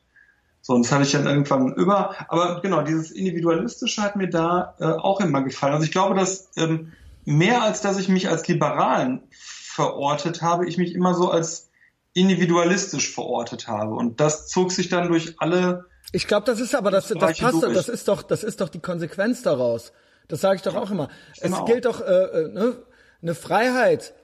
So, 0.62 0.72
und 0.72 0.86
das 0.86 0.92
habe 0.92 1.02
ich 1.02 1.12
dann 1.12 1.26
irgendwann 1.26 1.74
über. 1.74 2.14
Aber 2.30 2.62
genau, 2.62 2.80
dieses 2.80 3.10
Individualistische 3.10 4.00
hat 4.00 4.16
mir 4.16 4.30
da 4.30 4.74
äh, 4.80 4.84
auch 4.84 5.20
immer 5.20 5.42
gefallen. 5.42 5.74
Also 5.74 5.84
ich 5.84 5.92
glaube, 5.92 6.14
dass 6.14 6.48
ähm, 6.56 6.92
mehr 7.26 7.62
als 7.62 7.82
dass 7.82 7.98
ich 7.98 8.08
mich 8.08 8.28
als 8.30 8.48
Liberalen 8.48 9.20
verortet 9.30 10.40
habe, 10.40 10.66
ich 10.66 10.78
mich 10.78 10.94
immer 10.94 11.14
so 11.14 11.30
als 11.30 11.68
individualistisch 12.14 13.12
verortet 13.12 13.68
habe. 13.68 13.94
Und 13.94 14.20
das 14.20 14.48
zog 14.48 14.72
sich 14.72 14.88
dann 14.88 15.08
durch 15.08 15.34
alle. 15.38 15.84
Ich 16.12 16.26
glaube, 16.26 16.46
das 16.46 16.60
ist 16.60 16.74
aber 16.74 16.90
das, 16.90 17.08
das 17.08 17.38
passt, 17.38 17.62
durch. 17.62 17.74
das 17.74 17.88
ist 17.88 18.08
doch, 18.08 18.22
das 18.22 18.44
ist 18.44 18.60
doch 18.60 18.68
die 18.68 18.80
Konsequenz 18.80 19.42
daraus. 19.42 19.92
Das 20.28 20.40
sage 20.40 20.56
ich 20.56 20.62
doch 20.62 20.76
auch 20.76 20.90
immer. 20.90 21.08
Es 21.34 21.42
genau. 21.42 21.64
gilt 21.66 21.84
doch 21.84 22.00
äh, 22.00 22.04
äh, 22.04 22.48
ne, 22.48 22.76
eine 23.24 23.34
Freiheit. 23.34 24.14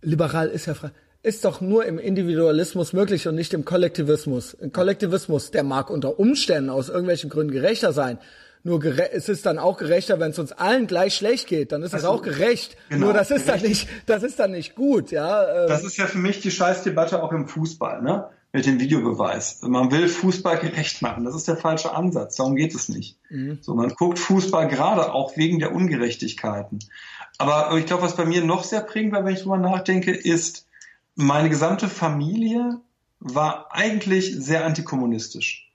Liberal 0.00 0.48
ist 0.48 0.64
ja 0.64 0.72
frei 0.72 0.92
ist 1.22 1.44
doch 1.44 1.60
nur 1.60 1.84
im 1.84 1.98
Individualismus 1.98 2.92
möglich 2.92 3.26
und 3.26 3.34
nicht 3.34 3.52
im 3.52 3.64
Kollektivismus. 3.64 4.56
Ein 4.60 4.72
Kollektivismus, 4.72 5.50
der 5.50 5.64
mag 5.64 5.90
unter 5.90 6.18
Umständen 6.18 6.70
aus 6.70 6.88
irgendwelchen 6.88 7.28
Gründen 7.28 7.52
gerechter 7.52 7.92
sein. 7.92 8.18
Nur 8.64 8.84
es 8.84 9.28
ist 9.28 9.46
dann 9.46 9.58
auch 9.58 9.76
gerechter, 9.78 10.20
wenn 10.20 10.32
es 10.32 10.38
uns 10.38 10.52
allen 10.52 10.86
gleich 10.86 11.14
schlecht 11.14 11.46
geht, 11.46 11.72
dann 11.72 11.82
ist 11.82 11.88
es 11.88 12.04
also, 12.04 12.08
auch 12.08 12.22
gerecht. 12.22 12.76
Genau, 12.88 13.06
Nur 13.06 13.14
das 13.14 13.30
ist 13.30 13.46
gerecht. 13.46 13.62
dann 13.62 13.68
nicht, 13.68 13.88
das 14.06 14.22
ist 14.22 14.38
dann 14.38 14.50
nicht 14.52 14.74
gut, 14.74 15.10
ja. 15.10 15.62
Ähm. 15.64 15.68
Das 15.68 15.84
ist 15.84 15.96
ja 15.96 16.06
für 16.06 16.18
mich 16.18 16.40
die 16.40 16.50
Scheißdebatte 16.50 17.22
auch 17.22 17.32
im 17.32 17.46
Fußball, 17.46 18.02
ne? 18.02 18.28
Mit 18.52 18.66
dem 18.66 18.80
Videobeweis. 18.80 19.60
Man 19.62 19.90
will 19.92 20.08
Fußball 20.08 20.58
gerecht 20.58 21.02
machen. 21.02 21.24
Das 21.24 21.34
ist 21.34 21.46
der 21.46 21.58
falsche 21.58 21.94
Ansatz. 21.94 22.36
Darum 22.36 22.56
geht 22.56 22.74
es 22.74 22.88
nicht. 22.88 23.18
Mhm. 23.28 23.58
So, 23.60 23.74
man 23.74 23.90
guckt 23.90 24.18
Fußball 24.18 24.68
gerade 24.68 25.12
auch 25.12 25.36
wegen 25.36 25.58
der 25.58 25.74
Ungerechtigkeiten. 25.74 26.78
Aber 27.38 27.76
ich 27.78 27.86
glaube, 27.86 28.02
was 28.02 28.16
bei 28.16 28.24
mir 28.24 28.44
noch 28.44 28.64
sehr 28.64 28.80
prägend 28.80 29.12
war, 29.12 29.24
wenn 29.24 29.34
ich 29.34 29.42
drüber 29.42 29.58
nachdenke, 29.58 30.10
ist, 30.12 30.66
meine 31.14 31.48
gesamte 31.48 31.88
Familie 31.88 32.80
war 33.20 33.72
eigentlich 33.72 34.34
sehr 34.36 34.64
antikommunistisch. 34.64 35.72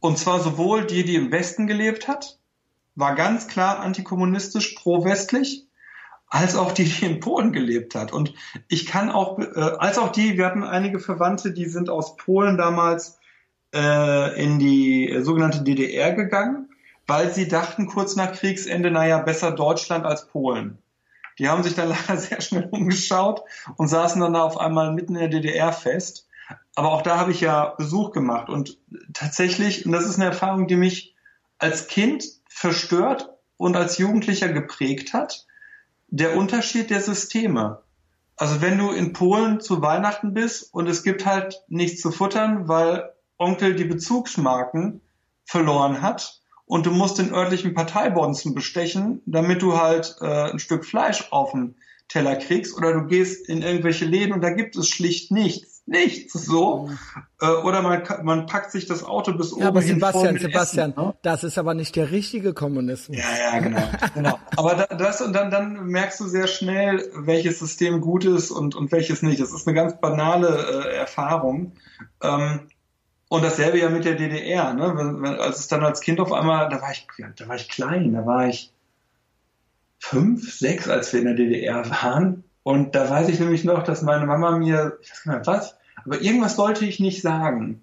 Und 0.00 0.18
zwar 0.18 0.40
sowohl 0.40 0.84
die, 0.84 1.04
die 1.04 1.14
im 1.14 1.30
Westen 1.30 1.68
gelebt 1.68 2.08
hat, 2.08 2.38
war 2.96 3.14
ganz 3.14 3.46
klar 3.46 3.80
antikommunistisch, 3.80 4.74
pro-westlich, 4.74 5.66
als 6.26 6.56
auch 6.56 6.72
die, 6.72 6.84
die 6.84 7.06
in 7.06 7.20
Polen 7.20 7.52
gelebt 7.52 7.94
hat. 7.94 8.12
Und 8.12 8.34
ich 8.68 8.86
kann 8.86 9.10
auch, 9.10 9.38
äh, 9.38 9.60
als 9.78 9.98
auch 9.98 10.10
die, 10.10 10.36
wir 10.36 10.46
hatten 10.46 10.64
einige 10.64 10.98
Verwandte, 10.98 11.52
die 11.52 11.66
sind 11.66 11.90
aus 11.90 12.16
Polen 12.16 12.56
damals 12.56 13.18
äh, 13.74 14.42
in 14.42 14.58
die 14.58 15.18
sogenannte 15.20 15.62
DDR 15.62 16.12
gegangen, 16.12 16.71
weil 17.12 17.30
sie 17.30 17.46
dachten 17.46 17.88
kurz 17.88 18.16
nach 18.16 18.32
Kriegsende, 18.32 18.90
naja, 18.90 19.18
besser 19.18 19.50
Deutschland 19.50 20.06
als 20.06 20.28
Polen. 20.28 20.78
Die 21.38 21.46
haben 21.46 21.62
sich 21.62 21.74
dann 21.74 21.88
leider 22.08 22.16
sehr 22.16 22.40
schnell 22.40 22.70
umgeschaut 22.70 23.42
und 23.76 23.88
saßen 23.88 24.18
dann 24.18 24.32
da 24.32 24.42
auf 24.42 24.56
einmal 24.56 24.94
mitten 24.94 25.16
in 25.16 25.20
der 25.20 25.28
DDR 25.28 25.74
fest. 25.74 26.26
Aber 26.74 26.90
auch 26.90 27.02
da 27.02 27.18
habe 27.18 27.30
ich 27.30 27.42
ja 27.42 27.74
Besuch 27.76 28.12
gemacht 28.12 28.48
und 28.48 28.78
tatsächlich, 29.12 29.84
und 29.84 29.92
das 29.92 30.06
ist 30.06 30.16
eine 30.16 30.24
Erfahrung, 30.24 30.68
die 30.68 30.76
mich 30.76 31.14
als 31.58 31.86
Kind 31.86 32.24
verstört 32.48 33.28
und 33.58 33.76
als 33.76 33.98
Jugendlicher 33.98 34.48
geprägt 34.48 35.12
hat, 35.12 35.46
der 36.08 36.34
Unterschied 36.34 36.88
der 36.88 37.02
Systeme. 37.02 37.82
Also 38.36 38.62
wenn 38.62 38.78
du 38.78 38.90
in 38.90 39.12
Polen 39.12 39.60
zu 39.60 39.82
Weihnachten 39.82 40.32
bist 40.32 40.72
und 40.72 40.88
es 40.88 41.02
gibt 41.02 41.26
halt 41.26 41.62
nichts 41.68 42.00
zu 42.00 42.10
futtern, 42.10 42.68
weil 42.68 43.12
Onkel 43.36 43.76
die 43.76 43.84
Bezugsmarken 43.84 45.02
verloren 45.44 46.00
hat, 46.00 46.41
und 46.72 46.86
du 46.86 46.90
musst 46.90 47.18
den 47.18 47.34
örtlichen 47.34 47.74
Parteibonzen 47.74 48.54
bestechen, 48.54 49.20
damit 49.26 49.60
du 49.60 49.78
halt 49.78 50.16
äh, 50.22 50.52
ein 50.52 50.58
Stück 50.58 50.86
Fleisch 50.86 51.28
auf 51.30 51.52
den 51.52 51.74
Teller 52.08 52.34
kriegst 52.36 52.74
oder 52.78 52.94
du 52.94 53.04
gehst 53.04 53.46
in 53.46 53.60
irgendwelche 53.60 54.06
Läden 54.06 54.32
und 54.32 54.40
da 54.40 54.48
gibt 54.48 54.74
es 54.76 54.88
schlicht 54.88 55.30
nichts. 55.30 55.82
Nichts 55.84 56.32
so. 56.32 56.88
Äh, 57.42 57.46
oder 57.46 57.82
man, 57.82 58.02
man 58.22 58.46
packt 58.46 58.72
sich 58.72 58.86
das 58.86 59.04
Auto 59.04 59.34
bis 59.34 59.52
oben. 59.52 59.60
Ja, 59.60 59.68
aber 59.68 59.82
Sebastian, 59.82 60.38
Sebastian, 60.38 60.92
Essen, 60.92 61.04
ne? 61.04 61.14
das 61.20 61.44
ist 61.44 61.58
aber 61.58 61.74
nicht 61.74 61.94
der 61.94 62.10
richtige 62.10 62.54
Kommunismus. 62.54 63.18
Ja, 63.18 63.52
ja, 63.52 63.60
genau. 63.60 63.82
genau. 64.14 64.38
Aber 64.56 64.74
da, 64.74 64.86
das 64.96 65.20
und 65.20 65.34
dann, 65.34 65.50
dann 65.50 65.88
merkst 65.88 66.20
du 66.20 66.26
sehr 66.26 66.46
schnell, 66.46 67.06
welches 67.14 67.58
System 67.58 68.00
gut 68.00 68.24
ist 68.24 68.50
und, 68.50 68.74
und 68.74 68.92
welches 68.92 69.20
nicht. 69.20 69.42
Das 69.42 69.52
ist 69.52 69.68
eine 69.68 69.74
ganz 69.74 70.00
banale 70.00 70.86
äh, 70.86 70.96
Erfahrung. 70.96 71.72
Ähm, 72.22 72.60
und 73.32 73.42
dasselbe 73.42 73.78
ja 73.78 73.88
mit 73.88 74.04
der 74.04 74.14
DDR, 74.14 74.74
ne? 74.74 74.92
Wenn, 74.94 75.22
wenn, 75.22 75.40
als 75.40 75.60
es 75.60 75.68
dann 75.68 75.82
als 75.82 76.02
Kind 76.02 76.20
auf 76.20 76.34
einmal, 76.34 76.68
da 76.68 76.82
war 76.82 76.92
ich, 76.92 77.06
da 77.38 77.48
war 77.48 77.56
ich 77.56 77.70
klein, 77.70 78.12
da 78.12 78.26
war 78.26 78.46
ich 78.46 78.70
fünf, 79.98 80.52
sechs, 80.54 80.86
als 80.86 81.14
wir 81.14 81.20
in 81.20 81.24
der 81.24 81.34
DDR 81.36 81.88
waren. 81.88 82.44
Und 82.62 82.94
da 82.94 83.08
weiß 83.08 83.30
ich 83.30 83.40
nämlich 83.40 83.64
noch, 83.64 83.84
dass 83.84 84.02
meine 84.02 84.26
Mama 84.26 84.58
mir, 84.58 84.98
ich 85.00 85.10
weiß 85.10 85.22
gar 85.24 85.38
nicht 85.38 85.46
was, 85.46 85.76
aber 86.04 86.20
irgendwas 86.20 86.56
sollte 86.56 86.84
ich 86.84 87.00
nicht 87.00 87.22
sagen. 87.22 87.80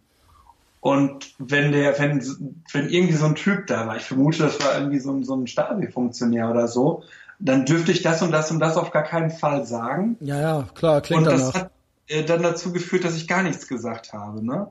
Und 0.81 1.33
wenn 1.39 1.71
der, 1.71 1.97
wenn, 1.97 2.23
wenn 2.71 2.89
irgendwie 2.89 3.15
so 3.15 3.25
ein 3.25 3.33
Typ 3.33 3.65
da 3.65 3.87
war, 3.87 3.97
ich 3.97 4.03
vermute, 4.03 4.43
das 4.43 4.63
war 4.63 4.77
irgendwie 4.77 4.99
so 4.99 5.11
ein, 5.11 5.23
so 5.23 5.35
ein 5.35 5.47
Stasi-Funktionär 5.47 6.51
oder 6.51 6.67
so, 6.67 7.01
dann 7.39 7.65
dürfte 7.65 7.91
ich 7.91 8.03
das 8.03 8.21
und 8.21 8.31
das 8.31 8.51
und 8.51 8.59
das 8.59 8.77
auf 8.77 8.91
gar 8.91 9.03
keinen 9.03 9.31
Fall 9.31 9.65
sagen. 9.65 10.15
Ja, 10.19 10.39
ja, 10.39 10.67
klar, 10.75 11.01
klingt 11.01 11.23
Und 11.23 11.31
das 11.31 11.53
danach. 11.53 11.55
hat 11.55 11.71
äh, 12.07 12.23
dann 12.23 12.43
dazu 12.43 12.71
geführt, 12.71 13.03
dass 13.03 13.17
ich 13.17 13.27
gar 13.27 13.41
nichts 13.41 13.67
gesagt 13.67 14.13
habe, 14.13 14.45
ne? 14.45 14.69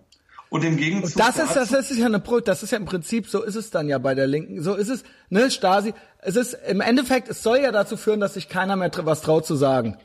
Und 0.51 0.65
im 0.65 0.77
Gegenzug. 0.77 1.17
Und 1.17 1.19
das 1.19 1.39
ist, 1.39 1.73
das 1.73 1.91
ist 1.91 1.99
ja 1.99 2.07
eine, 2.07 2.23
das 2.45 2.63
ist 2.63 2.71
ja 2.71 2.79
im 2.79 2.87
Prinzip, 2.87 3.29
so 3.29 3.43
ist 3.43 3.55
es 3.55 3.71
dann 3.71 3.89
ja 3.89 3.99
bei 3.99 4.15
der 4.15 4.27
Linken. 4.27 4.63
So 4.63 4.75
ist 4.75 4.89
es, 4.89 5.05
ne, 5.29 5.51
Stasi. 5.51 5.93
Es 6.21 6.37
ist, 6.37 6.57
im 6.67 6.81
Endeffekt, 6.81 7.29
es 7.29 7.43
soll 7.43 7.59
ja 7.59 7.71
dazu 7.71 7.97
führen, 7.97 8.21
dass 8.21 8.35
sich 8.35 8.49
keiner 8.49 8.77
mehr 8.77 8.91
was 9.03 9.21
traut 9.21 9.45
zu 9.45 9.57
sagen. 9.57 9.99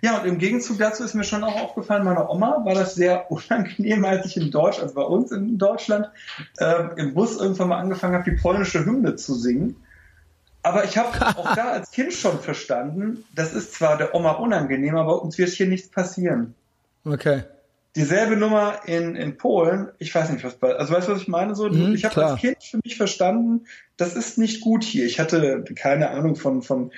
Ja, 0.00 0.20
und 0.20 0.26
im 0.26 0.38
Gegenzug 0.38 0.78
dazu 0.78 1.04
ist 1.04 1.14
mir 1.14 1.24
schon 1.24 1.44
auch 1.44 1.60
aufgefallen, 1.60 2.04
meiner 2.04 2.30
Oma 2.30 2.62
war 2.64 2.74
das 2.74 2.94
sehr 2.94 3.30
unangenehm, 3.30 4.04
als 4.04 4.26
ich 4.26 4.36
in 4.36 4.50
Deutschland, 4.50 4.84
also 4.84 4.94
bei 4.94 5.02
uns 5.02 5.32
in 5.32 5.58
Deutschland, 5.58 6.08
äh, 6.58 6.84
im 6.96 7.14
Bus 7.14 7.38
irgendwann 7.38 7.68
mal 7.68 7.78
angefangen 7.78 8.14
habe, 8.14 8.30
die 8.30 8.36
polnische 8.36 8.84
Hymne 8.84 9.16
zu 9.16 9.34
singen. 9.34 9.76
Aber 10.62 10.84
ich 10.84 10.96
habe 10.96 11.10
auch 11.36 11.56
da 11.56 11.72
als 11.72 11.90
Kind 11.90 12.12
schon 12.12 12.38
verstanden, 12.38 13.24
das 13.34 13.52
ist 13.52 13.74
zwar 13.74 13.98
der 13.98 14.14
Oma 14.14 14.32
unangenehm, 14.32 14.96
aber 14.96 15.20
uns 15.20 15.36
wird 15.36 15.50
hier 15.50 15.66
nichts 15.66 15.88
passieren. 15.88 16.54
Okay 17.04 17.42
dieselbe 17.96 18.36
Nummer 18.36 18.80
in, 18.86 19.16
in 19.16 19.36
Polen, 19.36 19.90
ich 19.98 20.14
weiß 20.14 20.30
nicht, 20.30 20.44
was 20.44 20.54
bei, 20.54 20.74
also 20.74 20.94
weißt 20.94 21.08
du, 21.08 21.12
was 21.12 21.22
ich 21.22 21.28
meine? 21.28 21.54
So, 21.54 21.68
mhm, 21.68 21.94
ich 21.94 22.04
habe 22.04 22.24
als 22.24 22.40
Kind 22.40 22.62
für 22.62 22.78
mich 22.82 22.96
verstanden, 22.96 23.66
das 23.96 24.14
ist 24.14 24.38
nicht 24.38 24.60
gut 24.60 24.82
hier. 24.82 25.04
Ich 25.04 25.20
hatte 25.20 25.64
keine 25.74 26.10
Ahnung 26.10 26.36
von, 26.36 26.62
von 26.62 26.92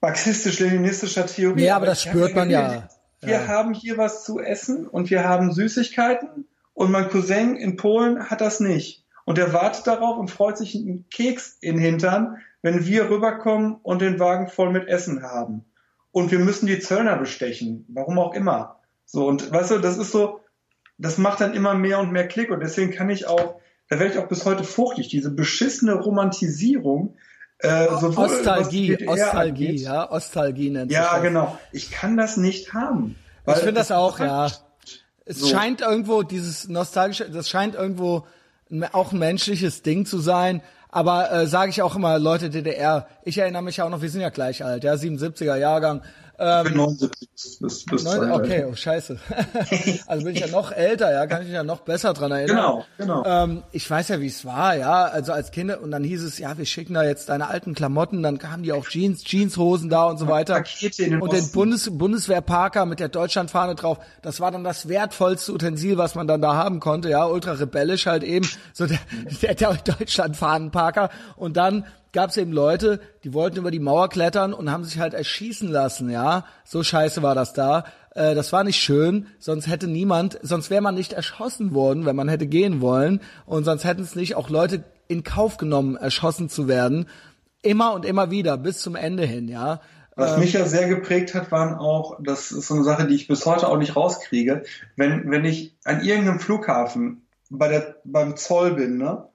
marxistisch-leninistischer 0.00 1.26
Theorie. 1.26 1.64
Ja, 1.64 1.76
aber 1.76 1.86
das 1.86 2.02
spürt 2.02 2.34
man 2.34 2.50
ja. 2.50 2.88
Wir 3.20 3.40
ja. 3.40 3.48
haben 3.48 3.74
hier 3.74 3.96
was 3.96 4.24
zu 4.24 4.38
essen 4.38 4.86
und 4.86 5.10
wir 5.10 5.24
haben 5.24 5.52
Süßigkeiten 5.52 6.46
und 6.74 6.90
mein 6.90 7.08
Cousin 7.08 7.56
in 7.56 7.76
Polen 7.76 8.28
hat 8.30 8.40
das 8.40 8.60
nicht. 8.60 9.04
Und 9.24 9.38
er 9.38 9.52
wartet 9.54 9.86
darauf 9.86 10.18
und 10.18 10.30
freut 10.30 10.58
sich 10.58 10.74
einen 10.74 11.06
Keks 11.10 11.56
in 11.60 11.76
den 11.76 11.84
Hintern, 11.84 12.38
wenn 12.60 12.86
wir 12.86 13.08
rüberkommen 13.08 13.76
und 13.82 14.02
den 14.02 14.20
Wagen 14.20 14.48
voll 14.48 14.70
mit 14.70 14.88
Essen 14.88 15.22
haben. 15.22 15.64
Und 16.12 16.30
wir 16.30 16.38
müssen 16.38 16.66
die 16.66 16.78
Zöllner 16.78 17.16
bestechen, 17.16 17.86
warum 17.88 18.18
auch 18.18 18.34
immer. 18.34 18.80
So, 19.04 19.26
und 19.26 19.50
weißt 19.50 19.72
du, 19.72 19.78
das 19.78 19.98
ist 19.98 20.12
so, 20.12 20.40
das 20.98 21.18
macht 21.18 21.40
dann 21.40 21.54
immer 21.54 21.74
mehr 21.74 21.98
und 21.98 22.12
mehr 22.12 22.28
Klick 22.28 22.50
und 22.50 22.60
deswegen 22.60 22.92
kann 22.92 23.10
ich 23.10 23.26
auch, 23.26 23.60
da 23.88 23.98
werde 23.98 24.14
ich 24.14 24.18
auch 24.18 24.28
bis 24.28 24.44
heute 24.44 24.64
fruchtig, 24.64 25.08
diese 25.08 25.30
beschissene 25.30 25.94
Romantisierung, 25.94 27.16
äh, 27.58 27.88
sowohl 28.00 28.24
Ostalgie, 28.26 29.06
Ostalgie, 29.06 29.68
angeht, 29.68 29.80
ja, 29.80 30.10
Ostalgie 30.10 30.70
nennt 30.70 30.90
sich 30.90 30.98
Ja, 30.98 31.14
das. 31.14 31.22
genau. 31.22 31.58
Ich 31.72 31.90
kann 31.90 32.16
das 32.16 32.36
nicht 32.36 32.74
haben. 32.74 33.16
ich 33.46 33.54
finde 33.54 33.74
das, 33.74 33.88
das 33.88 33.96
auch, 33.96 34.18
ja. 34.18 34.50
Es 35.24 35.38
so. 35.40 35.46
scheint 35.46 35.80
irgendwo 35.80 36.22
dieses 36.22 36.68
nostalgische, 36.68 37.30
das 37.30 37.48
scheint 37.48 37.74
irgendwo 37.74 38.26
auch 38.92 39.12
ein 39.12 39.18
menschliches 39.18 39.82
Ding 39.82 40.04
zu 40.06 40.18
sein. 40.18 40.62
Aber 40.90 41.32
äh, 41.32 41.46
sage 41.46 41.70
ich 41.70 41.82
auch 41.82 41.96
immer, 41.96 42.18
Leute 42.18 42.50
DDR, 42.50 43.08
ich 43.24 43.38
erinnere 43.38 43.62
mich 43.62 43.82
auch 43.82 43.88
noch, 43.88 44.00
wir 44.00 44.10
sind 44.10 44.20
ja 44.20 44.28
gleich 44.28 44.64
alt, 44.64 44.84
ja, 44.84 44.94
77er 44.94 45.56
Jahrgang. 45.56 46.02
Ähm, 46.38 46.66
ich 46.66 46.72
bin 46.72 46.80
79 46.80 47.28
bis, 47.60 47.84
bis 47.84 48.04
9, 48.04 48.32
Okay, 48.32 48.64
oh 48.68 48.74
scheiße. 48.74 49.18
also 50.06 50.24
bin 50.24 50.34
ich 50.34 50.40
ja 50.40 50.48
noch 50.48 50.72
älter, 50.72 51.12
ja, 51.12 51.26
kann 51.26 51.42
ich 51.42 51.48
mich 51.48 51.54
ja 51.54 51.62
noch 51.62 51.80
besser 51.80 52.12
dran 52.12 52.32
erinnern. 52.32 52.56
Genau, 52.56 52.84
genau. 52.98 53.24
Ähm, 53.24 53.62
ich 53.72 53.88
weiß 53.88 54.08
ja, 54.08 54.20
wie 54.20 54.26
es 54.26 54.44
war, 54.44 54.76
ja, 54.76 55.04
also 55.04 55.32
als 55.32 55.52
Kinder 55.52 55.80
und 55.80 55.90
dann 55.90 56.02
hieß 56.02 56.22
es, 56.22 56.38
ja, 56.38 56.58
wir 56.58 56.66
schicken 56.66 56.94
da 56.94 57.04
jetzt 57.04 57.28
deine 57.28 57.48
alten 57.48 57.74
Klamotten, 57.74 58.22
dann 58.22 58.38
kamen 58.38 58.62
die 58.64 58.72
auch 58.72 58.86
Jeans, 58.86 59.24
Jeanshosen 59.24 59.90
da 59.90 60.06
und 60.06 60.18
so 60.18 60.26
weiter. 60.26 60.54
Pakete 60.54 61.04
in 61.04 61.10
den 61.12 61.20
und 61.22 61.32
den 61.32 61.52
Bundes 61.52 61.88
Bundeswehrparker 61.96 62.84
mit 62.86 63.00
der 63.00 63.08
Deutschlandfahne 63.08 63.74
drauf, 63.76 63.98
das 64.22 64.40
war 64.40 64.50
dann 64.50 64.64
das 64.64 64.88
wertvollste 64.88 65.52
Utensil, 65.52 65.98
was 65.98 66.14
man 66.14 66.26
dann 66.26 66.42
da 66.42 66.54
haben 66.54 66.80
konnte, 66.80 67.10
ja, 67.10 67.24
ultra 67.26 67.52
rebellisch 67.52 68.06
halt 68.06 68.24
eben, 68.24 68.48
so 68.72 68.86
der, 68.86 68.98
der, 69.42 69.54
der 69.54 69.74
Deutschlandfahnenparker 69.74 71.10
und 71.36 71.56
dann 71.56 71.84
gab 72.14 72.30
es 72.30 72.38
eben 72.38 72.52
Leute, 72.52 73.00
die 73.24 73.34
wollten 73.34 73.58
über 73.58 73.70
die 73.70 73.80
Mauer 73.80 74.08
klettern 74.08 74.54
und 74.54 74.70
haben 74.70 74.84
sich 74.84 74.98
halt 74.98 75.12
erschießen 75.12 75.68
lassen, 75.68 76.08
ja. 76.08 76.46
So 76.64 76.82
scheiße 76.82 77.22
war 77.22 77.34
das 77.34 77.52
da. 77.52 77.84
Äh, 78.14 78.34
das 78.34 78.52
war 78.52 78.64
nicht 78.64 78.80
schön, 78.80 79.26
sonst 79.38 79.66
hätte 79.66 79.86
niemand, 79.86 80.38
sonst 80.42 80.70
wäre 80.70 80.80
man 80.80 80.94
nicht 80.94 81.12
erschossen 81.12 81.74
worden, 81.74 82.06
wenn 82.06 82.16
man 82.16 82.28
hätte 82.28 82.46
gehen 82.46 82.80
wollen. 82.80 83.20
Und 83.44 83.64
sonst 83.64 83.84
hätten 83.84 84.02
es 84.02 84.16
nicht 84.16 84.36
auch 84.36 84.48
Leute 84.48 84.84
in 85.08 85.22
Kauf 85.24 85.58
genommen, 85.58 85.96
erschossen 85.96 86.48
zu 86.48 86.68
werden. 86.68 87.06
Immer 87.60 87.92
und 87.92 88.06
immer 88.06 88.30
wieder, 88.30 88.56
bis 88.56 88.80
zum 88.80 88.94
Ende 88.94 89.26
hin, 89.26 89.48
ja. 89.48 89.80
Was 90.16 90.38
mich 90.38 90.52
ja 90.52 90.64
sehr 90.64 90.88
geprägt 90.88 91.34
hat, 91.34 91.50
waren 91.50 91.74
auch, 91.74 92.20
das 92.22 92.52
ist 92.52 92.68
so 92.68 92.74
eine 92.74 92.84
Sache, 92.84 93.06
die 93.08 93.16
ich 93.16 93.26
bis 93.26 93.44
heute 93.46 93.68
auch 93.68 93.78
nicht 93.78 93.96
rauskriege, 93.96 94.62
wenn, 94.94 95.28
wenn 95.28 95.44
ich 95.44 95.76
an 95.84 96.04
irgendeinem 96.04 96.38
Flughafen 96.38 97.26
bei 97.50 97.66
der, 97.66 97.96
beim 98.04 98.36
Zoll 98.36 98.74
bin, 98.74 98.96
ne, 98.96 99.28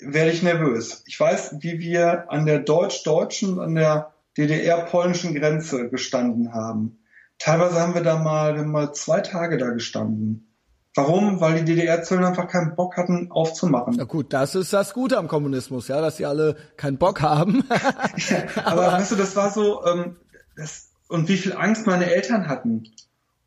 werde 0.00 0.30
ich 0.30 0.42
nervös. 0.42 1.02
Ich 1.06 1.18
weiß, 1.18 1.56
wie 1.60 1.78
wir 1.78 2.30
an 2.30 2.46
der 2.46 2.60
deutsch-deutschen, 2.60 3.60
an 3.60 3.74
der 3.74 4.12
DDR-polnischen 4.36 5.34
Grenze 5.34 5.88
gestanden 5.90 6.52
haben. 6.52 6.98
Teilweise 7.38 7.80
haben 7.80 7.94
wir 7.94 8.02
da 8.02 8.18
mal, 8.18 8.54
wir 8.54 8.62
haben 8.62 8.72
mal 8.72 8.92
zwei 8.92 9.20
Tage 9.20 9.58
da 9.58 9.70
gestanden. 9.70 10.50
Warum? 10.96 11.40
Weil 11.40 11.62
die 11.62 11.74
DDR-Zöllner 11.74 12.28
einfach 12.28 12.46
keinen 12.46 12.76
Bock 12.76 12.96
hatten, 12.96 13.30
aufzumachen. 13.30 13.94
Na 13.96 14.04
gut, 14.04 14.32
das 14.32 14.54
ist 14.54 14.72
das 14.72 14.94
Gute 14.94 15.18
am 15.18 15.26
Kommunismus, 15.26 15.88
ja, 15.88 16.00
dass 16.00 16.16
sie 16.16 16.26
alle 16.26 16.56
keinen 16.76 16.98
Bock 16.98 17.20
haben. 17.20 17.64
ja, 18.28 18.44
aber, 18.64 18.86
aber 18.86 18.92
weißt 18.92 19.12
du, 19.12 19.16
das 19.16 19.34
war 19.34 19.50
so, 19.50 19.84
ähm, 19.86 20.16
das, 20.56 20.90
und 21.08 21.28
wie 21.28 21.36
viel 21.36 21.52
Angst 21.52 21.86
meine 21.86 22.12
Eltern 22.12 22.48
hatten. 22.48 22.84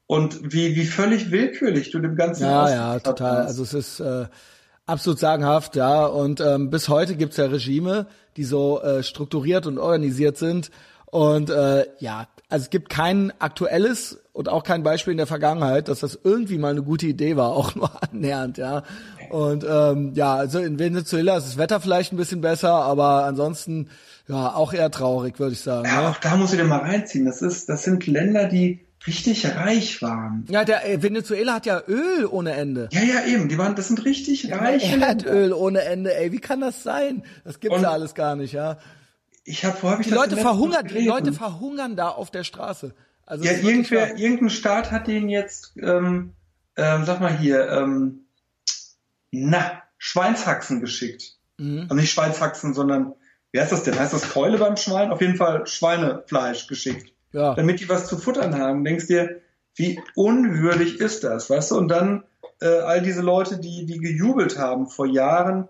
Und 0.08 0.54
wie, 0.54 0.76
wie 0.76 0.86
völlig 0.86 1.32
willkürlich 1.32 1.92
du 1.92 2.00
dem 2.00 2.16
Ganzen 2.16 2.44
Ja, 2.44 2.70
ja, 2.70 3.00
total. 3.00 3.40
Hast. 3.40 3.48
Also 3.48 3.64
es 3.64 3.74
ist 3.74 4.00
äh, 4.00 4.28
absolut 4.88 5.20
sagenhaft, 5.20 5.76
ja. 5.76 6.06
Und 6.06 6.42
ähm, 6.42 6.70
bis 6.70 6.90
heute 6.90 7.16
gibt's 7.16 7.38
ja 7.38 7.46
Regime, 7.46 8.08
die 8.36 8.44
so 8.44 8.82
äh, 8.82 9.04
strukturiert 9.04 9.68
und 9.68 9.78
organisiert 9.78 10.38
sind. 10.38 10.72
Und 11.06 11.50
äh, 11.50 11.86
ja, 12.00 12.28
also 12.50 12.64
es 12.64 12.70
gibt 12.70 12.90
kein 12.90 13.32
aktuelles 13.40 14.20
und 14.34 14.50
auch 14.50 14.64
kein 14.64 14.84
Beispiel 14.84 15.12
in 15.12 15.18
der 15.18 15.28
Vergangenheit, 15.28 15.88
dass 15.88 16.00
das 16.00 16.20
irgendwie 16.24 16.58
mal 16.58 16.72
eine 16.72 16.84
gute 16.84 17.08
Idee 17.08 17.36
war, 17.36 17.52
auch 17.56 17.76
nur 17.76 17.92
annähernd, 18.02 18.58
ja. 18.58 18.84
Und 19.30 19.66
ähm, 19.70 20.14
ja, 20.16 20.36
also 20.36 20.60
in 20.60 20.80
Venezuela 20.80 21.38
ist 21.38 21.48
das 21.48 21.58
Wetter 21.58 21.82
vielleicht 21.82 22.14
ein 22.14 22.18
bisschen 22.18 22.40
besser, 22.40 22.72
aber 22.72 23.26
ansonsten 23.26 23.90
ja 24.28 24.54
auch 24.56 24.74
eher 24.74 24.90
traurig, 24.90 25.40
würde 25.40 25.54
ich 25.54 25.62
sagen. 25.62 25.86
Ja, 25.86 26.02
ne? 26.02 26.10
auch 26.10 26.18
da 26.18 26.38
muss 26.38 26.54
ich 26.54 26.60
dir 26.60 26.66
mal 26.66 26.80
reinziehen. 26.80 27.26
Das 27.26 27.42
ist, 27.42 27.68
das 27.68 27.84
sind 27.84 28.08
Länder, 28.08 28.46
die 28.46 28.87
richtig 29.06 29.46
reich 29.46 30.02
waren. 30.02 30.46
Ja, 30.50 30.66
der 30.66 30.90
äh, 30.90 31.02
Venezuela 31.04 31.54
hat 31.56 31.66
ja 31.66 31.82
Öl 31.88 32.26
ohne 32.26 32.54
Ende. 32.54 32.90
Ja, 32.92 33.02
ja, 33.02 33.26
eben. 33.26 33.50
Die 33.50 33.58
waren, 33.58 33.76
das 33.76 33.88
sind 33.88 34.04
richtig 34.06 34.44
ja, 34.44 34.58
reiche 34.58 35.00
Erdöl 35.00 35.54
ohne 35.54 35.82
Ende. 35.82 36.16
Ey, 36.16 36.32
wie 36.32 36.40
kann 36.40 36.62
das 36.62 36.84
sein? 36.84 37.24
Das 37.44 37.60
gibt's 37.60 37.82
ja 37.82 37.92
alles 37.92 38.16
gar 38.16 38.36
nicht, 38.36 38.54
ja. 38.54 38.78
Ich 39.44 39.64
habe 39.64 39.78
vorher 39.78 40.04
die 40.04 40.10
Leute 40.10 40.36
verhungern, 40.36 40.88
die 40.88 41.06
Leute 41.06 41.32
verhungern 41.32 41.96
da 41.96 42.10
auf 42.10 42.32
der 42.32 42.44
Straße. 42.44 42.94
Also 43.26 43.44
ja, 43.44 43.52
irgendwer, 43.52 44.18
irgendein 44.18 44.50
Staat 44.50 44.92
hat 44.92 45.08
den 45.08 45.30
jetzt, 45.30 45.74
ähm, 45.78 46.34
ähm, 46.76 47.06
sag 47.06 47.20
mal 47.20 47.38
hier, 47.38 47.70
ähm, 47.70 48.26
na, 49.32 49.84
Schweinshaxen 49.98 50.82
geschickt. 50.82 51.38
Mhm. 51.58 51.82
Also 51.84 51.96
nicht 51.96 52.12
Schweinshaxen, 52.12 52.74
sondern 52.74 53.14
wie 53.52 53.60
heißt 53.60 53.72
das 53.72 53.84
denn? 53.84 53.98
Heißt 53.98 54.14
das 54.14 54.30
Keule 54.30 54.58
beim 54.58 54.78
Schwein? 54.78 55.12
Auf 55.12 55.22
jeden 55.22 55.36
Fall 55.36 55.66
Schweinefleisch 55.66 56.68
geschickt. 56.68 57.14
Ja. 57.32 57.56
Damit 57.56 57.80
die 57.80 57.90
was 57.90 58.08
zu 58.08 58.18
futtern 58.18 58.58
haben. 58.58 58.84
Denkst 58.84 59.08
dir, 59.08 59.42
wie 59.76 60.00
unwürdig 60.16 61.00
ist 61.00 61.24
das, 61.24 61.50
weißt 61.50 61.72
du? 61.72 61.78
Und 61.78 61.90
dann 61.90 62.24
äh, 62.62 62.68
all 62.68 63.02
diese 63.02 63.22
Leute, 63.22 63.60
die, 63.60 63.86
die 63.86 64.00
gejubelt 64.00 64.58
haben 64.58 64.88
vor 64.88 65.06
Jahren, 65.06 65.68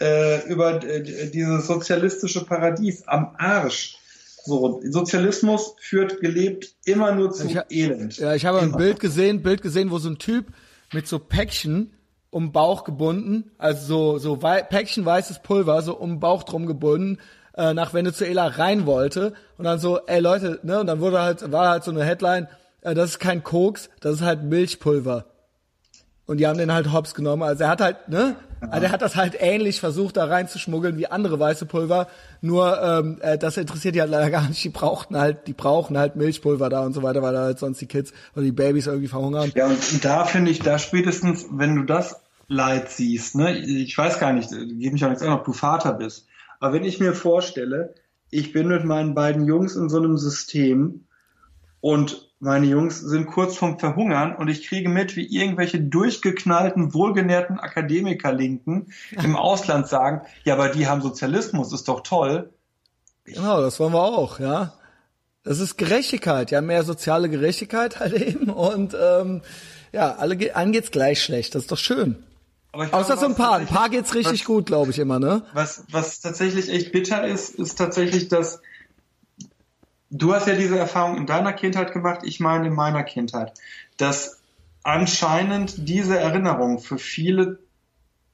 äh, 0.00 0.46
über 0.48 0.82
äh, 0.82 1.30
dieses 1.30 1.66
sozialistische 1.66 2.44
Paradies 2.44 3.06
am 3.06 3.34
Arsch. 3.36 3.96
So, 4.44 4.80
Sozialismus 4.82 5.74
führt 5.80 6.20
gelebt 6.20 6.74
immer 6.84 7.12
nur 7.14 7.30
zu 7.30 7.46
ich 7.46 7.58
Elend. 7.68 8.16
Ja, 8.16 8.34
ich 8.34 8.46
habe 8.46 8.58
immer. 8.58 8.74
ein 8.74 8.78
Bild 8.78 8.98
gesehen, 8.98 9.42
Bild 9.42 9.60
gesehen, 9.60 9.90
wo 9.90 9.98
so 9.98 10.08
ein 10.08 10.18
Typ 10.18 10.46
mit 10.92 11.06
so 11.06 11.18
Päckchen 11.18 11.92
um 12.30 12.52
Bauch 12.52 12.84
gebunden, 12.84 13.50
also 13.58 14.18
so, 14.18 14.18
so 14.18 14.36
Päckchen 14.36 15.04
weißes 15.04 15.42
Pulver, 15.42 15.82
so 15.82 15.96
um 15.98 16.20
Bauch 16.20 16.44
drum 16.44 16.66
gebunden, 16.66 17.18
äh, 17.56 17.74
nach 17.74 17.94
Venezuela 17.94 18.46
rein 18.46 18.86
wollte 18.86 19.34
und 19.58 19.64
dann 19.64 19.78
so, 19.78 20.00
ey 20.06 20.20
Leute, 20.20 20.60
ne, 20.62 20.80
und 20.80 20.86
dann 20.86 21.00
wurde 21.00 21.20
halt, 21.20 21.50
war 21.52 21.70
halt 21.70 21.84
so 21.84 21.90
eine 21.90 22.04
Headline, 22.04 22.48
äh, 22.82 22.94
das 22.94 23.10
ist 23.10 23.18
kein 23.18 23.42
Koks, 23.42 23.90
das 24.00 24.16
ist 24.16 24.22
halt 24.22 24.42
Milchpulver. 24.42 25.26
Und 26.26 26.38
die 26.38 26.46
haben 26.46 26.58
den 26.58 26.72
halt 26.72 26.92
hops 26.92 27.16
genommen. 27.16 27.42
Also 27.42 27.64
er 27.64 27.70
hat 27.70 27.80
halt, 27.80 28.08
ne? 28.08 28.36
Also 28.60 28.86
er 28.86 28.92
hat 28.92 29.02
das 29.02 29.16
halt 29.16 29.34
ähnlich 29.40 29.80
versucht, 29.80 30.16
da 30.16 30.26
reinzuschmuggeln 30.26 30.96
wie 30.96 31.08
andere 31.08 31.40
weiße 31.40 31.66
Pulver. 31.66 32.06
Nur 32.40 32.80
ähm, 32.80 33.18
äh, 33.20 33.36
das 33.36 33.56
interessiert 33.56 33.96
die 33.96 34.00
halt 34.00 34.12
leider 34.12 34.30
gar 34.30 34.46
nicht. 34.46 34.62
Die 34.62 34.68
brauchten 34.68 35.18
halt, 35.18 35.48
die 35.48 35.54
brauchen 35.54 35.98
halt 35.98 36.14
Milchpulver 36.14 36.68
da 36.68 36.84
und 36.84 36.92
so 36.92 37.02
weiter, 37.02 37.20
weil 37.20 37.32
da 37.32 37.40
halt 37.40 37.58
sonst 37.58 37.80
die 37.80 37.86
Kids 37.86 38.12
oder 38.36 38.44
die 38.44 38.52
Babys 38.52 38.86
irgendwie 38.86 39.08
verhungern. 39.08 39.50
Ja, 39.56 39.66
und 39.66 40.04
da 40.04 40.24
finde 40.24 40.52
ich, 40.52 40.60
da 40.60 40.78
spätestens, 40.78 41.46
wenn 41.50 41.74
du 41.74 41.82
das 41.82 42.20
Leid 42.46 42.90
siehst, 42.90 43.34
ne, 43.34 43.58
ich 43.58 43.98
weiß 43.98 44.20
gar 44.20 44.32
nicht, 44.32 44.50
gebe 44.50 44.92
mich 44.92 45.04
auch 45.04 45.08
nichts 45.08 45.24
an, 45.24 45.32
ob 45.32 45.44
du 45.44 45.52
Vater 45.52 45.94
bist. 45.94 46.26
Aber 46.60 46.74
wenn 46.74 46.84
ich 46.84 47.00
mir 47.00 47.14
vorstelle, 47.14 47.94
ich 48.30 48.52
bin 48.52 48.68
mit 48.68 48.84
meinen 48.84 49.14
beiden 49.14 49.46
Jungs 49.46 49.74
in 49.74 49.88
so 49.88 49.96
einem 49.96 50.16
System 50.16 51.06
und 51.80 52.30
meine 52.38 52.66
Jungs 52.66 53.00
sind 53.00 53.26
kurz 53.26 53.56
vorm 53.56 53.78
Verhungern 53.78 54.34
und 54.36 54.48
ich 54.48 54.66
kriege 54.66 54.88
mit, 54.88 55.16
wie 55.16 55.26
irgendwelche 55.26 55.80
durchgeknallten, 55.80 56.94
wohlgenährten 56.94 57.58
Akademiker-Linken 57.58 58.92
im 59.22 59.36
Ausland 59.36 59.88
sagen, 59.88 60.22
ja, 60.44 60.54
aber 60.54 60.68
die 60.68 60.86
haben 60.86 61.02
Sozialismus, 61.02 61.72
ist 61.72 61.88
doch 61.88 62.02
toll. 62.02 62.50
Genau, 63.24 63.60
das 63.60 63.80
wollen 63.80 63.92
wir 63.92 64.02
auch, 64.02 64.38
ja. 64.38 64.72
Das 65.42 65.58
ist 65.58 65.78
Gerechtigkeit, 65.78 66.50
ja, 66.50 66.60
mehr 66.60 66.82
soziale 66.82 67.30
Gerechtigkeit 67.30 67.98
halt 68.00 68.12
eben 68.20 68.50
und 68.50 68.94
ähm, 69.00 69.40
ja, 69.92 70.14
alle 70.16 70.54
allen 70.54 70.72
geht's 70.72 70.90
gleich 70.90 71.22
schlecht, 71.22 71.54
das 71.54 71.62
ist 71.62 71.72
doch 71.72 71.78
schön. 71.78 72.22
Außer 72.72 73.16
so 73.16 73.26
ein 73.26 73.34
paar, 73.34 73.56
ein 73.56 73.66
paar 73.66 73.88
geht's 73.88 74.14
richtig 74.14 74.40
was, 74.40 74.46
gut, 74.46 74.66
glaube 74.66 74.92
ich 74.92 74.98
immer, 74.98 75.18
ne? 75.18 75.42
Was, 75.52 75.84
was 75.90 76.20
tatsächlich 76.20 76.68
echt 76.68 76.92
bitter 76.92 77.26
ist, 77.26 77.56
ist 77.56 77.76
tatsächlich, 77.76 78.28
dass 78.28 78.60
du 80.10 80.34
hast 80.34 80.46
ja 80.46 80.54
diese 80.54 80.78
Erfahrung 80.78 81.16
in 81.16 81.26
deiner 81.26 81.52
Kindheit 81.52 81.92
gemacht, 81.92 82.20
ich 82.22 82.38
meine 82.38 82.68
in 82.68 82.74
meiner 82.74 83.02
Kindheit, 83.02 83.52
dass 83.96 84.40
anscheinend 84.82 85.88
diese 85.88 86.18
Erinnerung 86.18 86.78
für 86.78 86.98
viele 86.98 87.58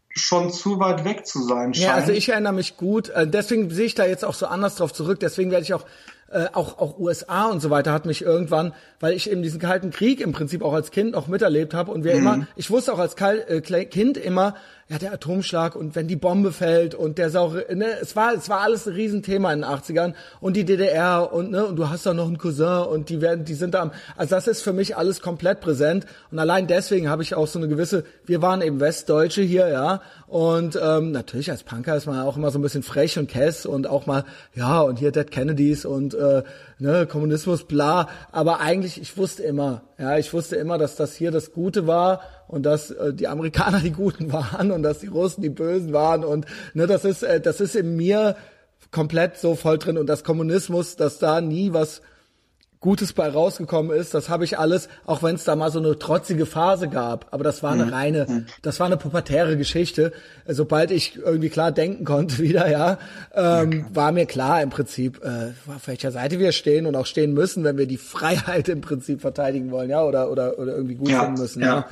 schon 0.08 0.50
zu 0.50 0.80
weit 0.80 1.04
weg 1.04 1.26
zu 1.26 1.42
sein 1.42 1.74
scheint. 1.74 1.86
Ja, 1.86 1.94
also 1.94 2.12
ich 2.12 2.28
erinnere 2.28 2.54
mich 2.54 2.76
gut, 2.76 3.10
äh, 3.10 3.28
deswegen 3.28 3.70
sehe 3.70 3.86
ich 3.86 3.94
da 3.94 4.06
jetzt 4.06 4.24
auch 4.24 4.34
so 4.34 4.46
anders 4.46 4.76
drauf 4.76 4.92
zurück, 4.92 5.20
deswegen 5.20 5.50
werde 5.50 5.64
ich 5.64 5.74
auch 5.74 5.84
äh, 6.30 6.46
auch, 6.52 6.78
auch 6.78 6.98
USA 6.98 7.46
und 7.46 7.60
so 7.60 7.70
weiter 7.70 7.92
hat 7.92 8.04
mich 8.04 8.22
irgendwann, 8.22 8.72
weil 8.98 9.12
ich 9.12 9.30
eben 9.30 9.42
diesen 9.42 9.60
kalten 9.60 9.90
Krieg 9.90 10.20
im 10.20 10.32
Prinzip 10.32 10.62
auch 10.62 10.72
als 10.72 10.90
Kind 10.90 11.12
noch 11.12 11.28
miterlebt 11.28 11.72
habe 11.72 11.92
und 11.92 12.04
wir 12.04 12.14
mhm. 12.14 12.18
immer, 12.18 12.46
ich 12.56 12.70
wusste 12.70 12.92
auch 12.92 12.98
als 12.98 13.14
Kal 13.14 13.44
äh, 13.48 13.60
Kind 13.60 14.16
immer, 14.16 14.54
ja, 14.88 14.98
der 14.98 15.12
Atomschlag 15.12 15.74
und 15.74 15.96
wenn 15.96 16.06
die 16.06 16.14
Bombe 16.14 16.52
fällt 16.52 16.94
und 16.94 17.18
der 17.18 17.28
saure, 17.30 17.66
ne, 17.74 17.86
es 18.00 18.14
war, 18.14 18.32
es 18.34 18.48
war 18.48 18.60
alles 18.60 18.86
ein 18.86 18.94
Riesenthema 18.94 19.52
in 19.52 19.62
den 19.62 19.68
80ern 19.68 20.14
und 20.40 20.56
die 20.56 20.64
DDR 20.64 21.32
und, 21.32 21.50
ne, 21.50 21.66
und 21.66 21.74
du 21.74 21.90
hast 21.90 22.06
da 22.06 22.14
noch 22.14 22.28
einen 22.28 22.38
Cousin 22.38 22.86
und 22.86 23.08
die 23.08 23.20
werden, 23.20 23.44
die 23.44 23.54
sind 23.54 23.74
da 23.74 23.82
am, 23.82 23.90
also 24.16 24.36
das 24.36 24.46
ist 24.46 24.62
für 24.62 24.72
mich 24.72 24.96
alles 24.96 25.20
komplett 25.20 25.60
präsent 25.60 26.06
und 26.30 26.38
allein 26.38 26.68
deswegen 26.68 27.08
habe 27.08 27.24
ich 27.24 27.34
auch 27.34 27.48
so 27.48 27.58
eine 27.58 27.66
gewisse, 27.66 28.04
wir 28.26 28.42
waren 28.42 28.62
eben 28.62 28.78
Westdeutsche 28.78 29.42
hier, 29.42 29.66
ja, 29.66 30.02
und 30.28 30.78
ähm, 30.80 31.10
natürlich 31.10 31.50
als 31.50 31.64
Punker 31.64 31.96
ist 31.96 32.06
man 32.06 32.20
auch 32.20 32.36
immer 32.36 32.52
so 32.52 32.60
ein 32.60 32.62
bisschen 32.62 32.84
frech 32.84 33.18
und 33.18 33.28
kess 33.28 33.66
und 33.66 33.88
auch 33.88 34.06
mal, 34.06 34.24
ja, 34.54 34.82
und 34.82 35.00
hier 35.00 35.10
Dead 35.10 35.28
Kennedys 35.28 35.84
und, 35.84 36.14
äh, 36.14 36.44
ne, 36.78 37.06
Kommunismus, 37.06 37.64
bla, 37.64 38.08
aber 38.30 38.60
eigentlich, 38.60 39.00
ich 39.00 39.16
wusste 39.16 39.42
immer, 39.42 39.82
ja, 39.98 40.16
ich 40.16 40.32
wusste 40.32 40.54
immer, 40.54 40.78
dass 40.78 40.94
das 40.94 41.14
hier 41.14 41.32
das 41.32 41.52
Gute 41.52 41.88
war 41.88 42.20
und 42.48 42.64
dass 42.64 42.90
äh, 42.90 43.12
die 43.12 43.28
Amerikaner 43.28 43.80
die 43.84 43.92
Guten 43.92 44.32
waren 44.32 44.70
und 44.70 44.82
dass 44.82 45.00
die 45.00 45.08
Russen 45.08 45.42
die 45.42 45.50
Bösen 45.50 45.92
waren 45.92 46.24
und 46.24 46.46
ne, 46.74 46.86
das 46.86 47.04
ist 47.04 47.22
äh, 47.22 47.40
das 47.40 47.60
ist 47.60 47.76
in 47.76 47.96
mir 47.96 48.36
komplett 48.90 49.38
so 49.38 49.54
voll 49.54 49.78
drin 49.78 49.98
und 49.98 50.06
das 50.06 50.24
Kommunismus, 50.24 50.96
dass 50.96 51.18
da 51.18 51.40
nie 51.40 51.72
was 51.72 52.02
Gutes 52.80 53.14
bei 53.14 53.28
rausgekommen 53.28 53.96
ist, 53.96 54.12
das 54.12 54.28
habe 54.28 54.44
ich 54.44 54.58
alles, 54.58 54.88
auch 55.06 55.22
wenn 55.22 55.34
es 55.34 55.44
da 55.44 55.56
mal 55.56 55.72
so 55.72 55.78
eine 55.78 55.98
trotzige 55.98 56.44
Phase 56.44 56.88
gab, 56.88 57.26
aber 57.32 57.42
das 57.42 57.62
war 57.62 57.72
eine 57.72 57.86
mhm. 57.86 57.92
reine, 57.92 58.26
mhm. 58.28 58.46
das 58.62 58.78
war 58.78 58.86
eine 58.86 58.96
pubertäre 58.96 59.56
Geschichte. 59.56 60.12
Sobald 60.46 60.90
ich 60.90 61.16
irgendwie 61.16 61.48
klar 61.48 61.72
denken 61.72 62.04
konnte 62.04 62.38
wieder, 62.42 62.70
ja, 62.70 62.98
ähm, 63.34 63.86
war 63.92 64.12
mir 64.12 64.26
klar 64.26 64.62
im 64.62 64.70
Prinzip, 64.70 65.20
äh, 65.24 65.52
auf 65.74 65.88
welcher 65.88 66.12
Seite 66.12 66.38
wir 66.38 66.52
stehen 66.52 66.86
und 66.86 66.94
auch 66.96 67.06
stehen 67.06 67.32
müssen, 67.32 67.64
wenn 67.64 67.78
wir 67.78 67.86
die 67.86 67.96
Freiheit 67.96 68.68
im 68.68 68.82
Prinzip 68.82 69.20
verteidigen 69.20 69.70
wollen, 69.70 69.90
ja, 69.90 70.04
oder 70.04 70.30
oder 70.30 70.58
oder 70.58 70.76
irgendwie 70.76 70.96
gut 70.96 71.08
ja, 71.08 71.24
finden 71.24 71.40
müssen. 71.40 71.62
Ja. 71.62 71.66
ja. 71.66 71.86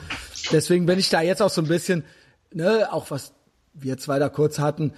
Deswegen 0.52 0.86
bin 0.86 0.98
ich 0.98 1.10
da 1.10 1.20
jetzt 1.20 1.42
auch 1.42 1.50
so 1.50 1.60
ein 1.60 1.68
bisschen, 1.68 2.04
ne, 2.52 2.92
auch 2.92 3.10
was 3.10 3.32
wir 3.72 3.98
zwei 3.98 4.18
da 4.18 4.28
kurz 4.28 4.58
hatten, 4.58 4.92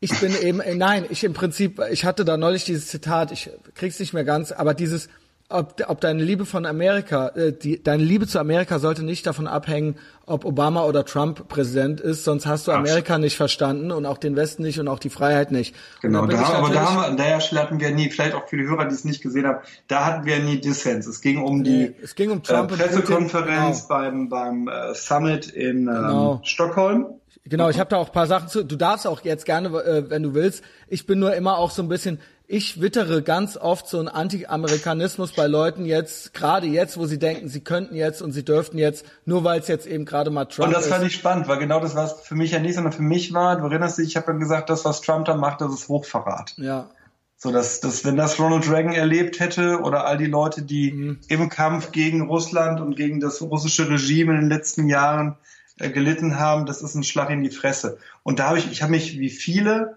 ich 0.00 0.20
bin 0.20 0.34
eben, 0.42 0.60
äh, 0.60 0.74
nein, 0.74 1.06
ich 1.08 1.24
im 1.24 1.32
Prinzip, 1.32 1.80
ich 1.90 2.04
hatte 2.04 2.24
da 2.24 2.36
neulich 2.36 2.64
dieses 2.64 2.88
Zitat, 2.88 3.32
ich 3.32 3.50
krieg's 3.74 3.98
nicht 3.98 4.12
mehr 4.12 4.24
ganz, 4.24 4.52
aber 4.52 4.74
dieses, 4.74 5.08
ob, 5.50 5.74
ob 5.86 6.00
deine 6.00 6.22
Liebe 6.22 6.46
von 6.46 6.64
Amerika, 6.64 7.28
äh, 7.28 7.52
die, 7.52 7.82
deine 7.82 8.02
Liebe 8.02 8.26
zu 8.26 8.38
Amerika 8.38 8.78
sollte 8.78 9.04
nicht 9.04 9.26
davon 9.26 9.46
abhängen, 9.46 9.96
ob 10.26 10.44
Obama 10.44 10.84
oder 10.84 11.04
Trump 11.04 11.48
Präsident 11.48 12.00
ist, 12.00 12.24
sonst 12.24 12.46
hast 12.46 12.66
du 12.66 12.72
Amerika 12.72 13.18
nicht 13.18 13.36
verstanden 13.36 13.92
und 13.92 14.06
auch 14.06 14.16
den 14.16 14.36
Westen 14.36 14.62
nicht 14.62 14.80
und 14.80 14.88
auch 14.88 14.98
die 14.98 15.10
Freiheit 15.10 15.52
nicht. 15.52 15.76
Genau, 16.00 16.26
da, 16.26 16.38
aber 16.38 16.70
da 16.70 16.88
haben 16.88 16.96
wir, 16.96 17.06
an 17.06 17.16
der 17.18 17.40
Stelle 17.40 17.62
hatten 17.62 17.78
wir 17.78 17.90
nie, 17.90 18.08
vielleicht 18.08 18.34
auch 18.34 18.48
für 18.48 18.56
die 18.56 18.64
Hörer, 18.64 18.86
die 18.86 18.94
es 18.94 19.04
nicht 19.04 19.22
gesehen 19.22 19.46
haben, 19.46 19.58
da 19.86 20.06
hatten 20.06 20.24
wir 20.24 20.38
nie 20.38 20.60
Dissens. 20.60 21.06
Es 21.06 21.20
ging 21.20 21.42
um 21.42 21.62
die 21.62 21.94
es 22.02 22.14
ging 22.14 22.30
um 22.30 22.42
Trump 22.42 22.72
äh, 22.72 22.76
Pressekonferenz 22.76 23.86
genau. 23.86 24.00
beim, 24.00 24.28
beim 24.30 24.68
äh, 24.68 24.94
Summit 24.94 25.48
in 25.48 25.80
ähm, 25.80 25.84
genau. 25.86 26.40
Stockholm. 26.42 27.06
Genau, 27.46 27.68
ich 27.68 27.78
habe 27.78 27.90
da 27.90 27.98
auch 27.98 28.10
paar 28.10 28.26
Sachen 28.26 28.48
zu. 28.48 28.64
Du 28.64 28.76
darfst 28.76 29.06
auch 29.06 29.20
jetzt 29.22 29.44
gerne, 29.44 29.68
äh, 29.68 30.08
wenn 30.08 30.22
du 30.22 30.32
willst. 30.32 30.64
Ich 30.88 31.04
bin 31.04 31.18
nur 31.18 31.34
immer 31.34 31.58
auch 31.58 31.70
so 31.70 31.82
ein 31.82 31.88
bisschen, 31.88 32.18
ich 32.46 32.80
wittere 32.80 33.22
ganz 33.22 33.56
oft 33.56 33.88
so 33.88 33.98
einen 33.98 34.08
Anti-Amerikanismus 34.08 35.32
bei 35.32 35.46
Leuten 35.46 35.86
jetzt, 35.86 36.34
gerade 36.34 36.66
jetzt, 36.66 36.98
wo 36.98 37.06
sie 37.06 37.18
denken, 37.18 37.48
sie 37.48 37.60
könnten 37.60 37.94
jetzt 37.94 38.20
und 38.20 38.32
sie 38.32 38.44
dürften 38.44 38.76
jetzt, 38.78 39.06
nur 39.24 39.44
weil 39.44 39.60
es 39.60 39.68
jetzt 39.68 39.86
eben 39.86 40.04
gerade 40.04 40.30
mal 40.30 40.44
Trump 40.44 40.68
Und 40.68 40.74
das 40.76 40.84
ist. 40.86 40.92
fand 40.92 41.04
ich 41.06 41.14
spannend, 41.14 41.48
weil 41.48 41.58
genau 41.58 41.80
das 41.80 41.94
war 41.94 42.04
es 42.04 42.12
für 42.20 42.34
mich 42.34 42.50
ja 42.50 42.58
nicht, 42.58 42.74
sondern 42.74 42.92
für 42.92 43.02
mich 43.02 43.32
war, 43.32 43.56
du 43.56 43.64
erinnerst 43.64 43.98
dich, 43.98 44.08
ich 44.08 44.16
habe 44.16 44.26
dann 44.26 44.40
gesagt, 44.40 44.68
das, 44.68 44.84
was 44.84 45.00
Trump 45.00 45.24
da 45.24 45.34
macht, 45.36 45.60
das 45.62 45.72
ist 45.72 45.88
Hochverrat. 45.88 46.54
Ja. 46.58 46.90
So, 47.36 47.50
dass, 47.50 47.80
dass 47.80 48.04
wenn 48.04 48.16
das 48.16 48.38
Ronald 48.38 48.70
Reagan 48.70 48.92
erlebt 48.94 49.40
hätte 49.40 49.80
oder 49.80 50.06
all 50.06 50.18
die 50.18 50.26
Leute, 50.26 50.62
die 50.62 50.92
Mhm. 50.92 51.20
im 51.28 51.48
Kampf 51.48 51.92
gegen 51.92 52.22
Russland 52.28 52.80
und 52.80 52.94
gegen 52.94 53.20
das 53.20 53.40
russische 53.42 53.88
Regime 53.88 54.32
in 54.34 54.40
den 54.42 54.48
letzten 54.50 54.88
Jahren 54.88 55.36
äh, 55.78 55.90
gelitten 55.90 56.38
haben, 56.38 56.66
das 56.66 56.82
ist 56.82 56.94
ein 56.94 57.04
Schlag 57.04 57.30
in 57.30 57.42
die 57.42 57.50
Fresse. 57.50 57.98
Und 58.22 58.38
da 58.38 58.48
habe 58.48 58.58
ich, 58.58 58.70
ich 58.70 58.82
habe 58.82 58.92
mich 58.92 59.18
wie 59.18 59.30
viele 59.30 59.96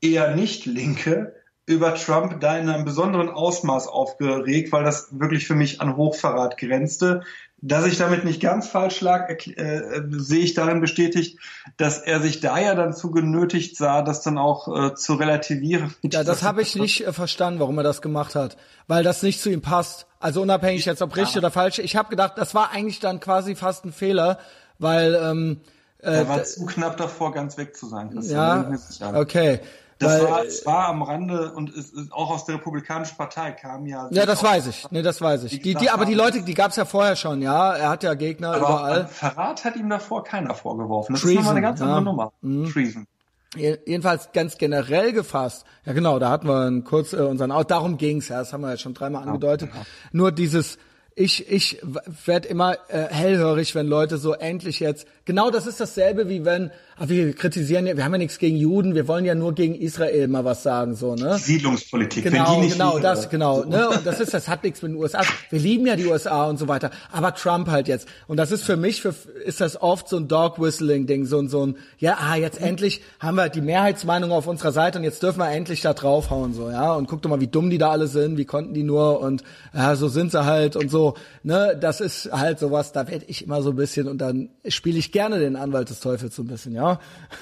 eher 0.00 0.34
nicht 0.34 0.66
Linke 0.66 1.34
über 1.66 1.94
Trump 1.94 2.40
da 2.40 2.58
in 2.58 2.68
einem 2.68 2.84
besonderen 2.84 3.28
Ausmaß 3.28 3.86
aufgeregt, 3.86 4.72
weil 4.72 4.84
das 4.84 5.08
wirklich 5.12 5.46
für 5.46 5.54
mich 5.54 5.80
an 5.80 5.96
Hochverrat 5.96 6.58
grenzte. 6.58 7.22
Dass 7.64 7.86
ich 7.86 7.96
damit 7.96 8.24
nicht 8.24 8.42
ganz 8.42 8.66
falsch 8.66 9.00
lag, 9.02 9.30
erkl- 9.30 9.56
äh, 9.56 10.02
sehe 10.18 10.40
ich 10.40 10.54
darin 10.54 10.80
bestätigt, 10.80 11.38
dass 11.76 11.98
er 11.98 12.20
sich 12.20 12.40
da 12.40 12.58
ja 12.58 12.74
dann 12.74 12.92
zu 12.92 13.12
genötigt 13.12 13.76
sah, 13.76 14.02
das 14.02 14.20
dann 14.22 14.36
auch 14.36 14.66
äh, 14.66 14.94
zu 14.96 15.14
relativieren. 15.14 15.94
Ja, 16.02 16.24
das 16.24 16.42
habe 16.42 16.62
ich 16.62 16.74
nicht 16.74 17.06
äh, 17.06 17.12
verstanden, 17.12 17.60
warum 17.60 17.78
er 17.78 17.84
das 17.84 18.02
gemacht 18.02 18.34
hat, 18.34 18.56
weil 18.88 19.04
das 19.04 19.22
nicht 19.22 19.40
zu 19.40 19.48
ihm 19.48 19.62
passt. 19.62 20.06
Also 20.18 20.42
unabhängig 20.42 20.84
jetzt 20.86 21.02
ob 21.02 21.14
richtig 21.14 21.36
oder 21.36 21.52
falsch. 21.52 21.78
Ich 21.78 21.94
habe 21.94 22.08
gedacht, 22.08 22.32
das 22.36 22.52
war 22.52 22.72
eigentlich 22.72 22.98
dann 22.98 23.20
quasi 23.20 23.54
fast 23.54 23.84
ein 23.84 23.92
Fehler, 23.92 24.40
weil 24.80 25.14
ähm, 25.14 25.60
Er 26.00 26.28
war 26.28 26.42
zu 26.42 26.66
knapp 26.66 26.96
davor, 26.96 27.32
ganz 27.32 27.56
weg 27.58 27.76
zu 27.76 27.86
sein. 27.86 28.10
Christian, 28.10 28.64
da 28.64 28.68
bin 28.70 28.80
ja, 28.98 29.20
okay. 29.20 29.60
Das 30.02 30.20
weil, 30.20 30.30
war, 30.30 30.44
es 30.44 30.66
war 30.66 30.88
am 30.88 31.02
Rande 31.02 31.52
und 31.52 31.70
es 31.70 31.90
ist 31.90 32.12
auch 32.12 32.30
aus 32.30 32.44
der 32.44 32.56
Republikanischen 32.56 33.16
Partei 33.16 33.52
kam 33.52 33.86
ja. 33.86 34.08
ja, 34.10 34.26
das 34.26 34.42
weiß 34.42 34.66
ich. 34.66 34.90
Nee, 34.90 35.02
das 35.02 35.20
weiß 35.20 35.44
ich. 35.44 35.60
Die, 35.62 35.74
die, 35.74 35.90
aber 35.90 36.04
die 36.04 36.14
Leute, 36.14 36.42
die 36.42 36.54
gab's 36.54 36.76
ja 36.76 36.84
vorher 36.84 37.16
schon, 37.16 37.40
ja. 37.42 37.74
Er 37.74 37.88
hat 37.88 38.02
ja 38.02 38.14
Gegner 38.14 38.48
Aber 38.54 38.58
überall. 38.58 39.06
Verrat 39.06 39.64
hat 39.64 39.76
ihm 39.76 39.88
davor 39.88 40.24
keiner 40.24 40.54
vorgeworfen. 40.54 41.14
Das 41.14 41.22
Treason, 41.22 41.38
ist 41.38 41.44
nochmal 41.44 41.56
eine 41.56 41.66
ganz 41.66 41.80
ja. 41.80 41.86
Mhm. 41.86 41.92
andere 41.92 42.32
Nummer. 42.42 42.72
Treason. 42.72 43.06
Je- 43.54 43.78
Jedenfalls 43.86 44.30
ganz 44.32 44.56
generell 44.58 45.12
gefasst. 45.12 45.64
Ja, 45.84 45.92
genau, 45.92 46.18
da 46.18 46.30
hatten 46.30 46.48
wir 46.48 46.60
einen 46.60 46.84
kurz 46.84 47.12
äh, 47.12 47.16
unseren 47.16 47.50
auch 47.52 47.64
darum 47.64 47.98
ging's 47.98 48.28
ja, 48.28 48.38
das 48.38 48.52
haben 48.52 48.62
wir 48.62 48.70
ja 48.70 48.76
schon 48.78 48.94
dreimal 48.94 49.24
angedeutet. 49.28 49.70
Nur 50.12 50.32
dieses 50.32 50.78
ich 51.14 51.50
ich 51.52 51.78
werde 52.24 52.48
immer 52.48 52.76
äh, 52.88 53.08
hellhörig, 53.10 53.74
wenn 53.74 53.86
Leute 53.86 54.16
so 54.16 54.32
endlich 54.32 54.80
jetzt 54.80 55.06
genau 55.26 55.50
das 55.50 55.66
ist 55.66 55.78
dasselbe 55.78 56.30
wie 56.30 56.46
wenn 56.46 56.70
ah, 57.02 57.08
wir 57.08 57.34
kritisieren 57.34 57.86
ja, 57.86 57.96
wir 57.96 58.04
haben 58.04 58.12
ja 58.12 58.18
nichts 58.18 58.38
gegen 58.38 58.56
Juden, 58.56 58.94
wir 58.94 59.08
wollen 59.08 59.24
ja 59.24 59.34
nur 59.34 59.54
gegen 59.54 59.74
Israel 59.74 60.28
mal 60.28 60.44
was 60.44 60.62
sagen 60.62 60.94
so, 60.94 61.14
ne? 61.14 61.36
Siedlungspolitik. 61.38 62.24
Genau, 62.24 62.52
Wenn 62.52 62.54
die 62.54 62.60
nicht 62.66 62.72
genau, 62.74 62.92
wäre. 62.92 63.02
das, 63.02 63.28
genau, 63.28 63.64
ne, 63.64 63.88
und 63.88 64.06
das 64.06 64.20
ist, 64.20 64.32
das 64.32 64.48
hat 64.48 64.62
nichts 64.62 64.82
mit 64.82 64.92
den 64.92 64.98
USA. 64.98 65.22
Wir 65.50 65.58
lieben 65.58 65.86
ja 65.86 65.96
die 65.96 66.06
USA 66.06 66.44
und 66.44 66.58
so 66.58 66.68
weiter, 66.68 66.90
aber 67.10 67.34
Trump 67.34 67.68
halt 67.68 67.88
jetzt. 67.88 68.06
Und 68.28 68.36
das 68.36 68.52
ist 68.52 68.62
für 68.62 68.76
mich, 68.76 69.02
für, 69.02 69.14
ist 69.44 69.60
das 69.60 69.80
oft 69.80 70.08
so 70.08 70.16
ein 70.16 70.28
Dog 70.28 70.60
Whistling 70.60 71.06
Ding, 71.06 71.26
so 71.26 71.38
ein, 71.38 71.48
so 71.48 71.66
ein, 71.66 71.76
ja, 71.98 72.18
ah, 72.20 72.36
jetzt 72.36 72.60
endlich 72.60 73.02
haben 73.18 73.36
wir 73.36 73.48
die 73.48 73.60
Mehrheitsmeinung 73.60 74.30
auf 74.30 74.46
unserer 74.46 74.72
Seite 74.72 74.98
und 74.98 75.04
jetzt 75.04 75.22
dürfen 75.22 75.40
wir 75.40 75.50
endlich 75.50 75.80
da 75.80 75.94
draufhauen, 75.94 76.54
so, 76.54 76.70
ja, 76.70 76.94
und 76.94 77.08
guck 77.08 77.22
doch 77.22 77.30
mal, 77.30 77.40
wie 77.40 77.48
dumm 77.48 77.70
die 77.70 77.78
da 77.78 77.90
alle 77.90 78.06
sind, 78.06 78.36
wie 78.36 78.44
konnten 78.44 78.74
die 78.74 78.84
nur 78.84 79.20
und, 79.20 79.42
ja, 79.74 79.96
so 79.96 80.08
sind 80.08 80.30
sie 80.30 80.44
halt 80.44 80.76
und 80.76 80.90
so, 80.90 81.14
ne, 81.42 81.76
das 81.80 82.00
ist 82.00 82.30
halt 82.32 82.60
sowas, 82.60 82.92
da 82.92 83.08
werde 83.08 83.24
ich 83.26 83.44
immer 83.44 83.62
so 83.62 83.70
ein 83.70 83.76
bisschen 83.76 84.06
und 84.06 84.18
dann 84.18 84.50
spiele 84.68 84.98
ich 84.98 85.10
gerne 85.10 85.40
den 85.40 85.56
Anwalt 85.56 85.90
des 85.90 85.98
Teufels 86.00 86.36
so 86.36 86.42
ein 86.42 86.46
bisschen, 86.46 86.74
ja. 86.74 86.91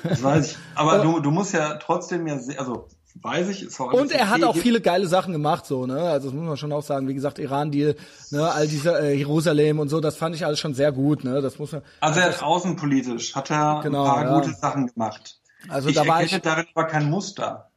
Das 0.04 0.22
weiß 0.22 0.52
ich. 0.52 0.58
Aber 0.74 0.98
du, 1.00 1.20
du 1.20 1.30
musst 1.30 1.52
ja 1.52 1.74
trotzdem 1.74 2.26
ja, 2.26 2.38
also 2.58 2.88
weiß 3.22 3.48
ich, 3.48 3.62
ist 3.64 3.80
auch 3.80 3.92
Und 3.92 4.12
er 4.12 4.30
hat 4.30 4.42
auch 4.44 4.56
viele 4.56 4.80
geile 4.80 5.06
Sachen 5.06 5.32
gemacht, 5.32 5.66
so, 5.66 5.84
ne? 5.86 6.00
Also 6.00 6.28
das 6.28 6.34
muss 6.34 6.46
man 6.46 6.56
schon 6.56 6.72
auch 6.72 6.82
sagen. 6.82 7.08
Wie 7.08 7.14
gesagt, 7.14 7.38
Iran-Deal, 7.38 7.96
ne, 8.30 8.50
all 8.52 8.66
diese 8.68 8.98
äh, 9.00 9.14
Jerusalem 9.14 9.78
und 9.80 9.88
so, 9.88 10.00
das 10.00 10.16
fand 10.16 10.34
ich 10.36 10.46
alles 10.46 10.60
schon 10.60 10.74
sehr 10.74 10.92
gut, 10.92 11.24
ne? 11.24 11.40
Das 11.42 11.58
muss 11.58 11.72
man. 11.72 11.82
Also 12.00 12.20
er 12.20 12.26
hat 12.28 12.42
außenpolitisch, 12.42 13.34
hat 13.34 13.50
er 13.50 13.80
Genau, 13.82 14.04
ein 14.04 14.08
paar 14.14 14.24
ja. 14.24 14.34
gute 14.40 14.54
Sachen 14.54 14.86
gemacht. 14.86 15.38
Also 15.68 15.88
ich 15.88 15.96
da 15.96 16.06
war 16.06 16.22
ich- 16.22 16.30
darin 16.40 16.66
aber 16.74 16.86
kein 16.86 17.10
Muster. 17.10 17.70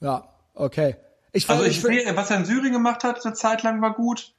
Ja, 0.00 0.24
okay. 0.54 0.96
Ich 1.32 1.48
Also 1.48 1.62
fand, 1.62 1.70
ich 1.72 1.76
ich, 1.78 1.82
sehe, 2.04 2.16
was 2.16 2.30
er 2.30 2.38
in 2.38 2.44
Syrien 2.44 2.72
gemacht 2.72 3.04
hat, 3.04 3.24
eine 3.24 3.34
Zeit 3.34 3.62
lang 3.62 3.80
war 3.80 3.94
gut. 3.94 4.32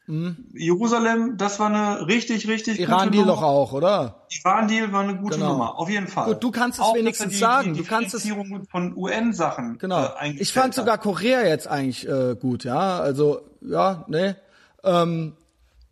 Jerusalem, 0.54 1.38
das 1.38 1.60
war 1.60 1.68
eine 1.68 2.06
richtig, 2.08 2.48
richtig 2.48 2.78
Mhm. 2.80 2.84
Iran-Deal 2.84 3.24
gute 3.24 3.28
doch 3.36 3.42
Nummer. 3.42 3.48
auch, 3.54 3.72
oder? 3.74 4.26
Iran-Deal 4.30 4.92
war 4.92 5.04
eine 5.04 5.16
gute 5.16 5.38
Genau. 5.38 5.52
Nummer, 5.54 5.78
auf 5.80 5.90
jeden 5.90 6.08
Fall. 6.08 6.26
Gut, 6.26 6.44
du 6.44 6.52
kannst 6.52 6.80
es 6.80 6.86
Auch, 6.86 6.96
wenigstens 6.96 7.32
die, 7.34 7.38
sagen, 7.38 7.74
Die, 7.74 7.80
die 7.80 7.84
du 7.86 7.90
kannst 7.90 8.14
es- 8.14 8.28
von 8.70 8.96
UN-Sachen 8.98 9.78
Genau. 9.78 10.06
äh, 10.20 10.32
ich 10.38 10.52
fand 10.54 10.74
sogar 10.74 10.96
hat. 10.96 11.02
Korea 11.02 11.44
jetzt 11.46 11.68
eigentlich 11.68 12.08
äh, 12.08 12.36
gut, 12.36 12.64
ja. 12.66 13.00
Also, 13.00 13.42
ja, 13.62 14.04
ne. 14.08 14.36
Ähm, 14.84 15.34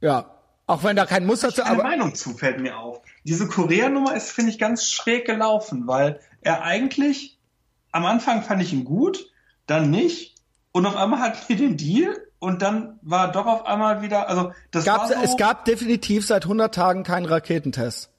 ja. 0.02 0.26
Auch 0.68 0.84
wenn 0.84 0.96
da 0.96 1.06
kein 1.08 1.26
Muster 1.26 1.50
zu, 1.54 1.64
Eine 1.66 1.76
aber. 1.80 1.84
Meinung 1.84 2.14
zu, 2.14 2.34
fällt 2.38 2.60
mir 2.60 2.78
auf. 2.78 3.00
Diese 3.24 3.48
Korea-Nummer 3.48 4.16
ist, 4.16 4.32
finde 4.32 4.52
ich, 4.52 4.60
ganz 4.60 4.86
schräg 4.86 5.26
gelaufen, 5.26 5.88
weil 5.88 6.20
er 6.42 6.62
eigentlich, 6.64 7.40
am 7.92 8.06
Anfang 8.06 8.44
fand 8.44 8.62
ich 8.62 8.72
ihn 8.72 8.86
gut, 8.86 9.32
dann 9.66 9.90
nicht, 9.90 10.36
und 10.72 10.86
auf 10.86 10.96
einmal 10.96 11.20
hatten 11.20 11.38
wir 11.48 11.58
den 11.58 11.78
Deal, 11.78 12.16
und 12.40 12.62
dann 12.62 13.00
war 13.02 13.32
doch 13.32 13.46
auf 13.46 13.66
einmal 13.66 14.02
wieder, 14.02 14.30
also 14.30 14.54
das 14.72 14.86
Gab, 14.86 15.08
so, 15.08 15.14
es 15.22 15.36
gab 15.36 15.66
definitiv 15.66 16.26
seit 16.26 16.44
100 16.44 16.74
Tagen 16.74 17.04
keinen 17.04 17.26
Raketentest. 17.26 18.10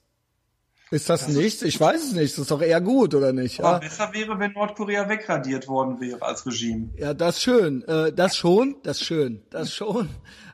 Ist 0.93 1.09
das, 1.09 1.29
nicht? 1.29 1.63
Ich 1.63 1.81
weiß 1.81 2.03
es 2.03 2.13
nicht. 2.13 2.33
Das 2.33 2.41
ist 2.41 2.51
doch 2.51 2.61
eher 2.61 2.81
gut, 2.81 3.15
oder 3.15 3.33
nicht? 3.33 3.61
aber 3.61 3.75
Ja, 3.75 3.79
besser 3.79 4.13
wäre, 4.13 4.37
wenn 4.41 4.53
Nordkorea 4.53 5.09
wegradiert 5.09 5.69
worden 5.69 6.01
wäre 6.01 6.21
als 6.21 6.45
Regime. 6.45 6.89
ja 6.99 7.15
das 7.15 7.41
schön. 7.41 7.85
Äh, 7.87 8.13
das 8.13 8.37
schon, 8.37 8.75
das 8.83 9.01
schön, 9.01 9.43
das 9.51 9.73
schon. 9.73 10.09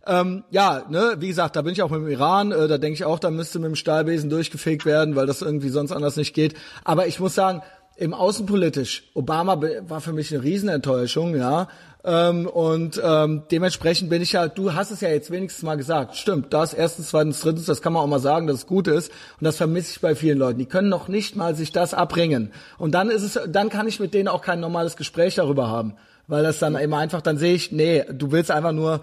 Ähm, 0.06 0.44
ja, 0.50 0.84
ne, 0.90 1.16
wie 1.18 1.28
gesagt, 1.28 1.56
da 1.56 1.62
bin 1.62 1.72
ich 1.72 1.82
auch 1.82 1.90
mit 1.90 2.00
dem 2.00 2.08
Iran. 2.08 2.52
Äh, 2.52 2.68
da 2.68 2.76
denke 2.76 2.94
ich 2.94 3.06
auch, 3.06 3.18
da 3.18 3.30
müsste 3.30 3.58
mit 3.60 3.68
dem 3.68 3.76
Stahlbesen 3.76 4.28
durchgefegt 4.28 4.84
werden, 4.84 5.16
weil 5.16 5.26
das 5.26 5.40
irgendwie 5.40 5.70
sonst 5.70 5.90
anders 5.90 6.16
nicht 6.16 6.34
geht. 6.34 6.54
Aber 6.84 7.06
ich 7.06 7.18
muss 7.18 7.34
sagen, 7.34 7.62
im 7.96 8.14
Außenpolitisch, 8.14 9.04
Obama 9.14 9.60
war 9.88 10.00
für 10.00 10.12
mich 10.12 10.32
eine 10.32 10.42
Riesenenttäuschung, 10.42 11.36
ja. 11.36 11.68
Ähm, 12.04 12.46
und 12.46 13.00
ähm, 13.02 13.42
dementsprechend 13.50 14.10
bin 14.10 14.22
ich 14.22 14.32
ja, 14.32 14.46
du 14.46 14.74
hast 14.74 14.92
es 14.92 15.00
ja 15.00 15.08
jetzt 15.08 15.32
wenigstens 15.32 15.64
mal 15.64 15.76
gesagt, 15.76 16.14
stimmt, 16.14 16.52
das 16.52 16.72
erstens, 16.72 17.08
zweitens, 17.08 17.40
drittens, 17.40 17.66
das 17.66 17.82
kann 17.82 17.92
man 17.92 18.02
auch 18.02 18.06
mal 18.06 18.20
sagen, 18.20 18.46
dass 18.46 18.58
es 18.58 18.66
gut 18.66 18.86
ist. 18.86 19.10
Und 19.40 19.44
das 19.44 19.56
vermisse 19.56 19.90
ich 19.90 20.00
bei 20.00 20.14
vielen 20.14 20.38
Leuten. 20.38 20.58
Die 20.60 20.66
können 20.66 20.88
noch 20.88 21.08
nicht 21.08 21.34
mal 21.34 21.56
sich 21.56 21.72
das 21.72 21.94
abbringen. 21.94 22.52
Und 22.78 22.92
dann 22.94 23.10
ist 23.10 23.22
es, 23.22 23.40
dann 23.48 23.70
kann 23.70 23.88
ich 23.88 23.98
mit 23.98 24.14
denen 24.14 24.28
auch 24.28 24.42
kein 24.42 24.60
normales 24.60 24.96
Gespräch 24.96 25.34
darüber 25.34 25.68
haben. 25.68 25.94
Weil 26.28 26.44
das 26.44 26.60
dann 26.60 26.76
immer 26.76 26.98
einfach, 26.98 27.22
dann 27.22 27.38
sehe 27.38 27.54
ich, 27.54 27.72
nee, 27.72 28.04
du 28.12 28.30
willst 28.30 28.50
einfach 28.52 28.72
nur, 28.72 29.00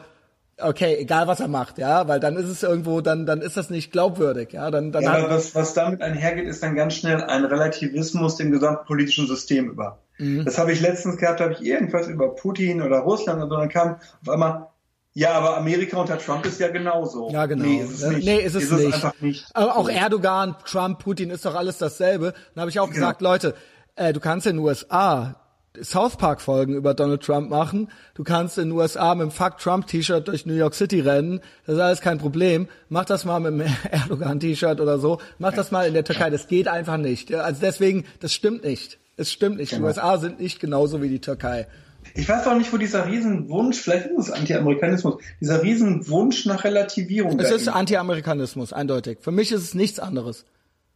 okay, 0.59 0.97
egal 0.99 1.27
was 1.27 1.39
er 1.39 1.47
macht, 1.47 1.77
ja, 1.77 2.07
weil 2.07 2.19
dann 2.19 2.35
ist 2.35 2.47
es 2.47 2.63
irgendwo, 2.63 3.01
dann, 3.01 3.25
dann 3.25 3.41
ist 3.41 3.57
das 3.57 3.69
nicht 3.69 3.91
glaubwürdig, 3.91 4.53
ja, 4.53 4.69
dann, 4.71 4.91
dann 4.91 5.03
Ja, 5.03 5.13
aber 5.13 5.30
was, 5.30 5.55
was 5.55 5.73
damit 5.73 6.01
einhergeht, 6.01 6.47
ist 6.47 6.63
dann 6.63 6.75
ganz 6.75 6.95
schnell 6.95 7.21
ein 7.23 7.45
Relativismus 7.45 8.38
dem 8.38 8.51
gesamten 8.51 8.85
politischen 8.85 9.27
System 9.27 9.69
über. 9.69 9.99
Mhm. 10.17 10.45
Das 10.45 10.57
habe 10.57 10.71
ich 10.71 10.81
letztens 10.81 11.17
gehabt, 11.17 11.39
da 11.39 11.45
habe 11.45 11.53
ich 11.53 11.63
irgendwas 11.63 12.07
über 12.07 12.35
Putin 12.35 12.81
oder 12.81 12.99
Russland 12.99 13.41
und 13.41 13.49
dann 13.49 13.69
kam 13.69 13.95
auf 14.21 14.30
einmal, 14.30 14.67
ja, 15.15 15.34
aber 15.34 15.57
Amerika 15.57 15.97
unter 15.97 16.17
Trump 16.17 16.45
ist 16.45 16.59
ja 16.59 16.69
genauso. 16.69 17.30
Ja, 17.31 17.45
genau. 17.45 17.65
Nee, 17.65 17.81
ist 17.84 18.01
es 18.01 18.09
nicht. 18.09 18.25
Nee, 18.25 18.39
ist 18.39 18.55
es 18.55 18.63
ist 18.63 18.71
nicht. 18.71 18.93
einfach 18.93 19.13
nicht. 19.21 19.45
Aber 19.53 19.77
auch 19.77 19.88
Erdogan, 19.88 20.55
Trump, 20.65 20.99
Putin 20.99 21.30
ist 21.30 21.45
doch 21.45 21.53
alles 21.53 21.77
dasselbe. 21.77 22.34
Dann 22.55 22.61
habe 22.61 22.71
ich 22.71 22.80
auch 22.80 22.89
gesagt, 22.89 23.21
Leute, 23.21 23.53
äh, 23.95 24.11
du 24.11 24.19
kannst 24.19 24.47
in 24.47 24.55
den 24.55 24.65
USA 24.65 25.35
South 25.81 26.17
Park 26.17 26.41
Folgen 26.41 26.75
über 26.75 26.93
Donald 26.93 27.23
Trump 27.23 27.49
machen. 27.49 27.89
Du 28.13 28.23
kannst 28.23 28.57
in 28.57 28.65
den 28.69 28.71
USA 28.73 29.15
mit 29.15 29.23
dem 29.23 29.31
Fuck 29.31 29.57
Trump 29.57 29.87
T-Shirt 29.87 30.27
durch 30.27 30.45
New 30.45 30.53
York 30.53 30.75
City 30.75 30.99
rennen. 30.99 31.39
Das 31.65 31.75
ist 31.75 31.81
alles 31.81 32.01
kein 32.01 32.19
Problem. 32.19 32.67
Mach 32.89 33.05
das 33.05 33.25
mal 33.25 33.39
mit 33.39 33.53
dem 33.53 33.61
Erdogan 33.91 34.39
T-Shirt 34.39 34.79
oder 34.79 34.99
so. 34.99 35.19
Mach 35.39 35.53
das 35.53 35.71
mal 35.71 35.87
in 35.87 35.93
der 35.95 36.03
Türkei. 36.03 36.29
Das 36.29 36.47
geht 36.47 36.67
einfach 36.67 36.97
nicht. 36.97 37.33
Also 37.33 37.59
deswegen, 37.61 38.05
das 38.19 38.33
stimmt 38.33 38.63
nicht. 38.63 38.99
Es 39.17 39.31
stimmt 39.31 39.57
nicht. 39.57 39.71
Die 39.71 39.75
Genau. 39.77 39.87
USA 39.87 40.17
sind 40.19 40.39
nicht 40.39 40.59
genauso 40.59 41.01
wie 41.01 41.09
die 41.09 41.21
Türkei. 41.21 41.67
Ich 42.15 42.27
weiß 42.27 42.45
auch 42.47 42.55
nicht, 42.57 42.71
wo 42.73 42.77
dieser 42.77 43.07
Riesenwunsch, 43.07 43.79
vielleicht 43.79 44.07
ist 44.07 44.27
es 44.27 44.31
Anti-Amerikanismus, 44.31 45.15
dieser 45.39 45.63
Riesenwunsch 45.63 46.45
nach 46.45 46.63
Relativierung. 46.65 47.39
Es 47.39 47.49
ist 47.49 47.67
Anti-Amerikanismus, 47.69 48.73
eindeutig. 48.73 49.19
Für 49.21 49.31
mich 49.31 49.51
ist 49.51 49.61
es 49.63 49.73
nichts 49.73 49.99
anderes. 49.99 50.45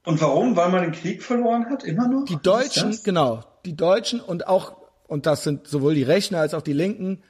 Und 0.05 0.21
warum? 0.21 0.55
Weil 0.55 0.69
man 0.69 0.81
den 0.83 0.91
Krieg 0.91 1.23
verloren 1.23 1.65
hat, 1.69 1.83
immer 1.83 2.07
noch? 2.07 2.25
Die 2.25 2.37
Deutschen, 2.37 2.97
genau, 3.03 3.43
die 3.67 3.75
Deutschen 3.75 4.19
und 4.19 4.47
auch, 4.47 4.75
und 5.07 5.25
das 5.25 5.43
sind 5.43 5.67
sowohl 5.67 5.93
die 5.93 6.03
Rechten 6.03 6.35
als 6.35 6.53
auch 6.53 6.61
die 6.63 6.73
Linken, 6.73 7.21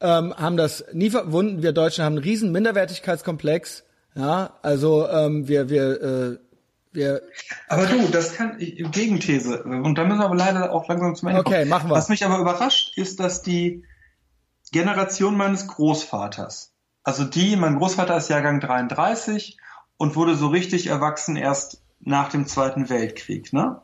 ähm, 0.00 0.34
haben 0.36 0.56
das 0.56 0.84
nie 0.92 1.10
verwunden. 1.10 1.62
Wir 1.62 1.72
Deutschen 1.72 2.04
haben 2.04 2.14
einen 2.16 2.24
riesen 2.24 2.50
Minderwertigkeitskomplex. 2.50 3.84
Ja, 4.14 4.58
also 4.62 5.08
ähm, 5.08 5.46
wir, 5.48 5.68
wir, 5.70 6.02
äh, 6.02 6.38
wir, 6.92 7.22
Aber 7.68 7.86
du, 7.86 8.08
das 8.08 8.34
kann, 8.34 8.56
ich- 8.58 8.84
Gegenthese, 8.90 9.62
und 9.62 9.96
da 9.96 10.04
müssen 10.04 10.18
wir 10.18 10.24
aber 10.26 10.34
leider 10.36 10.72
auch 10.72 10.86
langsam 10.88 11.14
zum 11.14 11.28
Ende 11.28 11.40
Okay, 11.40 11.58
kommen. 11.60 11.68
machen 11.70 11.88
wir. 11.90 11.94
Was 11.94 12.08
mich 12.10 12.24
aber 12.24 12.38
überrascht, 12.38 12.98
ist, 12.98 13.20
dass 13.20 13.40
die 13.42 13.84
Generation 14.72 15.36
meines 15.36 15.66
Großvaters, 15.68 16.72
also 17.04 17.24
die, 17.24 17.56
mein 17.56 17.76
Großvater 17.78 18.16
ist 18.16 18.28
Jahrgang 18.28 18.60
33 18.60 19.56
und 19.96 20.16
wurde 20.16 20.34
so 20.34 20.48
richtig 20.48 20.86
erwachsen 20.88 21.36
erst 21.36 21.82
nach 22.00 22.28
dem 22.30 22.46
Zweiten 22.46 22.88
Weltkrieg, 22.90 23.52
ne? 23.52 23.80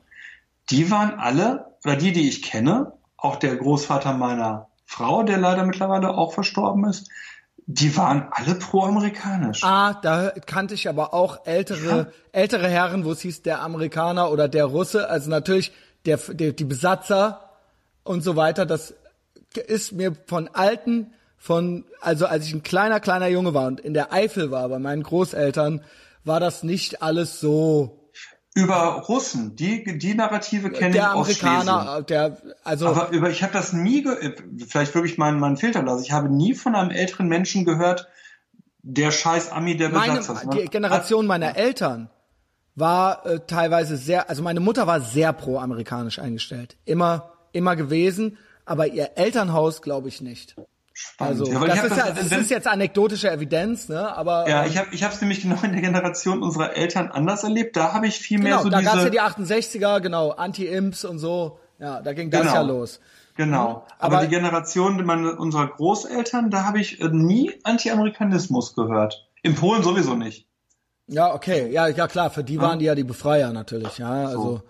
Die 0.70 0.90
waren 0.90 1.18
alle, 1.18 1.67
oder 1.84 1.96
die, 1.96 2.12
die 2.12 2.28
ich 2.28 2.42
kenne, 2.42 2.92
auch 3.16 3.36
der 3.36 3.56
Großvater 3.56 4.12
meiner 4.14 4.68
Frau, 4.84 5.22
der 5.22 5.38
leider 5.38 5.64
mittlerweile 5.64 6.16
auch 6.16 6.32
verstorben 6.32 6.84
ist, 6.84 7.10
die 7.70 7.94
waren 7.98 8.28
alle 8.30 8.54
pro-amerikanisch. 8.54 9.62
Ah, 9.62 9.92
da 10.00 10.30
kannte 10.46 10.72
ich 10.72 10.88
aber 10.88 11.12
auch 11.12 11.44
ältere, 11.44 11.96
ja. 11.98 12.06
ältere 12.32 12.66
Herren, 12.66 13.04
wo 13.04 13.12
es 13.12 13.20
hieß, 13.20 13.42
der 13.42 13.60
Amerikaner 13.60 14.30
oder 14.30 14.48
der 14.48 14.64
Russe. 14.64 15.10
Also 15.10 15.28
natürlich 15.28 15.72
der, 16.06 16.16
der, 16.16 16.52
die 16.52 16.64
Besatzer 16.64 17.50
und 18.04 18.22
so 18.22 18.36
weiter. 18.36 18.64
Das 18.64 18.94
ist 19.66 19.92
mir 19.92 20.16
von 20.26 20.48
alten, 20.48 21.12
von, 21.36 21.84
also 22.00 22.24
als 22.24 22.46
ich 22.46 22.54
ein 22.54 22.62
kleiner, 22.62 23.00
kleiner 23.00 23.28
Junge 23.28 23.52
war 23.52 23.66
und 23.66 23.80
in 23.80 23.92
der 23.92 24.14
Eifel 24.14 24.50
war 24.50 24.66
bei 24.70 24.78
meinen 24.78 25.02
Großeltern, 25.02 25.82
war 26.24 26.40
das 26.40 26.62
nicht 26.62 27.02
alles 27.02 27.38
so 27.38 28.07
über 28.54 29.04
Russen, 29.08 29.56
die 29.56 29.98
die 29.98 30.14
Narrative 30.14 30.70
kenne 30.70 30.96
ich 30.96 31.02
aus 31.02 31.42
Amerikaner, 31.42 32.02
der 32.02 32.38
also 32.64 32.88
aber 32.88 33.10
über 33.10 33.30
ich 33.30 33.42
habe 33.42 33.52
das 33.52 33.72
nie 33.72 34.04
vielleicht 34.66 34.94
wirklich 34.94 35.18
mein 35.18 35.38
mein 35.38 35.56
Filterlass. 35.56 36.02
Ich 36.02 36.12
habe 36.12 36.28
nie 36.28 36.54
von 36.54 36.74
einem 36.74 36.90
älteren 36.90 37.28
Menschen 37.28 37.64
gehört, 37.64 38.08
der 38.82 39.10
scheiß 39.10 39.50
Ami 39.52 39.76
der. 39.76 39.90
Meine, 39.90 40.20
die 40.54 40.64
Generation 40.66 41.26
meiner 41.26 41.56
Eltern 41.56 42.10
war 42.74 43.26
äh, 43.26 43.40
teilweise 43.46 43.96
sehr, 43.96 44.30
also 44.30 44.42
meine 44.42 44.60
Mutter 44.60 44.86
war 44.86 45.00
sehr 45.00 45.32
pro-amerikanisch 45.32 46.18
eingestellt, 46.18 46.76
immer 46.84 47.32
immer 47.52 47.76
gewesen, 47.76 48.38
aber 48.64 48.86
ihr 48.86 49.12
Elternhaus 49.16 49.82
glaube 49.82 50.08
ich 50.08 50.20
nicht. 50.20 50.56
Spannend. 51.00 51.42
Also, 51.42 51.52
ja, 51.52 51.64
das, 51.64 51.84
ist, 51.84 51.90
das, 51.90 51.98
ja, 51.98 52.10
das 52.10 52.32
ist 52.32 52.50
jetzt 52.50 52.66
anekdotische 52.66 53.30
Evidenz, 53.30 53.88
ne? 53.88 54.16
Aber 54.16 54.48
ja, 54.48 54.66
ich 54.66 54.76
habe 54.76 54.88
ich 54.90 55.04
habe 55.04 55.14
es 55.14 55.20
nämlich 55.20 55.42
genau 55.42 55.62
in 55.62 55.70
der 55.70 55.80
Generation 55.80 56.42
unserer 56.42 56.76
Eltern 56.76 57.12
anders 57.12 57.44
erlebt. 57.44 57.76
Da 57.76 57.92
habe 57.92 58.08
ich 58.08 58.18
viel 58.18 58.40
mehr 58.40 58.58
genau, 58.58 58.62
so 58.64 58.68
da 58.68 58.78
diese. 58.78 58.90
Da 58.90 58.96
gab's 58.96 59.04
ja 59.04 59.10
die 59.10 59.44
68er, 59.44 60.00
genau, 60.00 60.30
Anti-Imps 60.30 61.04
und 61.04 61.20
so. 61.20 61.60
Ja, 61.78 62.02
da 62.02 62.14
ging 62.14 62.32
das 62.32 62.40
genau. 62.40 62.54
ja 62.54 62.60
los. 62.62 62.98
Genau. 63.36 63.86
Aber, 64.00 64.16
aber, 64.16 64.26
die 64.26 64.30
Generation 64.30 65.06
meine, 65.06 65.36
unserer 65.36 65.68
Großeltern, 65.68 66.50
da 66.50 66.64
habe 66.64 66.80
ich 66.80 67.00
äh, 67.00 67.08
nie 67.10 67.52
Anti-Amerikanismus 67.62 68.74
gehört. 68.74 69.28
In 69.42 69.54
Polen 69.54 69.84
sowieso 69.84 70.16
nicht. 70.16 70.48
Ja, 71.06 71.32
okay. 71.32 71.70
Ja, 71.70 71.86
ja 71.86 72.08
klar. 72.08 72.30
Für 72.30 72.42
die 72.42 72.60
waren 72.60 72.80
die 72.80 72.86
ja 72.86 72.96
die 72.96 73.04
Befreier 73.04 73.52
natürlich. 73.52 73.98
Ja, 73.98 74.32
so. 74.32 74.62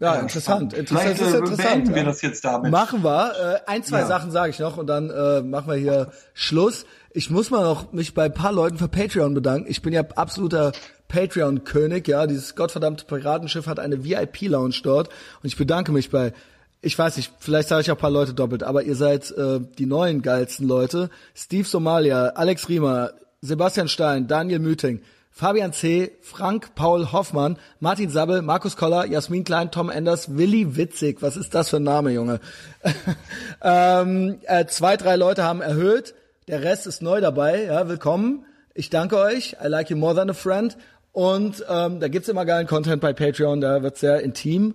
Ja, 0.00 0.14
ja 0.14 0.20
interessant. 0.20 0.74
interessant. 0.74 1.18
Vielleicht 1.18 1.34
äh, 1.34 1.38
interessant, 1.38 1.94
wir 1.94 2.04
das 2.04 2.22
jetzt 2.22 2.44
damit. 2.44 2.70
Machen 2.70 3.02
wir. 3.02 3.62
Äh, 3.66 3.70
ein, 3.70 3.82
zwei 3.82 4.00
ja. 4.00 4.06
Sachen 4.06 4.30
sage 4.30 4.50
ich 4.50 4.58
noch 4.58 4.76
und 4.76 4.86
dann 4.86 5.10
äh, 5.10 5.42
machen 5.42 5.68
wir 5.68 5.76
hier 5.76 6.12
Schluss. 6.34 6.86
Ich 7.12 7.30
muss 7.30 7.50
mal 7.50 7.62
noch 7.62 7.92
mich 7.92 8.14
bei 8.14 8.26
ein 8.26 8.34
paar 8.34 8.52
Leuten 8.52 8.78
für 8.78 8.88
Patreon 8.88 9.34
bedanken. 9.34 9.68
Ich 9.68 9.82
bin 9.82 9.92
ja 9.92 10.02
absoluter 10.14 10.72
Patreon-König. 11.08 12.06
Ja, 12.06 12.26
dieses 12.26 12.54
gottverdammte 12.54 13.06
Piratenschiff 13.06 13.66
hat 13.66 13.80
eine 13.80 14.04
VIP-Lounge 14.04 14.76
dort 14.82 15.08
und 15.42 15.48
ich 15.48 15.56
bedanke 15.56 15.90
mich 15.92 16.10
bei 16.10 16.32
ich 16.80 16.96
weiß 16.96 17.16
nicht, 17.16 17.32
vielleicht 17.40 17.68
sage 17.68 17.82
ich 17.82 17.90
auch 17.90 17.96
ein 17.96 18.00
paar 18.00 18.10
Leute 18.10 18.34
doppelt, 18.34 18.62
aber 18.62 18.84
ihr 18.84 18.94
seid 18.94 19.30
äh, 19.32 19.60
die 19.78 19.86
neuen 19.86 20.22
geilsten 20.22 20.66
Leute. 20.66 21.10
Steve 21.34 21.66
Somalia, 21.66 22.28
Alex 22.28 22.68
Riemer, 22.68 23.14
Sebastian 23.40 23.88
Stein, 23.88 24.28
Daniel 24.28 24.60
Müting, 24.60 25.00
Fabian 25.38 25.72
C., 25.72 26.10
Frank 26.20 26.74
Paul 26.74 27.12
Hoffmann, 27.12 27.58
Martin 27.78 28.10
Sabbel, 28.10 28.42
Markus 28.42 28.76
Koller, 28.76 29.06
Jasmin 29.06 29.44
Klein, 29.44 29.70
Tom 29.70 29.88
Enders, 29.88 30.36
Willi 30.36 30.76
Witzig. 30.76 31.22
Was 31.22 31.36
ist 31.36 31.54
das 31.54 31.68
für 31.68 31.76
ein 31.76 31.84
Name, 31.84 32.10
Junge? 32.10 32.40
ähm, 33.62 34.40
äh, 34.46 34.66
zwei, 34.66 34.96
drei 34.96 35.14
Leute 35.14 35.44
haben 35.44 35.60
erhöht. 35.60 36.16
Der 36.48 36.64
Rest 36.64 36.88
ist 36.88 37.02
neu 37.02 37.20
dabei. 37.20 37.66
Ja, 37.66 37.88
willkommen. 37.88 38.46
Ich 38.74 38.90
danke 38.90 39.16
euch. 39.16 39.54
I 39.64 39.68
like 39.68 39.90
you 39.90 39.96
more 39.96 40.12
than 40.12 40.28
a 40.28 40.34
friend. 40.34 40.76
Und 41.12 41.64
ähm, 41.68 42.00
da 42.00 42.08
gibt's 42.08 42.28
immer 42.28 42.44
geilen 42.44 42.66
Content 42.66 43.00
bei 43.00 43.12
Patreon. 43.12 43.60
Da 43.60 43.80
wird's 43.80 44.00
sehr 44.00 44.20
intim. 44.22 44.74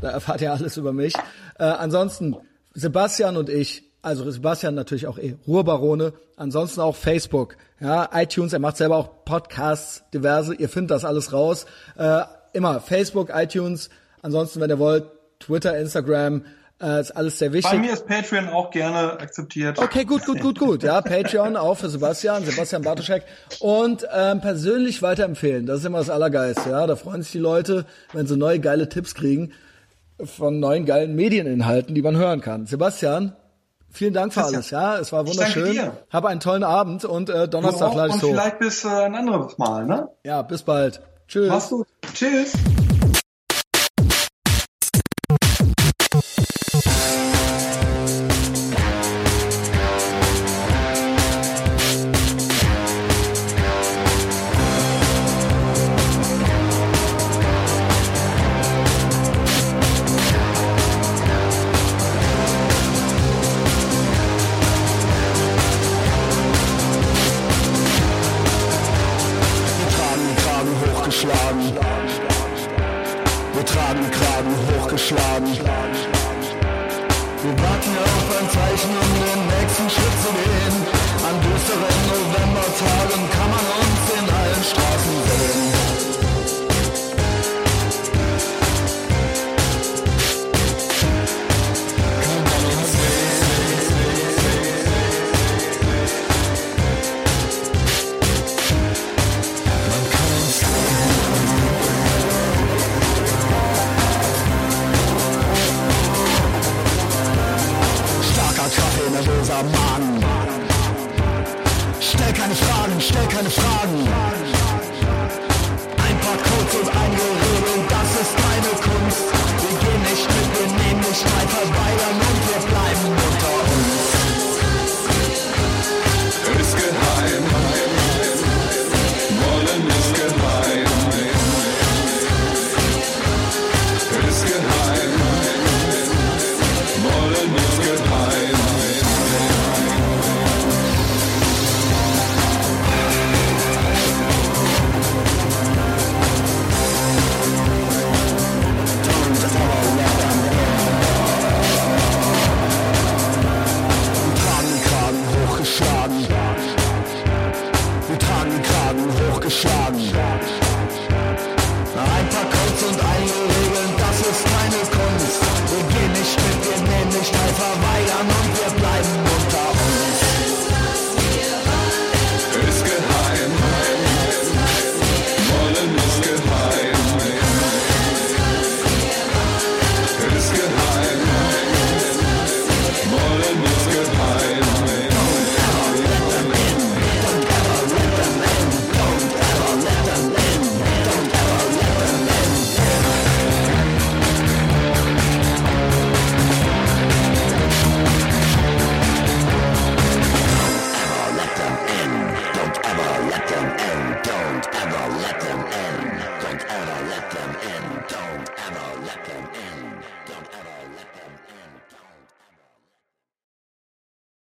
Da 0.00 0.08
erfahrt 0.12 0.40
ihr 0.40 0.50
alles 0.50 0.78
über 0.78 0.94
mich. 0.94 1.12
Äh, 1.58 1.64
ansonsten, 1.64 2.36
Sebastian 2.72 3.36
und 3.36 3.50
ich, 3.50 3.89
also 4.02 4.30
Sebastian 4.30 4.74
natürlich 4.74 5.06
auch 5.06 5.18
eh, 5.18 5.36
Ruhrbarone, 5.46 6.12
ansonsten 6.36 6.80
auch 6.80 6.96
Facebook, 6.96 7.56
ja, 7.80 8.08
iTunes, 8.14 8.52
er 8.52 8.58
macht 8.58 8.76
selber 8.76 8.96
auch 8.96 9.24
Podcasts, 9.24 10.02
diverse, 10.12 10.54
ihr 10.54 10.68
findet 10.68 10.92
das 10.92 11.04
alles 11.04 11.32
raus. 11.32 11.66
Äh, 11.96 12.22
immer 12.52 12.80
Facebook, 12.80 13.30
iTunes, 13.32 13.90
ansonsten, 14.22 14.60
wenn 14.60 14.70
ihr 14.70 14.78
wollt, 14.78 15.04
Twitter, 15.38 15.78
Instagram, 15.78 16.44
äh, 16.82 17.00
ist 17.00 17.10
alles 17.12 17.38
sehr 17.38 17.52
wichtig. 17.52 17.70
Bei 17.70 17.78
mir 17.78 17.92
ist 17.92 18.06
Patreon 18.06 18.48
auch 18.48 18.70
gerne 18.70 19.18
akzeptiert. 19.20 19.78
Okay, 19.78 20.04
gut, 20.04 20.24
gut, 20.24 20.40
gut, 20.40 20.58
gut. 20.58 20.82
Ja, 20.82 21.00
Patreon 21.02 21.56
auch 21.56 21.76
für 21.76 21.88
Sebastian, 21.88 22.44
Sebastian 22.44 22.82
Bartoschek. 22.82 23.24
Und 23.60 24.06
ähm, 24.14 24.40
persönlich 24.40 25.02
weiterempfehlen. 25.02 25.66
Das 25.66 25.80
ist 25.80 25.84
immer 25.84 25.98
das 25.98 26.10
Allergeiste. 26.10 26.70
Ja, 26.70 26.86
da 26.86 26.96
freuen 26.96 27.22
sich 27.22 27.32
die 27.32 27.38
Leute, 27.38 27.84
wenn 28.12 28.26
sie 28.26 28.36
neue 28.36 28.60
geile 28.60 28.88
Tipps 28.88 29.14
kriegen 29.14 29.52
von 30.24 30.60
neuen 30.60 30.86
geilen 30.86 31.14
Medieninhalten, 31.14 31.94
die 31.94 32.02
man 32.02 32.16
hören 32.16 32.40
kann. 32.40 32.66
Sebastian, 32.66 33.34
Vielen 33.92 34.14
Dank 34.14 34.32
für 34.32 34.44
alles, 34.44 34.70
ja. 34.70 34.98
Es 34.98 35.12
war 35.12 35.26
wunderschön. 35.26 35.90
Habe 36.10 36.28
einen 36.28 36.40
tollen 36.40 36.64
Abend 36.64 37.04
und 37.04 37.28
äh, 37.28 37.48
Donnerstag 37.48 37.94
lade 37.94 38.14
ich 38.14 38.20
so. 38.20 38.28
Und 38.28 38.34
vielleicht 38.34 38.58
bis 38.58 38.84
äh, 38.84 38.88
ein 38.88 39.14
anderes 39.14 39.58
Mal, 39.58 39.84
ne? 39.86 40.08
Ja, 40.24 40.42
bis 40.42 40.62
bald. 40.62 41.00
Tschüss. 41.26 41.48
Mach's 41.48 41.70
gut. 41.70 41.86
Tschüss. 42.14 42.52